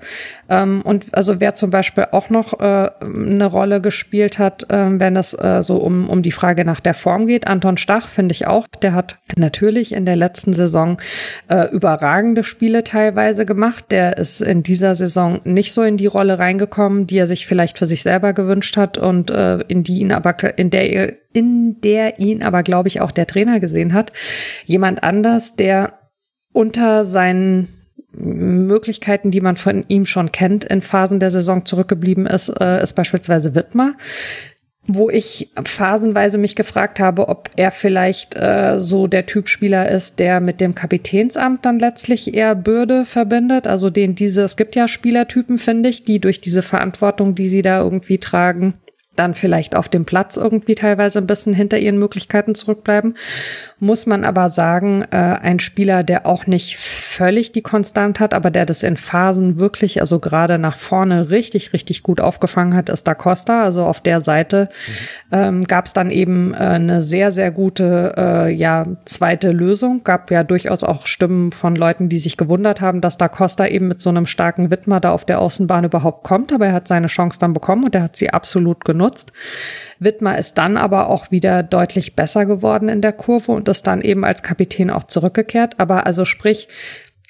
Ähm, 0.49 0.83
und 0.85 1.07
also 1.13 1.41
wer 1.41 1.55
zum 1.55 1.71
Beispiel 1.71 2.07
auch 2.13 2.31
noch 2.31 2.61
äh, 2.61 2.91
eine 3.01 3.47
Rolle 3.47 3.81
gespielt 3.81 4.39
hat, 4.39 4.71
äh, 4.71 5.01
wenn 5.01 5.17
es 5.17 5.35
äh, 5.35 5.63
so 5.63 5.77
um, 5.77 6.09
um 6.09 6.23
die 6.23 6.33
Frage 6.33 6.65
nach 6.65 6.81
der 6.81 6.95
Form 6.95 7.27
geht, 7.27 7.47
Anton 7.47 7.77
Stach 7.77 8.09
finde 8.09 8.33
ich 8.33 8.47
auch, 8.47 8.67
der 8.67 8.95
hat 8.95 9.19
natürlich 9.37 9.95
in 9.95 10.05
der 10.05 10.17
letzten 10.17 10.53
Saison 10.53 10.97
äh, 11.49 11.69
überragende 11.71 12.45
Spiele 12.45 12.85
teilweise 12.85 13.47
gemacht. 13.47 13.87
Der 13.91 14.19
ist 14.19 14.41
in 14.43 14.63
dieser 14.63 14.95
Saison 14.95 15.41
nicht 15.45 15.73
so 15.73 15.83
in 15.83 15.97
die 15.97 16.07
Rolle 16.07 16.39
reingekommen, 16.39 17.07
die 17.07 17.19
er 17.19 17.27
sich 17.27 17.47
vielleicht 17.47 17.79
für 17.79 17.87
sich 17.87 18.03
selber 18.03 18.33
gewünscht 18.33 18.77
hat 18.77 18.99
und 18.99 19.31
äh, 19.31 19.59
in 19.69 19.83
die 19.83 20.01
ihn 20.01 20.13
aber 20.13 20.59
in 20.59 20.71
der 20.71 21.22
in 21.33 21.81
der 21.81 22.19
ihn 22.19 22.43
aber, 22.43 22.63
glaube 22.63 22.89
ich, 22.89 23.01
auch 23.01 23.11
der 23.11 23.27
Trainer 23.27 23.61
gesehen 23.61 23.95
hat. 23.95 24.13
Jemand 24.65 25.03
anders, 25.03 25.57
der 25.57 25.99
unter 26.53 27.05
seinen 27.05 27.69
Möglichkeiten, 28.15 29.31
die 29.31 29.41
man 29.41 29.57
von 29.57 29.85
ihm 29.89 30.07
schon 30.07 30.33
kennt, 30.33 30.65
in 30.65 30.83
Phasen 30.83 31.19
der 31.19 31.31
Saison 31.31 31.65
zurückgeblieben 31.65 32.27
ist, 32.27 32.49
äh, 32.61 32.83
ist 32.83 32.93
beispielsweise 32.93 33.55
Wittmer, 33.55 33.95
wo 34.87 35.09
ich 35.09 35.49
phasenweise 35.65 36.39
mich 36.39 36.57
gefragt 36.57 37.01
habe, 37.01 37.29
ob 37.29 37.51
er 37.57 37.71
vielleicht 37.71 38.35
äh, 38.37 38.79
so 38.79 39.07
der 39.07 39.27
Typ 39.27 39.49
Spieler 39.49 39.89
ist, 39.89 40.19
der 40.19 40.41
mit 40.41 40.61
dem 40.61 40.75
Kapitänsamt 40.75 41.65
dann 41.65 41.79
letztlich 41.79 42.35
eher 42.35 42.55
Bürde 42.55 43.05
verbindet. 43.05 43.67
Also 43.67 43.91
den 43.91 44.15
diese, 44.15 44.43
es 44.43 44.57
gibt 44.57 44.75
ja 44.75 44.89
Spielertypen, 44.89 45.57
finde 45.57 45.89
ich, 45.89 46.05
die 46.05 46.21
durch 46.21 46.41
diese 46.41 46.63
Verantwortung, 46.63 47.35
die 47.35 47.47
sie 47.47 47.63
da 47.63 47.81
irgendwie 47.81 48.19
tragen, 48.19 48.75
dann 49.17 49.35
vielleicht 49.35 49.75
auf 49.75 49.89
dem 49.89 50.05
Platz 50.05 50.37
irgendwie 50.37 50.75
teilweise 50.75 51.19
ein 51.19 51.27
bisschen 51.27 51.55
hinter 51.55 51.79
ihren 51.79 51.99
Möglichkeiten 51.99 52.55
zurückbleiben. 52.55 53.15
Muss 53.83 54.07
man 54.07 54.25
aber 54.25 54.49
sagen, 54.49 55.05
äh, 55.11 55.17
ein 55.17 55.61
Spieler, 55.61 56.03
der 56.03 56.27
auch 56.27 56.47
nicht 56.47 56.79
völlig 56.79 57.53
die 57.53 57.63
Konstant 57.63 58.21
hat, 58.21 58.33
aber 58.33 58.51
der 58.51 58.65
das 58.65 58.83
in 58.83 58.97
Phasen 58.97 59.59
wirklich, 59.59 60.01
also 60.01 60.19
gerade 60.19 60.59
nach 60.59 60.77
vorne 60.77 61.31
richtig, 61.31 61.73
richtig 61.73 62.03
gut 62.03 62.21
aufgefangen 62.21 62.75
hat, 62.75 62.89
ist 62.89 63.07
Da 63.07 63.15
Costa. 63.15 63.63
Also 63.63 63.85
auf 63.85 64.01
der 64.01 64.21
Seite 64.21 64.69
mhm. 65.31 65.37
ähm, 65.37 65.65
gab 65.65 65.87
es 65.87 65.93
dann 65.93 66.11
eben 66.11 66.55
äh, 66.55 66.57
eine 66.57 67.03
sehr, 67.03 67.31
sehr 67.31 67.51
gute 67.51 68.15
äh, 68.17 68.53
ja, 68.53 68.87
zweite 69.05 69.53
Lösung. 69.53 70.05
Gab 70.05 70.31
ja 70.31 70.45
durchaus 70.45 70.85
auch 70.85 71.07
Stimmen 71.07 71.53
von 71.53 71.77
Leuten, 71.77 72.09
die 72.09 72.19
sich 72.19 72.37
gewundert 72.37 72.81
haben, 72.81 73.01
dass 73.01 73.19
Da 73.19 73.29
Costa 73.29 73.67
eben 73.67 73.89
mit 73.89 74.01
so 74.01 74.09
einem 74.09 74.27
starken 74.27 74.71
Widmer 74.71 75.01
da 75.01 75.13
auf 75.13 75.25
der 75.25 75.41
Außenbahn 75.41 75.85
überhaupt 75.85 76.25
kommt. 76.25 76.53
Aber 76.53 76.67
er 76.67 76.73
hat 76.73 76.89
seine 76.89 77.09
Chance 77.09 77.39
dann 77.39 77.53
bekommen 77.53 77.85
und 77.85 77.95
er 77.95 78.05
hat 78.05 78.17
sie 78.17 78.31
absolut 78.31 78.85
genutzt 78.85 79.03
genutzt. 79.03 79.33
Wittmer 80.05 80.39
ist 80.39 80.59
dann 80.59 80.77
aber 80.77 81.09
auch 81.09 81.31
wieder 81.31 81.63
deutlich 81.63 82.15
besser 82.15 82.47
geworden 82.47 82.89
in 82.89 83.01
der 83.01 83.13
Kurve 83.13 83.53
und 83.53 83.69
ist 83.69 83.87
dann 83.87 84.01
eben 84.01 84.25
als 84.25 84.43
Kapitän 84.43 84.91
auch 84.91 85.05
zurückgekehrt. 85.05 85.79
Aber 85.79 86.07
also 86.07 86.25
sprich, 86.25 86.69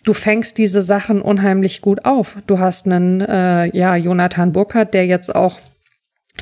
du 0.05 0.13
fängst 0.13 0.59
diese 0.59 0.83
Sachen 0.83 1.23
unheimlich 1.23 1.81
gut 1.81 2.05
auf. 2.05 2.37
Du 2.47 2.59
hast 2.59 2.87
einen, 2.87 3.21
äh, 3.21 3.77
ja, 3.77 3.97
Jonathan 3.97 4.53
Burkhardt, 4.53 4.95
der 4.95 5.07
jetzt 5.07 5.35
auch 5.35 5.59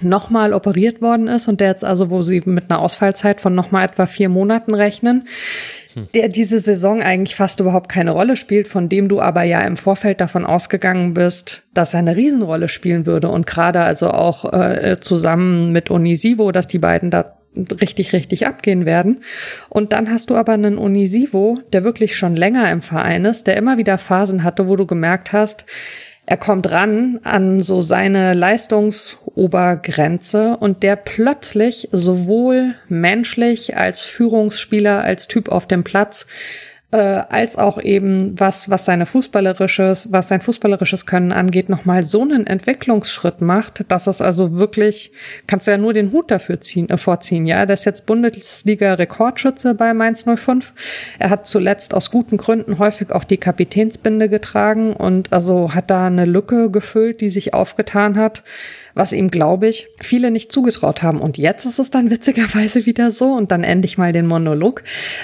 nochmal 0.02 0.54
operiert 0.54 1.02
worden 1.02 1.28
ist 1.28 1.48
und 1.48 1.60
der 1.60 1.68
jetzt 1.68 1.84
also, 1.84 2.10
wo 2.10 2.22
sie 2.22 2.42
mit 2.44 2.70
einer 2.70 2.80
Ausfallzeit 2.80 3.40
von 3.40 3.54
nochmal 3.54 3.84
etwa 3.84 4.06
vier 4.06 4.28
Monaten 4.28 4.74
rechnen, 4.74 5.24
der 6.14 6.28
diese 6.28 6.60
Saison 6.60 7.02
eigentlich 7.02 7.36
fast 7.36 7.60
überhaupt 7.60 7.90
keine 7.90 8.12
Rolle 8.12 8.36
spielt, 8.36 8.68
von 8.68 8.88
dem 8.88 9.08
du 9.08 9.20
aber 9.20 9.42
ja 9.42 9.60
im 9.62 9.76
Vorfeld 9.76 10.20
davon 10.20 10.44
ausgegangen 10.44 11.14
bist, 11.14 11.64
dass 11.74 11.94
er 11.94 12.00
eine 12.00 12.16
Riesenrolle 12.16 12.68
spielen 12.68 13.06
würde 13.06 13.28
und 13.28 13.46
gerade 13.46 13.80
also 13.80 14.10
auch 14.10 14.52
äh, 14.52 14.98
zusammen 15.00 15.72
mit 15.72 15.90
Onisivo, 15.90 16.52
dass 16.52 16.68
die 16.68 16.78
beiden 16.78 17.10
da 17.10 17.36
richtig, 17.80 18.12
richtig 18.12 18.46
abgehen 18.46 18.84
werden. 18.86 19.22
Und 19.68 19.92
dann 19.92 20.10
hast 20.10 20.30
du 20.30 20.36
aber 20.36 20.52
einen 20.52 20.78
Onisivo, 20.78 21.58
der 21.72 21.84
wirklich 21.84 22.16
schon 22.16 22.36
länger 22.36 22.70
im 22.70 22.80
Verein 22.80 23.24
ist, 23.24 23.46
der 23.46 23.56
immer 23.56 23.76
wieder 23.76 23.98
Phasen 23.98 24.44
hatte, 24.44 24.68
wo 24.68 24.76
du 24.76 24.86
gemerkt 24.86 25.32
hast, 25.32 25.64
er 26.30 26.36
kommt 26.36 26.70
ran 26.70 27.18
an 27.24 27.60
so 27.60 27.80
seine 27.80 28.34
Leistungsobergrenze 28.34 30.56
und 30.60 30.84
der 30.84 30.94
plötzlich 30.94 31.88
sowohl 31.90 32.76
menschlich 32.86 33.76
als 33.76 34.02
Führungsspieler, 34.02 35.02
als 35.02 35.26
Typ 35.26 35.48
auf 35.48 35.66
dem 35.66 35.82
Platz 35.82 36.28
äh, 36.92 36.96
als 36.96 37.56
auch 37.56 37.80
eben 37.80 38.38
was, 38.38 38.68
was 38.68 38.84
seine 38.84 39.06
fußballerisches, 39.06 40.12
was 40.12 40.28
sein 40.28 40.40
fußballerisches 40.40 41.06
Können 41.06 41.32
angeht, 41.32 41.68
nochmal 41.68 42.02
so 42.02 42.22
einen 42.22 42.46
Entwicklungsschritt 42.46 43.40
macht, 43.40 43.90
dass 43.90 44.06
es 44.06 44.20
also 44.20 44.58
wirklich, 44.58 45.12
kannst 45.46 45.66
du 45.66 45.70
ja 45.70 45.78
nur 45.78 45.92
den 45.92 46.10
Hut 46.10 46.30
dafür 46.30 46.60
ziehen, 46.60 46.88
äh, 46.90 46.96
vorziehen, 46.96 47.46
ja. 47.46 47.64
Der 47.64 47.74
ist 47.74 47.84
jetzt 47.84 48.06
Bundesliga-Rekordschütze 48.06 49.74
bei 49.74 49.94
Mainz 49.94 50.24
05. 50.24 50.72
Er 51.18 51.30
hat 51.30 51.46
zuletzt 51.46 51.94
aus 51.94 52.10
guten 52.10 52.36
Gründen 52.36 52.78
häufig 52.78 53.12
auch 53.12 53.24
die 53.24 53.38
Kapitänsbinde 53.38 54.28
getragen 54.28 54.92
und 54.94 55.32
also 55.32 55.74
hat 55.74 55.90
da 55.90 56.06
eine 56.06 56.24
Lücke 56.24 56.70
gefüllt, 56.70 57.20
die 57.20 57.30
sich 57.30 57.54
aufgetan 57.54 58.16
hat 58.16 58.42
was 58.94 59.12
ihm, 59.12 59.30
glaube 59.30 59.68
ich, 59.68 59.88
viele 60.00 60.30
nicht 60.30 60.52
zugetraut 60.52 61.02
haben. 61.02 61.20
Und 61.20 61.38
jetzt 61.38 61.64
ist 61.64 61.78
es 61.78 61.90
dann 61.90 62.10
witzigerweise 62.10 62.86
wieder 62.86 63.10
so, 63.10 63.32
und 63.32 63.52
dann 63.52 63.64
endlich 63.64 63.98
mal 63.98 64.12
den 64.12 64.26
Monolog, 64.26 64.82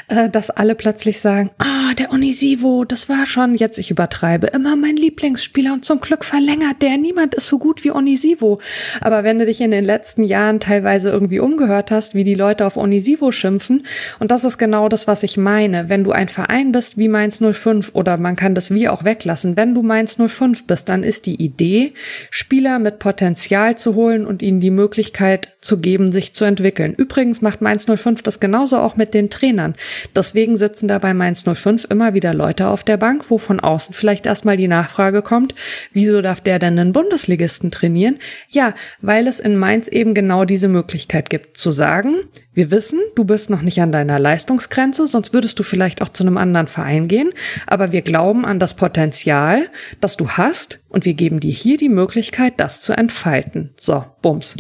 äh, 0.09 0.29
dass 0.29 0.51
alle 0.51 0.75
plötzlich 0.75 1.21
sagen, 1.21 1.51
ah, 1.59 1.95
der 1.95 2.13
Onisivo, 2.13 2.85
das 2.85 3.09
war 3.09 3.27
schon, 3.27 3.55
jetzt 3.55 3.79
ich 3.79 3.91
übertreibe, 3.91 4.49
immer 4.49 4.77
mein 4.77 4.97
Lieblingsspieler 4.97 5.73
und 5.73 5.85
zum 5.85 6.01
Glück 6.01 6.25
verlängert 6.25 6.83
der. 6.83 6.97
Niemand 6.99 7.35
ist 7.35 7.47
so 7.47 7.59
gut 7.59 7.85
wie 7.85 7.91
Onisivo. 7.91 8.61
Aber 9.01 9.25
wenn 9.25 9.39
du 9.39 9.47
dich 9.47 9.61
in 9.61 9.71
den 9.71 9.85
letzten 9.85 10.25
Jahren 10.25 10.61
teilweise 10.61 11.11
irgendwie 11.11 11.41
umgehört 11.41 11.91
hast, 11.91 12.15
wie 12.15 12.25
die 12.25 12.35
Leute 12.35 12.67
auf 12.67 12.77
Onisivo 12.77 13.33
schimpfen, 13.33 13.85
und 14.19 14.31
das 14.31 14.45
ist 14.45 14.59
genau 14.59 14.89
das, 14.89 15.07
was 15.07 15.23
ich 15.23 15.37
meine, 15.37 15.89
wenn 15.89 16.05
du 16.05 16.13
ein 16.13 16.29
Verein 16.29 16.73
bist 16.73 16.99
wie 16.99 17.09
Mainz 17.09 17.41
05 17.41 17.91
oder 17.95 18.17
man 18.19 18.37
kann 18.37 18.55
das 18.55 18.71
wie 18.71 18.89
auch 18.89 19.05
weglassen, 19.05 19.57
wenn 19.57 19.75
du 19.75 19.83
Mainz 19.83 20.17
05 20.17 20.67
bist, 20.67 20.89
dann 20.89 21.03
ist 21.03 21.27
die 21.27 21.43
Idee, 21.43 21.93
Spieler 22.31 22.79
mit 22.79 22.99
Potenzial 22.99 23.66
zu 23.75 23.95
holen 23.95 24.27
und 24.27 24.43
ihnen 24.43 24.61
die 24.61 24.71
Möglichkeit 24.71 25.57
zu 25.61 25.79
geben, 25.79 26.13
sich 26.13 26.33
zu 26.33 26.45
entwickeln. 26.45 26.95
Übrigens 26.95 27.43
macht 27.43 27.61
Mainz 27.61 27.87
05 27.87 28.23
das 28.23 28.41
genauso 28.41 28.79
auch 28.79 28.97
mit 28.97 29.15
den 29.15 29.31
Trainern. 29.31 29.75
Deswegen 30.15 30.57
sitzen 30.57 30.89
da 30.89 30.99
bei 30.99 31.15
Mainz 31.15 31.45
05 31.45 31.87
immer 31.91 32.15
wieder 32.15 32.35
Leute 32.35 32.69
auf 32.69 32.85
der 32.85 32.97
Bank, 32.97 33.31
wo 33.31 33.39
von 33.39 33.61
außen 33.61 33.95
vielleicht 33.95 34.27
erstmal 34.27 34.57
die 34.57 34.69
Nachfrage 34.69 35.23
kommt, 35.23 35.55
wieso 35.93 36.23
darf 36.23 36.41
der 36.41 36.59
denn 36.59 36.79
einen 36.79 36.93
Bundesligisten 36.93 37.71
trainieren? 37.71 38.19
Ja, 38.49 38.75
weil 39.01 39.27
es 39.27 39.41
in 39.41 39.57
Mainz 39.57 39.89
eben 39.89 40.15
genau 40.15 40.45
diese 40.45 40.69
Möglichkeit 40.69 41.31
gibt, 41.31 41.57
zu 41.57 41.71
sagen, 41.71 42.17
wir 42.57 42.71
wissen, 42.71 43.01
du 43.15 43.25
bist 43.25 43.51
noch 43.51 43.61
nicht 43.61 43.83
an 43.83 43.93
deiner 43.93 44.19
Leistungsgrenze, 44.19 45.07
sonst 45.07 45.35
würdest 45.35 45.59
du 45.59 45.63
vielleicht 45.63 46.01
auch 46.01 46.09
zu 46.09 46.25
einem 46.25 46.39
anderen 46.39 46.69
Verein 46.69 47.07
gehen. 47.07 47.29
Aber 47.67 47.93
wir 47.93 48.01
glauben 48.01 48.47
an 48.47 48.59
das 48.59 48.73
Potenzial, 48.73 49.69
das 50.01 50.17
du 50.17 50.31
hast 50.31 50.79
und 50.89 51.05
wir 51.05 51.13
geben 51.13 51.39
dir 51.39 51.53
hier 51.53 51.77
die 51.77 51.91
Möglichkeit, 51.91 52.55
das 52.57 52.81
zu 52.81 52.95
entfalten. 52.95 53.75
So, 53.77 54.05
Bums. 54.23 54.57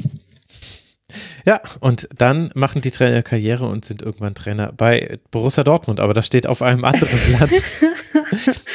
Ja, 1.46 1.60
und 1.78 2.08
dann 2.18 2.50
machen 2.56 2.80
die 2.82 2.90
Trainer 2.90 3.22
Karriere 3.22 3.68
und 3.68 3.84
sind 3.84 4.02
irgendwann 4.02 4.34
Trainer 4.34 4.72
bei 4.76 5.20
Borussia 5.30 5.62
Dortmund, 5.62 6.00
aber 6.00 6.12
das 6.12 6.26
steht 6.26 6.44
auf 6.44 6.60
einem 6.60 6.84
anderen 6.84 7.20
Blatt. 7.28 7.50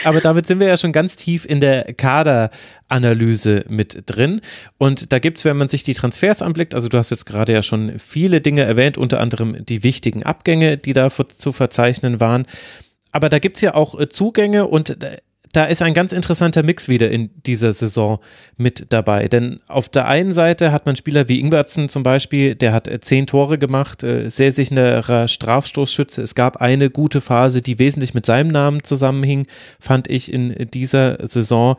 aber 0.06 0.22
damit 0.22 0.48
sind 0.48 0.62
wir 0.62 0.68
ja 0.68 0.78
schon 0.78 0.94
ganz 0.94 1.18
tief 1.18 1.44
in 1.46 1.60
der 1.60 1.94
Kaderanalyse 1.94 3.66
mit 3.68 4.04
drin. 4.06 4.40
Und 4.78 5.12
da 5.12 5.20
gibt 5.20 5.40
es, 5.40 5.44
wenn 5.44 5.58
man 5.58 5.68
sich 5.68 5.84
die 5.84 5.94
Transfers 5.94 6.42
anblickt, 6.42 6.74
also 6.74 6.88
du 6.88 6.98
hast 6.98 7.12
jetzt 7.12 7.26
gerade 7.26 7.52
ja 7.52 7.62
schon 7.62 8.00
viele 8.00 8.40
Dinge 8.40 8.62
erwähnt, 8.62 8.98
unter 8.98 9.20
anderem 9.20 9.66
die 9.66 9.84
wichtigen 9.84 10.24
Abgänge, 10.24 10.78
die 10.78 10.94
da 10.94 11.10
zu 11.10 11.52
verzeichnen 11.52 12.22
waren. 12.22 12.46
Aber 13.12 13.28
da 13.28 13.40
gibt 13.40 13.58
es 13.58 13.62
ja 13.62 13.74
auch 13.74 14.00
äh, 14.00 14.08
Zugänge 14.08 14.68
und 14.68 15.04
äh, 15.04 15.18
da 15.54 15.66
ist 15.66 15.82
ein 15.82 15.94
ganz 15.94 16.14
interessanter 16.14 16.64
Mix 16.64 16.88
wieder 16.88 17.12
in 17.12 17.30
dieser 17.46 17.74
Saison 17.74 18.20
mit 18.58 18.88
dabei. 18.90 19.28
Denn 19.28 19.60
auf 19.68 19.90
der 19.90 20.08
einen 20.08 20.32
Seite 20.32 20.72
hat 20.72 20.86
man 20.86 20.96
Spieler 20.96 21.28
wie 21.28 21.40
Ingwertsen 21.40 21.90
zum 21.90 22.04
Beispiel, 22.04 22.56
der 22.56 22.74
hat 22.74 22.88
äh, 22.88 23.00
zehn 23.00 23.28
Tore 23.28 23.58
gemacht, 23.58 24.04
äh, 24.04 24.30
sehr 24.30 24.52
sicherer 24.52 25.28
Strafstoßschütze. 25.28 26.22
Es 26.22 26.36
gab 26.36 26.58
eine 26.58 26.90
gute 26.90 27.22
Phase, 27.22 27.62
die 27.62 27.80
wesentlich 27.80 28.14
mit 28.14 28.26
seinem 28.26 28.50
Namen 28.50 28.84
zusammenhing, 28.84 29.48
fand 29.80 30.10
ich 30.10 30.32
in 30.32 30.70
dieser 30.74 31.18
Saison. 31.28 31.76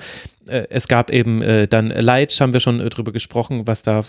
Äh, 0.49 0.67
es 0.68 0.89
gab 0.89 1.10
eben 1.10 1.42
dann 1.70 1.89
Leitsch, 1.89 2.41
haben 2.41 2.52
wir 2.52 2.60
schon 2.60 2.78
drüber 2.78 3.12
gesprochen, 3.12 3.67
was 3.67 3.83
da 3.83 4.02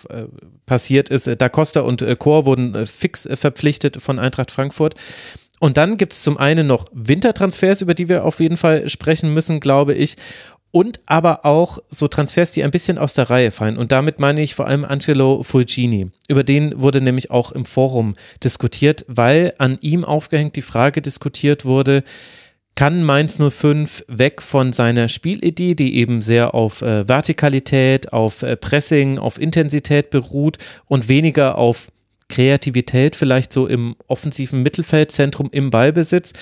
passiert 0.66 1.10
ist. 1.10 1.30
Da 1.38 1.50
Costa 1.50 1.82
und 1.82 2.06
Chor 2.20 2.46
wurden 2.46 2.88
fix 2.88 3.28
verpflichtet 3.34 4.02
von 4.02 4.20
Eintracht 4.20 4.52
Frankfurt. 4.52 4.96
Und 5.64 5.78
dann 5.78 5.96
gibt 5.96 6.12
es 6.12 6.24
zum 6.24 6.38
einen 6.38 6.68
noch 6.68 6.88
Wintertransfers, 6.92 7.82
über 7.82 7.94
die 7.94 8.10
wir 8.10 8.26
auf 8.26 8.42
jeden 8.42 8.58
Fall 8.58 8.90
sprechen 8.90 9.34
müssen, 9.34 9.62
glaube 9.62 9.94
ich. 9.94 10.18
Und 10.72 11.00
aber 11.06 11.46
auch 11.46 11.80
so 11.88 12.10
Transfers, 12.10 12.52
die 12.52 12.66
ein 12.66 12.72
bisschen 12.72 12.98
aus 12.98 13.14
der 13.14 13.30
Reihe 13.30 13.50
fallen. 13.50 13.78
Und 13.78 13.94
damit 13.94 14.20
meine 14.20 14.42
ich 14.42 14.56
vor 14.56 14.68
allem 14.68 14.84
Angelo 14.84 15.42
Fulgini. 15.42 16.12
Über 16.28 16.44
den 16.44 16.82
wurde 16.82 17.00
nämlich 17.00 17.32
auch 17.32 17.54
im 17.54 17.64
Forum 17.64 18.16
diskutiert, 18.44 19.06
weil 19.08 19.54
an 19.58 19.78
ihm 19.80 20.04
aufgehängt 20.04 20.58
die 20.58 20.62
Frage 20.62 21.02
diskutiert 21.02 21.64
wurde, 21.64 22.04
kann 22.76 23.02
Mainz 23.02 23.40
05 23.40 24.04
weg 24.10 24.42
von 24.42 24.74
seiner 24.74 25.08
Spielidee, 25.08 25.76
die 25.76 25.96
eben 25.96 26.22
sehr 26.22 26.54
auf 26.54 26.82
äh, 26.82 27.08
Vertikalität, 27.08 28.12
auf 28.12 28.44
äh, 28.44 28.58
Pressing, 28.58 29.18
auf 29.18 29.40
Intensität 29.40 30.10
beruht 30.10 30.58
und 30.88 31.08
weniger 31.08 31.58
auf 31.58 31.88
Kreativität 32.30 33.16
vielleicht 33.16 33.54
so 33.54 33.68
im 33.68 33.96
offensiven 34.08 34.64
Mittelfeldzentrum 34.64 35.50
im 35.52 35.70
Ballbesitz, 35.70 36.34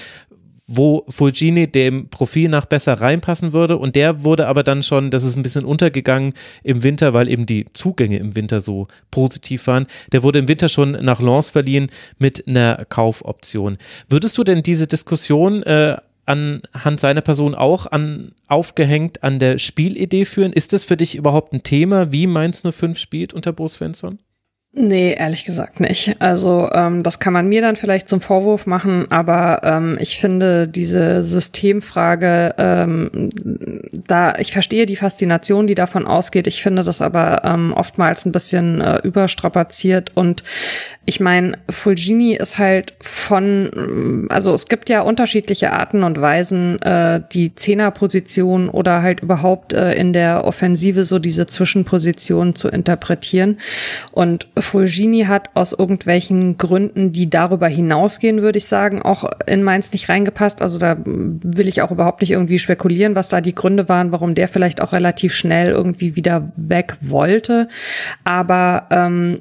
wo 0.68 1.04
Fulgini 1.10 1.68
dem 1.68 2.10
Profil 2.10 2.50
nach 2.50 2.66
besser 2.66 2.94
reinpassen 2.94 3.52
würde. 3.52 3.78
Und 3.78 3.96
der 3.96 4.24
wurde 4.24 4.48
aber 4.48 4.64
dann 4.64 4.84
schon, 4.84 5.12
das 5.12 5.24
ist 5.24 5.36
ein 5.36 5.42
bisschen 5.44 5.66
untergegangen 5.66 6.34
im 6.64 6.84
Winter, 6.84 7.14
weil 7.14 7.28
eben 7.28 7.46
die 7.46 7.66
Zugänge 7.74 8.18
im 8.18 8.36
Winter 8.36 8.62
so 8.62 8.88
positiv 9.12 9.68
waren. 9.68 9.88
Der 10.12 10.24
wurde 10.24 10.40
im 10.40 10.48
Winter 10.48 10.70
schon 10.70 10.92
nach 10.92 11.22
Lens 11.22 11.50
verliehen 11.50 11.90
mit 12.18 12.48
einer 12.48 12.86
Kaufoption. 12.88 13.78
Würdest 14.08 14.38
du 14.38 14.44
denn 14.44 14.64
diese 14.64 14.88
Diskussion 14.88 15.64
äh, 15.64 15.98
anhand 16.26 17.00
seiner 17.00 17.22
Person 17.22 17.56
auch 17.56 17.88
an, 17.88 18.32
aufgehängt 18.48 19.24
an 19.24 19.40
der 19.40 19.58
Spielidee 19.58 20.26
führen? 20.26 20.54
Ist 20.54 20.74
das 20.74 20.84
für 20.84 20.98
dich 20.98 21.16
überhaupt 21.16 21.54
ein 21.54 21.64
Thema, 21.64 22.12
wie 22.12 22.28
Mainz 22.28 22.64
05 22.64 22.98
spielt 22.98 23.34
unter 23.34 23.52
Bo 23.52 23.68
Svensson? 23.68 24.20
Nee, 24.74 25.16
ehrlich 25.20 25.44
gesagt 25.44 25.82
nicht. 25.82 26.16
Also 26.22 26.70
ähm, 26.72 27.04
das 27.04 27.20
kann 27.20 27.34
man 27.34 27.50
mir 27.50 27.62
dann 27.62 27.76
vielleicht 27.76 28.08
zum 28.08 28.22
Vorwurf 28.22 28.66
machen, 28.66 29.06
aber 29.12 29.60
ähm, 29.66 29.98
ich 30.00 30.18
finde 30.18 30.66
diese 30.66 31.24
Systemfrage, 31.24 32.56
ähm, 32.58 33.30
da 34.08 34.36
ich 34.40 34.54
verstehe 34.54 34.86
die 34.86 34.96
Faszination, 34.96 35.68
die 35.68 35.76
davon 35.76 36.08
ausgeht. 36.08 36.48
Ich 36.48 36.64
finde 36.64 36.84
das 36.84 37.02
aber 37.02 37.42
ähm, 37.44 37.74
oftmals 37.74 38.26
ein 38.26 38.32
bisschen 38.32 38.80
äh, 38.80 39.00
überstrapaziert 39.04 40.14
und 40.16 40.42
ich 41.06 41.20
meine, 41.20 41.58
Fulgini 41.68 42.36
ist 42.36 42.60
halt 42.60 42.94
von, 43.02 44.28
also 44.30 44.54
es 44.54 44.68
gibt 44.68 44.88
ja 44.88 45.02
unterschiedliche 45.02 45.74
Arten 45.74 46.04
und 46.04 46.22
Weisen, 46.22 46.80
äh, 46.84 47.22
die 47.32 47.56
Zehnerposition 47.56 48.70
oder 48.70 49.02
halt 49.02 49.22
überhaupt 49.22 49.74
äh, 49.74 49.94
in 49.96 50.14
der 50.14 50.46
Offensive 50.46 51.04
so 51.04 51.18
diese 51.18 51.48
Zwischenposition 51.48 52.54
zu 52.54 52.68
interpretieren. 52.68 53.58
Und 54.12 54.48
Fulgini 54.62 55.24
hat 55.24 55.50
aus 55.54 55.74
irgendwelchen 55.74 56.58
Gründen, 56.58 57.12
die 57.12 57.30
darüber 57.30 57.68
hinausgehen, 57.68 58.42
würde 58.42 58.58
ich 58.58 58.66
sagen, 58.66 59.02
auch 59.02 59.30
in 59.48 59.64
Mainz 59.64 59.92
nicht 59.92 60.10
reingepasst. 60.10 60.62
Also 60.62 60.78
da 60.80 60.98
will 61.06 61.68
ich 61.68 61.82
auch 61.82 61.92
überhaupt 61.92 62.22
nicht 62.22 62.32
irgendwie 62.32 62.60
spekulieren, 62.60 63.16
was 63.16 63.30
da 63.30 63.42
die 63.42 63.56
Gründe 63.56 63.90
waren, 63.90 64.12
warum 64.12 64.36
der 64.36 64.48
vielleicht 64.48 64.82
auch 64.82 64.94
relativ 64.94 65.34
schnell 65.34 65.70
irgendwie 65.70 66.16
wieder 66.16 66.52
weg 66.56 66.96
wollte. 67.02 67.68
Aber 68.24 68.88
ähm, 68.92 69.40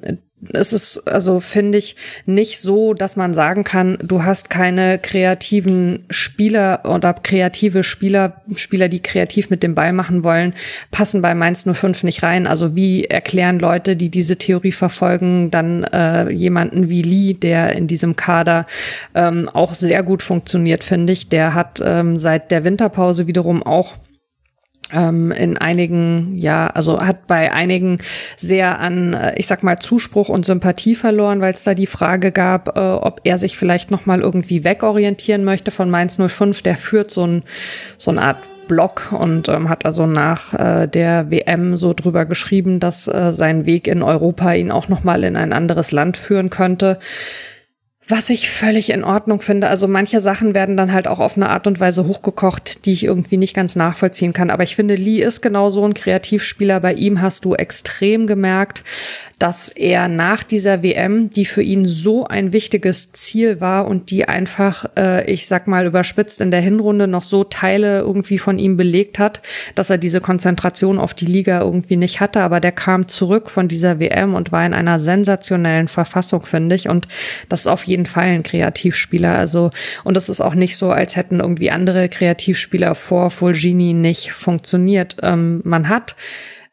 es 0.53 0.73
ist, 0.73 1.07
also 1.07 1.41
finde 1.41 1.79
ich, 1.79 1.97
nicht 2.25 2.61
so, 2.61 2.95
dass 2.95 3.17
man 3.17 3.35
sagen 3.35 3.65
kann, 3.65 3.99
du 4.03 4.25
hast 4.25 4.49
keine 4.49 4.99
kreativen 4.99 6.05
Spieler 6.09 6.81
oder 6.85 7.13
kreative 7.13 7.83
Spieler, 7.83 8.41
Spieler, 8.57 8.89
die 8.89 9.01
kreativ 9.01 9.51
mit 9.51 9.63
dem 9.63 9.75
Ball 9.75 9.93
machen 9.93 10.25
wollen, 10.25 10.55
passen 10.91 11.21
bei 11.21 11.35
Mainz 11.35 11.67
05 11.71 12.05
nicht 12.05 12.23
rein. 12.23 12.47
Also 12.47 12.75
wie 12.75 13.05
erklären 13.05 13.59
Leute, 13.59 13.97
die 13.97 14.09
diese 14.09 14.37
Theorie 14.37 14.73
verfolgen, 14.73 15.51
dann 15.51 15.85
äh, 15.85 16.31
jemanden 16.31 16.89
wie 16.89 17.03
Lee, 17.03 17.35
der 17.35 17.75
in 17.77 17.87
diesem 17.87 18.17
Kader 18.17 18.67
ähm, 19.15 19.49
auch 19.53 19.75
sehr 19.75 20.03
gut 20.03 20.23
funktioniert, 20.23 20.85
finde 20.85 21.13
ich. 21.13 21.29
Der 21.29 21.55
hat 21.55 21.83
ähm, 21.85 22.17
seit 22.17 22.51
der 22.51 22.65
Winterpause 22.65 23.27
wiederum 23.27 23.63
auch 23.63 23.95
in 24.93 25.57
einigen, 25.59 26.37
ja, 26.37 26.69
also 26.69 27.01
hat 27.01 27.27
bei 27.27 27.53
einigen 27.53 27.99
sehr 28.37 28.79
an, 28.79 29.15
äh, 29.15 29.35
ich 29.37 29.47
sag 29.47 29.63
mal, 29.63 29.79
Zuspruch 29.79 30.29
und 30.29 30.45
Sympathie 30.45 30.95
verloren, 30.95 31.41
weil 31.41 31.53
es 31.53 31.65
da 31.65 31.75
die 31.75 31.87
Frage 31.87 32.33
gab, 32.33 32.77
äh, 32.77 32.81
ob 32.81 33.21
er 33.25 33.39
sich 33.39 33.57
vielleicht 33.57 33.91
nochmal 33.91 34.21
irgendwie 34.21 34.65
wegorientieren 34.65 35.45
möchte 35.45 35.71
von 35.71 35.91
Mainz 35.91 36.19
05. 36.19 36.63
Der 36.63 36.77
führt 36.77 37.11
so, 37.11 37.27
ein, 37.27 37.43
so 37.99 38.11
eine 38.11 38.23
Art 38.23 38.39
Blog 38.71 39.11
und 39.11 39.49
ähm, 39.49 39.69
hat 39.69 39.85
also 39.85 40.07
nach 40.07 40.55
äh, 40.55 40.87
der 40.87 41.29
WM 41.29 41.77
so 41.77 41.93
drüber 41.93 42.25
geschrieben, 42.25 42.79
dass 42.79 43.09
äh, 43.09 43.33
sein 43.33 43.67
Weg 43.67 43.89
in 43.89 44.05
Europa 44.05 44.53
ihn 44.53 44.71
auch 44.71 44.87
nochmal 44.87 45.25
in 45.25 45.37
ein 45.37 45.53
anderes 45.53 45.91
Land 45.91 46.17
führen 46.17 46.51
könnte. 46.51 47.01
Was 48.11 48.29
ich 48.29 48.51
völlig 48.51 48.91
in 48.91 49.05
Ordnung 49.05 49.41
finde. 49.41 49.69
Also 49.69 49.87
manche 49.87 50.19
Sachen 50.19 50.53
werden 50.53 50.77
dann 50.77 50.93
halt 50.93 51.07
auch 51.07 51.21
auf 51.21 51.37
eine 51.37 51.49
Art 51.49 51.69
und 51.69 51.79
Weise 51.79 52.09
hochgekocht, 52.09 52.85
die 52.85 52.93
ich 52.93 53.05
irgendwie 53.05 53.37
nicht 53.37 53.55
ganz 53.55 53.77
nachvollziehen 53.77 54.33
kann. 54.33 54.51
Aber 54.51 54.65
ich 54.65 54.75
finde, 54.75 54.97
Lee 54.97 55.23
ist 55.23 55.43
genau 55.43 55.71
so 55.71 55.85
ein 55.85 55.95
Kreativspieler. 55.95 56.81
Bei 56.81 56.93
ihm 56.93 57.21
hast 57.23 57.45
du 57.45 57.55
extrem 57.55 58.27
gemerkt, 58.27 58.83
dass 59.41 59.71
er 59.71 60.09
nach 60.09 60.43
dieser 60.43 60.83
WM, 60.83 61.31
die 61.31 61.47
für 61.47 61.63
ihn 61.63 61.87
so 61.87 62.27
ein 62.27 62.53
wichtiges 62.53 63.13
Ziel 63.13 63.61
war 63.61 63.89
und 63.89 64.11
die 64.11 64.29
einfach, 64.29 64.85
äh, 64.99 65.33
ich 65.33 65.47
sag 65.47 65.67
mal 65.67 65.87
überspitzt 65.87 66.43
in 66.43 66.51
der 66.51 66.61
Hinrunde 66.61 67.07
noch 67.07 67.23
so 67.23 67.45
Teile 67.45 68.01
irgendwie 68.01 68.39
von 68.39 68.59
ihm 68.59 68.77
belegt 68.77 69.19
hat, 69.19 69.41
dass 69.75 69.89
er 69.89 69.97
diese 69.97 70.21
Konzentration 70.21 70.99
auf 70.99 71.15
die 71.15 71.25
Liga 71.25 71.61
irgendwie 71.61 71.97
nicht 71.97 72.21
hatte. 72.21 72.41
Aber 72.41 72.61
der 72.61 72.73
kam 72.73 73.09
zurück 73.09 73.51
von 73.51 73.67
dieser 73.67 73.99
WM 73.99 74.35
und 74.35 74.53
war 74.53 74.67
in 74.67 74.75
einer 74.75 75.01
sensationellen 75.01 75.89
Verfassung, 75.89 76.45
finde 76.45 76.75
ich. 76.75 76.91
Und 76.91 77.09
das 77.49 77.61
ist 77.61 77.67
auf 77.67 77.85
jeden 77.85 78.00
Fall 78.07 78.29
ein 78.29 78.43
Kreativspieler. 78.43 79.37
Also, 79.37 79.71
und 80.05 80.17
es 80.17 80.29
ist 80.29 80.41
auch 80.41 80.55
nicht 80.55 80.77
so, 80.77 80.91
als 80.91 81.17
hätten 81.17 81.41
irgendwie 81.41 81.71
andere 81.71 82.09
Kreativspieler 82.09 82.95
vor 82.95 83.31
Fulgini 83.31 83.95
nicht 83.95 84.33
funktioniert. 84.33 85.17
Ähm, 85.23 85.61
man 85.65 85.89
hat 85.89 86.17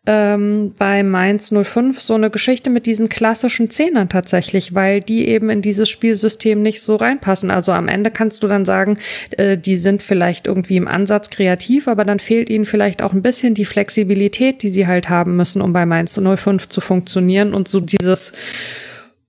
ähm, 0.08 0.74
bei 0.78 1.04
Mainz 1.04 1.52
05 1.52 2.02
so 2.02 2.16
eine 2.16 2.30
Geschichte 2.30 2.70
mit 2.70 2.86
diesen 2.86 3.10
klassischen 3.10 3.70
Zehnern 3.70 4.08
tatsächlich, 4.08 4.74
weil 4.74 5.02
die 5.02 5.28
eben 5.28 5.50
in 5.50 5.62
dieses 5.62 5.90
Spielsystem 5.90 6.62
nicht 6.62 6.82
so 6.82 6.96
reinpassen. 6.96 7.52
Also 7.52 7.74
am 7.74 7.90
Ende 7.90 8.10
kannst 8.10 8.42
du 8.42 8.48
dann 8.48 8.64
sagen, 8.64 8.98
äh, 9.32 9.58
die 9.58 9.76
sind 9.76 10.02
vielleicht 10.02 10.48
irgendwie 10.48 10.78
im 10.78 10.88
Ansatz 10.88 11.30
kreativ, 11.30 11.90
aber 11.90 12.06
dann 12.06 12.20
fehlt 12.20 12.50
ihnen 12.50 12.66
vielleicht 12.66 13.02
auch 13.02 13.12
ein 13.12 13.22
bisschen 13.22 13.54
die 13.54 13.66
Flexibilität, 13.66 14.64
die 14.64 14.70
sie 14.70 14.88
halt 14.88 15.10
haben 15.10 15.36
müssen, 15.36 15.62
um 15.62 15.74
bei 15.74 15.86
Mainz 15.86 16.18
05 16.18 16.70
zu 16.70 16.80
funktionieren 16.80 17.54
und 17.54 17.68
so 17.68 17.82
dieses 17.82 18.32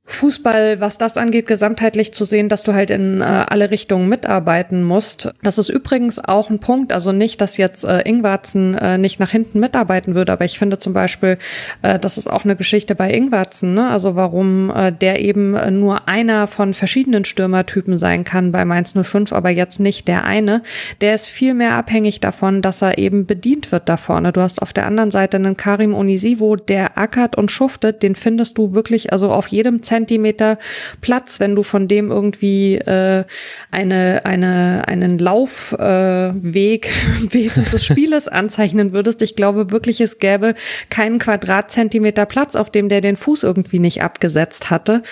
Fußball, 0.08 0.80
was 0.80 0.96
das 0.96 1.18
angeht, 1.18 1.46
gesamtheitlich 1.46 2.12
zu 2.12 2.24
sehen, 2.24 2.48
dass 2.48 2.62
du 2.62 2.72
halt 2.72 2.90
in 2.90 3.20
äh, 3.20 3.24
alle 3.24 3.70
Richtungen 3.70 4.08
mitarbeiten 4.08 4.82
musst. 4.82 5.30
Das 5.42 5.58
ist 5.58 5.68
übrigens 5.68 6.18
auch 6.18 6.48
ein 6.48 6.60
Punkt, 6.60 6.94
also 6.94 7.12
nicht, 7.12 7.42
dass 7.42 7.58
jetzt 7.58 7.84
äh, 7.84 8.00
Ingwarzen 8.08 8.74
äh, 8.74 8.96
nicht 8.96 9.20
nach 9.20 9.30
hinten 9.30 9.60
mitarbeiten 9.60 10.14
würde, 10.14 10.32
aber 10.32 10.46
ich 10.46 10.58
finde 10.58 10.78
zum 10.78 10.94
Beispiel, 10.94 11.36
äh, 11.82 11.98
das 11.98 12.16
ist 12.16 12.26
auch 12.26 12.44
eine 12.44 12.56
Geschichte 12.56 12.94
bei 12.94 13.12
Ingwarzen, 13.12 13.74
ne? 13.74 13.90
also 13.90 14.16
warum 14.16 14.70
äh, 14.74 14.92
der 14.92 15.20
eben 15.20 15.78
nur 15.78 16.08
einer 16.08 16.46
von 16.46 16.72
verschiedenen 16.72 17.26
Stürmertypen 17.26 17.98
sein 17.98 18.24
kann 18.24 18.50
bei 18.50 18.64
Mainz 18.64 18.94
05, 19.00 19.34
aber 19.34 19.50
jetzt 19.50 19.78
nicht 19.78 20.08
der 20.08 20.24
eine. 20.24 20.62
Der 21.02 21.14
ist 21.14 21.28
viel 21.28 21.52
mehr 21.52 21.74
abhängig 21.74 22.20
davon, 22.20 22.62
dass 22.62 22.80
er 22.80 22.96
eben 22.96 23.26
bedient 23.26 23.72
wird 23.72 23.90
da 23.90 23.98
vorne. 23.98 24.32
Du 24.32 24.40
hast 24.40 24.62
auf 24.62 24.72
der 24.72 24.86
anderen 24.86 25.10
Seite 25.10 25.36
einen 25.36 25.58
Karim 25.58 25.94
Onisivo, 25.94 26.56
der 26.56 26.96
ackert 26.96 27.36
und 27.36 27.50
schuftet, 27.50 28.02
den 28.02 28.14
findest 28.14 28.56
du 28.56 28.72
wirklich 28.72 29.12
also 29.12 29.30
auf 29.30 29.48
jedem 29.48 29.82
Zentrum 29.82 29.97
Zentimeter 29.98 30.58
Platz, 31.00 31.40
wenn 31.40 31.56
du 31.56 31.64
von 31.64 31.88
dem 31.88 32.10
irgendwie 32.10 32.76
äh, 32.76 33.24
eine, 33.72 34.24
eine, 34.24 34.84
einen 34.86 35.18
Laufweg 35.18 36.86
äh, 36.86 36.90
während 37.30 37.72
des 37.72 37.84
Spieles 37.84 38.28
anzeichnen 38.28 38.92
würdest. 38.92 39.22
Ich 39.22 39.34
glaube 39.34 39.72
wirklich, 39.72 40.00
es 40.00 40.18
gäbe 40.18 40.54
keinen 40.88 41.18
Quadratzentimeter 41.18 42.26
Platz, 42.26 42.54
auf 42.54 42.70
dem 42.70 42.88
der 42.88 43.00
den 43.00 43.16
Fuß 43.16 43.42
irgendwie 43.42 43.80
nicht 43.80 44.02
abgesetzt 44.02 44.70
hatte. 44.70 45.02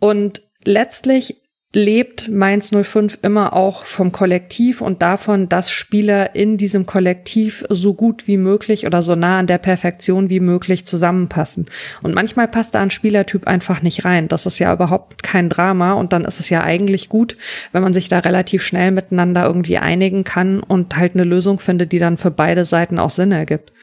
Und 0.00 0.42
letztlich 0.64 1.36
lebt 1.76 2.30
Mainz 2.30 2.70
05 2.70 3.18
immer 3.20 3.52
auch 3.52 3.84
vom 3.84 4.10
Kollektiv 4.10 4.80
und 4.80 5.02
davon, 5.02 5.50
dass 5.50 5.70
Spieler 5.70 6.34
in 6.34 6.56
diesem 6.56 6.86
Kollektiv 6.86 7.66
so 7.68 7.92
gut 7.92 8.26
wie 8.26 8.38
möglich 8.38 8.86
oder 8.86 9.02
so 9.02 9.14
nah 9.14 9.38
an 9.40 9.46
der 9.46 9.58
Perfektion 9.58 10.30
wie 10.30 10.40
möglich 10.40 10.86
zusammenpassen. 10.86 11.66
Und 12.02 12.14
manchmal 12.14 12.48
passt 12.48 12.74
da 12.74 12.80
ein 12.80 12.90
Spielertyp 12.90 13.46
einfach 13.46 13.82
nicht 13.82 14.06
rein. 14.06 14.26
Das 14.26 14.46
ist 14.46 14.58
ja 14.58 14.72
überhaupt 14.72 15.22
kein 15.22 15.50
Drama 15.50 15.92
und 15.92 16.14
dann 16.14 16.24
ist 16.24 16.40
es 16.40 16.48
ja 16.48 16.62
eigentlich 16.62 17.10
gut, 17.10 17.36
wenn 17.72 17.82
man 17.82 17.92
sich 17.92 18.08
da 18.08 18.20
relativ 18.20 18.62
schnell 18.62 18.90
miteinander 18.90 19.44
irgendwie 19.44 19.76
einigen 19.76 20.24
kann 20.24 20.60
und 20.62 20.96
halt 20.96 21.12
eine 21.12 21.24
Lösung 21.24 21.58
findet, 21.58 21.92
die 21.92 21.98
dann 21.98 22.16
für 22.16 22.30
beide 22.30 22.64
Seiten 22.64 22.98
auch 22.98 23.10
Sinn 23.10 23.32
ergibt. 23.32 23.74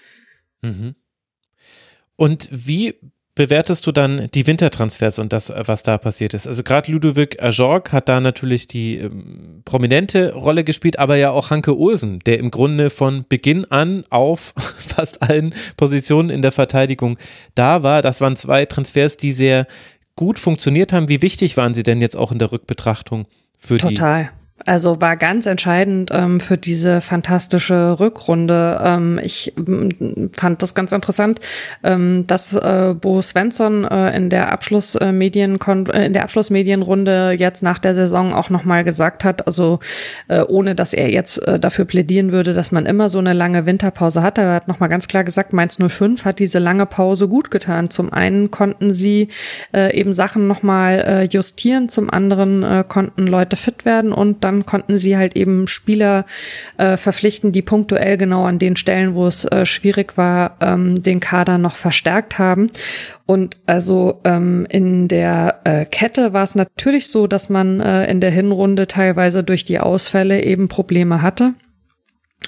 Mhm. 0.63 0.95
Und 2.15 2.49
wie 2.51 2.95
bewertest 3.35 3.87
du 3.87 3.91
dann 3.91 4.29
die 4.33 4.45
Wintertransfers 4.45 5.19
und 5.19 5.33
das, 5.33 5.51
was 5.55 5.83
da 5.83 5.97
passiert 5.97 6.33
ist? 6.33 6.47
Also 6.47 6.63
gerade 6.63 6.91
Ludovic 6.91 7.41
Ajorg 7.41 7.91
hat 7.91 8.07
da 8.09 8.21
natürlich 8.21 8.67
die 8.67 8.97
ähm, 8.97 9.61
prominente 9.65 10.33
Rolle 10.33 10.63
gespielt, 10.63 10.99
aber 10.99 11.15
ja 11.15 11.31
auch 11.31 11.49
Hanke 11.49 11.77
Olsen, 11.77 12.19
der 12.19 12.39
im 12.39 12.51
Grunde 12.51 12.89
von 12.89 13.25
Beginn 13.27 13.65
an 13.65 14.03
auf 14.09 14.53
fast 14.57 15.21
allen 15.23 15.55
Positionen 15.77 16.29
in 16.29 16.41
der 16.41 16.51
Verteidigung 16.51 17.17
da 17.55 17.83
war. 17.83 18.01
Das 18.01 18.21
waren 18.21 18.35
zwei 18.35 18.65
Transfers, 18.65 19.17
die 19.17 19.31
sehr 19.31 19.67
gut 20.15 20.37
funktioniert 20.37 20.93
haben. 20.93 21.09
Wie 21.09 21.21
wichtig 21.21 21.57
waren 21.57 21.73
sie 21.73 21.83
denn 21.83 22.01
jetzt 22.01 22.15
auch 22.15 22.31
in 22.31 22.39
der 22.39 22.51
Rückbetrachtung 22.51 23.25
für 23.57 23.77
Total. 23.77 24.23
die? 24.25 24.42
Also 24.65 25.01
war 25.01 25.17
ganz 25.17 25.45
entscheidend 25.47 26.11
ähm, 26.13 26.39
für 26.39 26.57
diese 26.57 27.01
fantastische 27.01 27.99
Rückrunde. 27.99 28.79
Ähm, 28.83 29.19
ich 29.21 29.53
fand 30.31 30.61
das 30.61 30.75
ganz 30.75 30.91
interessant, 30.91 31.39
ähm, 31.83 32.23
dass 32.27 32.53
äh, 32.53 32.93
Bo 32.99 33.21
Svensson 33.21 33.83
äh, 33.83 34.15
in 34.15 34.29
der 34.29 34.51
Abschlussmedien 34.51 35.59
äh, 35.59 36.05
in 36.05 36.13
der 36.13 36.23
Abschlussmedienrunde 36.23 37.35
jetzt 37.37 37.63
nach 37.63 37.79
der 37.79 37.95
Saison 37.95 38.33
auch 38.33 38.51
nochmal 38.51 38.83
gesagt 38.83 39.25
hat, 39.25 39.47
also 39.47 39.79
äh, 40.27 40.41
ohne 40.41 40.75
dass 40.75 40.93
er 40.93 41.09
jetzt 41.09 41.45
äh, 41.47 41.59
dafür 41.59 41.85
plädieren 41.85 42.31
würde, 42.31 42.53
dass 42.53 42.71
man 42.71 42.85
immer 42.85 43.09
so 43.09 43.17
eine 43.17 43.33
lange 43.33 43.65
Winterpause 43.65 44.21
hat. 44.21 44.37
Er 44.37 44.53
hat 44.53 44.67
nochmal 44.67 44.89
ganz 44.89 45.07
klar 45.07 45.23
gesagt, 45.23 45.51
Mainz 45.51 45.77
05 45.77 46.25
hat 46.25 46.37
diese 46.37 46.59
lange 46.59 46.85
Pause 46.85 47.27
gut 47.27 47.49
getan. 47.49 47.89
Zum 47.89 48.13
einen 48.13 48.51
konnten 48.51 48.93
sie 48.93 49.29
äh, 49.73 49.97
eben 49.99 50.13
Sachen 50.13 50.47
nochmal 50.47 51.03
äh, 51.05 51.23
justieren, 51.23 51.89
zum 51.89 52.09
anderen 52.11 52.63
äh, 52.63 52.83
konnten 52.87 53.25
Leute 53.25 53.55
fit 53.55 53.83
werden 53.83 54.13
und 54.13 54.42
dann 54.43 54.65
konnten 54.65 54.97
sie 54.97 55.17
halt 55.17 55.35
eben 55.35 55.67
Spieler 55.67 56.25
äh, 56.77 56.97
verpflichten, 56.97 57.51
die 57.51 57.61
punktuell 57.61 58.17
genau 58.17 58.45
an 58.45 58.59
den 58.59 58.75
Stellen, 58.75 59.15
wo 59.15 59.27
es 59.27 59.45
äh, 59.45 59.65
schwierig 59.65 60.17
war, 60.17 60.57
ähm, 60.61 61.01
den 61.01 61.19
Kader 61.19 61.57
noch 61.57 61.75
verstärkt 61.75 62.39
haben. 62.39 62.67
Und 63.25 63.57
also 63.65 64.19
ähm, 64.25 64.67
in 64.69 65.07
der 65.07 65.61
äh, 65.63 65.85
Kette 65.85 66.33
war 66.33 66.43
es 66.43 66.55
natürlich 66.55 67.07
so, 67.07 67.27
dass 67.27 67.49
man 67.49 67.79
äh, 67.79 68.09
in 68.11 68.19
der 68.19 68.31
Hinrunde 68.31 68.87
teilweise 68.87 69.43
durch 69.43 69.63
die 69.65 69.79
Ausfälle 69.79 70.43
eben 70.43 70.67
Probleme 70.67 71.21
hatte. 71.21 71.53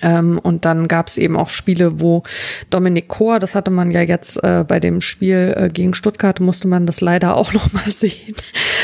Ähm, 0.02 0.40
und 0.42 0.66
dann 0.66 0.88
gab 0.88 1.08
es 1.08 1.18
eben 1.18 1.38
auch 1.38 1.50
Spiele, 1.50 2.02
wo 2.02 2.24
Dominik 2.70 3.08
Kor, 3.08 3.40
das 3.40 3.56
hatte 3.56 3.72
man 3.72 3.92
ja 3.92 4.02
jetzt 4.02 4.44
äh, 4.44 4.66
bei 4.68 4.80
dem 4.80 5.02
Spiel 5.02 5.54
äh, 5.56 5.70
gegen 5.70 5.94
Stuttgart, 5.94 6.40
musste 6.40 6.68
man 6.68 6.86
das 6.86 7.02
leider 7.02 7.36
auch 7.36 7.54
noch 7.54 7.72
mal 7.74 7.90
sehen, 7.90 8.36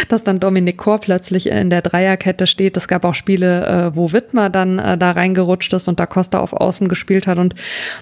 dass 0.07 0.23
dann 0.23 0.40
Dominik 0.40 0.77
Kor 0.77 0.99
plötzlich 0.99 1.48
in 1.48 1.69
der 1.69 1.81
Dreierkette 1.81 2.48
steht. 2.48 2.77
Es 2.77 2.88
gab 2.88 3.03
auch 3.03 3.15
Spiele, 3.15 3.65
äh, 3.65 3.95
wo 3.95 4.14
Wittmer 4.14 4.49
dann 4.49 4.80
äh, 4.80 4.98
da 4.98 5.11
reingerutscht 5.11 5.73
ist 5.73 5.88
und 5.88 5.99
da 5.99 6.06
Costa 6.06 6.40
auf 6.40 6.53
Außen 6.53 6.88
gespielt 6.88 7.27
hat. 7.27 7.38
Und 7.38 7.56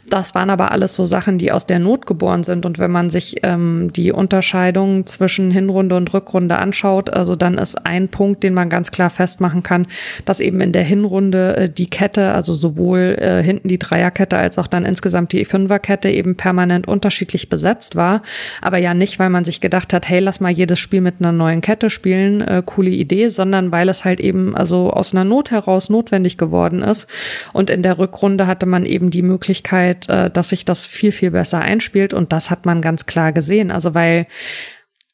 das 0.10 0.36
waren 0.36 0.50
aber 0.50 0.72
alles 0.72 0.96
so 0.96 1.06
Sachen, 1.06 1.38
die 1.38 1.52
aus 1.52 1.66
der 1.66 1.80
Not 1.80 2.06
geboren 2.06 2.44
sind. 2.44 2.66
Und 2.66 2.80
wenn 2.80 2.92
man 2.92 3.10
sich 3.10 3.38
ähm, 3.44 3.92
die 3.94 4.12
Unterscheidung 4.12 5.06
zwischen 5.08 5.52
Hinrunde 5.52 5.96
und 5.96 6.14
Rückrunde 6.14 6.58
anschaut, 6.58 7.10
also 7.10 7.36
dann 7.36 7.58
ist 7.58 7.86
ein 7.86 8.10
Punkt, 8.10 8.44
den 8.44 8.54
man 8.54 8.70
ganz 8.70 8.92
klar 8.92 9.10
festmachen 9.10 9.64
kann, 9.64 9.88
dass 10.26 10.40
eben 10.40 10.62
in 10.62 10.72
der 10.72 10.84
Hinrunde 10.84 11.58
äh, 11.58 11.70
die 11.70 11.90
Kette, 11.90 12.34
also 12.34 12.54
sowohl 12.54 12.99
sowohl 13.00 13.16
äh, 13.20 13.44
hinten 13.44 13.68
die 13.68 13.80
Dreierkette 13.80 14.38
als 14.38 14.58
auch 14.58 14.68
dann 14.68 14.86
insgesamt 14.86 15.32
die 15.32 15.46
Fünferkette 15.46 16.10
eben 16.10 16.36
permanent 16.36 16.88
unterschiedlich 16.88 17.50
besetzt 17.50 17.96
war. 17.96 18.22
Aber 18.62 18.78
ja 18.78 18.94
nicht, 18.94 19.20
weil 19.20 19.30
man 19.30 19.46
sich 19.46 19.62
gedacht 19.62 19.94
hat, 19.94 20.08
hey, 20.10 20.20
lass 20.20 20.40
mal 20.40 20.52
jedes 20.52 20.80
Spiel 20.80 21.02
mit 21.02 21.16
einer 21.20 21.32
neuen 21.32 21.62
Kette 21.62 21.90
spielen, 21.90 22.42
äh, 22.42 22.62
coole 22.66 22.90
Idee, 22.90 23.30
sondern 23.30 23.72
weil 23.72 23.90
es 23.90 24.06
halt 24.06 24.20
eben 24.20 24.56
also 24.56 24.92
aus 24.92 25.14
einer 25.14 25.24
Not 25.24 25.52
heraus 25.52 25.90
notwendig 25.90 26.38
geworden 26.38 26.82
ist. 26.82 27.08
Und 27.54 27.70
in 27.70 27.84
der 27.84 27.98
Rückrunde 27.98 28.48
hatte 28.48 28.66
man 28.66 28.86
eben 28.86 29.10
die 29.10 29.22
Möglichkeit, 29.22 30.10
äh, 30.10 30.30
dass 30.30 30.50
sich 30.50 30.66
das 30.66 30.86
viel, 30.86 31.12
viel 31.12 31.32
besser 31.32 31.60
einspielt. 31.62 32.14
Und 32.14 32.32
das 32.34 32.52
hat 32.52 32.66
man 32.66 32.82
ganz 32.82 33.06
klar 33.06 33.32
gesehen. 33.32 33.72
Also 33.72 33.94
weil 33.94 34.28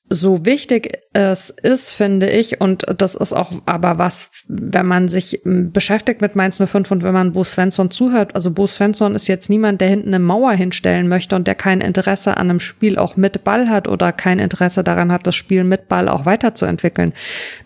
so 0.10 0.46
wichtig 0.46 1.00
es 1.14 1.50
ist, 1.50 1.94
finde 1.94 2.30
ich, 2.30 2.60
und 2.60 2.84
das 2.98 3.16
ist 3.16 3.32
auch 3.32 3.54
aber 3.66 3.98
was, 3.98 4.32
wenn 4.50 4.86
man 4.86 5.08
sich 5.08 5.40
beschäftigt 5.46 6.20
mit 6.22 6.36
Mainz 6.36 6.58
05 6.58 6.92
und 6.92 7.04
wenn 7.04 7.14
man 7.14 7.32
Bo 7.32 7.46
Svensson 7.46 7.90
zuhört, 7.90 8.36
also 8.36 8.52
Bo 8.52 8.68
Svensson 8.68 9.16
ist 9.16 9.28
jetzt 9.28 9.50
niemand, 9.50 9.80
der 9.80 9.88
hinten 9.88 10.10
eine 10.10 10.20
Mauer 10.20 10.52
hinstellen 10.52 11.08
möchte 11.08 11.38
und 11.38 11.48
der 11.48 11.56
kein 11.56 11.80
Interesse 11.80 12.36
an 12.36 12.50
einem 12.50 12.60
Spiel 12.60 12.98
auch 12.98 13.16
mit 13.16 13.46
Ball 13.46 13.70
hat 13.70 13.88
oder 13.88 14.12
kein 14.12 14.40
Interesse 14.40 14.84
daran 14.84 15.12
hat, 15.14 15.26
das 15.26 15.36
Spiel 15.36 15.64
mit 15.64 15.88
Ball 15.88 16.10
auch 16.10 16.26
weiterzuentwickeln. 16.26 17.14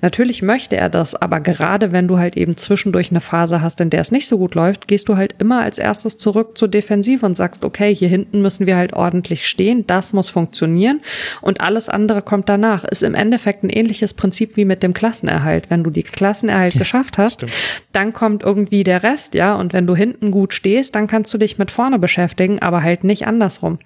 Natürlich 0.04 0.44
möchte 0.44 0.78
er 0.78 0.90
das, 0.90 1.16
aber 1.16 1.40
gerade 1.40 1.92
wenn 1.92 2.08
du 2.08 2.20
halt 2.20 2.38
eben 2.38 2.56
zwischendurch 2.56 3.10
eine 3.10 3.22
Phase 3.22 3.64
hast, 3.64 3.82
in 3.82 3.90
der 3.90 4.02
es 4.02 4.12
nicht 4.12 4.28
so 4.28 4.38
gut 4.38 4.54
läuft, 4.54 4.88
gehst 4.88 5.10
du 5.10 5.18
halt 5.18 5.34
immer 5.40 5.62
als 5.62 5.80
erstes 5.80 6.18
zurück 6.18 6.56
zur 6.56 6.68
Defensive 6.68 7.26
und 7.26 7.34
sagst, 7.34 7.66
okay, 7.66 7.96
hier 7.96 8.10
hinten 8.10 8.44
müssen 8.44 8.68
wir 8.68 8.78
halt 8.78 8.94
ordentlich 8.94 9.48
stehen, 9.48 9.88
das 9.88 10.14
muss 10.14 10.30
funktionieren. 10.30 11.02
Und 11.42 11.62
alles 11.62 11.90
andere 11.90 12.22
kommt 12.30 12.48
danach. 12.48 12.84
Ist 12.84 13.02
im 13.02 13.16
Endeffekt 13.16 13.64
ein 13.64 13.70
ähnliches 13.70 14.14
Prinzip 14.14 14.56
wie 14.56 14.64
mit 14.64 14.84
dem 14.84 14.94
Klassenerhalt. 14.94 15.72
Wenn 15.72 15.84
du 15.84 15.90
die 15.90 16.04
Klassenerhalt 16.04 16.76
ja, 16.76 16.80
geschafft 16.80 17.18
hast, 17.18 17.40
stimmt. 17.42 17.52
dann 17.92 18.14
kommt 18.14 18.44
irgendwie 18.44 18.84
der 18.84 19.02
Rest, 19.02 19.34
ja. 19.34 19.54
Und 19.54 19.74
wenn 19.74 19.88
du 19.88 19.96
hinten 19.96 20.30
gut 20.30 20.54
stehst, 20.54 20.94
dann 20.94 21.08
kannst 21.08 21.34
du 21.34 21.40
dich 21.40 21.58
mit 21.58 21.72
vorne 21.72 21.98
beschäftigen, 21.98 22.60
aber 22.60 22.84
halt 22.84 23.04
nicht 23.04 23.26
andersrum. 23.26 23.80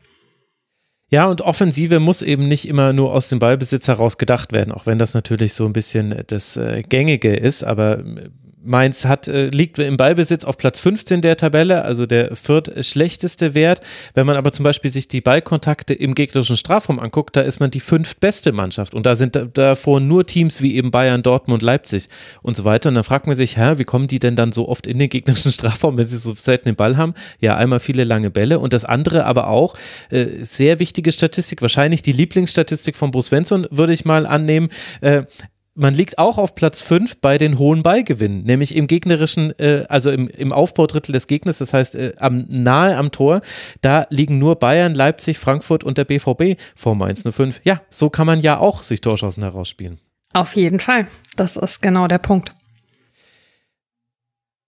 Ja, 1.09 1.27
und 1.27 1.39
Offensive 1.41 2.01
muss 2.01 2.22
eben 2.22 2.49
nicht 2.49 2.67
immer 2.67 2.91
nur 2.91 3.13
aus 3.13 3.30
dem 3.30 3.39
Ballbesitz 3.39 3.88
heraus 3.88 4.17
gedacht 4.17 4.51
werden, 4.51 4.73
auch 4.73 4.88
wenn 4.88 4.99
das 4.99 5.13
natürlich 5.13 5.53
so 5.53 5.65
ein 5.65 5.72
bisschen 5.72 6.23
das 6.27 6.57
äh, 6.57 6.83
Gängige 6.83 7.33
ist, 7.33 7.63
aber 7.63 7.99
äh, 7.99 8.30
Mainz 8.64 9.06
hat, 9.06 9.27
äh, 9.27 9.48
liegt 9.48 9.77
im 9.80 9.98
Ballbesitz 9.98 10.43
auf 10.43 10.58
Platz 10.58 10.80
15 10.80 11.22
der 11.22 11.38
Tabelle, 11.38 11.83
also 11.83 12.06
der 12.06 12.35
viertschlechteste 12.35 13.53
Wert. 13.53 13.82
Wenn 14.14 14.25
man 14.25 14.38
aber 14.38 14.51
zum 14.51 14.64
Beispiel 14.64 14.90
sich 14.90 15.08
die 15.08 15.22
Ballkontakte 15.22 15.93
im 15.93 16.16
gegnerischen 16.16 16.58
Strafraum 16.58 17.00
anguckt, 17.00 17.35
da 17.35 17.42
ist 17.42 17.59
man 17.59 17.72
die 17.72 17.80
fünftbeste 17.80 18.51
Mannschaft. 18.51 18.93
Und 18.93 19.06
da 19.06 19.16
sind 19.16 19.38
davor 19.53 20.00
nur 20.00 20.25
Teams 20.25 20.61
wie 20.61 20.75
eben 20.75 20.92
Bayern, 20.92 21.24
Dortmund, 21.24 21.61
Leipzig 21.61 22.09
und 22.42 22.56
so 22.56 22.64
weiter. 22.64 22.90
Und 22.90 22.95
dann 22.95 23.03
fragt 23.03 23.27
man 23.27 23.35
sich, 23.35 23.58
hä, 23.58 23.74
wie 23.77 23.83
kommen 23.83 24.08
die 24.08 24.19
denn 24.19 24.35
dann 24.35 24.51
so 24.51 24.67
oft 24.67 24.88
in 24.88 25.00
den 25.00 25.09
gegnerischen 25.09 25.51
Strafraum, 25.53 25.98
wenn 25.98 26.08
sie 26.08 26.17
so 26.17 26.33
selten 26.35 26.69
den 26.69 26.75
Ball 26.75 26.98
haben? 26.98 27.14
Ja, 27.40 27.58
einmal 27.58 27.80
viele 27.80 28.03
lange 28.03 28.30
Bälle. 28.30 28.59
Und 28.59 28.74
das 28.74 28.85
andere 28.85 29.25
aber 29.25 29.48
auch, 29.48 29.75
äh, 30.09 30.25
sehr 30.43 30.80
wichtige 30.80 31.11
Statistik, 31.11 31.61
wahrscheinlich 31.61 32.01
die 32.01 32.14
Lieblingsstatistik 32.14 32.95
von 32.95 33.11
Bruce 33.11 33.27
Svensson, 33.27 33.67
würde 33.72 33.93
ich 33.93 34.06
mal 34.06 34.25
annehmen. 34.25 34.69
Äh, 35.01 35.24
man 35.75 35.93
liegt 35.93 36.17
auch 36.17 36.37
auf 36.37 36.55
Platz 36.55 36.81
5 36.81 37.17
bei 37.17 37.37
den 37.37 37.57
hohen 37.57 37.83
Ballgewinnen, 37.83 38.43
nämlich 38.43 38.75
im 38.75 38.87
gegnerischen, 38.87 39.57
äh, 39.59 39.85
also 39.89 40.11
im, 40.11 40.27
im 40.27 40.51
Aufbaudrittel 40.51 41.13
des 41.13 41.27
Gegners, 41.27 41.57
das 41.57 41.73
heißt 41.73 41.95
äh, 41.95 42.13
am, 42.19 42.45
nahe 42.47 42.95
am 42.95 43.11
Tor, 43.11 43.41
da 43.81 44.05
liegen 44.09 44.37
nur 44.37 44.57
Bayern, 44.57 44.93
Leipzig, 44.93 45.39
Frankfurt 45.39 45.83
und 45.83 45.97
der 45.97 46.05
BVB 46.05 46.59
vor 46.75 46.95
Mainz 46.95 47.23
05. 47.23 47.61
Ja, 47.63 47.81
so 47.89 48.09
kann 48.09 48.27
man 48.27 48.41
ja 48.41 48.57
auch 48.57 48.83
sich 48.83 49.01
Torschancen 49.01 49.43
herausspielen. 49.43 49.99
Auf 50.33 50.55
jeden 50.55 50.79
Fall. 50.79 51.07
Das 51.35 51.57
ist 51.57 51.81
genau 51.81 52.07
der 52.07 52.19
Punkt. 52.19 52.53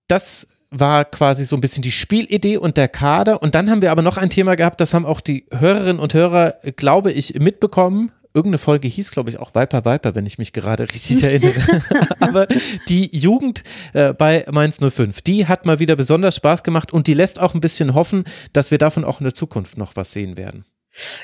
Das 0.08 0.48
war 0.70 1.06
quasi 1.06 1.46
so 1.46 1.56
ein 1.56 1.62
bisschen 1.62 1.84
die 1.84 1.92
Spielidee 1.92 2.58
und 2.58 2.78
der 2.78 2.88
Kader. 2.88 3.42
Und 3.42 3.56
dann 3.56 3.70
haben 3.70 3.82
wir 3.82 3.92
aber 3.92 4.02
noch 4.02 4.18
ein 4.18 4.30
Thema 4.30 4.56
gehabt, 4.56 4.82
das 4.82 4.94
haben 4.94 5.06
auch 5.06 5.22
die 5.22 5.46
Hörerinnen 5.52 6.00
und 6.00 6.14
Hörer, 6.14 6.56
glaube 6.76 7.12
ich, 7.12 7.40
mitbekommen 7.40 8.12
irgendeine 8.36 8.58
Folge 8.58 8.88
hieß, 8.88 9.12
glaube 9.12 9.30
ich, 9.30 9.40
auch 9.40 9.56
Viper 9.56 9.86
Viper, 9.86 10.14
wenn 10.14 10.26
ich 10.26 10.38
mich 10.38 10.54
gerade 10.54 10.84
richtig 10.84 11.24
erinnere. 11.24 11.82
Aber 12.20 12.48
die 12.90 13.16
Jugend 13.16 13.64
äh, 13.94 14.14
bei 14.14 14.46
Mainz 14.52 14.80
05, 14.80 15.22
die 15.22 15.48
hat 15.48 15.66
mal 15.66 15.80
wieder 15.80 15.96
besonders 15.96 16.36
Spaß 16.36 16.64
gemacht 16.64 16.94
und 16.94 17.08
die 17.08 17.14
lässt 17.14 17.40
auch 17.40 17.54
ein 17.54 17.62
bisschen 17.62 17.94
hoffen, 17.94 18.26
dass 18.54 18.72
wir 18.72 18.78
davon 18.78 19.06
auch 19.06 19.22
in 19.22 19.24
der 19.24 19.34
Zukunft 19.34 19.78
noch 19.78 19.96
was 19.96 20.12
sehen 20.12 20.38
werden. 20.38 20.66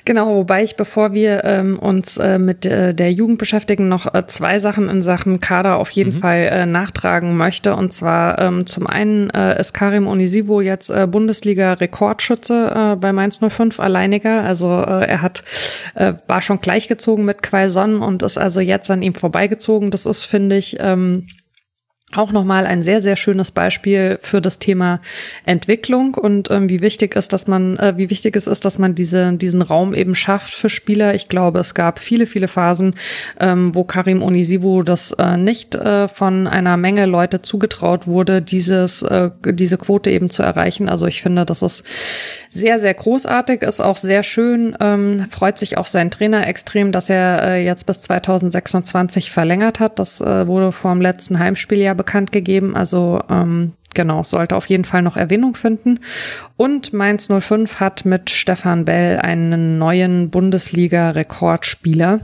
Genau, 0.04 0.36
wobei 0.36 0.64
ich, 0.64 0.76
bevor 0.76 1.14
wir 1.14 1.44
ähm, 1.46 1.80
uns 1.80 2.18
äh, 2.18 2.38
mit 2.38 2.66
äh, 2.66 2.94
der 2.94 3.14
Jugend 3.14 3.38
beschäftigen, 3.38 3.88
noch 3.88 4.14
äh, 4.14 4.28
zwei 4.28 4.60
Sachen 4.60 4.90
in 4.90 5.02
Sachen 5.02 5.40
Kader 5.40 5.78
auf 5.78 5.92
jeden 5.92 6.16
mhm. 6.16 6.20
Fall 6.20 6.40
äh, 6.52 6.66
nachtragen 6.66 7.38
möchte. 7.38 7.76
Und 7.76 7.94
zwar 7.94 8.40
ähm, 8.40 8.66
zum 8.66 8.88
einen 8.88 9.30
äh, 9.30 9.60
ist 9.60 9.74
Karim 9.74 10.08
Onisivo 10.08 10.60
jetzt 10.60 10.90
äh, 10.90 11.08
Bundesliga-Rekordschütze 11.08 12.94
äh, 12.94 12.96
bei 12.98 13.14
Mainz 13.14 13.40
05 13.40 13.80
alleiniger. 13.80 14.44
Also 14.44 14.68
äh, 14.70 15.06
er 15.06 15.22
hat 15.22 15.44
äh, 15.96 16.14
war 16.28 16.42
schon 16.42 16.60
gleichgezogen 16.60 17.24
mit 17.24 17.42
Quaison 17.42 18.02
und 18.02 18.24
ist 18.24 18.38
also 18.38 18.60
jetzt 18.60 18.92
an 18.92 19.02
ihm 19.02 19.16
vorbeigezogen. 19.16 19.90
Das 19.90 20.06
ist, 20.06 20.26
finde 20.26 20.58
ich, 20.58 20.78
ähm, 20.80 21.28
auch 22.16 22.32
nochmal 22.32 22.66
ein 22.66 22.82
sehr, 22.82 23.02
sehr 23.02 23.16
schönes 23.16 23.52
Beispiel 23.52 24.20
für 24.22 24.42
das 24.42 24.60
Thema 24.60 25.00
Entwicklung 25.46 26.16
und 26.16 26.52
ähm, 26.52 26.70
wie 26.70 26.82
wichtig 26.82 27.16
ist, 27.16 27.34
dass 27.34 27.48
man, 27.48 27.78
äh, 27.78 27.94
wie 27.98 28.10
wichtig 28.10 28.36
es 28.36 28.48
ist, 28.48 28.66
dass 28.66 28.78
man 28.80 28.96
diese, 28.96 29.34
diesen 29.34 29.62
Raum 29.62 29.94
eben 29.94 30.16
schafft 30.16 30.54
für 30.54 30.70
Spieler. 30.70 31.16
Ich 31.16 31.30
glaube, 31.30 31.60
es 31.60 31.74
gab 31.74 32.00
viele, 32.00 32.26
viele 32.26 32.48
Phasen, 32.48 32.96
ähm, 33.40 33.74
wo 33.74 33.84
Karim 33.84 34.24
Onisivo 34.24 34.84
das 34.84 35.14
äh, 35.14 35.38
nicht 35.38 35.76
äh, 35.76 36.08
von 36.08 36.48
einer 36.48 36.78
Menge 36.78 37.06
Leute 37.06 37.42
zugetraut 37.42 38.08
wurde, 38.08 38.42
dieses, 38.42 39.02
äh, 39.04 39.32
diese 39.46 39.78
Quote 39.78 40.10
eben 40.10 40.30
zu 40.30 40.44
erreichen. 40.44 40.90
Also 40.90 41.08
ich 41.08 41.22
finde, 41.22 41.46
das 41.46 41.62
ist 41.62 41.84
sehr, 42.50 42.80
sehr 42.80 42.94
großartig, 42.94 43.62
ist 43.62 43.82
auch 43.82 43.98
sehr 43.98 44.24
schön, 44.24 44.76
ähm, 44.80 45.26
freut 45.30 45.58
sich 45.58 45.78
auch 45.78 45.88
sein 45.88 46.12
Trainer 46.12 46.48
extrem, 46.48 46.92
dass 46.92 47.10
er 47.10 47.44
äh, 47.44 47.66
jetzt 47.66 47.86
bis 47.86 48.02
2026 48.02 49.32
verlängert 49.32 49.80
hat. 49.80 50.00
Das 50.00 50.20
äh, 50.20 50.48
wurde 50.48 50.72
vor 50.72 50.92
dem 50.92 51.02
letzten 51.02 51.40
Heimspiel 51.40 51.80
ja 51.80 51.94
bekannt 52.02 52.32
gegeben. 52.32 52.76
Also 52.76 53.22
ähm, 53.30 53.74
genau, 53.94 54.24
sollte 54.24 54.56
auf 54.56 54.66
jeden 54.66 54.86
Fall 54.86 55.04
noch 55.04 55.18
Erwähnung 55.18 55.54
finden. 55.54 56.00
Und 56.58 56.94
Mainz 56.94 57.30
05 57.30 57.80
hat 57.80 58.06
mit 58.06 58.32
Stefan 58.32 58.86
Bell 58.86 59.20
einen 59.20 59.78
neuen 59.78 60.32
Bundesliga-Rekordspieler 60.32 62.20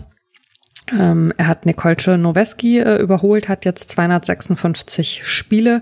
ähm, 0.91 1.33
er 1.38 1.48
hat 1.48 1.66
Nikolce 1.66 2.17
Noweski 2.17 2.80
äh, 2.80 3.01
überholt, 3.01 3.49
hat 3.49 3.66
jetzt 3.66 3.90
256 3.90 5.22
Spiele 5.25 5.82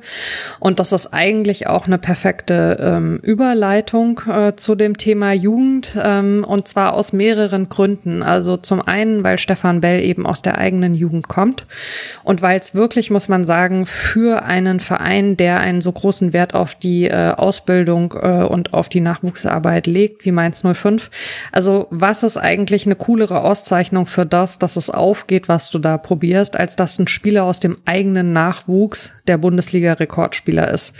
und 0.59 0.79
das 0.79 0.91
ist 0.93 1.13
eigentlich 1.13 1.67
auch 1.67 1.85
eine 1.85 1.99
perfekte 1.99 2.77
ähm, 2.79 3.19
Überleitung 3.21 4.21
äh, 4.27 4.55
zu 4.55 4.73
dem 4.73 4.97
Thema 4.97 5.31
Jugend 5.31 5.95
ähm, 6.01 6.43
und 6.47 6.67
zwar 6.67 6.95
aus 6.95 7.13
mehreren 7.13 7.69
Gründen. 7.69 8.23
Also 8.23 8.57
zum 8.57 8.81
einen, 8.81 9.23
weil 9.23 9.37
Stefan 9.37 9.81
Bell 9.81 10.03
eben 10.03 10.25
aus 10.25 10.41
der 10.41 10.57
eigenen 10.57 10.95
Jugend 10.95 11.27
kommt 11.27 11.67
und 12.23 12.41
weil 12.41 12.59
es 12.59 12.73
wirklich, 12.73 13.11
muss 13.11 13.27
man 13.27 13.43
sagen, 13.43 13.85
für 13.85 14.43
einen 14.43 14.79
Verein, 14.79 15.37
der 15.37 15.59
einen 15.59 15.81
so 15.81 15.91
großen 15.91 16.33
Wert 16.33 16.55
auf 16.55 16.73
die 16.73 17.05
äh, 17.05 17.31
Ausbildung 17.31 18.15
äh, 18.19 18.43
und 18.43 18.73
auf 18.73 18.89
die 18.89 19.01
Nachwuchsarbeit 19.01 19.85
legt, 19.85 20.25
wie 20.25 20.31
Mainz 20.31 20.63
05. 20.63 21.11
Also 21.51 21.87
was 21.91 22.23
ist 22.23 22.37
eigentlich 22.37 22.87
eine 22.87 22.95
coolere 22.95 23.41
Auszeichnung 23.41 24.07
für 24.07 24.25
das, 24.25 24.57
dass 24.57 24.77
es 24.77 24.94
aufgeht, 24.97 25.47
was 25.47 25.69
du 25.71 25.79
da 25.79 25.97
probierst, 25.97 26.57
als 26.57 26.75
dass 26.75 26.99
ein 26.99 27.07
Spieler 27.07 27.43
aus 27.43 27.59
dem 27.59 27.77
eigenen 27.85 28.33
Nachwuchs 28.33 29.11
der 29.27 29.37
Bundesliga-Rekordspieler 29.37 30.71
ist. 30.71 30.93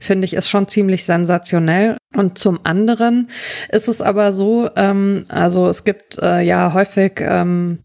Finde 0.00 0.24
ich, 0.24 0.34
ist 0.34 0.48
schon 0.48 0.68
ziemlich 0.68 1.04
sensationell. 1.04 1.96
Und 2.14 2.38
zum 2.38 2.60
anderen 2.64 3.28
ist 3.70 3.88
es 3.88 4.02
aber 4.02 4.32
so, 4.32 4.68
ähm, 4.76 5.24
also 5.28 5.68
es 5.68 5.84
gibt 5.84 6.18
äh, 6.20 6.42
ja 6.42 6.72
häufig 6.74 7.20
ähm, 7.20 7.78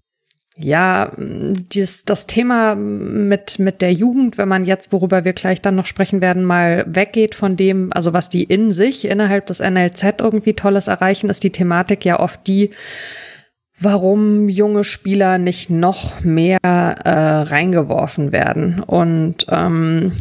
ja, 0.59 1.11
dieses, 1.17 2.03
das 2.03 2.25
Thema 2.25 2.73
mit, 2.73 3.59
mit 3.59 3.83
der 3.83 3.93
Jugend, 3.93 4.39
wenn 4.39 4.49
man 4.49 4.65
jetzt, 4.65 4.91
worüber 4.91 5.23
wir 5.23 5.33
gleich 5.33 5.61
dann 5.61 5.75
noch 5.75 5.85
sprechen 5.85 6.19
werden, 6.19 6.43
mal 6.43 6.83
weggeht 6.87 7.35
von 7.35 7.55
dem, 7.55 7.93
also 7.93 8.11
was 8.13 8.29
die 8.29 8.43
in 8.43 8.71
sich 8.71 9.05
innerhalb 9.05 9.45
des 9.45 9.59
NLZ 9.59 10.15
irgendwie 10.19 10.53
Tolles 10.53 10.87
erreichen, 10.87 11.29
ist 11.29 11.43
die 11.43 11.51
Thematik 11.51 12.05
ja 12.05 12.19
oft 12.19 12.47
die, 12.47 12.71
warum 13.79 14.49
junge 14.49 14.83
Spieler 14.83 15.37
nicht 15.37 15.69
noch 15.69 16.23
mehr 16.23 16.59
äh, 16.63 17.09
reingeworfen 17.09 18.31
werden. 18.31 18.81
Und 18.81 19.45
ähm, 19.49 20.11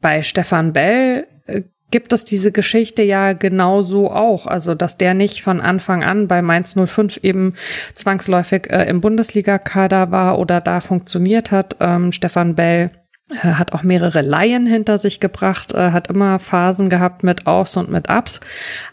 bei 0.00 0.22
Stefan 0.22 0.72
Bell 0.72 1.26
äh, 1.46 1.62
gibt 1.90 2.12
es 2.12 2.24
diese 2.24 2.50
Geschichte 2.50 3.02
ja 3.02 3.32
genauso 3.32 4.10
auch. 4.10 4.46
Also, 4.46 4.74
dass 4.74 4.98
der 4.98 5.14
nicht 5.14 5.42
von 5.42 5.60
Anfang 5.60 6.02
an 6.02 6.26
bei 6.26 6.42
Mainz 6.42 6.74
05 6.74 7.18
eben 7.22 7.54
zwangsläufig 7.94 8.68
äh, 8.70 8.88
im 8.88 9.00
Bundesliga-Kader 9.00 10.10
war 10.10 10.38
oder 10.38 10.60
da 10.60 10.80
funktioniert 10.80 11.52
hat. 11.52 11.76
Ähm, 11.80 12.10
Stefan 12.10 12.56
Bell 12.56 12.90
hat 13.34 13.72
auch 13.72 13.82
mehrere 13.82 14.22
Laien 14.22 14.66
hinter 14.66 14.98
sich 14.98 15.18
gebracht, 15.18 15.72
äh, 15.72 15.90
hat 15.90 16.08
immer 16.08 16.38
Phasen 16.38 16.88
gehabt 16.88 17.24
mit 17.24 17.48
Aufs 17.48 17.76
und 17.76 17.90
mit 17.90 18.08
Ups. 18.08 18.38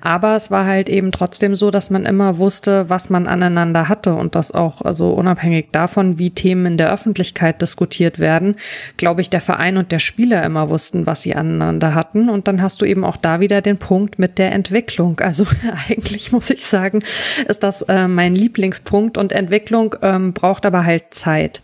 Aber 0.02 0.36
es 0.36 0.50
war 0.50 0.66
halt 0.66 0.90
eben 0.90 1.12
trotzdem 1.12 1.56
so, 1.56 1.70
dass 1.70 1.92
man 1.92 2.06
immer 2.06 2.40
wusste, 2.40 2.90
was 2.90 3.12
man 3.12 3.28
aneinander 3.28 3.90
hatte 3.90 4.16
und 4.16 4.34
das 4.34 4.52
auch, 4.52 4.82
also 4.82 5.12
unabhängig 5.12 5.68
davon, 5.72 6.18
wie 6.18 6.32
Themen 6.32 6.66
in 6.66 6.78
der 6.78 6.92
Öffentlichkeit 6.92 7.62
diskutiert 7.62 8.18
werden, 8.18 8.56
glaube 8.98 9.22
ich, 9.22 9.30
der 9.30 9.42
Verein 9.42 9.78
und 9.78 9.92
der 9.92 10.00
Spieler 10.00 10.44
immer 10.44 10.70
wussten, 10.72 11.06
was 11.06 11.22
sie 11.22 11.36
aneinander 11.36 11.94
hatten. 11.94 12.30
Und 12.30 12.48
dann 12.48 12.60
hast 12.60 12.82
du 12.82 12.86
eben 12.86 13.06
auch 13.06 13.18
da 13.18 13.40
wieder 13.40 13.62
den 13.62 13.78
Punkt 13.78 14.18
mit 14.18 14.40
der 14.40 14.52
Entwicklung. 14.52 15.20
Also 15.20 15.46
eigentlich 15.90 16.32
muss 16.32 16.50
ich 16.50 16.66
sagen, 16.66 17.04
ist 17.48 17.62
das 17.62 17.84
äh, 17.84 18.08
mein 18.08 18.34
Lieblingspunkt 18.34 19.20
und 19.20 19.32
Entwicklung 19.32 19.96
ähm, 20.02 20.34
braucht 20.34 20.66
aber 20.66 20.86
halt 20.86 21.14
Zeit. 21.14 21.62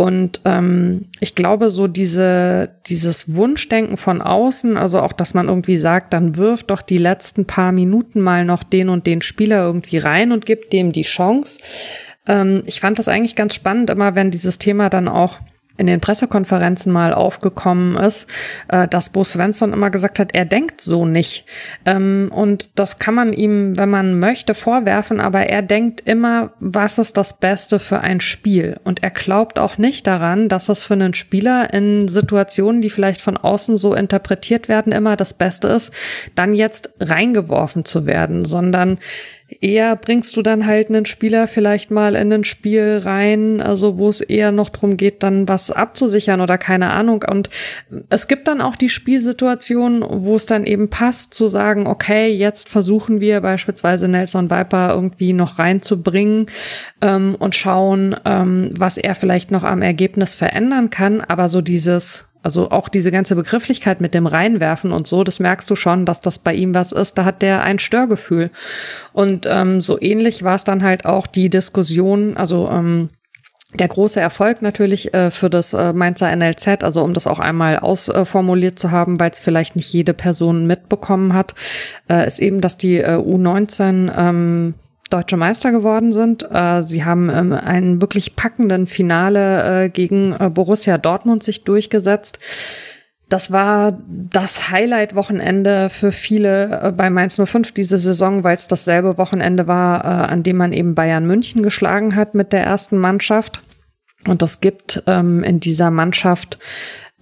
Und 0.00 0.40
ähm, 0.46 1.02
ich 1.20 1.34
glaube, 1.34 1.68
so 1.68 1.86
diese, 1.86 2.70
dieses 2.86 3.34
Wunschdenken 3.34 3.98
von 3.98 4.22
außen, 4.22 4.78
also 4.78 5.00
auch, 5.00 5.12
dass 5.12 5.34
man 5.34 5.48
irgendwie 5.48 5.76
sagt, 5.76 6.14
dann 6.14 6.38
wirft 6.38 6.70
doch 6.70 6.80
die 6.80 6.96
letzten 6.96 7.44
paar 7.44 7.70
Minuten 7.70 8.22
mal 8.22 8.46
noch 8.46 8.62
den 8.62 8.88
und 8.88 9.06
den 9.06 9.20
Spieler 9.20 9.62
irgendwie 9.62 9.98
rein 9.98 10.32
und 10.32 10.46
gibt 10.46 10.72
dem 10.72 10.92
die 10.92 11.02
Chance. 11.02 11.60
Ähm, 12.26 12.62
ich 12.64 12.80
fand 12.80 12.98
das 12.98 13.08
eigentlich 13.08 13.36
ganz 13.36 13.54
spannend, 13.54 13.90
immer 13.90 14.14
wenn 14.14 14.30
dieses 14.30 14.56
Thema 14.56 14.88
dann 14.88 15.06
auch 15.06 15.38
in 15.80 15.86
den 15.86 16.00
Pressekonferenzen 16.00 16.92
mal 16.92 17.14
aufgekommen 17.14 17.96
ist, 17.96 18.30
äh, 18.68 18.86
dass 18.86 19.08
Bo 19.08 19.24
Svensson 19.24 19.72
immer 19.72 19.90
gesagt 19.90 20.18
hat, 20.18 20.34
er 20.34 20.44
denkt 20.44 20.82
so 20.82 21.06
nicht. 21.06 21.46
Ähm, 21.86 22.30
und 22.34 22.78
das 22.78 22.98
kann 22.98 23.14
man 23.14 23.32
ihm, 23.32 23.76
wenn 23.76 23.88
man 23.88 24.18
möchte, 24.20 24.54
vorwerfen, 24.54 25.20
aber 25.20 25.46
er 25.46 25.62
denkt 25.62 26.02
immer, 26.04 26.52
was 26.60 26.98
ist 26.98 27.16
das 27.16 27.40
Beste 27.40 27.78
für 27.78 28.00
ein 28.00 28.20
Spiel? 28.20 28.78
Und 28.84 29.02
er 29.02 29.10
glaubt 29.10 29.58
auch 29.58 29.78
nicht 29.78 30.06
daran, 30.06 30.48
dass 30.48 30.68
es 30.68 30.84
für 30.84 30.94
einen 30.94 31.14
Spieler 31.14 31.72
in 31.72 32.08
Situationen, 32.08 32.82
die 32.82 32.90
vielleicht 32.90 33.22
von 33.22 33.38
außen 33.38 33.78
so 33.78 33.94
interpretiert 33.94 34.68
werden, 34.68 34.92
immer 34.92 35.16
das 35.16 35.32
Beste 35.32 35.68
ist, 35.68 35.92
dann 36.34 36.52
jetzt 36.52 36.90
reingeworfen 37.00 37.86
zu 37.86 38.04
werden, 38.04 38.44
sondern 38.44 38.98
eher 39.60 39.96
bringst 39.96 40.36
du 40.36 40.42
dann 40.42 40.66
halt 40.66 40.88
einen 40.88 41.06
Spieler 41.06 41.48
vielleicht 41.48 41.90
mal 41.90 42.14
in 42.14 42.32
ein 42.32 42.44
Spiel 42.44 43.00
rein, 43.04 43.60
also 43.60 43.98
wo 43.98 44.08
es 44.08 44.20
eher 44.20 44.52
noch 44.52 44.70
drum 44.70 44.96
geht, 44.96 45.22
dann 45.22 45.48
was 45.48 45.70
abzusichern 45.70 46.40
oder 46.40 46.58
keine 46.58 46.90
Ahnung. 46.90 47.24
Und 47.28 47.50
es 48.08 48.28
gibt 48.28 48.48
dann 48.48 48.60
auch 48.60 48.76
die 48.76 48.88
Spielsituation, 48.88 50.04
wo 50.08 50.36
es 50.36 50.46
dann 50.46 50.64
eben 50.64 50.88
passt, 50.88 51.34
zu 51.34 51.48
sagen, 51.48 51.86
okay, 51.86 52.32
jetzt 52.32 52.68
versuchen 52.68 53.20
wir 53.20 53.40
beispielsweise 53.40 54.08
Nelson 54.08 54.50
Viper 54.50 54.94
irgendwie 54.94 55.32
noch 55.32 55.58
reinzubringen 55.58 56.46
ähm, 57.00 57.36
und 57.38 57.54
schauen, 57.54 58.16
ähm, 58.24 58.70
was 58.76 58.98
er 58.98 59.14
vielleicht 59.14 59.50
noch 59.50 59.64
am 59.64 59.82
Ergebnis 59.82 60.34
verändern 60.34 60.90
kann. 60.90 61.20
Aber 61.20 61.48
so 61.48 61.60
dieses 61.60 62.29
also 62.42 62.70
auch 62.70 62.88
diese 62.88 63.10
ganze 63.10 63.36
Begrifflichkeit 63.36 64.00
mit 64.00 64.14
dem 64.14 64.26
Reinwerfen 64.26 64.92
und 64.92 65.06
so, 65.06 65.24
das 65.24 65.40
merkst 65.40 65.68
du 65.70 65.76
schon, 65.76 66.06
dass 66.06 66.20
das 66.20 66.38
bei 66.38 66.54
ihm 66.54 66.74
was 66.74 66.92
ist. 66.92 67.18
Da 67.18 67.24
hat 67.24 67.42
der 67.42 67.62
ein 67.62 67.78
Störgefühl. 67.78 68.50
Und 69.12 69.46
ähm, 69.48 69.80
so 69.80 70.00
ähnlich 70.00 70.42
war 70.42 70.54
es 70.54 70.64
dann 70.64 70.82
halt 70.82 71.04
auch 71.04 71.26
die 71.26 71.50
Diskussion, 71.50 72.36
also 72.36 72.68
ähm, 72.70 73.08
der 73.74 73.88
große 73.88 74.18
Erfolg 74.18 74.62
natürlich 74.62 75.14
äh, 75.14 75.30
für 75.30 75.48
das 75.48 75.74
äh, 75.74 75.92
Mainzer 75.92 76.34
NLZ, 76.34 76.82
also 76.82 77.04
um 77.04 77.14
das 77.14 77.26
auch 77.26 77.38
einmal 77.38 77.78
ausformuliert 77.78 78.78
zu 78.78 78.90
haben, 78.90 79.20
weil 79.20 79.30
es 79.30 79.38
vielleicht 79.38 79.76
nicht 79.76 79.92
jede 79.92 80.12
Person 80.12 80.66
mitbekommen 80.66 81.34
hat, 81.34 81.54
äh, 82.08 82.26
ist 82.26 82.40
eben, 82.40 82.60
dass 82.60 82.78
die 82.78 82.96
äh, 82.96 83.16
U19 83.16 84.12
ähm, 84.16 84.74
deutsche 85.10 85.36
Meister 85.36 85.72
geworden 85.72 86.12
sind. 86.12 86.46
Äh, 86.50 86.82
sie 86.82 87.04
haben 87.04 87.28
ähm, 87.28 87.52
einen 87.52 88.00
wirklich 88.00 88.36
packenden 88.36 88.86
Finale 88.86 89.84
äh, 89.84 89.88
gegen 89.88 90.32
äh, 90.32 90.48
Borussia 90.48 90.98
Dortmund 90.98 91.42
sich 91.42 91.64
durchgesetzt. 91.64 92.38
Das 93.28 93.52
war 93.52 93.98
das 94.08 94.70
Highlight-Wochenende 94.70 95.88
für 95.88 96.10
viele 96.10 96.92
bei 96.96 97.10
Mainz 97.10 97.40
05 97.40 97.70
diese 97.70 97.96
Saison, 97.96 98.42
weil 98.42 98.56
es 98.56 98.66
dasselbe 98.66 99.18
Wochenende 99.18 99.68
war, 99.68 100.04
an 100.04 100.42
dem 100.42 100.56
man 100.56 100.72
eben 100.72 100.96
Bayern 100.96 101.28
München 101.28 101.62
geschlagen 101.62 102.16
hat 102.16 102.34
mit 102.34 102.52
der 102.52 102.64
ersten 102.64 102.98
Mannschaft. 102.98 103.62
Und 104.26 104.42
das 104.42 104.60
gibt 104.60 105.04
ähm, 105.06 105.44
in 105.44 105.60
dieser 105.60 105.92
Mannschaft 105.92 106.58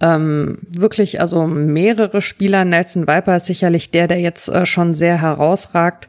ähm, 0.01 0.59
wirklich 0.69 1.19
also 1.19 1.45
mehrere 1.45 2.21
Spieler. 2.21 2.65
Nelson 2.65 3.07
Viper 3.07 3.37
ist 3.37 3.45
sicherlich 3.45 3.91
der, 3.91 4.07
der 4.07 4.19
jetzt 4.19 4.49
äh, 4.49 4.65
schon 4.65 4.93
sehr 4.93 5.21
herausragt 5.21 6.07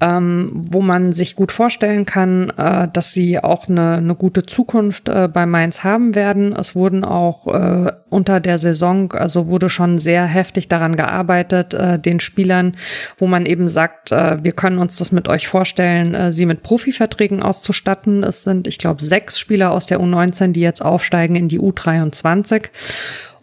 ähm, 0.00 0.50
wo 0.52 0.82
man 0.82 1.12
sich 1.12 1.36
gut 1.36 1.52
vorstellen 1.52 2.04
kann, 2.04 2.50
äh, 2.50 2.86
dass 2.92 3.12
sie 3.12 3.42
auch 3.42 3.68
eine, 3.68 3.94
eine 3.94 4.14
gute 4.14 4.44
Zukunft 4.44 5.08
äh, 5.08 5.26
bei 5.32 5.46
Mainz 5.46 5.84
haben 5.84 6.14
werden. 6.14 6.54
Es 6.54 6.74
wurden 6.74 7.02
auch 7.02 7.46
äh, 7.46 7.92
unter 8.10 8.40
der 8.40 8.58
Saison, 8.58 9.12
also 9.12 9.46
wurde 9.46 9.70
schon 9.70 9.96
sehr 9.96 10.26
heftig 10.26 10.68
daran 10.68 10.96
gearbeitet, 10.96 11.72
äh, 11.72 11.98
den 11.98 12.20
Spielern, 12.20 12.76
wo 13.16 13.26
man 13.26 13.46
eben 13.46 13.68
sagt, 13.68 14.12
äh, 14.12 14.42
wir 14.44 14.52
können 14.52 14.78
uns 14.78 14.96
das 14.96 15.12
mit 15.12 15.28
euch 15.28 15.48
vorstellen, 15.48 16.14
äh, 16.14 16.30
sie 16.30 16.44
mit 16.44 16.62
Profiverträgen 16.62 17.42
auszustatten. 17.42 18.22
Es 18.22 18.42
sind, 18.42 18.66
ich 18.66 18.76
glaube, 18.76 19.02
sechs 19.02 19.38
Spieler 19.38 19.70
aus 19.72 19.86
der 19.86 20.00
U19, 20.00 20.52
die 20.52 20.60
jetzt 20.60 20.84
aufsteigen 20.84 21.36
in 21.36 21.48
die 21.48 21.60
U23. 21.60 22.68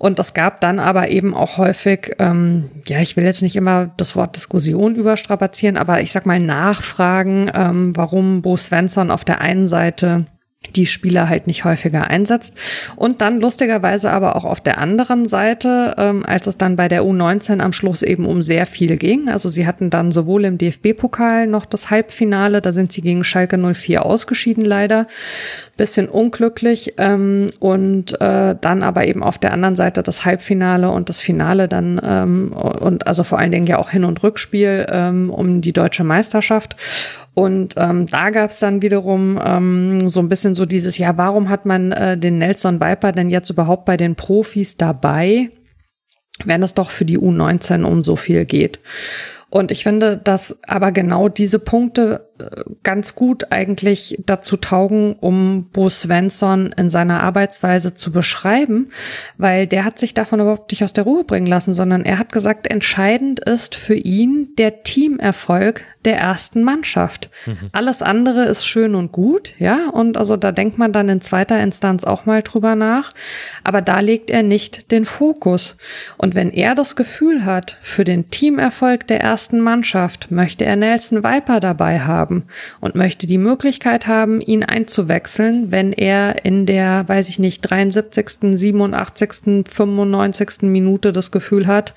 Und 0.04 0.20
es 0.20 0.34
gab 0.34 0.60
dann 0.60 0.82
aber 0.82 1.12
eben 1.12 1.34
auch 1.34 1.58
häufig, 1.58 2.18
ähm, 2.20 2.70
ja, 2.88 3.00
ich 3.00 3.16
will 3.16 3.24
jetzt 3.24 3.42
nicht 3.42 3.56
immer 3.56 3.90
das 3.96 4.18
Wort 4.18 4.36
Diskussion 4.36 4.96
überstrapazieren, 4.96 5.78
aber 5.78 6.02
ich 6.02 6.12
sag 6.12 6.26
mal 6.26 6.40
Nachfragen, 6.40 7.50
ähm, 7.54 7.96
warum 7.96 8.42
Bo 8.42 8.58
Svensson 8.58 9.10
auf 9.10 9.24
der 9.24 9.40
einen 9.40 9.70
Seite 9.70 10.26
die 10.76 10.86
Spieler 10.86 11.30
halt 11.30 11.48
nicht 11.48 11.66
häufiger 11.66 12.08
einsetzt. 12.10 12.58
Und 12.96 13.22
dann 13.22 13.40
lustigerweise 13.40 14.12
aber 14.12 14.36
auch 14.36 14.46
auf 14.46 14.62
der 14.62 14.78
anderen 14.78 15.26
Seite, 15.26 15.96
ähm, 15.98 16.26
als 16.26 16.48
es 16.48 16.58
dann 16.58 16.76
bei 16.76 16.88
der 16.88 17.04
U19 17.04 17.60
am 17.60 17.74
Schluss 17.74 18.02
eben 18.02 18.26
um 18.26 18.42
sehr 18.42 18.66
viel 18.66 18.98
ging. 18.98 19.30
Also 19.30 19.50
sie 19.50 19.68
hatten 19.68 19.90
dann 19.90 20.12
sowohl 20.12 20.46
im 20.46 20.58
DFB-Pokal 20.58 21.48
noch 21.48 21.66
das 21.66 21.90
Halbfinale, 21.90 22.62
da 22.62 22.72
sind 22.72 22.92
sie 22.92 23.02
gegen 23.02 23.24
Schalke 23.24 23.58
04 23.58 24.06
ausgeschieden 24.06 24.66
leider. 24.66 25.08
Bisschen 25.78 26.10
unglücklich. 26.10 26.96
Ähm, 26.98 27.48
und 27.60 28.20
äh, 28.22 28.56
dann 28.60 28.84
aber 28.84 29.06
eben 29.06 29.24
auf 29.24 29.38
der 29.38 29.54
anderen 29.54 29.76
Seite 29.76 30.04
das 30.04 30.26
Halbfinale 30.26 30.90
und 30.90 31.10
das 31.10 31.20
Finale 31.22 31.68
dann 31.68 32.00
ähm, 32.04 32.54
und 32.54 33.08
also 33.08 33.24
vor 33.24 33.40
allen 33.40 33.52
Dingen 33.52 33.68
ja 33.68 33.78
auch 33.78 33.90
Hin- 33.90 34.06
und 34.06 34.22
Rückspiel 34.24 34.86
ähm, 34.90 35.30
um 35.30 35.62
die 35.62 35.74
deutsche 35.74 36.04
Meisterschaft. 36.04 36.76
Und 37.34 37.76
ähm, 37.78 38.06
da 38.08 38.30
gab 38.30 38.52
es 38.52 38.60
dann 38.60 38.82
wiederum 38.82 39.40
ähm, 39.44 40.08
so 40.08 40.20
ein 40.20 40.30
bisschen 40.30 40.54
so 40.54 40.66
dieses, 40.66 40.98
ja, 40.98 41.18
warum 41.18 41.50
hat 41.50 41.66
man 41.66 41.92
äh, 41.92 42.18
den 42.18 42.38
Nelson 42.38 42.80
Viper 42.80 43.12
denn 43.12 43.30
jetzt 43.30 43.50
überhaupt 43.50 43.86
bei 43.86 43.98
den 43.98 44.16
Profis 44.16 44.78
dabei, 44.78 45.50
wenn 46.46 46.62
es 46.62 46.76
doch 46.76 46.92
für 46.92 47.06
die 47.06 47.18
U19 47.18 47.84
um 47.84 48.04
so 48.04 48.16
viel 48.16 48.46
geht? 48.46 48.80
Und 49.50 49.72
ich 49.72 49.84
finde, 49.84 50.18
dass 50.18 50.60
aber 50.68 50.92
genau 50.92 51.30
diese 51.30 51.60
Punkte 51.60 52.30
ganz 52.82 53.16
gut 53.16 53.52
eigentlich 53.52 54.18
dazu 54.26 54.58
taugen, 54.58 55.14
um 55.14 55.70
Bo 55.72 55.90
Svensson 55.90 56.74
in 56.76 56.90
seiner 56.90 57.24
Arbeitsweise 57.24 57.94
zu 57.94 58.12
beschreiben, 58.12 58.90
weil 59.38 59.68
der 59.68 59.86
hat 59.86 60.00
sich 60.00 60.14
davon 60.14 60.40
überhaupt 60.40 60.72
nicht 60.72 60.84
aus 60.84 60.94
der 60.94 61.04
Ruhe 61.04 61.24
bringen 61.24 61.46
lassen, 61.46 61.74
sondern 61.74 62.04
er 62.04 62.18
hat 62.18 62.32
gesagt, 62.32 62.68
entscheidend 62.68 63.40
ist 63.40 63.76
für 63.76 63.94
ihn 63.94 64.50
der 64.58 64.84
Teamerfolg 64.84 65.82
der 66.06 66.18
ersten 66.18 66.64
Mannschaft. 66.64 67.30
Mhm. 67.46 67.70
Alles 67.72 68.02
andere 68.02 68.46
ist 68.46 68.66
schön 68.66 68.96
und 68.96 69.12
gut, 69.12 69.52
ja, 69.60 69.90
und 69.90 70.18
also 70.18 70.36
da 70.36 70.52
denkt 70.52 70.78
man 70.78 70.92
dann 70.92 71.10
in 71.10 71.22
zweiter 71.22 71.62
Instanz 71.62 72.04
auch 72.04 72.26
mal 72.26 72.42
drüber 72.42 72.76
nach, 72.76 73.12
aber 73.64 73.82
da 73.82 74.00
legt 74.00 74.30
er 74.30 74.44
nicht 74.44 74.92
den 74.92 75.06
Fokus. 75.06 75.78
Und 76.18 76.36
wenn 76.36 76.52
er 76.52 76.74
das 76.74 76.96
Gefühl 76.96 77.46
hat, 77.46 77.78
für 77.82 78.04
den 78.04 78.32
Teamerfolg 78.32 79.08
der 79.08 79.22
ersten 79.22 79.60
Mannschaft 79.60 80.32
möchte 80.32 80.66
er 80.66 80.76
Nelson 80.76 81.24
Viper 81.24 81.60
dabei 81.60 82.00
haben, 82.00 82.23
haben 82.24 82.44
und 82.80 82.96
möchte 82.96 83.28
die 83.28 83.38
Möglichkeit 83.38 84.08
haben, 84.08 84.40
ihn 84.40 84.64
einzuwechseln, 84.64 85.72
wenn 85.72 85.92
er 85.92 86.46
in 86.46 86.66
der, 86.66 87.08
weiß 87.08 87.28
ich 87.30 87.40
nicht, 87.40 87.62
73., 87.62 88.58
87., 88.58 89.66
95. 89.70 90.64
Minute 90.64 91.12
das 91.12 91.32
Gefühl 91.32 91.68
hat, 91.68 91.94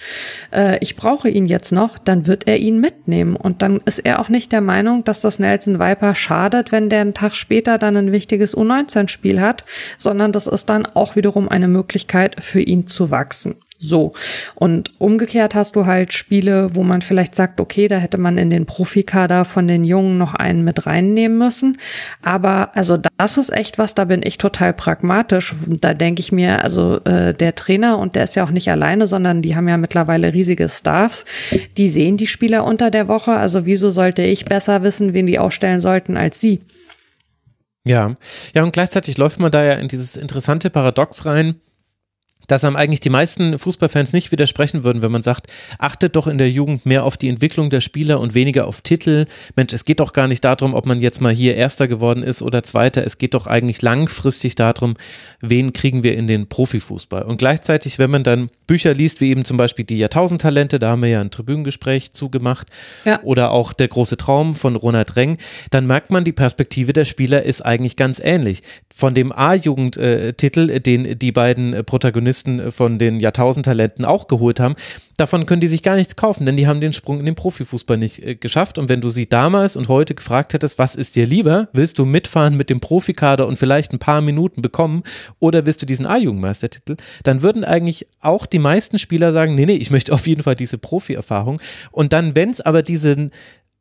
äh, 0.52 0.78
ich 0.80 0.96
brauche 0.96 1.28
ihn 1.28 1.46
jetzt 1.46 1.70
noch, 1.70 1.98
dann 1.98 2.26
wird 2.26 2.48
er 2.48 2.58
ihn 2.58 2.80
mitnehmen. 2.80 3.36
Und 3.36 3.62
dann 3.62 3.80
ist 3.84 4.00
er 4.00 4.18
auch 4.18 4.28
nicht 4.28 4.50
der 4.50 4.60
Meinung, 4.60 5.04
dass 5.04 5.20
das 5.20 5.38
Nelson 5.38 5.78
Viper 5.78 6.14
schadet, 6.14 6.72
wenn 6.72 6.88
der 6.88 7.02
einen 7.02 7.14
Tag 7.14 7.36
später 7.36 7.78
dann 7.78 7.96
ein 7.96 8.12
wichtiges 8.12 8.56
U19-Spiel 8.56 9.40
hat, 9.40 9.64
sondern 9.96 10.32
das 10.32 10.46
ist 10.48 10.66
dann 10.66 10.86
auch 10.86 11.14
wiederum 11.14 11.48
eine 11.48 11.68
Möglichkeit 11.68 12.42
für 12.42 12.60
ihn 12.60 12.86
zu 12.86 13.10
wachsen. 13.10 13.54
So. 13.78 14.12
Und 14.54 14.90
umgekehrt 14.98 15.54
hast 15.54 15.76
du 15.76 15.84
halt 15.84 16.14
Spiele, 16.14 16.74
wo 16.74 16.82
man 16.82 17.02
vielleicht 17.02 17.34
sagt, 17.34 17.60
okay, 17.60 17.88
da 17.88 17.98
hätte 17.98 18.16
man 18.16 18.38
in 18.38 18.48
den 18.48 18.64
Profikader 18.64 19.44
von 19.44 19.68
den 19.68 19.84
Jungen 19.84 20.16
noch 20.16 20.34
einen 20.34 20.64
mit 20.64 20.86
reinnehmen 20.86 21.36
müssen. 21.36 21.76
Aber 22.22 22.74
also 22.74 22.98
das 23.18 23.36
ist 23.36 23.52
echt 23.52 23.78
was, 23.78 23.94
da 23.94 24.06
bin 24.06 24.22
ich 24.24 24.38
total 24.38 24.72
pragmatisch. 24.72 25.54
Da 25.66 25.92
denke 25.92 26.20
ich 26.20 26.32
mir, 26.32 26.64
also 26.64 27.00
äh, 27.04 27.34
der 27.34 27.54
Trainer, 27.54 27.98
und 27.98 28.16
der 28.16 28.24
ist 28.24 28.34
ja 28.34 28.44
auch 28.44 28.50
nicht 28.50 28.70
alleine, 28.70 29.06
sondern 29.06 29.42
die 29.42 29.56
haben 29.56 29.68
ja 29.68 29.76
mittlerweile 29.76 30.32
riesige 30.32 30.68
Staffs, 30.68 31.24
die 31.76 31.88
sehen 31.88 32.16
die 32.16 32.26
Spieler 32.26 32.64
unter 32.64 32.90
der 32.90 33.08
Woche. 33.08 33.32
Also 33.32 33.66
wieso 33.66 33.90
sollte 33.90 34.22
ich 34.22 34.46
besser 34.46 34.82
wissen, 34.82 35.12
wen 35.12 35.26
die 35.26 35.38
ausstellen 35.38 35.80
sollten 35.80 36.16
als 36.16 36.40
sie? 36.40 36.60
Ja, 37.86 38.16
ja, 38.52 38.64
und 38.64 38.72
gleichzeitig 38.72 39.16
läuft 39.16 39.38
man 39.38 39.52
da 39.52 39.62
ja 39.62 39.74
in 39.74 39.86
dieses 39.86 40.16
interessante 40.16 40.70
Paradox 40.70 41.24
rein 41.24 41.60
dass 42.46 42.64
einem 42.64 42.76
eigentlich 42.76 43.00
die 43.00 43.10
meisten 43.10 43.58
Fußballfans 43.58 44.12
nicht 44.12 44.32
widersprechen 44.32 44.84
würden, 44.84 45.02
wenn 45.02 45.12
man 45.12 45.22
sagt, 45.22 45.46
achtet 45.78 46.16
doch 46.16 46.26
in 46.26 46.38
der 46.38 46.50
Jugend 46.50 46.86
mehr 46.86 47.04
auf 47.04 47.16
die 47.16 47.28
Entwicklung 47.28 47.70
der 47.70 47.80
Spieler 47.80 48.20
und 48.20 48.34
weniger 48.34 48.66
auf 48.66 48.80
Titel. 48.80 49.26
Mensch, 49.56 49.72
es 49.72 49.84
geht 49.84 50.00
doch 50.00 50.12
gar 50.12 50.28
nicht 50.28 50.44
darum, 50.44 50.74
ob 50.74 50.86
man 50.86 50.98
jetzt 50.98 51.20
mal 51.20 51.32
hier 51.32 51.56
Erster 51.56 51.88
geworden 51.88 52.22
ist 52.22 52.42
oder 52.42 52.62
Zweiter. 52.62 53.04
Es 53.04 53.18
geht 53.18 53.34
doch 53.34 53.46
eigentlich 53.46 53.82
langfristig 53.82 54.54
darum, 54.54 54.94
wen 55.40 55.72
kriegen 55.72 56.02
wir 56.02 56.16
in 56.16 56.26
den 56.26 56.48
Profifußball. 56.48 57.22
Und 57.22 57.38
gleichzeitig, 57.38 57.98
wenn 57.98 58.10
man 58.10 58.24
dann 58.24 58.48
Bücher 58.66 58.94
liest, 58.94 59.20
wie 59.20 59.30
eben 59.30 59.44
zum 59.44 59.56
Beispiel 59.56 59.84
die 59.84 59.98
Jahrtausendtalente, 59.98 60.78
da 60.78 60.90
haben 60.90 61.02
wir 61.02 61.08
ja 61.08 61.20
ein 61.20 61.30
Tribünengespräch 61.30 62.12
zugemacht, 62.12 62.68
ja. 63.04 63.22
oder 63.22 63.52
auch 63.52 63.72
der 63.72 63.88
große 63.88 64.16
Traum 64.16 64.54
von 64.54 64.76
Ronald 64.76 65.16
Reng, 65.16 65.38
dann 65.70 65.86
merkt 65.86 66.10
man, 66.10 66.24
die 66.24 66.32
Perspektive 66.32 66.92
der 66.92 67.04
Spieler 67.04 67.42
ist 67.42 67.62
eigentlich 67.62 67.96
ganz 67.96 68.20
ähnlich. 68.22 68.62
Von 68.92 69.14
dem 69.14 69.32
A-Jugendtitel, 69.32 70.80
den 70.80 71.18
die 71.18 71.32
beiden 71.32 71.84
Protagonisten 71.84 72.35
von 72.70 72.98
den 72.98 73.20
Jahrtausendtalenten 73.20 74.04
auch 74.04 74.28
geholt 74.28 74.60
haben, 74.60 74.74
davon 75.16 75.46
können 75.46 75.60
die 75.60 75.68
sich 75.68 75.82
gar 75.82 75.96
nichts 75.96 76.16
kaufen, 76.16 76.46
denn 76.46 76.56
die 76.56 76.66
haben 76.66 76.80
den 76.80 76.92
Sprung 76.92 77.18
in 77.20 77.26
den 77.26 77.34
Profifußball 77.34 77.96
nicht 77.96 78.22
äh, 78.24 78.34
geschafft. 78.34 78.78
Und 78.78 78.88
wenn 78.88 79.00
du 79.00 79.10
sie 79.10 79.28
damals 79.28 79.76
und 79.76 79.88
heute 79.88 80.14
gefragt 80.14 80.54
hättest, 80.54 80.78
was 80.78 80.94
ist 80.94 81.16
dir 81.16 81.26
lieber? 81.26 81.68
Willst 81.72 81.98
du 81.98 82.04
mitfahren 82.04 82.56
mit 82.56 82.70
dem 82.70 82.80
Profikader 82.80 83.46
und 83.46 83.56
vielleicht 83.56 83.92
ein 83.92 83.98
paar 83.98 84.20
Minuten 84.20 84.62
bekommen 84.62 85.02
oder 85.38 85.66
willst 85.66 85.82
du 85.82 85.86
diesen 85.86 86.06
A-Jugendmeistertitel? 86.06 86.96
Dann 87.22 87.42
würden 87.42 87.64
eigentlich 87.64 88.06
auch 88.20 88.46
die 88.46 88.58
meisten 88.58 88.98
Spieler 88.98 89.32
sagen, 89.32 89.54
nee, 89.54 89.66
nee, 89.66 89.76
ich 89.76 89.90
möchte 89.90 90.12
auf 90.12 90.26
jeden 90.26 90.42
Fall 90.42 90.54
diese 90.54 90.78
Profi-Erfahrung. 90.78 91.60
Und 91.90 92.12
dann, 92.12 92.34
wenn 92.34 92.50
es 92.50 92.60
aber 92.60 92.82
diesen 92.82 93.30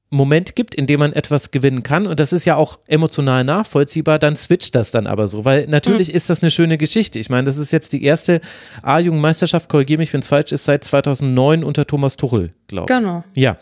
Moment 0.09 0.55
gibt, 0.55 0.75
in 0.75 0.87
dem 0.87 0.99
man 0.99 1.13
etwas 1.13 1.51
gewinnen 1.51 1.83
kann, 1.83 2.07
und 2.07 2.19
das 2.19 2.31
ist 2.31 2.45
ja 2.45 2.55
auch 2.55 2.79
emotional 2.87 3.43
nachvollziehbar, 3.43 4.19
dann 4.19 4.35
switcht 4.35 4.75
das 4.75 4.91
dann 4.91 5.07
aber 5.07 5.27
so, 5.27 5.45
weil 5.45 5.67
natürlich 5.67 6.09
mhm. 6.09 6.15
ist 6.15 6.29
das 6.29 6.41
eine 6.41 6.51
schöne 6.51 6.77
Geschichte. 6.77 7.19
Ich 7.19 7.29
meine, 7.29 7.43
das 7.43 7.57
ist 7.57 7.71
jetzt 7.71 7.93
die 7.93 8.03
erste 8.03 8.41
A-Jugendmeisterschaft, 8.81 9.69
korrigiere 9.69 9.97
mich, 9.97 10.13
wenn 10.13 10.21
es 10.21 10.27
falsch 10.27 10.51
ist, 10.51 10.65
seit 10.65 10.83
2009 10.83 11.63
unter 11.63 11.87
Thomas 11.87 12.17
Tuchel, 12.17 12.53
glaube 12.67 12.91
ich. 12.91 12.97
Genau. 12.97 13.23
Ja, 13.33 13.57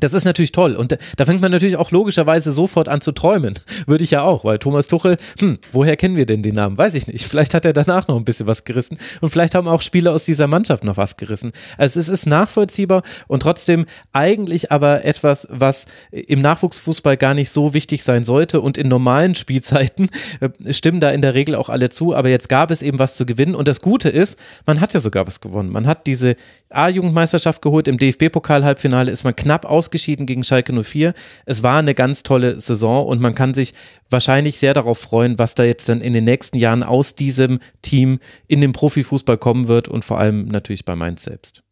das 0.00 0.14
ist 0.14 0.24
natürlich 0.24 0.52
toll 0.52 0.74
und 0.74 0.96
da 1.16 1.24
fängt 1.24 1.40
man 1.40 1.50
natürlich 1.50 1.76
auch 1.76 1.90
logischerweise 1.90 2.52
sofort 2.52 2.88
an 2.88 3.00
zu 3.00 3.12
träumen. 3.12 3.58
Würde 3.86 4.04
ich 4.04 4.10
ja 4.10 4.22
auch, 4.22 4.44
weil 4.44 4.58
Thomas 4.58 4.88
Tuchel, 4.88 5.16
hm, 5.38 5.58
woher 5.72 5.96
kennen 5.96 6.16
wir 6.16 6.26
denn 6.26 6.42
den 6.42 6.54
Namen? 6.54 6.78
Weiß 6.78 6.94
ich 6.94 7.06
nicht. 7.06 7.26
Vielleicht 7.26 7.54
hat 7.54 7.64
er 7.64 7.72
danach 7.72 8.08
noch 8.08 8.16
ein 8.16 8.24
bisschen 8.24 8.46
was 8.46 8.64
gerissen 8.64 8.98
und 9.20 9.30
vielleicht 9.30 9.54
haben 9.54 9.68
auch 9.68 9.82
Spieler 9.82 10.12
aus 10.12 10.24
dieser 10.24 10.46
Mannschaft 10.46 10.84
noch 10.84 10.96
was 10.96 11.16
gerissen. 11.16 11.52
Also 11.76 12.00
es 12.00 12.08
ist 12.08 12.26
nachvollziehbar 12.26 13.02
und 13.28 13.40
trotzdem 13.42 13.86
eigentlich 14.12 14.72
aber 14.72 15.04
etwas, 15.04 15.46
was 15.50 15.86
im 16.10 16.40
Nachwuchsfußball 16.40 17.16
gar 17.16 17.34
nicht 17.34 17.50
so 17.50 17.74
wichtig 17.74 18.02
sein 18.02 18.24
sollte 18.24 18.60
und 18.60 18.78
in 18.78 18.88
normalen 18.88 19.34
Spielzeiten 19.34 20.10
äh, 20.40 20.72
stimmen 20.72 21.00
da 21.00 21.10
in 21.10 21.22
der 21.22 21.34
Regel 21.34 21.54
auch 21.54 21.68
alle 21.68 21.90
zu, 21.90 22.14
aber 22.14 22.28
jetzt 22.28 22.48
gab 22.48 22.70
es 22.70 22.82
eben 22.82 22.98
was 22.98 23.16
zu 23.16 23.26
gewinnen 23.26 23.54
und 23.54 23.68
das 23.68 23.80
Gute 23.80 24.08
ist, 24.08 24.38
man 24.66 24.80
hat 24.80 24.94
ja 24.94 25.00
sogar 25.00 25.26
was 25.26 25.40
gewonnen. 25.40 25.70
Man 25.70 25.86
hat 25.86 26.06
diese 26.06 26.36
A-Jugendmeisterschaft 26.70 27.62
geholt, 27.62 27.88
im 27.88 27.98
DFB-Pokal-Halbfinale 27.98 29.10
ist 29.10 29.24
man 29.24 29.34
knapp 29.34 29.64
aus 29.64 29.89
ausgeschieden 29.90 30.26
gegen 30.26 30.44
Schalke 30.44 30.72
04. 30.72 31.14
Es 31.46 31.62
war 31.62 31.78
eine 31.78 31.94
ganz 31.94 32.22
tolle 32.22 32.60
Saison 32.60 33.06
und 33.06 33.20
man 33.20 33.34
kann 33.34 33.54
sich 33.54 33.74
wahrscheinlich 34.08 34.58
sehr 34.58 34.72
darauf 34.72 34.98
freuen, 34.98 35.38
was 35.38 35.54
da 35.54 35.64
jetzt 35.64 35.88
dann 35.88 36.00
in 36.00 36.12
den 36.12 36.24
nächsten 36.24 36.58
Jahren 36.58 36.82
aus 36.82 37.16
diesem 37.16 37.58
Team 37.82 38.20
in 38.46 38.60
den 38.60 38.72
Profifußball 38.72 39.38
kommen 39.38 39.66
wird 39.66 39.88
und 39.88 40.04
vor 40.04 40.18
allem 40.18 40.46
natürlich 40.46 40.84
bei 40.84 40.94
Mainz 40.94 41.24
selbst. 41.24 41.62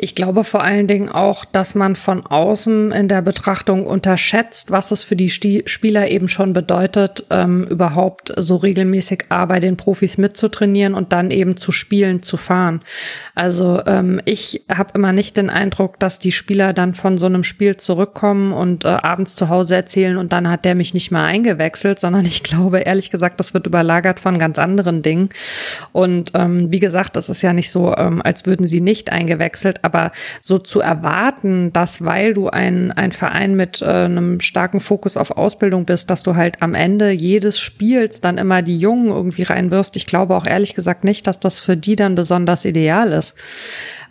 Ich 0.00 0.14
glaube 0.14 0.44
vor 0.44 0.62
allen 0.62 0.86
Dingen 0.86 1.08
auch, 1.08 1.44
dass 1.44 1.74
man 1.74 1.96
von 1.96 2.24
außen 2.24 2.92
in 2.92 3.08
der 3.08 3.20
Betrachtung 3.20 3.86
unterschätzt, 3.86 4.70
was 4.70 4.92
es 4.92 5.02
für 5.02 5.16
die 5.16 5.28
Spieler 5.28 6.08
eben 6.08 6.28
schon 6.28 6.52
bedeutet, 6.52 7.26
ähm, 7.30 7.64
überhaupt 7.64 8.32
so 8.36 8.56
regelmäßig 8.56 9.24
A 9.28 9.46
bei 9.46 9.60
den 9.60 9.76
Profis 9.76 10.16
mitzutrainieren 10.16 10.94
und 10.94 11.12
dann 11.12 11.30
eben 11.30 11.56
zu 11.56 11.72
spielen, 11.72 12.22
zu 12.22 12.36
fahren. 12.36 12.80
Also 13.34 13.82
ähm, 13.86 14.20
ich 14.24 14.62
habe 14.72 14.92
immer 14.94 15.12
nicht 15.12 15.36
den 15.36 15.50
Eindruck, 15.50 15.98
dass 15.98 16.18
die 16.18 16.32
Spieler 16.32 16.72
dann 16.72 16.94
von 16.94 17.18
so 17.18 17.26
einem 17.26 17.44
Spiel 17.44 17.76
zurückkommen 17.76 18.52
und 18.52 18.84
äh, 18.84 18.88
abends 18.88 19.34
zu 19.34 19.48
Hause 19.48 19.74
erzählen 19.74 20.16
und 20.16 20.32
dann 20.32 20.48
hat 20.48 20.64
der 20.64 20.76
mich 20.76 20.94
nicht 20.94 21.10
mehr 21.10 21.24
eingewechselt, 21.24 21.98
sondern 21.98 22.24
ich 22.24 22.42
glaube 22.42 22.80
ehrlich 22.80 23.10
gesagt, 23.10 23.40
das 23.40 23.52
wird 23.52 23.66
überlagert 23.66 24.20
von 24.20 24.38
ganz 24.38 24.58
anderen 24.58 25.02
Dingen. 25.02 25.28
Und 25.92 26.32
ähm, 26.34 26.70
wie 26.70 26.78
gesagt, 26.78 27.16
es 27.16 27.28
ist 27.28 27.42
ja 27.42 27.52
nicht 27.52 27.70
so, 27.70 27.94
ähm, 27.96 28.22
als 28.24 28.46
würden 28.46 28.66
sie 28.66 28.80
nicht 28.80 29.10
eingewechselt 29.10 29.57
gewechselt, 29.58 29.80
aber 29.82 30.12
so 30.40 30.58
zu 30.58 30.80
erwarten, 30.80 31.72
dass 31.72 32.04
weil 32.04 32.34
du 32.34 32.48
ein, 32.48 32.92
ein 32.92 33.12
Verein 33.12 33.54
mit 33.54 33.82
äh, 33.82 33.86
einem 33.86 34.40
starken 34.40 34.80
Fokus 34.80 35.16
auf 35.16 35.32
Ausbildung 35.32 35.84
bist, 35.84 36.10
dass 36.10 36.22
du 36.22 36.36
halt 36.36 36.62
am 36.62 36.74
Ende 36.74 37.10
jedes 37.10 37.58
Spiels 37.58 38.20
dann 38.20 38.38
immer 38.38 38.62
die 38.62 38.78
Jungen 38.78 39.10
irgendwie 39.10 39.42
reinwirfst, 39.42 39.96
ich 39.96 40.06
glaube 40.06 40.36
auch 40.36 40.46
ehrlich 40.46 40.74
gesagt 40.74 41.04
nicht, 41.04 41.26
dass 41.26 41.40
das 41.40 41.58
für 41.58 41.76
die 41.76 41.96
dann 41.96 42.14
besonders 42.14 42.64
ideal 42.64 43.12
ist. 43.12 43.34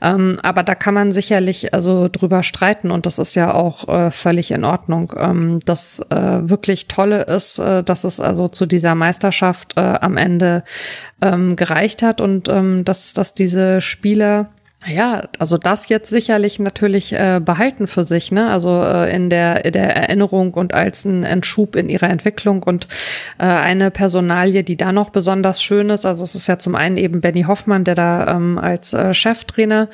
Ähm, 0.01 0.38
aber 0.43 0.64
da 0.64 0.76
kann 0.76 0.93
man 0.93 1.11
sicherlich 1.11 1.74
also 1.74 2.08
drüber 2.08 2.43
streiten 2.43 2.92
und 2.92 3.06
das 3.06 3.17
ist 3.17 3.34
ja 3.34 3.53
auch 3.53 3.88
äh, 3.88 4.11
völlig 4.11 4.51
in 4.51 4.64
Ordnung. 4.64 5.14
Ähm, 5.17 5.59
das 5.66 6.06
äh, 6.11 6.50
wirklich 6.50 6.88
Tolle 6.88 7.24
ist, 7.24 7.58
äh, 7.58 7.84
dass 7.84 8.03
es 8.03 8.19
also 8.19 8.48
zu 8.48 8.67
dieser 8.67 8.93
Meisterschaft 8.93 9.74
äh, 9.76 9.82
am 9.82 10.17
Ende 10.17 10.64
ähm, 11.22 11.56
gereicht 11.56 12.03
hat 12.03 12.22
und 12.22 12.48
ähm, 12.48 12.85
dass, 12.85 13.16
dass 13.16 13.34
diese 13.34 13.82
Spieler 13.82 14.50
ja, 14.86 15.28
also 15.40 15.58
das 15.58 15.90
jetzt 15.90 16.10
sicherlich 16.10 16.60
natürlich 16.60 17.12
äh, 17.12 17.42
behalten 17.44 17.88
für 17.88 18.06
sich, 18.06 18.32
ne? 18.32 18.52
Also 18.52 18.84
äh, 18.84 19.14
in 19.14 19.30
der 19.30 19.66
in 19.66 19.72
der 19.72 19.96
Erinnerung 19.96 20.54
und 20.54 20.74
als 20.74 21.04
ein 21.04 21.24
Entschub 21.24 21.76
in 21.76 21.90
ihrer 21.90 22.10
Entwicklung 22.10 22.62
und 22.62 22.88
äh, 23.40 23.46
eine 23.46 23.90
Personalie, 23.90 24.64
die 24.64 24.78
da 24.78 24.92
noch 24.92 25.10
besonders 25.10 25.64
schön 25.64 25.90
ist. 25.90 26.06
Also 26.06 26.24
es 26.24 26.36
ist 26.36 26.48
ja 26.48 26.60
zum 26.60 26.76
einen 26.76 26.98
eben 26.98 27.22
Benny 27.22 27.44
Hoffmann, 27.44 27.86
der 27.86 27.96
da 27.96 28.36
ähm, 28.36 28.60
als 28.60 28.94
äh, 28.94 29.16
Cheftrainer 29.16 29.90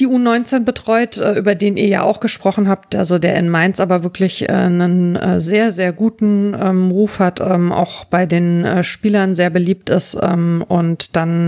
die 0.00 0.06
U19 0.06 0.60
betreut, 0.60 1.18
äh, 1.18 1.38
über 1.38 1.54
den 1.54 1.76
ihr 1.76 1.88
ja 1.88 2.02
auch 2.02 2.20
gesprochen 2.20 2.68
habt, 2.68 2.94
also 2.94 3.18
der 3.18 3.36
in 3.36 3.48
Mainz 3.48 3.80
aber 3.80 4.02
wirklich 4.04 4.48
äh, 4.48 4.52
einen 4.52 5.16
äh, 5.16 5.40
sehr, 5.40 5.72
sehr 5.72 5.92
guten 5.92 6.56
ähm, 6.60 6.90
Ruf 6.90 7.18
hat, 7.18 7.40
ähm, 7.40 7.72
auch 7.72 8.04
bei 8.04 8.26
den 8.26 8.82
Spielern 8.82 9.34
sehr 9.34 9.50
beliebt 9.50 9.90
ist. 9.90 10.16
Ähm, 10.20 10.64
und 10.66 11.16
dann 11.16 11.38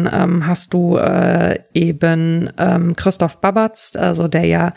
hast 0.47 0.75
du 0.75 0.99
eben 1.75 2.51
Christoph 2.97 3.39
Babatz, 3.39 3.97
also 3.97 4.29
der 4.29 4.45
ja 4.45 4.73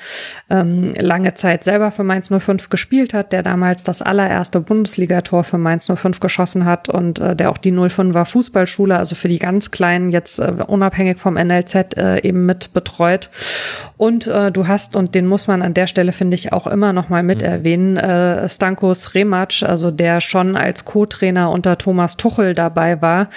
lange 0.50 1.34
Zeit 1.34 1.64
selber 1.64 1.92
für 1.92 2.04
Mainz 2.04 2.30
05 2.30 2.70
gespielt 2.70 3.14
hat, 3.14 3.32
der 3.32 3.44
damals 3.44 3.84
das 3.84 4.02
allererste 4.02 4.60
Bundesligator 4.62 5.44
für 5.44 5.58
Mainz 5.58 5.88
05 5.88 6.20
geschossen 6.20 6.66
hat 6.66 6.90
und 6.90 7.20
der 7.20 7.50
auch 7.50 7.58
die 7.58 7.72
05er 7.72 8.26
Fußballschule, 8.26 8.98
also 8.98 9.16
für 9.16 9.28
die 9.28 9.40
ganz 9.40 9.72
Kleinen 9.72 10.10
jetzt 10.10 10.40
unabhängig 10.40 11.20
vom 11.20 11.36
NLZ 11.36 11.98
eben 12.24 12.46
mit 12.46 12.74
betreut. 12.74 13.30
Und 13.98 14.28
äh, 14.28 14.52
du 14.52 14.68
hast, 14.68 14.96
und 14.96 15.16
den 15.16 15.28
muss 15.28 15.48
man 15.48 15.62
an 15.62 15.74
der 15.74 15.88
Stelle, 15.88 16.12
finde 16.12 16.36
ich, 16.36 16.54
auch 16.54 16.68
immer 16.68 16.94
noch 16.94 17.10
mal 17.10 17.24
mit 17.24 17.42
mhm. 17.42 17.48
erwähnen, 17.48 17.98
äh, 17.98 18.48
Stankos 18.50 19.14
Remac, 19.16 19.64
also 19.64 19.92
der 19.92 20.22
schon 20.22 20.56
als 20.56 20.86
Co-Trainer 20.86 21.52
unter 21.52 21.78
Thomas 21.78 22.18
Tuchel 22.18 22.54
dabei 22.54 23.02
war 23.02 23.30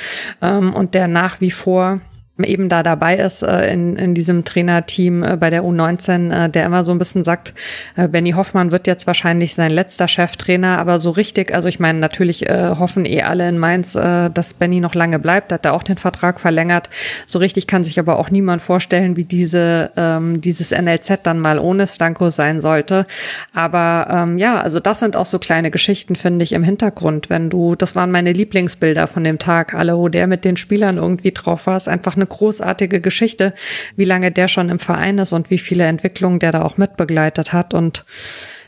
ähm, 0.42 0.72
und 0.72 0.94
der 0.94 1.08
nach 1.08 1.40
wie 1.40 1.50
vor 1.50 1.98
eben 2.44 2.68
da 2.68 2.82
dabei 2.82 3.16
ist 3.16 3.42
äh, 3.42 3.72
in, 3.72 3.96
in 3.96 4.14
diesem 4.14 4.44
Trainerteam 4.44 5.22
äh, 5.22 5.36
bei 5.36 5.50
der 5.50 5.62
U19, 5.62 6.46
äh, 6.46 6.50
der 6.50 6.66
immer 6.66 6.84
so 6.84 6.92
ein 6.92 6.98
bisschen 6.98 7.24
sagt, 7.24 7.54
äh, 7.96 8.08
Benny 8.08 8.32
Hoffmann 8.32 8.72
wird 8.72 8.86
jetzt 8.86 9.06
wahrscheinlich 9.06 9.54
sein 9.54 9.70
letzter 9.70 10.08
Cheftrainer, 10.08 10.78
aber 10.78 10.98
so 10.98 11.10
richtig, 11.10 11.54
also 11.54 11.68
ich 11.68 11.80
meine, 11.80 11.98
natürlich 11.98 12.48
äh, 12.48 12.74
hoffen 12.78 13.06
eh 13.06 13.22
alle 13.22 13.48
in 13.48 13.58
Mainz, 13.58 13.94
äh, 13.94 14.30
dass 14.30 14.54
Benny 14.54 14.80
noch 14.80 14.94
lange 14.94 15.18
bleibt, 15.18 15.52
hat 15.52 15.64
er 15.64 15.72
auch 15.72 15.82
den 15.82 15.96
Vertrag 15.96 16.38
verlängert. 16.40 16.90
So 17.26 17.38
richtig 17.38 17.66
kann 17.66 17.84
sich 17.84 17.98
aber 17.98 18.18
auch 18.18 18.30
niemand 18.30 18.62
vorstellen, 18.62 19.16
wie 19.16 19.24
diese 19.24 19.90
ähm, 19.96 20.40
dieses 20.40 20.72
NLZ 20.72 21.20
dann 21.22 21.40
mal 21.40 21.58
ohne 21.58 21.86
Stanko 21.86 22.30
sein 22.30 22.60
sollte. 22.60 23.06
Aber 23.54 24.08
ähm, 24.10 24.38
ja, 24.38 24.60
also 24.60 24.80
das 24.80 25.00
sind 25.00 25.16
auch 25.16 25.26
so 25.26 25.38
kleine 25.38 25.70
Geschichten, 25.70 26.16
finde 26.16 26.44
ich, 26.44 26.52
im 26.52 26.62
Hintergrund. 26.62 27.30
Wenn 27.30 27.50
du, 27.50 27.74
das 27.74 27.96
waren 27.96 28.10
meine 28.10 28.32
Lieblingsbilder 28.32 29.06
von 29.06 29.24
dem 29.24 29.38
Tag, 29.38 29.74
alle, 29.74 29.96
wo 29.96 30.08
der 30.08 30.26
mit 30.26 30.44
den 30.44 30.56
Spielern 30.56 30.96
irgendwie 30.96 31.32
drauf 31.32 31.66
war, 31.66 31.76
ist 31.76 31.88
einfach 31.88 32.16
eine 32.16 32.25
eine 32.26 32.36
großartige 32.36 33.00
Geschichte, 33.00 33.54
wie 33.96 34.04
lange 34.04 34.32
der 34.32 34.48
schon 34.48 34.68
im 34.68 34.78
Verein 34.78 35.18
ist 35.18 35.32
und 35.32 35.50
wie 35.50 35.58
viele 35.58 35.84
Entwicklungen 35.84 36.38
der 36.38 36.52
da 36.52 36.62
auch 36.62 36.76
mitbegleitet 36.76 37.52
hat. 37.52 37.74
Und 37.74 38.04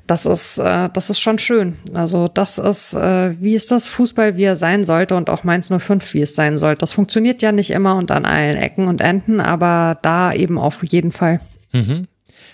das 0.06 0.24
ist, 0.24 0.58
äh, 0.58 0.88
das 0.92 1.10
ist 1.10 1.20
schon 1.20 1.38
schön. 1.38 1.76
Also 1.92 2.28
das 2.28 2.58
ist, 2.58 2.94
äh, 2.94 3.40
wie 3.40 3.54
ist 3.54 3.70
das 3.70 3.88
Fußball, 3.88 4.36
wie 4.36 4.44
er 4.44 4.56
sein 4.56 4.84
sollte 4.84 5.16
und 5.16 5.28
auch 5.28 5.44
Mainz 5.44 5.70
05, 5.70 6.14
wie 6.14 6.22
es 6.22 6.34
sein 6.34 6.56
sollte. 6.56 6.80
Das 6.80 6.92
funktioniert 6.92 7.42
ja 7.42 7.52
nicht 7.52 7.70
immer 7.70 7.96
und 7.96 8.10
an 8.10 8.24
allen 8.24 8.56
Ecken 8.56 8.88
und 8.88 9.00
Enden, 9.00 9.40
aber 9.40 9.98
da 10.02 10.32
eben 10.32 10.58
auf 10.58 10.82
jeden 10.82 11.12
Fall. 11.12 11.40
Mhm. 11.72 12.06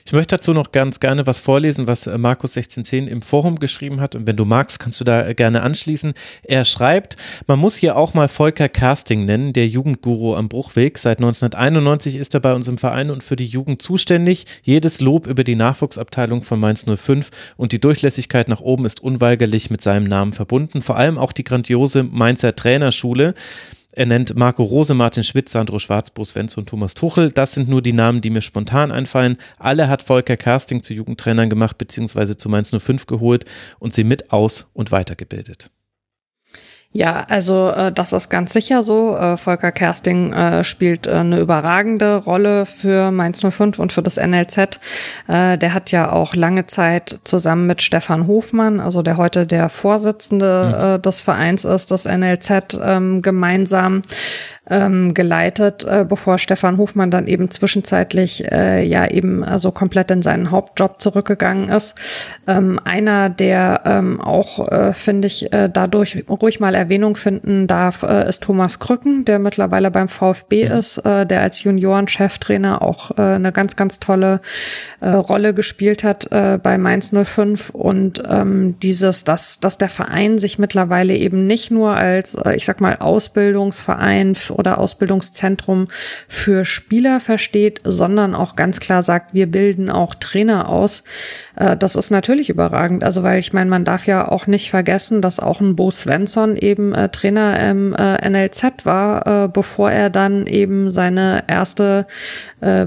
Ich 0.07 0.12
möchte 0.12 0.36
dazu 0.36 0.52
noch 0.52 0.70
ganz 0.70 1.00
gerne 1.00 1.26
was 1.26 1.39
vorlesen, 1.39 1.89
was 1.89 2.07
äh, 2.07 2.18
Markus 2.18 2.55
1610 2.58 3.08
im 3.08 3.23
Forum 3.23 3.58
geschrieben 3.58 4.02
hat. 4.02 4.15
Und 4.15 4.26
wenn 4.26 4.36
du 4.36 4.44
magst, 4.44 4.78
kannst 4.78 5.00
du 5.00 5.05
da 5.05 5.26
äh, 5.26 5.34
gerne 5.34 5.62
anschließen. 5.62 6.12
Er 6.42 6.66
schreibt, 6.66 7.16
man 7.47 7.58
muss 7.58 7.76
hier 7.76 7.97
auch 7.97 8.12
mal 8.12 8.28
Volker 8.28 8.68
Casting 8.68 9.24
nennen, 9.24 9.55
der 9.55 9.66
Jugendguru 9.66 10.36
am 10.36 10.50
Bruchweg. 10.50 10.99
Seit 10.99 11.20
1991 11.20 12.16
ist 12.16 12.34
er 12.34 12.41
bei 12.41 12.52
uns 12.52 12.68
im 12.68 12.76
Verein 12.76 13.10
und 13.10 13.23
für 13.23 13.36
die 13.36 13.47
Jugend 13.47 13.81
zuständig. 13.81 14.44
Jedes 14.62 15.00
Lob 15.00 15.26
über 15.26 15.42
die 15.42 15.57
Nachwuchsabteilung 15.57 16.42
von 16.42 16.60
Mainz 16.60 16.84
05 16.84 17.31
und 17.57 17.73
die 17.73 17.81
Durchlässigkeit 17.81 18.49
nach 18.49 18.60
oben 18.60 18.84
ist 18.84 19.02
unweigerlich 19.02 19.70
mit 19.70 19.81
seinem 19.81 20.05
Namen 20.05 20.34
verbunden. 20.34 20.83
Vor 20.83 20.99
allem 20.99 21.16
auch 21.16 21.33
die 21.33 21.44
grandiose 21.44 22.02
Mainzer 22.02 22.55
Trainerschule. 22.55 23.33
Er 23.97 24.06
nennt 24.06 24.34
Marco 24.34 24.64
Rose, 24.64 24.92
Martin 24.92 25.23
Schmidt, 25.23 25.48
Sandro 25.48 25.78
Schwarz, 25.78 26.10
Bruce 26.10 26.34
Wenz 26.34 26.56
und 26.56 26.68
Thomas 26.68 26.94
Tuchel. 26.94 27.31
Das 27.31 27.52
sind 27.52 27.68
nur 27.68 27.81
die 27.81 27.92
Namen, 27.92 28.20
die 28.20 28.31
mir 28.31 28.40
spontan 28.40 28.90
einfallen. 28.90 29.39
Alle 29.56 29.89
hat 29.89 30.02
Volker 30.02 30.36
Casting 30.36 30.82
zu 30.82 30.94
Jugendtrainern 30.94 31.48
gemacht, 31.48 31.78
beziehungsweise 31.78 32.36
zu 32.36 32.48
Mainz 32.48 32.73
05 32.76 33.06
geholt 33.06 33.44
und 33.78 33.94
sie 33.94 34.02
mit 34.02 34.32
aus- 34.32 34.68
und 34.73 34.90
weitergebildet. 34.90 35.70
Ja, 36.97 37.26
also 37.28 37.70
äh, 37.70 37.90
das 37.90 38.12
ist 38.12 38.28
ganz 38.28 38.52
sicher 38.52 38.84
so. 38.84 39.16
Äh, 39.16 39.36
Volker 39.36 39.73
Kersting 39.73 40.32
äh, 40.32 40.62
spielt 40.62 41.08
äh, 41.08 41.10
eine 41.10 41.40
überragende 41.40 42.18
Rolle 42.18 42.66
für 42.66 43.10
Mainz 43.10 43.40
05 43.40 43.81
und 43.81 43.92
für 43.92 44.00
das 44.00 44.16
NLZ. 44.16 44.78
Äh, 45.26 45.58
der 45.58 45.74
hat 45.74 45.90
ja 45.90 46.12
auch 46.12 46.36
lange 46.36 46.66
Zeit 46.66 47.18
zusammen 47.24 47.66
mit 47.66 47.82
Stefan 47.82 48.28
Hofmann, 48.28 48.78
also 48.78 49.02
der 49.02 49.16
heute 49.16 49.44
der 49.44 49.70
Vorsitzende 49.70 50.68
mhm. 50.68 50.84
äh, 50.84 50.98
des 51.00 51.20
Vereins 51.20 51.64
ist, 51.64 51.90
das 51.90 52.05
NLZ 52.05 52.78
ähm, 52.81 53.23
gemeinsam 53.23 54.02
ähm, 54.70 55.12
geleitet, 55.12 55.84
äh, 55.84 56.04
bevor 56.08 56.38
Stefan 56.38 56.78
Hofmann 56.78 57.10
dann 57.10 57.26
eben 57.26 57.50
zwischenzeitlich 57.50 58.50
äh, 58.50 58.84
ja 58.84 59.06
eben 59.10 59.44
also 59.44 59.70
komplett 59.70 60.10
in 60.10 60.22
seinen 60.22 60.50
Hauptjob 60.50 61.00
zurückgegangen 61.00 61.68
ist. 61.68 61.94
Ähm, 62.46 62.80
einer, 62.84 63.28
der 63.28 63.82
ähm, 63.84 64.20
auch, 64.20 64.66
äh, 64.68 64.92
finde 64.94 65.26
ich, 65.26 65.52
äh, 65.52 65.68
dadurch 65.70 66.24
ruhig 66.28 66.60
mal 66.60 66.74
Erwähnung 66.74 67.16
finden 67.16 67.66
darf, 67.66 68.02
äh, 68.02 68.28
ist 68.28 68.42
Thomas 68.42 68.78
Krücken, 68.78 69.24
der 69.24 69.38
mittlerweile 69.38 69.90
beim 69.90 70.08
VfB 70.08 70.66
mhm. 70.66 70.72
ist, 70.72 70.98
äh, 70.98 71.26
der 71.26 71.42
als 71.42 71.62
Junioren-Cheftrainer 71.62 72.80
auch 72.80 73.18
äh, 73.18 73.22
eine 73.22 73.52
ganz, 73.52 73.76
ganz 73.76 74.00
tolle 74.00 74.40
äh, 75.00 75.10
Rolle 75.10 75.52
gespielt 75.52 76.04
hat 76.04 76.32
äh, 76.32 76.58
bei 76.62 76.78
Mainz 76.78 77.12
05 77.12 77.70
und 77.70 78.22
ähm, 78.28 78.76
dieses, 78.82 79.24
dass, 79.24 79.60
dass 79.60 79.76
der 79.76 79.90
Verein 79.90 80.38
sich 80.38 80.58
mittlerweile 80.58 81.14
eben 81.14 81.46
nicht 81.46 81.70
nur 81.70 81.94
als, 81.94 82.34
äh, 82.34 82.56
ich 82.56 82.64
sag 82.64 82.80
mal, 82.80 82.96
Ausbildungsverein 82.98 84.34
oder 84.55 84.78
Ausbildungszentrum 84.78 85.86
für 86.28 86.65
Spieler 86.65 87.20
versteht, 87.20 87.81
sondern 87.84 88.34
auch 88.34 88.57
ganz 88.57 88.81
klar 88.81 89.02
sagt, 89.02 89.34
wir 89.34 89.47
bilden 89.47 89.91
auch 89.91 90.15
Trainer 90.15 90.68
aus. 90.68 91.05
Äh, 91.57 91.76
das 91.76 91.97
ist 91.97 92.10
natürlich 92.10 92.50
überragend. 92.50 93.05
Also, 93.05 93.23
weil 93.23 93.39
ich 93.39 93.52
meine, 93.52 93.70
man 93.70 93.84
darf 93.84 94.07
ja 94.07 94.28
auch 94.28 94.47
nicht 94.47 94.70
vergessen, 94.70 95.20
dass 95.20 95.41
auch 95.41 95.60
ein 95.60 95.76
Bo 95.76 95.91
Svensson 95.91 96.57
eben 96.57 96.94
äh, 96.94 97.08
Trainer 97.08 97.70
im 97.70 97.94
äh, 97.94 98.28
NLZ 98.28 98.84
war, 98.84 99.49
bevor 99.49 99.91
er 99.91 100.10
dann 100.10 100.47
eben 100.47 100.91
seine 100.91 101.44
erste 101.49 102.07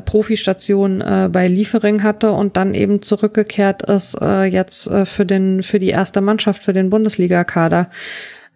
Profistation 0.06 1.04
bei 1.32 1.48
Liefering 1.48 2.04
hatte 2.04 2.32
und 2.32 2.58
dann 2.58 2.74
eben 2.74 3.02
zurückgekehrt 3.02 3.84
ist 3.84 4.18
jetzt 4.50 4.90
für 5.06 5.26
den 5.26 5.64
für 5.64 5.80
die 5.80 5.90
erste 5.90 6.22
Mannschaft 6.22 6.64
für 6.64 6.74
den 6.74 6.90
Bundesligakader. 6.90 7.90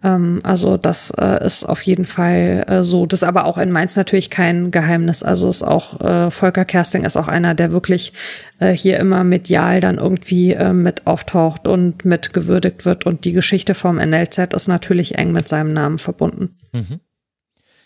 Also 0.04 0.78
das 0.78 1.12
äh, 1.12 1.46
ist 1.46 1.64
auf 1.64 1.84
jeden 1.84 2.06
Fall 2.06 2.66
äh, 2.68 2.84
so. 2.84 3.06
Das 3.06 3.22
ist 3.22 3.28
aber 3.28 3.46
auch 3.46 3.60
in 3.60 3.72
Mainz 3.72 3.96
natürlich 3.96 4.32
kein 4.32 4.72
Geheimnis. 4.72 5.22
Also 5.22 5.48
ist 5.48 5.64
auch 5.64 6.02
äh, 6.02 6.32
Volker 6.32 6.66
Kersting 6.66 7.04
ist 7.04 7.18
auch 7.18 7.28
einer, 7.28 7.54
der 7.54 7.72
wirklich 7.72 8.14
äh, 8.60 8.72
hier 8.72 9.00
immer 9.00 9.24
medial 9.24 9.80
dann 9.80 10.00
irgendwie 10.00 10.54
äh, 10.54 10.74
mit 10.74 11.06
auftaucht 11.06 11.68
und 11.68 12.04
mit 12.04 12.34
gewürdigt 12.34 12.84
wird. 12.84 13.06
Und 13.06 13.26
die 13.26 13.32
Geschichte 13.32 13.76
vom 13.76 13.98
NLZ 13.98 14.54
ist 14.56 14.68
natürlich 14.68 15.20
eng 15.20 15.34
mit 15.34 15.48
seinem 15.48 15.74
Namen 15.74 16.00
verbunden. 16.00 16.58
Mhm. 16.72 17.00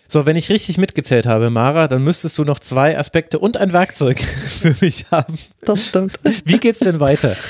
So, 0.07 0.25
wenn 0.25 0.35
ich 0.35 0.49
richtig 0.49 0.77
mitgezählt 0.77 1.25
habe, 1.25 1.49
Mara, 1.49 1.87
dann 1.87 2.03
müsstest 2.03 2.37
du 2.37 2.43
noch 2.45 2.59
zwei 2.59 2.97
Aspekte 2.97 3.39
und 3.39 3.57
ein 3.57 3.73
Werkzeug 3.73 4.19
für 4.21 4.75
mich 4.79 5.07
haben. 5.11 5.37
Das 5.61 5.87
stimmt. 5.87 6.19
Wie 6.45 6.59
geht's 6.59 6.79
denn 6.79 6.99
weiter? 6.99 7.35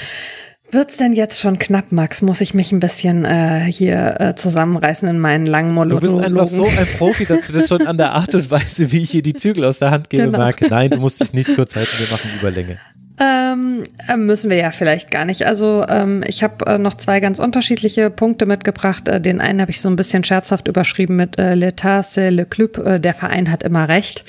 Wird's 0.75 0.97
denn 0.97 1.13
jetzt 1.13 1.39
schon 1.39 1.57
knapp, 1.57 1.93
Max? 1.93 2.21
Muss 2.21 2.41
ich 2.41 2.53
mich 2.53 2.73
ein 2.73 2.81
bisschen 2.81 3.23
äh, 3.23 3.61
hier 3.71 4.17
äh, 4.19 4.35
zusammenreißen 4.35 5.07
in 5.07 5.19
meinen 5.19 5.45
langen 5.45 5.69
Du 5.69 5.75
Monologen? 5.75 6.11
bist 6.15 6.23
einfach 6.25 6.47
so 6.47 6.65
ein 6.65 6.85
Profi, 6.97 7.25
dass 7.25 7.47
du 7.47 7.53
das 7.53 7.69
schon 7.69 7.87
an 7.87 7.95
der 7.97 8.11
Art 8.11 8.35
und 8.35 8.51
Weise, 8.51 8.91
wie 8.91 9.01
ich 9.03 9.11
hier 9.11 9.21
die 9.21 9.33
Zügel 9.33 9.63
aus 9.63 9.79
der 9.79 9.91
Hand 9.91 10.09
gebe, 10.09 10.23
Genau. 10.25 10.37
merke. 10.37 10.67
Nein, 10.67 10.89
du 10.89 10.97
musst 10.97 11.21
dich 11.21 11.31
nicht 11.31 11.55
kurz 11.55 11.75
halten, 11.77 11.87
wir 11.97 12.11
machen 12.11 12.29
Überlänge. 12.37 12.77
Ähm, 13.17 13.83
äh, 14.09 14.17
müssen 14.17 14.49
wir 14.49 14.57
ja 14.57 14.71
vielleicht 14.71 15.09
gar 15.09 15.23
nicht. 15.23 15.45
Also 15.45 15.85
ähm, 15.87 16.23
ich 16.27 16.43
habe 16.43 16.65
äh, 16.65 16.77
noch 16.77 16.95
zwei 16.95 17.21
ganz 17.21 17.39
unterschiedliche 17.39 18.09
Punkte 18.09 18.45
mitgebracht. 18.45 19.07
Äh, 19.07 19.21
den 19.21 19.39
einen 19.39 19.61
habe 19.61 19.71
ich 19.71 19.79
so 19.79 19.89
ein 19.89 19.95
bisschen 19.95 20.23
scherzhaft 20.23 20.67
überschrieben 20.67 21.15
mit 21.15 21.39
äh, 21.39 21.53
L'État, 21.53 22.03
c'est 22.03 22.29
le 22.29 22.45
club. 22.45 22.77
Äh, 22.77 22.99
der 22.99 23.13
Verein 23.13 23.49
hat 23.49 23.63
immer 23.63 23.87
recht. 23.87 24.25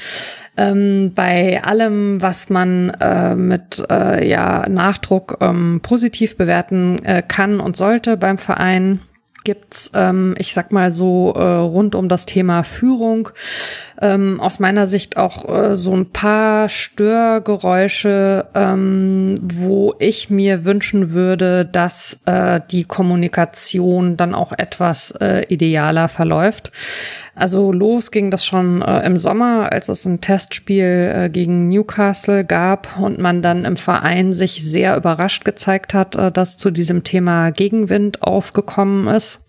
Ähm, 0.57 1.13
bei 1.15 1.63
allem, 1.65 2.23
was 2.23 2.49
man 2.49 2.91
äh, 3.01 3.35
mit 3.35 3.85
äh, 3.91 4.27
ja, 4.27 4.67
Nachdruck 4.69 5.39
ähm, 5.41 5.81
positiv 5.83 6.37
bewerten 6.37 7.05
äh, 7.05 7.23
kann 7.27 7.61
und 7.61 7.77
sollte 7.77 8.17
beim 8.17 8.39
Verein, 8.39 9.01
gibt's, 9.47 9.93
ähm, 9.95 10.35
ich 10.39 10.53
sag 10.53 10.73
mal 10.73 10.91
so, 10.91 11.33
äh, 11.37 11.41
rund 11.41 11.95
um 11.95 12.09
das 12.09 12.27
Thema 12.27 12.65
Führung 12.65 13.29
ähm, 14.03 14.41
aus 14.41 14.59
meiner 14.59 14.89
Sicht 14.89 15.17
auch 15.17 15.49
äh, 15.49 15.77
so 15.77 15.93
ein 15.93 16.11
paar 16.11 16.69
Störgeräusche, 16.69 18.47
ähm, 18.55 19.37
wo 19.41 19.95
ich 20.01 20.31
mir 20.31 20.65
wünschen 20.65 21.13
würde, 21.13 21.65
dass 21.65 22.19
äh, 22.27 22.61
die 22.73 22.85
Kommunikation 22.85 24.17
dann 24.17 24.35
auch 24.35 24.53
etwas 24.59 25.13
äh, 25.13 25.47
idealer 25.49 26.09
verläuft. 26.09 26.73
Also 27.37 27.71
los 27.71 28.11
ging 28.11 28.31
das 28.31 28.47
schon 28.47 28.81
äh, 28.81 29.05
im 29.05 29.19
Sommer, 29.19 29.71
als 29.71 29.91
es 29.91 30.07
ein 30.07 30.23
Testspiel 30.23 31.13
äh, 31.15 31.29
gegen 31.29 31.69
Newcastle 31.69 32.47
gab 32.47 32.99
und 32.99 33.19
man 33.19 33.43
dann 33.43 33.67
im 33.67 33.77
Verein 33.77 34.33
sich 34.33 34.65
sehr 34.65 34.97
überrascht 34.97 35.45
gezeigt 35.45 35.93
hat, 35.93 36.17
äh, 36.17 36.33
dass 36.33 36.57
zu 36.57 36.71
diesem 36.71 37.05
Thema 37.05 37.51
Gegenwind 37.51 38.23
aufgekommen 38.23 39.07
ist. 39.09 39.41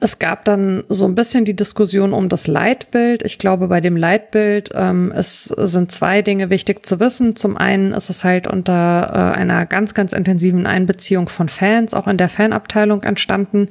Es 0.00 0.20
gab 0.20 0.44
dann 0.44 0.84
so 0.88 1.06
ein 1.06 1.16
bisschen 1.16 1.44
die 1.44 1.56
Diskussion 1.56 2.12
um 2.12 2.28
das 2.28 2.46
Leitbild. 2.46 3.24
Ich 3.24 3.40
glaube, 3.40 3.66
bei 3.66 3.80
dem 3.80 3.96
Leitbild 3.96 4.70
ähm, 4.72 5.12
es 5.12 5.46
sind 5.46 5.90
zwei 5.90 6.22
Dinge 6.22 6.50
wichtig 6.50 6.86
zu 6.86 7.00
wissen. 7.00 7.34
Zum 7.34 7.56
einen 7.56 7.92
ist 7.92 8.08
es 8.08 8.22
halt 8.22 8.46
unter 8.46 9.10
äh, 9.12 9.38
einer 9.38 9.66
ganz, 9.66 9.94
ganz 9.94 10.12
intensiven 10.12 10.66
Einbeziehung 10.66 11.28
von 11.28 11.48
Fans, 11.48 11.94
auch 11.94 12.06
in 12.06 12.16
der 12.16 12.28
Fanabteilung 12.28 13.02
entstanden. 13.02 13.70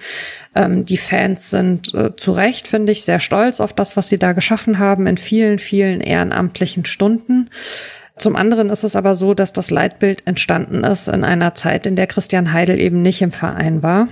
Ähm, 0.53 0.83
die 0.83 0.97
Fans 0.97 1.49
sind 1.49 1.93
äh, 1.93 2.14
zu 2.17 2.33
Recht, 2.33 2.67
finde 2.67 2.91
ich, 2.91 3.06
sehr 3.06 3.22
stolz 3.22 3.61
auf 3.61 3.72
das, 3.72 3.95
was 3.95 4.09
sie 4.09 4.19
da 4.19 4.33
geschaffen 4.33 4.80
haben 4.80 5.07
in 5.07 5.15
vielen, 5.15 5.59
vielen 5.59 6.01
ehrenamtlichen 6.01 6.83
Stunden. 6.83 7.49
Zum 8.17 8.35
anderen 8.35 8.69
ist 8.69 8.83
es 8.83 8.97
aber 8.97 9.15
so, 9.15 9.33
dass 9.33 9.53
das 9.53 9.72
Leitbild 9.72 10.27
entstanden 10.27 10.83
ist 10.83 11.07
in 11.07 11.23
einer 11.23 11.56
Zeit, 11.56 11.85
in 11.85 11.95
der 11.95 12.07
Christian 12.07 12.51
Heidel 12.51 12.81
eben 12.81 13.01
nicht 13.01 13.22
im 13.22 13.31
Verein 13.31 13.81
war. 13.81 14.09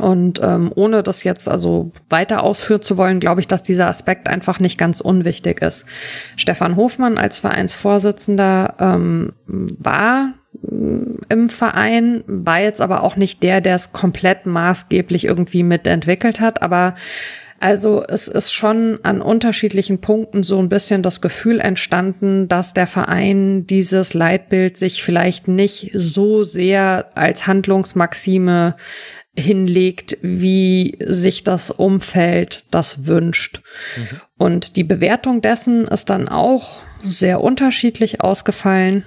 Und 0.00 0.40
ähm, 0.42 0.72
ohne 0.74 1.02
das 1.02 1.22
jetzt 1.22 1.48
also 1.48 1.92
weiter 2.10 2.42
ausführen 2.42 2.82
zu 2.82 2.96
wollen, 2.96 3.20
glaube 3.20 3.40
ich, 3.40 3.46
dass 3.46 3.62
dieser 3.62 3.86
Aspekt 3.86 4.28
einfach 4.28 4.58
nicht 4.58 4.76
ganz 4.76 5.00
unwichtig 5.00 5.62
ist. 5.62 5.84
Stefan 6.36 6.74
Hofmann 6.76 7.16
als 7.16 7.38
Vereinsvorsitzender 7.38 8.74
ähm, 8.80 9.32
war 9.46 10.34
mm, 10.62 11.12
im 11.28 11.48
Verein, 11.48 12.24
war 12.26 12.60
jetzt 12.60 12.80
aber 12.80 13.04
auch 13.04 13.14
nicht 13.14 13.42
der, 13.44 13.60
der 13.60 13.76
es 13.76 13.92
komplett 13.92 14.46
maßgeblich 14.46 15.26
irgendwie 15.26 15.62
mitentwickelt 15.62 16.40
hat, 16.40 16.60
aber 16.60 16.94
also 17.60 18.04
es 18.06 18.28
ist 18.28 18.52
schon 18.52 18.98
an 19.04 19.22
unterschiedlichen 19.22 20.00
Punkten 20.00 20.42
so 20.42 20.58
ein 20.58 20.68
bisschen 20.68 21.02
das 21.02 21.22
Gefühl 21.22 21.60
entstanden, 21.60 22.46
dass 22.46 22.74
der 22.74 22.86
Verein 22.86 23.66
dieses 23.66 24.12
Leitbild 24.12 24.76
sich 24.76 25.02
vielleicht 25.02 25.48
nicht 25.48 25.90
so 25.94 26.42
sehr 26.42 27.06
als 27.14 27.46
Handlungsmaxime 27.46 28.74
hinlegt, 29.36 30.18
wie 30.22 30.96
sich 31.00 31.44
das 31.44 31.70
Umfeld 31.70 32.64
das 32.70 33.06
wünscht. 33.06 33.60
Und 34.38 34.76
die 34.76 34.84
Bewertung 34.84 35.40
dessen 35.40 35.86
ist 35.86 36.10
dann 36.10 36.28
auch 36.28 36.82
sehr 37.02 37.40
unterschiedlich 37.40 38.20
ausgefallen. 38.20 39.04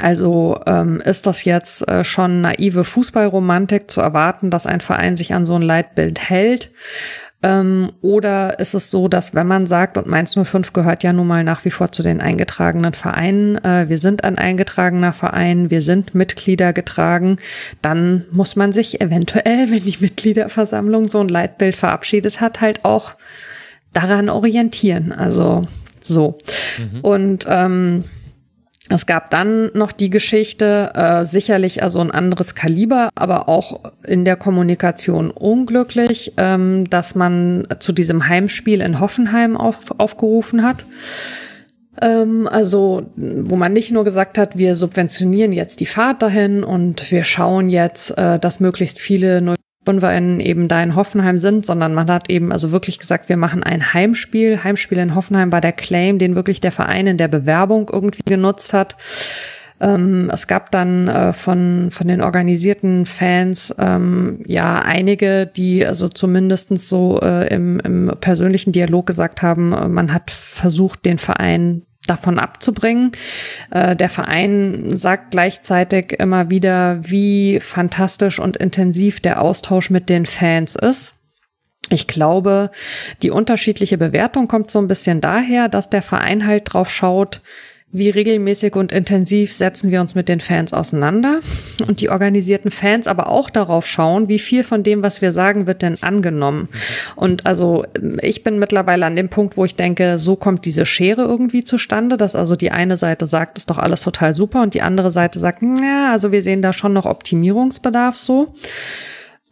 Also 0.00 0.60
ähm, 0.66 1.00
ist 1.00 1.26
das 1.26 1.44
jetzt 1.44 1.88
äh, 1.88 2.04
schon 2.04 2.40
naive 2.40 2.84
Fußballromantik 2.84 3.90
zu 3.90 4.00
erwarten, 4.00 4.50
dass 4.50 4.66
ein 4.66 4.80
Verein 4.80 5.16
sich 5.16 5.32
an 5.32 5.46
so 5.46 5.54
ein 5.54 5.62
Leitbild 5.62 6.28
hält? 6.28 6.70
Ähm, 7.46 7.92
oder 8.02 8.58
ist 8.58 8.74
es 8.74 8.90
so, 8.90 9.06
dass 9.06 9.34
wenn 9.34 9.46
man 9.46 9.68
sagt, 9.68 9.96
und 9.96 10.08
Mainz 10.08 10.34
05 10.34 10.72
gehört 10.72 11.04
ja 11.04 11.12
nun 11.12 11.28
mal 11.28 11.44
nach 11.44 11.64
wie 11.64 11.70
vor 11.70 11.92
zu 11.92 12.02
den 12.02 12.20
eingetragenen 12.20 12.92
Vereinen, 12.92 13.62
äh, 13.64 13.88
wir 13.88 13.98
sind 13.98 14.24
ein 14.24 14.36
eingetragener 14.36 15.12
Verein, 15.12 15.70
wir 15.70 15.80
sind 15.80 16.12
Mitglieder 16.12 16.72
getragen, 16.72 17.36
dann 17.82 18.24
muss 18.32 18.56
man 18.56 18.72
sich 18.72 19.00
eventuell, 19.00 19.70
wenn 19.70 19.84
die 19.84 19.98
Mitgliederversammlung 20.00 21.08
so 21.08 21.20
ein 21.20 21.28
Leitbild 21.28 21.76
verabschiedet 21.76 22.40
hat, 22.40 22.60
halt 22.60 22.84
auch 22.84 23.12
daran 23.92 24.28
orientieren. 24.28 25.12
Also 25.12 25.68
so. 26.02 26.36
Und 27.02 27.46
ähm, 27.48 28.04
es 28.88 29.06
gab 29.06 29.30
dann 29.30 29.70
noch 29.74 29.90
die 29.90 30.10
Geschichte, 30.10 30.92
äh, 30.94 31.24
sicherlich 31.24 31.82
also 31.82 32.00
ein 32.00 32.12
anderes 32.12 32.54
Kaliber, 32.54 33.10
aber 33.16 33.48
auch 33.48 33.80
in 34.06 34.24
der 34.24 34.36
Kommunikation 34.36 35.30
unglücklich, 35.30 36.34
ähm, 36.36 36.88
dass 36.88 37.14
man 37.16 37.66
zu 37.80 37.92
diesem 37.92 38.28
Heimspiel 38.28 38.80
in 38.80 39.00
Hoffenheim 39.00 39.56
auf, 39.56 39.78
aufgerufen 39.98 40.62
hat. 40.62 40.84
Ähm, 42.00 42.46
also, 42.46 43.10
wo 43.16 43.56
man 43.56 43.72
nicht 43.72 43.90
nur 43.90 44.04
gesagt 44.04 44.38
hat, 44.38 44.56
wir 44.56 44.74
subventionieren 44.76 45.52
jetzt 45.52 45.80
die 45.80 45.86
Fahrt 45.86 46.22
dahin 46.22 46.62
und 46.62 47.10
wir 47.10 47.24
schauen 47.24 47.68
jetzt, 47.68 48.16
äh, 48.16 48.38
dass 48.38 48.60
möglichst 48.60 49.00
viele 49.00 49.40
05ern 49.86 50.40
eben 50.40 50.68
da 50.68 50.82
in 50.82 50.96
Hoffenheim 50.96 51.38
sind, 51.38 51.64
sondern 51.64 51.94
man 51.94 52.10
hat 52.10 52.28
eben 52.30 52.52
also 52.52 52.72
wirklich 52.72 52.98
gesagt, 52.98 53.28
wir 53.28 53.36
machen 53.36 53.62
ein 53.62 53.92
Heimspiel. 53.94 54.62
Heimspiel 54.62 54.98
in 54.98 55.14
Hoffenheim 55.14 55.52
war 55.52 55.60
der 55.60 55.72
Claim, 55.72 56.18
den 56.18 56.34
wirklich 56.34 56.60
der 56.60 56.72
Verein 56.72 57.06
in 57.06 57.16
der 57.16 57.28
Bewerbung 57.28 57.90
irgendwie 57.92 58.22
genutzt 58.24 58.72
hat. 58.72 58.96
Ähm, 59.78 60.30
es 60.32 60.46
gab 60.46 60.70
dann 60.70 61.08
äh, 61.08 61.32
von, 61.32 61.90
von 61.90 62.08
den 62.08 62.22
organisierten 62.22 63.04
Fans 63.04 63.74
ähm, 63.78 64.42
ja 64.46 64.78
einige, 64.78 65.46
die 65.46 65.84
also 65.84 66.08
zumindestens 66.08 66.88
so 66.88 67.20
äh, 67.20 67.52
im, 67.54 67.80
im 67.80 68.10
persönlichen 68.20 68.72
Dialog 68.72 69.06
gesagt 69.06 69.42
haben, 69.42 69.72
äh, 69.72 69.88
man 69.88 70.14
hat 70.14 70.30
versucht, 70.30 71.04
den 71.04 71.18
Verein 71.18 71.82
davon 72.06 72.38
abzubringen. 72.38 73.12
Äh, 73.70 73.96
der 73.96 74.08
Verein 74.08 74.88
sagt 74.96 75.32
gleichzeitig 75.32 76.12
immer 76.18 76.50
wieder, 76.50 76.98
wie 77.02 77.60
fantastisch 77.60 78.38
und 78.38 78.56
intensiv 78.56 79.20
der 79.20 79.42
Austausch 79.42 79.90
mit 79.90 80.08
den 80.08 80.26
Fans 80.26 80.76
ist. 80.76 81.14
Ich 81.90 82.08
glaube, 82.08 82.70
die 83.22 83.30
unterschiedliche 83.30 83.96
Bewertung 83.96 84.48
kommt 84.48 84.70
so 84.70 84.80
ein 84.80 84.88
bisschen 84.88 85.20
daher, 85.20 85.68
dass 85.68 85.88
der 85.88 86.02
Verein 86.02 86.46
halt 86.46 86.72
drauf 86.72 86.90
schaut, 86.90 87.40
wie 87.92 88.10
regelmäßig 88.10 88.74
und 88.74 88.92
intensiv 88.92 89.52
setzen 89.52 89.90
wir 89.90 90.00
uns 90.00 90.14
mit 90.14 90.28
den 90.28 90.40
Fans 90.40 90.72
auseinander 90.72 91.40
und 91.86 92.00
die 92.00 92.10
organisierten 92.10 92.70
Fans 92.70 93.06
aber 93.06 93.28
auch 93.28 93.48
darauf 93.48 93.86
schauen, 93.86 94.28
wie 94.28 94.40
viel 94.40 94.64
von 94.64 94.82
dem, 94.82 95.02
was 95.02 95.22
wir 95.22 95.32
sagen, 95.32 95.66
wird 95.66 95.82
denn 95.82 96.02
angenommen. 96.02 96.68
Und 97.14 97.46
also 97.46 97.84
ich 98.20 98.42
bin 98.42 98.58
mittlerweile 98.58 99.06
an 99.06 99.16
dem 99.16 99.28
Punkt, 99.28 99.56
wo 99.56 99.64
ich 99.64 99.76
denke, 99.76 100.18
so 100.18 100.36
kommt 100.36 100.66
diese 100.66 100.84
Schere 100.84 101.22
irgendwie 101.22 101.64
zustande, 101.64 102.16
dass 102.16 102.34
also 102.34 102.56
die 102.56 102.72
eine 102.72 102.96
Seite 102.96 103.26
sagt, 103.26 103.56
ist 103.56 103.70
doch 103.70 103.78
alles 103.78 104.02
total 104.02 104.34
super 104.34 104.62
und 104.62 104.74
die 104.74 104.82
andere 104.82 105.12
Seite 105.12 105.38
sagt, 105.38 105.62
ja, 105.62 106.10
also 106.10 106.32
wir 106.32 106.42
sehen 106.42 106.62
da 106.62 106.72
schon 106.72 106.92
noch 106.92 107.06
Optimierungsbedarf 107.06 108.16
so. 108.16 108.52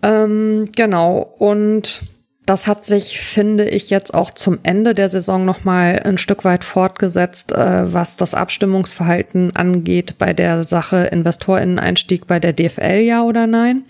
Ähm, 0.02 0.66
genau. 0.76 1.34
Und 1.38 2.02
das 2.46 2.66
hat 2.66 2.84
sich, 2.84 3.20
finde 3.20 3.64
ich, 3.64 3.90
jetzt 3.90 4.12
auch 4.12 4.30
zum 4.30 4.58
Ende 4.62 4.94
der 4.94 5.08
Saison 5.08 5.44
nochmal 5.44 6.00
ein 6.04 6.18
Stück 6.18 6.44
weit 6.44 6.64
fortgesetzt, 6.64 7.52
äh, 7.52 7.92
was 7.92 8.16
das 8.16 8.34
Abstimmungsverhalten 8.34 9.56
angeht 9.56 10.16
bei 10.18 10.32
der 10.32 10.64
Sache 10.64 11.04
Investorinneneinstieg 11.06 12.26
bei 12.26 12.40
der 12.40 12.52
DFL, 12.52 13.00
ja 13.00 13.22
oder 13.22 13.46
nein. 13.46 13.84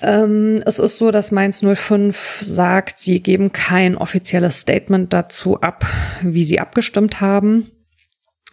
Ähm, 0.00 0.62
es 0.64 0.78
ist 0.78 0.98
so, 0.98 1.10
dass 1.10 1.32
Mainz 1.32 1.64
05 1.64 2.40
sagt, 2.42 2.98
sie 2.98 3.20
geben 3.20 3.50
kein 3.50 3.96
offizielles 3.96 4.60
Statement 4.60 5.12
dazu 5.12 5.60
ab, 5.60 5.84
wie 6.22 6.44
sie 6.44 6.60
abgestimmt 6.60 7.20
haben. 7.20 7.70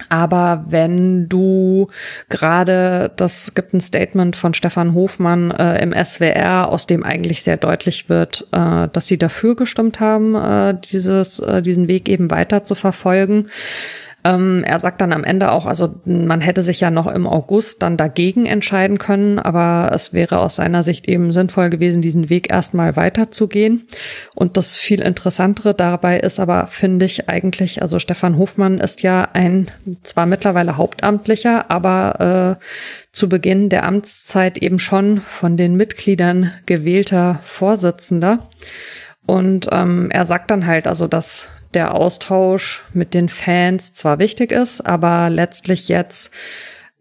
Aber 0.10 0.66
wenn 0.68 1.30
du 1.30 1.88
gerade, 2.28 3.12
das 3.16 3.54
gibt 3.56 3.74
ein 3.74 3.80
Statement 3.80 4.36
von 4.36 4.54
Stefan 4.54 4.94
Hofmann 4.94 5.52
äh, 5.52 5.82
im 5.82 5.94
SWR, 5.94 6.68
aus 6.68 6.86
dem 6.86 7.04
eigentlich 7.04 7.44
sehr 7.44 7.56
deutlich 7.56 8.10
wird, 8.10 8.46
äh, 8.52 8.90
dass 8.92 9.08
sie 9.08 9.18
dafür 9.18 9.56
gestimmt 9.56 10.02
haben, 10.02 10.36
äh, 10.36 10.78
dieses, 10.84 11.40
äh, 11.40 11.62
diesen 11.62 11.88
Weg 11.88 12.10
eben 12.10 12.30
weiter 12.30 12.64
zu 12.64 12.76
verfolgen. 12.76 13.48
Ähm, 14.26 14.64
er 14.66 14.80
sagt 14.80 15.02
dann 15.02 15.14
am 15.14 15.24
Ende 15.24 15.52
auch, 15.52 15.68
also 15.68 16.02
man 16.04 16.42
hätte 16.42 16.64
sich 16.64 16.82
ja 16.82 16.90
noch 16.90 17.06
im 17.06 17.28
August 17.28 17.84
dann 17.84 17.96
dagegen 17.96 18.48
entscheiden 18.48 18.98
können, 18.98 19.38
aber 19.38 19.92
es 19.94 20.14
wäre 20.14 20.40
aus 20.40 20.56
seiner 20.56 20.82
Sicht 20.82 21.08
eben 21.08 21.32
sinnvoll 21.32 21.70
gewesen, 21.70 22.02
diesen 22.02 22.32
Weg 22.32 22.52
erstmal 22.52 22.96
weiterzugehen. 22.96 23.86
Und 24.34 24.58
das 24.58 24.78
viel 24.78 25.02
Interessantere 25.02 25.76
dabei 25.76 26.20
ist 26.20 26.40
aber, 26.40 26.66
finde 26.66 27.06
ich 27.06 27.30
eigentlich, 27.30 27.84
also 27.84 28.00
Stefan 28.00 28.40
Hofmann 28.40 28.80
ist 28.80 29.04
ja 29.04 29.30
ein 29.34 29.68
zwar 30.02 30.26
mittlerweile 30.26 30.76
Hauptamtlicher, 30.76 31.70
aber 31.70 32.58
äh, 32.60 32.64
zu 33.12 33.30
Beginn 33.30 33.70
der 33.70 33.86
Amtszeit 33.86 34.58
eben 34.58 34.80
schon 34.80 35.22
von 35.22 35.56
den 35.56 35.76
Mitgliedern 35.76 36.52
gewählter 36.66 37.40
Vorsitzender. 37.44 38.40
Und 39.28 39.70
ähm, 39.72 40.10
er 40.10 40.26
sagt 40.26 40.50
dann 40.50 40.66
halt, 40.66 40.88
also 40.88 41.08
dass 41.08 41.50
der 41.76 41.94
Austausch 41.94 42.84
mit 42.94 43.14
den 43.14 43.30
Fans 43.30 43.94
zwar 43.94 44.20
wichtig 44.20 44.52
ist, 44.52 44.82
aber 44.82 45.30
letztlich 45.30 45.90
jetzt 45.90 46.32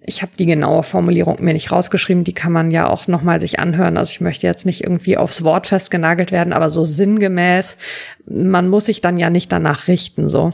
ich 0.07 0.21
habe 0.23 0.33
die 0.39 0.47
genaue 0.47 0.83
Formulierung 0.83 1.37
mir 1.41 1.55
nicht 1.55 1.73
rausgeschrieben, 1.73 2.25
die 2.25 2.35
kann 2.35 2.53
man 2.53 2.71
ja 2.71 2.89
auch 2.89 3.07
nochmal 3.07 3.41
sich 3.41 3.59
anhören. 3.59 3.97
Also 3.97 4.11
ich 4.11 4.21
möchte 4.21 4.47
jetzt 4.47 4.67
nicht 4.67 4.85
irgendwie 4.85 5.17
aufs 5.17 5.45
Wort 5.45 5.67
festgenagelt 5.67 6.31
werden, 6.31 6.53
aber 6.53 6.69
so 6.69 6.85
sinngemäß, 6.85 7.79
man 8.27 8.69
muss 8.69 8.85
sich 8.85 9.01
dann 9.01 9.17
ja 9.17 9.31
nicht 9.31 9.51
danach 9.51 9.89
richten, 9.89 10.29
so. 10.29 10.53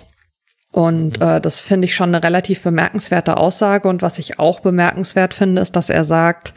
Und 0.73 1.21
mhm. 1.21 1.27
äh, 1.27 1.41
das 1.41 1.61
finde 1.61 1.87
ich 1.87 1.97
schon 1.97 2.15
eine 2.15 2.23
relativ 2.23 2.63
bemerkenswerte 2.63 3.37
Aussage. 3.37 3.89
Und 3.89 4.03
was 4.03 4.21
ich 4.21 4.39
auch 4.39 4.61
bemerkenswert 4.61 5.35
finde, 5.35 5.63
ist, 5.63 5.75
dass 5.75 5.91
er 5.91 6.05
sagt, 6.05 6.55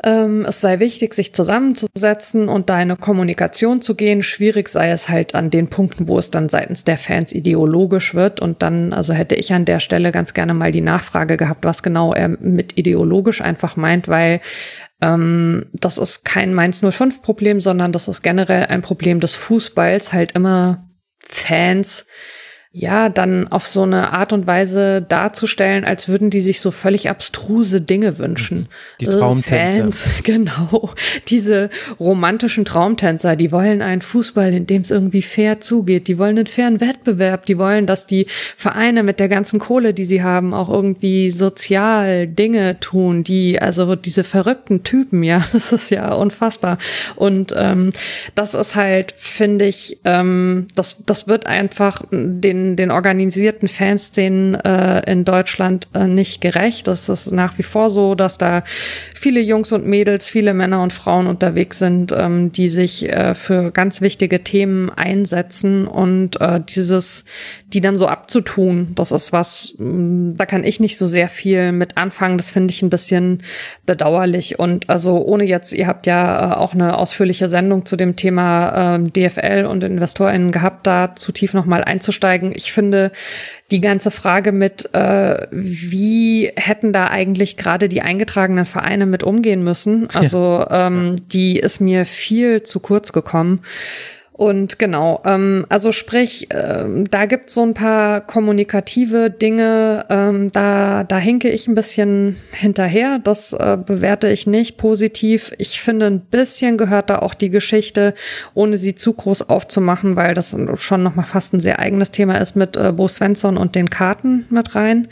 es 0.00 0.60
sei 0.60 0.78
wichtig, 0.78 1.12
sich 1.12 1.34
zusammenzusetzen 1.34 2.48
und 2.48 2.70
da 2.70 2.76
eine 2.76 2.96
Kommunikation 2.96 3.82
zu 3.82 3.96
gehen. 3.96 4.22
Schwierig 4.22 4.68
sei 4.68 4.90
es 4.90 5.08
halt 5.08 5.34
an 5.34 5.50
den 5.50 5.68
Punkten, 5.68 6.06
wo 6.06 6.18
es 6.18 6.30
dann 6.30 6.48
seitens 6.48 6.84
der 6.84 6.96
Fans 6.96 7.32
ideologisch 7.32 8.14
wird. 8.14 8.38
Und 8.38 8.62
dann, 8.62 8.92
also 8.92 9.12
hätte 9.12 9.34
ich 9.34 9.52
an 9.52 9.64
der 9.64 9.80
Stelle 9.80 10.12
ganz 10.12 10.34
gerne 10.34 10.54
mal 10.54 10.70
die 10.70 10.82
Nachfrage 10.82 11.36
gehabt, 11.36 11.64
was 11.64 11.82
genau 11.82 12.12
er 12.12 12.28
mit 12.28 12.78
ideologisch 12.78 13.40
einfach 13.40 13.76
meint, 13.76 14.06
weil 14.06 14.40
ähm, 15.00 15.66
das 15.72 15.98
ist 15.98 16.24
kein 16.24 16.54
Mainz 16.54 16.80
05 16.80 17.20
Problem, 17.20 17.60
sondern 17.60 17.90
das 17.90 18.06
ist 18.06 18.22
generell 18.22 18.66
ein 18.66 18.82
Problem 18.82 19.18
des 19.18 19.34
Fußballs, 19.34 20.12
halt 20.12 20.32
immer 20.32 20.88
Fans 21.18 22.06
ja, 22.70 23.08
dann 23.08 23.48
auf 23.48 23.66
so 23.66 23.82
eine 23.82 24.12
Art 24.12 24.34
und 24.34 24.46
Weise 24.46 25.00
darzustellen, 25.00 25.86
als 25.86 26.08
würden 26.08 26.28
die 26.28 26.42
sich 26.42 26.60
so 26.60 26.70
völlig 26.70 27.08
abstruse 27.08 27.80
Dinge 27.80 28.18
wünschen. 28.18 28.68
Die 29.00 29.06
Traumtänzer. 29.06 29.80
Fans, 29.80 30.04
genau. 30.24 30.90
Diese 31.28 31.70
romantischen 31.98 32.66
Traumtänzer, 32.66 33.36
die 33.36 33.52
wollen 33.52 33.80
einen 33.80 34.02
Fußball, 34.02 34.52
in 34.52 34.66
dem 34.66 34.82
es 34.82 34.90
irgendwie 34.90 35.22
fair 35.22 35.60
zugeht. 35.60 36.08
Die 36.08 36.18
wollen 36.18 36.36
einen 36.36 36.46
fairen 36.46 36.82
Wettbewerb. 36.82 37.46
Die 37.46 37.58
wollen, 37.58 37.86
dass 37.86 38.04
die 38.04 38.26
Vereine 38.28 39.02
mit 39.02 39.18
der 39.18 39.28
ganzen 39.28 39.60
Kohle, 39.60 39.94
die 39.94 40.04
sie 40.04 40.22
haben, 40.22 40.52
auch 40.52 40.68
irgendwie 40.68 41.30
sozial 41.30 42.26
Dinge 42.26 42.80
tun, 42.80 43.24
die, 43.24 43.62
also 43.62 43.96
diese 43.96 44.24
verrückten 44.24 44.84
Typen, 44.84 45.22
ja, 45.22 45.42
das 45.54 45.72
ist 45.72 45.88
ja 45.88 46.12
unfassbar. 46.12 46.76
Und 47.16 47.54
ähm, 47.56 47.94
das 48.34 48.52
ist 48.52 48.76
halt, 48.76 49.14
finde 49.16 49.64
ich, 49.64 50.00
ähm, 50.04 50.66
das, 50.74 51.06
das 51.06 51.28
wird 51.28 51.46
einfach 51.46 52.02
den 52.10 52.57
den, 52.58 52.76
den 52.76 52.90
organisierten 52.90 53.68
Fanszenen 53.68 54.54
äh, 54.54 55.10
in 55.10 55.24
Deutschland 55.24 55.88
äh, 55.94 56.06
nicht 56.06 56.40
gerecht. 56.40 56.86
Das 56.88 57.08
ist 57.08 57.30
nach 57.30 57.58
wie 57.58 57.62
vor 57.62 57.90
so, 57.90 58.14
dass 58.14 58.38
da 58.38 58.62
viele 59.14 59.40
Jungs 59.40 59.72
und 59.72 59.86
Mädels, 59.86 60.30
viele 60.30 60.54
Männer 60.54 60.82
und 60.82 60.92
Frauen 60.92 61.26
unterwegs 61.26 61.78
sind, 61.78 62.12
ähm, 62.12 62.52
die 62.52 62.68
sich 62.68 63.08
äh, 63.08 63.34
für 63.34 63.70
ganz 63.70 64.00
wichtige 64.00 64.42
Themen 64.42 64.90
einsetzen 64.90 65.86
und 65.86 66.40
äh, 66.40 66.60
dieses, 66.66 67.24
die 67.74 67.82
dann 67.82 67.96
so 67.96 68.06
abzutun, 68.06 68.92
das 68.94 69.12
ist 69.12 69.32
was, 69.32 69.74
mm, 69.76 70.36
da 70.36 70.46
kann 70.46 70.64
ich 70.64 70.80
nicht 70.80 70.96
so 70.96 71.06
sehr 71.06 71.28
viel 71.28 71.72
mit 71.72 71.98
anfangen. 71.98 72.38
Das 72.38 72.50
finde 72.50 72.72
ich 72.72 72.80
ein 72.82 72.88
bisschen 72.88 73.42
bedauerlich. 73.84 74.58
Und 74.58 74.88
also 74.88 75.22
ohne 75.22 75.44
jetzt, 75.44 75.74
ihr 75.74 75.86
habt 75.86 76.06
ja 76.06 76.52
äh, 76.52 76.56
auch 76.56 76.72
eine 76.72 76.96
ausführliche 76.96 77.50
Sendung 77.50 77.84
zu 77.84 77.96
dem 77.96 78.16
Thema 78.16 78.96
äh, 78.96 79.10
DFL 79.10 79.66
und 79.66 79.84
InvestorInnen 79.84 80.50
gehabt, 80.50 80.86
da 80.86 81.14
zu 81.14 81.30
tief 81.30 81.52
nochmal 81.52 81.84
einzusteigen. 81.84 82.52
Ich 82.54 82.72
finde 82.72 83.12
die 83.70 83.82
ganze 83.82 84.10
Frage 84.10 84.52
mit, 84.52 84.94
äh, 84.94 85.46
wie 85.50 86.50
hätten 86.56 86.94
da 86.94 87.08
eigentlich 87.08 87.58
gerade 87.58 87.90
die 87.90 88.00
eingetragenen 88.00 88.64
Vereine 88.64 89.04
mit 89.04 89.22
umgehen 89.22 89.62
müssen, 89.62 90.08
also 90.14 90.64
ähm, 90.70 91.16
die 91.32 91.58
ist 91.58 91.80
mir 91.80 92.06
viel 92.06 92.62
zu 92.62 92.80
kurz 92.80 93.12
gekommen. 93.12 93.60
Und 94.38 94.78
genau, 94.78 95.20
ähm, 95.24 95.66
also 95.68 95.90
sprich, 95.90 96.46
ähm, 96.50 97.10
da 97.10 97.26
gibt's 97.26 97.54
so 97.54 97.64
ein 97.64 97.74
paar 97.74 98.20
kommunikative 98.20 99.30
Dinge, 99.30 100.06
ähm, 100.10 100.52
da, 100.52 101.02
da 101.02 101.18
hinke 101.18 101.48
ich 101.48 101.66
ein 101.66 101.74
bisschen 101.74 102.36
hinterher. 102.52 103.18
Das 103.18 103.52
äh, 103.52 103.76
bewerte 103.84 104.28
ich 104.28 104.46
nicht 104.46 104.76
positiv. 104.76 105.50
Ich 105.58 105.80
finde, 105.80 106.06
ein 106.06 106.20
bisschen 106.20 106.76
gehört 106.76 107.10
da 107.10 107.18
auch 107.18 107.34
die 107.34 107.50
Geschichte, 107.50 108.14
ohne 108.54 108.76
sie 108.76 108.94
zu 108.94 109.12
groß 109.12 109.48
aufzumachen, 109.48 110.14
weil 110.14 110.34
das 110.34 110.56
schon 110.76 111.02
nochmal 111.02 111.26
fast 111.26 111.52
ein 111.52 111.58
sehr 111.58 111.80
eigenes 111.80 112.12
Thema 112.12 112.36
ist 112.36 112.54
mit 112.54 112.76
äh, 112.76 112.92
Bo 112.92 113.08
Svensson 113.08 113.56
und 113.56 113.74
den 113.74 113.90
Karten 113.90 114.46
mit 114.50 114.76
rein. 114.76 115.08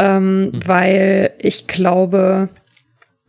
Ähm, 0.00 0.46
mhm. 0.46 0.52
Weil 0.66 1.30
ich 1.38 1.68
glaube, 1.68 2.48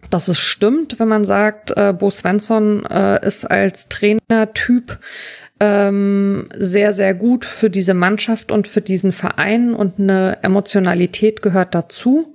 dass 0.09 0.27
es 0.27 0.39
stimmt, 0.39 0.99
wenn 0.99 1.07
man 1.07 1.23
sagt, 1.23 1.71
äh, 1.75 1.93
Bo 1.93 2.09
Svensson 2.09 2.85
äh, 2.85 3.25
ist 3.25 3.45
als 3.45 3.89
Trainertyp 3.89 4.99
ähm, 5.59 6.47
sehr, 6.55 6.93
sehr 6.93 7.13
gut 7.13 7.45
für 7.45 7.69
diese 7.69 7.93
Mannschaft 7.93 8.51
und 8.51 8.67
für 8.67 8.81
diesen 8.81 9.11
Verein 9.11 9.73
und 9.73 9.99
eine 9.99 10.37
Emotionalität 10.41 11.41
gehört 11.41 11.75
dazu. 11.75 12.33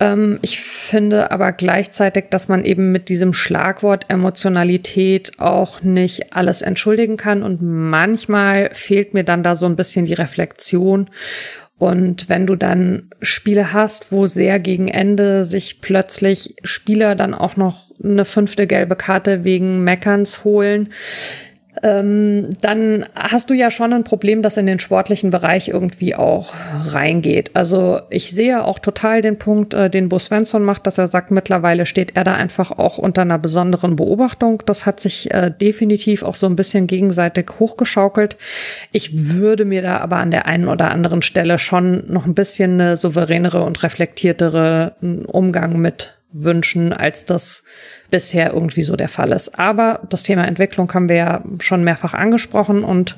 Ähm, 0.00 0.38
ich 0.42 0.60
finde 0.60 1.30
aber 1.30 1.52
gleichzeitig, 1.52 2.26
dass 2.30 2.48
man 2.48 2.64
eben 2.64 2.92
mit 2.92 3.08
diesem 3.08 3.32
Schlagwort 3.32 4.06
Emotionalität 4.08 5.38
auch 5.38 5.82
nicht 5.82 6.34
alles 6.34 6.60
entschuldigen 6.60 7.16
kann 7.16 7.42
und 7.42 7.62
manchmal 7.62 8.70
fehlt 8.74 9.14
mir 9.14 9.24
dann 9.24 9.42
da 9.42 9.56
so 9.56 9.66
ein 9.66 9.76
bisschen 9.76 10.04
die 10.04 10.14
Reflexion 10.14 11.08
und 11.82 12.28
wenn 12.28 12.46
du 12.46 12.54
dann 12.54 13.10
Spiele 13.22 13.72
hast, 13.72 14.12
wo 14.12 14.28
sehr 14.28 14.60
gegen 14.60 14.86
Ende 14.86 15.44
sich 15.44 15.80
plötzlich 15.80 16.54
Spieler 16.62 17.16
dann 17.16 17.34
auch 17.34 17.56
noch 17.56 17.90
eine 18.00 18.24
fünfte 18.24 18.68
gelbe 18.68 18.94
Karte 18.94 19.42
wegen 19.42 19.82
Meckerns 19.82 20.44
holen, 20.44 20.90
ähm, 21.82 22.50
dann 22.60 23.06
hast 23.14 23.48
du 23.48 23.54
ja 23.54 23.70
schon 23.70 23.94
ein 23.94 24.04
Problem, 24.04 24.42
das 24.42 24.58
in 24.58 24.66
den 24.66 24.78
sportlichen 24.78 25.30
Bereich 25.30 25.68
irgendwie 25.68 26.14
auch 26.14 26.52
reingeht. 26.88 27.52
Also 27.54 28.00
ich 28.10 28.30
sehe 28.30 28.64
auch 28.64 28.78
total 28.78 29.22
den 29.22 29.38
Punkt, 29.38 29.72
äh, 29.72 29.88
den 29.88 30.10
Bo 30.10 30.18
Svensson 30.18 30.64
macht, 30.64 30.86
dass 30.86 30.98
er 30.98 31.06
sagt, 31.06 31.30
mittlerweile 31.30 31.86
steht 31.86 32.14
er 32.14 32.24
da 32.24 32.34
einfach 32.34 32.72
auch 32.72 32.98
unter 32.98 33.22
einer 33.22 33.38
besonderen 33.38 33.96
Beobachtung. 33.96 34.62
Das 34.66 34.84
hat 34.84 35.00
sich 35.00 35.30
äh, 35.32 35.50
definitiv 35.50 36.22
auch 36.22 36.36
so 36.36 36.46
ein 36.46 36.56
bisschen 36.56 36.86
gegenseitig 36.86 37.46
hochgeschaukelt. 37.58 38.36
Ich 38.92 39.34
würde 39.34 39.64
mir 39.64 39.80
da 39.80 39.98
aber 39.98 40.18
an 40.18 40.30
der 40.30 40.46
einen 40.46 40.68
oder 40.68 40.90
anderen 40.90 41.22
Stelle 41.22 41.58
schon 41.58 42.04
noch 42.12 42.26
ein 42.26 42.34
bisschen 42.34 42.80
eine 42.80 42.96
souveränere 42.98 43.62
und 43.62 43.82
reflektiertere 43.82 44.94
Umgang 45.26 45.78
mit 45.78 46.18
wünschen, 46.32 46.92
als 46.92 47.24
das 47.24 47.64
bisher 48.12 48.52
irgendwie 48.52 48.82
so 48.82 48.94
der 48.94 49.08
Fall 49.08 49.32
ist. 49.32 49.58
Aber 49.58 50.00
das 50.08 50.22
Thema 50.22 50.46
Entwicklung 50.46 50.92
haben 50.94 51.08
wir 51.08 51.16
ja 51.16 51.42
schon 51.60 51.82
mehrfach 51.82 52.14
angesprochen 52.14 52.84
und 52.84 53.16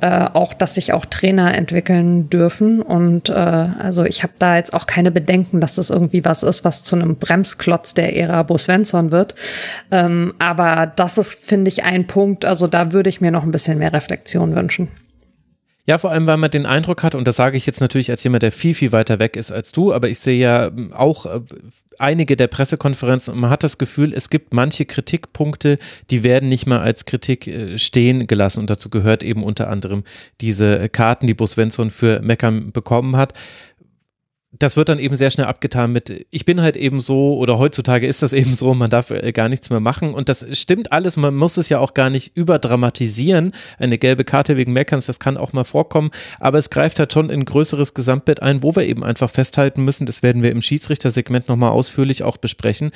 äh, 0.00 0.28
auch, 0.32 0.54
dass 0.54 0.74
sich 0.74 0.92
auch 0.92 1.04
Trainer 1.04 1.54
entwickeln 1.54 2.30
dürfen. 2.30 2.82
Und 2.82 3.28
äh, 3.28 3.34
also 3.34 4.04
ich 4.04 4.22
habe 4.22 4.32
da 4.38 4.56
jetzt 4.56 4.72
auch 4.72 4.86
keine 4.86 5.10
Bedenken, 5.10 5.60
dass 5.60 5.76
das 5.76 5.90
irgendwie 5.90 6.24
was 6.24 6.42
ist, 6.42 6.64
was 6.64 6.82
zu 6.82 6.96
einem 6.96 7.16
Bremsklotz 7.16 7.94
der 7.94 8.16
Ära 8.16 8.42
Bo 8.42 8.58
Svensson 8.58 9.12
wird. 9.12 9.34
Ähm, 9.90 10.34
aber 10.38 10.90
das 10.96 11.18
ist, 11.18 11.38
finde 11.38 11.68
ich, 11.68 11.84
ein 11.84 12.06
Punkt. 12.06 12.44
Also 12.44 12.66
da 12.66 12.92
würde 12.92 13.10
ich 13.10 13.20
mir 13.20 13.30
noch 13.30 13.44
ein 13.44 13.52
bisschen 13.52 13.78
mehr 13.78 13.92
Reflexion 13.92 14.56
wünschen. 14.56 14.88
Ja, 15.86 15.98
vor 15.98 16.10
allem, 16.10 16.26
weil 16.26 16.36
man 16.36 16.50
den 16.50 16.66
Eindruck 16.66 17.02
hat, 17.02 17.14
und 17.14 17.26
das 17.26 17.36
sage 17.36 17.56
ich 17.56 17.66
jetzt 17.66 17.80
natürlich 17.80 18.10
als 18.10 18.22
jemand, 18.22 18.42
der 18.42 18.52
viel, 18.52 18.74
viel 18.74 18.92
weiter 18.92 19.18
weg 19.18 19.36
ist 19.36 19.50
als 19.50 19.72
du, 19.72 19.92
aber 19.92 20.08
ich 20.08 20.18
sehe 20.18 20.38
ja 20.38 20.66
ähm, 20.66 20.92
auch 20.92 21.26
äh, 21.26 21.40
einige 21.98 22.36
der 22.36 22.48
Pressekonferenzen 22.48 23.34
und 23.34 23.40
man 23.40 23.50
hat 23.50 23.62
das 23.62 23.78
Gefühl, 23.78 24.12
es 24.14 24.30
gibt 24.30 24.52
manche 24.52 24.84
Kritikpunkte, 24.84 25.78
die 26.10 26.22
werden 26.22 26.48
nicht 26.48 26.66
mal 26.66 26.80
als 26.80 27.06
Kritik 27.06 27.46
äh, 27.46 27.78
stehen 27.78 28.26
gelassen. 28.26 28.60
Und 28.60 28.70
dazu 28.70 28.90
gehört 28.90 29.22
eben 29.22 29.42
unter 29.42 29.68
anderem 29.68 30.04
diese 30.40 30.88
Karten, 30.88 31.26
die 31.26 31.34
Bo 31.34 31.46
Svensson 31.46 31.90
für 31.90 32.20
Meckern 32.20 32.72
bekommen 32.72 33.16
hat 33.16 33.34
das 34.60 34.76
wird 34.76 34.90
dann 34.90 34.98
eben 34.98 35.14
sehr 35.14 35.30
schnell 35.30 35.46
abgetan 35.46 35.90
mit, 35.90 36.26
ich 36.30 36.44
bin 36.44 36.60
halt 36.60 36.76
eben 36.76 37.00
so 37.00 37.36
oder 37.38 37.58
heutzutage 37.58 38.06
ist 38.06 38.22
das 38.22 38.34
eben 38.34 38.52
so, 38.54 38.74
man 38.74 38.90
darf 38.90 39.10
äh, 39.10 39.32
gar 39.32 39.48
nichts 39.48 39.70
mehr 39.70 39.80
machen. 39.80 40.12
Und 40.12 40.28
das 40.28 40.46
stimmt 40.52 40.92
alles, 40.92 41.16
man 41.16 41.34
muss 41.34 41.56
es 41.56 41.70
ja 41.70 41.78
auch 41.78 41.94
gar 41.94 42.10
nicht 42.10 42.36
überdramatisieren. 42.36 43.52
Eine 43.78 43.96
gelbe 43.96 44.24
Karte 44.24 44.58
wegen 44.58 44.74
Meckerns, 44.74 45.06
das 45.06 45.18
kann 45.18 45.38
auch 45.38 45.54
mal 45.54 45.64
vorkommen, 45.64 46.10
aber 46.38 46.58
es 46.58 46.68
greift 46.68 46.98
halt 46.98 47.12
schon 47.12 47.30
in 47.30 47.40
ein 47.40 47.44
größeres 47.46 47.94
Gesamtbild 47.94 48.42
ein, 48.42 48.62
wo 48.62 48.76
wir 48.76 48.84
eben 48.84 49.02
einfach 49.02 49.30
festhalten 49.30 49.82
müssen, 49.82 50.04
das 50.04 50.22
werden 50.22 50.42
wir 50.42 50.50
im 50.50 50.60
Schiedsrichtersegment 50.60 51.48
nochmal 51.48 51.70
ausführlich 51.70 52.22
auch 52.22 52.36
besprechen, 52.36 52.90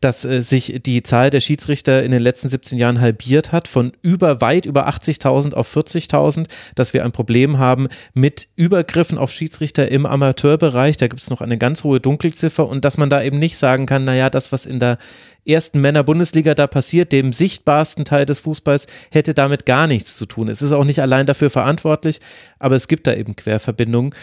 dass 0.00 0.24
äh, 0.24 0.40
sich 0.40 0.80
die 0.86 1.02
Zahl 1.02 1.28
der 1.28 1.40
Schiedsrichter 1.40 2.02
in 2.02 2.12
den 2.12 2.22
letzten 2.22 2.48
17 2.48 2.78
Jahren 2.78 2.98
halbiert 2.98 3.52
hat, 3.52 3.68
von 3.68 3.92
über 4.00 4.40
weit 4.40 4.64
über 4.64 4.88
80.000 4.88 5.52
auf 5.52 5.76
40.000, 5.76 6.46
dass 6.74 6.94
wir 6.94 7.04
ein 7.04 7.12
Problem 7.12 7.58
haben 7.58 7.88
mit 8.14 8.48
Übergriffen 8.56 9.18
auf 9.18 9.30
Schiedsrichter 9.30 9.90
im 9.90 10.06
Amateurbereich. 10.06 10.96
Da 10.96 11.09
gibt 11.10 11.20
es 11.20 11.28
noch 11.28 11.42
eine 11.42 11.58
ganz 11.58 11.84
hohe 11.84 12.00
Dunkelziffer 12.00 12.66
und 12.66 12.84
dass 12.84 12.96
man 12.96 13.10
da 13.10 13.22
eben 13.22 13.38
nicht 13.38 13.58
sagen 13.58 13.84
kann, 13.84 14.04
naja, 14.04 14.30
das, 14.30 14.52
was 14.52 14.64
in 14.64 14.80
der 14.80 14.98
ersten 15.46 15.80
Männer-Bundesliga 15.80 16.54
da 16.54 16.66
passiert, 16.66 17.12
dem 17.12 17.32
sichtbarsten 17.32 18.04
Teil 18.04 18.24
des 18.24 18.40
Fußballs, 18.40 18.86
hätte 19.10 19.34
damit 19.34 19.66
gar 19.66 19.86
nichts 19.86 20.16
zu 20.16 20.26
tun. 20.26 20.48
Es 20.48 20.62
ist 20.62 20.72
auch 20.72 20.84
nicht 20.84 21.02
allein 21.02 21.26
dafür 21.26 21.50
verantwortlich, 21.50 22.20
aber 22.58 22.76
es 22.76 22.88
gibt 22.88 23.06
da 23.06 23.14
eben 23.14 23.36
Querverbindungen. 23.36 24.14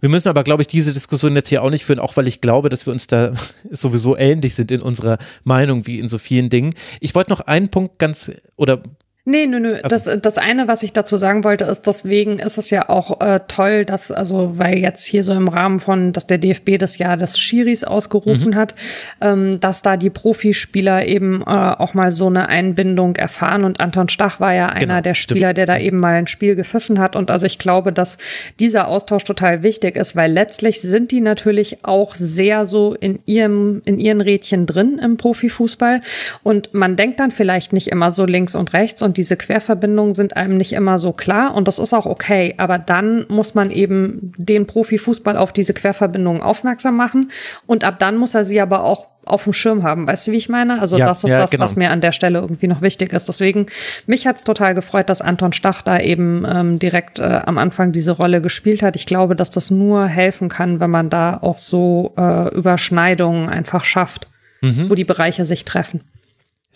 Wir 0.00 0.08
müssen 0.08 0.28
aber, 0.28 0.44
glaube 0.44 0.62
ich, 0.62 0.66
diese 0.66 0.92
Diskussion 0.92 1.34
jetzt 1.34 1.48
hier 1.48 1.62
auch 1.62 1.70
nicht 1.70 1.84
führen, 1.84 1.98
auch 1.98 2.16
weil 2.16 2.28
ich 2.28 2.40
glaube, 2.40 2.68
dass 2.68 2.86
wir 2.86 2.92
uns 2.92 3.06
da 3.06 3.32
sowieso 3.70 4.16
ähnlich 4.16 4.54
sind 4.54 4.70
in 4.70 4.82
unserer 4.82 5.18
Meinung 5.44 5.86
wie 5.86 5.98
in 5.98 6.08
so 6.08 6.18
vielen 6.18 6.50
Dingen. 6.50 6.74
Ich 7.00 7.14
wollte 7.14 7.30
noch 7.30 7.40
einen 7.40 7.70
Punkt 7.70 7.98
ganz 7.98 8.30
oder 8.56 8.82
Nee, 9.28 9.48
nö, 9.48 9.58
nö. 9.58 9.74
Also, 9.82 9.88
das, 9.88 10.20
das 10.20 10.38
eine, 10.38 10.68
was 10.68 10.84
ich 10.84 10.92
dazu 10.92 11.16
sagen 11.16 11.42
wollte, 11.42 11.64
ist, 11.64 11.88
deswegen 11.88 12.38
ist 12.38 12.58
es 12.58 12.70
ja 12.70 12.88
auch 12.88 13.20
äh, 13.20 13.40
toll, 13.48 13.84
dass, 13.84 14.12
also, 14.12 14.56
weil 14.56 14.78
jetzt 14.78 15.04
hier 15.04 15.24
so 15.24 15.32
im 15.32 15.48
Rahmen 15.48 15.80
von, 15.80 16.12
dass 16.12 16.28
der 16.28 16.38
DFB 16.38 16.78
das 16.78 16.98
Jahr 16.98 17.16
des 17.16 17.36
Schiris 17.36 17.82
ausgerufen 17.82 18.50
mhm. 18.50 18.54
hat, 18.54 18.76
ähm, 19.20 19.58
dass 19.58 19.82
da 19.82 19.96
die 19.96 20.10
Profispieler 20.10 21.06
eben 21.06 21.42
äh, 21.42 21.44
auch 21.46 21.92
mal 21.92 22.12
so 22.12 22.28
eine 22.28 22.48
Einbindung 22.48 23.16
erfahren. 23.16 23.64
Und 23.64 23.80
Anton 23.80 24.08
Stach 24.08 24.38
war 24.38 24.54
ja 24.54 24.68
einer 24.68 24.78
genau, 24.78 25.00
der 25.00 25.14
Spieler, 25.14 25.48
stimmt. 25.48 25.58
der 25.58 25.66
da 25.66 25.78
eben 25.78 25.98
mal 25.98 26.14
ein 26.14 26.28
Spiel 26.28 26.54
gepfiffen 26.54 27.00
hat. 27.00 27.16
Und 27.16 27.32
also 27.32 27.46
ich 27.46 27.58
glaube, 27.58 27.92
dass 27.92 28.18
dieser 28.60 28.86
Austausch 28.86 29.24
total 29.24 29.64
wichtig 29.64 29.96
ist, 29.96 30.14
weil 30.14 30.30
letztlich 30.30 30.80
sind 30.80 31.10
die 31.10 31.20
natürlich 31.20 31.84
auch 31.84 32.14
sehr 32.14 32.64
so 32.64 32.94
in 32.94 33.18
ihrem, 33.26 33.82
in 33.86 33.98
ihren 33.98 34.20
Rädchen 34.20 34.66
drin 34.66 35.00
im 35.02 35.16
Profifußball. 35.16 36.00
Und 36.44 36.74
man 36.74 36.94
denkt 36.94 37.18
dann 37.18 37.32
vielleicht 37.32 37.72
nicht 37.72 37.88
immer 37.88 38.12
so 38.12 38.24
links 38.24 38.54
und 38.54 38.72
rechts 38.72 39.02
und 39.02 39.15
diese 39.16 39.36
Querverbindungen 39.36 40.14
sind 40.14 40.36
einem 40.36 40.56
nicht 40.56 40.72
immer 40.72 40.98
so 40.98 41.12
klar 41.12 41.54
und 41.54 41.68
das 41.68 41.78
ist 41.78 41.92
auch 41.92 42.06
okay. 42.06 42.54
Aber 42.58 42.78
dann 42.78 43.26
muss 43.28 43.54
man 43.54 43.70
eben 43.70 44.32
den 44.36 44.66
Profifußball 44.66 45.36
auf 45.36 45.52
diese 45.52 45.74
Querverbindungen 45.74 46.42
aufmerksam 46.42 46.96
machen 46.96 47.30
und 47.66 47.84
ab 47.84 47.98
dann 47.98 48.16
muss 48.16 48.34
er 48.34 48.44
sie 48.44 48.60
aber 48.60 48.84
auch 48.84 49.08
auf 49.26 49.44
dem 49.44 49.52
Schirm 49.52 49.82
haben. 49.82 50.06
Weißt 50.06 50.26
du, 50.26 50.32
wie 50.32 50.36
ich 50.36 50.48
meine? 50.48 50.80
Also 50.80 50.96
ja, 50.96 51.06
das 51.06 51.24
ist 51.24 51.30
ja, 51.30 51.40
das, 51.40 51.50
genau. 51.50 51.64
was 51.64 51.76
mir 51.76 51.90
an 51.90 52.00
der 52.00 52.12
Stelle 52.12 52.38
irgendwie 52.38 52.68
noch 52.68 52.80
wichtig 52.80 53.12
ist. 53.12 53.26
Deswegen, 53.28 53.66
mich 54.06 54.26
hat's 54.26 54.44
total 54.44 54.74
gefreut, 54.74 55.10
dass 55.10 55.20
Anton 55.20 55.52
Stach 55.52 55.82
da 55.82 55.98
eben 55.98 56.46
ähm, 56.48 56.78
direkt 56.78 57.18
äh, 57.18 57.40
am 57.44 57.58
Anfang 57.58 57.92
diese 57.92 58.12
Rolle 58.12 58.40
gespielt 58.40 58.82
hat. 58.82 58.94
Ich 58.94 59.04
glaube, 59.04 59.34
dass 59.34 59.50
das 59.50 59.70
nur 59.70 60.06
helfen 60.06 60.48
kann, 60.48 60.80
wenn 60.80 60.90
man 60.90 61.10
da 61.10 61.38
auch 61.42 61.58
so 61.58 62.14
äh, 62.16 62.54
Überschneidungen 62.54 63.48
einfach 63.48 63.84
schafft, 63.84 64.28
mhm. 64.60 64.88
wo 64.88 64.94
die 64.94 65.04
Bereiche 65.04 65.44
sich 65.44 65.64
treffen. 65.64 66.02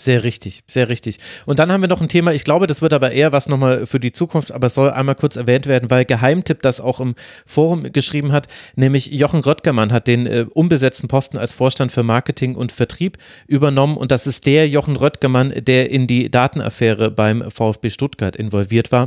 Sehr 0.01 0.25
richtig, 0.25 0.63
sehr 0.67 0.89
richtig. 0.89 1.19
Und 1.45 1.59
dann 1.59 1.71
haben 1.71 1.83
wir 1.83 1.89
noch 1.89 2.01
ein 2.01 2.09
Thema, 2.09 2.33
ich 2.33 2.45
glaube, 2.45 2.67
das 2.67 2.81
wird 2.81 2.95
aber 2.95 3.13
eher 3.13 3.33
was 3.33 3.51
nochmal 3.51 3.85
für 3.85 4.01
die 4.01 4.13
Zukunft, 4.13 4.51
aber 4.51 4.69
es 4.69 4.75
soll 4.75 4.89
einmal 4.89 5.15
kurz 5.15 5.37
erwähnt 5.37 5.67
werden, 5.67 5.91
weil 5.91 6.07
Geheimtipp 6.07 6.63
das 6.63 6.81
auch 6.81 7.01
im 7.01 7.15
Forum 7.45 7.83
geschrieben 7.93 8.33
hat, 8.33 8.47
nämlich 8.77 9.09
Jochen 9.09 9.41
Röttgermann 9.41 9.93
hat 9.93 10.07
den 10.07 10.25
äh, 10.25 10.47
unbesetzten 10.55 11.07
Posten 11.07 11.37
als 11.37 11.53
Vorstand 11.53 11.93
für 11.93 12.03
Marketing 12.03 12.55
und 12.55 12.73
Vertrieb 12.73 13.19
übernommen 13.47 13.99
und 13.99 14.11
das 14.11 14.27
ist 14.27 14.47
der 14.47 14.67
Jochen 14.69 14.97
Röttgermann, 14.97 15.53
der 15.55 15.91
in 15.91 16.07
die 16.07 16.31
Datenaffäre 16.31 17.11
beim 17.11 17.51
VfB 17.51 17.91
Stuttgart 17.91 18.37
involviert 18.37 18.93
war. 18.93 19.07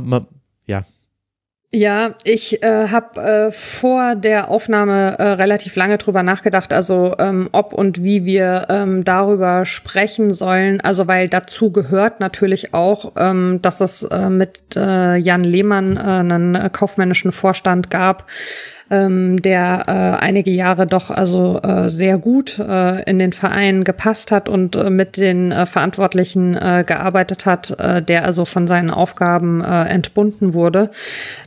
Ja, 0.68 0.84
ja, 1.74 2.14
ich 2.22 2.62
äh, 2.62 2.88
habe 2.88 3.20
äh, 3.20 3.50
vor 3.50 4.14
der 4.14 4.48
Aufnahme 4.48 5.16
äh, 5.18 5.22
relativ 5.22 5.74
lange 5.74 5.98
drüber 5.98 6.22
nachgedacht, 6.22 6.72
also 6.72 7.16
ähm, 7.18 7.48
ob 7.50 7.72
und 7.72 8.02
wie 8.02 8.24
wir 8.24 8.66
ähm, 8.68 9.02
darüber 9.02 9.64
sprechen 9.64 10.32
sollen. 10.32 10.80
Also 10.80 11.08
weil 11.08 11.28
dazu 11.28 11.72
gehört 11.72 12.20
natürlich 12.20 12.74
auch, 12.74 13.12
ähm, 13.16 13.58
dass 13.60 13.80
es 13.80 14.04
äh, 14.04 14.30
mit 14.30 14.76
äh, 14.76 15.16
Jan 15.16 15.42
Lehmann 15.42 15.96
äh, 15.96 16.00
einen 16.00 16.72
kaufmännischen 16.72 17.32
Vorstand 17.32 17.90
gab, 17.90 18.26
ähm, 18.94 19.42
der 19.42 19.84
äh, 19.86 20.24
einige 20.24 20.50
Jahre 20.50 20.86
doch 20.86 21.10
also 21.10 21.60
äh, 21.62 21.88
sehr 21.88 22.18
gut 22.18 22.58
äh, 22.58 23.02
in 23.10 23.18
den 23.18 23.32
Verein 23.32 23.82
gepasst 23.84 24.30
hat 24.30 24.48
und 24.48 24.76
äh, 24.76 24.90
mit 24.90 25.16
den 25.16 25.50
äh, 25.50 25.66
Verantwortlichen 25.66 26.54
äh, 26.54 26.84
gearbeitet 26.86 27.46
hat, 27.46 27.78
äh, 27.78 28.02
der 28.02 28.24
also 28.24 28.44
von 28.44 28.66
seinen 28.66 28.90
Aufgaben 28.90 29.62
äh, 29.62 29.84
entbunden 29.86 30.54
wurde, 30.54 30.90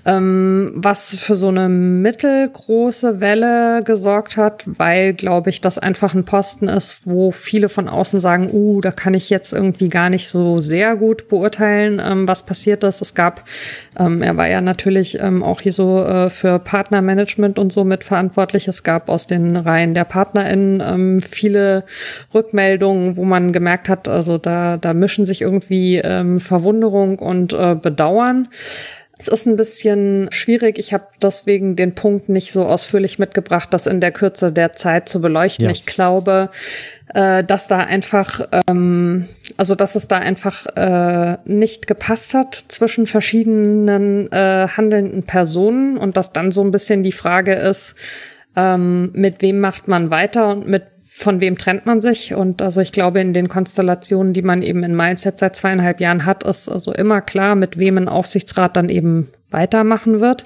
ähm, 0.06 0.74
was 0.76 1.16
für 1.16 1.36
so 1.36 1.48
eine 1.48 1.70
mittelgroße 1.70 3.22
Welle 3.22 3.84
gesorgt 3.84 4.38
hat, 4.38 4.64
weil, 4.66 5.14
glaube 5.14 5.50
ich, 5.50 5.62
das 5.62 5.78
einfach 5.78 6.14
ein 6.14 6.26
Posten 6.26 6.68
ist, 6.68 7.02
wo 7.06 7.32
viele 7.32 7.70
von 7.70 7.88
außen 7.88 8.20
sagen, 8.20 8.50
uh, 8.52 8.82
da 8.82 8.92
kann 8.92 9.14
ich 9.14 9.30
jetzt 9.30 9.54
irgendwie 9.54 9.90
gar 9.90 10.10
nicht 10.10 10.28
so 10.28 10.58
sehr 10.58 10.96
gut 10.96 11.28
beurteilen, 11.30 12.02
ähm, 12.04 12.28
was 12.28 12.44
passiert 12.44 12.84
ist. 12.84 13.02
Es 13.02 13.16
gab, 13.16 13.44
ähm, 13.98 14.22
er 14.22 14.36
war 14.36 14.48
ja 14.48 14.62
natürlich 14.62 15.20
ähm, 15.22 15.44
auch 15.44 15.62
hier 15.62 15.74
so 15.74 16.04
äh, 16.04 16.30
für 16.30 16.60
Partnermanagement 16.60 17.37
Management 17.38 17.60
und 17.60 17.72
so 17.72 17.84
mitverantwortlich. 17.84 18.68
Es 18.68 18.84
gab 18.84 19.10
aus 19.10 19.28
den 19.28 19.56
Reihen 19.56 19.94
der 19.94 20.06
PartnerInnen 20.06 20.82
ähm, 20.86 21.22
viele 21.22 21.84
Rückmeldungen, 22.34 23.18
wo 23.18 23.24
man 23.24 23.52
gemerkt 23.52 23.90
hat, 23.90 24.08
also 24.08 24.38
da, 24.38 24.78
da 24.78 24.94
mischen 24.94 25.26
sich 25.26 25.42
irgendwie 25.42 25.98
ähm, 25.98 26.40
Verwunderung 26.40 27.20
und 27.20 27.54
äh, 27.54 27.76
Bedauern. 27.76 28.50
Es 29.20 29.28
ist 29.28 29.48
ein 29.48 29.56
bisschen 29.56 30.28
schwierig. 30.32 30.78
Ich 30.78 30.94
habe 30.94 31.08
deswegen 31.22 31.76
den 31.76 31.96
Punkt 31.96 32.30
nicht 32.30 32.52
so 32.52 32.66
ausführlich 32.66 33.18
mitgebracht, 33.18 33.70
das 33.72 33.88
in 33.88 34.00
der 34.00 34.12
Kürze 34.12 34.52
der 34.52 34.74
Zeit 34.74 35.10
zu 35.10 35.22
beleuchten. 35.22 35.66
Ja. 35.66 35.72
Ich 35.72 35.86
glaube, 35.86 36.50
äh, 37.14 37.44
dass 37.44 37.68
da 37.68 37.80
einfach, 37.80 38.42
ähm, 38.70 39.28
also 39.58 39.74
dass 39.74 39.96
es 39.96 40.08
da 40.08 40.20
einfach 40.20 40.68
äh, 40.76 41.38
nicht 41.46 41.88
gepasst 41.88 42.36
hat 42.36 42.54
zwischen 42.68 43.08
verschiedenen 43.08 44.32
äh, 44.32 44.68
handelnden 44.68 45.24
Personen 45.24 45.98
und 45.98 46.16
dass 46.16 46.32
dann 46.32 46.52
so 46.52 46.62
ein 46.62 46.72
bisschen 46.72 47.02
die 47.02 47.12
Frage 47.12 47.54
ist, 47.54 47.96
ähm, 48.56 49.12
mit 49.14 49.42
wem 49.42 49.60
macht 49.60 49.88
man 49.88 50.12
weiter 50.12 50.50
und 50.50 50.68
mit 50.68 50.84
von 51.18 51.42
wem 51.42 51.58
trennt 51.58 51.88
man 51.88 52.00
sich? 52.00 52.36
Und 52.36 52.62
also 52.62 52.80
ich 52.80 52.92
glaube, 52.92 53.20
in 53.20 53.34
den 53.34 53.48
Konstellationen, 53.48 54.34
die 54.34 54.44
man 54.44 54.62
eben 54.62 54.84
in 54.84 54.94
Mainz 54.94 55.24
jetzt 55.24 55.40
seit 55.40 55.56
zweieinhalb 55.56 56.00
Jahren 56.00 56.26
hat, 56.26 56.44
ist 56.44 56.70
also 56.70 56.94
immer 56.94 57.22
klar, 57.22 57.56
mit 57.56 57.80
wem 57.80 57.98
ein 57.98 58.08
Aufsichtsrat 58.08 58.78
dann 58.78 58.88
eben 58.90 59.28
weitermachen 59.50 60.20
wird. 60.20 60.46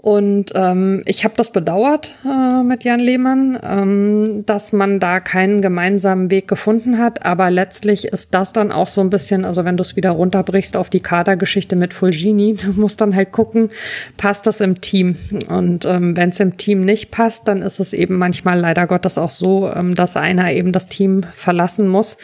Und 0.00 0.52
ähm, 0.54 1.02
ich 1.06 1.24
habe 1.24 1.34
das 1.36 1.50
bedauert 1.50 2.14
äh, 2.24 2.62
mit 2.62 2.84
Jan 2.84 3.00
Lehmann, 3.00 3.58
ähm, 3.60 4.46
dass 4.46 4.72
man 4.72 5.00
da 5.00 5.18
keinen 5.18 5.60
gemeinsamen 5.60 6.30
Weg 6.30 6.46
gefunden 6.46 6.98
hat. 6.98 7.26
Aber 7.26 7.50
letztlich 7.50 8.04
ist 8.04 8.32
das 8.32 8.52
dann 8.52 8.70
auch 8.70 8.86
so 8.86 9.00
ein 9.00 9.10
bisschen, 9.10 9.44
also 9.44 9.64
wenn 9.64 9.76
du 9.76 9.82
es 9.82 9.96
wieder 9.96 10.12
runterbrichst 10.12 10.76
auf 10.76 10.88
die 10.88 11.00
Kadergeschichte 11.00 11.74
mit 11.74 11.94
Fulgini, 11.94 12.54
du 12.64 12.80
musst 12.80 13.00
dann 13.00 13.16
halt 13.16 13.32
gucken, 13.32 13.70
passt 14.16 14.46
das 14.46 14.60
im 14.60 14.80
Team? 14.80 15.16
Und 15.48 15.84
ähm, 15.84 16.16
wenn 16.16 16.28
es 16.28 16.38
im 16.38 16.56
Team 16.56 16.78
nicht 16.78 17.10
passt, 17.10 17.48
dann 17.48 17.60
ist 17.60 17.80
es 17.80 17.92
eben 17.92 18.18
manchmal 18.18 18.60
leider 18.60 18.86
Gottes 18.86 19.18
auch 19.18 19.30
so, 19.30 19.68
ähm, 19.68 19.92
dass 19.92 20.16
einer 20.16 20.52
eben 20.52 20.70
das 20.70 20.86
Team 20.86 21.24
verlassen 21.24 21.88
muss. 21.88 22.18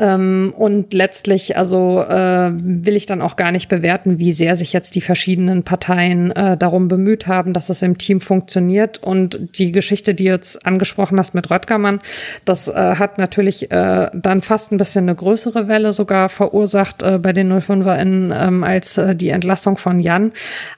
Ähm, 0.00 0.54
und 0.56 0.94
letztlich, 0.94 1.56
also 1.56 2.00
äh, 2.00 2.52
will 2.52 2.94
ich 2.94 3.06
dann 3.06 3.20
auch 3.20 3.34
gar 3.34 3.50
nicht 3.50 3.68
bewerten, 3.68 4.20
wie 4.20 4.32
sehr 4.32 4.54
sich 4.54 4.72
jetzt 4.72 4.94
die 4.94 5.00
verschiedenen 5.00 5.64
Parteien 5.64 6.30
äh, 6.30 6.56
darum 6.56 6.86
bemüht 6.86 7.26
haben, 7.26 7.52
dass 7.52 7.68
es 7.68 7.82
im 7.82 7.98
Team 7.98 8.20
funktioniert. 8.20 9.02
Und 9.02 9.58
die 9.58 9.72
Geschichte, 9.72 10.14
die 10.14 10.24
du 10.24 10.30
jetzt 10.30 10.64
angesprochen 10.64 11.18
hast 11.18 11.34
mit 11.34 11.50
Röttgermann, 11.50 11.98
das 12.44 12.68
äh, 12.68 12.72
hat 12.74 13.18
natürlich 13.18 13.72
äh, 13.72 14.08
dann 14.14 14.40
fast 14.40 14.70
ein 14.70 14.78
bisschen 14.78 15.06
eine 15.06 15.16
größere 15.16 15.66
Welle 15.66 15.92
sogar 15.92 16.28
verursacht 16.28 17.02
äh, 17.02 17.18
bei 17.18 17.32
den 17.32 17.52
05erInnen 17.52 18.46
ähm, 18.46 18.62
als 18.62 18.98
äh, 18.98 19.16
die 19.16 19.30
Entlassung 19.30 19.76
von 19.76 19.98
Jan. 19.98 20.30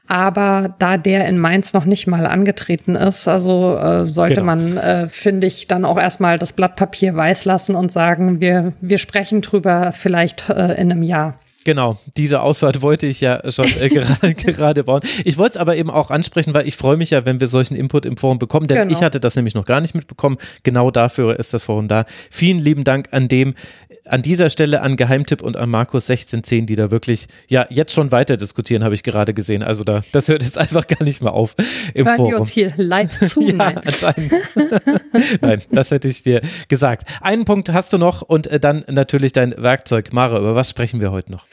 Aber 0.09 0.75
da 0.79 0.97
der 0.97 1.29
in 1.29 1.39
Mainz 1.39 1.75
noch 1.75 1.85
nicht 1.85 2.07
mal 2.07 2.27
angetreten 2.27 2.97
ist, 2.97 3.29
also 3.29 4.05
sollte 4.07 4.41
genau. 4.41 4.47
man, 4.47 5.09
finde 5.09 5.47
ich, 5.47 5.69
dann 5.69 5.85
auch 5.85 5.99
erstmal 6.01 6.37
das 6.37 6.53
Blatt 6.53 6.75
Papier 6.75 7.15
weiß 7.15 7.45
lassen 7.45 7.77
und 7.77 7.93
sagen, 7.93 8.41
wir, 8.41 8.73
wir 8.81 8.99
sprechen 8.99 9.10
drüber 9.43 9.93
vielleicht 9.93 10.49
äh, 10.49 10.75
in 10.81 10.91
einem 10.91 11.03
Jahr. 11.03 11.39
Genau, 11.65 11.99
diese 12.17 12.41
Ausfahrt 12.41 12.81
wollte 12.83 13.07
ich 13.07 13.21
ja 13.21 13.41
schon 13.51 13.67
äh, 13.81 13.89
gerade, 13.89 14.35
gerade 14.35 14.85
bauen. 14.85 15.03
Ich 15.25 15.37
wollte 15.37 15.53
es 15.53 15.57
aber 15.61 15.77
eben 15.77 15.91
auch 15.91 16.11
ansprechen, 16.11 16.55
weil 16.55 16.67
ich 16.67 16.77
freue 16.77 16.97
mich 16.97 17.11
ja, 17.11 17.27
wenn 17.27 17.39
wir 17.41 17.49
solchen 17.49 17.77
Input 17.77 18.07
im 18.07 18.17
Forum 18.17 18.39
bekommen, 18.39 18.67
denn 18.67 18.79
Genau. 18.89 18.93
ich 18.99 19.03
hatte 19.05 19.21
das 19.21 19.37
nämlich 19.37 19.55
noch 19.55 19.67
gar 19.67 19.81
nicht 19.83 19.95
mitbekommen. 19.95 20.39
Genau 20.63 20.91
dafür 20.91 21.39
ist 21.39 21.53
das 21.53 21.63
Forum 21.65 21.87
da. 21.89 22.07
Vielen 22.31 22.59
lieben 22.59 22.85
Dank 22.85 23.09
an 23.13 23.29
dem, 23.29 23.55
an 24.07 24.23
dieser 24.23 24.49
Stelle 24.49 24.81
an 24.81 24.97
Geheimtipp 24.97 25.43
und 25.43 25.57
an 25.59 25.69
Markus 25.69 26.09
1610, 26.09 26.65
die 26.67 26.77
da 26.77 26.91
wirklich 26.91 27.27
ja 27.49 27.67
jetzt 27.69 27.93
schon 27.93 28.11
weiter 28.11 28.37
diskutieren, 28.39 28.83
habe 28.83 28.95
ich 28.95 29.03
gerade 29.03 29.35
gesehen. 29.35 29.63
Also 29.63 29.85
da, 29.85 30.01
das 30.13 30.29
hört 30.29 30.43
jetzt 30.43 30.57
einfach 30.59 30.87
gar 30.87 31.05
nicht 31.05 31.23
mehr 31.23 31.33
auf 31.35 31.55
im 31.93 32.07
Hören 32.07 32.17
Forum. 32.17 32.35
uns 32.37 32.51
hier 32.51 32.73
live 32.77 33.21
zu? 33.27 33.43
Ja, 33.43 33.53
Nein. 33.53 34.31
Nein, 35.41 35.63
das 35.71 35.91
hätte 35.91 36.09
ich 36.09 36.23
dir 36.23 36.41
gesagt. 36.69 37.07
Einen 37.21 37.45
Punkt 37.45 37.69
hast 37.71 37.93
du 37.93 37.99
noch 37.99 38.23
und 38.23 38.47
äh, 38.47 38.59
dann 38.59 38.85
natürlich 38.89 39.33
dein 39.33 39.55
Werkzeug. 39.57 40.13
Mara, 40.13 40.39
über 40.39 40.55
was 40.55 40.71
sprechen 40.71 41.01
wir 41.01 41.13
heute 41.13 41.31
noch? 41.33 41.47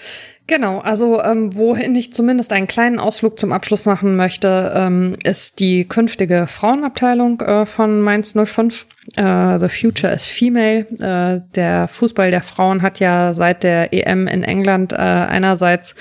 Genau, 0.47 0.79
also 0.79 1.21
ähm, 1.21 1.53
wohin 1.57 1.93
ich 1.93 2.13
zumindest 2.13 2.53
einen 2.53 2.67
kleinen 2.67 2.99
Ausflug 2.99 3.37
zum 3.37 3.51
Abschluss 3.51 3.85
machen 3.85 4.15
möchte, 4.15 4.71
ähm, 4.73 5.17
ist 5.25 5.59
die 5.59 5.85
künftige 5.85 6.47
Frauenabteilung 6.47 7.41
äh, 7.41 7.65
von 7.65 7.99
Mainz 7.99 8.33
05. 8.33 8.87
Äh, 9.17 9.59
The 9.59 9.67
Future 9.67 10.13
is 10.13 10.23
Female. 10.23 10.85
Äh, 10.99 11.41
der 11.53 11.89
Fußball 11.89 12.31
der 12.31 12.41
Frauen 12.41 12.81
hat 12.81 13.01
ja 13.01 13.33
seit 13.33 13.63
der 13.63 13.93
EM 13.93 14.27
in 14.27 14.43
England 14.43 14.93
äh, 14.93 14.95
einerseits 14.95 15.95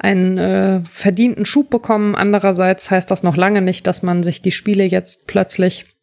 einen 0.00 0.38
äh, 0.38 0.80
verdienten 0.90 1.44
Schub 1.44 1.70
bekommen, 1.70 2.16
andererseits 2.16 2.90
heißt 2.90 3.08
das 3.12 3.22
noch 3.22 3.36
lange 3.36 3.62
nicht, 3.62 3.86
dass 3.86 4.02
man 4.02 4.24
sich 4.24 4.42
die 4.42 4.52
Spiele 4.52 4.82
jetzt 4.82 5.28
plötzlich 5.28 5.93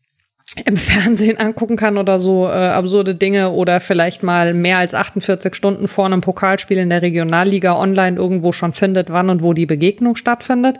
im 0.65 0.75
Fernsehen 0.75 1.37
angucken 1.37 1.77
kann 1.77 1.97
oder 1.97 2.19
so 2.19 2.45
äh, 2.45 2.49
absurde 2.49 3.15
Dinge 3.15 3.51
oder 3.51 3.79
vielleicht 3.79 4.21
mal 4.21 4.53
mehr 4.53 4.77
als 4.77 4.93
48 4.93 5.55
Stunden 5.55 5.87
vor 5.87 6.05
einem 6.05 6.21
Pokalspiel 6.21 6.77
in 6.77 6.89
der 6.89 7.01
Regionalliga 7.01 7.77
online 7.77 8.17
irgendwo 8.17 8.51
schon 8.51 8.73
findet, 8.73 9.09
wann 9.09 9.29
und 9.29 9.43
wo 9.43 9.53
die 9.53 9.65
Begegnung 9.65 10.17
stattfindet. 10.17 10.77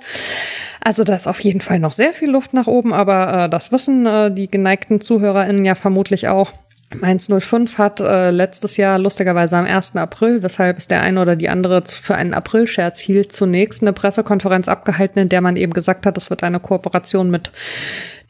Also 0.84 1.04
da 1.04 1.16
ist 1.16 1.28
auf 1.28 1.40
jeden 1.40 1.62
Fall 1.62 1.80
noch 1.80 1.94
sehr 1.94 2.12
viel 2.12 2.32
Luft 2.32 2.54
nach 2.54 2.68
oben, 2.68 2.94
aber 2.94 3.46
äh, 3.46 3.50
das 3.50 3.72
wissen 3.72 4.06
äh, 4.06 4.34
die 4.34 4.52
geneigten 4.52 5.00
ZuhörerInnen 5.00 5.64
ja 5.64 5.76
vermutlich 5.76 6.28
auch. 6.28 6.52
Mainz 6.94 7.30
05 7.32 7.78
hat 7.78 8.02
äh, 8.02 8.32
letztes 8.32 8.76
Jahr 8.76 9.00
lustigerweise 9.00 9.56
am 9.56 9.66
1. 9.66 9.96
April, 9.96 10.44
weshalb 10.44 10.78
es 10.78 10.90
der 10.90 11.02
eine 11.02 11.22
oder 11.22 11.38
die 11.38 11.48
andere 11.48 11.82
für 11.86 12.16
einen 12.16 12.34
April-Scherz 12.34 13.00
hielt, 13.00 13.32
zunächst 13.32 13.82
eine 13.82 13.94
Pressekonferenz 13.94 14.68
abgehalten, 14.68 15.20
in 15.20 15.30
der 15.30 15.40
man 15.40 15.56
eben 15.56 15.72
gesagt 15.72 16.06
hat, 16.06 16.18
es 16.18 16.30
wird 16.30 16.44
eine 16.44 16.60
Kooperation 16.60 17.30
mit 17.30 17.52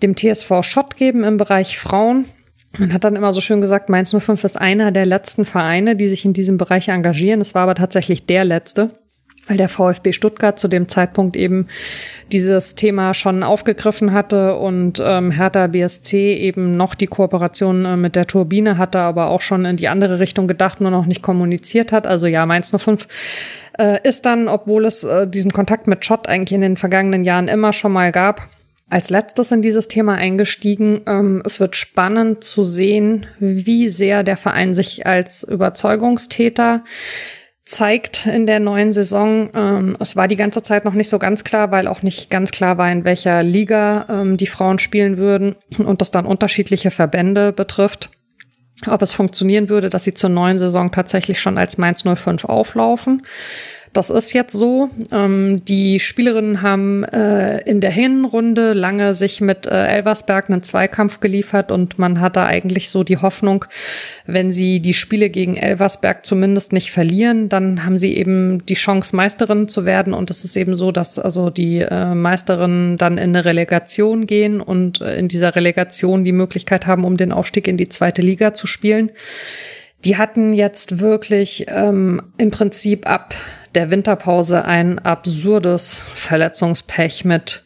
dem 0.03 0.15
TSV 0.15 0.63
Schott 0.63 0.95
geben 0.95 1.23
im 1.23 1.37
Bereich 1.37 1.77
Frauen. 1.77 2.25
Man 2.77 2.93
hat 2.93 3.03
dann 3.03 3.15
immer 3.15 3.33
so 3.33 3.41
schön 3.41 3.61
gesagt, 3.61 3.89
Mainz 3.89 4.15
05 4.17 4.43
ist 4.43 4.59
einer 4.59 4.91
der 4.91 5.05
letzten 5.05 5.45
Vereine, 5.45 5.95
die 5.95 6.07
sich 6.07 6.23
in 6.23 6.33
diesem 6.33 6.57
Bereich 6.57 6.87
engagieren. 6.87 7.41
Es 7.41 7.53
war 7.53 7.63
aber 7.63 7.75
tatsächlich 7.75 8.25
der 8.25 8.45
letzte, 8.45 8.91
weil 9.47 9.57
der 9.57 9.67
VfB 9.67 10.13
Stuttgart 10.13 10.57
zu 10.57 10.69
dem 10.69 10.87
Zeitpunkt 10.87 11.35
eben 11.35 11.67
dieses 12.31 12.75
Thema 12.75 13.13
schon 13.13 13.43
aufgegriffen 13.43 14.13
hatte 14.13 14.55
und 14.55 15.03
ähm, 15.05 15.31
Hertha 15.31 15.67
BSC 15.67 16.33
eben 16.35 16.77
noch 16.77 16.95
die 16.95 17.07
Kooperation 17.07 17.83
äh, 17.83 17.97
mit 17.97 18.15
der 18.15 18.25
Turbine 18.25 18.77
hatte, 18.77 18.99
aber 18.99 19.27
auch 19.27 19.41
schon 19.41 19.65
in 19.65 19.75
die 19.75 19.89
andere 19.89 20.19
Richtung 20.19 20.47
gedacht, 20.47 20.79
nur 20.79 20.91
noch 20.91 21.05
nicht 21.05 21.21
kommuniziert 21.21 21.91
hat. 21.91 22.07
Also 22.07 22.25
ja, 22.25 22.45
Mainz 22.45 22.71
05 22.71 23.05
äh, 23.77 23.99
ist 24.07 24.25
dann, 24.25 24.47
obwohl 24.47 24.85
es 24.85 25.03
äh, 25.03 25.27
diesen 25.27 25.51
Kontakt 25.51 25.87
mit 25.87 26.05
Schott 26.05 26.29
eigentlich 26.29 26.53
in 26.53 26.61
den 26.61 26.77
vergangenen 26.77 27.25
Jahren 27.25 27.49
immer 27.49 27.73
schon 27.73 27.91
mal 27.91 28.13
gab, 28.13 28.47
als 28.91 29.09
letztes 29.09 29.51
in 29.51 29.61
dieses 29.61 29.87
Thema 29.87 30.15
eingestiegen. 30.15 31.01
Ähm, 31.07 31.41
es 31.45 31.61
wird 31.61 31.77
spannend 31.77 32.43
zu 32.43 32.65
sehen, 32.65 33.25
wie 33.39 33.87
sehr 33.87 34.23
der 34.23 34.35
Verein 34.35 34.73
sich 34.73 35.07
als 35.07 35.43
Überzeugungstäter 35.43 36.83
zeigt 37.63 38.25
in 38.25 38.45
der 38.45 38.59
neuen 38.59 38.91
Saison. 38.91 39.49
Ähm, 39.55 39.95
es 40.01 40.17
war 40.17 40.27
die 40.27 40.35
ganze 40.35 40.61
Zeit 40.61 40.83
noch 40.83 40.93
nicht 40.93 41.07
so 41.07 41.19
ganz 41.19 41.45
klar, 41.45 41.71
weil 41.71 41.87
auch 41.87 42.01
nicht 42.01 42.29
ganz 42.29 42.51
klar 42.51 42.77
war, 42.77 42.91
in 42.91 43.05
welcher 43.05 43.43
Liga 43.43 44.07
ähm, 44.09 44.35
die 44.35 44.47
Frauen 44.47 44.77
spielen 44.77 45.17
würden 45.17 45.55
und 45.77 46.01
das 46.01 46.11
dann 46.11 46.25
unterschiedliche 46.25 46.91
Verbände 46.91 47.53
betrifft. 47.53 48.09
Ob 48.87 49.01
es 49.01 49.13
funktionieren 49.13 49.69
würde, 49.69 49.89
dass 49.89 50.03
sie 50.03 50.15
zur 50.15 50.31
neuen 50.31 50.59
Saison 50.59 50.91
tatsächlich 50.91 51.39
schon 51.39 51.57
als 51.57 51.77
Mainz 51.77 52.03
05 52.03 52.43
auflaufen. 52.43 53.21
Das 53.93 54.09
ist 54.09 54.31
jetzt 54.31 54.53
so. 54.53 54.89
Ähm, 55.11 55.65
die 55.65 55.99
Spielerinnen 55.99 56.61
haben 56.61 57.03
äh, 57.03 57.59
in 57.69 57.81
der 57.81 57.91
Hinrunde 57.91 58.71
lange 58.71 59.13
sich 59.13 59.41
mit 59.41 59.65
äh, 59.65 59.85
Elversberg 59.85 60.49
einen 60.49 60.63
Zweikampf 60.63 61.19
geliefert 61.19 61.73
und 61.73 61.99
man 61.99 62.21
hatte 62.21 62.43
eigentlich 62.43 62.89
so 62.89 63.03
die 63.03 63.17
Hoffnung, 63.17 63.65
wenn 64.25 64.49
sie 64.49 64.79
die 64.79 64.93
Spiele 64.93 65.29
gegen 65.29 65.57
Elversberg 65.57 66.25
zumindest 66.25 66.71
nicht 66.71 66.89
verlieren, 66.91 67.49
dann 67.49 67.83
haben 67.85 67.97
sie 67.97 68.15
eben 68.15 68.65
die 68.65 68.75
Chance, 68.75 69.13
Meisterin 69.13 69.67
zu 69.67 69.83
werden. 69.83 70.13
Und 70.13 70.31
es 70.31 70.45
ist 70.45 70.55
eben 70.55 70.77
so, 70.77 70.93
dass 70.93 71.19
also 71.19 71.49
die 71.49 71.79
äh, 71.79 72.15
Meisterinnen 72.15 72.95
dann 72.95 73.17
in 73.17 73.35
eine 73.35 73.43
Relegation 73.43 74.25
gehen 74.25 74.61
und 74.61 75.01
äh, 75.01 75.17
in 75.17 75.27
dieser 75.27 75.57
Relegation 75.57 76.23
die 76.23 76.31
Möglichkeit 76.31 76.87
haben, 76.87 77.03
um 77.03 77.17
den 77.17 77.33
Aufstieg 77.33 77.67
in 77.67 77.75
die 77.75 77.89
zweite 77.89 78.21
Liga 78.21 78.53
zu 78.53 78.67
spielen. 78.67 79.11
Die 80.05 80.15
hatten 80.15 80.53
jetzt 80.53 81.01
wirklich 81.01 81.65
ähm, 81.67 82.21
im 82.37 82.51
Prinzip 82.51 83.07
ab 83.07 83.35
der 83.75 83.91
Winterpause 83.91 84.65
ein 84.65 84.99
absurdes 84.99 85.97
Verletzungspech 85.97 87.25
mit 87.25 87.63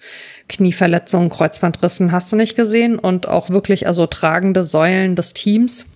Knieverletzungen, 0.48 1.30
Kreuzbandrissen, 1.30 2.12
hast 2.12 2.32
du 2.32 2.36
nicht 2.36 2.56
gesehen 2.56 3.00
und 3.00 3.28
auch 3.28 3.50
wirklich 3.50 3.88
also 3.88 4.06
tragende 4.06 4.64
Säulen 4.64 5.16
des 5.16 5.34
Teams. 5.34 5.88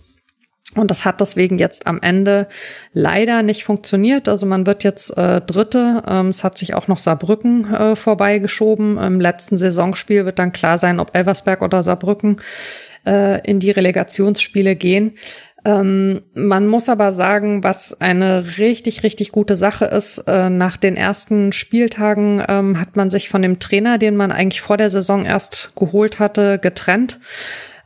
Und 0.76 0.92
das 0.92 1.04
hat 1.04 1.20
deswegen 1.20 1.58
jetzt 1.58 1.88
am 1.88 2.00
Ende 2.02 2.48
leider 2.94 3.42
nicht 3.42 3.64
funktioniert. 3.64 4.28
Also 4.28 4.46
man 4.46 4.68
wird 4.68 4.84
jetzt 4.84 5.18
äh, 5.18 5.42
Dritte. 5.42 6.04
Ähm, 6.08 6.28
es 6.28 6.44
hat 6.44 6.60
sich 6.60 6.76
auch 6.76 6.88
noch 6.88 7.00
Saarbrücken 7.00 7.74
äh, 7.74 7.96
vorbeigeschoben. 7.96 9.00
Im 9.00 9.20
letzten 9.20 9.58
Saisonspiel 9.58 10.26
wird 10.26 10.38
dann 10.38 10.52
klar 10.52 10.78
sein, 10.78 11.00
ob 11.00 11.16
Elversberg 11.16 11.64
oder 11.64 11.82
Saarbrücken 11.82 12.38
äh, 13.06 13.42
in 13.50 13.60
die 13.60 13.72
Relegationsspiele 13.72 14.76
gehen. 14.76 15.14
Ähm, 15.70 16.22
man 16.34 16.68
muss 16.68 16.90
aber 16.90 17.12
sagen, 17.12 17.64
was 17.64 18.02
eine 18.02 18.58
richtig, 18.58 19.04
richtig 19.04 19.32
gute 19.32 19.56
Sache 19.56 19.86
ist, 19.86 20.24
äh, 20.28 20.50
nach 20.50 20.78
den 20.78 20.96
ersten 20.96 21.52
Spieltagen 21.52 22.42
ähm, 22.48 22.80
hat 22.80 22.96
man 22.96 23.12
sich 23.12 23.30
von 23.30 23.44
dem 23.44 23.60
Trainer, 23.60 24.00
den 24.00 24.16
man 24.16 24.32
eigentlich 24.32 24.62
vor 24.62 24.78
der 24.78 24.90
Saison 24.90 25.26
erst 25.26 25.76
geholt 25.76 26.20
hatte, 26.20 26.58
getrennt. 26.58 27.20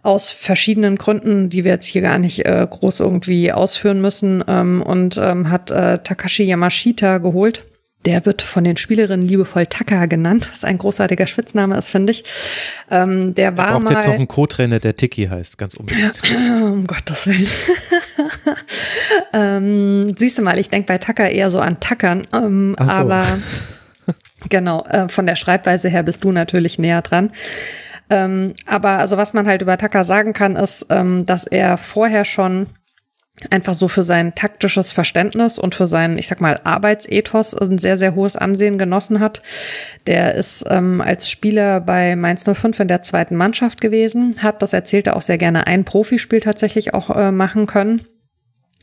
Aus 0.02 0.32
verschiedenen 0.32 0.98
Gründen, 0.98 1.50
die 1.50 1.66
wir 1.66 1.72
jetzt 1.72 1.86
hier 1.86 2.02
gar 2.02 2.20
nicht 2.20 2.46
äh, 2.46 2.66
groß 2.70 3.02
irgendwie 3.02 3.52
ausführen 3.52 4.00
müssen, 4.00 4.44
ähm, 4.48 4.82
und 4.82 5.18
ähm, 5.22 5.50
hat 5.50 5.72
äh, 5.72 5.98
Takashi 5.98 6.44
Yamashita 6.44 7.18
geholt. 7.18 7.64
Der 8.06 8.26
wird 8.26 8.42
von 8.42 8.64
den 8.64 8.76
Spielerinnen 8.76 9.26
liebevoll 9.26 9.66
Taka 9.68 10.08
genannt, 10.08 10.50
was 10.52 10.64
ein 10.64 10.78
großartiger 10.78 11.26
Spitzname 11.26 11.78
ist, 11.78 11.90
finde 11.90 12.12
ich. 12.12 12.26
Ähm, 12.92 13.34
der 13.34 13.56
war 13.56 13.72
Braucht 13.72 13.84
mal 13.84 13.94
jetzt 13.94 14.08
noch 14.08 14.16
einen 14.16 14.28
Co-Trainer, 14.28 14.80
der 14.80 14.98
Tiki 14.98 15.28
heißt, 15.28 15.58
ganz 15.58 15.76
unbedingt. 15.76 16.22
um 16.62 16.86
Gottes 16.86 17.28
Willen. 17.28 17.48
ähm, 19.34 20.16
siehst 20.16 20.38
du 20.38 20.42
mal, 20.42 20.60
ich 20.60 20.70
denke 20.70 20.88
bei 20.88 20.98
Tacker 20.98 21.30
eher 21.30 21.50
so 21.50 21.60
an 21.60 21.80
Tackern, 21.80 22.24
ähm, 22.34 22.76
so. 22.78 22.86
aber 22.86 23.24
genau, 24.50 24.84
äh, 24.84 25.08
von 25.08 25.26
der 25.26 25.36
Schreibweise 25.36 25.88
her 25.90 26.04
bist 26.04 26.24
du 26.24 26.32
natürlich 26.32 26.80
näher 26.80 27.02
dran. 27.02 27.32
Ähm, 28.10 28.54
aber 28.66 29.00
also 29.00 29.18
was 29.18 29.34
man 29.34 29.48
halt 29.48 29.62
über 29.62 29.78
Tacker 29.78 30.04
sagen 30.04 30.34
kann, 30.34 30.56
ist, 30.56 30.88
ähm, 30.90 31.26
dass 31.26 31.46
er 31.46 31.78
vorher 31.78 32.26
schon 32.26 32.68
einfach 33.50 33.74
so 33.74 33.88
für 33.88 34.04
sein 34.04 34.36
taktisches 34.36 34.92
Verständnis 34.92 35.60
und 35.60 35.76
für 35.76 35.88
seinen, 35.88 36.18
ich 36.18 36.28
sag 36.28 36.42
mal, 36.42 36.60
Arbeitsethos 36.64 37.54
ein 37.56 37.78
sehr, 37.78 37.98
sehr 37.98 38.16
hohes 38.16 38.36
Ansehen 38.36 38.78
genossen 38.78 39.20
hat. 39.20 39.42
Der 40.08 40.36
ist 40.36 40.66
ähm, 40.70 41.02
als 41.02 41.30
Spieler 41.30 41.82
bei 41.82 42.16
Mainz 42.16 42.46
05 42.46 42.80
in 42.80 42.88
der 42.88 43.02
zweiten 43.02 43.36
Mannschaft 43.36 43.82
gewesen, 43.82 44.36
hat, 44.42 44.62
das 44.62 44.74
erzählt 44.74 45.08
er 45.08 45.16
auch 45.16 45.22
sehr 45.22 45.38
gerne, 45.38 45.68
ein 45.68 45.86
Profispiel 45.86 46.40
tatsächlich 46.40 46.94
auch 46.94 47.10
äh, 47.16 47.32
machen 47.32 47.66
können 47.66 48.02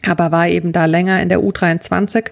aber 0.07 0.33
war 0.33 0.49
eben 0.49 0.73
da 0.73 0.87
länger 0.87 1.21
in 1.23 1.29
der 1.29 1.41
U23, 1.41 2.31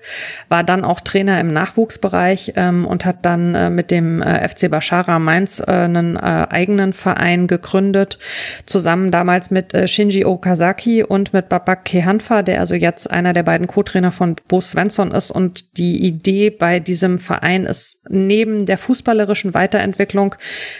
war 0.49 0.65
dann 0.65 0.85
auch 0.85 1.01
Trainer 1.01 1.41
im 1.41 1.49
Nachwuchsbereich 1.49 2.55
ähm, 2.57 2.87
und 2.87 3.05
hat 3.05 3.27
dann 3.27 3.55
äh, 3.55 3.71
mit 3.71 3.91
dem 3.91 4.23
äh, 4.23 4.49
FC 4.49 4.71
Bashara 4.71 5.19
Mainz 5.19 5.61
äh, 5.61 5.71
einen 5.71 6.17
äh, 6.17 6.47
eigenen 6.49 6.93
Verein 6.93 7.47
gegründet, 7.47 8.19
zusammen 8.65 9.11
damals 9.11 9.51
mit 9.51 9.75
äh, 9.75 9.87
Shinji 9.87 10.25
Okazaki 10.25 11.03
und 11.03 11.33
mit 11.33 11.49
Babak 11.49 11.85
Kehanfa, 11.85 12.43
der 12.43 12.61
also 12.61 12.75
jetzt 12.75 13.11
einer 13.11 13.33
der 13.33 13.43
beiden 13.43 13.67
Co-Trainer 13.67 14.13
von 14.13 14.37
Bo 14.49 14.61
Svensson 14.61 15.11
ist. 15.13 15.31
Und 15.31 15.79
die 15.79 16.05
Idee 16.05 16.51
bei 16.51 16.81
diesem 16.81 17.19
Verein 17.19 17.65
ist 17.65 18.07
neben 18.09 18.65
der 18.67 18.79
fußballerischen 18.79 19.55
Weiterentwicklung 19.55 20.35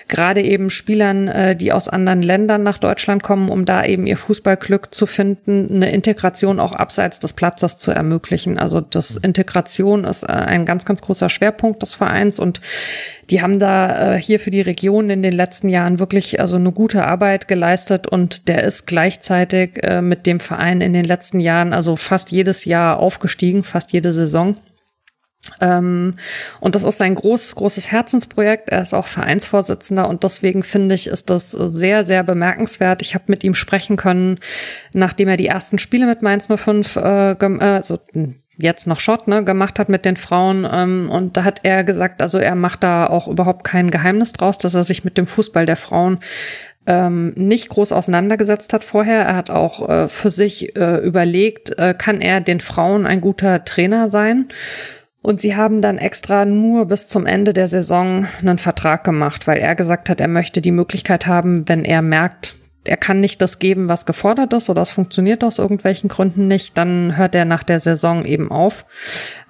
gerade 0.09 0.43
eben 0.43 0.71
Spielern, 0.71 1.29
äh, 1.29 1.57
die 1.57 1.73
aus 1.73 1.89
anderen 1.89 2.23
Ländern 2.23 2.63
nach 2.63 2.79
Deutschland 2.79 3.23
kommen, 3.23 3.49
um 3.49 3.65
da 3.65 3.85
eben 3.85 4.07
ihr 4.07 4.17
Fußballglück 4.17 4.95
zu 4.95 5.07
finden, 5.07 5.69
eine 5.71 5.93
Integration 5.93 6.61
auch 6.61 6.78
abseits 6.79 7.19
des 7.19 7.33
Platzes 7.33 7.79
zu 7.79 7.91
ermöglichen. 7.91 8.59
Also 8.59 8.81
das 8.81 9.17
Integration 9.17 10.05
ist 10.05 10.23
äh, 10.25 10.33
ein 10.33 10.65
ganz, 10.65 10.85
ganz 10.85 11.03
großer 11.03 11.29
Schwerpunkt 11.29 11.83
des 11.83 11.95
Vereins 11.95 12.39
und 12.39 12.61
die 13.31 13.43
haben 13.43 13.59
da 13.59 14.15
äh, 14.15 14.21
hier 14.21 14.41
für 14.41 14.51
die 14.51 14.61
Region 14.61 15.11
in 15.11 15.23
den 15.23 15.33
letzten 15.33 15.69
Jahren 15.69 15.99
wirklich 15.99 16.41
also 16.41 16.57
eine 16.57 16.73
gute 16.73 17.05
Arbeit 17.05 17.49
geleistet 17.49 18.07
und 18.07 18.49
der 18.49 18.63
ist 18.63 18.87
gleichzeitig 18.87 19.83
äh, 19.83 20.01
mit 20.01 20.27
dem 20.27 20.41
Verein 20.41 20.81
in 20.81 20.93
den 20.93 21.05
letzten 21.05 21.41
Jahren 21.41 21.73
also 21.73 21.97
fast 21.97 22.31
jedes 22.31 22.65
Jahr 22.65 22.99
aufgestiegen, 22.99 23.63
fast 23.65 23.93
jede 23.93 24.13
Saison. 24.13 24.57
Ähm, 25.61 26.15
und 26.61 26.75
das 26.75 26.85
ist 26.85 27.03
ein 27.03 27.15
großes, 27.15 27.55
großes 27.55 27.91
Herzensprojekt. 27.91 28.69
Er 28.69 28.83
ist 28.83 28.95
auch 28.95 29.07
Vereinsvorsitzender 29.07 30.09
und 30.09 30.25
deswegen 30.25 30.63
finde 30.63 30.95
ich, 30.95 31.07
ist 31.07 31.31
das 31.31 31.51
sehr, 31.51 32.05
sehr 32.05 32.23
bemerkenswert. 32.23 33.03
Ich 33.03 33.15
habe 33.15 33.25
mit 33.29 33.45
ihm 33.45 33.55
sprechen 33.55 33.97
können, 33.97 34.39
nachdem 34.93 35.29
er 35.29 35.37
die 35.37 35.47
ersten 35.47 35.79
Spiele 35.79 36.07
mit 36.07 36.23
Mainz 36.23 36.49
05, 36.49 36.97
äh, 36.97 37.01
also 37.01 37.99
jetzt 38.59 38.87
noch 38.87 39.01
Schott, 39.01 39.29
ne, 39.29 39.45
gemacht 39.45 39.79
hat 39.79 39.89
mit 39.89 40.05
den 40.05 40.17
Frauen. 40.17 40.67
Ähm, 40.71 41.09
und 41.11 41.37
da 41.37 41.45
hat 41.45 41.61
er 41.63 41.85
gesagt, 41.85 42.21
also 42.21 42.39
er 42.39 42.57
macht 42.57 42.83
da 42.83 43.07
auch 43.07 43.29
überhaupt 43.29 43.65
kein 43.65 43.91
Geheimnis 43.91 44.33
draus, 44.33 44.59
dass 44.59 44.75
er 44.75 44.85
sich 44.85 45.05
mit 45.05 45.17
dem 45.17 45.27
Fußball 45.27 45.65
der 45.65 45.77
Frauen 45.77 46.19
ähm, 46.87 47.33
nicht 47.37 47.69
groß 47.69 47.93
auseinandergesetzt 47.93 48.73
hat 48.73 48.85
vorher. 48.85 49.21
Er 49.21 49.37
hat 49.37 49.51
auch 49.51 49.89
äh, 49.89 50.09
für 50.09 50.31
sich 50.31 50.77
äh, 50.77 50.97
überlegt, 50.99 51.79
äh, 51.79 51.95
kann 51.97 52.21
er 52.21 52.41
den 52.41 52.61
Frauen 52.61 53.07
ein 53.07 53.21
guter 53.21 53.65
Trainer 53.65 54.11
sein? 54.11 54.49
Und 55.21 55.41
sie 55.41 55.57
haben 55.57 55.83
dann 55.83 55.99
extra 55.99 56.45
nur 56.45 56.87
bis 56.87 57.09
zum 57.09 57.27
Ende 57.27 57.53
der 57.53 57.67
Saison 57.67 58.27
einen 58.41 58.59
Vertrag 58.59 59.05
gemacht, 59.05 59.47
weil 59.47 59.59
er 59.59 59.75
gesagt 59.75 60.09
hat, 60.11 60.21
er 60.21 60.29
möchte 60.29 60.61
die 60.61 60.71
Möglichkeit 60.71 61.27
haben, 61.27 61.69
wenn 61.69 61.85
er 61.85 62.03
merkt, 62.03 62.57
er 62.85 62.97
kann 62.97 63.21
nicht 63.21 63.43
das 63.43 63.59
geben, 63.59 63.89
was 63.89 64.07
gefordert 64.07 64.53
ist 64.53 64.71
oder 64.71 64.83
es 64.83 64.91
funktioniert 64.91 65.45
aus 65.45 65.59
irgendwelchen 65.59 66.09
Gründen 66.09 66.47
nicht, 66.47 66.79
dann 66.79 67.17
hört 67.17 67.35
er 67.35 67.45
nach 67.45 67.63
der 67.63 67.81
Saison 67.81 68.25
eben 68.25 68.51
auf. 68.51 68.87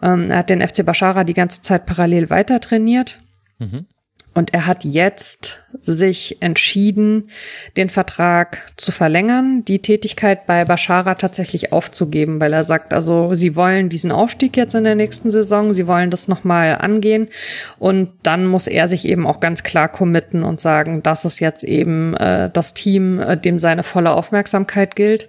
Ähm, 0.03 0.31
er 0.31 0.39
hat 0.39 0.51
den 0.51 0.67
FC 0.67 0.85
Bashara 0.85 1.25
die 1.25 1.35
ganze 1.35 1.63
Zeit 1.63 1.87
parallel 1.87 2.31
weiter 2.31 2.61
trainiert. 2.61 3.21
Mhm. 3.59 3.87
Und 4.39 4.55
er 4.55 4.69
hat 4.69 4.85
jetzt 4.85 5.65
sich 5.81 6.37
entschieden, 6.39 7.29
den 7.77 7.91
Vertrag 7.91 8.71
zu 8.77 8.93
verlängern, 8.93 9.65
die 9.65 9.81
Tätigkeit 9.81 10.47
bei 10.47 10.65
Bashara 10.65 11.17
tatsächlich 11.17 11.73
aufzugeben, 11.73 12.41
weil 12.41 12.53
er 12.53 12.63
sagt, 12.63 12.95
also 12.95 13.35
sie 13.35 13.57
wollen 13.57 13.89
diesen 13.89 14.13
Aufstieg 14.13 14.57
jetzt 14.57 14.77
in 14.77 14.85
der 14.85 14.95
nächsten 14.95 15.29
Saison, 15.29 15.75
sie 15.75 15.89
wollen 15.89 16.11
das 16.11 16.29
nochmal 16.29 16.77
angehen 16.77 17.27
und 17.81 18.11
dann 18.23 18.47
muss 18.47 18.69
er 18.69 18.87
sich 18.87 19.09
eben 19.09 19.27
auch 19.27 19.41
ganz 19.41 19.65
klar 19.65 19.89
committen 19.89 20.45
und 20.45 20.61
sagen, 20.61 21.03
das 21.03 21.25
ist 21.25 21.41
jetzt 21.41 21.65
eben 21.65 22.15
äh, 22.15 22.49
das 22.49 22.75
Team, 22.75 23.19
äh, 23.19 23.37
dem 23.37 23.59
seine 23.59 23.83
volle 23.83 24.13
Aufmerksamkeit 24.13 24.95
gilt. 24.95 25.29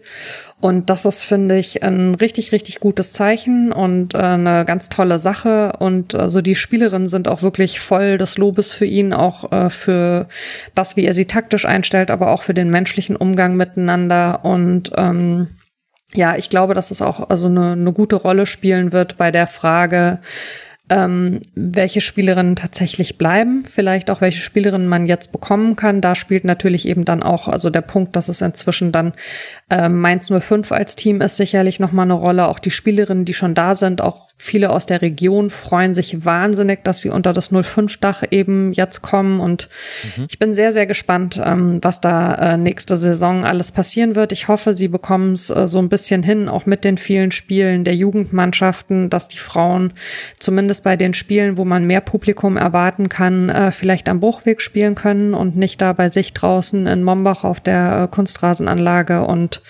Und 0.61 0.89
das 0.89 1.05
ist, 1.05 1.23
finde 1.23 1.57
ich, 1.57 1.83
ein 1.83 2.15
richtig, 2.15 2.51
richtig 2.51 2.81
gutes 2.81 3.13
Zeichen 3.13 3.71
und 3.71 4.13
äh, 4.13 4.17
eine 4.17 4.65
ganz 4.65 4.89
tolle 4.89 5.17
Sache. 5.17 5.73
Und 5.79 6.15
also 6.15 6.41
die 6.41 6.55
Spielerinnen 6.55 7.07
sind 7.07 7.29
auch 7.29 7.41
wirklich 7.41 7.79
voll 7.79 8.17
des 8.17 8.37
Lobes 8.37 8.73
für 8.73 8.85
ihn, 8.85 9.13
auch 9.13 9.51
äh, 9.53 9.69
für 9.69 10.27
das, 10.75 10.97
wie 10.97 11.05
er 11.05 11.13
sie 11.13 11.25
taktisch 11.25 11.65
einstellt, 11.65 12.11
aber 12.11 12.31
auch 12.31 12.41
für 12.41 12.53
den 12.53 12.69
menschlichen 12.69 13.15
Umgang 13.15 13.55
miteinander. 13.55 14.43
Und 14.43 14.91
ähm, 14.97 15.47
ja, 16.13 16.35
ich 16.35 16.49
glaube, 16.49 16.73
dass 16.73 16.91
es 16.91 17.01
auch 17.01 17.29
also 17.29 17.47
eine, 17.47 17.71
eine 17.71 17.93
gute 17.93 18.17
Rolle 18.17 18.45
spielen 18.45 18.91
wird 18.91 19.15
bei 19.15 19.31
der 19.31 19.47
Frage, 19.47 20.19
ähm, 20.89 21.39
welche 21.55 22.01
Spielerinnen 22.01 22.55
tatsächlich 22.55 23.17
bleiben, 23.17 23.63
vielleicht 23.63 24.09
auch 24.09 24.21
welche 24.21 24.41
Spielerinnen 24.41 24.87
man 24.87 25.05
jetzt 25.05 25.31
bekommen 25.31 25.75
kann. 25.75 26.01
Da 26.01 26.15
spielt 26.15 26.43
natürlich 26.43 26.87
eben 26.87 27.05
dann 27.05 27.23
auch, 27.23 27.47
also 27.47 27.69
der 27.69 27.81
Punkt, 27.81 28.15
dass 28.15 28.29
es 28.29 28.41
inzwischen 28.41 28.91
dann 28.91 29.13
äh, 29.69 29.89
Mainz 29.89 30.31
05 30.31 30.71
als 30.71 30.95
Team 30.95 31.21
ist, 31.21 31.37
sicherlich 31.37 31.79
nochmal 31.79 32.05
eine 32.05 32.13
Rolle. 32.13 32.47
Auch 32.47 32.59
die 32.59 32.71
Spielerinnen, 32.71 33.25
die 33.25 33.33
schon 33.33 33.53
da 33.53 33.75
sind, 33.75 34.01
auch 34.01 34.28
viele 34.41 34.69
aus 34.69 34.85
der 34.85 35.01
Region 35.01 35.49
freuen 35.49 35.93
sich 35.93 36.23
wahnsinnig, 36.23 36.85
dass 36.85 37.01
sie 37.01 37.09
unter 37.09 37.33
das 37.33 37.51
05-Dach 37.51 38.23
eben 38.31 38.71
jetzt 38.71 39.01
kommen. 39.01 39.41
Und 39.41 39.67
mhm. 40.15 40.27
ich 40.29 40.39
bin 40.39 40.53
sehr, 40.53 40.71
sehr 40.71 40.85
gespannt, 40.85 41.39
ähm, 41.43 41.79
was 41.81 41.99
da 41.99 42.53
äh, 42.53 42.57
nächste 42.57 42.95
Saison 42.95 43.43
alles 43.43 43.73
passieren 43.73 44.15
wird. 44.15 44.31
Ich 44.31 44.47
hoffe, 44.47 44.73
sie 44.73 44.87
bekommen 44.87 45.33
es 45.33 45.49
äh, 45.49 45.67
so 45.67 45.77
ein 45.79 45.89
bisschen 45.89 46.23
hin, 46.23 46.47
auch 46.47 46.65
mit 46.65 46.85
den 46.85 46.97
vielen 46.97 47.31
Spielen 47.31 47.83
der 47.83 47.95
Jugendmannschaften, 47.95 49.09
dass 49.09 49.27
die 49.27 49.39
Frauen 49.39 49.91
zumindest 50.39 50.85
bei 50.85 50.95
den 50.95 51.13
Spielen, 51.13 51.57
wo 51.57 51.65
man 51.65 51.85
mehr 51.85 52.01
Publikum 52.01 52.55
erwarten 52.55 53.09
kann, 53.09 53.49
äh, 53.49 53.71
vielleicht 53.73 54.07
am 54.07 54.21
Bruchweg 54.21 54.61
spielen 54.61 54.95
können 54.95 55.33
und 55.33 55.57
nicht 55.57 55.81
da 55.81 55.91
bei 55.91 56.07
sich 56.07 56.33
draußen 56.33 56.87
in 56.87 57.03
Mombach 57.03 57.43
auf 57.43 57.59
der 57.59 58.07
Kunstrasenanlage. 58.09 59.25
Und 59.25 59.61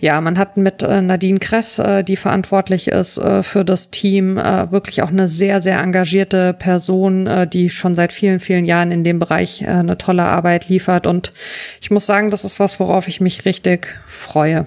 ja, 0.00 0.20
man 0.20 0.36
hat 0.36 0.56
mit 0.56 0.82
Nadine 0.82 1.38
Kress, 1.38 1.80
die 2.08 2.16
verantwortlich 2.16 2.88
ist 2.88 3.20
für 3.42 3.64
das 3.64 3.90
Team, 3.90 3.99
äh, 4.08 4.72
wirklich 4.72 5.02
auch 5.02 5.08
eine 5.08 5.28
sehr, 5.28 5.60
sehr 5.60 5.78
engagierte 5.78 6.52
Person, 6.52 7.26
äh, 7.26 7.46
die 7.46 7.70
schon 7.70 7.94
seit 7.94 8.12
vielen, 8.12 8.40
vielen 8.40 8.64
Jahren 8.64 8.90
in 8.90 9.04
dem 9.04 9.18
Bereich 9.18 9.62
äh, 9.62 9.66
eine 9.66 9.98
tolle 9.98 10.24
Arbeit 10.24 10.68
liefert. 10.68 11.06
Und 11.06 11.32
ich 11.80 11.90
muss 11.90 12.06
sagen, 12.06 12.30
das 12.30 12.44
ist 12.44 12.60
was, 12.60 12.80
worauf 12.80 13.08
ich 13.08 13.20
mich 13.20 13.44
richtig 13.44 13.88
freue. 14.06 14.66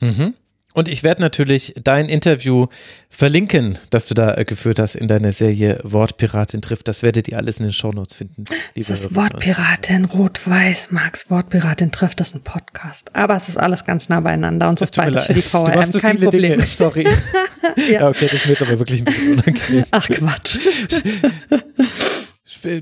Mhm. 0.00 0.34
Und 0.74 0.88
ich 0.88 1.04
werde 1.04 1.22
natürlich 1.22 1.72
dein 1.82 2.08
Interview 2.08 2.66
verlinken, 3.08 3.78
das 3.90 4.06
du 4.06 4.14
da 4.14 4.34
äh, 4.34 4.44
geführt 4.44 4.80
hast 4.80 4.96
in 4.96 5.06
deiner 5.06 5.30
Serie 5.30 5.78
Wortpiratin 5.84 6.62
trifft. 6.62 6.88
Das 6.88 7.04
werdet 7.04 7.28
ihr 7.28 7.38
alles 7.38 7.58
in 7.58 7.66
den 7.66 7.72
Shownotes 7.72 8.16
finden. 8.16 8.44
Es 8.74 8.90
ist 8.90 9.14
Wortpiratin, 9.14 10.04
Rot-Weiß, 10.06 10.90
Max, 10.90 11.30
Wortpiratin 11.30 11.92
trifft, 11.92 12.18
das 12.18 12.28
ist 12.30 12.34
ein 12.34 12.42
Podcast. 12.42 13.14
Aber 13.14 13.36
es 13.36 13.48
ist 13.48 13.56
alles 13.56 13.84
ganz 13.84 14.08
nah 14.08 14.18
beieinander 14.18 14.68
und 14.68 14.80
so 14.80 14.82
ist 14.82 14.96
beides 14.96 15.26
für 15.26 15.34
die 15.34 15.42
VRM, 15.42 15.84
so 15.84 16.00
kein 16.00 16.18
Problem. 16.18 16.58
Dinge. 16.58 16.62
Sorry. 16.66 17.04
ja. 17.76 17.92
ja. 17.92 18.08
okay, 18.08 18.28
das 18.28 18.48
wird 18.48 18.60
aber 18.60 18.76
wirklich 18.80 19.02
ein 19.02 19.04
bisschen 19.04 19.32
unangenehm. 19.32 19.84
Ach 19.92 20.08
Quatsch. 20.08 20.58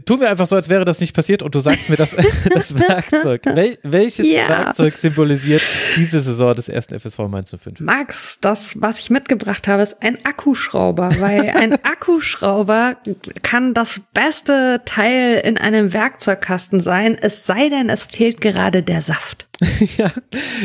tun 0.05 0.21
wir 0.21 0.31
einfach 0.31 0.47
so, 0.47 0.57
als 0.57 0.69
wäre 0.69 0.85
das 0.85 1.01
nicht 1.01 1.15
passiert 1.15 1.43
und 1.43 1.55
du 1.55 1.61
sagst 1.61 1.91
mir 1.91 1.97
das, 1.97 2.17
das 2.55 2.79
Werkzeug. 2.79 3.43
Wel, 3.45 3.79
welches 3.83 4.27
ja. 4.27 4.49
Werkzeug 4.49 4.97
symbolisiert 4.97 5.63
diese 5.97 6.21
Saison 6.21 6.55
des 6.55 6.69
ersten 6.69 6.99
FSV 6.99 7.19
Mainz 7.29 7.51
05? 7.51 7.81
Max, 7.81 8.39
das, 8.41 8.81
was 8.81 9.01
ich 9.01 9.11
mitgebracht 9.11 9.69
habe, 9.69 9.83
ist 9.83 10.03
ein 10.03 10.25
Akkuschrauber, 10.25 11.11
weil 11.21 11.51
ein 11.51 11.73
Akkuschrauber 11.85 12.97
kann 13.43 13.75
das 13.75 14.01
beste 14.15 14.83
Teil 14.85 15.41
in 15.45 15.59
einem 15.59 15.93
Werkzeugkasten 15.93 16.81
sein, 16.81 17.17
es 17.21 17.47
sei 17.47 17.69
denn, 17.69 17.89
es 17.89 18.07
fehlt 18.07 18.41
gerade 18.41 18.83
der 18.83 19.03
Saft. 19.03 19.47
ja, 19.99 20.11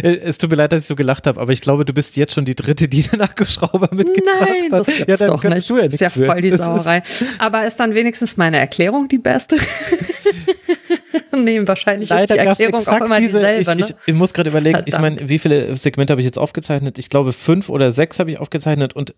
es 0.01 0.37
tut 0.37 0.49
mir 0.49 0.55
leid, 0.55 0.71
dass 0.71 0.81
ich 0.81 0.87
so 0.87 0.95
gelacht 0.95 1.27
habe, 1.27 1.39
aber 1.39 1.51
ich 1.51 1.61
glaube, 1.61 1.85
du 1.85 1.93
bist 1.93 2.17
jetzt 2.17 2.33
schon 2.33 2.45
die 2.45 2.55
dritte, 2.55 2.87
die 2.87 3.01
den 3.01 3.21
Akkuschrauber 3.21 3.89
mitgebracht 3.93 4.35
Nein, 4.39 4.71
hat. 4.71 4.87
Das 4.87 4.99
ja, 4.99 5.17
dann 5.17 5.27
doch 5.27 5.41
kannst 5.41 5.57
nicht. 5.57 5.69
du 5.69 5.77
ja 5.77 5.83
nichts 5.83 5.99
Das 5.99 6.09
ist 6.09 6.15
ja 6.17 6.25
voll 6.25 6.41
die 6.41 6.55
Sauerei. 6.55 7.03
aber 7.39 7.65
ist 7.65 7.79
dann 7.79 7.93
wenigstens 7.93 8.37
meine 8.37 8.57
Erklärung 8.57 9.07
die 9.07 9.17
beste? 9.17 9.57
nee, 11.35 11.65
wahrscheinlich 11.65 12.09
Leider 12.09 12.23
ist 12.23 12.33
die 12.33 12.63
Erklärung 12.63 12.87
auch 12.87 13.05
immer 13.05 13.19
diese, 13.19 13.33
dieselbe. 13.33 13.61
Ich, 13.61 13.67
ne? 13.67 13.75
ich, 13.79 14.07
ich 14.07 14.15
muss 14.15 14.33
gerade 14.33 14.49
überlegen, 14.49 14.77
Verdammt. 14.77 14.93
ich 14.93 14.99
meine, 14.99 15.29
wie 15.29 15.39
viele 15.39 15.75
Segmente 15.77 16.11
habe 16.11 16.21
ich 16.21 16.25
jetzt 16.25 16.39
aufgezeichnet? 16.39 16.97
Ich 16.97 17.09
glaube, 17.09 17.33
fünf 17.33 17.69
oder 17.69 17.91
sechs 17.91 18.19
habe 18.19 18.31
ich 18.31 18.39
aufgezeichnet 18.39 18.95
und 18.95 19.13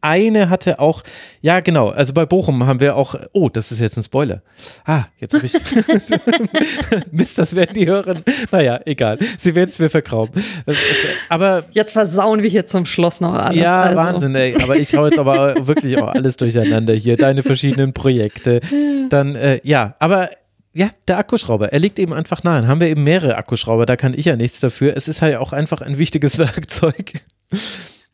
eine 0.00 0.50
hatte 0.50 0.78
auch, 0.78 1.02
ja 1.40 1.60
genau, 1.60 1.88
also 1.88 2.12
bei 2.12 2.26
Bochum 2.26 2.66
haben 2.66 2.80
wir 2.80 2.96
auch, 2.96 3.14
oh, 3.32 3.48
das 3.48 3.72
ist 3.72 3.80
jetzt 3.80 3.96
ein 3.96 4.02
Spoiler. 4.02 4.42
Ah, 4.84 5.04
jetzt 5.18 5.34
habe 5.34 5.46
ich, 5.46 5.54
Mist, 7.12 7.38
das 7.38 7.54
werden 7.54 7.74
die 7.74 7.86
hören. 7.86 8.22
Naja, 8.50 8.80
egal, 8.84 9.18
sie 9.38 9.54
werden 9.54 9.70
es 9.70 9.78
mir 9.78 9.88
verkrauben. 9.88 10.42
Aber 11.28 11.64
Jetzt 11.72 11.92
versauen 11.92 12.42
wir 12.42 12.50
hier 12.50 12.66
zum 12.66 12.86
Schluss 12.86 13.20
noch 13.20 13.34
alles. 13.34 13.56
Ja, 13.56 13.82
also. 13.82 13.96
Wahnsinn, 13.96 14.34
ey. 14.34 14.56
aber 14.62 14.76
ich 14.76 14.94
hau 14.96 15.06
jetzt 15.06 15.18
aber 15.18 15.66
wirklich 15.66 15.98
auch 15.98 16.08
alles 16.08 16.36
durcheinander 16.36 16.94
hier, 16.94 17.16
deine 17.16 17.42
verschiedenen 17.42 17.92
Projekte. 17.92 18.60
Dann, 19.08 19.34
äh, 19.34 19.60
ja, 19.64 19.94
aber 19.98 20.30
ja, 20.76 20.90
der 21.08 21.16
Akkuschrauber, 21.16 21.72
er 21.72 21.78
liegt 21.78 21.98
eben 21.98 22.12
einfach 22.12 22.42
nahe. 22.44 22.60
Dann 22.60 22.68
haben 22.68 22.80
wir 22.80 22.88
eben 22.88 23.02
mehrere 23.02 23.38
Akkuschrauber, 23.38 23.86
da 23.86 23.96
kann 23.96 24.12
ich 24.14 24.26
ja 24.26 24.36
nichts 24.36 24.60
dafür. 24.60 24.94
Es 24.94 25.08
ist 25.08 25.22
halt 25.22 25.36
auch 25.36 25.54
einfach 25.54 25.80
ein 25.80 25.96
wichtiges 25.96 26.36
Werkzeug. 26.38 27.14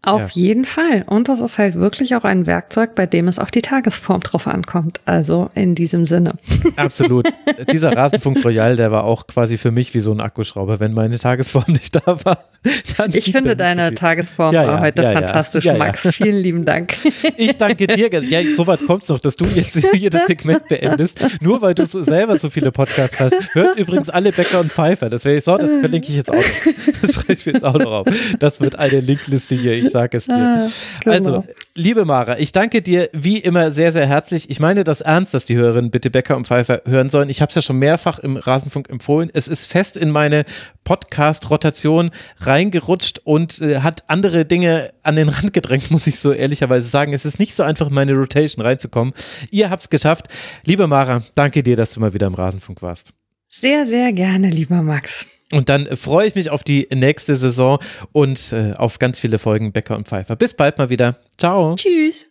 Auf 0.04 0.32
ja. 0.32 0.42
jeden 0.42 0.64
Fall. 0.64 1.04
Und 1.06 1.28
das 1.28 1.40
ist 1.40 1.58
halt 1.58 1.76
wirklich 1.76 2.16
auch 2.16 2.24
ein 2.24 2.46
Werkzeug, 2.46 2.96
bei 2.96 3.06
dem 3.06 3.28
es 3.28 3.38
auf 3.38 3.52
die 3.52 3.62
Tagesform 3.62 4.20
drauf 4.20 4.48
ankommt. 4.48 5.00
Also 5.04 5.50
in 5.54 5.76
diesem 5.76 6.04
Sinne. 6.04 6.32
Absolut. 6.76 7.28
Dieser 7.70 7.96
Rasenfunk 7.96 8.44
Royal, 8.44 8.74
der 8.74 8.90
war 8.90 9.04
auch 9.04 9.28
quasi 9.28 9.58
für 9.58 9.70
mich 9.70 9.94
wie 9.94 10.00
so 10.00 10.10
ein 10.10 10.20
Akkuschrauber. 10.20 10.80
Wenn 10.80 10.92
meine 10.92 11.20
Tagesform 11.20 11.66
nicht 11.68 11.94
da 11.94 12.24
war, 12.24 12.44
dann. 12.98 13.14
Ich 13.14 13.30
finde 13.30 13.54
deine 13.54 13.90
so 13.90 13.94
Tagesform 13.94 14.52
ja, 14.52 14.64
ja, 14.64 14.80
heute 14.80 15.02
fantastisch, 15.02 15.66
Max. 15.66 16.08
Vielen 16.12 16.42
lieben 16.42 16.64
Dank. 16.64 16.94
Ich 17.36 17.56
danke 17.56 17.86
dir. 17.86 18.08
Ja, 18.10 18.40
so 18.54 18.66
weit 18.66 18.84
kommt 18.86 19.02
es 19.04 19.08
noch, 19.08 19.18
dass 19.18 19.36
du 19.36 19.44
jetzt 19.44 19.76
hier 19.94 20.10
das 20.10 20.26
Segment 20.26 20.68
beendest. 20.68 21.20
Nur 21.40 21.62
weil 21.62 21.74
du 21.74 21.84
so 21.86 22.02
selber 22.02 22.36
so 22.36 22.50
viele 22.50 22.70
Podcasts 22.70 23.20
hast. 23.20 23.34
Hört 23.54 23.78
übrigens 23.78 24.10
alle 24.10 24.32
Bäcker 24.32 24.60
und 24.60 24.70
Pfeifer. 24.70 25.08
Das 25.08 25.24
wäre 25.24 25.40
so, 25.40 25.56
das 25.56 25.70
verlinke 25.70 26.08
ich 26.08 26.16
jetzt 26.16 26.30
auch 26.30 26.34
noch. 26.34 27.00
Das 27.00 27.14
schreibe 27.14 27.32
ich 27.32 27.44
jetzt 27.46 27.64
auch 27.64 27.74
noch 27.74 27.92
auf. 27.92 28.08
Das 28.38 28.60
wird 28.60 28.78
eine 28.78 29.00
Linkliste 29.00 29.54
hier. 29.54 29.72
Ich 29.72 29.91
sage 29.92 30.16
es 30.16 30.26
dir. 30.26 30.34
Ah. 30.34 30.68
Also, 31.06 31.44
liebe 31.74 32.04
Mara, 32.04 32.38
ich 32.38 32.52
danke 32.52 32.82
dir 32.82 33.08
wie 33.12 33.38
immer 33.38 33.70
sehr, 33.70 33.92
sehr 33.92 34.06
herzlich. 34.06 34.50
Ich 34.50 34.60
meine 34.60 34.84
das 34.84 35.00
ernst, 35.00 35.34
dass 35.34 35.46
die 35.46 35.56
Hörerinnen 35.56 35.90
bitte 35.90 36.10
Becker 36.10 36.36
und 36.36 36.46
Pfeiffer 36.46 36.82
hören 36.86 37.08
sollen. 37.08 37.30
Ich 37.30 37.40
habe 37.40 37.50
es 37.50 37.54
ja 37.54 37.62
schon 37.62 37.78
mehrfach 37.78 38.18
im 38.18 38.36
Rasenfunk 38.36 38.90
empfohlen. 38.90 39.30
Es 39.32 39.48
ist 39.48 39.66
fest 39.66 39.96
in 39.96 40.10
meine 40.10 40.44
Podcast-Rotation 40.84 42.10
reingerutscht 42.38 43.20
und 43.24 43.60
äh, 43.60 43.80
hat 43.80 44.04
andere 44.08 44.44
Dinge 44.44 44.92
an 45.02 45.16
den 45.16 45.28
Rand 45.30 45.52
gedrängt, 45.52 45.90
muss 45.90 46.06
ich 46.06 46.18
so 46.18 46.32
ehrlicherweise 46.32 46.88
sagen. 46.88 47.12
Es 47.12 47.24
ist 47.24 47.38
nicht 47.38 47.54
so 47.54 47.62
einfach, 47.62 47.88
in 47.88 47.94
meine 47.94 48.14
Rotation 48.14 48.64
reinzukommen. 48.64 49.14
Ihr 49.50 49.70
habt 49.70 49.84
es 49.84 49.90
geschafft. 49.90 50.26
Liebe 50.64 50.86
Mara, 50.86 51.22
danke 51.34 51.62
dir, 51.62 51.76
dass 51.76 51.92
du 51.92 52.00
mal 52.00 52.14
wieder 52.14 52.26
im 52.26 52.34
Rasenfunk 52.34 52.82
warst. 52.82 53.12
Sehr, 53.48 53.84
sehr 53.84 54.12
gerne, 54.12 54.48
lieber 54.48 54.82
Max. 54.82 55.41
Und 55.52 55.68
dann 55.68 55.86
freue 55.96 56.28
ich 56.28 56.34
mich 56.34 56.50
auf 56.50 56.64
die 56.64 56.88
nächste 56.94 57.36
Saison 57.36 57.78
und 58.12 58.52
äh, 58.52 58.72
auf 58.76 58.98
ganz 58.98 59.18
viele 59.18 59.38
Folgen 59.38 59.72
Becker 59.72 59.96
und 59.96 60.08
Pfeiffer. 60.08 60.34
Bis 60.34 60.54
bald 60.54 60.78
mal 60.78 60.88
wieder. 60.88 61.16
Ciao. 61.36 61.74
Tschüss. 61.76 62.26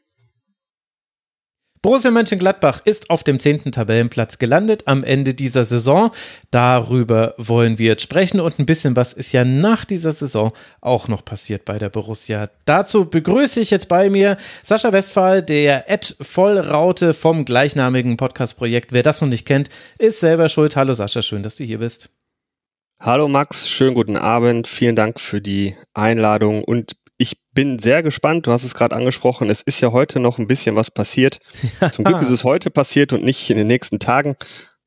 Borussia 1.83 2.11
Mönchengladbach 2.11 2.81
ist 2.85 3.09
auf 3.09 3.23
dem 3.23 3.39
zehnten 3.39 3.71
Tabellenplatz 3.71 4.37
gelandet 4.37 4.83
am 4.87 5.03
Ende 5.03 5.33
dieser 5.33 5.63
Saison. 5.63 6.11
Darüber 6.51 7.33
wollen 7.37 7.79
wir 7.79 7.87
jetzt 7.87 8.03
sprechen 8.03 8.39
und 8.39 8.59
ein 8.59 8.67
bisschen 8.67 8.95
was 8.95 9.13
ist 9.13 9.31
ja 9.31 9.45
nach 9.45 9.85
dieser 9.85 10.11
Saison 10.11 10.51
auch 10.79 11.07
noch 11.07 11.25
passiert 11.25 11.65
bei 11.65 11.79
der 11.79 11.89
Borussia. 11.89 12.49
Dazu 12.65 13.05
begrüße 13.05 13.59
ich 13.59 13.71
jetzt 13.71 13.87
bei 13.87 14.11
mir 14.11 14.37
Sascha 14.61 14.93
Westphal, 14.93 15.41
der 15.41 15.89
Ed 15.89 16.15
Vollraute 16.21 17.15
vom 17.15 17.45
gleichnamigen 17.45 18.15
Podcast-Projekt. 18.15 18.91
Wer 18.93 19.01
das 19.01 19.21
noch 19.21 19.29
nicht 19.29 19.47
kennt, 19.47 19.69
ist 19.97 20.19
selber 20.19 20.49
schuld. 20.49 20.75
Hallo 20.75 20.93
Sascha, 20.93 21.23
schön, 21.23 21.41
dass 21.41 21.55
du 21.55 21.63
hier 21.63 21.79
bist. 21.79 22.11
Hallo 23.03 23.27
Max, 23.27 23.67
schönen 23.67 23.95
guten 23.95 24.15
Abend. 24.15 24.67
Vielen 24.67 24.95
Dank 24.95 25.19
für 25.19 25.41
die 25.41 25.75
Einladung 25.95 26.63
und 26.63 26.95
ich 27.17 27.41
bin 27.51 27.79
sehr 27.79 28.03
gespannt. 28.03 28.45
Du 28.45 28.51
hast 28.51 28.63
es 28.63 28.75
gerade 28.75 28.95
angesprochen. 28.95 29.49
Es 29.49 29.63
ist 29.63 29.81
ja 29.81 29.91
heute 29.91 30.19
noch 30.19 30.37
ein 30.37 30.45
bisschen 30.45 30.75
was 30.75 30.91
passiert. 30.91 31.39
Zum 31.93 32.05
Glück 32.05 32.21
ist 32.21 32.29
es 32.29 32.43
heute 32.43 32.69
passiert 32.69 33.11
und 33.11 33.23
nicht 33.23 33.49
in 33.49 33.57
den 33.57 33.65
nächsten 33.65 33.97
Tagen. 33.97 34.35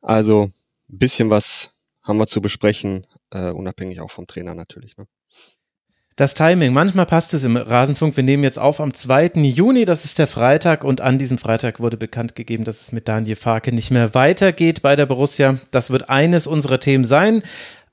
Also 0.00 0.42
ein 0.88 0.98
bisschen 0.98 1.28
was 1.28 1.70
haben 2.04 2.18
wir 2.18 2.28
zu 2.28 2.40
besprechen, 2.40 3.04
äh, 3.32 3.50
unabhängig 3.50 4.00
auch 4.00 4.12
vom 4.12 4.28
Trainer 4.28 4.54
natürlich. 4.54 4.96
Ne? 4.96 5.08
Das 6.14 6.34
Timing, 6.34 6.72
manchmal 6.72 7.06
passt 7.06 7.34
es 7.34 7.42
im 7.42 7.56
Rasenfunk. 7.56 8.16
Wir 8.16 8.22
nehmen 8.22 8.44
jetzt 8.44 8.60
auf 8.60 8.80
am 8.80 8.94
2. 8.94 9.32
Juni, 9.42 9.84
das 9.84 10.04
ist 10.04 10.20
der 10.20 10.28
Freitag 10.28 10.84
und 10.84 11.00
an 11.00 11.18
diesem 11.18 11.38
Freitag 11.38 11.80
wurde 11.80 11.96
bekannt 11.96 12.36
gegeben, 12.36 12.62
dass 12.62 12.80
es 12.80 12.92
mit 12.92 13.08
Daniel 13.08 13.34
Farke 13.34 13.74
nicht 13.74 13.90
mehr 13.90 14.14
weitergeht 14.14 14.82
bei 14.82 14.94
der 14.94 15.06
Borussia. 15.06 15.58
Das 15.72 15.90
wird 15.90 16.10
eines 16.10 16.46
unserer 16.46 16.78
Themen 16.78 17.02
sein. 17.02 17.42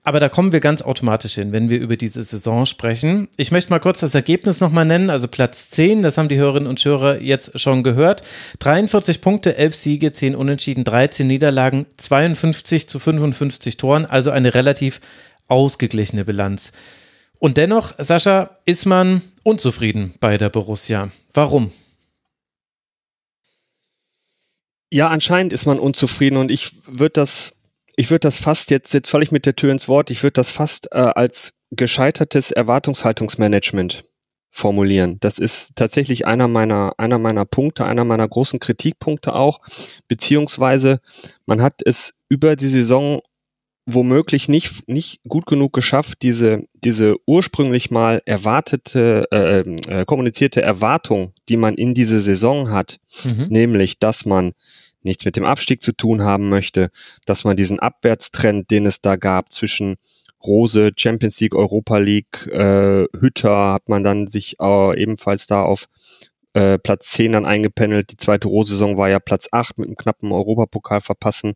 Aber 0.04 0.20
da 0.20 0.30
kommen 0.30 0.52
wir 0.52 0.62
ganz 0.62 0.82
automatisch 0.82 1.36
hin, 1.36 1.52
wenn 1.52 1.70
wir 1.70 1.80
über 1.80 1.96
diese 1.96 2.24
Saison 2.24 2.66
sprechen. 2.66 3.28
Ich 3.38 3.52
möchte 3.52 3.70
mal 3.70 3.80
kurz 3.80 4.00
das 4.00 4.16
Ergebnis 4.16 4.60
nochmal 4.60 4.86
nennen. 4.86 5.12
Also 5.12 5.28
Platz 5.28 5.70
10, 5.70 6.02
das 6.02 6.18
haben 6.18 6.28
die 6.28 6.38
Hörerinnen 6.38 6.68
und 6.68 6.84
Hörer 6.84 7.22
jetzt 7.22 7.60
schon 7.60 7.84
gehört. 7.84 8.24
43 8.60 9.22
Punkte, 9.22 9.58
11 9.58 9.76
Siege, 9.76 10.12
10 10.12 10.36
Unentschieden, 10.36 10.84
13 10.84 11.28
Niederlagen, 11.28 11.86
52 11.98 12.90
zu 12.90 12.98
55 12.98 13.78
Toren. 13.78 14.08
Also 14.08 14.32
eine 14.32 14.56
relativ 14.56 15.02
ausgeglichene 15.48 16.26
Bilanz. 16.26 16.72
Und 17.38 17.58
dennoch, 17.58 17.94
Sascha, 18.00 18.58
ist 18.66 18.86
man 18.86 19.22
unzufrieden 19.44 20.16
bei 20.20 20.40
der 20.40 20.50
Borussia. 20.50 21.10
Warum? 21.34 21.72
Ja, 24.90 25.10
anscheinend 25.10 25.54
ist 25.54 25.68
man 25.68 25.80
unzufrieden 25.80 26.38
und 26.38 26.50
ich 26.50 26.74
würde 26.86 27.14
das 27.14 27.61
ich 27.96 28.10
würde 28.10 28.22
das 28.22 28.38
fast 28.38 28.72
jetzt, 28.72 28.94
jetzt 28.94 29.10
falle 29.10 29.24
ich 29.24 29.32
mit 29.32 29.46
der 29.46 29.56
Tür 29.56 29.72
ins 29.72 29.88
Wort, 29.88 30.10
ich 30.10 30.24
würde 30.24 30.34
das 30.34 30.50
fast 30.50 30.88
äh, 30.92 30.98
als 30.98 31.54
gescheitertes 31.72 32.52
Erwartungshaltungsmanagement 32.52 34.04
formulieren. 34.52 35.18
Das 35.22 35.40
ist 35.40 35.76
tatsächlich 35.76 36.28
einer 36.28 36.48
meiner, 36.48 36.94
einer 36.98 37.18
meiner 37.18 37.46
Punkte, 37.46 37.86
einer 37.86 38.04
meiner 38.04 38.28
großen 38.28 38.60
Kritikpunkte 38.60 39.34
auch, 39.34 39.60
beziehungsweise 40.08 41.00
man 41.46 41.62
hat 41.62 41.82
es 41.86 42.14
über 42.28 42.56
die 42.56 42.68
Saison 42.68 43.22
womöglich 43.86 44.48
nicht, 44.48 44.88
nicht 44.88 45.22
gut 45.28 45.46
genug 45.46 45.74
geschafft, 45.74 46.20
diese, 46.22 46.64
diese 46.84 47.16
ursprünglich 47.26 47.90
mal 47.90 48.22
erwartete, 48.26 49.26
äh, 49.32 49.60
äh, 49.60 50.06
kommunizierte 50.06 50.62
Erwartung, 50.62 51.34
die 51.50 51.58
man 51.58 51.76
in 51.76 51.94
diese 51.94 52.22
Saison 52.22 52.70
hat, 52.70 53.00
mhm. 53.24 53.48
nämlich, 53.50 54.00
dass 54.00 54.26
man 54.26 54.52
nichts 55.04 55.26
mit 55.26 55.36
dem 55.36 55.46
Abstieg 55.46 55.82
zu 55.82 55.92
tun 55.92 56.24
haben 56.24 56.50
möchte, 56.50 56.90
dass 57.26 57.44
man 57.44 57.58
diesen 57.58 57.80
Abwärtstrend, 57.80 58.72
den 58.72 58.86
es 58.86 59.02
da 59.02 59.16
gab 59.16 59.54
zwischen 59.54 59.98
Rose, 60.44 60.92
Champions 60.96 61.40
League, 61.40 61.56
Europa 61.56 61.98
League, 61.98 62.48
äh, 62.48 63.06
Hütter 63.20 63.74
hat 63.74 63.90
man 63.90 64.04
dann 64.04 64.28
sich 64.28 64.56
äh, 64.60 65.02
ebenfalls 65.02 65.48
da 65.48 65.64
auf 65.64 65.88
äh, 66.54 66.78
Platz 66.80 67.12
10 67.12 67.34
dann 67.34 67.46
eingependelt. 67.46 68.12
Die 68.12 68.18
zweite 68.18 68.48
Rose-Saison 68.48 68.98
war 68.98 69.10
ja 69.10 69.20
Platz 69.20 69.48
8 69.52 69.78
mit 69.78 69.88
einem 69.88 69.96
knappen 69.96 70.32
Europapokal 70.32 71.02
verpassen. 71.02 71.54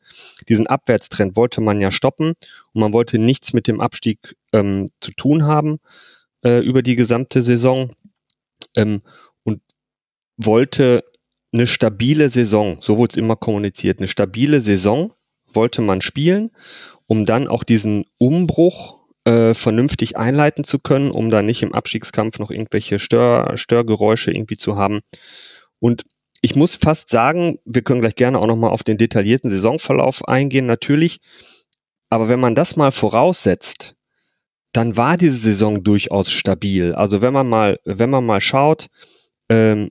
Diesen 0.48 0.68
Abwärtstrend 0.68 1.36
wollte 1.36 1.62
man 1.62 1.82
ja 1.82 1.92
stoppen 1.92 2.30
und 2.74 2.82
man 2.82 2.94
wollte 2.94 3.18
nichts 3.18 3.54
mit 3.54 3.68
dem 3.68 3.82
Abstieg 3.82 4.36
ähm, 4.54 4.88
zu 5.02 5.12
tun 5.12 5.46
haben 5.46 5.80
äh, 6.44 6.60
über 6.60 6.82
die 6.82 6.96
gesamte 6.96 7.42
Saison 7.42 7.92
ähm, 8.76 9.02
und 9.44 9.62
wollte 10.38 11.04
eine 11.56 11.68
stabile 11.68 12.30
Saison, 12.30 12.78
so 12.82 12.98
wurde 12.98 13.14
es 13.14 13.18
immer 13.18 13.36
kommuniziert, 13.36 14.00
eine 14.00 14.08
stabile 14.08 14.62
Saison 14.62 15.14
wollte 15.48 15.82
man 15.82 16.02
spielen, 16.02 16.52
um 17.08 17.26
dann 17.26 17.48
auch 17.48 17.64
diesen 17.64 18.06
Umbruch 18.20 19.06
äh, 19.24 19.54
vernünftig 19.54 20.18
einleiten 20.18 20.64
zu 20.64 20.80
können, 20.80 21.12
um 21.12 21.30
da 21.30 21.42
nicht 21.42 21.64
im 21.64 21.74
Abstiegskampf 21.74 22.40
noch 22.40 22.52
irgendwelche 22.52 23.00
Stör, 23.00 23.58
Störgeräusche 23.58 24.32
irgendwie 24.32 24.58
zu 24.58 24.76
haben. 24.76 25.00
Und 25.80 26.04
ich 26.42 26.56
muss 26.56 26.76
fast 26.76 27.10
sagen, 27.10 27.58
wir 27.66 27.82
können 27.82 28.02
gleich 28.02 28.16
gerne 28.16 28.40
auch 28.40 28.48
nochmal 28.48 28.72
auf 28.72 28.84
den 28.84 28.98
detaillierten 28.98 29.50
Saisonverlauf 29.50 30.28
eingehen, 30.28 30.66
natürlich. 30.66 31.20
Aber 32.10 32.30
wenn 32.30 32.40
man 32.40 32.54
das 32.54 32.76
mal 32.76 32.92
voraussetzt, 32.92 33.96
dann 34.74 34.98
war 34.98 35.18
diese 35.18 35.38
Saison 35.38 35.84
durchaus 35.84 36.30
stabil. 36.30 36.94
Also 36.94 37.22
wenn 37.22 37.34
man 37.34 37.48
mal, 37.48 37.80
wenn 37.86 38.10
man 38.10 38.26
mal 38.26 38.42
schaut, 38.42 38.88
ähm, 39.50 39.90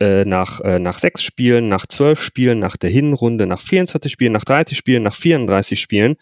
äh, 0.00 0.24
nach, 0.24 0.60
äh, 0.60 0.78
nach 0.78 0.98
sechs 0.98 1.22
Spielen, 1.22 1.68
nach 1.68 1.86
zwölf 1.86 2.20
Spielen, 2.20 2.58
nach 2.58 2.76
der 2.76 2.90
Hinrunde, 2.90 3.46
nach 3.46 3.60
24 3.60 4.10
Spielen, 4.10 4.32
nach 4.32 4.44
30 4.44 4.76
Spielen, 4.76 5.02
nach 5.02 5.14
34 5.14 5.80
Spielen. 5.80 6.16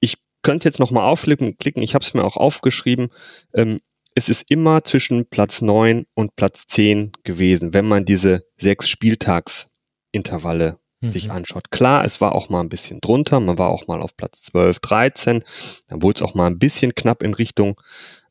Ich 0.00 0.16
könnte 0.42 0.58
es 0.58 0.64
jetzt 0.64 0.80
nochmal 0.80 1.04
aufklicken, 1.04 1.56
klicken, 1.58 1.82
ich 1.82 1.94
habe 1.94 2.04
es 2.04 2.14
mir 2.14 2.24
auch 2.24 2.36
aufgeschrieben. 2.36 3.08
Ähm, 3.54 3.80
es 4.14 4.28
ist 4.28 4.44
immer 4.48 4.84
zwischen 4.84 5.26
Platz 5.28 5.60
neun 5.60 6.06
und 6.14 6.36
Platz 6.36 6.66
zehn 6.66 7.12
gewesen, 7.24 7.74
wenn 7.74 7.86
man 7.86 8.04
diese 8.04 8.44
sechs 8.56 8.88
Spieltagsintervalle 8.88 10.78
mhm. 11.04 11.10
sich 11.10 11.30
anschaut. 11.30 11.70
Klar, 11.70 12.04
es 12.04 12.20
war 12.20 12.34
auch 12.34 12.48
mal 12.48 12.60
ein 12.60 12.68
bisschen 12.68 13.00
drunter, 13.00 13.40
man 13.40 13.58
war 13.58 13.70
auch 13.70 13.86
mal 13.86 14.00
auf 14.00 14.16
Platz 14.16 14.42
12, 14.42 14.78
13, 14.80 15.44
dann 15.88 16.02
wurde 16.02 16.18
es 16.18 16.30
auch 16.30 16.34
mal 16.34 16.46
ein 16.46 16.58
bisschen 16.58 16.94
knapp 16.94 17.22
in 17.22 17.34
Richtung 17.34 17.80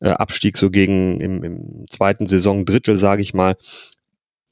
äh, 0.00 0.08
Abstieg, 0.08 0.56
so 0.56 0.70
gegen 0.70 1.20
im, 1.20 1.44
im 1.44 1.86
zweiten 1.88 2.26
Saisondrittel, 2.26 2.96
sage 2.96 3.22
ich 3.22 3.34
mal. 3.34 3.56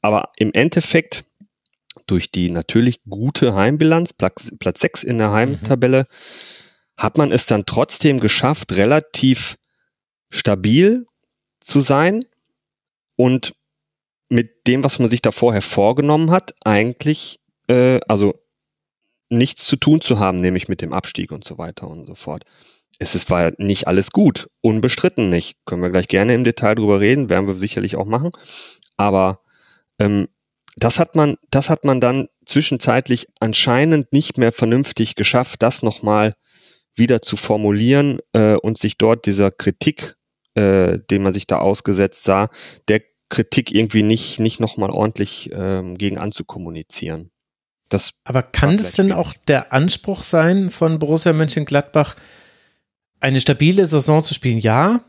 Aber 0.02 0.30
im 0.36 0.52
Endeffekt 0.52 1.24
durch 2.06 2.30
die 2.30 2.50
natürlich 2.50 3.02
gute 3.08 3.54
Heimbilanz, 3.54 4.12
Platz, 4.12 4.52
Platz 4.58 4.80
6 4.80 5.04
in 5.04 5.18
der 5.18 5.32
Heimtabelle, 5.32 6.02
mhm. 6.02 7.02
hat 7.02 7.16
man 7.16 7.32
es 7.32 7.46
dann 7.46 7.64
trotzdem 7.64 8.20
geschafft, 8.20 8.72
relativ 8.72 9.56
stabil 10.30 11.06
zu 11.60 11.80
sein 11.80 12.24
und 13.16 13.54
mit 14.28 14.66
dem, 14.66 14.82
was 14.82 14.98
man 14.98 15.10
sich 15.10 15.22
da 15.22 15.30
vorher 15.30 15.62
vorgenommen 15.62 16.30
hat, 16.30 16.54
eigentlich, 16.64 17.40
äh, 17.68 18.00
also 18.08 18.34
nichts 19.28 19.66
zu 19.66 19.76
tun 19.76 20.00
zu 20.00 20.18
haben, 20.18 20.38
nämlich 20.38 20.68
mit 20.68 20.82
dem 20.82 20.92
Abstieg 20.92 21.32
und 21.32 21.44
so 21.44 21.58
weiter 21.58 21.88
und 21.88 22.06
so 22.06 22.14
fort. 22.14 22.44
Es 22.98 23.14
ist, 23.14 23.30
war 23.30 23.52
nicht 23.58 23.86
alles 23.88 24.10
gut, 24.10 24.48
unbestritten 24.60 25.28
nicht. 25.28 25.56
Können 25.66 25.82
wir 25.82 25.90
gleich 25.90 26.08
gerne 26.08 26.34
im 26.34 26.44
Detail 26.44 26.74
drüber 26.74 27.00
reden, 27.00 27.28
werden 27.28 27.46
wir 27.46 27.56
sicherlich 27.56 27.96
auch 27.96 28.06
machen. 28.06 28.30
Aber 28.96 29.41
ähm, 29.98 30.28
das 30.76 30.98
hat 30.98 31.14
man, 31.14 31.36
das 31.50 31.70
hat 31.70 31.84
man 31.84 32.00
dann 32.00 32.28
zwischenzeitlich 32.46 33.28
anscheinend 33.40 34.12
nicht 34.12 34.38
mehr 34.38 34.52
vernünftig 34.52 35.14
geschafft, 35.14 35.62
das 35.62 35.82
nochmal 35.82 36.34
wieder 36.94 37.22
zu 37.22 37.36
formulieren 37.36 38.18
äh, 38.32 38.54
und 38.54 38.78
sich 38.78 38.98
dort 38.98 39.26
dieser 39.26 39.50
Kritik, 39.50 40.14
äh, 40.54 40.98
den 41.10 41.22
man 41.22 41.34
sich 41.34 41.46
da 41.46 41.58
ausgesetzt 41.58 42.24
sah, 42.24 42.48
der 42.88 43.02
Kritik 43.28 43.72
irgendwie 43.72 44.02
nicht, 44.02 44.40
nicht 44.40 44.60
nochmal 44.60 44.90
ordentlich 44.90 45.50
ähm, 45.52 45.96
gegen 45.96 46.18
anzukommunizieren. 46.18 47.30
Das 47.88 48.20
Aber 48.24 48.42
kann 48.42 48.76
das 48.76 48.92
denn 48.92 49.12
auch 49.12 49.32
der 49.48 49.72
Anspruch 49.72 50.22
sein 50.22 50.70
von 50.70 50.98
Borussia 50.98 51.32
Mönchengladbach, 51.32 52.16
eine 53.20 53.40
stabile 53.40 53.86
Saison 53.86 54.22
zu 54.22 54.34
spielen? 54.34 54.58
Ja, 54.58 55.04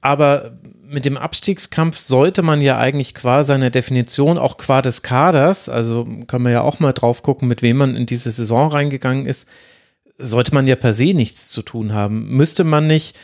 aber 0.00 0.58
mit 0.88 1.04
dem 1.04 1.16
Abstiegskampf 1.16 1.96
sollte 1.96 2.42
man 2.42 2.60
ja 2.60 2.78
eigentlich 2.78 3.14
qua 3.14 3.42
seiner 3.42 3.70
Definition, 3.70 4.38
auch 4.38 4.56
qua 4.56 4.82
des 4.82 5.02
Kaders, 5.02 5.68
also 5.68 6.06
kann 6.26 6.42
man 6.42 6.52
ja 6.52 6.62
auch 6.62 6.80
mal 6.80 6.92
drauf 6.92 7.22
gucken, 7.22 7.48
mit 7.48 7.62
wem 7.62 7.78
man 7.78 7.96
in 7.96 8.06
diese 8.06 8.30
Saison 8.30 8.70
reingegangen 8.70 9.26
ist, 9.26 9.48
sollte 10.18 10.54
man 10.54 10.66
ja 10.66 10.76
per 10.76 10.92
se 10.92 11.14
nichts 11.14 11.50
zu 11.50 11.62
tun 11.62 11.92
haben. 11.92 12.28
Müsste 12.28 12.64
man 12.64 12.86
nicht 12.86 13.18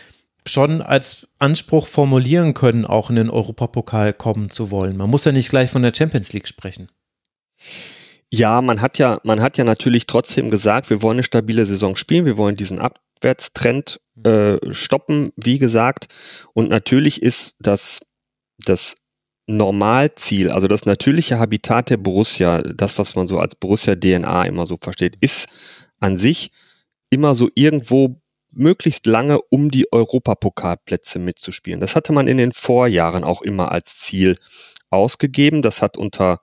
schon 0.47 0.83
als 0.83 1.29
Anspruch 1.39 1.87
formulieren 1.87 2.55
können, 2.55 2.85
auch 2.85 3.11
in 3.11 3.17
den 3.17 3.31
Europapokal 3.31 4.13
kommen 4.13 4.51
zu 4.51 4.71
wollen? 4.71 4.97
Man 4.97 5.11
muss 5.11 5.25
ja 5.25 5.33
nicht 5.33 5.49
gleich 5.49 5.71
von 5.71 5.83
der 5.83 5.95
Champions 5.95 6.33
League 6.33 6.49
sprechen. 6.49 6.89
Ja, 8.31 8.63
man 8.63 8.81
hat 8.81 8.99
ja, 8.99 9.21
man 9.25 9.41
hat 9.41 9.59
ja 9.59 9.65
natürlich 9.65 10.07
trotzdem 10.07 10.51
gesagt, 10.51 10.91
wir 10.91 11.03
wollen 11.03 11.17
eine 11.17 11.23
stabile 11.23 11.67
Saison 11.67 11.97
spielen, 11.97 12.25
wir 12.25 12.39
wollen 12.39 12.57
diesen 12.57 12.79
Ab 12.79 13.01
Abwärtstrend 13.23 14.01
mhm. 14.17 14.27
äh, 14.27 14.75
stoppen, 14.75 15.31
wie 15.37 15.59
gesagt. 15.59 16.09
Und 16.55 16.69
natürlich 16.69 17.23
ist 17.23 17.55
das, 17.61 18.01
das 18.59 18.97
Normalziel, 19.47 20.51
also 20.51 20.69
das 20.69 20.87
natürliche 20.87 21.39
Habitat 21.39 21.91
der 21.91 21.97
Borussia, 21.97 22.63
das, 22.63 22.99
was 22.99 23.15
man 23.15 23.29
so 23.29 23.39
als 23.39 23.55
Borussia-DNA 23.55 24.45
immer 24.45 24.67
so 24.67 24.77
versteht, 24.77 25.17
ist 25.21 25.49
an 26.01 26.17
sich 26.19 26.51
immer 27.11 27.35
so 27.35 27.49
irgendwo 27.55 28.21
möglichst 28.51 29.07
lange 29.07 29.41
um 29.51 29.71
die 29.71 29.93
Europapokalplätze 29.93 31.19
mitzuspielen. 31.19 31.81
Das 31.81 31.97
hatte 31.97 32.13
man 32.13 32.29
in 32.29 32.37
den 32.37 32.53
Vorjahren 32.53 33.25
auch 33.25 33.43
immer 33.43 33.73
als 33.73 33.99
Ziel 33.99 34.39
ausgegeben. 34.91 35.63
Das 35.63 35.81
hat 35.81 35.97
unter 35.97 36.41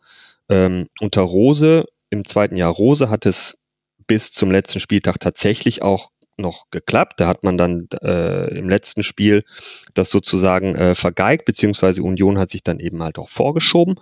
ähm, 0.50 0.88
unter 1.00 1.22
Rose, 1.22 1.86
im 2.10 2.26
zweiten 2.26 2.56
Jahr 2.56 2.72
Rose, 2.72 3.10
hat 3.10 3.26
es 3.26 3.60
bis 4.08 4.32
zum 4.32 4.52
letzten 4.52 4.80
Spieltag 4.80 5.20
tatsächlich 5.20 5.84
auch 5.84 6.10
noch 6.40 6.70
geklappt. 6.72 7.20
Da 7.20 7.28
hat 7.28 7.44
man 7.44 7.58
dann 7.58 7.88
äh, 8.02 8.58
im 8.58 8.70
letzten 8.70 9.04
Spiel 9.04 9.44
das 9.94 10.10
sozusagen 10.10 10.76
äh, 10.76 10.96
vergeigt, 10.96 11.46
beziehungsweise 11.46 12.04
Union 12.04 12.38
hat 12.38 12.50
sich 12.50 12.64
dann 12.64 12.80
eben 12.80 13.04
halt 13.04 13.20
auch 13.20 13.30
vorgeschoben. 13.30 13.96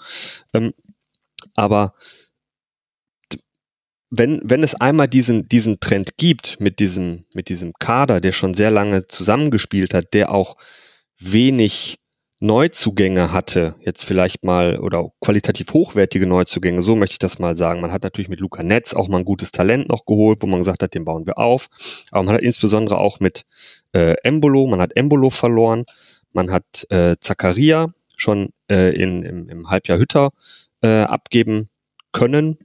Ähm, 0.53 0.73
aber 1.55 1.93
wenn, 4.09 4.39
wenn 4.43 4.63
es 4.63 4.75
einmal 4.75 5.07
diesen, 5.07 5.49
diesen 5.49 5.79
Trend 5.79 6.17
gibt 6.17 6.59
mit 6.59 6.79
diesem, 6.79 7.25
mit 7.33 7.49
diesem 7.49 7.73
Kader, 7.73 8.21
der 8.21 8.31
schon 8.31 8.53
sehr 8.53 8.71
lange 8.71 9.07
zusammengespielt 9.07 9.93
hat, 9.93 10.13
der 10.13 10.31
auch 10.31 10.55
wenig 11.19 11.99
Neuzugänge 12.39 13.31
hatte, 13.31 13.75
jetzt 13.79 14.03
vielleicht 14.03 14.43
mal 14.43 14.79
oder 14.79 15.09
qualitativ 15.21 15.73
hochwertige 15.73 16.27
Neuzugänge, 16.27 16.83
so 16.83 16.95
möchte 16.95 17.13
ich 17.13 17.19
das 17.19 17.39
mal 17.39 17.55
sagen. 17.55 17.81
Man 17.81 17.91
hat 17.91 18.03
natürlich 18.03 18.29
mit 18.29 18.39
Luca 18.39 18.61
Netz 18.61 18.93
auch 18.93 19.07
mal 19.07 19.17
ein 19.17 19.25
gutes 19.25 19.51
Talent 19.51 19.89
noch 19.89 20.05
geholt, 20.05 20.41
wo 20.41 20.47
man 20.47 20.59
gesagt 20.59 20.83
hat, 20.83 20.93
den 20.93 21.03
bauen 21.03 21.25
wir 21.25 21.39
auf. 21.39 21.67
Aber 22.11 22.23
man 22.23 22.35
hat 22.35 22.41
insbesondere 22.41 22.99
auch 22.99 23.19
mit 23.19 23.43
äh, 23.93 24.15
Embolo, 24.23 24.67
man 24.67 24.81
hat 24.81 24.95
Embolo 24.95 25.31
verloren, 25.31 25.83
man 26.31 26.51
hat 26.51 26.85
äh, 26.91 27.15
Zakaria 27.19 27.87
schon 28.15 28.49
äh, 28.69 28.95
in, 28.95 29.23
im, 29.23 29.49
im 29.49 29.69
Halbjahr 29.71 29.97
Hütter 29.97 30.29
äh, 30.81 31.01
abgeben 31.01 31.69
können. 32.11 32.57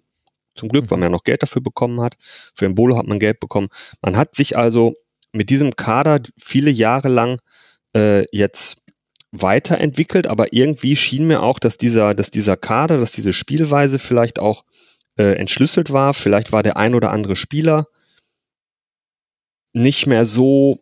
Zum 0.54 0.68
Glück, 0.68 0.90
weil 0.90 0.98
man 0.98 1.06
ja 1.06 1.10
noch 1.10 1.24
Geld 1.24 1.42
dafür 1.42 1.62
bekommen 1.62 2.02
hat. 2.02 2.16
Für 2.54 2.66
Embolo 2.66 2.98
hat 2.98 3.06
man 3.06 3.18
Geld 3.18 3.40
bekommen. 3.40 3.68
Man 4.02 4.18
hat 4.18 4.34
sich 4.34 4.58
also 4.58 4.92
mit 5.32 5.48
diesem 5.48 5.76
Kader 5.76 6.20
viele 6.38 6.70
Jahre 6.70 7.08
lang 7.08 7.38
äh, 7.96 8.26
jetzt 8.36 8.81
weiterentwickelt, 9.32 10.26
aber 10.26 10.52
irgendwie 10.52 10.94
schien 10.94 11.26
mir 11.26 11.42
auch, 11.42 11.58
dass 11.58 11.78
dieser, 11.78 12.14
dass 12.14 12.30
dieser 12.30 12.56
Kader, 12.56 12.98
dass 12.98 13.12
diese 13.12 13.32
Spielweise 13.32 13.98
vielleicht 13.98 14.38
auch 14.38 14.64
äh, 15.16 15.36
entschlüsselt 15.36 15.92
war. 15.92 16.14
Vielleicht 16.14 16.52
war 16.52 16.62
der 16.62 16.76
ein 16.76 16.94
oder 16.94 17.10
andere 17.10 17.36
Spieler 17.36 17.86
nicht 19.72 20.06
mehr 20.06 20.26
so, 20.26 20.78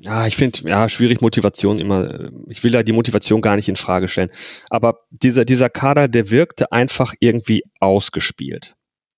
ja, 0.00 0.26
ich 0.26 0.36
finde, 0.36 0.68
ja, 0.68 0.88
schwierig 0.88 1.20
Motivation 1.20 1.78
immer, 1.78 2.30
ich 2.48 2.64
will 2.64 2.72
da 2.72 2.82
die 2.82 2.92
Motivation 2.92 3.40
gar 3.40 3.54
nicht 3.54 3.68
in 3.68 3.76
Frage 3.76 4.08
stellen. 4.08 4.30
Aber 4.68 5.00
dieser, 5.10 5.44
dieser 5.44 5.70
Kader, 5.70 6.08
der 6.08 6.30
wirkte 6.30 6.72
einfach 6.72 7.14
irgendwie 7.20 7.62
ausgespielt. 7.78 8.74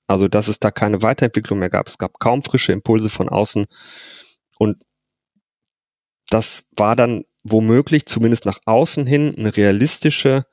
Also, 0.07 0.29
dass 0.29 0.49
es 0.49 0.59
da 0.59 0.71
keine 0.71 1.03
Weiterentwicklung 1.03 1.59
mehr 1.59 1.71
gab. 1.71 1.89
Es 1.89 1.99
gab 1.99 2.19
kaum 2.19 2.43
frische 2.43 2.73
Impulse 2.73 3.09
von 3.09 3.29
außen. 3.29 3.67
Und 4.59 4.83
das 6.31 6.69
war 6.77 6.97
dann 6.97 7.25
womöglich 7.51 8.07
zumindest 8.07 8.47
nach 8.47 8.59
außen 8.65 9.07
hin 9.07 9.35
eine 9.37 9.57
realistische 9.57 10.45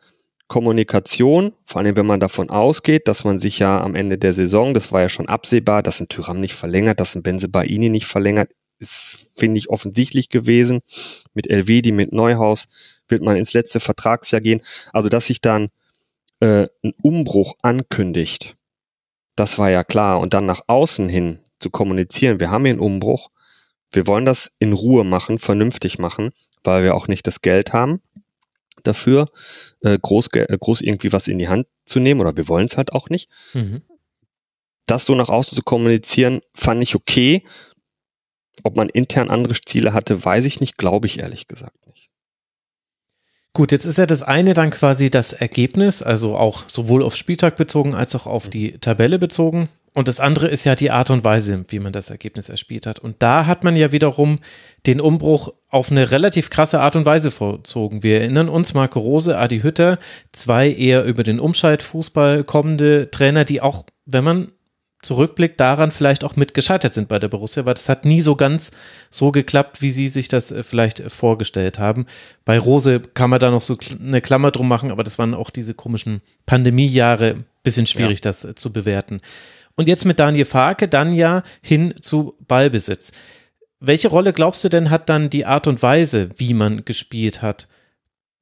Kommunikation, 0.47 1.53
vor 1.63 1.81
allem 1.81 1.95
wenn 1.95 2.05
man 2.05 2.19
davon 2.19 2.49
ausgeht, 2.49 3.07
dass 3.07 3.23
man 3.23 3.39
sich 3.39 3.59
ja 3.59 3.81
am 3.81 3.95
Ende 3.95 4.17
der 4.17 4.33
Saison, 4.33 4.73
das 4.73 4.91
war 4.91 5.01
ja 5.01 5.09
schon 5.09 5.27
absehbar, 5.27 5.81
dass 5.81 5.99
ein 5.99 6.07
Tyram 6.07 6.39
nicht 6.39 6.53
verlängert, 6.53 6.99
dass 6.99 7.15
ein 7.15 7.23
Benzebaini 7.23 7.89
nicht 7.89 8.05
verlängert, 8.05 8.51
ist, 8.79 9.33
finde 9.37 9.57
ich, 9.57 9.69
offensichtlich 9.69 10.29
gewesen. 10.29 10.81
Mit 11.33 11.49
Elvedi, 11.49 11.91
mit 11.91 12.13
Neuhaus 12.13 12.67
wird 13.07 13.21
man 13.21 13.37
ins 13.37 13.53
letzte 13.53 13.79
Vertragsjahr 13.79 14.41
gehen. 14.41 14.61
Also, 14.93 15.09
dass 15.09 15.27
sich 15.27 15.41
dann 15.41 15.69
äh, 16.41 16.67
ein 16.83 16.93
Umbruch 17.01 17.55
ankündigt, 17.61 18.53
das 19.35 19.57
war 19.57 19.69
ja 19.69 19.83
klar. 19.83 20.19
Und 20.19 20.33
dann 20.33 20.45
nach 20.45 20.61
außen 20.67 21.09
hin 21.09 21.39
zu 21.59 21.69
kommunizieren, 21.69 22.39
wir 22.39 22.51
haben 22.51 22.65
hier 22.65 22.73
einen 22.73 22.79
Umbruch, 22.79 23.29
wir 23.91 24.07
wollen 24.07 24.25
das 24.25 24.51
in 24.59 24.73
Ruhe 24.73 25.03
machen, 25.03 25.39
vernünftig 25.39 25.99
machen, 25.99 26.31
weil 26.65 26.83
wir 26.83 26.95
auch 26.95 27.07
nicht 27.07 27.27
das 27.27 27.41
Geld 27.41 27.73
haben 27.73 28.01
dafür, 28.83 29.27
äh, 29.81 29.97
groß, 29.99 30.27
äh, 30.33 30.57
groß 30.57 30.81
irgendwie 30.81 31.11
was 31.11 31.27
in 31.27 31.39
die 31.39 31.47
Hand 31.47 31.67
zu 31.85 31.99
nehmen 31.99 32.21
oder 32.21 32.37
wir 32.37 32.47
wollen 32.47 32.67
es 32.67 32.77
halt 32.77 32.93
auch 32.93 33.09
nicht. 33.09 33.29
Mhm. 33.53 33.81
Das 34.85 35.05
so 35.05 35.15
nach 35.15 35.29
außen 35.29 35.55
zu 35.55 35.63
kommunizieren, 35.63 36.41
fand 36.53 36.83
ich 36.83 36.95
okay. 36.95 37.43
Ob 38.63 38.75
man 38.75 38.89
intern 38.89 39.29
andere 39.29 39.55
Ziele 39.65 39.93
hatte, 39.93 40.23
weiß 40.23 40.45
ich 40.45 40.59
nicht, 40.61 40.77
glaube 40.77 41.07
ich 41.07 41.19
ehrlich 41.19 41.47
gesagt 41.47 41.87
nicht. 41.87 42.09
Gut, 43.53 43.71
jetzt 43.71 43.85
ist 43.85 43.97
ja 43.97 44.05
das 44.05 44.21
eine 44.21 44.53
dann 44.53 44.69
quasi 44.69 45.09
das 45.09 45.33
Ergebnis, 45.33 46.01
also 46.01 46.37
auch 46.37 46.69
sowohl 46.69 47.03
auf 47.03 47.15
Spieltag 47.15 47.55
bezogen 47.55 47.95
als 47.95 48.13
auch 48.15 48.27
auf 48.27 48.49
die 48.49 48.77
Tabelle 48.79 49.17
bezogen. 49.17 49.69
Und 49.95 50.09
das 50.09 50.19
andere 50.19 50.49
ist 50.49 50.65
ja 50.65 50.75
die 50.75 50.91
Art 50.91 51.09
und 51.09 51.23
Weise, 51.23 51.63
wie 51.69 51.79
man 51.79 51.93
das 51.93 52.09
Ergebnis 52.09 52.49
erspielt 52.49 52.85
hat. 52.85 52.99
Und 52.99 53.15
da 53.19 53.45
hat 53.45 53.63
man 53.63 53.77
ja 53.77 53.93
wiederum 53.93 54.39
den 54.85 54.99
Umbruch 54.99 55.53
auf 55.69 55.89
eine 55.89 56.11
relativ 56.11 56.49
krasse 56.49 56.81
Art 56.81 56.97
und 56.97 57.05
Weise 57.05 57.31
vollzogen. 57.31 58.03
Wir 58.03 58.19
erinnern 58.19 58.49
uns, 58.49 58.73
Marco 58.73 58.99
Rose, 58.99 59.37
Adi 59.37 59.61
Hütter, 59.61 59.97
zwei 60.33 60.69
eher 60.69 61.05
über 61.05 61.23
den 61.23 61.39
Umschaltfußball 61.39 62.43
kommende 62.43 63.09
Trainer, 63.09 63.45
die 63.45 63.61
auch, 63.61 63.85
wenn 64.05 64.25
man 64.25 64.51
zurückblickt, 65.01 65.59
daran 65.61 65.91
vielleicht 65.91 66.25
auch 66.25 66.35
mit 66.35 66.53
gescheitert 66.53 66.93
sind 66.93 67.07
bei 67.07 67.19
der 67.19 67.29
Borussia, 67.29 67.65
weil 67.65 67.75
das 67.75 67.87
hat 67.87 68.03
nie 68.03 68.19
so 68.19 68.35
ganz 68.35 68.71
so 69.09 69.31
geklappt, 69.31 69.81
wie 69.81 69.91
sie 69.91 70.09
sich 70.09 70.27
das 70.27 70.51
äh, 70.51 70.63
vielleicht 70.63 70.99
vorgestellt 71.11 71.79
haben. 71.79 72.05
Bei 72.43 72.59
Rose 72.59 72.99
kann 72.99 73.29
man 73.29 73.39
da 73.39 73.49
noch 73.49 73.61
so 73.61 73.77
eine 73.97 74.21
Klammer 74.21 74.51
drum 74.51 74.67
machen, 74.67 74.91
aber 74.91 75.03
das 75.03 75.17
waren 75.19 75.33
auch 75.33 75.51
diese 75.51 75.73
komischen 75.73 76.21
Pandemiejahre, 76.45 77.45
bisschen 77.63 77.87
schwierig, 77.87 78.19
ja. 78.19 78.23
das 78.23 78.43
äh, 78.43 78.55
zu 78.55 78.73
bewerten. 78.73 79.19
Und 79.75 79.87
jetzt 79.87 80.05
mit 80.05 80.19
Daniel 80.19 80.45
Farke 80.45 80.87
dann 80.87 81.13
ja 81.13 81.43
hin 81.61 81.95
zu 82.01 82.37
Ballbesitz. 82.47 83.11
Welche 83.79 84.07
Rolle 84.07 84.33
glaubst 84.33 84.63
du 84.63 84.69
denn 84.69 84.89
hat 84.89 85.09
dann 85.09 85.29
die 85.29 85.45
Art 85.45 85.67
und 85.67 85.81
Weise, 85.81 86.29
wie 86.37 86.53
man 86.53 86.85
gespielt 86.85 87.41
hat, 87.41 87.67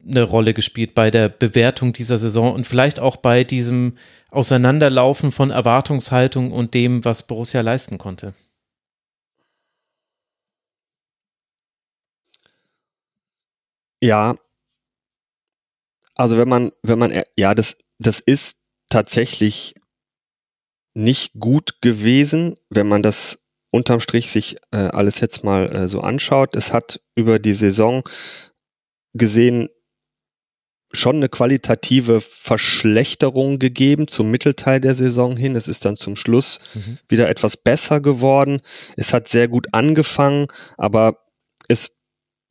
eine 0.06 0.24
Rolle 0.24 0.54
gespielt 0.54 0.94
bei 0.94 1.12
der 1.12 1.30
Bewertung 1.30 1.94
dieser 1.94 2.18
Saison 2.18 2.54
und 2.54 2.68
vielleicht 2.68 3.00
auch 3.00 3.18
bei 3.18 3.44
diesem 3.44 3.98
Auseinanderlaufen 4.30 5.32
von 5.32 5.50
Erwartungshaltung 5.50 6.52
und 6.52 6.74
dem, 6.74 7.04
was 7.06 7.26
Borussia 7.26 7.62
leisten 7.62 7.98
konnte? 7.98 8.34
Ja, 14.02 14.36
also 16.16 16.38
wenn 16.38 16.50
man, 16.50 16.72
wenn 16.84 17.00
man, 17.00 17.24
ja, 17.38 17.56
das, 17.56 17.78
das 18.00 18.20
ist 18.20 18.60
tatsächlich 18.90 19.76
nicht 20.94 21.34
gut 21.40 21.82
gewesen, 21.82 22.58
wenn 22.70 22.88
man 22.88 23.04
das 23.04 23.40
unterm 23.72 24.00
Strich 24.00 24.32
sich 24.32 24.58
äh, 24.72 24.78
alles 24.78 25.20
jetzt 25.20 25.44
mal 25.44 25.76
äh, 25.76 25.88
so 25.88 26.02
anschaut. 26.02 26.56
Es 26.56 26.74
hat 26.74 27.02
über 27.16 27.40
die 27.40 27.54
Saison 27.54 28.04
gesehen 29.14 29.70
schon 30.96 31.16
eine 31.16 31.30
qualitative 31.30 32.22
Verschlechterung 32.22 33.58
gegeben 33.58 34.08
zum 34.08 34.30
Mittelteil 34.30 34.80
der 34.80 34.94
Saison 34.94 35.36
hin. 35.36 35.56
Es 35.56 35.68
ist 35.68 35.86
dann 35.86 35.96
zum 35.96 36.16
Schluss 36.16 36.60
mhm. 36.76 37.00
wieder 37.08 37.30
etwas 37.30 37.58
besser 37.58 38.00
geworden. 38.00 38.62
Es 38.96 39.12
hat 39.12 39.28
sehr 39.28 39.48
gut 39.48 39.70
angefangen, 39.72 40.48
aber 40.78 41.18
es 41.68 41.98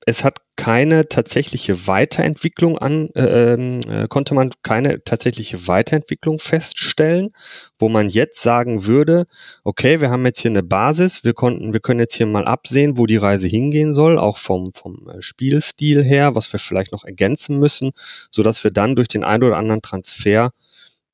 es 0.07 0.25
hat 0.25 0.39
keine 0.57 1.09
tatsächliche 1.09 1.87
Weiterentwicklung 1.87 2.79
an, 2.79 3.09
äh, 3.15 3.55
ähm, 3.55 3.81
äh, 3.89 4.07
konnte 4.09 4.35
man 4.35 4.51
keine 4.63 5.03
tatsächliche 5.03 5.67
Weiterentwicklung 5.67 6.39
feststellen, 6.39 7.31
wo 7.79 7.89
man 7.89 8.09
jetzt 8.09 8.43
sagen 8.43 8.87
würde, 8.87 9.25
okay, 9.65 10.01
wir 10.01 10.11
haben 10.11 10.27
jetzt 10.27 10.41
hier 10.41 10.51
eine 10.51 10.63
Basis, 10.63 11.25
wir 11.25 11.35
konnten, 11.35 11.73
wir 11.73 11.81
können 11.81 12.01
jetzt 12.01 12.15
hier 12.15 12.27
mal 12.27 12.45
absehen, 12.45 12.99
wo 12.99 13.07
die 13.07 13.17
Reise 13.17 13.47
hingehen 13.47 13.95
soll, 13.95 14.19
auch 14.19 14.39
vom, 14.39 14.73
vom 14.75 15.09
äh, 15.09 15.23
Spielstil 15.23 16.03
her, 16.03 16.35
was 16.35 16.53
wir 16.53 16.61
vielleicht 16.61 16.93
noch 16.93 17.05
ergänzen 17.05 17.59
müssen, 17.59 17.93
so 18.31 18.43
dass 18.43 18.63
wir 18.63 18.71
dann 18.71 18.97
durch 18.97 19.09
den 19.09 19.25
einen 19.25 19.45
oder 19.45 19.57
anderen 19.57 19.83
Transfer 19.83 20.53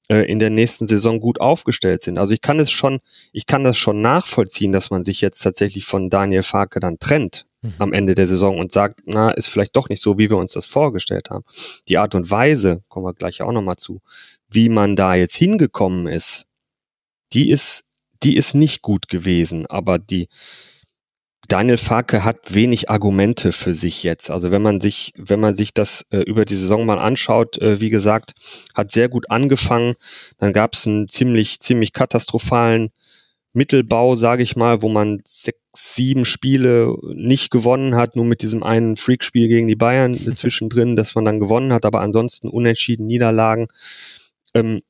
in 0.09 0.39
der 0.39 0.51
nächsten 0.51 0.87
Saison 0.87 1.21
gut 1.21 1.41
aufgestellt 1.41 2.03
sind. 2.03 2.19
Also 2.19 2.33
ich 2.33 2.41
kann 2.41 2.59
es 2.61 2.71
schon, 2.71 3.01
ich 3.33 3.47
kann 3.47 3.65
das 3.65 3.77
schon 3.77 4.01
nachvollziehen, 4.01 4.73
dass 4.73 4.91
man 4.91 5.05
sich 5.05 5.21
jetzt 5.21 5.41
tatsächlich 5.41 5.85
von 5.85 6.09
Daniel 6.09 6.43
Farke 6.43 6.81
dann 6.81 6.99
trennt 6.99 7.45
mhm. 7.63 7.75
am 7.79 7.93
Ende 7.93 8.15
der 8.15 8.27
Saison 8.27 8.59
und 8.59 8.73
sagt, 8.73 9.01
na, 9.05 9.31
ist 9.31 9.49
vielleicht 9.49 9.77
doch 9.77 9.89
nicht 9.89 10.03
so, 10.03 10.19
wie 10.19 10.31
wir 10.31 10.39
uns 10.39 10.53
das 10.53 10.67
vorgestellt 10.67 11.31
haben. 11.31 11.45
Die 11.89 11.99
Art 11.99 12.15
und 12.15 12.31
Weise, 12.31 12.83
kommen 12.89 13.07
wir 13.07 13.15
gleich 13.15 13.43
auch 13.43 13.53
nochmal 13.53 13.77
zu, 13.77 14.01
wie 14.49 14.69
man 14.69 14.97
da 14.97 15.15
jetzt 15.15 15.37
hingekommen 15.37 16.07
ist, 16.07 16.47
die 17.33 17.51
ist, 17.51 17.85
die 18.23 18.37
ist 18.37 18.55
nicht 18.55 18.83
gut 18.83 19.09
gewesen, 19.09 19.67
aber 19.67 19.99
die, 19.99 20.29
Daniel 21.49 21.79
Farke 21.79 22.25
hat 22.25 22.53
wenig 22.53 22.91
Argumente 22.91 23.53
für 23.53 23.75
sich 23.75 24.03
jetzt. 24.03 24.31
Also 24.31 24.51
wenn 24.51 24.61
man 24.61 24.83
sich, 24.83 25.15
wenn 25.17 25.41
man 25.41 25.57
sich 25.57 25.73
das 25.73 26.05
äh, 26.11 26.19
über 26.19 26.45
die 26.45 26.55
Saison 26.55 26.85
mal 26.85 26.99
anschaut, 26.99 27.57
äh, 27.59 27.81
wie 27.81 27.89
gesagt, 27.89 28.35
hat 28.75 28.93
sehr 28.93 29.09
gut 29.09 29.31
angefangen. 29.31 29.95
Dann 30.37 30.53
gab 30.53 30.75
es 30.75 30.87
einen 30.87 31.09
ziemlich, 31.09 31.61
ziemlich 31.61 31.95
katastrophalen 31.95 32.91
Mittelbau, 33.55 34.15
sage 34.15 34.43
ich 34.43 34.57
mal, 34.57 34.83
wo 34.83 34.91
man 34.91 35.23
sechs, 35.25 35.59
sieben 35.75 36.27
Spiele 36.27 36.95
nicht 37.15 37.51
gewonnen 37.51 37.97
hat, 37.97 38.15
nur 38.15 38.27
mit 38.27 38.43
diesem 38.43 38.63
einen 38.63 38.97
Freakspiel 38.97 39.49
gegen 39.49 39.69
die 39.69 39.77
Bayern 39.77 40.15
zwischendrin, 40.35 40.97
dass 40.97 41.15
man 41.15 41.25
dann 41.25 41.41
gewonnen 41.41 41.73
hat, 41.73 41.87
aber 41.87 42.03
ansonsten 42.03 42.49
unentschieden 42.49 43.07
Niederlagen. 43.07 43.69
Ähm, 44.53 44.83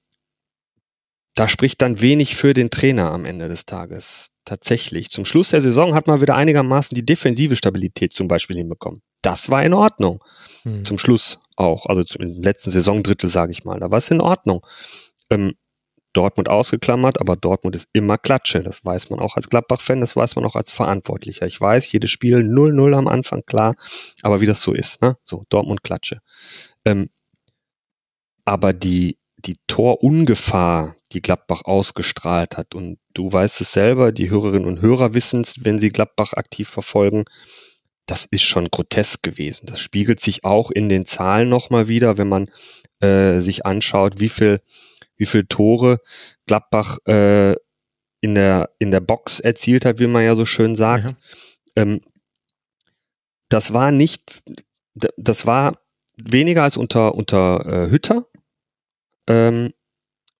da 1.37 1.47
spricht 1.47 1.83
dann 1.83 2.01
wenig 2.01 2.35
für 2.35 2.53
den 2.53 2.71
Trainer 2.71 3.13
am 3.13 3.25
Ende 3.25 3.49
des 3.49 3.65
Tages. 3.65 4.33
Tatsächlich. 4.49 5.11
Zum 5.11 5.27
Schluss 5.27 5.51
der 5.51 5.61
Saison 5.61 5.95
hat 5.95 6.07
man 6.07 6.23
wieder 6.23 6.35
einigermaßen 6.35 6.95
die 6.95 7.05
defensive 7.05 7.55
Stabilität 7.55 8.15
zum 8.15 8.29
Beispiel 8.29 8.57
hinbekommen. 8.57 9.03
Das 9.21 9.51
war 9.51 9.63
in 9.63 9.75
Ordnung. 9.75 10.25
Hm. 10.63 10.87
Zum 10.87 10.97
Schluss 10.97 11.41
auch. 11.57 11.85
Also 11.85 12.03
im 12.19 12.43
letzten 12.43 12.71
Saisondrittel, 12.71 13.29
sage 13.29 13.53
ich 13.53 13.65
mal. 13.65 13.79
Da 13.79 13.91
war 13.91 13.99
es 13.99 14.11
in 14.11 14.23
Ordnung. 14.23 14.65
Ähm, 15.29 15.53
Dortmund 16.15 16.49
ausgeklammert, 16.49 17.21
aber 17.21 17.37
Dortmund 17.37 17.77
ist 17.77 17.89
immer 17.93 18.17
Klatsche. 18.17 18.63
Das 18.63 18.83
weiß 18.87 19.11
man 19.11 19.21
auch 19.21 19.37
als 19.37 19.51
Gladbach-Fan, 19.51 20.01
das 20.01 20.17
weiß 20.17 20.37
man 20.37 20.47
auch 20.47 20.57
als 20.57 20.71
Verantwortlicher. 20.71 21.47
Ich 21.47 21.61
weiß, 21.61 21.93
jedes 21.93 22.11
Spiel 22.11 22.39
0-0 22.39 22.97
am 22.97 23.07
Anfang, 23.07 23.43
klar, 23.45 23.75
aber 24.23 24.41
wie 24.41 24.47
das 24.47 24.63
so 24.63 24.73
ist, 24.73 25.03
ne? 25.03 25.19
So, 25.23 25.45
Dortmund 25.51 25.85
Klatsche. 25.85 26.21
Ähm, 26.87 27.11
aber 28.47 28.73
die, 28.73 29.18
die 29.39 29.57
Torungefahr, 29.67 30.97
die 31.13 31.23
Gladbach 31.23 31.63
ausgestrahlt 31.65 32.57
hat, 32.57 32.75
und 32.75 32.99
du 33.15 33.33
weißt 33.33 33.61
es 33.61 33.73
selber, 33.73 34.13
die 34.13 34.31
Hörerinnen 34.31 34.67
und 34.69 34.83
Hörer 34.83 35.15
wissen 35.15 35.41
es, 35.41 35.65
wenn 35.65 35.79
sie 35.79 35.91
Gladbach 35.91 36.33
aktiv 36.35 36.69
verfolgen, 36.69 37.25
das 38.07 38.25
ist 38.25 38.43
schon 38.43 38.69
grotesk 38.71 39.23
gewesen. 39.23 39.67
Das 39.67 39.81
spiegelt 39.81 40.21
sich 40.21 40.45
auch 40.45 40.71
in 40.71 40.89
den 40.89 41.05
Zahlen 41.05 41.49
nochmal 41.49 41.89
wieder, 41.89 42.19
wenn 42.19 42.29
man 42.29 42.51
äh, 43.01 43.41
sich 43.41 43.67
anschaut, 43.67 44.19
wie 44.19 44.31
viel 44.31 44.61
wie 45.17 45.27
viel 45.27 45.45
Tore 45.45 46.01
Gladbach 46.47 46.99
äh, 47.07 47.55
in 48.21 48.35
der 48.35 48.71
in 48.79 48.91
der 48.91 49.01
Box 49.01 49.41
erzielt 49.41 49.85
hat, 49.85 50.01
wie 50.01 50.07
man 50.07 50.25
ja 50.25 50.35
so 50.35 50.47
schön 50.47 50.75
sagt. 50.75 51.11
Ja. 51.11 51.83
Ähm, 51.83 52.01
das 53.51 53.73
war 53.73 53.93
nicht, 53.93 54.43
das 54.95 55.47
war 55.47 55.79
weniger 56.17 56.63
als 56.63 56.77
unter 56.77 57.15
unter 57.15 57.67
äh, 57.67 57.91
Hütter. 57.91 58.27
Ähm, 59.29 59.73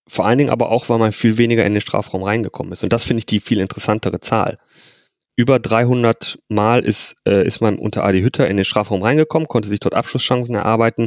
vor 0.09 0.27
allen 0.27 0.39
Dingen 0.39 0.51
aber 0.51 0.71
auch, 0.71 0.89
weil 0.89 0.99
man 0.99 1.13
viel 1.13 1.39
weniger 1.39 1.65
in 1.65 1.75
den 1.75 1.83
Strafraum 1.83 2.23
reingekommen 2.23 2.73
ist. 2.73 2.83
Und 2.83 2.93
das 2.93 3.05
finde 3.05 3.21
ich 3.21 3.27
die 3.27 3.41
viel 3.41 3.61
interessantere 3.61 4.21
Zahl 4.21 4.59
über 5.39 5.61
300 5.61 6.41
Mal 6.49 6.81
ist, 6.81 7.15
äh, 7.25 7.47
ist 7.47 7.61
man 7.61 7.79
unter 7.79 8.03
Adi 8.03 8.23
Hütter 8.23 8.49
in 8.49 8.57
den 8.57 8.65
Strafraum 8.65 9.05
reingekommen, 9.05 9.47
konnte 9.47 9.69
sich 9.69 9.79
dort 9.79 9.95
Abschlusschancen 9.95 10.57
erarbeiten. 10.57 11.07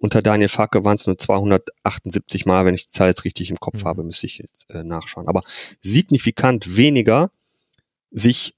Unter 0.00 0.20
Daniel 0.20 0.48
Facke 0.48 0.84
waren 0.84 0.96
es 0.96 1.06
nur 1.06 1.16
278 1.16 2.44
Mal, 2.44 2.64
wenn 2.64 2.74
ich 2.74 2.86
die 2.86 2.92
Zahl 2.92 3.06
jetzt 3.06 3.24
richtig 3.24 3.50
im 3.50 3.60
Kopf 3.60 3.82
mhm. 3.82 3.84
habe, 3.84 4.02
müsste 4.02 4.26
ich 4.26 4.38
jetzt 4.38 4.68
äh, 4.70 4.82
nachschauen. 4.82 5.28
Aber 5.28 5.42
signifikant 5.80 6.76
weniger 6.76 7.30
sich 8.10 8.56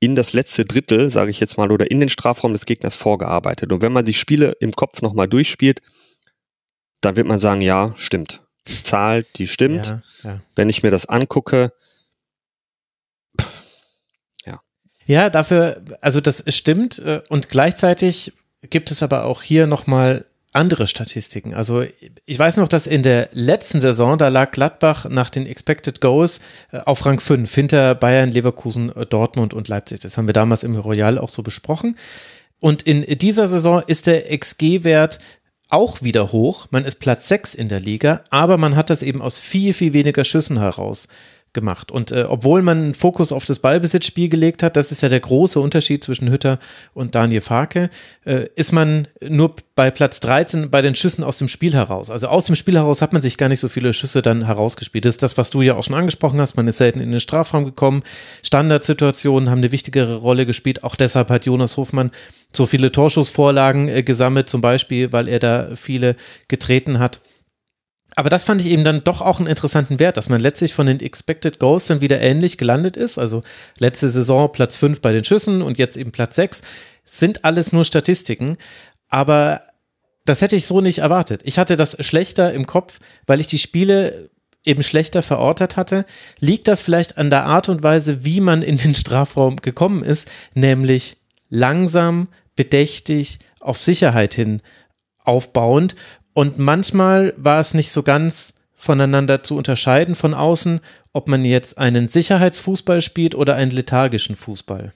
in 0.00 0.16
das 0.16 0.32
letzte 0.32 0.64
Drittel, 0.64 1.10
sage 1.10 1.30
ich 1.30 1.40
jetzt 1.40 1.58
mal, 1.58 1.70
oder 1.70 1.90
in 1.90 2.00
den 2.00 2.08
Strafraum 2.08 2.52
des 2.52 2.64
Gegners 2.64 2.94
vorgearbeitet. 2.94 3.70
Und 3.70 3.82
wenn 3.82 3.92
man 3.92 4.06
sich 4.06 4.18
Spiele 4.18 4.56
im 4.60 4.72
Kopf 4.72 5.02
nochmal 5.02 5.28
durchspielt, 5.28 5.82
dann 7.04 7.16
wird 7.16 7.26
man 7.26 7.40
sagen, 7.40 7.60
ja, 7.60 7.94
stimmt. 7.96 8.42
Die 8.66 8.82
Zahl, 8.82 9.24
die 9.36 9.46
stimmt. 9.46 9.86
Ja, 9.86 10.02
ja. 10.22 10.40
Wenn 10.56 10.68
ich 10.68 10.82
mir 10.82 10.90
das 10.90 11.06
angucke, 11.06 11.72
Ja, 15.06 15.30
dafür, 15.30 15.82
also 16.00 16.20
das 16.20 16.44
stimmt 16.48 16.98
äh, 16.98 17.20
und 17.28 17.48
gleichzeitig 17.48 18.32
gibt 18.62 18.90
es 18.90 19.02
aber 19.02 19.24
auch 19.24 19.42
hier 19.42 19.66
nochmal 19.66 20.24
andere 20.52 20.86
Statistiken. 20.86 21.52
Also 21.52 21.84
ich 22.24 22.38
weiß 22.38 22.58
noch, 22.58 22.68
dass 22.68 22.86
in 22.86 23.02
der 23.02 23.28
letzten 23.32 23.80
Saison, 23.80 24.16
da 24.16 24.28
lag 24.28 24.52
Gladbach 24.52 25.06
nach 25.08 25.28
den 25.28 25.46
Expected 25.46 26.00
Goals 26.00 26.40
äh, 26.70 26.78
auf 26.78 27.04
Rang 27.04 27.20
5 27.20 27.52
hinter 27.52 27.94
Bayern, 27.94 28.30
Leverkusen, 28.30 28.92
Dortmund 29.10 29.52
und 29.52 29.68
Leipzig. 29.68 30.00
Das 30.00 30.16
haben 30.16 30.26
wir 30.26 30.32
damals 30.32 30.62
im 30.62 30.76
Royal 30.76 31.18
auch 31.18 31.28
so 31.28 31.42
besprochen. 31.42 31.98
Und 32.60 32.82
in 32.82 33.02
dieser 33.18 33.46
Saison 33.46 33.82
ist 33.86 34.06
der 34.06 34.34
XG-Wert 34.38 35.18
auch 35.74 36.02
wieder 36.02 36.32
hoch. 36.32 36.68
Man 36.70 36.84
ist 36.84 36.96
Platz 37.00 37.28
6 37.28 37.54
in 37.54 37.68
der 37.68 37.80
Liga, 37.80 38.22
aber 38.30 38.58
man 38.58 38.76
hat 38.76 38.90
das 38.90 39.02
eben 39.02 39.20
aus 39.20 39.38
viel, 39.38 39.74
viel 39.74 39.92
weniger 39.92 40.24
Schüssen 40.24 40.58
heraus 40.58 41.08
gemacht. 41.54 41.90
Und 41.90 42.12
äh, 42.12 42.26
obwohl 42.28 42.60
man 42.62 42.94
Fokus 42.94 43.32
auf 43.32 43.44
das 43.44 43.60
Ballbesitzspiel 43.60 44.28
gelegt 44.28 44.62
hat, 44.62 44.76
das 44.76 44.92
ist 44.92 45.02
ja 45.02 45.08
der 45.08 45.20
große 45.20 45.58
Unterschied 45.58 46.04
zwischen 46.04 46.30
Hütter 46.30 46.58
und 46.92 47.14
Daniel 47.14 47.40
Farke, 47.40 47.88
äh, 48.24 48.46
ist 48.56 48.72
man 48.72 49.08
nur 49.26 49.54
bei 49.74 49.90
Platz 49.90 50.20
13 50.20 50.70
bei 50.70 50.82
den 50.82 50.94
Schüssen 50.94 51.24
aus 51.24 51.38
dem 51.38 51.48
Spiel 51.48 51.74
heraus. 51.74 52.10
Also 52.10 52.28
aus 52.28 52.44
dem 52.44 52.54
Spiel 52.54 52.74
heraus 52.74 53.00
hat 53.00 53.12
man 53.12 53.22
sich 53.22 53.38
gar 53.38 53.48
nicht 53.48 53.60
so 53.60 53.68
viele 53.68 53.94
Schüsse 53.94 54.20
dann 54.20 54.44
herausgespielt. 54.44 55.04
Das 55.04 55.14
ist 55.14 55.22
das, 55.22 55.38
was 55.38 55.50
du 55.50 55.62
ja 55.62 55.74
auch 55.74 55.84
schon 55.84 55.96
angesprochen 55.96 56.40
hast. 56.40 56.56
Man 56.56 56.68
ist 56.68 56.78
selten 56.78 57.00
in 57.00 57.10
den 57.10 57.20
Strafraum 57.20 57.64
gekommen. 57.64 58.02
Standardsituationen 58.42 59.50
haben 59.50 59.58
eine 59.58 59.72
wichtigere 59.72 60.16
Rolle 60.16 60.46
gespielt. 60.46 60.84
Auch 60.84 60.96
deshalb 60.96 61.30
hat 61.30 61.46
Jonas 61.46 61.76
Hofmann 61.76 62.10
so 62.52 62.66
viele 62.66 62.92
Torschussvorlagen 62.92 63.88
äh, 63.88 64.02
gesammelt, 64.02 64.48
zum 64.48 64.60
Beispiel, 64.60 65.12
weil 65.12 65.28
er 65.28 65.38
da 65.38 65.68
viele 65.74 66.16
getreten 66.48 66.98
hat 66.98 67.20
aber 68.16 68.30
das 68.30 68.44
fand 68.44 68.60
ich 68.60 68.68
eben 68.68 68.84
dann 68.84 69.02
doch 69.02 69.20
auch 69.20 69.38
einen 69.38 69.48
interessanten 69.48 69.98
Wert, 69.98 70.16
dass 70.16 70.28
man 70.28 70.40
letztlich 70.40 70.72
von 70.74 70.86
den 70.86 71.00
Expected 71.00 71.58
Goals 71.58 71.86
dann 71.86 72.00
wieder 72.00 72.20
ähnlich 72.20 72.58
gelandet 72.58 72.96
ist. 72.96 73.18
Also 73.18 73.42
letzte 73.78 74.08
Saison 74.08 74.50
Platz 74.52 74.76
5 74.76 75.00
bei 75.00 75.12
den 75.12 75.24
Schüssen 75.24 75.62
und 75.62 75.78
jetzt 75.78 75.96
eben 75.96 76.12
Platz 76.12 76.36
6. 76.36 76.62
Sind 77.04 77.44
alles 77.44 77.72
nur 77.72 77.84
Statistiken, 77.84 78.56
aber 79.08 79.62
das 80.24 80.40
hätte 80.40 80.56
ich 80.56 80.66
so 80.66 80.80
nicht 80.80 80.98
erwartet. 80.98 81.42
Ich 81.44 81.58
hatte 81.58 81.76
das 81.76 81.96
schlechter 82.04 82.52
im 82.52 82.66
Kopf, 82.66 82.98
weil 83.26 83.40
ich 83.40 83.46
die 83.46 83.58
Spiele 83.58 84.30
eben 84.64 84.82
schlechter 84.82 85.22
verortet 85.22 85.76
hatte. 85.76 86.06
Liegt 86.40 86.68
das 86.68 86.80
vielleicht 86.80 87.18
an 87.18 87.30
der 87.30 87.44
Art 87.44 87.68
und 87.68 87.82
Weise, 87.82 88.24
wie 88.24 88.40
man 88.40 88.62
in 88.62 88.78
den 88.78 88.94
Strafraum 88.94 89.56
gekommen 89.56 90.02
ist, 90.02 90.30
nämlich 90.54 91.18
langsam, 91.50 92.28
bedächtig, 92.56 93.40
auf 93.60 93.82
Sicherheit 93.82 94.34
hin 94.34 94.62
aufbauend 95.24 95.96
und 96.34 96.58
manchmal 96.58 97.32
war 97.36 97.60
es 97.60 97.74
nicht 97.74 97.90
so 97.90 98.02
ganz 98.02 98.60
voneinander 98.74 99.42
zu 99.42 99.56
unterscheiden 99.56 100.14
von 100.14 100.34
außen, 100.34 100.80
ob 101.12 101.28
man 101.28 101.44
jetzt 101.44 101.78
einen 101.78 102.08
Sicherheitsfußball 102.08 103.00
spielt 103.00 103.34
oder 103.34 103.54
einen 103.54 103.70
lethargischen 103.70 104.36
Fußball. 104.36 104.92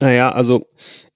Naja, 0.00 0.32
also 0.32 0.66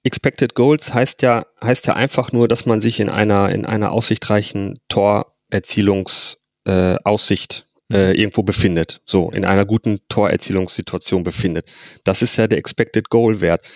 Expected 0.03 0.55
Goals 0.55 0.93
heißt 0.93 1.23
ja, 1.23 1.47
heißt 1.63 1.87
ja 1.87 1.95
einfach 1.95 2.33
nur, 2.33 2.49
dass 2.49 2.67
man 2.67 2.81
sich 2.81 3.01
in 3.01 3.11
einer, 3.11 3.51
in 3.51 3.67
einer 3.67 3.93
aussichtreichen 3.93 4.79
Torerzielungsaussicht 4.89 6.39
äh, 6.67 6.97
Aussicht, 7.05 7.67
äh, 7.93 8.09
mhm. 8.09 8.15
irgendwo 8.19 8.43
befindet. 8.43 9.01
So, 9.05 9.31
in 9.31 9.45
einer 9.45 9.67
guten 9.67 10.01
Torerzielungssituation 10.09 11.23
befindet. 11.23 11.71
Das 12.05 12.23
ist 12.23 12.37
ja 12.37 12.47
der 12.47 12.59
Expected 12.59 13.11
Goal 13.11 13.41
Wert. 13.41 13.67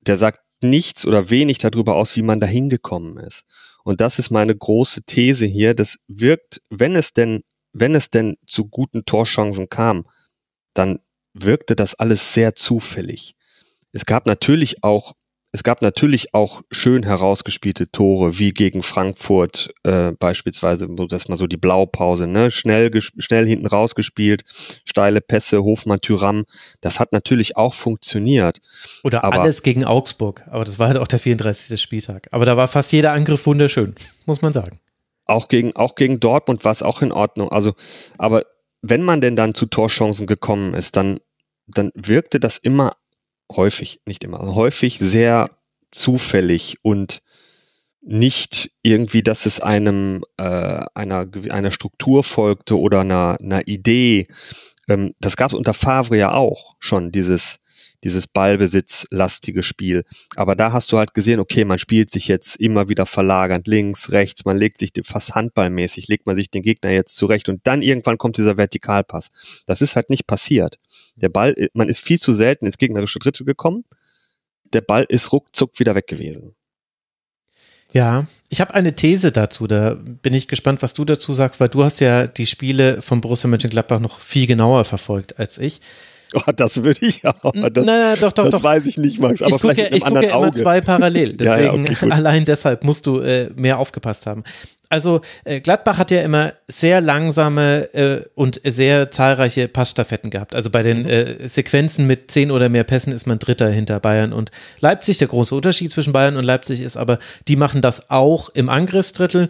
Der 0.00 0.18
sagt 0.18 0.40
nichts 0.60 1.06
oder 1.06 1.30
wenig 1.30 1.58
darüber 1.58 1.96
aus, 1.96 2.16
wie 2.16 2.22
man 2.22 2.40
da 2.40 2.46
hingekommen 2.46 3.18
ist. 3.18 3.44
Und 3.84 4.00
das 4.00 4.18
ist 4.18 4.30
meine 4.30 4.56
große 4.56 5.02
These 5.04 5.46
hier. 5.46 5.74
Das 5.74 5.98
wirkt, 6.08 6.62
wenn 6.70 6.96
es 6.96 7.12
denn, 7.12 7.42
wenn 7.72 7.94
es 7.94 8.10
denn 8.10 8.36
zu 8.46 8.66
guten 8.66 9.04
Torchancen 9.04 9.68
kam, 9.68 10.06
dann 10.72 11.00
wirkte 11.34 11.76
das 11.76 11.94
alles 11.94 12.32
sehr 12.32 12.54
zufällig. 12.54 13.34
Es 13.92 14.06
gab 14.06 14.26
natürlich 14.26 14.82
auch 14.82 15.14
es 15.54 15.62
gab 15.62 15.82
natürlich 15.82 16.34
auch 16.34 16.62
schön 16.72 17.04
herausgespielte 17.04 17.88
Tore, 17.88 18.40
wie 18.40 18.50
gegen 18.50 18.82
Frankfurt 18.82 19.72
äh, 19.84 20.10
beispielsweise, 20.18 20.88
das 21.08 21.28
mal 21.28 21.36
so 21.36 21.46
die 21.46 21.56
Blaupause, 21.56 22.26
ne? 22.26 22.50
schnell, 22.50 22.90
schnell 23.00 23.46
hinten 23.46 23.68
rausgespielt, 23.68 24.42
steile 24.84 25.20
Pässe, 25.20 25.62
Hofmann, 25.62 26.00
Tyram, 26.00 26.44
das 26.80 26.98
hat 26.98 27.12
natürlich 27.12 27.56
auch 27.56 27.72
funktioniert. 27.72 28.58
Oder 29.04 29.22
aber, 29.22 29.42
alles 29.42 29.62
gegen 29.62 29.84
Augsburg, 29.84 30.42
aber 30.50 30.64
das 30.64 30.80
war 30.80 30.88
halt 30.88 30.98
auch 30.98 31.06
der 31.06 31.20
34. 31.20 31.80
Spieltag. 31.80 32.26
Aber 32.32 32.44
da 32.44 32.56
war 32.56 32.66
fast 32.66 32.90
jeder 32.90 33.12
Angriff 33.12 33.46
wunderschön, 33.46 33.94
muss 34.26 34.42
man 34.42 34.52
sagen. 34.52 34.80
Auch 35.26 35.46
gegen, 35.46 35.76
auch 35.76 35.94
gegen 35.94 36.18
Dortmund 36.18 36.64
war 36.64 36.72
es 36.72 36.82
auch 36.82 37.00
in 37.00 37.12
Ordnung. 37.12 37.52
Also, 37.52 37.74
aber 38.18 38.42
wenn 38.82 39.02
man 39.02 39.20
denn 39.20 39.36
dann 39.36 39.54
zu 39.54 39.66
Torchancen 39.66 40.26
gekommen 40.26 40.74
ist, 40.74 40.96
dann, 40.96 41.20
dann 41.68 41.92
wirkte 41.94 42.40
das 42.40 42.56
immer 42.56 42.94
häufig, 43.52 44.00
nicht 44.06 44.24
immer, 44.24 44.38
häufig 44.54 44.98
sehr 44.98 45.50
zufällig 45.90 46.78
und 46.82 47.22
nicht 48.00 48.70
irgendwie, 48.82 49.22
dass 49.22 49.46
es 49.46 49.60
einem 49.60 50.24
äh, 50.36 50.84
einer 50.94 51.26
einer 51.48 51.70
Struktur 51.70 52.22
folgte 52.22 52.78
oder 52.78 53.00
einer, 53.00 53.38
einer 53.40 53.66
Idee. 53.66 54.28
Ähm, 54.88 55.14
das 55.20 55.36
gab 55.36 55.52
es 55.52 55.56
unter 55.56 55.72
Favre 55.72 56.18
ja 56.18 56.32
auch 56.32 56.74
schon 56.80 57.12
dieses 57.12 57.60
dieses 58.04 58.26
Ballbesitzlastige 58.26 59.62
Spiel. 59.62 60.04
Aber 60.36 60.54
da 60.54 60.72
hast 60.72 60.92
du 60.92 60.98
halt 60.98 61.14
gesehen, 61.14 61.40
okay, 61.40 61.64
man 61.64 61.78
spielt 61.78 62.10
sich 62.10 62.28
jetzt 62.28 62.56
immer 62.56 62.88
wieder 62.88 63.06
verlagernd 63.06 63.66
links, 63.66 64.12
rechts, 64.12 64.44
man 64.44 64.56
legt 64.56 64.78
sich 64.78 64.92
fast 65.02 65.34
handballmäßig, 65.34 66.08
legt 66.08 66.26
man 66.26 66.36
sich 66.36 66.50
den 66.50 66.62
Gegner 66.62 66.90
jetzt 66.90 67.16
zurecht 67.16 67.48
und 67.48 67.66
dann 67.66 67.82
irgendwann 67.82 68.18
kommt 68.18 68.36
dieser 68.36 68.56
Vertikalpass. 68.56 69.30
Das 69.66 69.80
ist 69.80 69.96
halt 69.96 70.10
nicht 70.10 70.26
passiert. 70.26 70.78
Der 71.16 71.30
Ball, 71.30 71.54
man 71.72 71.88
ist 71.88 72.00
viel 72.00 72.20
zu 72.20 72.32
selten 72.32 72.66
ins 72.66 72.78
gegnerische 72.78 73.18
Drittel 73.18 73.44
gekommen. 73.44 73.84
Der 74.72 74.82
Ball 74.82 75.06
ist 75.08 75.32
ruckzuck 75.32 75.78
wieder 75.78 75.94
weg 75.94 76.06
gewesen. 76.06 76.54
Ja, 77.92 78.26
ich 78.50 78.60
habe 78.60 78.74
eine 78.74 78.96
These 78.96 79.30
dazu, 79.30 79.68
da 79.68 79.94
bin 79.94 80.34
ich 80.34 80.48
gespannt, 80.48 80.82
was 80.82 80.94
du 80.94 81.04
dazu 81.04 81.32
sagst, 81.32 81.60
weil 81.60 81.68
du 81.68 81.84
hast 81.84 82.00
ja 82.00 82.26
die 82.26 82.46
Spiele 82.46 83.00
von 83.00 83.20
Borussia 83.20 83.48
Mönchengladbach 83.48 84.00
noch 84.00 84.18
viel 84.18 84.48
genauer 84.48 84.84
verfolgt 84.84 85.38
als 85.38 85.58
ich. 85.58 85.80
Oh, 86.34 86.52
das 86.54 86.82
würde 86.82 87.06
ich 87.06 87.22
ja. 87.22 87.32
Das, 87.32 87.52
nein, 87.54 87.72
nein, 87.74 88.16
doch, 88.20 88.32
doch, 88.32 88.44
das 88.44 88.52
doch. 88.52 88.62
weiß 88.62 88.86
ich 88.86 88.98
nicht, 88.98 89.20
Max. 89.20 89.40
Aber 89.40 89.54
ich 89.54 89.60
gucke, 89.60 89.88
ich 89.88 90.04
gucke 90.04 90.24
immer 90.24 90.34
Auge. 90.34 90.52
zwei 90.52 90.80
parallel. 90.80 91.34
Deswegen 91.34 91.58
ja, 91.64 91.74
ja, 91.74 91.92
okay, 91.92 91.96
allein 92.10 92.44
deshalb 92.44 92.84
musst 92.84 93.06
du 93.06 93.20
äh, 93.20 93.50
mehr 93.54 93.78
aufgepasst 93.78 94.26
haben. 94.26 94.44
Also 94.90 95.22
äh, 95.44 95.60
Gladbach 95.60 95.98
hat 95.98 96.10
ja 96.10 96.20
immer 96.20 96.52
sehr 96.68 97.00
langsame 97.00 97.92
äh, 97.94 98.24
und 98.34 98.60
sehr 98.64 99.10
zahlreiche 99.10 99.66
Passstaffetten 99.66 100.30
gehabt. 100.30 100.54
Also 100.54 100.70
bei 100.70 100.82
den 100.82 101.02
mhm. 101.02 101.08
äh, 101.08 101.48
Sequenzen 101.48 102.06
mit 102.06 102.30
zehn 102.30 102.50
oder 102.50 102.68
mehr 102.68 102.84
Pässen 102.84 103.12
ist 103.12 103.26
man 103.26 103.38
Dritter 103.38 103.70
hinter 103.70 103.98
Bayern 103.98 104.32
und 104.32 104.50
Leipzig. 104.80 105.18
Der 105.18 105.28
große 105.28 105.54
Unterschied 105.54 105.90
zwischen 105.90 106.12
Bayern 106.12 106.36
und 106.36 106.44
Leipzig 106.44 106.80
ist 106.80 106.96
aber, 106.96 107.18
die 107.48 107.56
machen 107.56 107.80
das 107.80 108.10
auch 108.10 108.50
im 108.50 108.68
Angriffsdrittel 108.68 109.48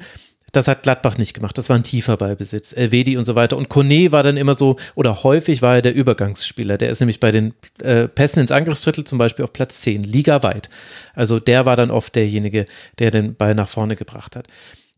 Das 0.54 0.68
hat 0.68 0.84
Gladbach 0.84 1.18
nicht 1.18 1.34
gemacht. 1.34 1.58
Das 1.58 1.68
war 1.68 1.76
ein 1.76 1.82
tiefer 1.82 2.16
Ballbesitz. 2.16 2.72
Elvedi 2.72 3.16
und 3.16 3.24
so 3.24 3.34
weiter. 3.34 3.56
Und 3.56 3.68
Kone 3.68 4.12
war 4.12 4.22
dann 4.22 4.36
immer 4.36 4.56
so, 4.56 4.76
oder 4.94 5.24
häufig 5.24 5.62
war 5.62 5.76
er 5.76 5.82
der 5.82 5.94
Übergangsspieler. 5.94 6.78
Der 6.78 6.90
ist 6.90 7.00
nämlich 7.00 7.18
bei 7.18 7.32
den 7.32 7.54
äh, 7.80 8.06
Pässen 8.06 8.40
ins 8.40 8.52
Angriffsdrittel 8.52 9.02
zum 9.04 9.18
Beispiel 9.18 9.44
auf 9.44 9.52
Platz 9.52 9.80
10, 9.80 10.04
ligaweit. 10.04 10.70
Also 11.14 11.40
der 11.40 11.66
war 11.66 11.74
dann 11.74 11.90
oft 11.90 12.14
derjenige, 12.14 12.66
der 13.00 13.10
den 13.10 13.34
Ball 13.34 13.56
nach 13.56 13.68
vorne 13.68 13.96
gebracht 13.96 14.36
hat. 14.36 14.46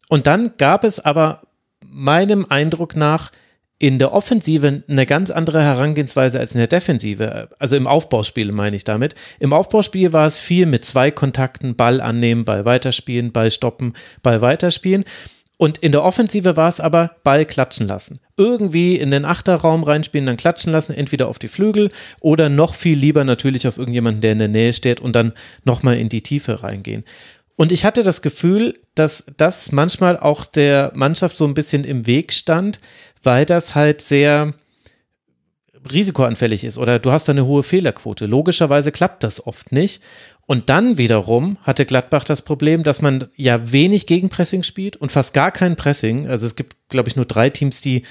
Und 0.09 0.26
dann 0.26 0.52
gab 0.59 0.85
es 0.85 1.01
aber 1.01 1.41
meinem 1.81 2.44
Eindruck 2.49 2.94
nach 2.94 3.33
in 3.78 3.99
der 3.99 4.12
Offensive 4.12 4.83
eine 4.89 5.07
ganz 5.07 5.31
andere 5.31 5.62
Herangehensweise 5.62 6.39
als 6.39 6.55
in 6.55 6.59
der 6.59 6.67
Defensive. 6.67 7.49
Also 7.59 7.76
im 7.76 7.86
Aufbauspiel 7.86 8.52
meine 8.52 8.76
ich 8.76 8.85
damit. 8.85 9.15
Im 9.39 9.55
Aufbauspiel 9.55 10.12
war 10.12 10.26
es 10.26 10.39
viel 10.39 10.67
mit 10.67 10.85
zwei 10.85 11.10
Kontakten, 11.10 11.76
Ball 11.76 12.01
annehmen, 12.01 12.44
Ball 12.44 12.65
weiterspielen, 12.65 13.33
Ball 13.33 13.51
stoppen, 13.51 13.94
Ball 14.23 14.41
weiterspielen. 14.43 15.05
Und 15.59 15.78
in 15.78 15.93
der 15.93 16.05
Offensive 16.05 16.57
war 16.57 16.68
es 16.68 16.81
aber 16.81 17.17
Ball 17.25 17.47
klatschen 17.47 17.89
lassen. 17.89 18.18
Irgendwie 18.36 18.97
in 18.97 19.10
den 19.10 19.25
Achterraum 19.25 19.85
reinspielen, 19.85 20.26
dann 20.26 20.36
klatschen 20.36 20.70
lassen, 20.70 20.93
entweder 20.93 21.28
auf 21.28 21.39
die 21.39 21.49
Flügel 21.49 21.91
oder 22.20 22.51
noch 22.51 22.75
viel 22.75 22.99
lieber 22.99 23.25
natürlich 23.25 23.67
auf 23.67 23.78
irgendjemanden, 23.78 24.20
der 24.20 24.33
in 24.33 24.39
der 24.39 24.49
Nähe 24.49 24.75
steht 24.75 25.01
und 25.01 25.17
dann 25.17 25.33
nochmal 25.65 25.97
in 25.97 26.10
die 26.10 26.23
Tiefe 26.23 26.62
reingehen. 26.62 27.05
Und 27.57 27.73
ich 27.73 27.86
hatte 27.86 28.02
das 28.02 28.20
Gefühl, 28.20 28.78
dass 28.94 29.25
das 29.39 29.73
manchmal 29.73 30.18
auch 30.18 30.44
der 30.44 30.93
Mannschaft 30.94 31.39
so 31.39 31.47
ein 31.47 31.55
bisschen 31.55 31.85
im 31.85 32.07
Weg 32.07 32.35
stand, 32.35 32.81
weil 33.23 33.47
das 33.47 33.75
halt 33.75 34.02
sehr 34.02 34.52
risikoanfällig 35.91 36.65
ist 36.65 36.78
oder 36.78 36.99
du 36.99 37.12
hast 37.12 37.31
eine 37.31 37.47
hohe 37.47 37.62
Fehlerquote. 37.62 38.26
Logischerweise 38.26 38.93
klappt 38.93 39.23
das 39.23 39.47
oft 39.47 39.73
nicht. 39.73 40.02
Und 40.47 40.70
dann 40.70 40.97
wiederum 40.97 41.58
hatte 41.62 41.84
Gladbach 41.84 42.23
das 42.23 42.42
Problem, 42.42 42.84
dass 42.84 43.02
man 43.02 43.25
ja 43.34 43.73
wenig 43.73 44.07
Gegenpressing 44.07 44.62
spielt 44.62 44.97
und 44.97 45.10
fast 45.10 45.34
gar 45.34 45.50
kein 45.50 45.75
Pressing. 45.75 46.28
Also 46.28 46.47
es 46.47 46.55
gibt, 46.55 46.76
glaube 46.89 47.08
ich, 47.08 47.16
nur 47.16 47.25
drei 47.25 47.50
Teams, 47.50 47.81
die, 47.81 48.02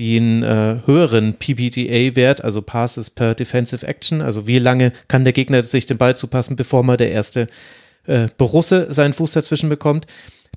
einen 0.00 0.42
äh, 0.42 0.80
höheren 0.84 1.34
PPTA-Wert, 1.34 2.42
also 2.42 2.60
Passes 2.60 3.10
per 3.10 3.36
Defensive 3.36 3.86
Action, 3.86 4.20
also 4.20 4.48
wie 4.48 4.58
lange 4.58 4.92
kann 5.06 5.22
der 5.22 5.32
Gegner 5.32 5.62
sich 5.62 5.86
den 5.86 5.96
Ball 5.96 6.16
zupassen, 6.16 6.56
bevor 6.56 6.82
mal 6.82 6.96
der 6.96 7.12
erste 7.12 7.46
äh, 8.06 8.28
Borusse 8.36 8.92
seinen 8.92 9.12
Fuß 9.12 9.30
dazwischen 9.30 9.68
bekommt. 9.68 10.06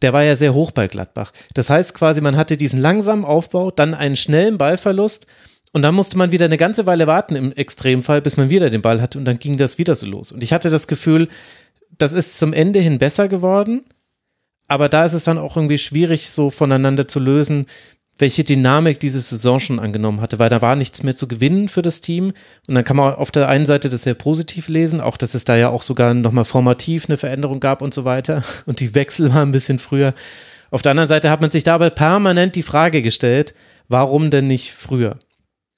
Der 0.01 0.13
war 0.13 0.23
ja 0.23 0.35
sehr 0.35 0.55
hoch 0.55 0.71
bei 0.71 0.87
Gladbach. 0.87 1.31
Das 1.53 1.69
heißt 1.69 1.93
quasi, 1.93 2.21
man 2.21 2.37
hatte 2.37 2.57
diesen 2.57 2.81
langsamen 2.81 3.25
Aufbau, 3.25 3.69
dann 3.69 3.93
einen 3.93 4.15
schnellen 4.15 4.57
Ballverlust 4.57 5.27
und 5.71 5.81
dann 5.81 5.95
musste 5.95 6.17
man 6.17 6.31
wieder 6.31 6.45
eine 6.45 6.57
ganze 6.57 6.85
Weile 6.85 7.07
warten 7.07 7.35
im 7.35 7.51
Extremfall, 7.51 8.21
bis 8.21 8.37
man 8.37 8.49
wieder 8.49 8.69
den 8.69 8.81
Ball 8.81 9.01
hatte 9.01 9.19
und 9.19 9.25
dann 9.25 9.39
ging 9.39 9.57
das 9.57 9.77
wieder 9.77 9.95
so 9.95 10.07
los. 10.07 10.31
Und 10.31 10.43
ich 10.43 10.53
hatte 10.53 10.69
das 10.69 10.87
Gefühl, 10.87 11.27
das 11.97 12.13
ist 12.13 12.37
zum 12.37 12.53
Ende 12.53 12.79
hin 12.79 12.97
besser 12.97 13.27
geworden, 13.27 13.83
aber 14.67 14.89
da 14.89 15.05
ist 15.05 15.13
es 15.13 15.23
dann 15.23 15.37
auch 15.37 15.55
irgendwie 15.55 15.77
schwierig, 15.77 16.29
so 16.29 16.49
voneinander 16.49 17.07
zu 17.07 17.19
lösen, 17.19 17.65
welche 18.19 18.43
Dynamik 18.43 18.99
diese 18.99 19.21
Saison 19.21 19.59
schon 19.59 19.79
angenommen 19.79 20.21
hatte, 20.21 20.39
weil 20.39 20.49
da 20.49 20.61
war 20.61 20.75
nichts 20.75 21.03
mehr 21.03 21.15
zu 21.15 21.27
gewinnen 21.27 21.69
für 21.69 21.81
das 21.81 22.01
Team. 22.01 22.33
Und 22.67 22.75
dann 22.75 22.83
kann 22.83 22.97
man 22.97 23.13
auf 23.13 23.31
der 23.31 23.47
einen 23.47 23.65
Seite 23.65 23.89
das 23.89 24.03
sehr 24.03 24.13
positiv 24.13 24.67
lesen, 24.67 24.99
auch 25.01 25.17
dass 25.17 25.33
es 25.33 25.45
da 25.45 25.55
ja 25.55 25.69
auch 25.69 25.81
sogar 25.81 26.13
nochmal 26.13 26.45
formativ 26.45 27.05
eine 27.07 27.17
Veränderung 27.17 27.61
gab 27.61 27.81
und 27.81 27.93
so 27.93 28.05
weiter. 28.05 28.43
Und 28.65 28.81
die 28.81 28.93
Wechsel 28.93 29.33
waren 29.33 29.49
ein 29.49 29.53
bisschen 29.53 29.79
früher. 29.79 30.13
Auf 30.69 30.81
der 30.81 30.91
anderen 30.91 31.09
Seite 31.09 31.31
hat 31.31 31.41
man 31.41 31.49
sich 31.49 31.63
dabei 31.63 31.89
permanent 31.89 32.55
die 32.55 32.63
Frage 32.63 33.01
gestellt, 33.01 33.55
warum 33.87 34.29
denn 34.29 34.47
nicht 34.47 34.71
früher? 34.71 35.17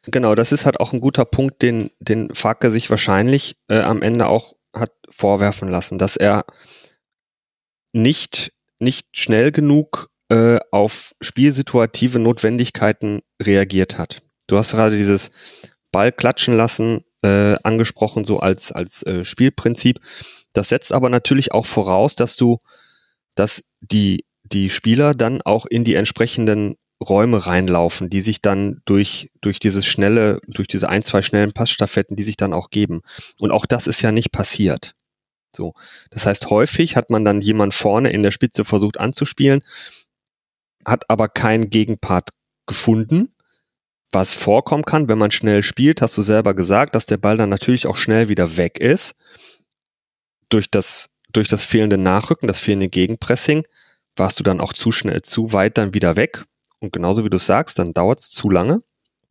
Genau, 0.06 0.34
das 0.34 0.52
ist 0.52 0.66
halt 0.66 0.80
auch 0.80 0.94
ein 0.94 1.02
guter 1.02 1.26
Punkt, 1.26 1.62
den, 1.62 1.92
den 2.00 2.34
Farke 2.34 2.72
sich 2.72 2.90
wahrscheinlich 2.90 3.56
äh, 3.68 3.80
am 3.82 4.02
Ende 4.02 4.28
auch 4.28 4.56
hat 4.76 4.94
vorwerfen 5.10 5.70
lassen, 5.70 5.98
dass 5.98 6.16
er 6.16 6.46
nicht, 7.94 8.52
nicht 8.80 9.08
schnell 9.18 9.52
genug 9.52 10.10
äh, 10.30 10.60
auf 10.72 11.14
spielsituative 11.22 12.20
Notwendigkeiten 12.20 13.22
reagiert 13.42 13.98
hat. 13.98 14.22
Du 14.48 14.58
hast 14.58 14.72
gerade 14.72 14.98
dieses 14.98 15.32
Ball 15.92 16.12
klatschen 16.12 16.56
lassen 16.56 17.04
äh, 17.22 17.56
angesprochen, 17.64 18.26
so 18.26 18.40
als, 18.40 18.72
als 18.72 19.04
äh, 19.04 19.24
Spielprinzip. 19.26 20.00
Das 20.54 20.70
setzt 20.70 20.94
aber 20.94 21.10
natürlich 21.10 21.52
auch 21.52 21.66
voraus, 21.66 22.16
dass 22.16 22.38
du, 22.38 22.58
dass 23.36 23.64
die, 23.82 24.26
die 24.44 24.70
Spieler 24.70 25.14
dann 25.14 25.42
auch 25.42 25.66
in 25.66 25.84
die 25.84 25.96
entsprechenden 25.96 26.76
Räume 27.02 27.46
reinlaufen, 27.46 28.10
die 28.10 28.22
sich 28.22 28.42
dann 28.42 28.82
durch, 28.86 29.32
durch 29.42 29.60
dieses 29.60 29.86
schnelle, 29.86 30.40
durch 30.48 30.68
diese 30.68 30.88
ein, 30.88 31.04
zwei 31.04 31.22
schnellen 31.22 31.52
Passstaffetten, 31.52 32.16
die 32.16 32.24
sich 32.24 32.38
dann 32.38 32.54
auch 32.54 32.70
geben. 32.70 33.02
Und 33.40 33.52
auch 33.52 33.66
das 33.66 33.88
ist 33.88 34.02
ja 34.02 34.12
nicht 34.12 34.32
passiert. 34.32 34.94
So. 35.56 35.74
Das 36.12 36.26
heißt, 36.26 36.50
häufig 36.50 36.96
hat 36.96 37.10
man 37.10 37.26
dann 37.26 37.42
jemand 37.42 37.74
vorne 37.74 38.12
in 38.12 38.24
der 38.24 38.32
Spitze 38.32 38.64
versucht 38.64 39.00
anzuspielen, 39.00 39.62
hat 40.86 41.10
aber 41.10 41.28
keinen 41.28 41.70
Gegenpart 41.70 42.30
gefunden, 42.68 43.34
was 44.12 44.34
vorkommen 44.34 44.84
kann, 44.84 45.08
wenn 45.08 45.18
man 45.18 45.32
schnell 45.32 45.64
spielt, 45.64 46.02
hast 46.02 46.18
du 46.18 46.22
selber 46.22 46.54
gesagt, 46.54 46.96
dass 46.96 47.06
der 47.06 47.18
Ball 47.18 47.38
dann 47.38 47.50
natürlich 47.50 47.88
auch 47.88 47.98
schnell 47.98 48.30
wieder 48.30 48.58
weg 48.58 48.80
ist. 48.80 49.16
Durch 50.50 50.70
das, 50.70 51.12
durch 51.32 51.48
das 51.48 51.64
fehlende 51.64 51.98
Nachrücken, 51.98 52.48
das 52.48 52.60
fehlende 52.60 52.90
Gegenpressing, 52.90 53.66
warst 54.18 54.40
du 54.40 54.44
dann 54.44 54.60
auch 54.60 54.74
zu 54.74 54.92
schnell, 54.92 55.22
zu 55.22 55.54
weit 55.54 55.78
dann 55.78 55.94
wieder 55.94 56.18
weg. 56.18 56.44
Und 56.82 56.92
genauso 56.92 57.24
wie 57.24 57.30
du 57.30 57.38
sagst, 57.38 57.80
dann 57.80 57.94
dauert 57.94 58.20
es 58.20 58.30
zu 58.30 58.50
lange, 58.50 58.80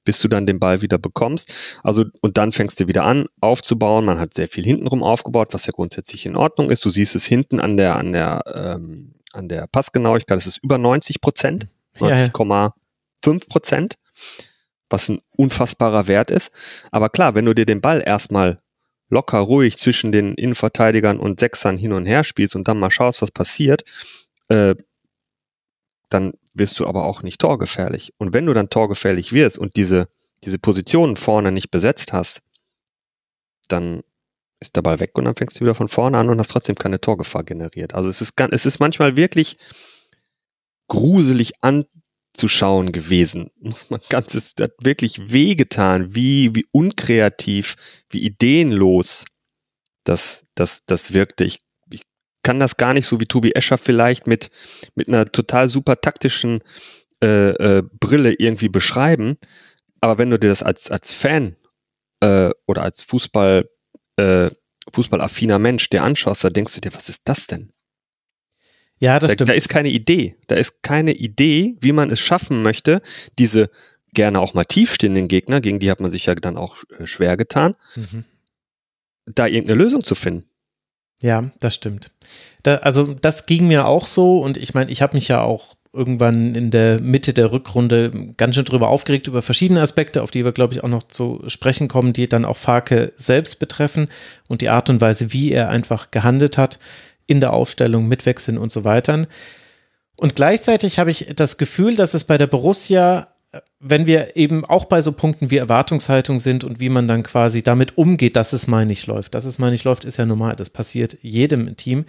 bis 0.05 0.21
du 0.21 0.29
dann 0.29 0.47
den 0.47 0.61
Ball 0.61 0.83
wieder 0.83 0.99
bekommst. 0.99 1.53
Also, 1.83 2.05
und 2.23 2.39
dann 2.39 2.53
fängst 2.53 2.81
du 2.81 2.89
wieder 2.89 3.05
an, 3.05 3.27
aufzubauen. 3.41 4.05
Man 4.05 4.19
hat 4.19 4.35
sehr 4.35 4.49
viel 4.49 4.65
hintenrum 4.65 5.03
aufgebaut, 5.03 5.49
was 5.53 5.67
ja 5.67 5.73
grundsätzlich 5.73 6.25
in 6.27 6.37
Ordnung 6.37 6.71
ist. 6.71 6.85
Du 6.85 6.91
siehst 6.91 7.15
es 7.15 7.27
hinten 7.27 7.61
an 7.61 7.77
der, 7.77 7.97
an 7.97 8.13
der, 8.13 8.43
ähm, 8.55 9.15
an 9.33 9.49
der 9.49 9.67
Passgenauigkeit, 9.67 10.37
das 10.37 10.47
ist 10.47 10.59
über 10.63 10.79
90 10.79 11.21
Prozent, 11.21 11.69
90,5 11.99 13.49
Prozent, 13.49 13.99
was 14.89 15.09
ein 15.09 15.21
unfassbarer 15.37 16.09
Wert 16.09 16.31
ist. 16.31 16.53
Aber 16.91 17.11
klar, 17.11 17.35
wenn 17.35 17.45
du 17.45 17.55
dir 17.55 17.67
den 17.67 17.81
Ball 17.81 18.03
erstmal 18.05 18.61
locker 19.09 19.39
ruhig 19.39 19.77
zwischen 19.77 20.13
den 20.13 20.35
Innenverteidigern 20.35 21.19
und 21.19 21.41
Sechsern 21.41 21.77
hin 21.77 21.93
und 21.93 22.07
her 22.07 22.25
spielst 22.25 22.57
und 22.57 22.69
dann 22.69 22.79
mal 22.79 22.91
schaust, 22.91 23.23
was 23.23 23.31
passiert, 23.31 23.85
äh, 24.49 24.75
dann 26.09 26.33
wirst 26.61 26.79
du 26.79 26.87
aber 26.87 27.05
auch 27.05 27.25
nicht 27.25 27.41
torgefährlich. 27.41 28.13
Und 28.19 28.33
wenn 28.33 28.47
du 28.47 28.55
dann 28.55 28.71
torgefährlich 28.71 29.33
wirst 29.33 29.59
und 29.59 29.75
diese, 29.75 30.09
diese 30.45 30.61
Positionen 30.61 31.17
vorne 31.17 31.51
nicht 31.51 31.73
besetzt 31.73 32.13
hast, 32.13 32.43
dann 33.67 34.03
ist 34.61 34.77
der 34.77 34.83
Ball 34.83 35.01
weg 35.01 35.13
und 35.15 35.25
dann 35.25 35.35
fängst 35.35 35.59
du 35.59 35.65
wieder 35.65 35.75
von 35.75 35.89
vorne 35.89 36.19
an 36.19 36.29
und 36.29 36.39
hast 36.39 36.51
trotzdem 36.51 36.77
keine 36.77 37.01
Torgefahr 37.01 37.43
generiert. 37.43 37.95
Also 37.95 38.09
es 38.09 38.21
ist, 38.21 38.39
es 38.39 38.67
ist 38.67 38.79
manchmal 38.79 39.17
wirklich 39.17 39.57
gruselig 40.89 41.55
anzuschauen 41.63 42.93
gewesen. 42.93 43.51
Man 43.89 44.01
ganz, 44.11 44.35
es 44.35 44.55
hat 44.61 44.73
wirklich 44.83 45.33
wehgetan, 45.33 46.15
wie, 46.15 46.55
wie 46.55 46.67
unkreativ, 46.73 47.77
wie 48.11 48.23
ideenlos 48.23 49.25
das, 50.05 50.45
das, 50.55 50.85
das 50.85 51.13
wirkte. 51.13 51.45
Ich 51.45 51.61
kann 52.43 52.61
das 52.61 52.77
gar 52.77 52.95
nicht 52.95 53.07
so 53.07 53.21
wie 53.21 53.27
Tobi 53.27 53.53
Escher 53.53 53.79
vielleicht 53.79 54.27
mit, 54.27 54.51
mit 54.95 55.09
einer 55.09 55.27
total 55.27 55.69
super 55.69 56.01
taktischen 56.01 56.61
äh, 57.23 57.51
äh, 57.51 57.83
Brille 57.83 58.35
irgendwie 58.35 58.69
beschreiben. 58.69 59.37
Aber 60.01 60.19
wenn 60.19 60.31
du 60.31 60.39
dir 60.39 60.49
das 60.49 60.63
als, 60.63 60.91
als 60.91 61.13
Fan 61.13 61.57
äh, 62.21 62.51
oder 62.67 62.83
als 62.83 63.03
Fußball 63.03 63.69
äh, 64.17 64.51
fußballaffiner 64.93 65.59
Mensch, 65.59 65.91
der 65.91 66.03
anschaust, 66.03 66.45
da 66.45 66.51
denkst 66.51 66.75
du 66.75 66.81
dir, 66.81 66.95
was 66.95 67.09
ist 67.09 67.23
das 67.27 67.47
denn? 67.47 67.73
Ja, 68.99 69.19
das 69.19 69.31
da, 69.31 69.35
stimmt. 69.35 69.51
Da 69.51 69.55
ist 69.55 69.69
keine 69.69 69.89
Idee. 69.89 70.37
Da 70.47 70.57
ist 70.57 70.83
keine 70.83 71.13
Idee, 71.13 71.77
wie 71.81 71.93
man 71.93 72.11
es 72.11 72.21
schaffen 72.21 72.63
möchte, 72.63 73.03
diese 73.39 73.71
gerne 74.13 74.41
auch 74.41 74.55
mal 74.55 74.65
tiefstehenden 74.65 75.29
Gegner, 75.29 75.61
gegen 75.61 75.79
die 75.79 75.91
hat 75.91 76.01
man 76.01 76.11
sich 76.11 76.27
ja 76.27 76.35
dann 76.35 76.57
auch 76.57 76.79
äh, 76.99 77.07
schwer 77.07 77.37
getan, 77.37 77.75
mhm. 77.95 78.25
da 79.27 79.47
irgendeine 79.47 79.83
Lösung 79.83 80.05
zu 80.05 80.15
finden. 80.15 80.50
Ja, 81.23 81.51
das 81.61 81.75
stimmt. 81.75 82.11
Da, 82.63 82.77
also 82.77 83.15
das 83.15 83.47
ging 83.47 83.69
mir 83.69 83.87
auch 83.87 84.07
so 84.07 84.39
und 84.39 84.57
ich 84.57 84.75
meine, 84.75 84.91
ich 84.91 85.03
habe 85.03 85.15
mich 85.15 85.29
ja 85.29 85.43
auch 85.43 85.77
irgendwann 85.93 86.55
in 86.55 86.71
der 86.71 87.01
Mitte 87.01 87.35
der 87.35 87.51
Rückrunde 87.51 88.33
ganz 88.37 88.55
schön 88.55 88.65
drüber 88.65 88.89
aufgeregt 88.89 89.27
über 89.27 89.43
verschiedene 89.43 89.81
Aspekte, 89.81 90.23
auf 90.23 90.31
die 90.31 90.45
wir, 90.45 90.53
glaube 90.53 90.73
ich, 90.73 90.85
auch 90.85 90.89
noch 90.89 91.03
zu 91.03 91.43
sprechen 91.49 91.89
kommen, 91.89 92.13
die 92.13 92.29
dann 92.29 92.45
auch 92.45 92.57
Farke 92.57 93.13
selbst 93.17 93.59
betreffen 93.59 94.09
und 94.49 94.61
die 94.61 94.69
Art 94.69 94.89
und 94.89 95.01
Weise, 95.01 95.33
wie 95.33 95.53
er 95.53 95.69
einfach 95.69 96.11
gehandelt 96.11 96.59
hat 96.59 96.79
in 97.27 97.41
der 97.41 97.53
Aufstellung, 97.53 98.07
mit 98.07 98.25
Wechseln 98.25 98.57
und 98.57 98.71
so 98.71 98.85
weiter. 98.85 99.27
Und 100.17 100.37
gleichzeitig 100.37 100.99
habe 100.99 101.11
ich 101.11 101.33
das 101.35 101.59
Gefühl, 101.59 101.97
dass 101.97 102.15
es 102.15 102.25
bei 102.25 102.39
der 102.39 102.47
Borussia, 102.47 103.29
wenn 103.81 104.07
wir 104.07 104.37
eben 104.37 104.65
auch 104.65 104.85
bei 104.85 105.01
so 105.01 105.13
Punkten 105.13 105.51
wie 105.51 105.57
Erwartungshaltung 105.57 106.39
sind 106.39 106.65
und 106.65 106.81
wie 106.81 106.91
man 106.91 107.09
dann 107.09 107.23
quasi 107.23 107.63
damit 107.63 107.97
umgeht, 107.97 108.37
dass 108.37 108.53
es 108.53 108.67
mal 108.67 108.87
nicht 108.87 109.07
läuft, 109.07 109.35
dass 109.35 109.47
es 109.47 109.59
mal 109.59 109.71
nicht 109.71 109.85
läuft, 109.85 110.05
ist 110.05 110.19
ja 110.19 110.27
normal, 110.27 110.55
das 110.55 110.71
passiert 110.71 111.17
jedem 111.23 111.77
Team 111.77 112.05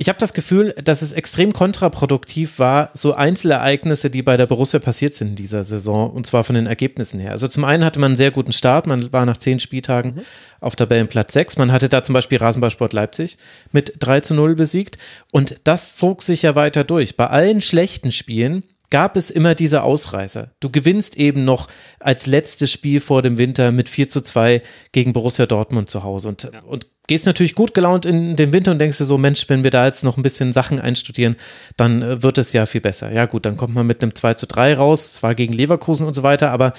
ich 0.00 0.08
habe 0.08 0.18
das 0.18 0.32
Gefühl, 0.32 0.74
dass 0.82 1.02
es 1.02 1.12
extrem 1.12 1.52
kontraproduktiv 1.52 2.58
war, 2.58 2.88
so 2.94 3.12
Einzelereignisse, 3.12 4.08
die 4.08 4.22
bei 4.22 4.38
der 4.38 4.46
Borussia 4.46 4.78
passiert 4.78 5.14
sind 5.14 5.28
in 5.28 5.36
dieser 5.36 5.62
Saison, 5.62 6.10
und 6.10 6.26
zwar 6.26 6.42
von 6.42 6.54
den 6.54 6.64
Ergebnissen 6.64 7.20
her. 7.20 7.32
Also 7.32 7.48
zum 7.48 7.64
einen 7.64 7.84
hatte 7.84 8.00
man 8.00 8.12
einen 8.12 8.16
sehr 8.16 8.30
guten 8.30 8.54
Start, 8.54 8.86
man 8.86 9.12
war 9.12 9.26
nach 9.26 9.36
zehn 9.36 9.58
Spieltagen 9.58 10.14
mhm. 10.14 10.20
auf 10.60 10.74
Tabellenplatz 10.74 11.34
6. 11.34 11.58
Man 11.58 11.70
hatte 11.70 11.90
da 11.90 12.02
zum 12.02 12.14
Beispiel 12.14 12.38
Rasenballsport 12.38 12.94
Leipzig 12.94 13.36
mit 13.72 13.92
3 13.98 14.20
zu 14.20 14.32
0 14.32 14.54
besiegt. 14.54 14.96
Und 15.32 15.60
das 15.64 15.96
zog 15.96 16.22
sich 16.22 16.40
ja 16.40 16.54
weiter 16.54 16.82
durch. 16.82 17.18
Bei 17.18 17.26
allen 17.26 17.60
schlechten 17.60 18.10
Spielen 18.10 18.62
gab 18.90 19.16
es 19.16 19.30
immer 19.30 19.54
diese 19.54 19.82
Ausreißer. 19.82 20.50
Du 20.60 20.70
gewinnst 20.70 21.16
eben 21.16 21.44
noch 21.44 21.68
als 22.00 22.26
letztes 22.26 22.72
Spiel 22.72 23.00
vor 23.00 23.22
dem 23.22 23.38
Winter 23.38 23.72
mit 23.72 23.88
4 23.88 24.08
zu 24.08 24.22
2 24.22 24.62
gegen 24.92 25.12
Borussia 25.12 25.46
Dortmund 25.46 25.90
zu 25.90 26.02
Hause. 26.02 26.28
Und, 26.28 26.42
ja. 26.52 26.60
und 26.62 26.86
gehst 27.10 27.26
natürlich 27.26 27.56
gut 27.56 27.74
gelaunt 27.74 28.06
in 28.06 28.36
den 28.36 28.52
Winter 28.52 28.70
und 28.70 28.78
denkst 28.78 28.98
dir 28.98 29.04
so, 29.04 29.18
Mensch, 29.18 29.48
wenn 29.48 29.64
wir 29.64 29.72
da 29.72 29.84
jetzt 29.84 30.04
noch 30.04 30.16
ein 30.16 30.22
bisschen 30.22 30.52
Sachen 30.52 30.78
einstudieren, 30.78 31.34
dann 31.76 32.02
äh, 32.02 32.22
wird 32.22 32.38
es 32.38 32.52
ja 32.52 32.66
viel 32.66 32.80
besser. 32.80 33.10
Ja 33.10 33.26
gut, 33.26 33.46
dann 33.46 33.56
kommt 33.56 33.74
man 33.74 33.84
mit 33.84 34.00
einem 34.00 34.14
2 34.14 34.34
zu 34.34 34.46
3 34.46 34.74
raus, 34.74 35.14
zwar 35.14 35.34
gegen 35.34 35.52
Leverkusen 35.52 36.06
und 36.06 36.14
so 36.14 36.22
weiter, 36.22 36.52
aber 36.52 36.72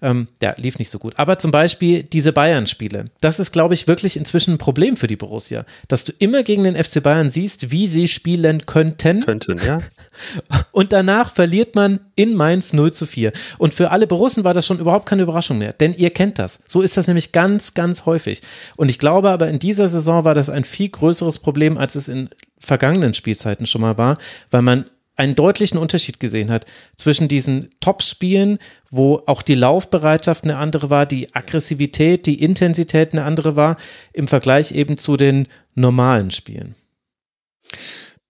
ähm, 0.00 0.28
ja, 0.40 0.54
lief 0.56 0.78
nicht 0.78 0.88
so 0.88 1.00
gut. 1.00 1.14
Aber 1.16 1.38
zum 1.38 1.50
Beispiel 1.50 2.04
diese 2.04 2.32
Bayern-Spiele, 2.32 3.06
das 3.20 3.40
ist, 3.40 3.50
glaube 3.50 3.74
ich, 3.74 3.88
wirklich 3.88 4.16
inzwischen 4.16 4.54
ein 4.54 4.58
Problem 4.58 4.96
für 4.96 5.08
die 5.08 5.16
Borussia, 5.16 5.64
dass 5.88 6.04
du 6.04 6.12
immer 6.20 6.44
gegen 6.44 6.62
den 6.62 6.76
FC 6.76 7.02
Bayern 7.02 7.28
siehst, 7.28 7.72
wie 7.72 7.88
sie 7.88 8.06
spielen 8.06 8.66
könnten. 8.66 9.24
Könnten, 9.24 9.58
ja. 9.66 9.80
Und 10.70 10.92
danach 10.92 11.34
verliert 11.34 11.74
man 11.74 11.98
in 12.14 12.34
Mainz 12.36 12.72
0 12.72 12.92
zu 12.92 13.04
4. 13.04 13.32
Und 13.58 13.74
für 13.74 13.90
alle 13.90 14.06
Borussen 14.06 14.44
war 14.44 14.54
das 14.54 14.64
schon 14.64 14.78
überhaupt 14.78 15.06
keine 15.06 15.22
Überraschung 15.22 15.58
mehr, 15.58 15.72
denn 15.72 15.92
ihr 15.92 16.10
kennt 16.10 16.38
das. 16.38 16.62
So 16.68 16.82
ist 16.82 16.96
das 16.96 17.08
nämlich 17.08 17.32
ganz, 17.32 17.74
ganz 17.74 18.06
häufig. 18.06 18.42
Und 18.76 18.88
ich 18.88 19.00
glaube 19.00 19.30
aber 19.30 19.48
in 19.48 19.58
dieser 19.72 19.88
Saison 19.88 20.26
war 20.26 20.34
das 20.34 20.50
ein 20.50 20.64
viel 20.64 20.90
größeres 20.90 21.38
Problem, 21.38 21.78
als 21.78 21.94
es 21.94 22.06
in 22.06 22.28
vergangenen 22.58 23.14
Spielzeiten 23.14 23.64
schon 23.64 23.80
mal 23.80 23.96
war, 23.96 24.18
weil 24.50 24.60
man 24.60 24.90
einen 25.16 25.34
deutlichen 25.34 25.78
Unterschied 25.78 26.20
gesehen 26.20 26.50
hat 26.50 26.66
zwischen 26.94 27.26
diesen 27.26 27.70
Top-Spielen, 27.80 28.58
wo 28.90 29.22
auch 29.26 29.40
die 29.40 29.54
Laufbereitschaft 29.54 30.44
eine 30.44 30.58
andere 30.58 30.90
war, 30.90 31.06
die 31.06 31.34
Aggressivität, 31.34 32.26
die 32.26 32.42
Intensität 32.42 33.12
eine 33.12 33.24
andere 33.24 33.56
war, 33.56 33.78
im 34.12 34.28
Vergleich 34.28 34.72
eben 34.72 34.98
zu 34.98 35.16
den 35.16 35.48
normalen 35.74 36.30
Spielen. 36.30 36.74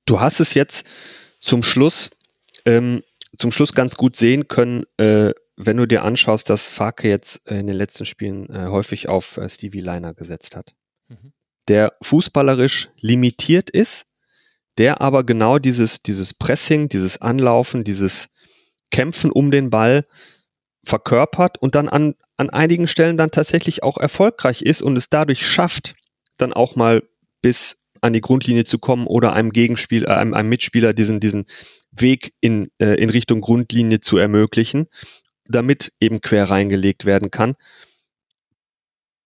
Du 0.07 0.21
hast 0.21 0.39
es 0.39 0.55
jetzt 0.55 0.87
zum 1.41 1.65
Schluss, 1.65 2.11
ähm, 2.67 3.03
zum 3.37 3.51
Schluss 3.51 3.73
ganz 3.73 3.97
gut 3.97 4.15
sehen 4.15 4.47
können, 4.47 4.85
äh, 4.97 5.33
wenn 5.57 5.77
du 5.77 5.87
dir 5.87 6.05
anschaust, 6.05 6.49
dass 6.51 6.69
Farke 6.69 7.09
jetzt 7.09 7.49
in 7.49 7.67
den 7.67 7.77
letzten 7.77 8.05
Spielen 8.05 8.49
äh, 8.49 8.67
häufig 8.69 9.09
auf 9.09 9.39
äh, 9.39 9.49
Stevie 9.49 9.81
Liner 9.81 10.15
gesetzt 10.15 10.55
hat. 10.55 10.75
Der 11.69 11.95
fußballerisch 12.03 12.91
limitiert 12.99 13.71
ist, 13.71 14.07
der 14.79 15.01
aber 15.01 15.25
genau 15.25 15.59
dieses, 15.59 16.03
dieses 16.03 16.35
Pressing, 16.35 16.89
dieses 16.89 17.21
Anlaufen, 17.21 17.85
dieses 17.85 18.31
Kämpfen 18.91 19.31
um 19.31 19.51
den 19.51 19.71
Ball 19.71 20.07
verkörpert 20.85 21.59
und 21.59 21.75
dann 21.75 21.89
an, 21.89 22.15
an 22.37 22.51
einigen 22.51 22.89
Stellen 22.89 23.17
dann 23.17 23.31
tatsächlich 23.31 23.83
auch 23.83 23.99
erfolgreich 23.99 24.63
ist 24.63 24.83
und 24.83 24.97
es 24.97 25.09
dadurch 25.09 25.47
schafft, 25.47 25.95
dann 26.37 26.53
auch 26.53 26.75
mal 26.75 27.03
bis 27.41 27.85
an 28.01 28.13
die 28.13 28.21
Grundlinie 28.21 28.65
zu 28.65 28.79
kommen 28.79 29.07
oder 29.07 29.33
einem 29.33 29.51
Gegenspiel, 29.51 30.05
äh, 30.05 30.09
einem, 30.09 30.35
einem 30.35 30.49
Mitspieler 30.49 30.93
diesen, 30.93 31.21
diesen 31.21 31.47
Weg 31.93 32.35
in, 32.41 32.69
äh, 32.79 33.01
in 33.01 33.11
Richtung 33.11 33.41
Grundlinie 33.41 34.01
zu 34.01 34.19
ermöglichen, 34.19 34.89
damit 35.47 35.93
eben 36.01 36.21
quer 36.21 36.51
reingelegt 36.51 37.05
werden 37.05 37.31
kann. 37.31 37.55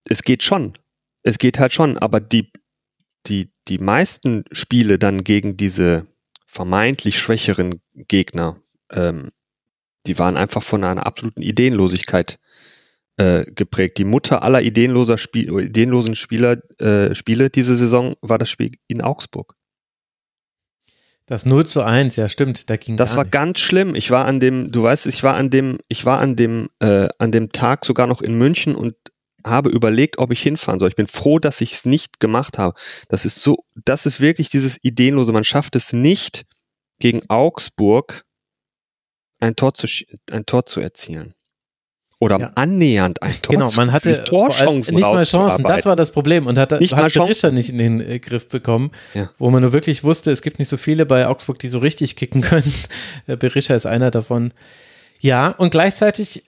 Es 0.07 0.21
geht 0.21 0.43
schon. 0.43 0.77
Es 1.27 1.39
geht 1.39 1.59
halt 1.59 1.73
schon, 1.73 1.97
aber 1.97 2.21
die, 2.21 2.53
die, 3.25 3.51
die 3.67 3.79
meisten 3.79 4.45
Spiele 4.53 4.97
dann 4.97 5.25
gegen 5.25 5.57
diese 5.57 6.07
vermeintlich 6.45 7.19
schwächeren 7.19 7.81
Gegner, 7.93 8.61
ähm, 8.93 9.27
die 10.05 10.17
waren 10.19 10.37
einfach 10.37 10.63
von 10.63 10.85
einer 10.85 11.05
absoluten 11.05 11.41
Ideenlosigkeit 11.41 12.39
äh, 13.17 13.43
geprägt. 13.43 13.97
Die 13.97 14.05
Mutter 14.05 14.41
aller 14.41 14.61
ideenloser 14.61 15.17
Spiel, 15.17 15.51
ideenlosen 15.59 16.15
Spieler, 16.15 16.61
äh, 16.79 17.13
Spiele 17.13 17.49
diese 17.49 17.75
Saison 17.75 18.15
war 18.21 18.37
das 18.37 18.49
Spiel 18.49 18.77
in 18.87 19.01
Augsburg. 19.01 19.55
Das 21.25 21.45
0 21.45 21.65
zu 21.65 21.83
1, 21.83 22.15
ja 22.15 22.29
stimmt, 22.29 22.69
da 22.69 22.77
ging 22.77 22.95
Das 22.95 23.17
war 23.17 23.25
nicht. 23.25 23.33
ganz 23.33 23.59
schlimm. 23.59 23.95
Ich 23.95 24.11
war 24.11 24.23
an 24.23 24.39
dem, 24.39 24.71
du 24.71 24.83
weißt, 24.83 25.07
ich 25.07 25.23
war 25.23 25.33
an 25.35 25.49
dem, 25.49 25.77
ich 25.89 26.05
war 26.05 26.19
an 26.19 26.37
dem, 26.37 26.69
äh, 26.79 27.09
an 27.19 27.33
dem 27.33 27.49
Tag 27.49 27.83
sogar 27.83 28.07
noch 28.07 28.21
in 28.21 28.37
München 28.37 28.75
und 28.75 28.95
habe 29.45 29.69
überlegt, 29.69 30.17
ob 30.17 30.31
ich 30.31 30.41
hinfahren 30.41 30.79
soll. 30.79 30.89
Ich 30.89 30.95
bin 30.95 31.07
froh, 31.07 31.39
dass 31.39 31.61
ich 31.61 31.73
es 31.73 31.85
nicht 31.85 32.19
gemacht 32.19 32.57
habe. 32.57 32.77
Das 33.09 33.25
ist 33.25 33.41
so, 33.41 33.63
das 33.85 34.05
ist 34.05 34.19
wirklich 34.19 34.49
dieses 34.49 34.83
Ideenlose. 34.83 35.31
Man 35.31 35.43
schafft 35.43 35.75
es 35.75 35.93
nicht, 35.93 36.45
gegen 36.99 37.21
Augsburg 37.29 38.23
ein 39.39 39.55
Tor 39.55 39.73
zu, 39.73 39.87
ein 40.31 40.45
Tor 40.45 40.65
zu 40.65 40.79
erzielen. 40.79 41.33
Oder 42.19 42.39
ja. 42.39 42.51
annähernd 42.55 43.21
ein 43.21 43.35
Tor 43.43 43.53
Genau, 43.53 43.69
man 43.75 43.91
hatte 43.91 44.23
Torchancen 44.23 44.95
nicht 44.95 45.03
mal 45.03 45.23
Chancen. 45.23 45.63
Das 45.63 45.85
war 45.85 45.95
das 45.95 46.11
Problem 46.11 46.47
und 46.47 46.57
hatte, 46.57 46.79
nicht 46.79 46.95
hat 46.95 47.13
Berisha 47.13 47.51
nicht 47.51 47.69
in 47.69 47.77
den 47.77 48.01
äh, 48.01 48.17
Griff 48.17 48.49
bekommen, 48.49 48.89
ja. 49.13 49.29
wo 49.37 49.51
man 49.51 49.61
nur 49.61 49.71
wirklich 49.71 50.03
wusste, 50.03 50.31
es 50.31 50.41
gibt 50.41 50.57
nicht 50.57 50.69
so 50.69 50.77
viele 50.77 51.05
bei 51.05 51.27
Augsburg, 51.27 51.59
die 51.59 51.67
so 51.67 51.77
richtig 51.77 52.15
kicken 52.15 52.41
können. 52.41 52.73
Berisha 53.27 53.75
ist 53.75 53.85
einer 53.85 54.09
davon. 54.09 54.51
Ja, 55.19 55.49
und 55.49 55.69
gleichzeitig 55.69 56.43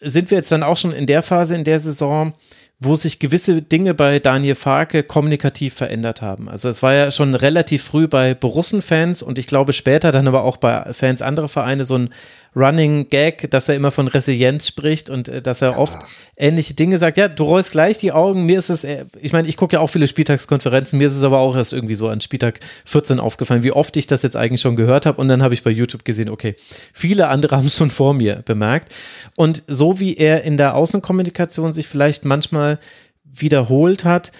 sind 0.00 0.30
wir 0.30 0.38
jetzt 0.38 0.52
dann 0.52 0.62
auch 0.62 0.76
schon 0.76 0.92
in 0.92 1.06
der 1.06 1.22
Phase 1.22 1.54
in 1.54 1.64
der 1.64 1.78
Saison, 1.78 2.34
wo 2.80 2.94
sich 2.94 3.18
gewisse 3.18 3.60
Dinge 3.60 3.92
bei 3.94 4.20
Daniel 4.20 4.54
Farke 4.54 5.02
kommunikativ 5.02 5.74
verändert 5.74 6.22
haben. 6.22 6.48
Also 6.48 6.68
es 6.68 6.82
war 6.82 6.94
ja 6.94 7.10
schon 7.10 7.34
relativ 7.34 7.82
früh 7.82 8.06
bei 8.06 8.34
Borussen-Fans 8.34 9.22
und 9.22 9.38
ich 9.38 9.48
glaube 9.48 9.72
später 9.72 10.12
dann 10.12 10.28
aber 10.28 10.44
auch 10.44 10.58
bei 10.58 10.92
Fans 10.92 11.20
anderer 11.20 11.48
Vereine 11.48 11.84
so 11.84 11.98
ein 11.98 12.10
Running 12.58 13.08
Gag, 13.08 13.50
dass 13.50 13.68
er 13.68 13.76
immer 13.76 13.90
von 13.90 14.08
Resilienz 14.08 14.66
spricht 14.66 15.08
und 15.10 15.28
äh, 15.28 15.40
dass 15.40 15.62
er 15.62 15.72
ja. 15.72 15.78
oft 15.78 15.98
ähnliche 16.36 16.74
Dinge 16.74 16.98
sagt. 16.98 17.16
Ja, 17.16 17.28
du 17.28 17.44
rollst 17.44 17.72
gleich 17.72 17.98
die 17.98 18.12
Augen. 18.12 18.44
Mir 18.46 18.58
ist 18.58 18.68
es, 18.68 18.84
äh, 18.84 19.04
ich 19.20 19.32
meine, 19.32 19.48
ich 19.48 19.56
gucke 19.56 19.74
ja 19.74 19.80
auch 19.80 19.88
viele 19.88 20.08
Spieltagskonferenzen. 20.08 20.98
Mir 20.98 21.06
ist 21.06 21.16
es 21.16 21.22
aber 21.22 21.38
auch 21.38 21.56
erst 21.56 21.72
irgendwie 21.72 21.94
so 21.94 22.08
an 22.08 22.20
Spieltag 22.20 22.60
14 22.84 23.20
aufgefallen, 23.20 23.62
wie 23.62 23.72
oft 23.72 23.96
ich 23.96 24.06
das 24.06 24.22
jetzt 24.22 24.36
eigentlich 24.36 24.60
schon 24.60 24.76
gehört 24.76 25.06
habe. 25.06 25.20
Und 25.20 25.28
dann 25.28 25.42
habe 25.42 25.54
ich 25.54 25.62
bei 25.62 25.70
YouTube 25.70 26.04
gesehen, 26.04 26.28
okay, 26.28 26.56
viele 26.92 27.28
andere 27.28 27.56
haben 27.56 27.66
es 27.66 27.76
schon 27.76 27.90
vor 27.90 28.14
mir 28.14 28.42
bemerkt. 28.44 28.92
Und 29.36 29.62
so 29.68 30.00
wie 30.00 30.16
er 30.16 30.42
in 30.42 30.56
der 30.56 30.74
Außenkommunikation 30.74 31.72
sich 31.72 31.86
vielleicht 31.86 32.24
manchmal 32.24 32.78
wiederholt 33.24 34.04
hat, 34.04 34.32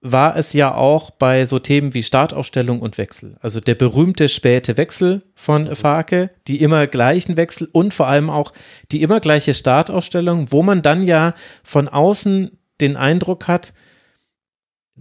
war 0.00 0.36
es 0.36 0.52
ja 0.52 0.74
auch 0.74 1.10
bei 1.10 1.44
so 1.46 1.58
Themen 1.58 1.92
wie 1.92 2.02
Startaufstellung 2.02 2.80
und 2.80 2.98
Wechsel. 2.98 3.36
Also 3.40 3.60
der 3.60 3.74
berühmte 3.74 4.28
späte 4.28 4.76
Wechsel 4.76 5.22
von 5.34 5.74
Farke, 5.74 6.30
die 6.46 6.62
immer 6.62 6.86
gleichen 6.86 7.36
Wechsel 7.36 7.68
und 7.72 7.94
vor 7.94 8.06
allem 8.06 8.30
auch 8.30 8.52
die 8.92 9.02
immer 9.02 9.18
gleiche 9.18 9.54
Startaufstellung, 9.54 10.52
wo 10.52 10.62
man 10.62 10.82
dann 10.82 11.02
ja 11.02 11.34
von 11.64 11.88
außen 11.88 12.56
den 12.80 12.96
Eindruck 12.96 13.48
hat, 13.48 13.72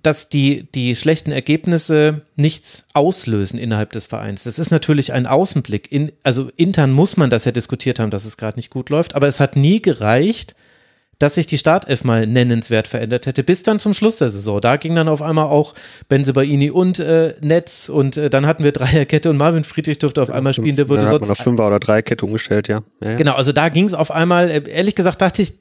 dass 0.02 0.30
die, 0.30 0.72
die 0.72 0.96
schlechten 0.96 1.32
Ergebnisse 1.32 2.26
nichts 2.36 2.88
auslösen 2.94 3.60
innerhalb 3.60 3.92
des 3.92 4.06
Vereins. 4.06 4.44
Das 4.44 4.60
ist 4.60 4.72
natürlich 4.72 5.14
ein 5.14 5.28
Außenblick. 5.28 5.92
In, 5.92 6.12
also 6.24 6.50
intern 6.56 6.92
muss 6.92 7.18
man 7.18 7.30
das 7.30 7.46
ja 7.46 7.52
diskutiert 7.52 8.00
haben, 8.00 8.12
dass 8.12 8.26
es 8.26 8.38
gerade 8.38 8.58
nicht 8.58 8.70
gut 8.70 8.90
läuft, 8.90 9.16
aber 9.16 9.28
es 9.28 9.40
hat 9.40 9.56
nie 9.56 9.82
gereicht, 9.82 10.56
dass 11.20 11.36
sich 11.36 11.48
die 11.48 11.58
Startelf 11.58 12.04
mal 12.04 12.28
nennenswert 12.28 12.88
verändert 12.88 13.26
hätte, 13.26 13.44
bis 13.44 13.64
dann 13.64 13.80
zum 13.80 13.94
Schluss 13.94 14.18
der 14.18 14.30
Saison. 14.30 14.62
Da 14.62 14.78
ging 14.78 14.94
dann 14.94 15.08
auf 15.08 15.22
einmal 15.22 15.46
auch 15.46 15.74
Benzebaini 16.10 16.70
und 16.70 17.00
äh, 17.00 17.34
Netz 17.42 17.90
und 17.90 18.18
äh, 18.18 18.30
dann 18.30 18.46
hatten 18.46 18.64
wir 18.64 18.72
Dreierkette 18.72 19.30
und 19.30 19.38
Marvin 19.38 19.64
Friedrich 19.64 20.00
durfte 20.00 20.22
auf 20.22 20.30
einmal 20.30 20.54
spielen. 20.54 20.76
Der 20.76 20.90
wurde 20.90 21.02
dann 21.02 21.12
sonst. 21.12 21.28
Man 21.28 21.32
auf 21.32 21.38
Fünfer- 21.38 21.68
oder 21.68 21.80
Dreierkette 21.80 22.26
umgestellt, 22.26 22.68
ja. 22.68 22.84
ja, 23.02 23.12
ja. 23.12 23.16
Genau, 23.18 23.34
also 23.34 23.52
da 23.52 23.70
ging 23.70 23.86
es 23.86 23.94
auf 23.94 24.12
einmal, 24.12 24.50
äh, 24.50 24.70
ehrlich 24.70 24.96
gesagt 24.96 25.22
dachte 25.22 25.42
ich, 25.42 25.54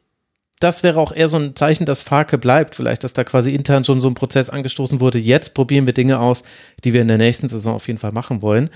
das 0.60 0.82
wäre 0.82 0.98
auch 0.98 1.12
eher 1.12 1.28
so 1.28 1.38
ein 1.38 1.54
Zeichen, 1.54 1.84
dass 1.84 2.02
Farke 2.02 2.38
bleibt. 2.38 2.74
Vielleicht, 2.74 3.04
dass 3.04 3.12
da 3.12 3.24
quasi 3.24 3.54
intern 3.54 3.84
schon 3.84 4.00
so 4.00 4.08
ein 4.08 4.14
Prozess 4.14 4.48
angestoßen 4.48 5.00
wurde. 5.00 5.18
Jetzt 5.18 5.54
probieren 5.54 5.86
wir 5.86 5.92
Dinge 5.92 6.18
aus, 6.18 6.44
die 6.84 6.94
wir 6.94 7.02
in 7.02 7.08
der 7.08 7.18
nächsten 7.18 7.48
Saison 7.48 7.74
auf 7.74 7.86
jeden 7.86 7.98
Fall 7.98 8.12
machen 8.12 8.40
wollen. 8.40 8.70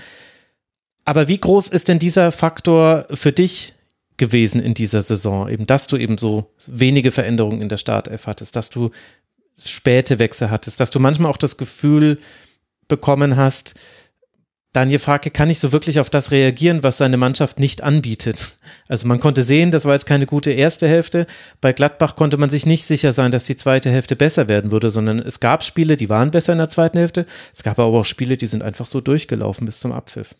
Aber 1.05 1.27
wie 1.27 1.39
groß 1.39 1.69
ist 1.69 1.87
denn 1.87 1.97
dieser 1.97 2.31
Faktor 2.31 3.05
für 3.11 3.31
dich 3.31 3.73
gewesen 4.21 4.61
in 4.61 4.75
dieser 4.75 5.01
Saison. 5.01 5.49
Eben, 5.49 5.65
dass 5.65 5.87
du 5.87 5.97
eben 5.97 6.19
so 6.19 6.53
wenige 6.67 7.11
Veränderungen 7.11 7.59
in 7.59 7.69
der 7.69 7.77
Startelf 7.77 8.27
hattest, 8.27 8.55
dass 8.55 8.69
du 8.69 8.91
späte 9.61 10.19
Wechsel 10.19 10.51
hattest, 10.51 10.79
dass 10.79 10.91
du 10.91 10.99
manchmal 10.99 11.31
auch 11.31 11.37
das 11.37 11.57
Gefühl 11.57 12.19
bekommen 12.87 13.35
hast, 13.35 13.73
Daniel 14.73 14.99
Farke 14.99 15.31
kann 15.31 15.49
nicht 15.49 15.59
so 15.59 15.73
wirklich 15.73 15.99
auf 15.99 16.09
das 16.09 16.31
reagieren, 16.31 16.81
was 16.81 16.97
seine 16.97 17.17
Mannschaft 17.17 17.59
nicht 17.59 17.83
anbietet. 17.83 18.57
Also 18.87 19.05
man 19.07 19.19
konnte 19.19 19.43
sehen, 19.43 19.71
das 19.71 19.83
war 19.85 19.93
jetzt 19.93 20.05
keine 20.05 20.25
gute 20.27 20.51
erste 20.51 20.87
Hälfte. 20.87 21.25
Bei 21.59 21.73
Gladbach 21.73 22.15
konnte 22.15 22.37
man 22.37 22.49
sich 22.49 22.65
nicht 22.65 22.85
sicher 22.85 23.11
sein, 23.11 23.31
dass 23.31 23.43
die 23.43 23.57
zweite 23.57 23.89
Hälfte 23.89 24.15
besser 24.15 24.47
werden 24.47 24.71
würde, 24.71 24.91
sondern 24.91 25.19
es 25.19 25.41
gab 25.41 25.63
Spiele, 25.63 25.97
die 25.97 26.09
waren 26.09 26.31
besser 26.31 26.53
in 26.53 26.59
der 26.59 26.69
zweiten 26.69 26.99
Hälfte. 26.99 27.25
Es 27.51 27.63
gab 27.63 27.79
aber 27.79 27.99
auch 27.99 28.05
Spiele, 28.05 28.37
die 28.37 28.47
sind 28.47 28.61
einfach 28.61 28.85
so 28.85 29.01
durchgelaufen 29.01 29.65
bis 29.65 29.81
zum 29.81 29.91
Abpfiff. 29.91 30.35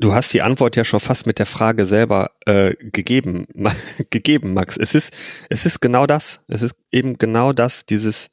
Du 0.00 0.14
hast 0.14 0.32
die 0.32 0.42
Antwort 0.42 0.76
ja 0.76 0.84
schon 0.84 1.00
fast 1.00 1.26
mit 1.26 1.40
der 1.40 1.46
Frage 1.46 1.84
selber 1.84 2.30
äh, 2.46 2.74
gegeben, 2.78 3.46
gegeben, 4.10 4.54
Max. 4.54 4.76
Es 4.76 4.94
ist, 4.94 5.12
es 5.50 5.66
ist 5.66 5.80
genau 5.80 6.06
das. 6.06 6.44
Es 6.46 6.62
ist 6.62 6.76
eben 6.92 7.18
genau 7.18 7.52
das, 7.52 7.84
dieses, 7.84 8.30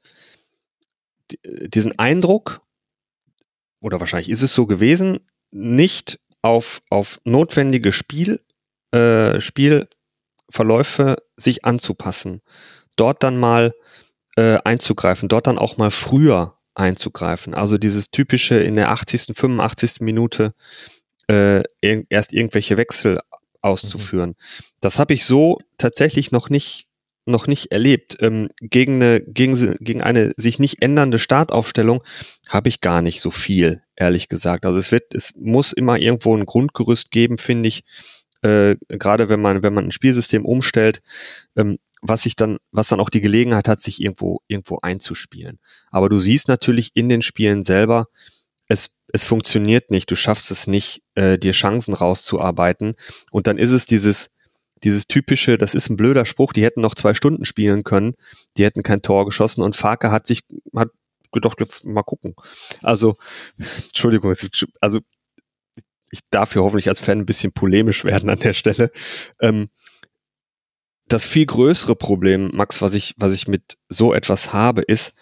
diesen 1.44 1.98
Eindruck, 1.98 2.62
oder 3.82 4.00
wahrscheinlich 4.00 4.30
ist 4.30 4.44
es 4.44 4.54
so 4.54 4.68
gewesen, 4.68 5.20
nicht 5.52 6.20
auf, 6.44 6.84
auf 6.92 7.20
notwendige 7.24 7.92
Spiel, 7.92 8.42
äh, 8.92 9.42
Spielverläufe 9.42 11.16
sich 11.36 11.66
anzupassen. 11.66 12.42
Dort 12.96 13.24
dann 13.24 13.40
mal 13.40 13.74
äh, 14.36 14.58
einzugreifen, 14.64 15.30
dort 15.30 15.48
dann 15.48 15.58
auch 15.58 15.78
mal 15.78 15.92
früher 15.92 16.60
einzugreifen. 16.76 17.56
Also 17.56 17.80
dieses 17.80 18.12
typische 18.12 18.60
in 18.60 18.76
der 18.76 18.92
80., 18.92 19.36
85. 19.36 20.02
Minute 20.02 20.54
äh, 21.28 21.64
erst 22.10 22.34
irgendwelche 22.34 22.78
Wechsel 22.78 23.20
auszuführen. 23.62 24.30
Mhm. 24.30 24.36
Das 24.82 25.00
habe 25.00 25.14
ich 25.14 25.26
so 25.26 25.58
tatsächlich 25.78 26.32
noch 26.32 26.50
nicht 26.50 26.88
noch 27.26 27.48
nicht 27.48 27.72
erlebt. 27.72 28.18
Ähm, 28.20 28.50
gegen, 28.62 28.96
eine, 29.02 29.22
gegen, 29.22 29.78
gegen 29.80 30.02
eine 30.02 30.32
sich 30.38 30.60
nicht 30.60 30.82
ändernde 30.82 31.20
Startaufstellung 31.20 32.04
habe 32.48 32.70
ich 32.70 32.82
gar 32.82 33.02
nicht 33.02 33.22
so 33.22 33.32
viel, 33.32 33.82
ehrlich 33.96 34.30
gesagt. 34.30 34.66
Also 34.66 34.78
es 34.78 34.92
wird, 34.92 35.14
es 35.14 35.34
muss 35.36 35.74
immer 35.74 35.98
irgendwo 35.98 36.38
ein 36.38 36.46
Grundgerüst 36.46 37.12
geben, 37.12 37.38
finde 37.38 37.70
ich. 37.70 37.84
Äh, 38.42 38.76
Gerade 38.90 39.30
wenn 39.30 39.42
man, 39.42 39.64
wenn 39.64 39.74
man 39.74 39.86
ein 39.86 39.92
Spielsystem 39.92 40.46
umstellt, 40.46 41.02
ähm, 41.56 41.80
was 42.02 42.24
sich 42.24 42.36
dann, 42.36 42.58
was 42.72 42.90
dann 42.90 43.00
auch 43.00 43.10
die 43.10 43.22
Gelegenheit 43.22 43.68
hat, 43.68 43.82
sich 43.82 44.00
irgendwo, 44.00 44.42
irgendwo 44.48 44.78
einzuspielen. 44.82 45.60
Aber 45.90 46.10
du 46.10 46.20
siehst 46.20 46.48
natürlich 46.48 46.92
in 46.94 47.10
den 47.10 47.24
Spielen 47.24 47.64
selber, 47.64 48.08
es, 48.68 49.02
es 49.14 49.24
funktioniert 49.24 49.92
nicht, 49.92 50.10
du 50.10 50.16
schaffst 50.16 50.52
es 50.52 50.68
nicht, 50.68 51.04
äh, 51.16 51.38
dir 51.38 51.52
Chancen 51.52 51.94
rauszuarbeiten. 51.94 52.96
Und 53.32 53.48
dann 53.48 53.58
ist 53.58 53.72
es 53.72 53.86
dieses, 53.86 54.30
dieses 54.84 55.08
typische, 55.08 55.58
das 55.58 55.76
ist 55.76 55.90
ein 55.90 55.98
blöder 55.98 56.26
Spruch, 56.26 56.54
die 56.54 56.64
hätten 56.64 56.82
noch 56.82 56.96
zwei 56.96 57.14
Stunden 57.14 57.46
spielen 57.46 57.84
können, 57.84 58.16
die 58.58 58.66
hätten 58.66 58.84
kein 58.84 59.02
Tor 59.02 59.26
geschossen 59.26 59.62
und 59.62 59.76
Farke 59.76 60.12
hat 60.12 60.28
sich, 60.28 60.42
hat 60.76 60.90
gedacht, 61.32 61.60
mal 61.84 62.04
gucken. 62.04 62.36
Also, 62.82 63.18
Entschuldigung, 63.58 64.34
also 64.82 65.00
ich 66.12 66.20
darf 66.30 66.54
hier 66.54 66.64
hoffentlich 66.64 66.88
als 66.88 67.00
Fan 67.00 67.20
ein 67.20 67.26
bisschen 67.26 67.52
polemisch 67.52 68.04
werden 68.04 68.30
an 68.30 68.40
der 68.40 68.54
Stelle. 68.54 68.92
Ähm, 69.42 69.70
das 71.08 71.26
viel 71.26 71.46
größere 71.46 71.96
Problem, 71.96 72.52
Max, 72.54 72.82
was 72.82 72.96
ich, 72.96 73.14
was 73.18 73.34
ich 73.34 73.48
mit 73.48 73.78
so 73.90 74.14
etwas 74.14 74.54
habe, 74.54 74.82
ist, 74.82 75.14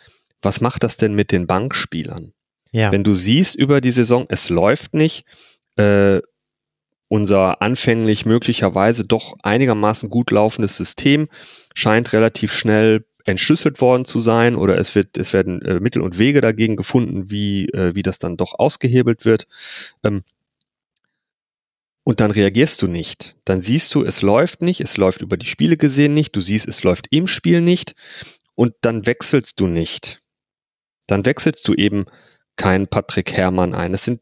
was 0.42 0.62
macht 0.62 0.84
das 0.84 0.98
denn 0.98 1.14
mit 1.14 1.32
den 1.32 1.48
Bankspielern? 1.48 2.34
Ja. 2.74 2.92
Wenn 2.92 3.04
du 3.04 3.16
siehst 3.16 3.56
über 3.56 3.80
die 3.82 3.92
Saison, 3.92 4.26
es 4.30 4.50
läuft 4.50 4.96
nicht, 4.96 5.26
äh, 5.78 6.20
unser 7.08 7.62
anfänglich 7.62 8.26
möglicherweise 8.26 9.06
doch 9.06 9.36
einigermaßen 9.44 10.10
gut 10.10 10.32
laufendes 10.32 10.76
System 10.76 11.28
scheint 11.76 12.12
relativ 12.12 12.52
schnell 12.52 13.06
entschlüsselt 13.26 13.80
worden 13.80 14.06
zu 14.06 14.20
sein 14.20 14.56
oder 14.56 14.78
es 14.80 14.96
wird 14.96 15.18
es 15.18 15.32
werden 15.32 15.62
äh, 15.62 15.80
Mittel 15.80 16.02
und 16.02 16.18
Wege 16.18 16.42
dagegen 16.42 16.76
gefunden, 16.76 17.30
wie 17.30 17.70
äh, 17.70 17.94
wie 17.96 18.02
das 18.02 18.18
dann 18.18 18.36
doch 18.36 18.58
ausgehebelt 18.58 19.26
wird. 19.26 19.48
Ähm, 20.04 20.24
und 22.04 22.20
dann 22.20 22.32
reagierst 22.32 22.82
du 22.82 22.88
nicht. 22.88 23.38
Dann 23.46 23.62
siehst 23.62 23.94
du, 23.94 24.04
es 24.04 24.24
läuft 24.24 24.64
nicht, 24.64 24.82
es 24.82 24.98
läuft 24.98 25.22
über 25.22 25.38
die 25.38 25.46
Spiele 25.46 25.78
gesehen 25.78 26.16
nicht, 26.16 26.36
du 26.36 26.42
siehst, 26.42 26.68
es 26.68 26.84
läuft 26.84 27.08
im 27.12 27.28
Spiel 27.28 27.62
nicht 27.62 27.94
und 28.56 28.74
dann 28.82 29.06
wechselst 29.06 29.60
du 29.60 29.68
nicht. 29.68 30.20
Dann 31.06 31.26
wechselst 31.26 31.68
du 31.68 31.76
eben 31.76 32.06
keinen 32.56 32.88
Patrick 32.88 33.34
Herrmann 33.34 33.74
ein. 33.74 33.94
Es 33.94 34.04
sind 34.04 34.22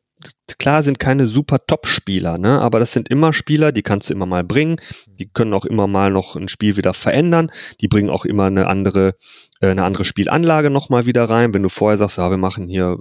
klar 0.59 0.83
sind 0.83 0.99
keine 0.99 1.25
super 1.25 1.65
Top-Spieler, 1.65 2.37
ne? 2.37 2.61
aber 2.61 2.79
das 2.79 2.93
sind 2.93 3.09
immer 3.09 3.33
Spieler, 3.33 3.71
die 3.71 3.81
kannst 3.81 4.09
du 4.09 4.13
immer 4.13 4.27
mal 4.27 4.43
bringen, 4.43 4.79
die 5.07 5.27
können 5.27 5.53
auch 5.53 5.65
immer 5.65 5.87
mal 5.87 6.11
noch 6.11 6.35
ein 6.35 6.49
Spiel 6.49 6.77
wieder 6.77 6.93
verändern, 6.93 7.49
die 7.79 7.87
bringen 7.87 8.11
auch 8.11 8.25
immer 8.25 8.45
eine 8.45 8.67
andere, 8.67 9.15
äh, 9.61 9.67
eine 9.67 9.83
andere 9.83 10.05
Spielanlage 10.05 10.69
nochmal 10.69 11.07
wieder 11.07 11.29
rein. 11.29 11.53
Wenn 11.53 11.63
du 11.63 11.69
vorher 11.69 11.97
sagst, 11.97 12.17
ja, 12.17 12.29
wir 12.29 12.37
machen 12.37 12.67
hier 12.67 12.97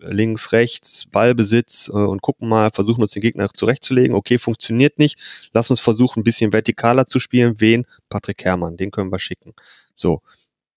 links, 0.00 0.52
rechts, 0.52 1.06
Ballbesitz 1.10 1.88
äh, 1.88 1.92
und 1.92 2.22
gucken 2.22 2.48
mal, 2.48 2.70
versuchen 2.72 3.02
uns 3.02 3.12
den 3.12 3.22
Gegner 3.22 3.48
zurechtzulegen. 3.48 4.14
Okay, 4.14 4.38
funktioniert 4.38 4.98
nicht. 4.98 5.48
Lass 5.52 5.70
uns 5.70 5.80
versuchen, 5.80 6.20
ein 6.20 6.24
bisschen 6.24 6.50
vertikaler 6.52 7.06
zu 7.06 7.20
spielen. 7.20 7.60
Wen? 7.60 7.84
Patrick 8.08 8.44
Herrmann, 8.44 8.76
den 8.76 8.90
können 8.90 9.12
wir 9.12 9.18
schicken. 9.18 9.54
So, 9.94 10.22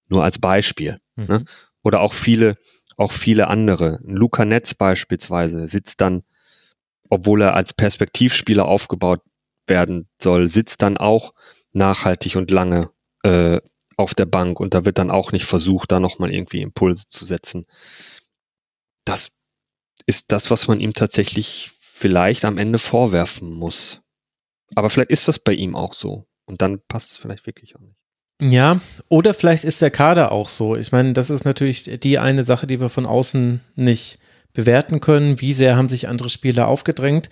nur 0.10 0.24
als 0.24 0.40
Beispiel. 0.40 1.00
Ne? 1.16 1.24
Mhm. 1.24 1.28
Ne? 1.28 1.46
Oder 1.84 2.02
auch 2.02 2.14
viele, 2.14 2.58
auch 2.98 3.12
viele 3.12 3.48
andere. 3.48 4.00
Luca 4.04 4.44
Netz 4.44 4.74
beispielsweise 4.74 5.68
sitzt 5.68 6.02
dann, 6.02 6.24
obwohl 7.10 7.44
er 7.44 7.56
als 7.56 7.74
Perspektivspieler 7.74 8.66
aufgebaut 8.66 9.22
werden 9.68 10.10
soll, 10.22 10.50
sitzt 10.50 10.82
dann 10.82 10.98
auch 10.98 11.34
nachhaltig 11.72 12.36
und 12.36 12.52
lange 12.52 12.90
äh, 13.24 13.60
auf 13.98 14.14
der 14.14 14.26
Bank 14.26 14.60
und 14.60 14.74
da 14.74 14.86
wird 14.86 14.98
dann 14.98 15.12
auch 15.12 15.32
nicht 15.32 15.46
versucht, 15.46 15.92
da 15.92 16.00
nochmal 16.00 16.34
irgendwie 16.34 16.62
Impulse 16.62 17.08
zu 17.08 17.26
setzen. 17.26 17.66
Das 19.06 19.38
ist 20.06 20.32
das, 20.32 20.52
was 20.52 20.68
man 20.68 20.80
ihm 20.80 20.94
tatsächlich 20.94 21.72
vielleicht 21.80 22.46
am 22.46 22.58
Ende 22.58 22.80
vorwerfen 22.80 23.50
muss. 23.50 24.02
Aber 24.76 24.90
vielleicht 24.90 25.12
ist 25.12 25.28
das 25.28 25.40
bei 25.40 25.54
ihm 25.54 25.76
auch 25.76 25.94
so. 25.94 26.28
Und 26.46 26.62
dann 26.62 26.82
passt 26.88 27.12
es 27.12 27.18
vielleicht 27.18 27.46
wirklich 27.46 27.76
auch 27.76 27.82
nicht. 27.82 28.07
Ja, 28.40 28.80
oder 29.10 29.34
vielleicht 29.34 29.64
ist 29.64 29.82
der 29.82 29.90
Kader 29.90 30.32
auch 30.32 30.48
so. 30.48 30.76
Ich 30.76 30.92
meine, 30.92 31.14
das 31.14 31.30
ist 31.30 31.44
natürlich 31.44 32.00
die 32.00 32.20
eine 32.20 32.44
Sache, 32.44 32.68
die 32.68 32.80
wir 32.80 32.90
von 32.90 33.08
außen 33.08 33.62
nicht 33.76 34.20
bewerten 34.54 35.00
können. 35.00 35.42
Wie 35.42 35.54
sehr 35.54 35.76
haben 35.76 35.90
sich 35.90 36.08
andere 36.08 36.30
Spieler 36.30 36.68
aufgedrängt? 36.68 37.30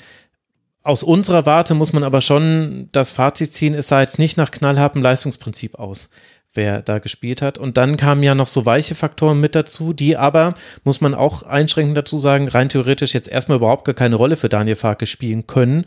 Aus 0.81 1.03
unserer 1.03 1.45
Warte 1.45 1.75
muss 1.75 1.93
man 1.93 2.03
aber 2.03 2.21
schon 2.21 2.89
das 2.91 3.11
Fazit 3.11 3.53
ziehen, 3.53 3.73
es 3.73 3.87
sah 3.87 4.01
jetzt 4.01 4.19
nicht 4.19 4.37
nach 4.37 4.51
knallhartem 4.51 5.01
Leistungsprinzip 5.01 5.75
aus, 5.75 6.09
wer 6.53 6.81
da 6.81 6.99
gespielt 6.99 7.41
hat. 7.41 7.57
Und 7.57 7.77
dann 7.77 7.97
kamen 7.97 8.23
ja 8.23 8.35
noch 8.35 8.47
so 8.47 8.65
weiche 8.65 8.95
Faktoren 8.95 9.39
mit 9.39 9.55
dazu, 9.55 9.93
die 9.93 10.17
aber, 10.17 10.55
muss 10.83 11.01
man 11.01 11.13
auch 11.13 11.43
einschränkend 11.43 11.97
dazu 11.97 12.17
sagen, 12.17 12.47
rein 12.47 12.69
theoretisch 12.69 13.13
jetzt 13.13 13.27
erstmal 13.27 13.57
überhaupt 13.57 13.85
gar 13.85 13.95
keine 13.95 14.15
Rolle 14.15 14.37
für 14.37 14.49
Daniel 14.49 14.75
Farke 14.75 15.05
spielen 15.05 15.45
können 15.45 15.85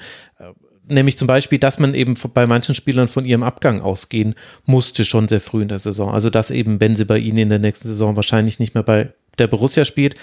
nämlich 0.89 1.19
zum 1.19 1.27
Beispiel, 1.29 1.59
dass 1.59 1.79
man 1.79 1.95
eben 1.95 2.15
bei 2.35 2.47
manchen 2.47 2.75
Spielern 2.75 3.09
von 3.09 3.25
ihrem 3.25 3.43
Abgang 3.43 3.81
ausgehen 3.81 4.35
musste, 4.65 5.05
schon 5.05 5.29
sehr 5.29 5.41
früh 5.41 5.63
in 5.63 5.69
der 5.69 5.79
Saison. 5.79 6.13
Also, 6.13 6.31
dass 6.31 6.51
eben, 6.51 6.81
wenn 6.81 6.97
sie 6.97 7.05
bei 7.05 7.19
ihnen 7.19 7.39
in 7.39 7.49
der 7.49 7.59
nächsten 7.59 7.89
Saison 7.89 8.17
wahrscheinlich 8.17 8.59
nicht 8.59 8.75
mehr 8.75 8.83
bei 8.83 9.13
der 9.39 9.47
Borussia 9.47 9.85
spielt. 9.85 10.17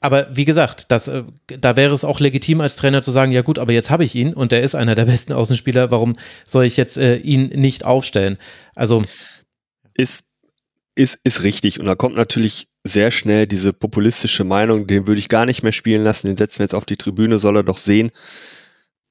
Aber 0.00 0.28
wie 0.36 0.44
gesagt, 0.44 0.86
das, 0.88 1.08
äh, 1.08 1.24
da 1.46 1.76
wäre 1.76 1.94
es 1.94 2.04
auch 2.04 2.20
legitim 2.20 2.60
als 2.60 2.76
Trainer 2.76 3.02
zu 3.02 3.10
sagen, 3.10 3.32
ja 3.32 3.42
gut, 3.42 3.58
aber 3.58 3.72
jetzt 3.72 3.90
habe 3.90 4.04
ich 4.04 4.14
ihn 4.14 4.34
und 4.34 4.52
der 4.52 4.62
ist 4.62 4.74
einer 4.74 4.94
der 4.94 5.04
besten 5.06 5.32
Außenspieler, 5.32 5.90
warum 5.90 6.14
soll 6.44 6.64
ich 6.64 6.76
jetzt 6.76 6.98
äh, 6.98 7.16
ihn 7.16 7.48
nicht 7.48 7.84
aufstellen? 7.84 8.36
Also 8.74 9.02
ist, 9.94 10.24
ist, 10.94 11.18
ist 11.24 11.42
richtig 11.42 11.80
und 11.80 11.86
da 11.86 11.94
kommt 11.94 12.14
natürlich 12.14 12.68
sehr 12.84 13.10
schnell 13.10 13.46
diese 13.46 13.72
populistische 13.72 14.44
Meinung, 14.44 14.86
den 14.86 15.06
würde 15.06 15.18
ich 15.18 15.28
gar 15.28 15.46
nicht 15.46 15.62
mehr 15.62 15.72
spielen 15.72 16.04
lassen, 16.04 16.28
den 16.28 16.36
setzen 16.36 16.60
wir 16.60 16.64
jetzt 16.64 16.74
auf 16.74 16.84
die 16.84 16.96
Tribüne, 16.96 17.38
soll 17.38 17.56
er 17.56 17.62
doch 17.64 17.78
sehen. 17.78 18.10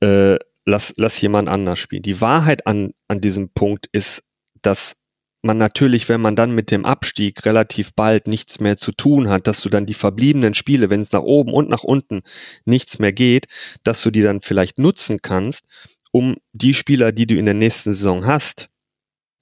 Äh, 0.01 0.37
lass, 0.65 0.93
lass 0.97 1.19
jemand 1.21 1.47
anders 1.47 1.79
spielen. 1.79 2.03
Die 2.03 2.21
Wahrheit 2.21 2.67
an, 2.67 2.91
an 3.07 3.21
diesem 3.21 3.49
Punkt 3.49 3.87
ist, 3.91 4.23
dass 4.61 4.95
man 5.41 5.57
natürlich, 5.57 6.09
wenn 6.09 6.21
man 6.21 6.35
dann 6.35 6.55
mit 6.55 6.71
dem 6.71 6.85
Abstieg 6.85 7.45
relativ 7.45 7.93
bald 7.93 8.27
nichts 8.27 8.59
mehr 8.59 8.77
zu 8.77 8.91
tun 8.91 9.29
hat, 9.29 9.45
dass 9.47 9.61
du 9.61 9.69
dann 9.69 9.85
die 9.85 9.93
verbliebenen 9.93 10.55
Spiele, 10.55 10.89
wenn 10.89 11.01
es 11.01 11.11
nach 11.11 11.21
oben 11.21 11.53
und 11.53 11.69
nach 11.69 11.83
unten 11.83 12.23
nichts 12.65 12.97
mehr 12.97 13.13
geht, 13.13 13.45
dass 13.83 14.01
du 14.01 14.09
die 14.09 14.23
dann 14.23 14.41
vielleicht 14.41 14.79
nutzen 14.79 15.21
kannst, 15.21 15.67
um 16.11 16.35
die 16.51 16.73
Spieler, 16.73 17.11
die 17.11 17.27
du 17.27 17.35
in 17.35 17.45
der 17.45 17.53
nächsten 17.53 17.93
Saison 17.93 18.25
hast, 18.25 18.69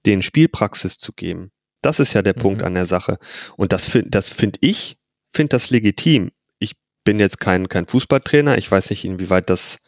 den 0.05 0.21
Spielpraxis 0.21 0.97
zu 0.97 1.13
geben. 1.13 1.51
Das 1.81 1.99
ist 1.99 2.13
ja 2.13 2.21
der 2.21 2.35
mhm. 2.35 2.41
Punkt 2.41 2.63
an 2.63 2.73
der 2.73 2.85
Sache. 2.85 3.17
Und 3.55 3.71
das 3.71 3.85
finde 3.85 4.09
das 4.09 4.29
find 4.29 4.57
ich, 4.61 4.97
finde 5.31 5.49
das 5.49 5.69
legitim. 5.69 6.31
Ich 6.59 6.73
bin 7.05 7.19
jetzt 7.19 7.39
kein, 7.39 7.69
kein 7.69 7.87
Fußballtrainer. 7.87 8.57
Ich 8.57 8.69
weiß 8.69 8.89
nicht, 8.89 9.05
inwieweit 9.05 9.49
das 9.49 9.79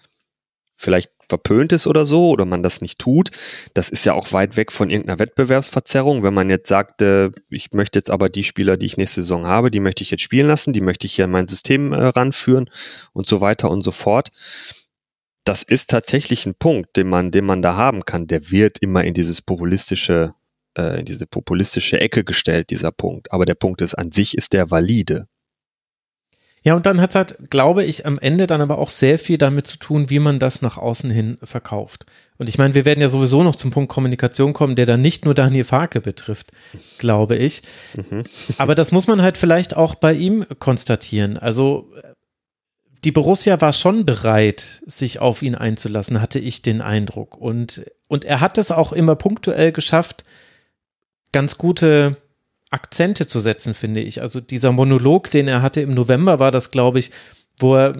vielleicht 0.77 1.14
verpönt 1.29 1.73
ist 1.73 1.87
oder 1.87 2.05
so 2.05 2.29
oder 2.29 2.45
man 2.45 2.63
das 2.63 2.81
nicht 2.81 2.99
tut. 2.99 3.31
Das 3.73 3.89
ist 3.89 4.05
ja 4.05 4.13
auch 4.13 4.31
weit 4.31 4.57
weg 4.57 4.71
von 4.71 4.89
irgendeiner 4.89 5.19
Wettbewerbsverzerrung. 5.19 6.23
Wenn 6.23 6.33
man 6.33 6.49
jetzt 6.49 6.69
sagt, 6.69 7.01
äh, 7.01 7.31
ich 7.49 7.71
möchte 7.73 7.99
jetzt 7.99 8.11
aber 8.11 8.29
die 8.29 8.43
Spieler, 8.43 8.77
die 8.77 8.85
ich 8.85 8.97
nächste 8.97 9.21
Saison 9.21 9.47
habe, 9.47 9.71
die 9.71 9.79
möchte 9.79 10.03
ich 10.03 10.11
jetzt 10.11 10.21
spielen 10.21 10.47
lassen, 10.47 10.73
die 10.73 10.81
möchte 10.81 11.07
ich 11.07 11.15
hier 11.15 11.25
in 11.25 11.31
mein 11.31 11.47
System 11.47 11.93
äh, 11.93 12.05
ranführen 12.07 12.69
und 13.13 13.27
so 13.27 13.41
weiter 13.41 13.69
und 13.69 13.83
so 13.83 13.91
fort. 13.91 14.31
Das 15.43 15.61
ist 15.61 15.91
tatsächlich 15.91 16.45
ein 16.45 16.55
Punkt, 16.55 16.97
den 16.97 17.07
man, 17.07 17.31
den 17.31 17.45
man 17.45 17.61
da 17.61 17.75
haben 17.75 18.03
kann. 18.03 18.27
Der 18.27 18.49
wird 18.49 18.79
immer 18.79 19.03
in 19.03 19.13
dieses 19.13 19.41
populistische, 19.41 20.33
äh, 20.77 20.99
in 20.99 21.05
diese 21.05 21.27
populistische 21.27 21.99
Ecke 21.99 22.23
gestellt, 22.23 22.71
dieser 22.71 22.91
Punkt. 22.91 23.31
Aber 23.31 23.45
der 23.45 23.55
Punkt 23.55 23.81
ist, 23.81 23.93
an 23.93 24.11
sich 24.11 24.35
ist 24.35 24.53
der 24.53 24.71
valide. 24.71 25.27
Ja, 26.65 26.73
und 26.73 26.87
dann 26.87 26.99
hat 26.99 27.11
es 27.11 27.15
halt, 27.15 27.51
glaube 27.51 27.83
ich, 27.83 28.07
am 28.07 28.17
Ende 28.17 28.47
dann 28.47 28.59
aber 28.59 28.79
auch 28.79 28.89
sehr 28.89 29.19
viel 29.19 29.37
damit 29.37 29.67
zu 29.67 29.77
tun, 29.77 30.09
wie 30.09 30.17
man 30.17 30.39
das 30.39 30.63
nach 30.63 30.77
außen 30.77 31.11
hin 31.11 31.37
verkauft. 31.43 32.07
Und 32.39 32.49
ich 32.49 32.57
meine, 32.57 32.73
wir 32.73 32.85
werden 32.85 33.01
ja 33.01 33.07
sowieso 33.07 33.43
noch 33.43 33.55
zum 33.55 33.69
Punkt 33.69 33.91
Kommunikation 33.91 34.53
kommen, 34.53 34.75
der 34.75 34.87
dann 34.87 34.99
nicht 34.99 35.25
nur 35.25 35.35
Daniel 35.35 35.63
Farke 35.63 36.01
betrifft, 36.01 36.51
glaube 36.97 37.35
ich. 37.35 37.61
Mhm. 37.95 38.23
aber 38.57 38.73
das 38.73 38.91
muss 38.91 39.05
man 39.05 39.21
halt 39.21 39.37
vielleicht 39.37 39.77
auch 39.77 39.93
bei 39.93 40.13
ihm 40.13 40.43
konstatieren. 40.57 41.37
Also 41.37 41.93
die 43.03 43.11
Borussia 43.11 43.61
war 43.61 43.71
schon 43.71 44.03
bereit, 44.03 44.81
sich 44.87 45.19
auf 45.19 45.43
ihn 45.43 45.53
einzulassen, 45.53 46.19
hatte 46.19 46.39
ich 46.39 46.63
den 46.63 46.81
Eindruck. 46.81 47.37
Und, 47.37 47.85
und 48.07 48.25
er 48.25 48.41
hat 48.41 48.57
es 48.57 48.71
auch 48.71 48.91
immer 48.91 49.15
punktuell 49.15 49.71
geschafft, 49.71 50.23
ganz 51.31 51.59
gute 51.59 52.17
Akzente 52.75 53.25
zu 53.25 53.39
setzen, 53.39 53.73
finde 53.73 54.01
ich. 54.01 54.21
Also 54.21 54.39
dieser 54.39 54.71
Monolog, 54.71 55.31
den 55.31 55.47
er 55.47 55.61
hatte 55.63 55.81
im 55.81 55.91
November, 55.93 56.39
war 56.39 56.51
das, 56.51 56.69
glaube 56.69 56.99
ich, 56.99 57.11
wo 57.57 57.75
er 57.75 57.93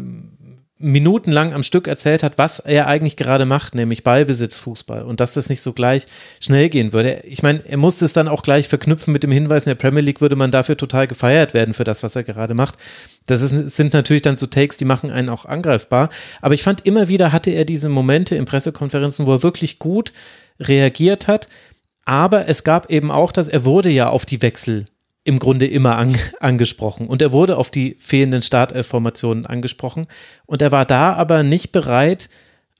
minutenlang 0.78 1.54
am 1.54 1.64
Stück 1.64 1.88
erzählt 1.88 2.22
hat, 2.22 2.38
was 2.38 2.60
er 2.60 2.88
eigentlich 2.88 3.16
gerade 3.16 3.46
macht, 3.46 3.76
nämlich 3.76 4.04
Ballbesitz 4.04 4.58
Fußball 4.58 5.04
und 5.04 5.22
dass 5.22 5.32
das 5.32 5.48
nicht 5.48 5.62
so 5.62 5.72
gleich 5.72 6.06
schnell 6.42 6.68
gehen 6.68 6.92
würde. 6.92 7.22
Ich 7.24 7.42
meine, 7.42 7.66
er 7.66 7.78
musste 7.78 8.04
es 8.04 8.12
dann 8.12 8.28
auch 8.28 8.44
gleich 8.44 8.68
verknüpfen 8.68 9.14
mit 9.14 9.24
dem 9.24 9.32
Hinweis, 9.32 9.66
in 9.66 9.70
der 9.70 9.76
Premier 9.76 10.02
League 10.02 10.20
würde 10.20 10.36
man 10.36 10.52
dafür 10.52 10.76
total 10.76 11.08
gefeiert 11.08 11.54
werden 11.54 11.74
für 11.74 11.86
das, 11.86 12.04
was 12.04 12.18
er 12.18 12.24
gerade 12.24 12.56
macht. 12.56 12.76
Das 13.26 13.42
ist, 13.42 13.76
sind 13.76 13.94
natürlich 13.94 14.24
dann 14.24 14.38
so 14.38 14.48
Takes, 14.48 14.76
die 14.76 14.86
machen 14.86 15.12
einen 15.12 15.30
auch 15.30 15.46
angreifbar. 15.46 16.10
Aber 16.42 16.54
ich 16.54 16.64
fand 16.64 16.86
immer 16.86 17.08
wieder 17.08 17.32
hatte 17.32 17.52
er 17.52 17.64
diese 17.64 17.88
Momente 17.88 18.36
in 18.36 18.44
Pressekonferenzen, 18.44 19.26
wo 19.26 19.34
er 19.34 19.44
wirklich 19.44 19.80
gut 19.80 20.12
reagiert 20.60 21.28
hat. 21.28 21.48
Aber 22.06 22.48
es 22.48 22.64
gab 22.64 22.92
eben 22.92 23.12
auch 23.12 23.32
das, 23.32 23.48
er 23.48 23.66
wurde 23.66 23.90
ja 23.90 24.10
auf 24.10 24.26
die 24.26 24.42
Wechsel 24.42 24.86
im 25.24 25.40
Grunde 25.40 25.66
immer 25.66 25.98
an, 25.98 26.16
angesprochen. 26.40 27.08
Und 27.08 27.22
er 27.22 27.32
wurde 27.32 27.58
auf 27.58 27.72
die 27.72 27.98
fehlenden 28.00 28.44
Startelf-Formationen 28.44 29.46
angesprochen. 29.46 30.06
Und 30.46 30.62
er 30.62 30.72
war 30.72 30.86
da 30.86 31.14
aber 31.14 31.44
nicht 31.44 31.72
bereit, 31.72 32.30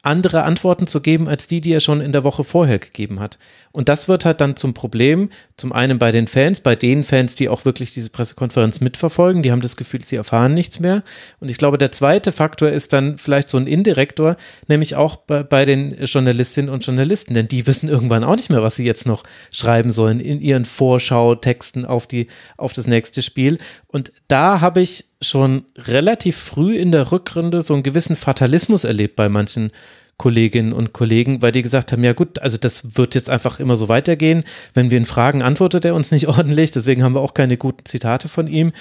andere 0.04 0.44
Antworten 0.44 0.86
zu 0.86 1.02
geben 1.02 1.28
als 1.28 1.48
die, 1.48 1.62
die 1.62 1.74
er 1.74 1.80
schon 1.80 2.00
in 2.00 2.12
der 2.12 2.24
Woche 2.24 2.44
vorher 2.44 2.78
gegeben 2.78 3.20
hat. 3.20 3.40
Und 3.76 3.90
das 3.90 4.08
wird 4.08 4.24
halt 4.24 4.40
dann 4.40 4.56
zum 4.56 4.74
Problem, 4.74 5.30
zum 5.58 5.74
einen 5.74 6.00
bei 6.00 6.14
den 6.14 6.30
Fans, 6.30 6.62
bei 6.62 6.78
den 6.78 7.04
Fans, 7.04 7.36
die 7.36 7.50
auch 7.50 7.66
wirklich 7.66 7.94
diese 7.94 8.10
Pressekonferenz 8.10 8.80
mitverfolgen, 8.80 9.44
die 9.44 9.52
haben 9.52 9.60
das 9.60 9.76
Gefühl, 9.76 10.02
sie 10.02 10.16
erfahren 10.16 10.54
nichts 10.54 10.80
mehr. 10.80 11.04
Und 11.42 11.52
ich 11.52 11.58
glaube, 11.58 11.78
der 11.78 11.92
zweite 11.92 12.32
Faktor 12.32 12.70
ist 12.70 12.94
dann 12.94 13.18
vielleicht 13.18 13.50
so 13.50 13.58
ein 13.58 13.68
Indirektor, 13.68 14.38
nämlich 14.70 14.96
auch 14.96 15.18
bei, 15.18 15.44
bei 15.44 15.66
den 15.66 15.94
Journalistinnen 16.06 16.70
und 16.70 16.86
Journalisten, 16.86 17.34
denn 17.34 17.50
die 17.50 17.68
wissen 17.68 17.90
irgendwann 17.90 18.24
auch 18.24 18.38
nicht 18.38 18.50
mehr, 18.50 18.64
was 18.64 18.78
sie 18.78 18.86
jetzt 18.86 19.06
noch 19.06 19.24
schreiben 19.52 19.92
sollen 19.92 20.22
in 20.22 20.40
ihren 20.40 20.64
Vorschautexten 20.64 21.84
auf 21.84 22.08
die, 22.08 22.28
auf 22.56 22.72
das 22.72 22.88
nächste 22.88 23.22
Spiel. 23.22 23.58
Und 23.88 24.14
da 24.30 24.62
habe 24.62 24.80
ich 24.80 25.04
schon 25.22 25.66
relativ 25.78 26.38
früh 26.38 26.78
in 26.78 26.94
der 26.94 27.12
Rückrunde 27.12 27.62
so 27.62 27.74
einen 27.74 27.84
gewissen 27.84 28.16
Fatalismus 28.16 28.86
erlebt 28.86 29.18
bei 29.18 29.28
manchen 29.28 29.72
Kolleginnen 30.18 30.72
und 30.72 30.94
Kollegen, 30.94 31.42
weil 31.42 31.52
die 31.52 31.62
gesagt 31.62 31.92
haben, 31.92 32.04
ja 32.04 32.14
gut, 32.14 32.40
also 32.40 32.58
das 32.58 32.96
wird 32.98 33.16
jetzt 33.16 33.30
einfach 33.30 33.60
immer 33.60 33.76
so 33.76 33.90
weitergehen. 33.90 34.44
Wenn 34.74 34.90
wir 34.90 34.98
ihn 34.98 35.06
fragen, 35.06 35.42
antwortet 35.42 35.84
er 35.86 35.96
uns 35.96 36.12
nicht 36.12 36.28
ordentlich. 36.30 36.72
Deswegen 36.72 37.04
haben 37.04 37.16
wir 37.16 37.22
auch 37.22 37.34
keine 37.34 37.58
guten 37.58 37.86
Zitate 37.86 38.30
von 38.30 38.48
ihm. 38.48 38.72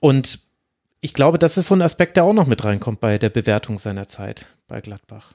Und 0.00 0.40
ich 1.00 1.14
glaube, 1.14 1.38
das 1.38 1.56
ist 1.56 1.68
so 1.68 1.74
ein 1.74 1.82
Aspekt, 1.82 2.16
der 2.16 2.24
auch 2.24 2.32
noch 2.32 2.46
mit 2.46 2.64
reinkommt 2.64 3.00
bei 3.00 3.18
der 3.18 3.30
Bewertung 3.30 3.78
seiner 3.78 4.08
Zeit 4.08 4.46
bei 4.66 4.80
Gladbach. 4.80 5.34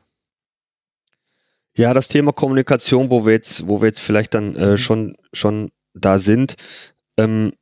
Ja, 1.75 1.93
das 1.93 2.07
Thema 2.07 2.33
Kommunikation, 2.33 3.09
wo 3.09 3.25
wir 3.25 3.33
jetzt, 3.33 3.67
wo 3.67 3.81
wir 3.81 3.87
jetzt 3.87 4.01
vielleicht 4.01 4.33
dann 4.33 4.55
äh, 4.55 4.71
mhm. 4.71 4.77
schon, 4.77 5.15
schon 5.31 5.71
da 5.93 6.19
sind. 6.19 6.55
Ähm, 7.17 7.53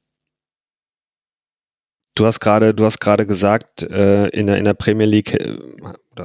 Du 2.16 2.26
hast 2.26 2.42
gerade, 2.42 2.74
du 2.74 2.84
hast 2.84 3.00
gerade 3.00 3.26
gesagt, 3.26 3.84
äh, 3.84 4.28
in 4.28 4.48
der 4.48 4.58
in 4.58 4.66
der 4.66 4.74
Premier 4.74 5.08
League, 5.08 5.34
äh, 5.34 5.58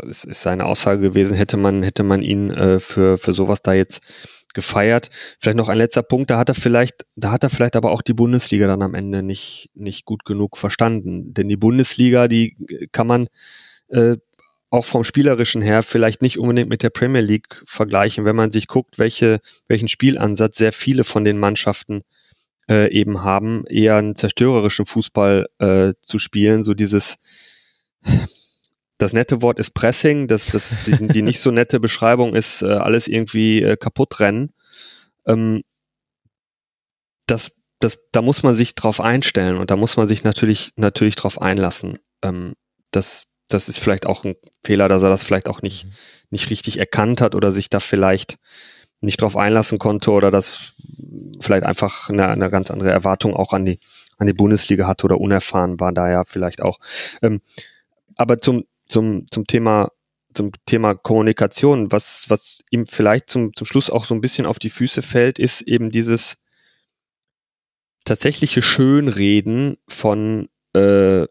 ist, 0.00 0.24
ist 0.24 0.42
seine 0.42 0.66
Aussage 0.66 1.00
gewesen, 1.00 1.36
hätte 1.36 1.56
man 1.56 1.82
hätte 1.82 2.02
man 2.02 2.22
ihn 2.22 2.50
äh, 2.50 2.78
für 2.80 3.18
für 3.18 3.34
sowas 3.34 3.62
da 3.62 3.72
jetzt 3.72 4.02
gefeiert. 4.54 5.10
Vielleicht 5.38 5.58
noch 5.58 5.68
ein 5.68 5.78
letzter 5.78 6.02
Punkt, 6.02 6.30
da 6.30 6.38
hat 6.38 6.48
er 6.48 6.54
vielleicht, 6.54 7.06
da 7.14 7.30
hat 7.30 7.44
er 7.44 7.50
vielleicht 7.50 7.76
aber 7.76 7.92
auch 7.92 8.02
die 8.02 8.14
Bundesliga 8.14 8.66
dann 8.66 8.82
am 8.82 8.94
Ende 8.94 9.22
nicht 9.22 9.70
nicht 9.74 10.04
gut 10.04 10.24
genug 10.24 10.56
verstanden, 10.56 11.34
denn 11.34 11.48
die 11.48 11.56
Bundesliga, 11.56 12.26
die 12.26 12.56
kann 12.90 13.06
man 13.06 13.28
äh, 13.88 14.16
auch 14.70 14.84
vom 14.84 15.04
spielerischen 15.04 15.62
her 15.62 15.82
vielleicht 15.82 16.22
nicht 16.22 16.38
unbedingt 16.38 16.68
mit 16.68 16.82
der 16.82 16.90
Premier 16.90 17.20
League 17.20 17.62
vergleichen, 17.66 18.24
wenn 18.24 18.34
man 18.34 18.50
sich 18.50 18.66
guckt, 18.66 18.98
welche 18.98 19.40
welchen 19.68 19.88
Spielansatz 19.88 20.56
sehr 20.58 20.72
viele 20.72 21.04
von 21.04 21.24
den 21.24 21.38
Mannschaften 21.38 22.02
äh, 22.68 22.90
eben 22.90 23.22
haben, 23.22 23.64
eher 23.66 23.96
einen 23.96 24.16
zerstörerischen 24.16 24.86
Fußball 24.86 25.46
äh, 25.58 25.92
zu 26.02 26.18
spielen, 26.18 26.64
so 26.64 26.74
dieses 26.74 27.18
das 28.98 29.12
nette 29.12 29.42
Wort 29.42 29.58
ist 29.58 29.70
Pressing, 29.70 30.26
das, 30.26 30.48
das, 30.48 30.84
die, 30.84 31.08
die 31.08 31.22
nicht 31.22 31.40
so 31.40 31.50
nette 31.50 31.80
Beschreibung 31.80 32.34
ist 32.34 32.62
äh, 32.62 32.66
alles 32.66 33.08
irgendwie 33.08 33.62
äh, 33.62 33.76
kaputt 33.76 34.20
rennen. 34.20 34.50
Ähm, 35.26 35.62
das, 37.26 37.62
das, 37.80 37.98
da 38.12 38.22
muss 38.22 38.42
man 38.42 38.54
sich 38.54 38.74
drauf 38.74 39.00
einstellen 39.00 39.58
und 39.58 39.70
da 39.70 39.76
muss 39.76 39.96
man 39.96 40.08
sich 40.08 40.24
natürlich, 40.24 40.72
natürlich 40.76 41.16
drauf 41.16 41.40
einlassen. 41.40 41.98
Ähm, 42.22 42.54
das, 42.90 43.28
das 43.48 43.68
ist 43.68 43.78
vielleicht 43.78 44.06
auch 44.06 44.24
ein 44.24 44.34
Fehler, 44.64 44.88
dass 44.88 45.02
er 45.02 45.10
das 45.10 45.22
vielleicht 45.22 45.48
auch 45.48 45.60
nicht, 45.60 45.86
nicht 46.30 46.50
richtig 46.50 46.78
erkannt 46.78 47.20
hat 47.20 47.34
oder 47.34 47.52
sich 47.52 47.68
da 47.68 47.80
vielleicht 47.80 48.38
nicht 49.00 49.20
drauf 49.20 49.36
einlassen 49.36 49.78
konnte 49.78 50.10
oder 50.10 50.30
das 50.30 50.72
vielleicht 51.40 51.66
einfach 51.66 52.08
eine, 52.08 52.28
eine 52.28 52.48
ganz 52.48 52.70
andere 52.70 52.90
Erwartung 52.90 53.36
auch 53.36 53.52
an 53.52 53.66
die, 53.66 53.78
an 54.16 54.26
die 54.26 54.32
Bundesliga 54.32 54.86
hatte 54.86 55.04
oder 55.04 55.20
unerfahren 55.20 55.78
war 55.80 55.92
da 55.92 56.10
ja 56.10 56.24
vielleicht 56.24 56.62
auch. 56.62 56.78
Ähm, 57.20 57.40
aber 58.16 58.38
zum, 58.38 58.64
zum, 58.88 59.26
zum 59.30 59.46
Thema, 59.46 59.90
zum 60.34 60.52
Thema 60.66 60.94
Kommunikation, 60.94 61.92
was, 61.92 62.26
was 62.28 62.60
ihm 62.70 62.86
vielleicht 62.86 63.30
zum, 63.30 63.54
zum 63.54 63.66
Schluss 63.66 63.90
auch 63.90 64.04
so 64.04 64.14
ein 64.14 64.20
bisschen 64.20 64.46
auf 64.46 64.58
die 64.58 64.70
Füße 64.70 65.02
fällt, 65.02 65.38
ist 65.38 65.62
eben 65.62 65.90
dieses 65.90 66.42
tatsächliche 68.04 68.62
Schönreden 68.62 69.76
von 69.88 70.48
äh, 70.74 71.26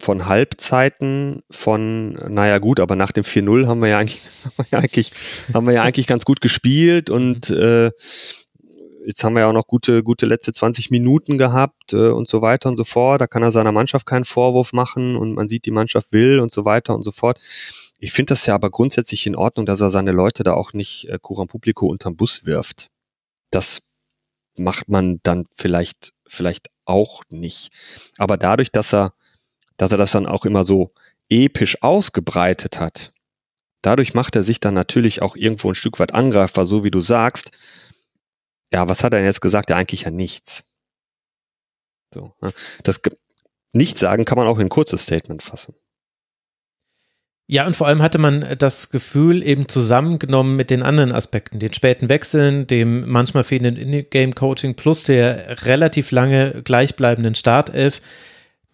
von 0.00 0.26
Halbzeiten, 0.26 1.42
von, 1.50 2.12
naja 2.12 2.58
gut, 2.58 2.80
aber 2.80 2.96
nach 2.96 3.12
dem 3.12 3.24
4-0 3.24 3.66
haben 3.66 3.80
wir 3.80 3.88
ja 3.88 3.98
eigentlich, 3.98 4.20
haben 4.44 4.56
wir 4.56 4.66
ja 4.70 4.78
eigentlich, 4.78 5.12
haben 5.52 5.66
wir 5.66 5.74
ja 5.74 5.82
eigentlich 5.82 6.06
ganz 6.06 6.24
gut 6.24 6.40
gespielt 6.40 7.10
und 7.10 7.50
äh, 7.50 7.90
jetzt 9.08 9.24
haben 9.24 9.34
wir 9.34 9.40
ja 9.40 9.48
auch 9.48 9.54
noch 9.54 9.66
gute, 9.66 10.02
gute 10.02 10.26
letzte 10.26 10.52
20 10.52 10.90
Minuten 10.90 11.38
gehabt 11.38 11.94
äh, 11.94 12.10
und 12.10 12.28
so 12.28 12.42
weiter 12.42 12.68
und 12.68 12.76
so 12.76 12.84
fort. 12.84 13.22
Da 13.22 13.26
kann 13.26 13.42
er 13.42 13.50
seiner 13.50 13.72
Mannschaft 13.72 14.04
keinen 14.04 14.26
Vorwurf 14.26 14.74
machen 14.74 15.16
und 15.16 15.32
man 15.32 15.48
sieht, 15.48 15.64
die 15.64 15.70
Mannschaft 15.70 16.12
will 16.12 16.40
und 16.40 16.52
so 16.52 16.66
weiter 16.66 16.94
und 16.94 17.04
so 17.04 17.12
fort. 17.12 17.38
Ich 17.98 18.12
finde 18.12 18.34
das 18.34 18.44
ja 18.44 18.54
aber 18.54 18.70
grundsätzlich 18.70 19.26
in 19.26 19.34
Ordnung, 19.34 19.64
dass 19.64 19.80
er 19.80 19.88
seine 19.88 20.12
Leute 20.12 20.42
da 20.42 20.52
auch 20.52 20.74
nicht 20.74 21.08
äh, 21.08 21.18
Coram 21.20 21.48
Publico 21.48 21.86
unterm 21.86 22.16
Bus 22.16 22.44
wirft. 22.44 22.90
Das 23.50 23.94
macht 24.58 24.90
man 24.90 25.20
dann 25.22 25.46
vielleicht, 25.50 26.12
vielleicht 26.26 26.68
auch 26.84 27.22
nicht. 27.30 27.70
Aber 28.18 28.36
dadurch, 28.36 28.70
dass 28.70 28.92
er 28.92 29.14
dass 29.78 29.92
er 29.92 29.98
das 29.98 30.10
dann 30.10 30.26
auch 30.26 30.44
immer 30.44 30.64
so 30.64 30.88
episch 31.30 31.82
ausgebreitet 31.82 32.78
hat. 32.78 33.12
Dadurch 33.80 34.12
macht 34.12 34.36
er 34.36 34.42
sich 34.42 34.60
dann 34.60 34.74
natürlich 34.74 35.22
auch 35.22 35.36
irgendwo 35.36 35.70
ein 35.70 35.76
Stück 35.76 35.98
weit 36.00 36.12
angreifbar, 36.12 36.66
so 36.66 36.84
wie 36.84 36.90
du 36.90 37.00
sagst. 37.00 37.52
Ja, 38.72 38.88
was 38.88 39.02
hat 39.02 39.12
er 39.12 39.18
denn 39.18 39.26
jetzt 39.26 39.40
gesagt? 39.40 39.70
Ja, 39.70 39.76
eigentlich 39.76 40.02
ja 40.02 40.10
nichts. 40.10 40.64
So, 42.12 42.34
ne? 42.40 42.52
das 42.82 43.00
Nichtsagen 43.72 44.24
kann 44.24 44.38
man 44.38 44.46
auch 44.46 44.58
in 44.58 44.66
ein 44.66 44.70
kurzes 44.70 45.02
Statement 45.02 45.42
fassen. 45.42 45.74
Ja, 47.50 47.66
und 47.66 47.74
vor 47.74 47.86
allem 47.86 48.02
hatte 48.02 48.18
man 48.18 48.44
das 48.58 48.90
Gefühl 48.90 49.42
eben 49.42 49.68
zusammengenommen 49.68 50.54
mit 50.54 50.68
den 50.68 50.82
anderen 50.82 51.12
Aspekten, 51.12 51.58
den 51.58 51.72
späten 51.72 52.10
Wechseln, 52.10 52.66
dem 52.66 53.08
manchmal 53.08 53.42
fehlenden 53.42 53.76
In-Game-Coaching 53.76 54.74
plus 54.74 55.04
der 55.04 55.64
relativ 55.64 56.10
lange 56.10 56.62
gleichbleibenden 56.62 57.34
Startelf, 57.34 58.02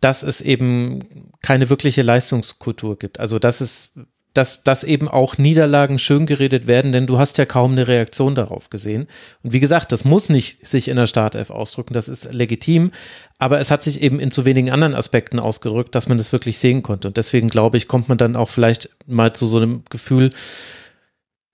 dass 0.00 0.24
es 0.24 0.40
eben 0.40 1.30
keine 1.40 1.70
wirkliche 1.70 2.02
Leistungskultur 2.02 2.98
gibt. 2.98 3.20
Also 3.20 3.38
dass 3.38 3.60
es, 3.60 3.92
dass, 4.34 4.64
dass 4.64 4.82
eben 4.82 5.08
auch 5.08 5.38
Niederlagen 5.38 5.98
schön 5.98 6.26
geredet 6.26 6.66
werden, 6.66 6.92
denn 6.92 7.06
du 7.06 7.18
hast 7.18 7.38
ja 7.38 7.46
kaum 7.46 7.72
eine 7.72 7.86
Reaktion 7.86 8.34
darauf 8.34 8.68
gesehen. 8.68 9.06
Und 9.42 9.52
wie 9.52 9.60
gesagt, 9.60 9.92
das 9.92 10.04
muss 10.04 10.28
nicht 10.28 10.66
sich 10.66 10.88
in 10.88 10.96
der 10.96 11.06
Startelf 11.06 11.50
ausdrücken, 11.50 11.94
das 11.94 12.08
ist 12.08 12.32
legitim, 12.32 12.90
aber 13.38 13.60
es 13.60 13.70
hat 13.70 13.82
sich 13.82 14.02
eben 14.02 14.18
in 14.18 14.32
zu 14.32 14.44
wenigen 14.44 14.70
anderen 14.70 14.94
Aspekten 14.94 15.38
ausgedrückt, 15.38 15.94
dass 15.94 16.08
man 16.08 16.18
das 16.18 16.32
wirklich 16.32 16.58
sehen 16.58 16.82
konnte. 16.82 17.08
Und 17.08 17.16
deswegen 17.16 17.48
glaube 17.48 17.76
ich, 17.76 17.86
kommt 17.86 18.08
man 18.08 18.18
dann 18.18 18.34
auch 18.34 18.48
vielleicht 18.48 18.90
mal 19.06 19.32
zu 19.32 19.46
so 19.46 19.58
einem 19.58 19.82
Gefühl, 19.88 20.30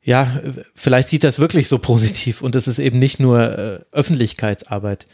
ja, 0.02 0.41
vielleicht 0.75 1.10
sieht 1.10 1.25
das 1.25 1.39
wirklich 1.39 1.68
so 1.68 1.78
positiv 1.78 2.41
und 2.41 2.57
es 2.57 2.67
ist 2.67 2.78
eben 2.78 2.99
nicht 2.99 3.20
nur 3.20 3.59
äh, 3.59 3.81
Öffentlichkeitsarbeit, 3.92 5.07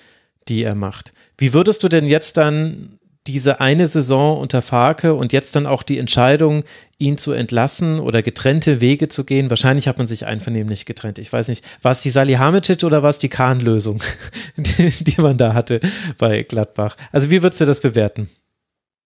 die 0.47 0.63
er 0.63 0.77
macht. 0.77 1.13
Wie 1.37 1.53
würdest 1.53 1.83
du 1.83 1.89
denn 1.89 2.07
jetzt 2.07 2.37
dann 2.37 2.96
diese 3.27 3.61
eine 3.61 3.87
Saison 3.87 4.39
unter 4.39 4.63
Farke 4.63 5.15
und 5.15 5.33
jetzt 5.33 5.57
dann 5.57 5.67
auch 5.67 5.83
die 5.83 5.99
Entscheidung, 5.99 6.65
ihn 6.99 7.19
zu 7.19 7.33
entlassen 7.33 7.99
oder 7.99 8.23
getrennte 8.23 8.81
Wege 8.81 9.09
zu 9.09 9.25
gehen. 9.25 9.51
Wahrscheinlich 9.51 9.89
hat 9.89 9.99
man 9.99 10.07
sich 10.07 10.27
einvernehmlich 10.27 10.87
getrennt. 10.87 11.19
Ich 11.19 11.33
weiß 11.33 11.49
nicht, 11.49 11.65
war 11.83 11.93
es 11.93 12.01
die 12.01 12.11
Salihamidzic 12.11 12.85
oder 12.85 13.03
war 13.03 13.11
es 13.11 13.19
die 13.19 13.29
Kahn-Lösung, 13.29 14.03
die, 14.57 14.91
die, 14.91 15.21
man 15.21 15.37
da 15.37 15.55
hatte 15.55 15.81
bei 16.19 16.43
Gladbach? 16.43 16.97
Also 17.13 17.31
wie 17.31 17.43
würdest 17.43 17.61
du 17.61 17.67
das 17.67 17.81
bewerten? 17.81 18.31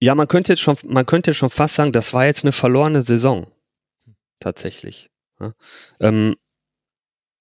Ja, 0.01 0.15
man 0.15 0.29
könnte 0.29 0.53
jetzt 0.53 0.63
schon, 0.63 0.77
man 0.87 1.07
könnte 1.07 1.35
schon 1.35 1.51
fast 1.51 1.75
sagen, 1.75 1.93
das 1.93 2.13
war 2.13 2.27
jetzt 2.27 2.45
eine 2.45 2.53
verlorene 2.53 3.03
Saison. 3.03 3.47
Tatsächlich. 4.39 5.11
Ja. 5.41 5.53
Ähm, 6.01 6.37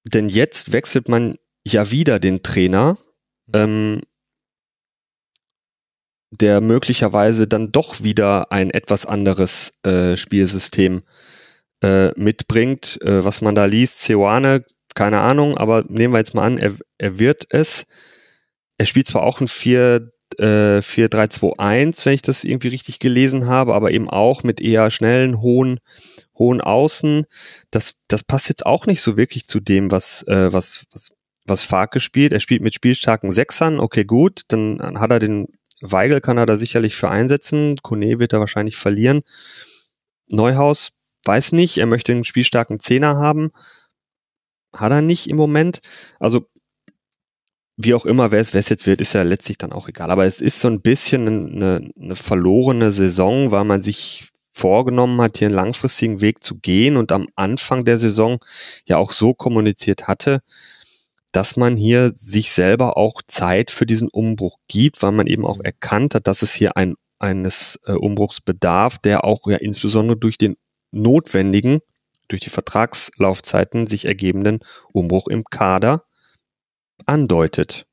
denn 0.03 0.30
jetzt 0.30 0.72
wechselt 0.72 1.08
man 1.09 1.38
ja 1.66 1.91
wieder 1.91 2.19
den 2.19 2.43
Trainer. 2.43 2.98
Ähm, 3.53 4.01
der 6.32 6.61
möglicherweise 6.61 7.48
dann 7.48 7.72
doch 7.72 8.03
wieder 8.03 8.51
ein 8.51 8.69
etwas 8.72 9.06
anderes 9.06 9.74
äh, 9.83 10.16
Spielsystem 10.16 11.01
äh, 11.82 12.09
mitbringt. 12.19 12.99
Äh, 13.01 13.24
was 13.25 13.41
man 13.41 13.56
da 13.56 13.66
liest, 13.66 14.01
Ceoane, 14.01 14.64
keine 14.95 15.19
Ahnung, 15.19 15.58
aber 15.58 15.83
nehmen 15.88 16.14
wir 16.14 16.19
jetzt 16.19 16.35
mal 16.35 16.45
an, 16.45 16.58
er, 16.58 16.74
er 16.98 17.19
wird 17.19 17.48
es. 17.49 17.85
er 18.77 18.85
spielt 18.85 19.08
zwar 19.08 19.24
auch 19.24 19.40
ein 19.40 19.48
4, 19.48 20.11
äh, 20.38 20.82
4-3-2-1, 20.82 22.06
wenn 22.06 22.14
ich 22.14 22.22
das 22.22 22.43
irgendwie 22.43 22.69
richtig 22.69 22.99
gelesen 22.99 23.48
habe, 23.48 23.74
aber 23.74 23.91
eben 23.91 24.09
auch 24.09 24.43
mit 24.43 24.61
eher 24.61 24.91
schnellen, 24.91 25.41
hohen, 25.41 25.80
hohen 26.38 26.61
Außen. 26.61 27.25
Das, 27.72 28.01
das 28.08 28.24
passt 28.24 28.49
jetzt 28.49 28.66
auch 28.66 28.85
nicht 28.85 29.01
so 29.01 29.17
wirklich 29.17 29.48
zu 29.48 29.59
dem, 29.59 29.91
was, 29.91 30.24
äh, 30.27 30.51
was, 30.53 30.85
was, 30.91 31.11
was 31.45 31.64
Farke 31.64 31.99
spielt. 31.99 32.33
Er 32.33 32.40
spielt 32.40 32.61
mit 32.61 32.74
spielstarken 32.74 33.32
Sechsern, 33.32 33.80
okay, 33.80 34.06
gut, 34.06 34.43
dann 34.49 34.99
hat 34.99 35.11
er 35.11 35.19
den 35.19 35.48
Weigel 35.82 36.22
kann 36.22 36.38
er 36.38 36.45
da 36.45 36.58
sicherlich 36.58 36.95
für 36.95 37.09
einsetzen. 37.09 37.77
Kone 37.82 38.19
wird 38.19 38.33
er 38.33 38.40
wahrscheinlich 38.40 38.75
verlieren. 38.75 39.22
Neuhaus 40.27 40.91
weiß 41.25 41.51
nicht, 41.53 41.77
er 41.77 41.85
möchte 41.85 42.11
einen 42.11 42.25
spielstarken 42.25 42.80
Zehner 42.80 43.17
haben. 43.17 43.51
Hat 44.74 44.91
er 44.91 45.01
nicht 45.01 45.30
im 45.30 45.38
Moment. 45.38 45.80
Also, 46.19 46.48
wie 47.77 47.93
auch 47.93 48.06
immer, 48.06 48.32
wer 48.32 48.41
es, 48.41 48.53
wer 48.53 48.59
es 48.59 48.69
jetzt 48.69 48.85
wird, 48.85 49.01
ist 49.01 49.14
ja 49.14 49.24
letztlich 49.24 49.58
dann 49.58 49.72
auch 49.72 49.88
egal. 49.88 50.11
Aber 50.11 50.25
es 50.25 50.41
ist 50.41 50.59
so 50.59 50.67
ein 50.67 50.82
bisschen 50.82 51.27
eine, 51.27 51.91
eine 51.99 52.16
verlorene 52.16 52.91
Saison, 52.91 53.51
weil 53.51 53.64
man 53.64 53.82
sich 53.82 54.30
vorgenommen 54.51 55.22
hat, 55.22 55.38
hier 55.38 55.48
einen 55.48 55.56
langfristigen 55.56 56.19
Weg 56.19 56.43
zu 56.43 56.56
gehen 56.56 56.98
und 56.98 57.11
am 57.11 57.27
Anfang 57.35 57.85
der 57.85 57.98
Saison 57.98 58.40
ja 58.85 58.98
auch 58.98 59.14
so 59.14 59.33
kommuniziert 59.33 60.08
hatte, 60.08 60.41
dass 61.32 61.58
man 61.58 61.77
hier 61.77 62.11
sich 62.14 62.51
selber 62.51 62.98
auch 62.98 63.22
Zeit 63.27 63.72
für 63.72 63.85
diesen 63.85 64.09
Umbruch 64.09 64.58
gibt, 64.67 65.01
weil 65.01 65.11
man 65.11 65.27
eben 65.27 65.45
auch 65.45 65.59
erkannt 65.59 66.16
hat, 66.16 66.27
dass 66.27 66.41
es 66.41 66.53
hier 66.53 66.75
ein, 66.75 66.95
eines 67.19 67.80
äh, 67.85 67.93
Umbruchs 67.93 68.41
bedarf, 68.41 68.98
der 68.98 69.24
auch 69.24 69.48
ja 69.48 69.58
insbesondere 69.58 70.17
durch 70.17 70.38
den 70.38 70.56
notwendigen, 70.91 71.80
durch 72.27 72.41
die 72.41 72.49
Vertragslaufzeiten 72.49 73.88
sich 73.88 74.06
ergebenden 74.06 74.59
Umbruch 74.91 75.27
im 75.27 75.43
Kader 75.43 76.06
andeutet. 77.06 77.85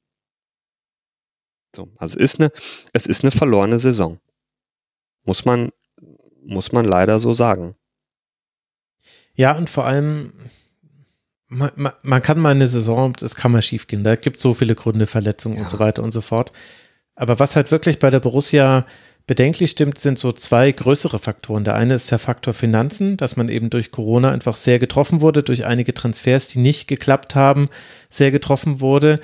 So, 1.74 1.88
also 1.98 2.18
ist 2.18 2.40
eine, 2.40 2.50
es 2.92 3.06
ist 3.06 3.22
eine 3.22 3.30
verlorene 3.30 3.78
Saison. 3.78 4.18
Muss 5.24 5.44
man, 5.44 5.70
muss 6.42 6.72
man 6.72 6.86
leider 6.86 7.20
so 7.20 7.34
sagen. 7.34 7.76
Ja, 9.34 9.56
und 9.56 9.68
vor 9.68 9.84
allem, 9.84 10.32
man, 11.48 11.70
man, 11.76 11.92
man 12.02 12.22
kann 12.22 12.40
mal 12.40 12.50
eine 12.50 12.66
Saison, 12.66 13.12
das 13.18 13.36
kann 13.36 13.52
mal 13.52 13.62
schief 13.62 13.86
gehen. 13.86 14.04
Da 14.04 14.16
gibt 14.16 14.36
es 14.36 14.42
so 14.42 14.54
viele 14.54 14.74
Gründe, 14.74 15.06
Verletzungen 15.06 15.56
ja. 15.56 15.62
und 15.62 15.70
so 15.70 15.78
weiter 15.78 16.02
und 16.02 16.12
so 16.12 16.20
fort. 16.20 16.52
Aber 17.14 17.38
was 17.38 17.56
halt 17.56 17.70
wirklich 17.70 17.98
bei 17.98 18.10
der 18.10 18.20
Borussia 18.20 18.84
bedenklich 19.26 19.70
stimmt, 19.70 19.98
sind 19.98 20.18
so 20.18 20.32
zwei 20.32 20.70
größere 20.70 21.18
Faktoren. 21.18 21.64
Der 21.64 21.74
eine 21.74 21.94
ist 21.94 22.10
der 22.10 22.18
Faktor 22.18 22.54
Finanzen, 22.54 23.16
dass 23.16 23.36
man 23.36 23.48
eben 23.48 23.70
durch 23.70 23.90
Corona 23.90 24.30
einfach 24.30 24.54
sehr 24.54 24.78
getroffen 24.78 25.20
wurde, 25.20 25.42
durch 25.42 25.66
einige 25.66 25.94
Transfers, 25.94 26.48
die 26.48 26.60
nicht 26.60 26.86
geklappt 26.86 27.34
haben, 27.34 27.68
sehr 28.08 28.30
getroffen 28.30 28.80
wurde 28.80 29.18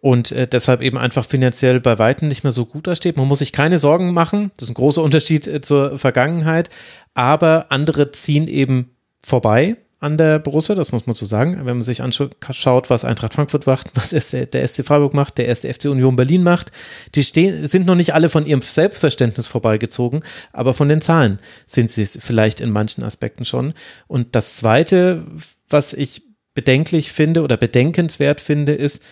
und 0.00 0.30
äh, 0.32 0.46
deshalb 0.46 0.82
eben 0.82 0.98
einfach 0.98 1.24
finanziell 1.24 1.80
bei 1.80 1.98
Weitem 1.98 2.28
nicht 2.28 2.42
mehr 2.42 2.52
so 2.52 2.66
gut 2.66 2.86
dasteht. 2.86 3.16
Man 3.16 3.28
muss 3.28 3.38
sich 3.38 3.52
keine 3.52 3.78
Sorgen 3.78 4.12
machen, 4.12 4.50
das 4.56 4.64
ist 4.64 4.70
ein 4.72 4.74
großer 4.74 5.02
Unterschied 5.02 5.46
äh, 5.46 5.60
zur 5.62 5.98
Vergangenheit, 5.98 6.68
aber 7.14 7.66
andere 7.70 8.12
ziehen 8.12 8.48
eben 8.48 8.90
vorbei 9.22 9.76
an 10.06 10.16
der 10.16 10.38
Borussia, 10.38 10.74
das 10.74 10.92
muss 10.92 11.06
man 11.06 11.16
so 11.16 11.26
sagen. 11.26 11.56
Wenn 11.58 11.76
man 11.76 11.82
sich 11.82 12.00
anschaut, 12.02 12.90
was 12.90 13.04
Eintracht 13.04 13.34
Frankfurt 13.34 13.66
macht, 13.66 13.90
was 13.94 14.10
der 14.10 14.68
SC 14.68 14.84
Freiburg 14.84 15.12
macht, 15.12 15.36
der 15.36 15.46
erste 15.46 15.72
FC 15.72 15.86
Union 15.86 16.16
Berlin 16.16 16.42
macht, 16.42 16.72
die 17.14 17.24
stehen, 17.24 17.66
sind 17.66 17.86
noch 17.86 17.96
nicht 17.96 18.14
alle 18.14 18.28
von 18.28 18.46
ihrem 18.46 18.62
Selbstverständnis 18.62 19.46
vorbeigezogen, 19.46 20.20
aber 20.52 20.72
von 20.72 20.88
den 20.88 21.02
Zahlen 21.02 21.40
sind 21.66 21.90
sie 21.90 22.02
es 22.02 22.18
vielleicht 22.20 22.60
in 22.60 22.70
manchen 22.70 23.02
Aspekten 23.02 23.44
schon. 23.44 23.74
Und 24.06 24.34
das 24.34 24.56
Zweite, 24.56 25.26
was 25.68 25.92
ich 25.92 26.22
bedenklich 26.54 27.12
finde 27.12 27.42
oder 27.42 27.56
bedenkenswert 27.56 28.40
finde, 28.40 28.72
ist, 28.72 29.02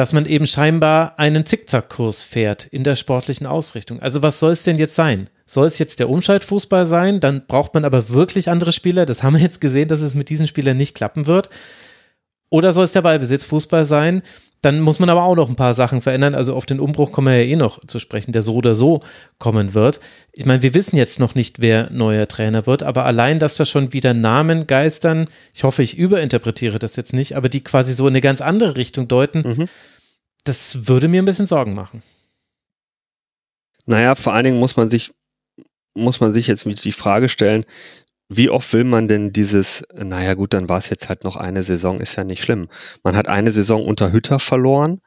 dass 0.00 0.14
man 0.14 0.24
eben 0.24 0.46
scheinbar 0.46 1.18
einen 1.18 1.44
Zickzackkurs 1.44 2.22
fährt 2.22 2.64
in 2.64 2.84
der 2.84 2.96
sportlichen 2.96 3.46
Ausrichtung. 3.46 4.00
Also 4.00 4.22
was 4.22 4.38
soll 4.38 4.52
es 4.52 4.62
denn 4.62 4.78
jetzt 4.78 4.94
sein? 4.94 5.28
Soll 5.44 5.66
es 5.66 5.78
jetzt 5.78 6.00
der 6.00 6.08
Umschaltfußball 6.08 6.86
sein? 6.86 7.20
Dann 7.20 7.46
braucht 7.46 7.74
man 7.74 7.84
aber 7.84 8.08
wirklich 8.08 8.48
andere 8.48 8.72
Spieler. 8.72 9.04
Das 9.04 9.22
haben 9.22 9.34
wir 9.34 9.42
jetzt 9.42 9.60
gesehen, 9.60 9.88
dass 9.88 10.00
es 10.00 10.14
mit 10.14 10.30
diesen 10.30 10.46
Spielern 10.46 10.78
nicht 10.78 10.94
klappen 10.94 11.26
wird. 11.26 11.50
Oder 12.50 12.72
soll 12.72 12.84
es 12.84 12.92
der 12.92 13.02
Ballbesitzfußball 13.02 13.84
sein? 13.84 14.22
Dann 14.62 14.80
muss 14.80 14.98
man 14.98 15.08
aber 15.08 15.22
auch 15.22 15.36
noch 15.36 15.48
ein 15.48 15.56
paar 15.56 15.72
Sachen 15.72 16.02
verändern. 16.02 16.34
Also 16.34 16.54
auf 16.54 16.66
den 16.66 16.80
Umbruch 16.80 17.12
kommen 17.12 17.28
wir 17.28 17.42
ja 17.42 17.50
eh 17.50 17.56
noch 17.56 17.82
zu 17.86 17.98
sprechen, 17.98 18.32
der 18.32 18.42
so 18.42 18.54
oder 18.56 18.74
so 18.74 19.00
kommen 19.38 19.72
wird. 19.72 20.00
Ich 20.32 20.44
meine, 20.44 20.62
wir 20.62 20.74
wissen 20.74 20.96
jetzt 20.96 21.18
noch 21.18 21.34
nicht, 21.34 21.60
wer 21.60 21.90
neuer 21.90 22.28
Trainer 22.28 22.66
wird, 22.66 22.82
aber 22.82 23.06
allein, 23.06 23.38
dass 23.38 23.54
da 23.54 23.64
schon 23.64 23.94
wieder 23.94 24.12
Namen 24.12 24.66
geistern, 24.66 25.28
ich 25.54 25.64
hoffe, 25.64 25.82
ich 25.82 25.96
überinterpretiere 25.96 26.78
das 26.78 26.96
jetzt 26.96 27.14
nicht, 27.14 27.36
aber 27.36 27.48
die 27.48 27.64
quasi 27.64 27.94
so 27.94 28.06
in 28.06 28.12
eine 28.12 28.20
ganz 28.20 28.42
andere 28.42 28.76
Richtung 28.76 29.08
deuten, 29.08 29.40
mhm. 29.40 29.68
das 30.44 30.88
würde 30.88 31.08
mir 31.08 31.22
ein 31.22 31.26
bisschen 31.26 31.46
Sorgen 31.46 31.72
machen. 31.72 32.02
Naja, 33.86 34.14
vor 34.14 34.34
allen 34.34 34.44
Dingen 34.44 34.58
muss 34.58 34.76
man 34.76 34.90
sich, 34.90 35.12
muss 35.94 36.20
man 36.20 36.32
sich 36.32 36.46
jetzt 36.48 36.66
die 36.66 36.92
Frage 36.92 37.30
stellen, 37.30 37.64
wie 38.32 38.48
oft 38.48 38.72
will 38.72 38.84
man 38.84 39.08
denn 39.08 39.32
dieses, 39.32 39.84
naja 39.92 40.34
gut, 40.34 40.54
dann 40.54 40.68
war 40.68 40.78
es 40.78 40.88
jetzt 40.88 41.08
halt 41.08 41.24
noch 41.24 41.34
eine 41.36 41.64
Saison, 41.64 42.00
ist 42.00 42.16
ja 42.16 42.22
nicht 42.22 42.44
schlimm. 42.44 42.68
Man 43.02 43.16
hat 43.16 43.26
eine 43.26 43.50
Saison 43.50 43.84
unter 43.84 44.12
Hütter 44.12 44.38
verloren, 44.38 45.00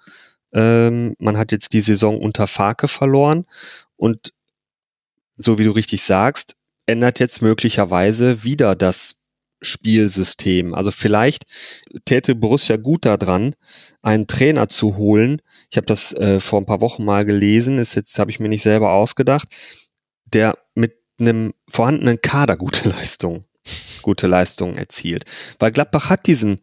ähm, 0.54 1.16
man 1.20 1.38
hat 1.38 1.54
jetzt 1.54 1.72
die 1.72 1.80
Saison 1.82 2.20
unter 2.20 2.48
Farke 2.48 2.90
verloren 2.90 3.46
und 3.96 4.34
so 5.38 5.58
wie 5.58 5.64
du 5.64 5.72
richtig 5.72 6.04
sagst, 6.04 6.58
ändert 6.86 7.20
jetzt 7.20 7.42
möglicherweise 7.42 8.44
wieder 8.44 8.76
das 8.76 9.24
Spielsystem. 9.62 10.74
Also 10.74 10.92
vielleicht 10.92 11.46
täte 12.04 12.36
Borussia 12.36 12.76
gut 12.76 13.06
daran, 13.06 13.56
einen 14.02 14.28
Trainer 14.28 14.68
zu 14.68 14.98
holen. 14.98 15.42
Ich 15.72 15.78
habe 15.78 15.86
das 15.86 16.12
äh, 16.12 16.42
vor 16.42 16.60
ein 16.60 16.66
paar 16.66 16.82
Wochen 16.82 17.06
mal 17.06 17.24
gelesen, 17.24 17.80
ist 17.80 17.96
jetzt 17.96 18.20
habe 18.20 18.32
ich 18.32 18.42
mir 18.42 18.50
nicht 18.50 18.64
selber 18.64 18.92
ausgedacht, 18.92 19.48
der 20.26 20.58
mit 20.76 21.03
einem 21.20 21.54
vorhandenen 21.70 22.22
Kader 22.22 22.58
gute 22.58 22.90
Leistung, 22.98 23.44
gute 24.02 24.28
Leistungen 24.28 24.78
erzielt. 24.78 25.26
Weil 25.60 25.72
Gladbach 25.72 26.10
hat 26.10 26.28
diesen, 26.28 26.60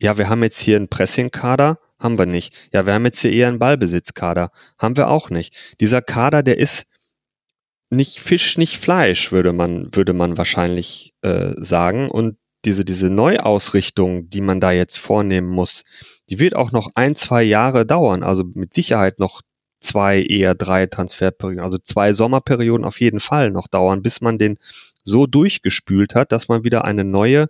ja, 0.00 0.18
wir 0.18 0.28
haben 0.28 0.42
jetzt 0.42 0.60
hier 0.60 0.76
einen 0.76 0.88
Pressing-Kader, 0.88 1.78
haben 1.98 2.18
wir 2.18 2.26
nicht. 2.26 2.54
Ja, 2.72 2.86
wir 2.86 2.94
haben 2.94 3.04
jetzt 3.04 3.20
hier 3.20 3.32
eher 3.32 3.48
einen 3.48 3.58
Ballbesitzkader, 3.58 4.50
haben 4.78 4.96
wir 4.96 5.08
auch 5.08 5.30
nicht. 5.30 5.54
Dieser 5.80 6.02
Kader, 6.02 6.42
der 6.42 6.58
ist 6.58 6.84
nicht 7.90 8.20
Fisch, 8.20 8.58
nicht 8.58 8.78
Fleisch, 8.78 9.32
würde 9.32 9.52
man, 9.52 9.94
würde 9.94 10.14
man 10.14 10.38
wahrscheinlich 10.38 11.14
äh, 11.22 11.52
sagen. 11.58 12.10
Und 12.10 12.36
diese, 12.64 12.84
diese 12.84 13.10
Neuausrichtung, 13.10 14.28
die 14.30 14.40
man 14.40 14.60
da 14.60 14.72
jetzt 14.72 14.98
vornehmen 14.98 15.48
muss, 15.48 15.84
die 16.30 16.38
wird 16.38 16.56
auch 16.56 16.72
noch 16.72 16.90
ein, 16.94 17.16
zwei 17.16 17.42
Jahre 17.42 17.84
dauern. 17.84 18.22
Also 18.22 18.44
mit 18.54 18.72
Sicherheit 18.72 19.18
noch 19.18 19.42
zwei, 19.82 20.22
eher 20.22 20.54
drei 20.54 20.86
Transferperioden, 20.86 21.64
also 21.64 21.78
zwei 21.78 22.12
Sommerperioden 22.12 22.84
auf 22.84 23.00
jeden 23.00 23.20
Fall 23.20 23.50
noch 23.50 23.68
dauern, 23.68 24.02
bis 24.02 24.20
man 24.20 24.38
den 24.38 24.58
so 25.04 25.26
durchgespült 25.26 26.14
hat, 26.14 26.32
dass 26.32 26.48
man 26.48 26.64
wieder 26.64 26.84
eine 26.84 27.04
neue 27.04 27.46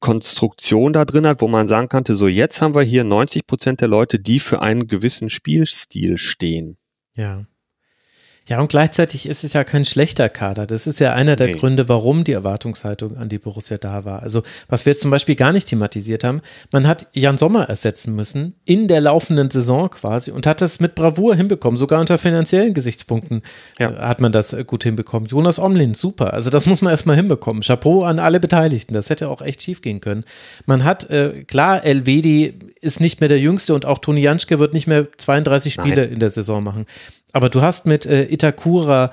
Konstruktion 0.00 0.92
da 0.92 1.04
drin 1.04 1.26
hat, 1.26 1.40
wo 1.40 1.48
man 1.48 1.68
sagen 1.68 1.88
könnte, 1.88 2.14
so 2.14 2.28
jetzt 2.28 2.60
haben 2.62 2.74
wir 2.74 2.82
hier 2.82 3.04
90 3.04 3.46
Prozent 3.46 3.80
der 3.80 3.88
Leute, 3.88 4.18
die 4.18 4.38
für 4.38 4.62
einen 4.62 4.86
gewissen 4.86 5.30
Spielstil 5.30 6.18
stehen. 6.18 6.76
Ja. 7.16 7.44
Ja, 8.48 8.60
und 8.60 8.68
gleichzeitig 8.70 9.28
ist 9.28 9.44
es 9.44 9.52
ja 9.52 9.62
kein 9.62 9.84
schlechter 9.84 10.30
Kader. 10.30 10.66
Das 10.66 10.86
ist 10.86 11.00
ja 11.00 11.12
einer 11.12 11.36
der 11.36 11.48
nee. 11.48 11.52
Gründe, 11.52 11.88
warum 11.90 12.24
die 12.24 12.32
Erwartungshaltung 12.32 13.18
an 13.18 13.28
die 13.28 13.38
Borussia 13.38 13.76
da 13.76 14.06
war. 14.06 14.22
Also, 14.22 14.42
was 14.68 14.86
wir 14.86 14.92
jetzt 14.92 15.02
zum 15.02 15.10
Beispiel 15.10 15.34
gar 15.34 15.52
nicht 15.52 15.68
thematisiert 15.68 16.24
haben, 16.24 16.40
man 16.72 16.86
hat 16.86 17.08
Jan 17.12 17.36
Sommer 17.36 17.68
ersetzen 17.68 18.14
müssen 18.14 18.54
in 18.64 18.88
der 18.88 19.02
laufenden 19.02 19.50
Saison 19.50 19.90
quasi 19.90 20.30
und 20.30 20.46
hat 20.46 20.62
das 20.62 20.80
mit 20.80 20.94
Bravour 20.94 21.34
hinbekommen. 21.34 21.78
Sogar 21.78 22.00
unter 22.00 22.16
finanziellen 22.16 22.72
Gesichtspunkten 22.72 23.42
ja. 23.78 23.90
Äh, 23.90 23.96
hat 23.98 24.20
man 24.20 24.32
das 24.32 24.54
äh, 24.54 24.64
gut 24.64 24.82
hinbekommen. 24.82 25.28
Jonas 25.28 25.58
Omlin, 25.58 25.92
super. 25.92 26.32
Also, 26.32 26.48
das 26.48 26.64
muss 26.64 26.80
man 26.80 26.90
erstmal 26.90 27.16
hinbekommen. 27.16 27.62
Chapeau 27.62 28.04
an 28.04 28.18
alle 28.18 28.40
Beteiligten. 28.40 28.94
Das 28.94 29.10
hätte 29.10 29.28
auch 29.28 29.42
echt 29.42 29.62
schief 29.62 29.82
gehen 29.82 30.00
können. 30.00 30.24
Man 30.64 30.84
hat, 30.84 31.10
äh, 31.10 31.44
klar, 31.44 31.84
Elvedi 31.84 32.54
ist 32.80 33.00
nicht 33.00 33.20
mehr 33.20 33.28
der 33.28 33.40
Jüngste 33.40 33.74
und 33.74 33.84
auch 33.84 33.98
Toni 33.98 34.22
Janschke 34.22 34.58
wird 34.58 34.72
nicht 34.72 34.86
mehr 34.86 35.06
32 35.18 35.74
Spiele 35.74 36.02
Nein. 36.02 36.12
in 36.12 36.18
der 36.18 36.30
Saison 36.30 36.64
machen. 36.64 36.86
Aber 37.38 37.50
du 37.50 37.62
hast 37.62 37.86
mit 37.86 38.04
äh, 38.04 38.24
Itakura, 38.24 39.12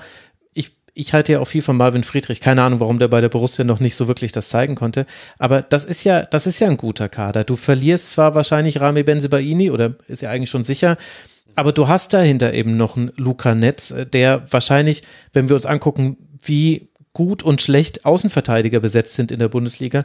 ich, 0.52 0.76
ich 0.94 1.12
halte 1.12 1.34
ja 1.34 1.38
auch 1.38 1.46
viel 1.46 1.62
von 1.62 1.76
Marvin 1.76 2.02
Friedrich, 2.02 2.40
keine 2.40 2.64
Ahnung, 2.64 2.80
warum 2.80 2.98
der 2.98 3.06
bei 3.06 3.20
der 3.20 3.28
Borussia 3.28 3.64
noch 3.64 3.78
nicht 3.78 3.94
so 3.94 4.08
wirklich 4.08 4.32
das 4.32 4.48
zeigen 4.48 4.74
konnte. 4.74 5.06
Aber 5.38 5.60
das 5.60 5.84
ist 5.84 6.02
ja, 6.02 6.22
das 6.22 6.48
ist 6.48 6.58
ja 6.58 6.66
ein 6.66 6.76
guter 6.76 7.08
Kader. 7.08 7.44
Du 7.44 7.54
verlierst 7.54 8.10
zwar 8.10 8.34
wahrscheinlich 8.34 8.80
Rami 8.80 9.04
Benzebaini 9.04 9.70
oder 9.70 9.94
ist 10.08 10.22
ja 10.22 10.30
eigentlich 10.30 10.50
schon 10.50 10.64
sicher, 10.64 10.96
aber 11.54 11.70
du 11.70 11.86
hast 11.86 12.14
dahinter 12.14 12.52
eben 12.52 12.76
noch 12.76 12.96
einen 12.96 13.12
Luca 13.14 13.54
Netz, 13.54 13.92
äh, 13.92 14.06
der 14.06 14.42
wahrscheinlich, 14.50 15.04
wenn 15.32 15.48
wir 15.48 15.54
uns 15.54 15.64
angucken, 15.64 16.16
wie 16.42 16.88
gut 17.12 17.44
und 17.44 17.62
schlecht 17.62 18.06
Außenverteidiger 18.06 18.80
besetzt 18.80 19.14
sind 19.14 19.30
in 19.30 19.38
der 19.38 19.50
Bundesliga, 19.50 20.02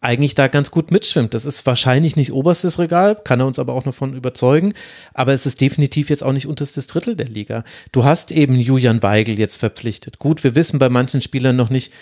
eigentlich 0.00 0.34
da 0.34 0.46
ganz 0.46 0.70
gut 0.70 0.90
mitschwimmt. 0.90 1.34
Das 1.34 1.44
ist 1.44 1.66
wahrscheinlich 1.66 2.14
nicht 2.14 2.32
oberstes 2.32 2.78
Regal, 2.78 3.16
kann 3.16 3.40
er 3.40 3.46
uns 3.46 3.58
aber 3.58 3.72
auch 3.72 3.84
noch 3.84 3.94
von 3.94 4.14
überzeugen, 4.14 4.74
aber 5.12 5.32
es 5.32 5.44
ist 5.44 5.60
definitiv 5.60 6.08
jetzt 6.08 6.22
auch 6.22 6.32
nicht 6.32 6.46
unterstes 6.46 6.86
Drittel 6.86 7.16
der 7.16 7.28
Liga. 7.28 7.64
Du 7.90 8.04
hast 8.04 8.30
eben 8.30 8.54
Julian 8.54 9.02
Weigel 9.02 9.38
jetzt 9.38 9.56
verpflichtet. 9.56 10.18
Gut, 10.18 10.44
wir 10.44 10.54
wissen 10.54 10.78
bei 10.78 10.88
manchen 10.88 11.20
Spielern 11.20 11.56
noch 11.56 11.70
nicht, 11.70 11.92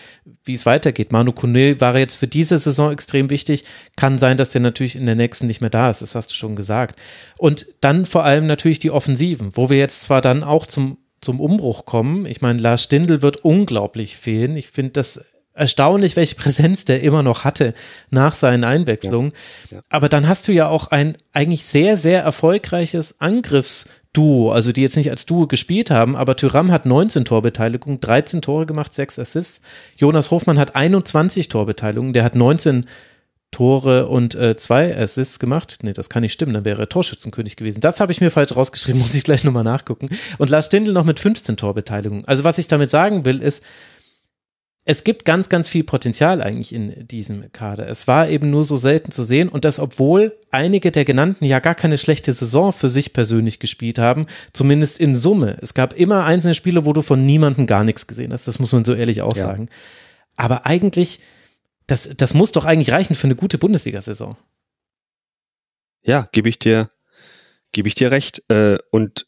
wie 0.45 0.55
es 0.55 0.67
weitergeht. 0.67 1.11
Manu 1.11 1.33
Kone 1.33 1.81
war 1.81 1.97
jetzt 1.97 2.17
für 2.17 2.29
diese 2.29 2.59
Saison 2.59 2.93
extrem 2.93 3.31
wichtig. 3.31 3.65
Kann 3.97 4.19
sein, 4.19 4.37
dass 4.37 4.51
der 4.51 4.61
natürlich 4.61 4.97
in 4.97 5.07
der 5.07 5.15
nächsten 5.15 5.47
nicht 5.47 5.63
mehr 5.63 5.71
da 5.71 5.89
ist, 5.89 6.03
das 6.03 6.15
hast 6.15 6.31
du 6.31 6.35
schon 6.35 6.57
gesagt. 6.57 6.99
Und 7.39 7.67
dann 7.81 8.05
vor 8.05 8.25
allem 8.25 8.47
natürlich 8.47 8.79
die 8.79 8.91
Offensiven, 8.91 9.57
wo 9.57 9.71
wir 9.71 9.79
jetzt 9.79 10.03
zwar 10.03 10.21
dann 10.21 10.45
auch 10.45 10.67
zum 10.67 10.99
zum 11.23 11.41
Umbruch 11.41 11.87
kommen. 11.87 12.27
Ich 12.27 12.43
meine, 12.43 12.61
Lars 12.61 12.85
Stindl 12.85 13.23
wird 13.23 13.39
unglaublich 13.39 14.19
fehlen. 14.19 14.55
Ich 14.55 14.69
finde 14.69 14.93
das 14.93 15.36
erstaunlich, 15.57 16.17
welche 16.17 16.37
Präsenz 16.37 16.85
der 16.85 17.01
immer 17.03 17.23
noch 17.23 17.45
hatte 17.45 17.75
nach 18.11 18.35
seinen 18.35 18.65
Einwechslungen. 18.65 19.33
Ja, 19.71 19.79
ja. 19.79 19.83
Aber 19.91 20.09
dann 20.09 20.29
hast 20.29 20.49
du 20.49 20.53
ja 20.53 20.69
auch 20.69 20.89
ein 20.89 21.17
eigentlich 21.33 21.65
sehr, 21.65 21.97
sehr 21.97 22.23
erfolgreiches 22.23 23.21
Angriffsduo, 23.21 24.53
also 24.53 24.73
die 24.73 24.83
jetzt 24.83 24.97
nicht 24.97 25.11
als 25.11 25.27
Duo 25.27 25.47
gespielt 25.47 25.91
haben, 25.91 26.17
aber 26.17 26.37
Tyram 26.37 26.71
hat 26.71 26.87
19 26.87 27.25
Torbeteiligung, 27.25 28.01
13 28.01 28.43
Tore 28.43 28.67
gemacht, 28.67 28.95
6 28.95 29.19
Assists. 29.19 29.63
Jonas 29.97 30.31
Hofmann 30.31 30.59
hat 30.59 30.77
21 30.77 31.49
Torbeteiligungen, 31.49 32.13
der 32.13 32.25
hat 32.25 32.35
19 32.35 32.85
Tore 33.57 34.09
und 34.09 34.35
äh, 34.35 34.55
zwei 34.57 34.95
Assists 34.95 35.39
gemacht. 35.39 35.79
Nee, 35.81 35.95
das 35.95 36.11
kann 36.11 36.21
nicht 36.21 36.35
stimmen, 36.35 36.53
dann 36.53 36.67
wäre 36.67 36.83
er 36.83 36.89
Torschützenkönig 36.89 37.57
gewesen. 37.57 37.81
Das 37.81 38.01
habe 38.01 38.13
ich 38.13 38.21
mir 38.21 38.31
falsch 38.31 38.55
rausgeschrieben, 38.55 39.01
muss 39.03 39.15
ich 39.15 39.25
gleich 39.25 39.45
nochmal 39.45 39.65
nachgucken. 39.65 40.11
Und 40.37 40.51
Lars 40.51 40.67
Stindl 40.67 40.93
noch 40.93 41.05
mit 41.05 41.21
15 41.21 41.57
Torbeteiligungen. 41.57 42.27
Also 42.27 42.45
was 42.45 42.59
ich 42.59 42.67
damit 42.67 42.91
sagen 42.91 43.25
will, 43.25 43.41
ist, 43.41 43.65
es 44.89 45.03
gibt 45.03 45.25
ganz, 45.25 45.49
ganz 45.49 45.69
viel 45.69 45.83
Potenzial 45.83 46.41
eigentlich 46.41 46.73
in 46.73 47.09
diesem 47.09 47.51
Kader. 47.51 47.89
Es 47.89 48.07
war 48.07 48.29
eben 48.29 48.51
nur 48.51 48.63
so 48.63 48.77
selten 48.77 49.11
zu 49.11 49.25
sehen 49.25 49.49
und 49.49 49.65
das, 49.65 49.81
obwohl 49.81 50.39
einige 50.53 50.93
der 50.93 51.05
genannten 51.05 51.45
ja 51.45 51.59
gar 51.59 51.75
keine 51.75 51.99
schlechte 51.99 52.33
Saison 52.33 52.73
für 52.73 52.89
sich 52.89 53.13
persönlich 53.13 53.59
gespielt 53.59 53.99
haben, 53.99 54.27
zumindest 54.53 55.01
in 55.01 55.17
Summe. 55.17 55.59
Es 55.61 55.75
gab 55.75 55.93
immer 55.95 56.25
einzelne 56.25 56.55
Spiele, 56.55 56.87
wo 56.87 56.93
du 56.93 57.03
von 57.03 57.27
niemandem 57.27 57.67
gar 57.67 57.83
nichts 57.83 58.07
gesehen 58.07 58.33
hast. 58.33 58.47
Das 58.47 58.61
muss 58.61 58.73
man 58.73 58.85
so 58.85 58.95
ehrlich 58.95 59.23
auch 59.23 59.35
ja. 59.35 59.43
sagen. 59.43 59.69
Aber 60.37 60.67
eigentlich, 60.67 61.19
das, 61.89 62.11
das 62.17 62.33
muss 62.33 62.53
doch 62.53 62.65
eigentlich 62.65 62.93
reichen 62.93 63.17
für 63.17 63.27
eine 63.27 63.35
gute 63.35 63.59
Bundesliga-Saison. 63.59 64.37
Ja, 66.03 66.29
gebe 66.31 66.49
ich 66.49 66.61
dir, 66.61 66.89
gebe 67.73 67.89
ich 67.89 67.97
dir 67.97 68.13
recht. 68.13 68.45
Äh, 68.49 68.79
und 68.93 69.27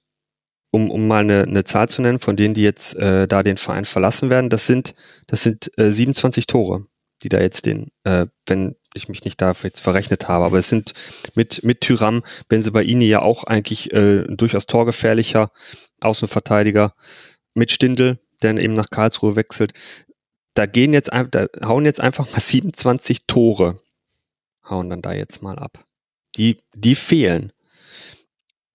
um, 0.71 0.91
um 0.91 1.07
mal 1.07 1.21
eine, 1.21 1.43
eine 1.43 1.65
Zahl 1.65 1.89
zu 1.89 2.03
nennen, 2.03 2.21
von 2.21 2.37
denen, 2.37 2.55
die 2.55 2.63
jetzt 2.63 2.95
äh, 2.97 3.27
da 3.27 3.43
den 3.43 3.57
Verein 3.57 3.85
verlassen 3.85 4.31
werden, 4.31 4.51
das 4.51 4.67
sind, 4.67 4.95
das 5.27 5.43
sind 5.43 5.71
äh, 5.79 5.93
27 5.93 6.47
Tore, 6.47 6.85
die 7.23 7.29
da 7.29 7.41
jetzt 7.41 7.67
den, 7.67 7.91
äh, 8.05 8.27
wenn 8.47 8.77
ich 8.95 9.09
mich 9.09 9.25
nicht 9.25 9.41
da 9.41 9.53
jetzt 9.63 9.81
verrechnet 9.81 10.29
habe, 10.29 10.45
aber 10.45 10.59
es 10.59 10.69
sind 10.69 10.93
mit, 11.35 11.65
mit 11.65 11.81
Tyram, 11.81 12.23
Benzebaini 12.49 13.07
ja 13.07 13.23
auch 13.23 13.45
eigentlich 13.45 13.93
äh, 13.93 14.25
ein 14.29 14.37
durchaus 14.37 14.67
torgefährlicher 14.67 15.51
Außenverteidiger, 16.01 16.95
mit 17.55 17.71
Stindel, 17.71 18.19
der 18.43 18.57
eben 18.57 18.75
nach 18.75 18.91
Karlsruhe 18.91 19.37
wechselt. 19.37 19.73
Da 20.55 20.67
gehen 20.67 20.93
jetzt 20.93 21.11
da 21.13 21.47
hauen 21.63 21.85
jetzt 21.85 22.01
einfach 22.01 22.31
mal 22.31 22.41
27 22.41 23.27
Tore, 23.27 23.79
hauen 24.69 24.89
dann 24.89 25.03
da 25.03 25.13
jetzt 25.13 25.43
mal 25.43 25.59
ab. 25.59 25.85
Die, 26.37 26.59
die 26.75 26.95
fehlen. 26.95 27.53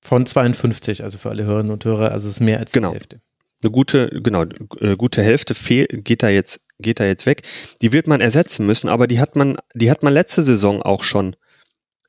Von 0.03 0.25
52, 0.25 1.01
also 1.01 1.17
für 1.17 1.29
alle 1.29 1.45
Hörerinnen 1.45 1.71
und 1.71 1.85
Hörer, 1.85 2.11
also 2.11 2.27
es 2.27 2.35
ist 2.35 2.39
mehr 2.41 2.59
als 2.59 2.73
genau. 2.73 2.89
die 2.89 2.95
Hälfte. 2.95 3.21
Eine 3.61 3.71
gute, 3.71 4.09
genau, 4.21 4.43
eine 4.81 4.97
gute 4.97 5.21
Hälfte 5.21 5.55
fehl, 5.55 5.85
geht 5.87 6.23
da 6.23 6.27
jetzt, 6.27 6.59
geht 6.79 6.99
da 6.99 7.05
jetzt 7.05 7.25
weg. 7.25 7.43
Die 7.81 7.93
wird 7.93 8.07
man 8.07 8.19
ersetzen 8.19 8.65
müssen, 8.65 8.89
aber 8.89 9.07
die 9.07 9.21
hat 9.21 9.37
man, 9.37 9.55
die 9.73 9.89
hat 9.89 10.03
man 10.03 10.11
letzte 10.11 10.43
Saison 10.43 10.81
auch 10.81 11.03
schon 11.03 11.37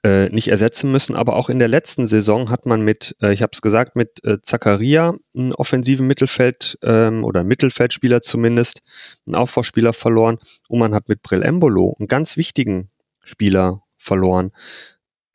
äh, 0.03 0.29
nicht 0.31 0.49
ersetzen 0.49 0.91
müssen, 0.91 1.15
aber 1.15 1.37
auch 1.37 1.49
in 1.49 1.61
der 1.61 1.69
letzten 1.69 2.09
Saison 2.09 2.51
hat 2.51 2.67
man 2.67 2.83
mit, 2.83 3.15
äh, 3.23 3.33
ich 3.33 3.43
habe 3.43 3.51
es 3.53 3.63
gesagt, 3.63 3.95
mit 3.95 4.25
äh, 4.25 4.43
Zakaria 4.43 5.15
einen 5.33 5.55
offensiven 5.55 6.09
Mittelfeld 6.09 6.77
ähm, 6.83 7.23
oder 7.23 7.45
Mittelfeldspieler 7.45 8.23
zumindest, 8.23 8.83
einen 9.25 9.37
Aufbauspieler 9.37 9.93
verloren 9.93 10.39
und 10.67 10.81
man 10.81 10.97
hat 10.97 11.09
mit 11.09 11.23
Brill 11.23 11.45
Embolo 11.45 11.95
einen 12.01 12.09
ganz 12.09 12.37
wichtigen 12.37 12.91
Spieler 13.23 13.85
verloren. 13.97 14.51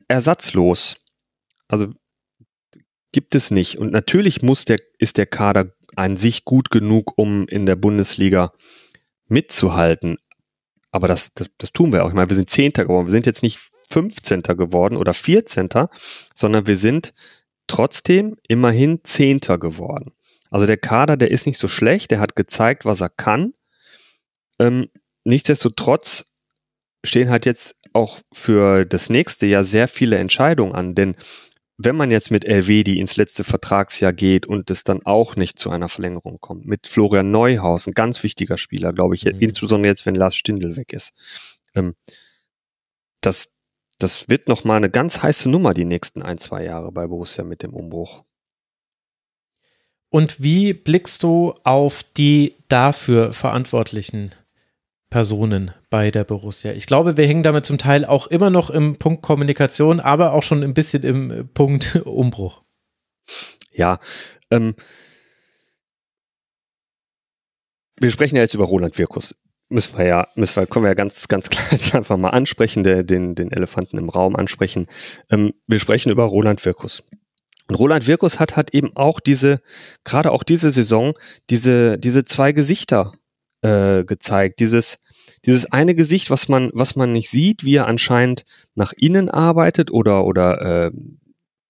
Ersatzlos. 0.08 1.06
Also 1.66 1.94
gibt 3.12 3.34
es 3.34 3.50
nicht. 3.50 3.78
Und 3.78 3.92
natürlich 3.92 4.42
muss 4.42 4.64
der, 4.64 4.78
ist 4.98 5.18
der 5.18 5.26
Kader 5.26 5.72
an 5.96 6.16
sich 6.16 6.44
gut 6.44 6.70
genug, 6.70 7.12
um 7.16 7.46
in 7.48 7.66
der 7.66 7.76
Bundesliga 7.76 8.52
mitzuhalten. 9.26 10.16
Aber 10.90 11.08
das, 11.08 11.32
das, 11.34 11.48
das 11.58 11.72
tun 11.72 11.92
wir 11.92 12.04
auch. 12.04 12.08
Ich 12.08 12.14
meine, 12.14 12.28
wir 12.28 12.36
sind 12.36 12.50
Zehnter 12.50 12.84
geworden. 12.84 13.06
Wir 13.06 13.12
sind 13.12 13.26
jetzt 13.26 13.42
nicht 13.42 13.58
15. 13.90 14.42
geworden 14.42 14.96
oder 14.96 15.14
14. 15.14 15.68
sondern 16.34 16.66
wir 16.66 16.76
sind 16.76 17.12
trotzdem 17.66 18.36
immerhin 18.48 19.00
Zehnter 19.04 19.58
geworden. 19.58 20.12
Also 20.50 20.66
der 20.66 20.76
Kader, 20.76 21.16
der 21.16 21.30
ist 21.30 21.46
nicht 21.46 21.58
so 21.58 21.68
schlecht, 21.68 22.10
der 22.10 22.20
hat 22.20 22.34
gezeigt, 22.34 22.84
was 22.84 23.00
er 23.00 23.10
kann. 23.10 23.54
Ähm, 24.58 24.88
nichtsdestotrotz 25.24 26.36
stehen 27.04 27.30
halt 27.30 27.46
jetzt 27.46 27.76
auch 27.92 28.18
für 28.32 28.84
das 28.84 29.10
nächste 29.10 29.46
Jahr 29.46 29.64
sehr 29.64 29.88
viele 29.88 30.18
Entscheidungen 30.18 30.74
an, 30.74 30.94
denn 30.94 31.14
wenn 31.82 31.96
man 31.96 32.10
jetzt 32.10 32.30
mit 32.30 32.44
Elvedi 32.44 33.00
ins 33.00 33.16
letzte 33.16 33.42
Vertragsjahr 33.42 34.12
geht 34.12 34.44
und 34.44 34.70
es 34.70 34.84
dann 34.84 35.04
auch 35.06 35.36
nicht 35.36 35.58
zu 35.58 35.70
einer 35.70 35.88
Verlängerung 35.88 36.38
kommt, 36.38 36.66
mit 36.66 36.86
Florian 36.86 37.30
Neuhaus, 37.30 37.86
ein 37.86 37.94
ganz 37.94 38.22
wichtiger 38.22 38.58
Spieler, 38.58 38.92
glaube 38.92 39.14
ich, 39.14 39.24
mhm. 39.24 39.38
insbesondere 39.40 39.90
jetzt, 39.90 40.04
wenn 40.04 40.14
Lars 40.14 40.34
Stindl 40.34 40.76
weg 40.76 40.92
ist, 40.92 41.14
ähm, 41.74 41.94
das, 43.22 43.52
das 43.98 44.28
wird 44.28 44.46
nochmal 44.46 44.76
eine 44.76 44.90
ganz 44.90 45.22
heiße 45.22 45.48
Nummer 45.48 45.72
die 45.72 45.86
nächsten 45.86 46.22
ein, 46.22 46.38
zwei 46.38 46.64
Jahre 46.64 46.92
bei 46.92 47.06
Borussia 47.06 47.44
mit 47.44 47.62
dem 47.62 47.72
Umbruch. 47.72 48.24
Und 50.10 50.42
wie 50.42 50.74
blickst 50.74 51.22
du 51.22 51.54
auf 51.64 52.02
die 52.02 52.56
dafür 52.68 53.32
Verantwortlichen 53.32 54.32
Personen 55.10 55.72
bei 55.90 56.10
der 56.10 56.24
Borussia. 56.24 56.72
Ich 56.72 56.86
glaube, 56.86 57.16
wir 57.16 57.26
hängen 57.26 57.42
damit 57.42 57.66
zum 57.66 57.78
Teil 57.78 58.04
auch 58.04 58.28
immer 58.28 58.48
noch 58.48 58.70
im 58.70 58.96
Punkt 58.96 59.22
Kommunikation, 59.22 60.00
aber 60.00 60.32
auch 60.32 60.44
schon 60.44 60.62
ein 60.62 60.72
bisschen 60.72 61.02
im 61.02 61.48
Punkt 61.52 61.96
Umbruch. 62.04 62.62
Ja, 63.72 63.98
ähm, 64.50 64.74
wir 68.00 68.10
sprechen 68.10 68.36
ja 68.36 68.42
jetzt 68.42 68.54
über 68.54 68.64
Roland 68.64 68.96
Wirkus. 68.98 69.34
Müssen 69.68 69.98
wir 69.98 70.06
ja, 70.06 70.28
müssen 70.34 70.56
wir, 70.56 70.66
können 70.66 70.84
wir 70.84 70.90
ja 70.90 70.94
ganz, 70.94 71.28
ganz 71.28 71.48
klar 71.50 71.66
jetzt 71.72 71.94
einfach 71.94 72.16
mal 72.16 72.30
ansprechen, 72.30 72.84
der, 72.84 73.02
den, 73.02 73.34
den 73.34 73.52
Elefanten 73.52 73.98
im 73.98 74.08
Raum 74.08 74.36
ansprechen. 74.36 74.86
Ähm, 75.30 75.52
wir 75.66 75.80
sprechen 75.80 76.10
über 76.10 76.24
Roland 76.24 76.64
Wirkus. 76.64 77.02
Und 77.68 77.76
Roland 77.76 78.06
Wirkus 78.08 78.40
hat, 78.40 78.56
hat 78.56 78.74
eben 78.74 78.96
auch 78.96 79.20
diese, 79.20 79.60
gerade 80.04 80.32
auch 80.32 80.42
diese 80.42 80.70
Saison, 80.70 81.14
diese, 81.50 81.98
diese 81.98 82.24
zwei 82.24 82.52
Gesichter 82.52 83.12
äh, 83.62 84.04
gezeigt. 84.04 84.60
Dieses, 84.60 84.98
dieses 85.44 85.70
eine 85.72 85.94
Gesicht, 85.94 86.30
was 86.30 86.48
man, 86.48 86.70
was 86.72 86.96
man 86.96 87.12
nicht 87.12 87.30
sieht, 87.30 87.64
wie 87.64 87.76
er 87.76 87.86
anscheinend 87.86 88.44
nach 88.74 88.92
innen 88.92 89.28
arbeitet 89.28 89.90
oder, 89.90 90.24
oder 90.24 90.86
äh, 90.86 90.90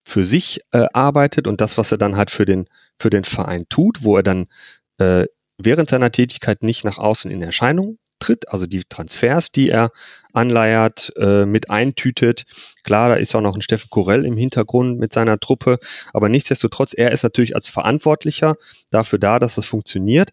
für 0.02 0.24
sich 0.24 0.60
äh, 0.72 0.86
arbeitet 0.92 1.46
und 1.46 1.60
das, 1.60 1.78
was 1.78 1.92
er 1.92 1.98
dann 1.98 2.16
halt 2.16 2.30
für 2.30 2.46
den, 2.46 2.66
für 2.98 3.10
den 3.10 3.24
Verein 3.24 3.64
tut, 3.68 4.02
wo 4.02 4.16
er 4.16 4.22
dann 4.22 4.46
äh, 4.98 5.26
während 5.58 5.88
seiner 5.88 6.10
Tätigkeit 6.10 6.62
nicht 6.62 6.84
nach 6.84 6.98
außen 6.98 7.30
in 7.30 7.42
Erscheinung 7.42 7.98
tritt, 8.20 8.48
also 8.50 8.66
die 8.66 8.84
Transfers, 8.84 9.50
die 9.50 9.70
er 9.70 9.90
anleiert, 10.32 11.12
äh, 11.16 11.46
mit 11.46 11.70
eintütet. 11.70 12.44
Klar, 12.84 13.08
da 13.08 13.14
ist 13.16 13.34
auch 13.34 13.40
noch 13.40 13.56
ein 13.56 13.62
Steffen 13.62 13.88
Korell 13.90 14.24
im 14.24 14.36
Hintergrund 14.36 14.98
mit 14.98 15.12
seiner 15.12 15.40
Truppe, 15.40 15.78
aber 16.12 16.28
nichtsdestotrotz, 16.28 16.92
er 16.92 17.10
ist 17.12 17.22
natürlich 17.22 17.54
als 17.54 17.68
Verantwortlicher 17.68 18.56
dafür 18.90 19.18
da, 19.18 19.38
dass 19.38 19.56
das 19.56 19.66
funktioniert. 19.66 20.30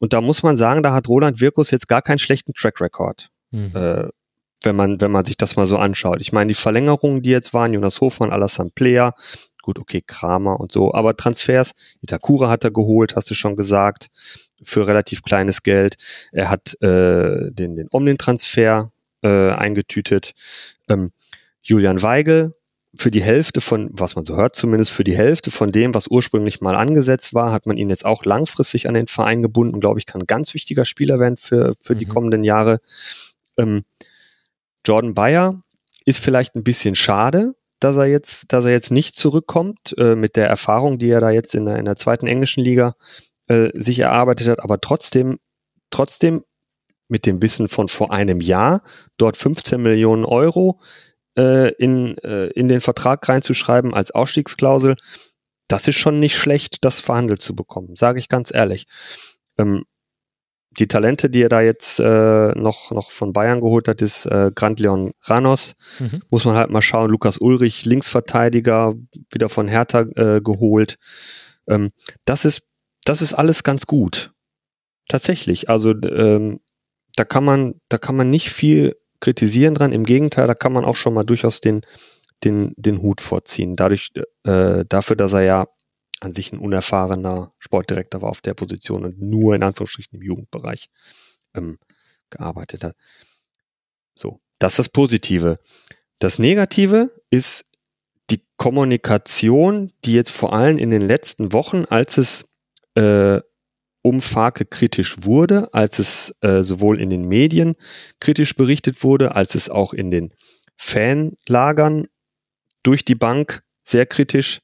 Und 0.00 0.12
da 0.12 0.20
muss 0.20 0.42
man 0.42 0.56
sagen, 0.56 0.82
da 0.82 0.92
hat 0.92 1.08
Roland 1.08 1.40
Wirkus 1.40 1.70
jetzt 1.70 1.86
gar 1.86 2.02
keinen 2.02 2.18
schlechten 2.18 2.54
Track 2.54 2.80
Record. 2.80 3.30
Mhm. 3.52 3.70
Äh, 3.74 4.08
wenn 4.62 4.76
man, 4.76 5.00
wenn 5.00 5.10
man 5.10 5.24
sich 5.24 5.36
das 5.36 5.56
mal 5.56 5.66
so 5.66 5.78
anschaut. 5.78 6.20
Ich 6.20 6.32
meine, 6.32 6.48
die 6.48 6.54
Verlängerungen, 6.54 7.22
die 7.22 7.30
jetzt 7.30 7.54
waren, 7.54 7.72
Jonas 7.72 8.00
Hofmann, 8.00 8.30
Alassane 8.30 8.70
Player, 8.74 9.14
gut, 9.62 9.78
okay, 9.78 10.02
Kramer 10.06 10.58
und 10.60 10.72
so, 10.72 10.92
aber 10.92 11.16
Transfers, 11.16 11.74
Itakura 12.02 12.50
hat 12.50 12.64
er 12.64 12.70
geholt, 12.70 13.16
hast 13.16 13.30
du 13.30 13.34
schon 13.34 13.56
gesagt, 13.56 14.08
für 14.62 14.86
relativ 14.86 15.22
kleines 15.22 15.62
Geld. 15.62 15.96
Er 16.32 16.50
hat 16.50 16.74
äh, 16.82 17.50
den, 17.50 17.76
den 17.76 17.88
Omnin-Transfer 17.90 18.92
äh, 19.22 19.50
eingetütet. 19.50 20.34
Ähm, 20.88 21.10
Julian 21.62 22.02
Weigel 22.02 22.54
für 22.94 23.10
die 23.10 23.22
Hälfte 23.22 23.60
von, 23.60 23.88
was 23.92 24.16
man 24.16 24.24
so 24.24 24.36
hört 24.36 24.56
zumindest, 24.56 24.90
für 24.90 25.04
die 25.04 25.16
Hälfte 25.16 25.50
von 25.50 25.70
dem, 25.70 25.94
was 25.94 26.08
ursprünglich 26.08 26.60
mal 26.60 26.74
angesetzt 26.74 27.34
war, 27.34 27.52
hat 27.52 27.66
man 27.66 27.76
ihn 27.76 27.88
jetzt 27.88 28.04
auch 28.04 28.24
langfristig 28.24 28.88
an 28.88 28.94
den 28.94 29.06
Verein 29.06 29.42
gebunden, 29.42 29.80
glaube 29.80 30.00
ich, 30.00 30.06
kann 30.06 30.22
ein 30.22 30.26
ganz 30.26 30.54
wichtiger 30.54 30.84
Spieler 30.84 31.20
werden 31.20 31.36
für, 31.36 31.74
für 31.80 31.94
mhm. 31.94 31.98
die 31.98 32.06
kommenden 32.06 32.44
Jahre. 32.44 32.80
Ähm, 33.56 33.84
Jordan 34.84 35.14
Bayer 35.14 35.60
ist 36.04 36.22
vielleicht 36.22 36.56
ein 36.56 36.64
bisschen 36.64 36.96
schade, 36.96 37.54
dass 37.78 37.96
er 37.96 38.06
jetzt, 38.06 38.52
dass 38.52 38.64
er 38.64 38.72
jetzt 38.72 38.90
nicht 38.90 39.14
zurückkommt 39.14 39.94
äh, 39.96 40.16
mit 40.16 40.36
der 40.36 40.48
Erfahrung, 40.48 40.98
die 40.98 41.10
er 41.10 41.20
da 41.20 41.30
jetzt 41.30 41.54
in 41.54 41.66
der, 41.66 41.76
in 41.76 41.84
der 41.84 41.96
zweiten 41.96 42.26
englischen 42.26 42.64
Liga 42.64 42.96
äh, 43.46 43.70
sich 43.74 44.00
erarbeitet 44.00 44.48
hat, 44.48 44.60
aber 44.60 44.80
trotzdem, 44.80 45.38
trotzdem 45.90 46.42
mit 47.08 47.26
dem 47.26 47.42
Wissen 47.42 47.68
von 47.68 47.88
vor 47.88 48.12
einem 48.12 48.40
Jahr, 48.40 48.82
dort 49.16 49.36
15 49.36 49.80
Millionen 49.80 50.24
Euro 50.24 50.80
äh, 51.36 51.72
in, 51.74 52.18
äh, 52.18 52.46
in 52.48 52.68
den 52.68 52.80
Vertrag 52.80 53.28
reinzuschreiben 53.28 53.94
als 53.94 54.10
Ausstiegsklausel, 54.10 54.96
das 55.68 55.86
ist 55.86 55.96
schon 55.96 56.18
nicht 56.18 56.36
schlecht, 56.36 56.84
das 56.84 57.00
verhandelt 57.00 57.40
zu 57.40 57.54
bekommen, 57.54 57.96
sage 57.96 58.18
ich 58.18 58.28
ganz 58.28 58.52
ehrlich. 58.52 58.86
Ähm, 59.56 59.84
die 60.78 60.86
Talente, 60.86 61.28
die 61.30 61.42
er 61.42 61.48
da 61.48 61.60
jetzt 61.60 61.98
äh, 61.98 62.52
noch, 62.52 62.92
noch 62.92 63.10
von 63.10 63.32
Bayern 63.32 63.60
geholt 63.60 63.88
hat, 63.88 64.02
ist 64.02 64.26
äh, 64.26 64.52
Grant 64.54 64.78
Leon 64.78 65.12
Ranos. 65.22 65.74
Mhm. 65.98 66.22
Muss 66.30 66.44
man 66.44 66.56
halt 66.56 66.70
mal 66.70 66.82
schauen. 66.82 67.10
Lukas 67.10 67.38
Ulrich, 67.38 67.84
Linksverteidiger, 67.84 68.94
wieder 69.32 69.48
von 69.48 69.66
Hertha 69.66 70.02
äh, 70.14 70.40
geholt. 70.40 70.96
Ähm, 71.68 71.90
das 72.24 72.44
ist, 72.44 72.68
das 73.04 73.20
ist 73.20 73.34
alles 73.34 73.64
ganz 73.64 73.86
gut. 73.86 74.32
Tatsächlich. 75.08 75.68
Also 75.68 75.90
ähm, 75.90 76.60
da 77.16 77.24
kann 77.24 77.44
man, 77.44 77.74
da 77.88 77.98
kann 77.98 78.14
man 78.14 78.30
nicht 78.30 78.50
viel 78.50 78.94
kritisieren 79.20 79.74
dran. 79.74 79.92
Im 79.92 80.04
Gegenteil, 80.04 80.46
da 80.46 80.54
kann 80.54 80.72
man 80.72 80.84
auch 80.84 80.96
schon 80.96 81.14
mal 81.14 81.24
durchaus 81.24 81.60
den, 81.60 81.82
den, 82.44 82.74
den 82.76 83.02
Hut 83.02 83.20
vorziehen. 83.20 83.76
Dadurch, 83.76 84.10
äh, 84.44 84.84
dafür, 84.88 85.16
dass 85.16 85.32
er 85.32 85.42
ja 85.42 85.68
an 86.20 86.34
sich 86.34 86.52
ein 86.52 86.58
unerfahrener 86.58 87.52
Sportdirektor 87.58 88.22
war 88.22 88.30
auf 88.30 88.42
der 88.42 88.54
Position 88.54 89.04
und 89.04 89.20
nur 89.20 89.54
in 89.54 89.62
Anführungsstrichen 89.62 90.18
im 90.18 90.22
Jugendbereich 90.22 90.88
ähm, 91.54 91.78
gearbeitet 92.28 92.84
hat. 92.84 92.96
So, 94.14 94.38
das 94.58 94.74
ist 94.74 94.78
das 94.78 94.88
Positive. 94.90 95.58
Das 96.18 96.38
Negative 96.38 97.10
ist 97.30 97.64
die 98.30 98.42
Kommunikation, 98.56 99.92
die 100.04 100.12
jetzt 100.12 100.30
vor 100.30 100.52
allem 100.52 100.78
in 100.78 100.90
den 100.90 101.02
letzten 101.02 101.52
Wochen, 101.52 101.84
als 101.86 102.18
es 102.18 102.48
äh, 102.94 103.40
um 104.02 104.20
Farke 104.20 104.64
kritisch 104.64 105.18
wurde, 105.22 105.72
als 105.72 105.98
es 105.98 106.34
äh, 106.40 106.62
sowohl 106.62 107.00
in 107.00 107.10
den 107.10 107.28
Medien 107.28 107.74
kritisch 108.18 108.56
berichtet 108.56 109.04
wurde, 109.04 109.36
als 109.36 109.54
es 109.54 109.68
auch 109.68 109.92
in 109.92 110.10
den 110.10 110.32
Fanlagern 110.76 112.06
durch 112.82 113.04
die 113.04 113.14
Bank 113.14 113.62
sehr 113.84 114.06
kritisch 114.06 114.60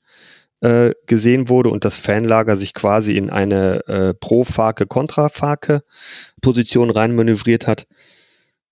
äh, 0.60 0.92
gesehen 1.06 1.50
wurde 1.50 1.68
und 1.68 1.84
das 1.84 1.96
Fanlager 1.96 2.56
sich 2.56 2.72
quasi 2.72 3.16
in 3.16 3.28
eine 3.28 3.86
äh, 3.86 4.14
Pro-Fake, 4.14 4.88
Kontra-Fake-Position 4.88 6.90
reinmanövriert 6.90 7.66
hat, 7.66 7.86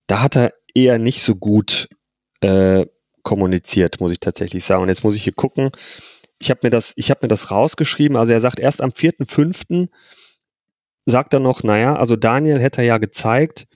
da 0.07 0.21
hat 0.21 0.35
er 0.35 0.53
eher 0.73 0.97
nicht 0.97 1.21
so 1.21 1.35
gut 1.35 1.87
äh, 2.41 2.85
kommuniziert, 3.23 3.99
muss 3.99 4.11
ich 4.11 4.19
tatsächlich 4.19 4.63
sagen. 4.63 4.83
Und 4.83 4.89
jetzt 4.89 5.03
muss 5.03 5.15
ich 5.15 5.23
hier 5.23 5.33
gucken. 5.33 5.71
Ich 6.39 6.49
habe 6.49 6.61
mir 6.63 6.69
das, 6.69 6.93
ich 6.95 7.11
habe 7.11 7.19
mir 7.23 7.27
das 7.27 7.51
rausgeschrieben. 7.51 8.17
Also 8.17 8.33
er 8.33 8.39
sagt 8.39 8.59
erst 8.59 8.81
am 8.81 8.91
4.5. 8.91 9.87
sagt 11.05 11.33
er 11.33 11.39
noch, 11.39 11.63
naja, 11.63 11.95
also 11.95 12.15
Daniel 12.15 12.59
hätte 12.59 12.81
ja 12.83 12.97
gezeigt, 12.97 13.67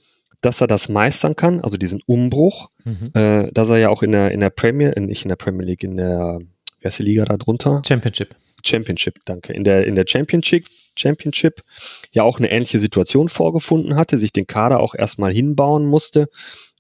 dass 0.42 0.62
er 0.62 0.68
das 0.68 0.90
meistern 0.90 1.36
kann, 1.36 1.60
also 1.60 1.78
diesen 1.78 2.02
Umbruch, 2.06 2.70
mhm. 2.86 3.12
äh, 3.14 3.52
dass 3.52 3.70
er 3.70 3.78
ja 3.78 3.90
auch 3.90 4.04
in 4.04 4.12
der 4.12 4.32
in 4.32 4.40
der 4.40 4.50
Premier, 4.50 4.98
nicht 5.00 5.24
in 5.24 5.30
der 5.30 5.36
Premier 5.36 5.66
League, 5.66 5.84
in 5.84 5.98
der 5.98 6.40
wer 6.82 6.90
ist 6.90 7.00
die 7.00 7.04
Liga 7.04 7.26
da 7.26 7.38
drunter? 7.38 7.82
Championship. 7.86 8.36
Championship, 8.66 9.20
danke. 9.26 9.54
In 9.54 9.64
der, 9.64 9.86
in 9.86 9.96
der 9.96 10.06
Championship, 10.08 10.66
Championship 10.96 11.64
ja 12.12 12.24
auch 12.24 12.40
eine 12.40 12.52
ähnliche 12.52 12.80
Situation 12.80 13.30
vorgefunden 13.30 13.96
hatte, 13.96 14.18
sich 14.18 14.34
den 14.34 14.48
Kader 14.48 14.80
auch 14.80 14.96
erstmal 14.96 15.32
hinbauen 15.32 15.86
musste 15.86 16.28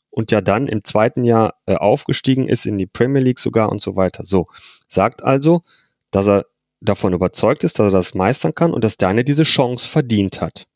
und 0.09 0.31
ja 0.31 0.41
dann 0.41 0.67
im 0.67 0.83
zweiten 0.83 1.23
Jahr 1.23 1.55
äh, 1.65 1.75
aufgestiegen 1.75 2.47
ist 2.47 2.65
in 2.65 2.77
die 2.77 2.87
Premier 2.87 3.21
League 3.21 3.39
sogar 3.39 3.69
und 3.69 3.81
so 3.81 3.95
weiter. 3.95 4.23
So, 4.23 4.45
sagt 4.87 5.23
also, 5.23 5.61
dass 6.11 6.27
er 6.27 6.45
davon 6.81 7.13
überzeugt 7.13 7.63
ist, 7.63 7.79
dass 7.79 7.93
er 7.93 7.97
das 7.97 8.13
meistern 8.13 8.55
kann 8.55 8.73
und 8.73 8.83
dass 8.83 8.97
Daniel 8.97 9.23
diese 9.23 9.43
Chance 9.43 9.87
verdient 9.87 10.41
hat. 10.41 10.67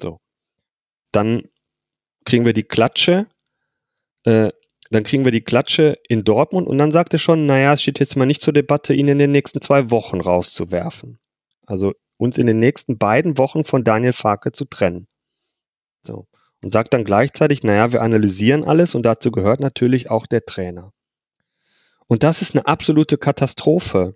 So. 0.00 0.18
Dann 1.12 1.42
kriegen 2.24 2.44
wir 2.44 2.52
die 2.52 2.64
Klatsche, 2.64 3.26
äh, 4.24 4.50
dann 4.90 5.04
kriegen 5.04 5.24
wir 5.24 5.32
die 5.32 5.42
Klatsche 5.42 5.98
in 6.08 6.24
Dortmund 6.24 6.66
und 6.66 6.78
dann 6.78 6.92
sagt 6.92 7.12
er 7.12 7.18
schon, 7.18 7.46
naja, 7.46 7.74
es 7.74 7.82
steht 7.82 8.00
jetzt 8.00 8.16
mal 8.16 8.26
nicht 8.26 8.40
zur 8.40 8.54
Debatte, 8.54 8.94
ihn 8.94 9.08
in 9.08 9.18
den 9.18 9.32
nächsten 9.32 9.60
zwei 9.60 9.90
Wochen 9.90 10.20
rauszuwerfen. 10.20 11.18
Also 11.66 11.92
uns 12.16 12.38
in 12.38 12.46
den 12.46 12.58
nächsten 12.58 12.98
beiden 12.98 13.38
Wochen 13.38 13.64
von 13.64 13.84
Daniel 13.84 14.14
Farke 14.14 14.52
zu 14.52 14.64
trennen. 14.64 15.06
So. 16.02 16.26
Und 16.62 16.70
sagt 16.72 16.92
dann 16.94 17.04
gleichzeitig, 17.04 17.62
naja, 17.62 17.92
wir 17.92 18.02
analysieren 18.02 18.64
alles 18.64 18.94
und 18.94 19.04
dazu 19.04 19.30
gehört 19.30 19.60
natürlich 19.60 20.10
auch 20.10 20.26
der 20.26 20.44
Trainer. 20.44 20.92
Und 22.06 22.22
das 22.22 22.42
ist 22.42 22.56
eine 22.56 22.66
absolute 22.66 23.18
Katastrophe. 23.18 24.14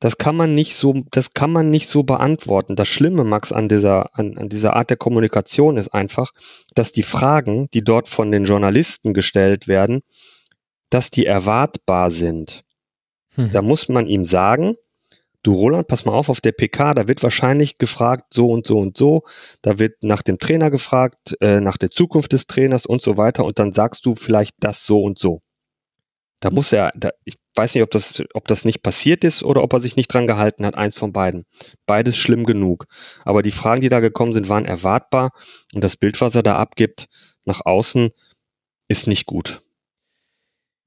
Das 0.00 0.16
kann 0.16 0.36
man 0.36 0.54
nicht 0.54 0.76
so, 0.76 1.02
das 1.10 1.32
kann 1.32 1.50
man 1.50 1.70
nicht 1.70 1.88
so 1.88 2.04
beantworten. 2.04 2.76
Das 2.76 2.86
Schlimme, 2.86 3.24
Max, 3.24 3.50
an 3.50 3.68
dieser, 3.68 4.16
an, 4.16 4.38
an 4.38 4.48
dieser 4.48 4.76
Art 4.76 4.90
der 4.90 4.96
Kommunikation 4.96 5.76
ist 5.76 5.88
einfach, 5.88 6.30
dass 6.74 6.92
die 6.92 7.02
Fragen, 7.02 7.68
die 7.74 7.82
dort 7.82 8.08
von 8.08 8.30
den 8.30 8.44
Journalisten 8.44 9.12
gestellt 9.12 9.66
werden, 9.66 10.02
dass 10.90 11.10
die 11.10 11.26
erwartbar 11.26 12.10
sind. 12.10 12.64
Hm. 13.34 13.52
Da 13.52 13.60
muss 13.60 13.88
man 13.88 14.06
ihm 14.06 14.24
sagen, 14.24 14.74
du 15.42 15.52
Roland, 15.52 15.88
pass 15.88 16.04
mal 16.04 16.12
auf, 16.12 16.28
auf 16.28 16.40
der 16.40 16.52
PK, 16.52 16.94
da 16.94 17.08
wird 17.08 17.22
wahrscheinlich 17.22 17.78
gefragt, 17.78 18.34
so 18.34 18.50
und 18.50 18.66
so 18.66 18.78
und 18.78 18.96
so, 18.96 19.22
da 19.62 19.78
wird 19.78 20.02
nach 20.02 20.22
dem 20.22 20.38
Trainer 20.38 20.70
gefragt, 20.70 21.36
äh, 21.40 21.60
nach 21.60 21.76
der 21.76 21.90
Zukunft 21.90 22.32
des 22.32 22.46
Trainers 22.46 22.86
und 22.86 23.02
so 23.02 23.16
weiter 23.16 23.44
und 23.44 23.58
dann 23.58 23.72
sagst 23.72 24.06
du 24.06 24.14
vielleicht 24.14 24.54
das 24.60 24.84
so 24.84 25.02
und 25.02 25.18
so. 25.18 25.40
Da 26.40 26.50
muss 26.50 26.72
er, 26.72 26.92
da, 26.94 27.10
ich 27.24 27.36
weiß 27.54 27.74
nicht, 27.74 27.82
ob 27.82 27.90
das, 27.90 28.22
ob 28.34 28.46
das 28.46 28.64
nicht 28.64 28.82
passiert 28.82 29.24
ist 29.24 29.42
oder 29.42 29.62
ob 29.62 29.72
er 29.72 29.80
sich 29.80 29.96
nicht 29.96 30.12
dran 30.12 30.26
gehalten 30.26 30.64
hat, 30.64 30.76
eins 30.76 30.94
von 30.94 31.12
beiden. 31.12 31.44
Beides 31.86 32.16
schlimm 32.16 32.44
genug. 32.44 32.86
Aber 33.24 33.42
die 33.42 33.50
Fragen, 33.50 33.80
die 33.80 33.88
da 33.88 34.00
gekommen 34.00 34.32
sind, 34.32 34.48
waren 34.48 34.64
erwartbar 34.64 35.32
und 35.72 35.82
das 35.82 35.96
Bild, 35.96 36.20
was 36.20 36.34
er 36.34 36.42
da 36.42 36.56
abgibt, 36.56 37.08
nach 37.44 37.64
außen, 37.64 38.10
ist 38.88 39.06
nicht 39.06 39.26
gut. 39.26 39.58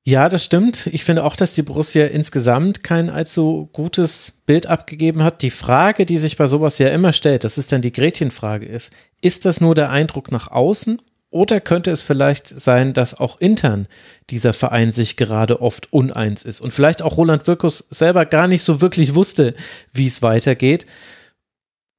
Ja, 0.04 0.30
das 0.30 0.44
stimmt. 0.44 0.88
Ich 0.88 1.04
finde 1.04 1.24
auch, 1.24 1.36
dass 1.36 1.54
die 1.54 1.62
Borussia 1.62 2.08
insgesamt 2.08 2.84
kein 2.84 3.12
allzu 3.12 3.70
gutes 3.72 4.42
Bild 4.48 4.66
abgegeben 4.66 5.22
hat. 5.22 5.44
Die 5.44 5.52
Frage, 5.52 6.08
die 6.08 6.18
sich 6.18 6.38
bei 6.38 6.48
sowas 6.48 6.80
ja 6.80 6.88
immer 6.88 7.14
stellt, 7.14 7.44
das 7.44 7.60
ist 7.60 7.72
dann 7.72 7.84
die 7.84 7.92
Gretchenfrage 7.92 8.66
ist, 8.66 8.92
ist 9.22 9.46
das 9.46 9.62
nur 9.62 9.76
der 9.76 9.92
Eindruck 9.92 10.32
nach 10.32 10.48
außen 10.48 11.00
oder 11.32 11.62
könnte 11.62 11.92
es 11.92 12.02
vielleicht 12.02 12.48
sein, 12.48 12.94
dass 12.94 13.20
auch 13.20 13.40
intern 13.40 13.88
dieser 14.30 14.54
Verein 14.54 14.92
sich 14.92 15.16
gerade 15.16 15.62
oft 15.62 15.92
uneins 15.92 16.44
ist 16.44 16.60
und 16.60 16.72
vielleicht 16.72 17.02
auch 17.02 17.18
Roland 17.18 17.48
Wirkus 17.48 17.88
selber 17.90 18.26
gar 18.26 18.48
nicht 18.48 18.64
so 18.64 18.82
wirklich 18.82 19.16
wusste, 19.16 19.56
wie 19.94 20.06
es 20.06 20.22
weitergeht? 20.22 20.86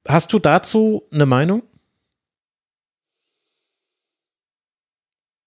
Hast 0.07 0.31
du 0.33 0.39
dazu 0.39 1.03
eine 1.11 1.25
Meinung? 1.25 1.63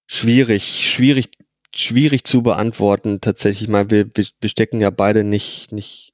Schwierig, 0.09 0.89
schwierig, 0.89 1.31
schwierig 1.75 2.25
zu 2.25 2.43
beantworten. 2.43 3.21
Tatsächlich 3.21 3.69
mal, 3.69 3.91
wir, 3.91 4.11
wir 4.15 4.49
stecken 4.49 4.81
ja 4.81 4.91
beide 4.91 5.23
nicht, 5.23 5.73
nicht, 5.73 6.13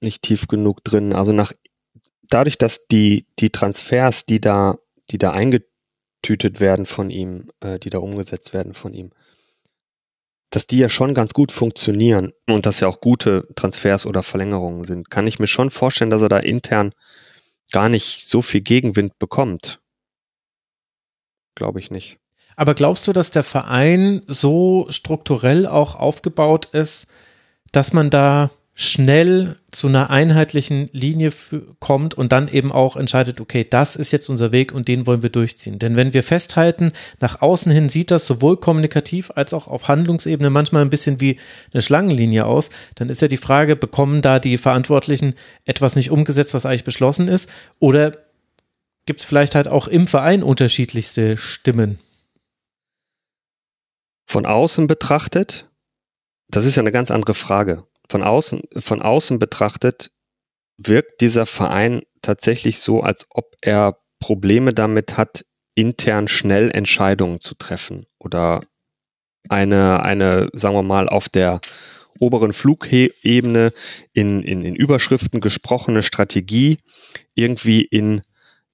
nicht 0.00 0.22
tief 0.22 0.46
genug 0.46 0.84
drin. 0.84 1.12
Also 1.12 1.32
nach, 1.32 1.52
dadurch, 2.28 2.56
dass 2.58 2.86
die, 2.86 3.26
die 3.38 3.50
Transfers, 3.50 4.24
die 4.24 4.40
da, 4.40 4.78
die 5.10 5.18
da 5.18 5.32
eingetragen 5.32 5.69
eingetütet 6.20 6.60
werden 6.60 6.86
von 6.86 7.10
ihm, 7.10 7.50
äh, 7.60 7.78
die 7.78 7.90
da 7.90 7.98
umgesetzt 7.98 8.52
werden 8.52 8.74
von 8.74 8.92
ihm, 8.92 9.10
dass 10.50 10.66
die 10.66 10.78
ja 10.78 10.88
schon 10.88 11.14
ganz 11.14 11.32
gut 11.32 11.52
funktionieren 11.52 12.32
und 12.48 12.66
dass 12.66 12.80
ja 12.80 12.88
auch 12.88 13.00
gute 13.00 13.46
Transfers 13.54 14.04
oder 14.04 14.22
Verlängerungen 14.22 14.84
sind, 14.84 15.10
kann 15.10 15.26
ich 15.26 15.38
mir 15.38 15.46
schon 15.46 15.70
vorstellen, 15.70 16.10
dass 16.10 16.22
er 16.22 16.28
da 16.28 16.38
intern 16.38 16.92
gar 17.70 17.88
nicht 17.88 18.28
so 18.28 18.42
viel 18.42 18.60
Gegenwind 18.60 19.18
bekommt. 19.18 19.80
Glaube 21.54 21.78
ich 21.78 21.90
nicht. 21.90 22.18
Aber 22.56 22.74
glaubst 22.74 23.06
du, 23.06 23.12
dass 23.12 23.30
der 23.30 23.44
Verein 23.44 24.22
so 24.26 24.86
strukturell 24.90 25.66
auch 25.66 25.94
aufgebaut 25.94 26.66
ist, 26.72 27.06
dass 27.70 27.92
man 27.92 28.10
da 28.10 28.50
schnell 28.82 29.56
zu 29.72 29.88
einer 29.88 30.08
einheitlichen 30.08 30.88
Linie 30.92 31.32
kommt 31.80 32.14
und 32.14 32.32
dann 32.32 32.48
eben 32.48 32.72
auch 32.72 32.96
entscheidet, 32.96 33.38
okay, 33.38 33.66
das 33.68 33.94
ist 33.94 34.10
jetzt 34.10 34.30
unser 34.30 34.52
Weg 34.52 34.72
und 34.72 34.88
den 34.88 35.06
wollen 35.06 35.22
wir 35.22 35.28
durchziehen. 35.28 35.78
Denn 35.78 35.96
wenn 35.96 36.14
wir 36.14 36.22
festhalten, 36.22 36.92
nach 37.20 37.42
außen 37.42 37.70
hin 37.70 37.90
sieht 37.90 38.10
das 38.10 38.26
sowohl 38.26 38.56
kommunikativ 38.56 39.32
als 39.34 39.52
auch 39.52 39.68
auf 39.68 39.88
Handlungsebene 39.88 40.48
manchmal 40.48 40.80
ein 40.80 40.88
bisschen 40.88 41.20
wie 41.20 41.38
eine 41.74 41.82
Schlangenlinie 41.82 42.46
aus, 42.46 42.70
dann 42.94 43.10
ist 43.10 43.20
ja 43.20 43.28
die 43.28 43.36
Frage, 43.36 43.76
bekommen 43.76 44.22
da 44.22 44.38
die 44.38 44.56
Verantwortlichen 44.56 45.34
etwas 45.66 45.94
nicht 45.94 46.10
umgesetzt, 46.10 46.54
was 46.54 46.64
eigentlich 46.64 46.84
beschlossen 46.84 47.28
ist? 47.28 47.50
Oder 47.80 48.12
gibt 49.04 49.20
es 49.20 49.26
vielleicht 49.26 49.56
halt 49.56 49.68
auch 49.68 49.88
im 49.88 50.06
Verein 50.06 50.42
unterschiedlichste 50.42 51.36
Stimmen? 51.36 51.98
Von 54.24 54.46
außen 54.46 54.86
betrachtet, 54.86 55.68
das 56.48 56.64
ist 56.64 56.76
ja 56.76 56.82
eine 56.82 56.92
ganz 56.92 57.10
andere 57.10 57.34
Frage 57.34 57.84
von 58.10 58.22
außen, 58.22 58.62
von 58.78 59.02
außen 59.02 59.38
betrachtet 59.38 60.10
wirkt 60.76 61.20
dieser 61.20 61.46
Verein 61.46 62.02
tatsächlich 62.22 62.80
so, 62.80 63.02
als 63.02 63.26
ob 63.30 63.54
er 63.60 63.98
Probleme 64.18 64.74
damit 64.74 65.16
hat, 65.16 65.44
intern 65.74 66.26
schnell 66.26 66.70
Entscheidungen 66.70 67.40
zu 67.40 67.54
treffen 67.54 68.06
oder 68.18 68.60
eine, 69.48 70.02
eine, 70.02 70.48
sagen 70.52 70.74
wir 70.74 70.82
mal, 70.82 71.08
auf 71.08 71.28
der 71.28 71.60
oberen 72.18 72.52
Flugebene 72.52 73.72
in, 74.12 74.42
in, 74.42 74.64
in 74.64 74.74
Überschriften 74.74 75.40
gesprochene 75.40 76.02
Strategie 76.02 76.78
irgendwie 77.34 77.82
in, 77.82 78.22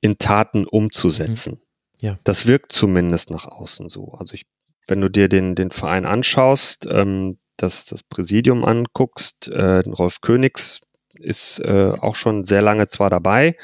in 0.00 0.18
Taten 0.18 0.66
umzusetzen. 0.66 1.60
Ja. 2.00 2.18
Das 2.24 2.46
wirkt 2.46 2.72
zumindest 2.72 3.30
nach 3.30 3.46
außen 3.46 3.88
so. 3.88 4.12
Also 4.12 4.34
ich, 4.34 4.46
wenn 4.88 5.00
du 5.00 5.08
dir 5.10 5.28
den, 5.28 5.54
den 5.54 5.70
Verein 5.70 6.06
anschaust, 6.06 6.88
ähm, 6.90 7.38
das, 7.56 7.86
das 7.86 8.02
Präsidium 8.02 8.64
anguckst, 8.64 9.48
äh, 9.48 9.80
Rolf 9.86 10.20
Königs 10.20 10.80
ist 11.18 11.60
äh, 11.60 11.92
auch 12.00 12.16
schon 12.16 12.44
sehr 12.44 12.62
lange 12.62 12.88
zwar 12.88 13.10
dabei, 13.10 13.56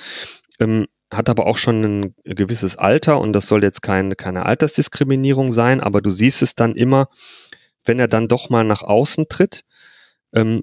ähm, 0.61 0.87
hat 1.13 1.29
aber 1.29 1.47
auch 1.47 1.59
schon 1.59 1.85
ein 1.85 2.15
gewisses 2.25 2.77
Alter 2.77 3.21
und 3.21 3.35
das 3.35 3.47
soll 3.47 3.63
jetzt 3.63 3.83
kein, 3.83 4.17
keine 4.17 4.47
Altersdiskriminierung 4.47 5.53
sein, 5.53 5.81
aber 5.81 6.01
du 6.01 6.11
siehst 6.11 6.41
es 6.43 6.55
dann 6.55 6.75
immer, 6.75 7.09
wenn 7.85 7.99
er 7.99 8.09
dann 8.09 8.29
doch 8.29 8.49
mal 8.49 8.65
nach 8.65 8.83
außen 8.83 9.27
tritt, 9.29 9.65
ähm, 10.35 10.63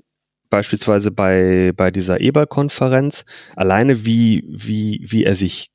beispielsweise 0.49 1.11
bei, 1.11 1.72
bei 1.75 1.91
dieser 1.91 2.19
Eberl-Konferenz, 2.19 3.25
alleine 3.56 4.06
wie, 4.06 4.43
wie, 4.49 5.06
wie 5.08 5.24
er 5.24 5.35
sich 5.35 5.72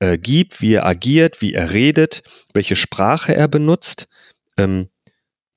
äh, 0.00 0.18
gibt, 0.18 0.60
wie 0.60 0.74
er 0.74 0.86
agiert, 0.86 1.40
wie 1.40 1.54
er 1.54 1.72
redet, 1.72 2.22
welche 2.52 2.76
Sprache 2.76 3.34
er 3.34 3.48
benutzt. 3.48 4.06
Ähm, 4.56 4.88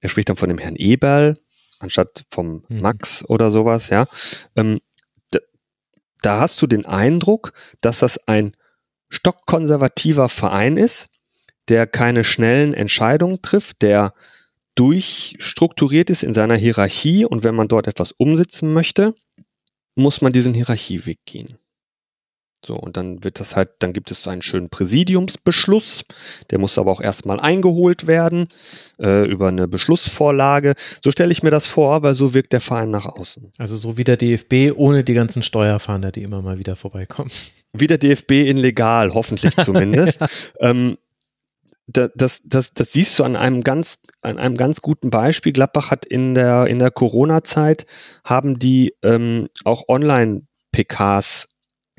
er 0.01 0.09
spricht 0.09 0.29
dann 0.29 0.35
von 0.35 0.49
dem 0.49 0.57
Herrn 0.57 0.75
Eberl 0.75 1.33
anstatt 1.79 2.25
vom 2.29 2.63
Mhm. 2.67 2.81
Max 2.81 3.25
oder 3.27 3.49
sowas, 3.51 3.89
ja. 3.89 4.05
Ähm, 4.55 4.79
da, 5.31 5.39
da 6.21 6.39
hast 6.41 6.61
du 6.61 6.67
den 6.67 6.85
Eindruck, 6.85 7.53
dass 7.81 7.99
das 7.99 8.27
ein 8.27 8.55
stockkonservativer 9.09 10.29
Verein 10.29 10.77
ist, 10.77 11.09
der 11.67 11.87
keine 11.87 12.23
schnellen 12.23 12.73
Entscheidungen 12.73 13.41
trifft, 13.41 13.81
der 13.81 14.13
durchstrukturiert 14.75 16.09
ist 16.09 16.23
in 16.23 16.33
seiner 16.33 16.55
Hierarchie 16.55 17.25
und 17.25 17.43
wenn 17.43 17.55
man 17.55 17.67
dort 17.67 17.87
etwas 17.87 18.11
umsetzen 18.11 18.73
möchte, 18.73 19.13
muss 19.95 20.21
man 20.21 20.31
diesen 20.33 20.53
Hierarchieweg 20.53 21.19
gehen. 21.25 21.57
So, 22.63 22.75
und 22.75 22.95
dann 22.95 23.23
wird 23.23 23.39
das 23.39 23.55
halt, 23.55 23.69
dann 23.79 23.91
gibt 23.91 24.11
es 24.11 24.27
einen 24.27 24.43
schönen 24.43 24.69
Präsidiumsbeschluss, 24.69 26.03
der 26.51 26.59
muss 26.59 26.77
aber 26.77 26.91
auch 26.91 27.01
erstmal 27.01 27.39
eingeholt 27.39 28.05
werden 28.05 28.47
äh, 28.99 29.25
über 29.27 29.47
eine 29.47 29.67
Beschlussvorlage. 29.67 30.75
So 31.03 31.11
stelle 31.11 31.31
ich 31.31 31.41
mir 31.41 31.49
das 31.49 31.67
vor, 31.67 32.03
weil 32.03 32.13
so 32.13 32.35
wirkt 32.35 32.53
der 32.53 32.61
Verein 32.61 32.91
nach 32.91 33.07
außen. 33.07 33.51
Also 33.57 33.75
so 33.75 33.97
wie 33.97 34.03
der 34.03 34.17
DFB 34.17 34.75
ohne 34.75 35.03
die 35.03 35.15
ganzen 35.15 35.41
Steuerfahnder, 35.41 36.11
die 36.11 36.21
immer 36.21 36.43
mal 36.43 36.59
wieder 36.59 36.75
vorbeikommen. 36.75 37.31
Wie 37.73 37.87
der 37.87 37.97
DFB 37.97 38.31
in 38.31 38.57
legal, 38.57 39.13
hoffentlich 39.13 39.55
zumindest. 39.63 40.19
ähm, 40.59 40.97
da, 41.87 42.09
das, 42.15 42.41
das, 42.45 42.73
das 42.73 42.93
siehst 42.93 43.17
du 43.17 43.23
an 43.23 43.35
einem 43.35 43.63
ganz, 43.63 44.01
an 44.21 44.37
einem 44.37 44.55
ganz 44.55 44.81
guten 44.81 45.09
Beispiel. 45.09 45.51
Gladbach 45.51 45.91
hat 45.91 46.05
in 46.05 46.35
der, 46.35 46.67
in 46.67 46.79
der 46.79 46.91
Corona-Zeit 46.91 47.85
haben 48.23 48.59
die 48.59 48.93
ähm, 49.03 49.47
auch 49.63 49.87
Online-PKs, 49.87 51.47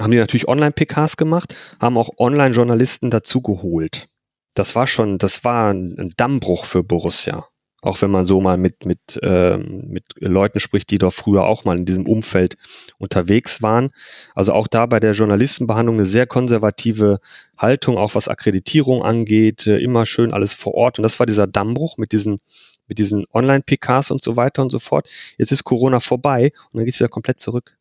haben 0.03 0.11
die 0.11 0.19
natürlich 0.19 0.49
Online-PKs 0.49 1.17
gemacht, 1.17 1.55
haben 1.81 1.97
auch 1.97 2.11
Online-Journalisten 2.19 3.11
dazu 3.11 3.43
geholt. 3.43 4.07
Das 4.55 4.75
war 4.75 4.87
schon, 4.87 5.19
das 5.19 5.45
war 5.45 5.73
ein, 5.73 6.13
Dammbruch 6.17 6.67
für 6.67 6.83
Borussia. 6.85 7.47
Auch 7.85 8.01
wenn 8.01 8.13
man 8.13 8.27
so 8.27 8.41
mal 8.41 8.57
mit, 8.57 8.87
mit, 8.87 9.19
ähm, 9.23 9.89
mit 9.89 10.05
Leuten 10.21 10.61
spricht, 10.61 10.91
die 10.91 10.99
doch 10.99 11.13
früher 11.13 11.45
auch 11.45 11.65
mal 11.65 11.77
in 11.77 11.85
diesem 11.85 12.07
Umfeld 12.07 12.57
unterwegs 12.99 13.61
waren. 13.61 13.89
Also 14.37 14.53
auch 14.53 14.69
da 14.69 14.87
bei 14.87 15.01
der 15.01 15.13
Journalistenbehandlung 15.13 15.97
eine 15.97 16.07
sehr 16.07 16.29
konservative 16.29 17.19
Haltung, 17.59 17.99
auch 17.99 18.15
was 18.15 18.29
Akkreditierung 18.29 19.03
angeht, 19.03 19.67
äh, 19.67 19.79
immer 19.79 20.07
schön 20.07 20.33
alles 20.33 20.55
vor 20.55 20.75
Ort. 20.75 21.01
Und 21.01 21.03
das 21.03 21.19
war 21.19 21.27
dieser 21.27 21.49
Dammbruch 21.49 21.97
mit 21.99 22.13
diesen, 22.13 22.39
mit 22.87 23.01
diesen 23.01 23.25
Online-PKs 23.33 24.13
und 24.13 24.23
so 24.23 24.37
weiter 24.37 24.63
und 24.63 24.71
so 24.71 24.79
fort. 24.79 25.09
Jetzt 25.37 25.51
ist 25.51 25.65
Corona 25.65 25.99
vorbei 25.99 26.53
und 26.71 26.79
dann 26.79 26.85
geht's 26.85 27.01
wieder 27.01 27.09
komplett 27.09 27.41
zurück. 27.41 27.77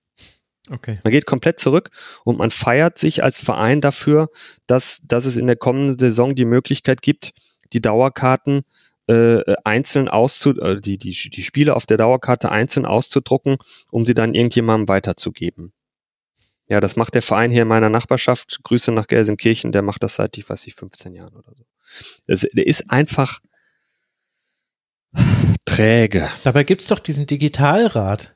Okay. 0.72 1.00
Man 1.04 1.12
geht 1.12 1.26
komplett 1.26 1.60
zurück 1.60 1.90
und 2.24 2.38
man 2.38 2.50
feiert 2.50 2.98
sich 2.98 3.24
als 3.24 3.40
Verein 3.40 3.82
dafür, 3.82 4.30
dass, 4.68 5.02
dass 5.04 5.26
es 5.26 5.36
in 5.36 5.48
der 5.48 5.58
kommenden 5.58 5.98
Saison 5.98 6.34
die 6.34 6.46
Möglichkeit 6.46 7.02
gibt, 7.02 7.34
die 7.74 7.82
Dauerkarten 7.82 8.62
äh, 9.08 9.42
einzeln 9.66 10.08
auszu 10.08 10.52
äh, 10.62 10.80
die, 10.80 10.98
die, 10.98 11.12
die 11.12 11.44
Spiele 11.44 11.76
auf 11.76 11.86
der 11.86 11.98
Dauerkarte 11.98 12.52
einzeln 12.52 12.86
auszudrucken, 12.86 13.58
um 13.92 14.06
sie 14.06 14.14
dann 14.14 14.34
irgendjemandem 14.34 14.88
weiterzugeben. 14.88 15.74
Ja, 16.70 16.80
das 16.80 16.96
macht 16.96 17.16
der 17.16 17.22
Verein 17.22 17.52
hier 17.52 17.64
in 17.64 17.68
meiner 17.68 17.90
Nachbarschaft. 17.90 18.62
Grüße 18.64 18.94
nach 18.94 19.08
Gelsenkirchen, 19.08 19.74
der 19.74 19.82
macht 19.82 20.04
das 20.04 20.16
seit, 20.16 20.38
ich 20.38 20.50
weiß 20.50 20.66
nicht, 20.66 20.80
15 20.80 21.14
Jahren 21.14 21.36
oder 21.36 21.52
so. 21.54 21.66
Das, 22.28 22.48
der 22.54 22.66
ist 22.66 22.90
einfach 22.90 23.42
träge. 25.66 26.30
Dabei 26.46 26.64
gibt's 26.64 26.88
doch 26.88 27.00
diesen 27.00 27.28
Digitalrat, 27.28 28.34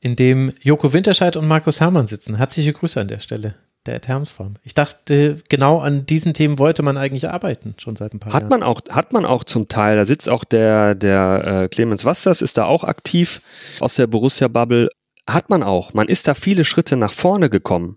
in 0.00 0.16
dem 0.16 0.52
Joko 0.62 0.92
Winterscheid 0.92 1.36
und 1.36 1.46
Markus 1.46 1.80
Hermann 1.80 2.06
sitzen. 2.06 2.36
Herzliche 2.36 2.72
Grüße 2.72 3.00
an 3.00 3.08
der 3.08 3.18
Stelle. 3.18 3.54
Der 3.86 3.94
Ed 3.96 4.08
Hermsfarm. 4.08 4.56
Ich 4.62 4.74
dachte, 4.74 5.40
genau 5.48 5.78
an 5.78 6.04
diesen 6.04 6.34
Themen 6.34 6.58
wollte 6.58 6.82
man 6.82 6.98
eigentlich 6.98 7.30
arbeiten, 7.30 7.74
schon 7.78 7.96
seit 7.96 8.12
ein 8.12 8.20
paar 8.20 8.32
Hat 8.34 8.42
Jahren. 8.42 8.50
man 8.50 8.62
auch, 8.62 8.82
hat 8.90 9.14
man 9.14 9.24
auch 9.24 9.42
zum 9.44 9.68
Teil. 9.68 9.96
Da 9.96 10.04
sitzt 10.04 10.28
auch 10.28 10.44
der, 10.44 10.94
der 10.94 11.62
äh, 11.62 11.68
Clemens 11.68 12.04
Wassers, 12.04 12.42
ist 12.42 12.58
da 12.58 12.66
auch 12.66 12.84
aktiv 12.84 13.40
aus 13.80 13.94
der 13.94 14.06
Borussia-Bubble. 14.06 14.90
Hat 15.26 15.48
man 15.48 15.62
auch. 15.62 15.94
Man 15.94 16.08
ist 16.08 16.28
da 16.28 16.34
viele 16.34 16.64
Schritte 16.66 16.96
nach 16.96 17.12
vorne 17.12 17.48
gekommen. 17.48 17.96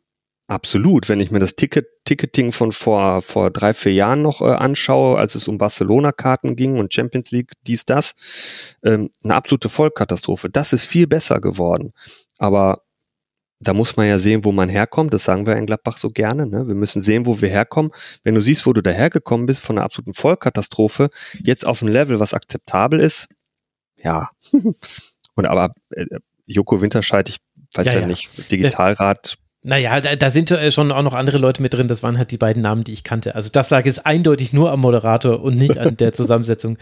Absolut. 0.54 1.10
Wenn 1.10 1.20
ich 1.20 1.32
mir 1.32 1.40
das 1.40 1.56
Ticket, 1.56 1.88
Ticketing 2.06 2.52
von 2.52 2.72
vor, 2.72 3.24
vor 3.24 3.50
drei, 3.50 3.74
vier 3.74 3.94
Jahren 3.94 4.22
noch 4.22 4.40
äh, 4.42 4.46
anschaue, 4.46 5.18
als 5.18 5.34
es 5.34 5.48
um 5.48 5.58
Barcelona-Karten 5.58 6.56
ging 6.56 6.78
und 6.78 6.94
Champions 6.94 7.32
League, 7.32 7.54
dies, 7.66 7.86
das, 7.86 8.14
ähm, 8.84 9.10
eine 9.24 9.34
absolute 9.34 9.68
Vollkatastrophe. 9.68 10.52
Das 10.52 10.72
ist 10.72 10.86
viel 10.86 11.08
besser 11.08 11.42
geworden. 11.42 11.92
Aber 12.38 12.84
da 13.60 13.74
muss 13.74 13.98
man 13.98 14.08
ja 14.08 14.20
sehen, 14.20 14.46
wo 14.46 14.52
man 14.52 14.70
herkommt. 14.70 15.12
Das 15.12 15.24
sagen 15.24 15.48
wir 15.48 15.56
in 15.56 15.66
Gladbach 15.66 15.98
so 15.98 16.12
gerne. 16.12 16.46
Ne? 16.46 16.68
Wir 16.68 16.76
müssen 16.76 17.02
sehen, 17.02 17.26
wo 17.26 17.42
wir 17.42 17.50
herkommen. 17.50 17.92
Wenn 18.24 18.36
du 18.36 18.42
siehst, 18.42 18.68
wo 18.68 18.74
du 18.74 18.84
dahergekommen 18.84 19.48
bist, 19.48 19.62
von 19.62 19.80
einer 19.80 19.86
absoluten 19.86 20.14
Vollkatastrophe, 20.14 21.10
jetzt 21.44 21.66
auf 21.66 21.82
ein 21.82 21.88
Level, 21.88 22.20
was 22.20 22.36
akzeptabel 22.36 23.00
ist, 23.00 23.28
ja. 23.98 24.30
Und 25.36 25.48
aber 25.48 25.74
äh, 25.90 26.06
Joko 26.46 26.80
Winterscheid, 26.80 27.28
ich 27.28 27.38
weiß 27.74 27.88
Ja, 27.88 27.94
ja, 27.94 28.00
ja. 28.02 28.08
nicht, 28.08 28.52
Digitalrat, 28.52 29.40
Naja, 29.64 30.02
da, 30.02 30.16
da 30.18 30.30
sind 30.30 30.52
äh, 30.52 30.72
schon 30.72 30.92
auch 30.92 31.02
noch 31.02 31.14
andere 31.14 31.38
Leute 31.38 31.62
mit 31.62 31.74
drin. 31.74 31.88
Das 31.88 32.04
waren 32.04 32.18
halt 32.18 32.32
die 32.32 32.38
beiden 32.38 32.62
Namen, 32.62 32.84
die 32.84 32.92
ich 32.92 33.04
kannte. 33.04 33.34
Also 33.36 33.50
das 33.50 33.70
lag 33.70 33.86
jetzt 33.86 34.06
eindeutig 34.06 34.52
nur 34.52 34.72
am 34.72 34.82
Moderator 34.82 35.42
und 35.42 35.58
nicht 35.58 35.78
an 35.78 35.96
der 35.98 36.14
Zusammensetzung 36.14 36.78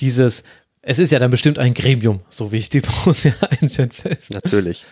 dieses. 0.00 0.44
Es 0.82 0.98
ist 0.98 1.10
ja 1.10 1.18
dann 1.18 1.30
bestimmt 1.30 1.58
ein 1.58 1.74
Gremium, 1.74 2.20
so 2.28 2.52
wie 2.52 2.58
ich 2.58 2.68
die 2.68 2.80
Borussia 2.80 3.32
einschätze. 3.60 4.16
natürlich. 4.32 4.84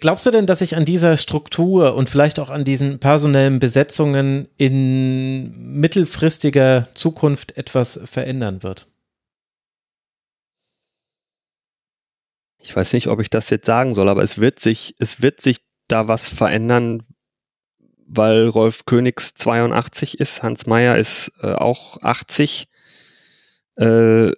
Glaubst 0.00 0.24
du 0.24 0.30
denn, 0.30 0.46
dass 0.46 0.60
sich 0.60 0.76
an 0.76 0.84
dieser 0.84 1.16
Struktur 1.16 1.94
und 1.94 2.08
vielleicht 2.08 2.38
auch 2.38 2.48
an 2.48 2.64
diesen 2.64 2.98
personellen 2.98 3.58
Besetzungen 3.58 4.48
in 4.56 5.78
mittelfristiger 5.80 6.88
Zukunft 6.94 7.58
etwas 7.58 8.00
verändern 8.04 8.62
wird? 8.62 8.86
Ich 12.58 12.74
weiß 12.74 12.92
nicht, 12.92 13.08
ob 13.08 13.20
ich 13.20 13.28
das 13.28 13.50
jetzt 13.50 13.66
sagen 13.66 13.94
soll, 13.94 14.08
aber 14.08 14.22
es 14.22 14.38
wird 14.38 14.60
sich, 14.60 14.94
es 14.98 15.20
wird 15.20 15.40
sich 15.40 15.60
da 15.88 16.08
was 16.08 16.28
verändern, 16.28 17.02
weil 18.06 18.48
Rolf 18.48 18.84
Königs 18.84 19.34
82 19.34 20.20
ist, 20.20 20.42
Hans 20.42 20.66
Meyer 20.66 20.98
ist 20.98 21.32
äh, 21.42 21.52
auch 21.52 22.00
80. 22.02 22.68
Äh, 23.76 24.32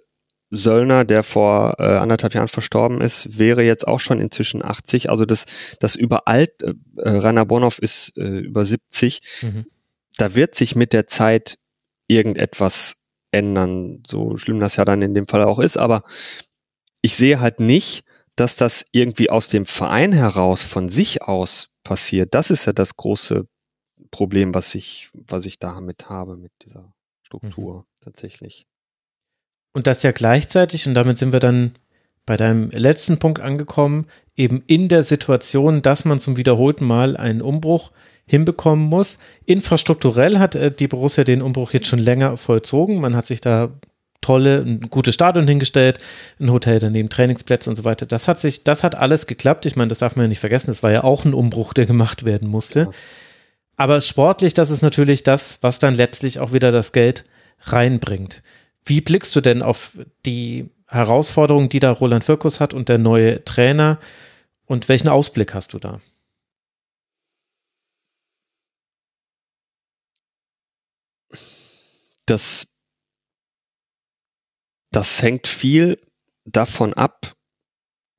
Söllner, 0.51 1.05
der 1.05 1.23
vor 1.23 1.75
äh, 1.79 1.83
anderthalb 1.83 2.33
Jahren 2.33 2.47
verstorben 2.47 3.01
ist, 3.01 3.37
wäre 3.37 3.63
jetzt 3.63 3.87
auch 3.87 3.99
schon 3.99 4.19
inzwischen 4.19 4.63
80. 4.63 5.09
Also 5.09 5.25
das, 5.25 5.45
das 5.79 5.95
überalt, 5.95 6.61
äh, 6.63 6.73
Rainer 6.97 7.45
Bonhoff 7.45 7.79
ist 7.79 8.15
äh, 8.17 8.39
über 8.39 8.65
70. 8.65 9.21
Mhm. 9.41 9.65
Da 10.17 10.35
wird 10.35 10.55
sich 10.55 10.75
mit 10.75 10.93
der 10.93 11.07
Zeit 11.07 11.57
irgendetwas 12.07 12.95
ändern, 13.31 14.03
so 14.07 14.37
schlimm 14.37 14.59
das 14.59 14.77
ja 14.77 14.85
dann 14.85 15.01
in 15.01 15.13
dem 15.13 15.27
Fall 15.27 15.43
auch 15.43 15.59
ist. 15.59 15.77
Aber 15.77 16.03
ich 17.01 17.15
sehe 17.15 17.39
halt 17.39 17.59
nicht, 17.59 18.03
dass 18.35 18.55
das 18.55 18.85
irgendwie 18.91 19.29
aus 19.29 19.47
dem 19.47 19.65
Verein 19.65 20.11
heraus 20.11 20.63
von 20.63 20.89
sich 20.89 21.21
aus 21.21 21.69
passiert. 21.83 22.33
Das 22.33 22.49
ist 22.49 22.65
ja 22.65 22.73
das 22.73 22.97
große 22.97 23.47
Problem, 24.11 24.53
was 24.53 24.75
ich, 24.75 25.09
was 25.13 25.45
ich 25.45 25.59
damit 25.59 26.09
habe 26.09 26.35
mit 26.35 26.51
dieser 26.63 26.93
Struktur 27.23 27.85
tatsächlich. 28.01 28.67
Und 29.73 29.87
das 29.87 30.03
ja 30.03 30.11
gleichzeitig, 30.11 30.87
und 30.87 30.93
damit 30.93 31.17
sind 31.17 31.33
wir 31.33 31.39
dann 31.39 31.75
bei 32.25 32.37
deinem 32.37 32.69
letzten 32.71 33.19
Punkt 33.19 33.39
angekommen, 33.39 34.07
eben 34.35 34.63
in 34.67 34.87
der 34.87 35.03
Situation, 35.03 35.81
dass 35.81 36.05
man 36.05 36.19
zum 36.19 36.37
wiederholten 36.37 36.85
Mal 36.85 37.17
einen 37.17 37.41
Umbruch 37.41 37.91
hinbekommen 38.25 38.85
muss. 38.85 39.19
Infrastrukturell 39.45 40.39
hat 40.39 40.55
äh, 40.55 40.71
die 40.71 40.87
Borussia 40.87 41.23
den 41.23 41.41
Umbruch 41.41 41.73
jetzt 41.73 41.87
schon 41.87 41.99
länger 41.99 42.37
vollzogen. 42.37 42.99
Man 42.99 43.15
hat 43.15 43.27
sich 43.27 43.41
da 43.41 43.69
tolle, 44.21 44.59
ein 44.59 44.81
gutes 44.89 45.15
Stadion 45.15 45.47
hingestellt, 45.47 45.99
ein 46.39 46.51
Hotel 46.51 46.79
daneben, 46.79 47.09
Trainingsplätze 47.09 47.69
und 47.69 47.75
so 47.75 47.83
weiter. 47.83 48.05
Das 48.05 48.27
hat 48.27 48.39
sich, 48.39 48.63
das 48.63 48.83
hat 48.83 48.95
alles 48.95 49.27
geklappt. 49.27 49.65
Ich 49.65 49.75
meine, 49.75 49.89
das 49.89 49.99
darf 49.99 50.15
man 50.15 50.25
ja 50.25 50.29
nicht 50.29 50.39
vergessen. 50.39 50.67
Das 50.67 50.83
war 50.83 50.91
ja 50.91 51.03
auch 51.03 51.25
ein 51.25 51.33
Umbruch, 51.33 51.73
der 51.73 51.85
gemacht 51.85 52.25
werden 52.25 52.49
musste. 52.49 52.89
Aber 53.77 54.01
sportlich, 54.01 54.53
das 54.53 54.71
ist 54.71 54.81
natürlich 54.81 55.23
das, 55.23 55.61
was 55.61 55.79
dann 55.79 55.93
letztlich 55.93 56.39
auch 56.39 56.53
wieder 56.53 56.71
das 56.71 56.91
Geld 56.91 57.25
reinbringt. 57.61 58.41
Wie 58.83 59.01
blickst 59.01 59.35
du 59.35 59.41
denn 59.41 59.61
auf 59.61 59.91
die 60.25 60.69
Herausforderungen, 60.87 61.69
die 61.69 61.79
da 61.79 61.91
Roland 61.91 62.27
Wirkus 62.27 62.59
hat 62.59 62.73
und 62.73 62.89
der 62.89 62.97
neue 62.97 63.43
Trainer? 63.43 63.99
Und 64.65 64.89
welchen 64.89 65.09
Ausblick 65.09 65.53
hast 65.53 65.73
du 65.73 65.79
da? 65.79 65.99
das, 72.25 72.67
das 74.95 75.21
hängt 75.21 75.47
viel 75.47 75.99
davon 76.45 76.93
ab, 76.93 77.33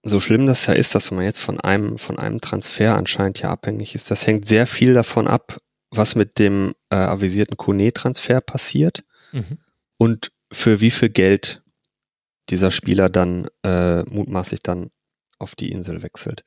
so 0.02 0.20
schlimm 0.20 0.46
das 0.46 0.66
ja 0.66 0.74
ist, 0.74 0.94
dass 0.94 1.10
man 1.10 1.24
jetzt 1.24 1.40
von 1.40 1.58
einem, 1.60 1.98
von 1.98 2.18
einem 2.18 2.40
Transfer 2.40 2.96
anscheinend 2.96 3.40
ja 3.40 3.50
abhängig 3.50 3.94
ist. 3.94 4.10
Das 4.10 4.26
hängt 4.26 4.46
sehr 4.46 4.66
viel 4.66 4.94
davon 4.94 5.26
ab, 5.26 5.58
was 5.90 6.14
mit 6.14 6.38
dem 6.38 6.74
äh, 6.90 6.96
avisierten 6.96 7.56
Kone-Transfer 7.56 8.40
passiert 8.40 9.02
Mhm. 9.32 9.58
und 9.96 10.30
für 10.52 10.80
wie 10.80 10.92
viel 10.92 11.08
Geld 11.08 11.62
dieser 12.48 12.70
Spieler 12.70 13.08
dann 13.08 13.48
äh, 13.64 14.02
mutmaßlich 14.04 14.60
dann 14.62 14.90
auf 15.40 15.56
die 15.56 15.72
Insel 15.72 16.02
wechselt. 16.04 16.44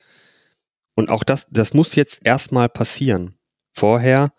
Und 0.94 1.10
auch 1.10 1.22
das, 1.22 1.46
das 1.50 1.74
muss 1.74 1.94
jetzt 1.94 2.20
erstmal 2.24 2.70
passieren. 2.70 3.34
Vorher 3.72 4.32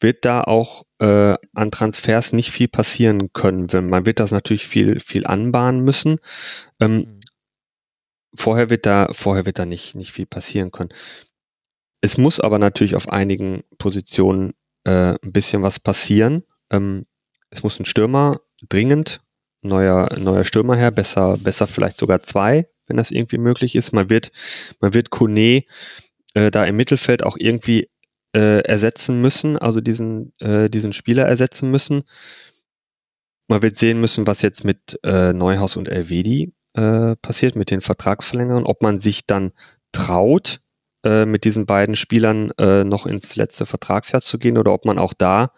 wird 0.00 0.24
da 0.24 0.42
auch 0.42 0.84
äh, 1.00 1.34
an 1.54 1.70
Transfers 1.70 2.32
nicht 2.32 2.50
viel 2.50 2.68
passieren 2.68 3.32
können. 3.32 3.72
Wenn, 3.72 3.86
man 3.86 4.06
wird 4.06 4.20
das 4.20 4.30
natürlich 4.30 4.66
viel, 4.66 5.00
viel 5.00 5.26
anbahnen 5.26 5.80
müssen. 5.82 6.18
Ähm, 6.80 6.96
Mhm. 6.96 7.20
vorher 8.34 8.70
wird 8.70 8.86
da, 8.86 9.08
vorher 9.12 9.46
wird 9.46 9.58
da 9.58 9.66
nicht, 9.66 9.94
nicht 9.94 10.12
viel 10.12 10.26
passieren 10.26 10.70
können. 10.70 10.90
Es 12.02 12.18
muss 12.18 12.40
aber 12.40 12.58
natürlich 12.58 12.94
auf 12.94 13.08
einigen 13.08 13.62
Positionen 13.78 14.52
äh, 14.84 15.14
ein 15.22 15.32
bisschen 15.32 15.62
was 15.62 15.80
passieren. 15.80 16.42
Ähm, 16.70 17.04
es 17.50 17.62
muss 17.62 17.80
ein 17.80 17.86
Stürmer 17.86 18.38
dringend, 18.68 19.20
neuer, 19.62 20.08
neuer 20.18 20.44
Stürmer 20.44 20.76
her, 20.76 20.90
besser, 20.90 21.38
besser 21.38 21.66
vielleicht 21.66 21.96
sogar 21.96 22.22
zwei, 22.22 22.66
wenn 22.86 22.96
das 22.96 23.10
irgendwie 23.10 23.38
möglich 23.38 23.74
ist. 23.74 23.92
Man 23.92 24.10
wird, 24.10 24.30
man 24.80 24.94
wird 24.94 25.10
Kone 25.10 25.62
äh, 26.34 26.50
da 26.50 26.64
im 26.64 26.76
Mittelfeld 26.76 27.22
auch 27.22 27.36
irgendwie 27.38 27.88
äh, 28.36 28.60
ersetzen 28.60 29.22
müssen, 29.22 29.56
also 29.56 29.80
diesen, 29.80 30.34
äh, 30.40 30.68
diesen 30.68 30.92
Spieler 30.92 31.24
ersetzen 31.24 31.70
müssen. 31.70 32.02
Man 33.48 33.62
wird 33.62 33.76
sehen 33.76 33.98
müssen, 33.98 34.26
was 34.26 34.42
jetzt 34.42 34.62
mit 34.64 34.98
äh, 35.04 35.32
Neuhaus 35.32 35.76
und 35.76 35.88
Elvedi 35.88 36.52
äh, 36.74 37.16
passiert, 37.16 37.56
mit 37.56 37.70
den 37.70 37.80
Vertragsverlängerungen, 37.80 38.66
ob 38.66 38.82
man 38.82 38.98
sich 38.98 39.26
dann 39.26 39.52
traut, 39.92 40.60
äh, 41.02 41.24
mit 41.24 41.44
diesen 41.44 41.64
beiden 41.64 41.96
Spielern 41.96 42.50
äh, 42.58 42.84
noch 42.84 43.06
ins 43.06 43.36
letzte 43.36 43.64
Vertragsjahr 43.64 44.20
zu 44.20 44.38
gehen 44.38 44.58
oder 44.58 44.74
ob 44.74 44.84
man 44.84 44.98
auch 44.98 45.14
da 45.14 45.52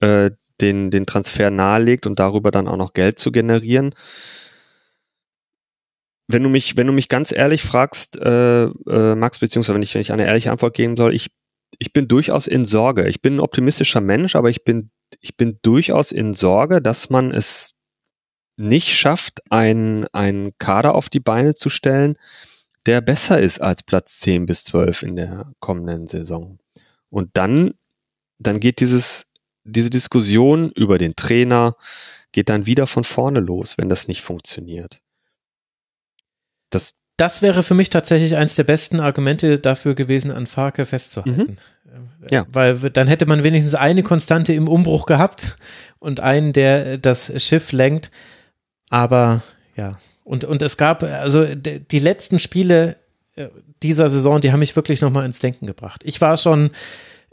äh, 0.00 0.32
den, 0.60 0.90
den 0.90 1.06
Transfer 1.06 1.50
nahelegt 1.50 2.06
und 2.06 2.18
darüber 2.18 2.50
dann 2.50 2.66
auch 2.66 2.76
noch 2.76 2.92
Geld 2.92 3.20
zu 3.20 3.30
generieren. 3.30 3.94
Wenn 6.26 6.42
du 6.42 6.48
mich, 6.48 6.76
wenn 6.76 6.86
du 6.86 6.92
mich 6.92 7.08
ganz 7.08 7.32
ehrlich 7.32 7.62
fragst, 7.62 8.16
äh, 8.18 8.64
äh, 8.64 9.14
Max, 9.14 9.38
beziehungsweise 9.38 9.74
wenn 9.74 9.82
ich, 9.82 9.94
wenn 9.94 10.00
ich 10.00 10.12
eine 10.12 10.26
ehrliche 10.26 10.50
Antwort 10.50 10.74
geben 10.74 10.96
soll, 10.96 11.14
ich, 11.14 11.28
ich 11.80 11.94
bin 11.94 12.06
durchaus 12.06 12.46
in 12.46 12.66
Sorge. 12.66 13.08
Ich 13.08 13.22
bin 13.22 13.36
ein 13.36 13.40
optimistischer 13.40 14.02
Mensch, 14.02 14.36
aber 14.36 14.50
ich 14.50 14.64
bin, 14.64 14.90
ich 15.20 15.36
bin 15.36 15.58
durchaus 15.62 16.12
in 16.12 16.34
Sorge, 16.34 16.82
dass 16.82 17.08
man 17.08 17.32
es 17.32 17.72
nicht 18.56 18.94
schafft, 18.94 19.50
einen, 19.50 20.06
einen 20.08 20.56
Kader 20.58 20.94
auf 20.94 21.08
die 21.08 21.20
Beine 21.20 21.54
zu 21.54 21.70
stellen, 21.70 22.16
der 22.84 23.00
besser 23.00 23.40
ist 23.40 23.62
als 23.62 23.82
Platz 23.82 24.18
10 24.20 24.44
bis 24.44 24.64
12 24.64 25.02
in 25.02 25.16
der 25.16 25.52
kommenden 25.58 26.06
Saison. 26.06 26.58
Und 27.08 27.30
dann, 27.32 27.72
dann 28.38 28.60
geht 28.60 28.80
dieses, 28.80 29.26
diese 29.64 29.88
Diskussion 29.88 30.70
über 30.72 30.98
den 30.98 31.16
Trainer, 31.16 31.76
geht 32.32 32.50
dann 32.50 32.66
wieder 32.66 32.86
von 32.86 33.04
vorne 33.04 33.40
los, 33.40 33.78
wenn 33.78 33.88
das 33.88 34.06
nicht 34.06 34.20
funktioniert. 34.20 35.00
Das, 36.68 36.99
Das 37.20 37.42
wäre 37.42 37.62
für 37.62 37.74
mich 37.74 37.90
tatsächlich 37.90 38.36
eins 38.36 38.54
der 38.56 38.64
besten 38.64 39.00
Argumente 39.00 39.58
dafür 39.58 39.94
gewesen, 39.94 40.30
an 40.30 40.46
Farke 40.46 40.84
festzuhalten. 40.86 41.56
Äh, 42.28 42.34
Ja. 42.34 42.46
Weil 42.52 42.76
dann 42.90 43.08
hätte 43.08 43.26
man 43.26 43.42
wenigstens 43.42 43.74
eine 43.74 44.02
Konstante 44.02 44.52
im 44.52 44.68
Umbruch 44.68 45.06
gehabt 45.06 45.56
und 45.98 46.20
einen, 46.20 46.52
der 46.52 46.96
das 46.98 47.32
Schiff 47.42 47.72
lenkt. 47.72 48.10
Aber 48.90 49.42
ja, 49.76 49.98
und, 50.24 50.44
und 50.44 50.62
es 50.62 50.76
gab, 50.76 51.02
also 51.02 51.44
d- 51.54 51.80
die 51.90 51.98
letzten 51.98 52.38
Spiele 52.38 52.96
äh, 53.36 53.48
dieser 53.82 54.08
Saison, 54.08 54.40
die 54.40 54.52
haben 54.52 54.60
mich 54.60 54.76
wirklich 54.76 55.00
nochmal 55.00 55.24
ins 55.24 55.38
Denken 55.40 55.66
gebracht. 55.66 56.02
Ich 56.04 56.20
war 56.20 56.36
schon, 56.36 56.70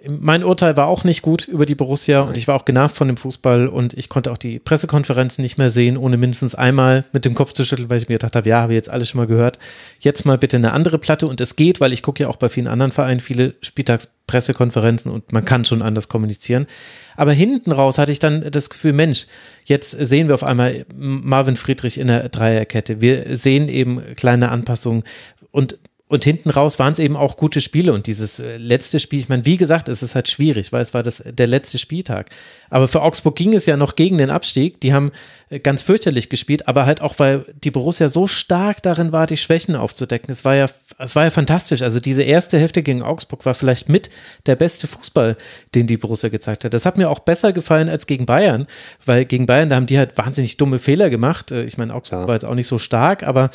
mein 0.06 0.44
Urteil 0.44 0.78
war 0.78 0.88
auch 0.88 1.04
nicht 1.04 1.24
gut 1.24 1.48
über 1.48 1.66
die 1.66 1.74
Borussia 1.74 2.22
und 2.22 2.38
ich 2.38 2.48
war 2.48 2.56
auch 2.56 2.66
genervt 2.66 2.96
von 2.96 3.08
dem 3.08 3.18
Fußball 3.18 3.68
und 3.68 3.96
ich 3.96 4.10
konnte 4.10 4.32
auch 4.32 4.38
die 4.38 4.60
Pressekonferenzen 4.60 5.42
nicht 5.42 5.58
mehr 5.58 5.72
sehen, 5.72 5.98
ohne 5.98 6.18
mindestens 6.18 6.54
einmal 6.54 7.06
mit 7.14 7.26
dem 7.26 7.34
Kopf 7.34 7.54
zu 7.54 7.66
schütteln, 7.66 7.90
weil 7.90 7.98
ich 7.98 8.08
mir 8.08 8.16
gedacht 8.16 8.36
habe, 8.36 8.48
ja, 8.48 8.62
habe 8.62 8.74
ich 8.74 8.78
jetzt 8.78 8.92
alles 8.92 9.10
schon 9.10 9.18
mal 9.18 9.26
gehört. 9.26 9.58
Jetzt 10.00 10.24
mal 10.24 10.38
bitte 10.38 10.58
eine 10.58 10.74
andere 10.74 11.00
Platte 11.00 11.26
und 11.26 11.42
es 11.42 11.56
geht, 11.56 11.82
weil 11.82 11.94
ich 11.94 12.04
gucke 12.04 12.24
ja 12.24 12.30
auch 12.30 12.36
bei 12.36 12.48
vielen 12.48 12.68
anderen 12.68 12.92
Vereinen 12.92 13.20
viele 13.20 13.56
Spieltagspressekonferenzen 13.62 15.12
und 15.12 15.32
man 15.32 15.46
kann 15.46 15.66
schon 15.66 15.82
anders 15.82 16.10
kommunizieren. 16.10 16.68
Aber 17.16 17.34
hinten 17.34 17.72
raus 17.72 17.98
hatte 17.98 18.12
ich 18.12 18.20
dann 18.20 18.52
das 18.52 18.70
Gefühl, 18.70 18.94
Mensch, 18.94 19.26
jetzt 19.66 19.92
sehen 19.92 20.28
wir 20.28 20.36
auf 20.36 20.44
einmal 20.44 20.86
Marvin 20.96 21.56
Friedrich 21.56 21.98
in 21.98 22.08
der 22.08 22.30
Dreierkette. 22.30 23.02
Wir 23.02 23.36
sehen 23.36 23.68
eben 23.68 24.00
kleine 24.16 24.50
Anpassungen 24.50 25.04
und 25.50 25.80
und 26.10 26.24
hinten 26.24 26.50
raus 26.50 26.80
waren 26.80 26.94
es 26.94 27.00
eben 27.00 27.18
auch 27.18 27.36
gute 27.36 27.60
Spiele 27.60 27.92
und 27.92 28.08
dieses 28.08 28.40
äh, 28.40 28.56
letzte 28.56 28.98
Spiel, 29.00 29.20
ich 29.20 29.28
meine, 29.28 29.46
wie 29.46 29.58
gesagt, 29.58 29.90
es 29.90 30.02
ist 30.04 30.16
halt 30.16 30.30
schwierig, 30.30 30.72
weil 30.72 30.82
es 30.82 30.94
war 30.94 31.04
das, 31.04 31.22
der 31.26 31.48
letzte 31.48 31.78
Spieltag. 31.80 32.30
Aber 32.70 32.88
für 32.88 33.02
Augsburg 33.02 33.36
ging 33.36 33.54
es 33.54 33.66
ja 33.66 33.76
noch 33.76 33.96
gegen 33.96 34.18
den 34.18 34.30
Abstieg. 34.30 34.80
Die 34.80 34.94
haben 34.94 35.12
äh, 35.50 35.60
ganz 35.60 35.82
fürchterlich 35.82 36.30
gespielt, 36.30 36.68
aber 36.70 36.86
halt 36.86 37.02
auch, 37.02 37.20
weil 37.20 37.44
die 37.62 37.72
Borussia 37.72 38.08
so 38.08 38.26
stark 38.26 38.82
darin 38.84 39.12
war, 39.12 39.28
die 39.28 39.36
Schwächen 39.36 39.76
aufzudecken. 39.76 40.32
Es 40.32 40.46
war 40.46 40.56
ja, 40.56 40.68
es 40.98 41.16
war 41.18 41.26
ja 41.26 41.30
fantastisch. 41.30 41.82
Also 41.82 42.00
diese 42.00 42.24
erste 42.24 42.58
Hälfte 42.58 42.84
gegen 42.84 43.04
Augsburg 43.04 43.46
war 43.46 43.54
vielleicht 43.54 43.90
mit 43.90 44.10
der 44.46 44.56
beste 44.56 44.88
Fußball, 44.88 45.36
den 45.76 45.88
die 45.88 45.98
Borussia 45.98 46.30
gezeigt 46.30 46.64
hat. 46.64 46.74
Das 46.74 46.86
hat 46.86 46.98
mir 46.98 47.10
auch 47.10 47.20
besser 47.20 47.52
gefallen 47.52 47.90
als 47.90 48.08
gegen 48.08 48.26
Bayern, 48.26 48.66
weil 49.06 49.26
gegen 49.26 49.46
Bayern, 49.46 49.68
da 49.70 49.76
haben 49.76 49.88
die 49.88 49.98
halt 49.98 50.18
wahnsinnig 50.18 50.56
dumme 50.56 50.80
Fehler 50.80 51.10
gemacht. 51.10 51.52
Äh, 51.52 51.66
Ich 51.66 51.78
meine, 51.78 51.94
Augsburg 51.94 52.22
Ja. 52.22 52.28
war 52.30 52.36
jetzt 52.36 52.46
auch 52.46 52.56
nicht 52.56 52.68
so 52.68 52.78
stark, 52.78 53.24
aber 53.24 53.50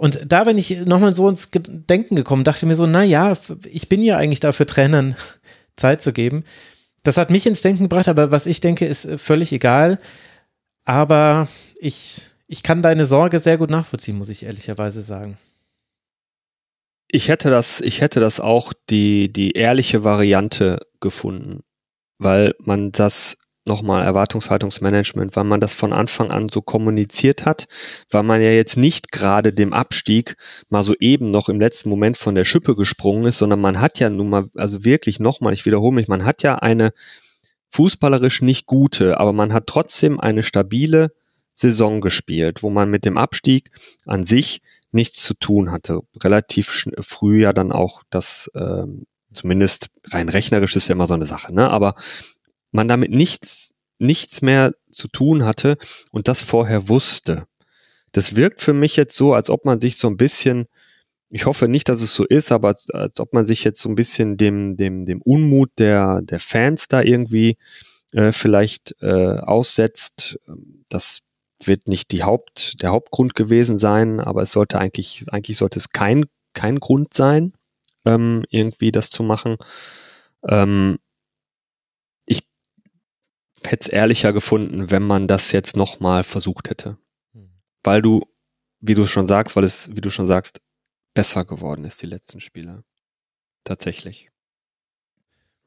und 0.00 0.20
da 0.26 0.44
bin 0.44 0.56
ich 0.56 0.86
nochmal 0.86 1.14
so 1.14 1.28
ins 1.28 1.50
Denken 1.52 2.16
gekommen, 2.16 2.42
dachte 2.42 2.64
mir 2.64 2.74
so, 2.74 2.86
na 2.86 3.04
ja, 3.04 3.34
ich 3.70 3.90
bin 3.90 4.02
ja 4.02 4.16
eigentlich 4.16 4.40
dafür 4.40 4.66
Trainern 4.66 5.14
Zeit 5.76 6.00
zu 6.00 6.14
geben. 6.14 6.44
Das 7.02 7.18
hat 7.18 7.28
mich 7.28 7.46
ins 7.46 7.60
Denken 7.60 7.82
gebracht, 7.82 8.08
aber 8.08 8.30
was 8.30 8.46
ich 8.46 8.60
denke, 8.60 8.86
ist 8.86 9.04
äh, 9.04 9.18
völlig 9.18 9.52
egal. 9.52 9.98
Aber 10.86 11.48
ich, 11.76 12.22
ich 12.46 12.62
kann 12.62 12.80
deine 12.80 13.04
Sorge 13.04 13.40
sehr 13.40 13.58
gut 13.58 13.68
nachvollziehen, 13.68 14.16
muss 14.16 14.30
ich 14.30 14.44
ehrlicherweise 14.44 15.02
sagen. 15.02 15.36
ich 17.12 17.28
hätte 17.28 17.50
das, 17.50 17.82
ich 17.82 18.00
hätte 18.00 18.20
das 18.20 18.40
auch 18.40 18.72
die, 18.88 19.30
die 19.30 19.50
ehrliche 19.50 20.02
Variante 20.02 20.80
gefunden, 21.00 21.60
weil 22.16 22.54
man 22.60 22.90
das 22.90 23.36
nochmal 23.66 24.02
Erwartungshaltungsmanagement, 24.04 25.36
weil 25.36 25.44
man 25.44 25.60
das 25.60 25.74
von 25.74 25.92
Anfang 25.92 26.30
an 26.30 26.48
so 26.48 26.62
kommuniziert 26.62 27.44
hat, 27.44 27.66
weil 28.10 28.22
man 28.22 28.40
ja 28.40 28.50
jetzt 28.50 28.76
nicht 28.76 29.12
gerade 29.12 29.52
dem 29.52 29.72
Abstieg 29.72 30.36
mal 30.68 30.82
so 30.82 30.94
eben 30.98 31.26
noch 31.30 31.48
im 31.48 31.60
letzten 31.60 31.90
Moment 31.90 32.16
von 32.16 32.34
der 32.34 32.44
Schippe 32.44 32.74
gesprungen 32.74 33.26
ist, 33.26 33.38
sondern 33.38 33.60
man 33.60 33.80
hat 33.80 33.98
ja 33.98 34.10
nun 34.10 34.30
mal, 34.30 34.48
also 34.54 34.84
wirklich 34.84 35.20
nochmal, 35.20 35.52
ich 35.52 35.66
wiederhole 35.66 35.94
mich, 35.94 36.08
man 36.08 36.24
hat 36.24 36.42
ja 36.42 36.56
eine 36.56 36.92
fußballerisch 37.70 38.42
nicht 38.42 38.66
gute, 38.66 39.20
aber 39.20 39.32
man 39.32 39.52
hat 39.52 39.66
trotzdem 39.66 40.18
eine 40.18 40.42
stabile 40.42 41.12
Saison 41.52 42.00
gespielt, 42.00 42.62
wo 42.62 42.70
man 42.70 42.90
mit 42.90 43.04
dem 43.04 43.18
Abstieg 43.18 43.70
an 44.06 44.24
sich 44.24 44.62
nichts 44.92 45.22
zu 45.22 45.34
tun 45.34 45.70
hatte. 45.70 46.00
Relativ 46.22 46.84
früh 47.00 47.42
ja 47.42 47.52
dann 47.52 47.70
auch 47.70 48.02
das, 48.10 48.50
ähm, 48.54 49.06
zumindest 49.32 49.90
rein 50.06 50.28
rechnerisch 50.28 50.74
ist 50.74 50.88
ja 50.88 50.94
immer 50.94 51.06
so 51.06 51.14
eine 51.14 51.26
Sache, 51.26 51.54
ne? 51.54 51.70
Aber 51.70 51.94
man 52.72 52.88
damit 52.88 53.10
nichts, 53.10 53.74
nichts 53.98 54.42
mehr 54.42 54.72
zu 54.90 55.08
tun 55.08 55.44
hatte 55.44 55.76
und 56.10 56.28
das 56.28 56.42
vorher 56.42 56.88
wusste. 56.88 57.44
Das 58.12 58.36
wirkt 58.36 58.60
für 58.60 58.72
mich 58.72 58.96
jetzt 58.96 59.16
so, 59.16 59.34
als 59.34 59.50
ob 59.50 59.64
man 59.64 59.80
sich 59.80 59.96
so 59.96 60.08
ein 60.08 60.16
bisschen, 60.16 60.66
ich 61.28 61.46
hoffe 61.46 61.68
nicht, 61.68 61.88
dass 61.88 62.00
es 62.00 62.14
so 62.14 62.24
ist, 62.24 62.50
aber 62.50 62.68
als, 62.68 62.90
als 62.90 63.20
ob 63.20 63.32
man 63.32 63.46
sich 63.46 63.62
jetzt 63.62 63.80
so 63.80 63.88
ein 63.88 63.94
bisschen 63.94 64.36
dem, 64.36 64.76
dem, 64.76 65.06
dem 65.06 65.22
Unmut 65.22 65.70
der, 65.78 66.22
der 66.22 66.40
Fans 66.40 66.88
da 66.88 67.02
irgendwie 67.02 67.56
äh, 68.14 68.32
vielleicht 68.32 68.96
äh, 69.00 69.38
aussetzt. 69.38 70.38
Das 70.88 71.22
wird 71.62 71.86
nicht 71.86 72.10
die 72.10 72.24
Haupt, 72.24 72.82
der 72.82 72.90
Hauptgrund 72.90 73.34
gewesen 73.34 73.78
sein, 73.78 74.18
aber 74.18 74.42
es 74.42 74.52
sollte 74.52 74.78
eigentlich, 74.78 75.24
eigentlich 75.30 75.58
sollte 75.58 75.78
es 75.78 75.90
kein, 75.90 76.24
kein 76.52 76.80
Grund 76.80 77.14
sein, 77.14 77.52
ähm, 78.04 78.44
irgendwie 78.48 78.92
das 78.92 79.10
zu 79.10 79.22
machen. 79.22 79.56
Ähm, 80.48 80.98
hätte 83.64 83.82
es 83.82 83.88
ehrlicher 83.88 84.32
gefunden, 84.32 84.90
wenn 84.90 85.02
man 85.02 85.28
das 85.28 85.52
jetzt 85.52 85.76
nochmal 85.76 86.24
versucht 86.24 86.70
hätte. 86.70 86.98
Weil 87.82 88.02
du, 88.02 88.22
wie 88.80 88.94
du 88.94 89.06
schon 89.06 89.26
sagst, 89.26 89.56
weil 89.56 89.64
es, 89.64 89.90
wie 89.94 90.00
du 90.00 90.10
schon 90.10 90.26
sagst, 90.26 90.60
besser 91.14 91.44
geworden 91.44 91.84
ist, 91.84 92.02
die 92.02 92.06
letzten 92.06 92.40
Spiele. 92.40 92.84
Tatsächlich. 93.64 94.30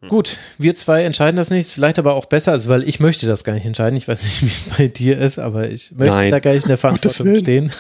Gut, 0.10 0.38
wir 0.58 0.76
zwei 0.76 1.04
entscheiden 1.04 1.38
das 1.38 1.50
nicht, 1.50 1.70
vielleicht 1.70 1.98
aber 1.98 2.16
auch 2.16 2.26
besser, 2.26 2.52
also 2.52 2.68
weil 2.70 2.84
ich 2.88 3.00
möchte 3.00 3.26
das 3.26 3.44
gar 3.44 3.54
nicht 3.54 3.66
entscheiden. 3.66 3.96
Ich 3.96 4.08
weiß 4.08 4.24
nicht, 4.24 4.42
wie 4.42 4.48
es 4.48 4.78
bei 4.78 4.88
dir 4.88 5.18
ist, 5.18 5.40
aber 5.40 5.70
ich 5.70 5.92
möchte 5.92 6.14
Nein. 6.14 6.32
da 6.32 6.40
gar 6.40 6.54
nicht 6.54 6.64
in 6.64 6.70
der 6.70 6.78
Verantwortung 6.80 7.38
stehen. 7.38 7.72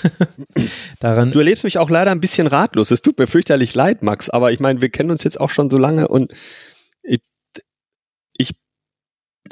Daran 1.00 1.32
Du 1.32 1.40
erlebst 1.40 1.64
mich 1.64 1.78
auch 1.78 1.90
leider 1.90 2.12
ein 2.12 2.22
bisschen 2.22 2.48
ratlos. 2.48 2.92
Es 2.92 3.02
tut 3.02 3.18
mir 3.18 3.28
fürchterlich 3.28 3.76
leid, 3.76 4.04
Max, 4.04 4.30
aber 4.30 4.52
ich 4.52 4.60
meine, 4.60 4.82
wir 4.82 4.90
kennen 4.90 5.12
uns 5.12 5.24
jetzt 5.24 5.40
auch 5.40 5.50
schon 5.50 5.70
so 5.70 5.78
lange 5.78 6.08
und 6.08 6.32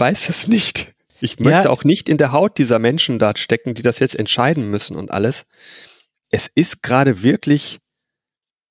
weiß 0.01 0.27
es 0.29 0.47
nicht. 0.47 0.93
Ich 1.21 1.39
möchte 1.39 1.65
Ja. 1.65 1.69
auch 1.69 1.83
nicht 1.83 2.09
in 2.09 2.17
der 2.17 2.31
Haut 2.31 2.57
dieser 2.57 2.79
Menschen 2.79 3.19
dort 3.19 3.39
stecken, 3.39 3.73
die 3.75 3.83
das 3.83 3.99
jetzt 3.99 4.15
entscheiden 4.15 4.69
müssen 4.69 4.97
und 4.97 5.11
alles. 5.11 5.45
Es 6.29 6.47
ist 6.53 6.81
gerade 6.81 7.21
wirklich, 7.23 7.79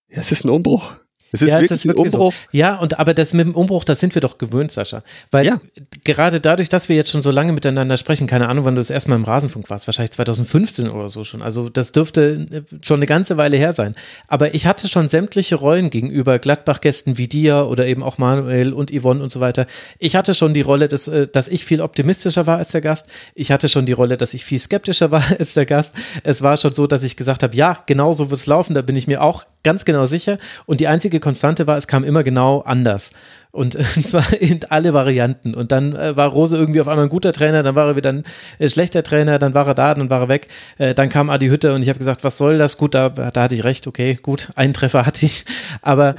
ja, 0.09 0.21
es 0.21 0.33
ist 0.33 0.45
ein 0.45 0.51
Umbruch. 0.51 0.95
Es 1.33 1.43
ist 1.43 1.49
ja, 1.53 1.61
wirklich, 1.61 1.71
ist 1.71 1.87
wirklich 1.87 2.07
ein 2.07 2.15
Umbruch. 2.15 2.33
so. 2.33 2.39
Ja, 2.57 2.77
und 2.77 2.99
aber 2.99 3.15
das 3.15 3.33
mit 3.33 3.47
dem 3.47 3.55
Umbruch, 3.55 3.85
das 3.85 4.01
sind 4.01 4.15
wir 4.15 4.23
doch 4.23 4.39
gewöhnt, 4.39 4.73
Sascha. 4.73 5.03
Weil 5.31 5.47
Ja. 5.47 5.61
gerade 6.05 6.41
dadurch, 6.41 6.69
dass 6.69 6.89
wir 6.89 6.97
jetzt 6.97 7.11
schon 7.11 7.23
so 7.23 7.31
lange 7.31 7.53
miteinander 7.53 7.97
sprechen, 7.97 8.27
keine 8.27 8.49
Ahnung, 8.49 8.65
wann 8.65 8.75
du 8.75 8.81
das 8.81 8.91
erste 8.91 9.11
Mal 9.11 9.17
im 9.17 9.25
Rasenfunk 9.25 9.71
warst, 9.71 9.87
wahrscheinlich 9.87 10.13
2015 10.13 10.89
oder 10.89 11.09
so 11.09 11.25
schon. 11.25 11.43
Also 11.43 11.69
das 11.69 11.93
dürfte 11.93 12.47
äh, 12.51 12.63
schon 12.85 12.97
eine 12.97 13.07
ganze 13.07 13.37
Weile 13.37 13.57
her 13.57 13.73
sein. 13.73 13.93
Aber 14.29 14.55
ich 14.55 14.67
hatte 14.67 14.89
schon 14.89 15.09
sämtliche 15.09 15.57
Rollen 15.57 15.91
gegenüber 15.91 16.39
Gladbach-Gästen 16.39 17.19
wie 17.19 17.29
dir 17.29 17.67
oder 17.69 17.87
eben 17.87 18.03
auch 18.03 18.19
Manuel 18.19 18.73
und 18.73 18.91
Yvonne 18.91 19.23
und 19.23 19.31
so 19.31 19.41
weiter. 19.41 19.67
Ich 19.99 20.17
hatte 20.17 20.35
schon 20.35 20.55
die 20.55 20.61
Rolle, 20.63 20.89
dass, 20.89 21.09
äh, 21.09 21.29
dass 21.29 21.49
ich 21.49 21.65
viel 21.65 21.81
optimistischer 21.81 22.47
war 22.47 22.59
als 22.59 22.73
der 22.73 22.81
Gast. 22.81 23.07
Ich 23.35 23.53
hatte 23.53 23.69
schon 23.69 23.87
die 23.87 23.93
Rolle, 23.93 24.17
dass 24.17 24.35
ich 24.35 24.45
viel 24.45 24.59
skeptischer 24.59 25.11
war 25.11 25.23
als 25.39 25.55
der 25.55 25.67
Gast. 25.67 25.95
Es 26.25 26.43
war 26.43 26.57
schon 26.57 26.75
so, 26.75 26.87
dass 26.87 27.03
ich 27.05 27.17
gesagt 27.17 27.43
habe, 27.43 27.55
ja, 27.55 27.79
genau 27.87 28.13
so 28.13 28.31
wird 28.31 28.41
es 28.41 28.47
laufen, 28.47 28.75
da 28.75 28.83
bin 28.83 28.97
ich 28.97 29.07
mir 29.07 29.23
auch 29.23 29.45
ganz 29.63 29.85
genau 29.85 30.07
sicher. 30.07 30.39
Und 30.67 30.81
die 30.81 30.89
einzige 30.89 31.21
Konstante 31.21 31.67
war, 31.67 31.77
es 31.77 31.87
kam 31.87 32.05
immer 32.05 32.23
genau 32.23 32.61
anders. 32.61 33.13
Und 33.51 33.75
äh, 33.75 33.83
zwar 34.03 34.33
in 34.41 34.61
alle 34.69 34.95
Varianten. 34.95 35.55
Und 35.55 35.73
dann 35.73 35.95
äh, 35.95 36.17
war 36.17 36.29
Rose 36.29 36.57
irgendwie 36.57 36.81
auf 36.81 36.89
einmal 36.89 37.07
ein 37.07 37.11
guter 37.11 37.33
Trainer, 37.33 37.63
dann 37.63 37.75
war 37.75 37.89
er 37.89 37.97
wieder 37.97 38.13
ein 38.13 38.25
äh, 38.59 38.69
schlechter 38.69 39.03
Trainer, 39.03 39.39
dann 39.39 39.55
war 39.55 39.67
er 39.67 39.75
da, 39.75 39.95
dann 39.95 40.11
war 40.11 40.23
er 40.23 40.29
weg. 40.29 40.49
Dann 40.79 41.09
kam 41.09 41.31
Adi 41.31 41.49
Hütte 41.49 41.75
und 41.75 41.83
ich 41.83 41.89
habe 41.89 41.99
gesagt, 41.99 42.25
was 42.25 42.39
soll 42.39 42.59
das? 42.59 42.79
Gut, 42.79 42.95
da, 42.95 43.09
da 43.09 43.43
hatte 43.43 43.55
ich 43.55 43.65
recht, 43.65 43.87
okay, 43.87 44.19
gut, 44.21 44.51
einen 44.57 44.73
Treffer 44.73 45.05
hatte 45.07 45.27
ich. 45.27 45.45
Aber 45.83 46.15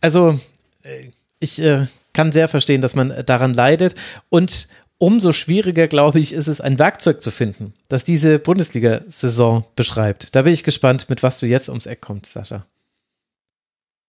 also 0.00 0.38
ich 1.40 1.62
kann 2.12 2.32
sehr 2.32 2.48
verstehen, 2.48 2.80
dass 2.80 2.94
man 2.94 3.12
daran 3.26 3.54
leidet. 3.54 3.94
Und 4.28 4.68
umso 4.98 5.32
schwieriger, 5.32 5.88
glaube 5.88 6.18
ich, 6.18 6.32
ist 6.32 6.48
es, 6.48 6.60
ein 6.60 6.78
Werkzeug 6.78 7.22
zu 7.22 7.30
finden, 7.30 7.72
das 7.88 8.04
diese 8.04 8.38
Bundesliga-Saison 8.38 9.64
beschreibt. 9.76 10.34
Da 10.34 10.42
bin 10.42 10.52
ich 10.52 10.64
gespannt, 10.64 11.08
mit 11.08 11.22
was 11.22 11.38
du 11.38 11.46
jetzt 11.46 11.68
ums 11.68 11.86
Eck 11.86 12.00
kommst, 12.00 12.32
Sascha. 12.32 12.66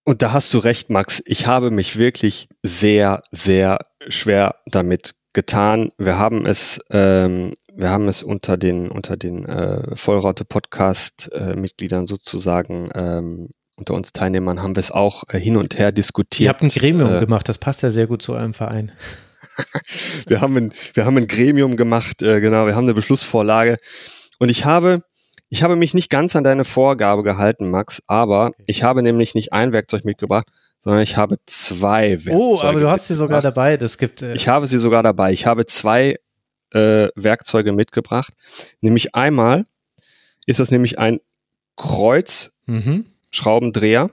Und 0.04 0.24
da 0.24 0.34
hast 0.34 0.54
du 0.54 0.58
recht, 0.58 0.90
Max. 0.90 1.22
Ich 1.26 1.46
habe 1.46 1.70
mich 1.70 1.98
wirklich 1.98 2.50
sehr, 2.64 3.22
sehr 3.32 3.86
schwer 4.08 4.56
damit 4.66 5.14
getan. 5.34 5.92
Wir 6.00 6.18
haben 6.18 6.48
es, 6.48 6.82
ähm, 6.90 7.54
wir 7.76 7.90
haben 7.90 8.08
es 8.08 8.24
unter 8.24 8.58
den 8.58 8.90
unter 8.90 9.18
den 9.18 9.46
äh, 9.46 9.96
Vollraute 9.96 10.46
Podcast 10.46 11.30
äh, 11.32 11.56
Mitgliedern 11.56 12.08
sozusagen 12.08 12.90
ähm, 12.96 13.50
unter 13.76 13.94
uns 13.94 14.12
Teilnehmern 14.12 14.62
haben 14.62 14.76
wir 14.76 14.82
es 14.82 14.92
auch 14.92 15.24
äh, 15.30 15.40
hin 15.40 15.56
und 15.56 15.78
her 15.78 15.92
diskutiert. 15.92 16.42
Ihr 16.42 16.50
habt 16.50 16.64
ein 16.64 16.70
Gremium 16.70 17.16
äh, 17.16 17.20
gemacht, 17.20 17.48
das 17.48 17.58
passt 17.58 17.82
ja 17.84 17.92
sehr 17.92 18.08
gut 18.08 18.22
zu 18.22 18.34
eurem 18.34 18.54
Verein. 18.54 18.92
Wir 20.28 20.42
haben 20.42 20.58
ein, 20.58 20.74
wir 20.94 21.06
haben 21.06 21.18
ein 21.18 21.28
Gremium 21.28 21.78
gemacht, 21.78 22.22
äh, 22.22 22.42
genau, 22.42 22.66
wir 22.66 22.76
haben 22.76 22.84
eine 22.86 22.94
Beschlussvorlage. 22.94 23.78
Und 24.40 24.50
ich 24.50 24.66
habe, 24.66 25.02
ich 25.50 25.64
habe 25.64 25.76
mich 25.76 25.94
nicht 25.94 26.10
ganz 26.10 26.36
an 26.36 26.44
deine 26.44 26.66
Vorgabe 26.66 27.24
gehalten, 27.24 27.70
Max, 27.70 28.02
aber 28.08 28.52
ich 28.68 28.84
habe 28.84 29.04
nämlich 29.04 29.36
nicht 29.36 29.54
ein 29.54 29.72
Werkzeug 29.74 30.06
mitgebracht, 30.06 30.48
sondern 30.80 31.02
ich 31.02 31.18
habe 31.18 31.38
zwei 31.46 32.24
Werkzeuge. 32.26 32.38
Oh, 32.38 32.60
aber 32.62 32.80
du 32.80 32.90
hast 32.90 33.08
sie 33.08 33.16
sogar 33.16 33.42
dabei. 33.42 33.76
Das 33.78 33.98
gibt. 33.98 34.22
Äh, 34.22 34.34
Ich 34.36 34.48
habe 34.48 34.68
sie 34.68 34.80
sogar 34.80 35.04
dabei. 35.04 35.34
Ich 35.34 35.46
habe 35.46 35.66
zwei 35.66 36.16
äh, 36.72 37.10
Werkzeuge 37.16 37.72
mitgebracht. 37.74 38.34
Nämlich 38.82 39.16
einmal 39.16 39.64
ist 40.46 40.60
das 40.60 40.72
nämlich 40.72 41.00
ein 41.00 41.20
Kreuzschraubendreher. 41.76 44.06
mhm. 44.06 44.12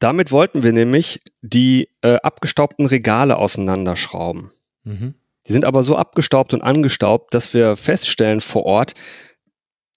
Damit 0.00 0.30
wollten 0.30 0.62
wir 0.62 0.72
nämlich 0.72 1.20
die 1.42 1.88
äh, 2.02 2.18
abgestaubten 2.22 2.86
Regale 2.86 3.36
auseinanderschrauben. 3.36 4.52
Mhm. 4.88 5.14
Die 5.46 5.52
sind 5.52 5.64
aber 5.64 5.82
so 5.82 5.96
abgestaubt 5.96 6.52
und 6.52 6.62
angestaubt, 6.62 7.34
dass 7.34 7.54
wir 7.54 7.76
feststellen 7.76 8.40
vor 8.40 8.64
Ort, 8.64 8.94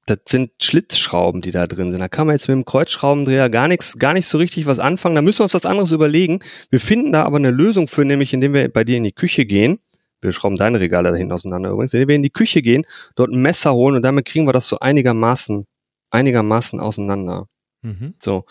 das 0.05 0.19
sind 0.27 0.51
Schlitzschrauben, 0.61 1.41
die 1.41 1.51
da 1.51 1.67
drin 1.67 1.91
sind. 1.91 2.01
Da 2.01 2.07
kann 2.07 2.27
man 2.27 2.35
jetzt 2.35 2.47
mit 2.47 2.55
dem 2.55 2.65
Kreuzschraubendreher 2.65 3.49
gar 3.49 3.67
nichts, 3.67 3.99
gar 3.99 4.13
nicht 4.13 4.27
so 4.27 4.37
richtig 4.37 4.65
was 4.65 4.79
anfangen. 4.79 5.15
Da 5.15 5.21
müssen 5.21 5.39
wir 5.39 5.43
uns 5.43 5.53
was 5.53 5.65
anderes 5.65 5.91
überlegen. 5.91 6.39
Wir 6.69 6.79
finden 6.79 7.11
da 7.11 7.23
aber 7.23 7.37
eine 7.37 7.51
Lösung 7.51 7.87
für, 7.87 8.03
nämlich 8.03 8.33
indem 8.33 8.53
wir 8.53 8.67
bei 8.69 8.83
dir 8.83 8.97
in 8.97 9.03
die 9.03 9.11
Küche 9.11 9.45
gehen. 9.45 9.79
Wir 10.21 10.31
schrauben 10.31 10.55
deine 10.55 10.79
Regale 10.79 11.11
da 11.11 11.15
hinten 11.15 11.33
auseinander 11.33 11.69
übrigens. 11.69 11.93
Indem 11.93 12.07
wir 12.09 12.15
in 12.15 12.23
die 12.23 12.31
Küche 12.31 12.61
gehen, 12.61 12.85
dort 13.15 13.31
ein 13.31 13.41
Messer 13.41 13.73
holen 13.73 13.95
und 13.95 14.01
damit 14.01 14.25
kriegen 14.25 14.47
wir 14.47 14.53
das 14.53 14.67
so 14.67 14.79
einigermaßen, 14.79 15.65
einigermaßen 16.09 16.79
auseinander. 16.79 17.47
Mhm. 17.81 18.15
So. 18.19 18.45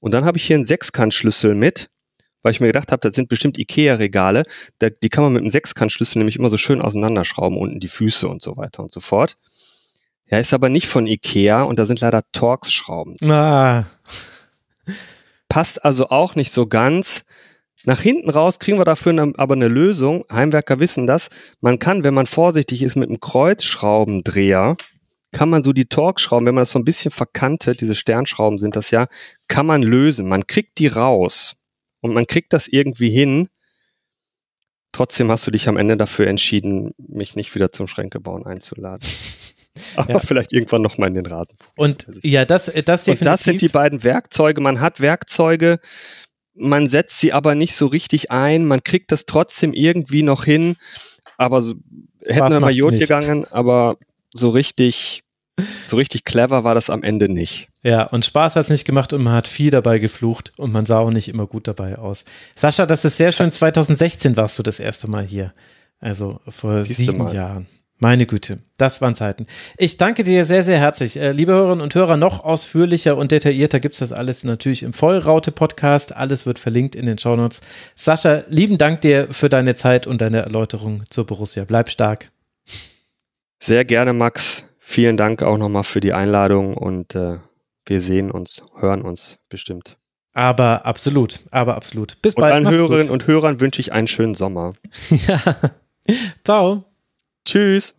Und 0.00 0.12
dann 0.12 0.24
habe 0.24 0.38
ich 0.38 0.44
hier 0.44 0.56
einen 0.56 0.66
Sechskantschlüssel 0.66 1.54
mit, 1.54 1.90
weil 2.44 2.52
ich 2.52 2.60
mir 2.60 2.68
gedacht 2.68 2.92
habe, 2.92 3.00
das 3.00 3.16
sind 3.16 3.28
bestimmt 3.28 3.58
Ikea-Regale. 3.58 4.44
Die 5.02 5.08
kann 5.08 5.24
man 5.24 5.32
mit 5.32 5.40
einem 5.40 5.50
Sechskantschlüssel 5.50 6.18
nämlich 6.18 6.36
immer 6.36 6.50
so 6.50 6.58
schön 6.58 6.80
auseinanderschrauben, 6.80 7.58
unten 7.58 7.80
die 7.80 7.88
Füße 7.88 8.28
und 8.28 8.42
so 8.42 8.56
weiter 8.56 8.82
und 8.82 8.92
so 8.92 9.00
fort. 9.00 9.36
Ja, 10.30 10.38
ist 10.38 10.54
aber 10.54 10.68
nicht 10.68 10.86
von 10.86 11.06
Ikea 11.06 11.62
und 11.62 11.78
da 11.78 11.86
sind 11.86 12.00
leider 12.00 12.22
Torx-Schrauben. 12.32 13.16
Ah, 13.30 13.84
Passt 15.48 15.84
also 15.84 16.08
auch 16.08 16.34
nicht 16.34 16.52
so 16.52 16.66
ganz. 16.66 17.24
Nach 17.84 18.00
hinten 18.00 18.30
raus 18.30 18.58
kriegen 18.58 18.78
wir 18.78 18.84
dafür 18.84 19.12
ne- 19.12 19.32
aber 19.36 19.54
eine 19.54 19.68
Lösung. 19.68 20.24
Heimwerker 20.32 20.80
wissen 20.80 21.06
das. 21.06 21.28
Man 21.60 21.78
kann, 21.78 22.04
wenn 22.04 22.14
man 22.14 22.26
vorsichtig 22.26 22.82
ist 22.82 22.96
mit 22.96 23.08
einem 23.08 23.20
Kreuzschraubendreher, 23.20 24.76
kann 25.32 25.50
man 25.50 25.64
so 25.64 25.72
die 25.72 25.86
Torx-Schrauben, 25.86 26.46
wenn 26.46 26.54
man 26.54 26.62
das 26.62 26.70
so 26.70 26.78
ein 26.78 26.84
bisschen 26.84 27.10
verkantet, 27.10 27.80
diese 27.80 27.94
Sternschrauben 27.94 28.58
sind 28.58 28.76
das 28.76 28.90
ja, 28.90 29.06
kann 29.48 29.66
man 29.66 29.82
lösen. 29.82 30.28
Man 30.28 30.46
kriegt 30.46 30.78
die 30.78 30.86
raus 30.86 31.56
und 32.04 32.12
man 32.12 32.26
kriegt 32.26 32.52
das 32.52 32.68
irgendwie 32.68 33.08
hin. 33.08 33.48
Trotzdem 34.92 35.30
hast 35.30 35.46
du 35.46 35.50
dich 35.50 35.68
am 35.68 35.78
Ende 35.78 35.96
dafür 35.96 36.26
entschieden, 36.28 36.92
mich 36.98 37.34
nicht 37.34 37.54
wieder 37.54 37.72
zum 37.72 37.88
Schränke 37.88 38.20
bauen 38.20 38.44
einzuladen. 38.46 39.08
Aber 39.96 40.12
Ja. 40.12 40.18
vielleicht 40.20 40.52
irgendwann 40.52 40.82
noch 40.82 40.98
mal 40.98 41.06
in 41.08 41.14
den 41.14 41.26
Rasen. 41.26 41.56
und 41.76 42.06
ja, 42.22 42.44
das, 42.44 42.66
das 42.66 43.04
definitiv. 43.04 43.20
Und 43.22 43.24
das 43.26 43.42
sind 43.42 43.60
die 43.62 43.68
beiden 43.68 44.04
Werkzeuge. 44.04 44.60
Man 44.60 44.80
hat 44.80 45.00
Werkzeuge, 45.00 45.80
man 46.54 46.88
setzt 46.90 47.18
sie 47.20 47.32
aber 47.32 47.54
nicht 47.56 47.74
so 47.74 47.86
richtig 47.86 48.30
ein. 48.30 48.66
Man 48.66 48.84
kriegt 48.84 49.10
das 49.10 49.24
trotzdem 49.26 49.72
irgendwie 49.72 50.22
noch 50.22 50.44
hin. 50.44 50.76
Aber 51.38 51.60
so, 51.62 51.74
hätten 52.24 52.52
wir 52.52 52.60
mal 52.60 52.74
Jod 52.74 52.96
gegangen, 52.98 53.46
aber 53.50 53.96
so 54.32 54.50
richtig, 54.50 55.23
so 55.86 55.96
richtig 55.96 56.24
clever 56.24 56.64
war 56.64 56.74
das 56.74 56.90
am 56.90 57.02
Ende 57.02 57.28
nicht. 57.28 57.68
Ja, 57.82 58.04
und 58.04 58.24
Spaß 58.24 58.56
hat 58.56 58.64
es 58.64 58.70
nicht 58.70 58.84
gemacht 58.84 59.12
und 59.12 59.22
man 59.22 59.34
hat 59.34 59.46
viel 59.46 59.70
dabei 59.70 59.98
geflucht 59.98 60.52
und 60.56 60.72
man 60.72 60.86
sah 60.86 60.98
auch 60.98 61.10
nicht 61.10 61.28
immer 61.28 61.46
gut 61.46 61.68
dabei 61.68 61.98
aus. 61.98 62.24
Sascha, 62.54 62.86
das 62.86 63.04
ist 63.04 63.16
sehr 63.16 63.32
schön. 63.32 63.50
2016 63.50 64.36
warst 64.36 64.58
du 64.58 64.62
das 64.62 64.80
erste 64.80 65.08
Mal 65.08 65.24
hier. 65.24 65.52
Also 66.00 66.40
vor 66.48 66.84
Siehste 66.84 67.04
sieben 67.04 67.18
mal. 67.18 67.34
Jahren. 67.34 67.66
Meine 67.98 68.26
Güte, 68.26 68.58
das 68.76 69.00
waren 69.00 69.14
Zeiten. 69.14 69.46
Ich 69.78 69.96
danke 69.96 70.24
dir 70.24 70.44
sehr, 70.44 70.64
sehr 70.64 70.78
herzlich. 70.78 71.16
Äh, 71.16 71.30
liebe 71.30 71.52
Hörerinnen 71.52 71.80
und 71.80 71.94
Hörer, 71.94 72.16
noch 72.16 72.44
ausführlicher 72.44 73.16
und 73.16 73.30
detaillierter 73.30 73.78
gibt's 73.78 74.00
das 74.00 74.12
alles 74.12 74.42
natürlich 74.42 74.82
im 74.82 74.92
Vollraute-Podcast. 74.92 76.14
Alles 76.14 76.44
wird 76.44 76.58
verlinkt 76.58 76.96
in 76.96 77.06
den 77.06 77.18
Shownotes. 77.18 77.60
Sascha, 77.94 78.42
lieben 78.48 78.78
Dank 78.78 79.00
dir 79.02 79.28
für 79.30 79.48
deine 79.48 79.76
Zeit 79.76 80.08
und 80.08 80.20
deine 80.20 80.40
Erläuterung 80.40 81.04
zur 81.08 81.24
Borussia. 81.24 81.64
Bleib 81.64 81.88
stark. 81.88 82.30
Sehr 83.60 83.84
gerne, 83.84 84.12
Max. 84.12 84.64
Vielen 84.86 85.16
Dank 85.16 85.42
auch 85.42 85.56
nochmal 85.56 85.82
für 85.82 86.00
die 86.00 86.12
Einladung 86.12 86.76
und 86.76 87.14
äh, 87.14 87.38
wir 87.86 88.00
sehen 88.00 88.30
uns, 88.30 88.62
hören 88.76 89.02
uns 89.02 89.38
bestimmt. 89.48 89.96
Aber 90.34 90.84
absolut, 90.84 91.40
aber 91.50 91.74
absolut. 91.74 92.20
Bis 92.20 92.34
Und 92.34 92.42
bald. 92.42 92.54
allen 92.54 92.70
Hörerinnen 92.70 93.10
und 93.10 93.26
Hörern 93.26 93.60
wünsche 93.60 93.80
ich 93.80 93.92
einen 93.92 94.06
schönen 94.06 94.34
Sommer. 94.34 94.74
ja. 95.10 95.40
Ciao. 96.44 96.84
Tschüss. 97.46 97.94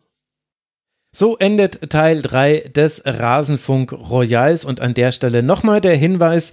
So 1.12 1.38
endet 1.38 1.90
Teil 1.90 2.22
3 2.22 2.72
des 2.76 3.02
Rasenfunk 3.04 3.92
Royals 3.92 4.64
und 4.64 4.80
an 4.80 4.94
der 4.94 5.12
Stelle 5.12 5.44
nochmal 5.44 5.82
der 5.82 5.96
Hinweis, 5.96 6.52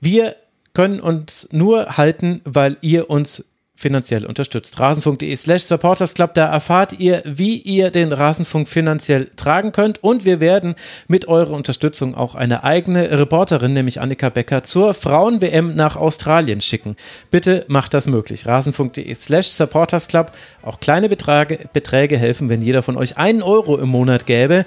wir 0.00 0.34
können 0.72 0.98
uns 0.98 1.48
nur 1.52 1.98
halten, 1.98 2.40
weil 2.44 2.78
ihr 2.80 3.10
uns 3.10 3.53
finanziell 3.76 4.24
unterstützt. 4.24 4.78
Rasenfunk.de 4.78 5.34
slash 5.36 5.62
supportersclub, 5.62 6.34
da 6.34 6.46
erfahrt 6.46 6.98
ihr, 7.00 7.22
wie 7.24 7.56
ihr 7.56 7.90
den 7.90 8.12
Rasenfunk 8.12 8.68
finanziell 8.68 9.30
tragen 9.36 9.72
könnt 9.72 10.02
und 10.02 10.24
wir 10.24 10.40
werden 10.40 10.74
mit 11.08 11.26
eurer 11.26 11.50
Unterstützung 11.50 12.14
auch 12.14 12.34
eine 12.34 12.62
eigene 12.62 13.18
Reporterin, 13.18 13.72
nämlich 13.72 14.00
Annika 14.00 14.28
Becker, 14.28 14.62
zur 14.62 14.94
Frauen-WM 14.94 15.74
nach 15.74 15.96
Australien 15.96 16.60
schicken. 16.60 16.96
Bitte 17.30 17.64
macht 17.68 17.94
das 17.94 18.06
möglich. 18.06 18.46
Rasenfunk.de 18.46 19.12
slash 19.14 19.48
supportersclub. 19.48 20.30
Auch 20.62 20.78
kleine 20.80 21.08
Beträge, 21.08 21.68
Beträge 21.72 22.16
helfen, 22.16 22.48
wenn 22.48 22.62
jeder 22.62 22.82
von 22.82 22.96
euch 22.96 23.18
einen 23.18 23.42
Euro 23.42 23.76
im 23.78 23.88
Monat 23.88 24.26
gäbe. 24.26 24.66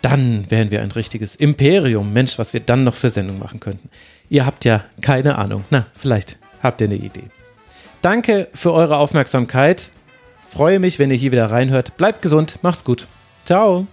Dann 0.00 0.46
wären 0.50 0.70
wir 0.70 0.82
ein 0.82 0.92
richtiges 0.92 1.34
Imperium. 1.34 2.12
Mensch, 2.12 2.38
was 2.38 2.52
wir 2.52 2.60
dann 2.60 2.84
noch 2.84 2.94
für 2.94 3.10
Sendung 3.10 3.38
machen 3.38 3.58
könnten. 3.58 3.88
Ihr 4.28 4.46
habt 4.46 4.64
ja 4.64 4.84
keine 5.00 5.38
Ahnung. 5.38 5.64
Na, 5.70 5.86
vielleicht 5.94 6.38
habt 6.62 6.80
ihr 6.80 6.86
eine 6.86 6.96
Idee. 6.96 7.30
Danke 8.04 8.48
für 8.52 8.74
eure 8.74 8.98
Aufmerksamkeit. 8.98 9.90
Freue 10.50 10.78
mich, 10.78 10.98
wenn 10.98 11.10
ihr 11.10 11.16
hier 11.16 11.32
wieder 11.32 11.50
reinhört. 11.50 11.96
Bleibt 11.96 12.20
gesund, 12.20 12.58
macht's 12.60 12.84
gut. 12.84 13.06
Ciao. 13.46 13.86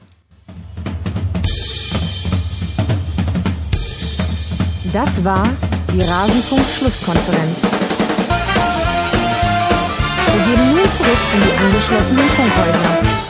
Das 4.91 5.23
war 5.23 5.47
die 5.93 6.01
Rasenfunk-Schlusskonferenz. 6.01 7.55
Wir 10.33 10.43
gehen 10.43 10.71
nun 10.71 10.89
zurück 10.97 11.17
in 11.33 11.41
die 11.43 11.57
angeschlossenen 11.65 12.27
Funkhäuser. 12.31 13.20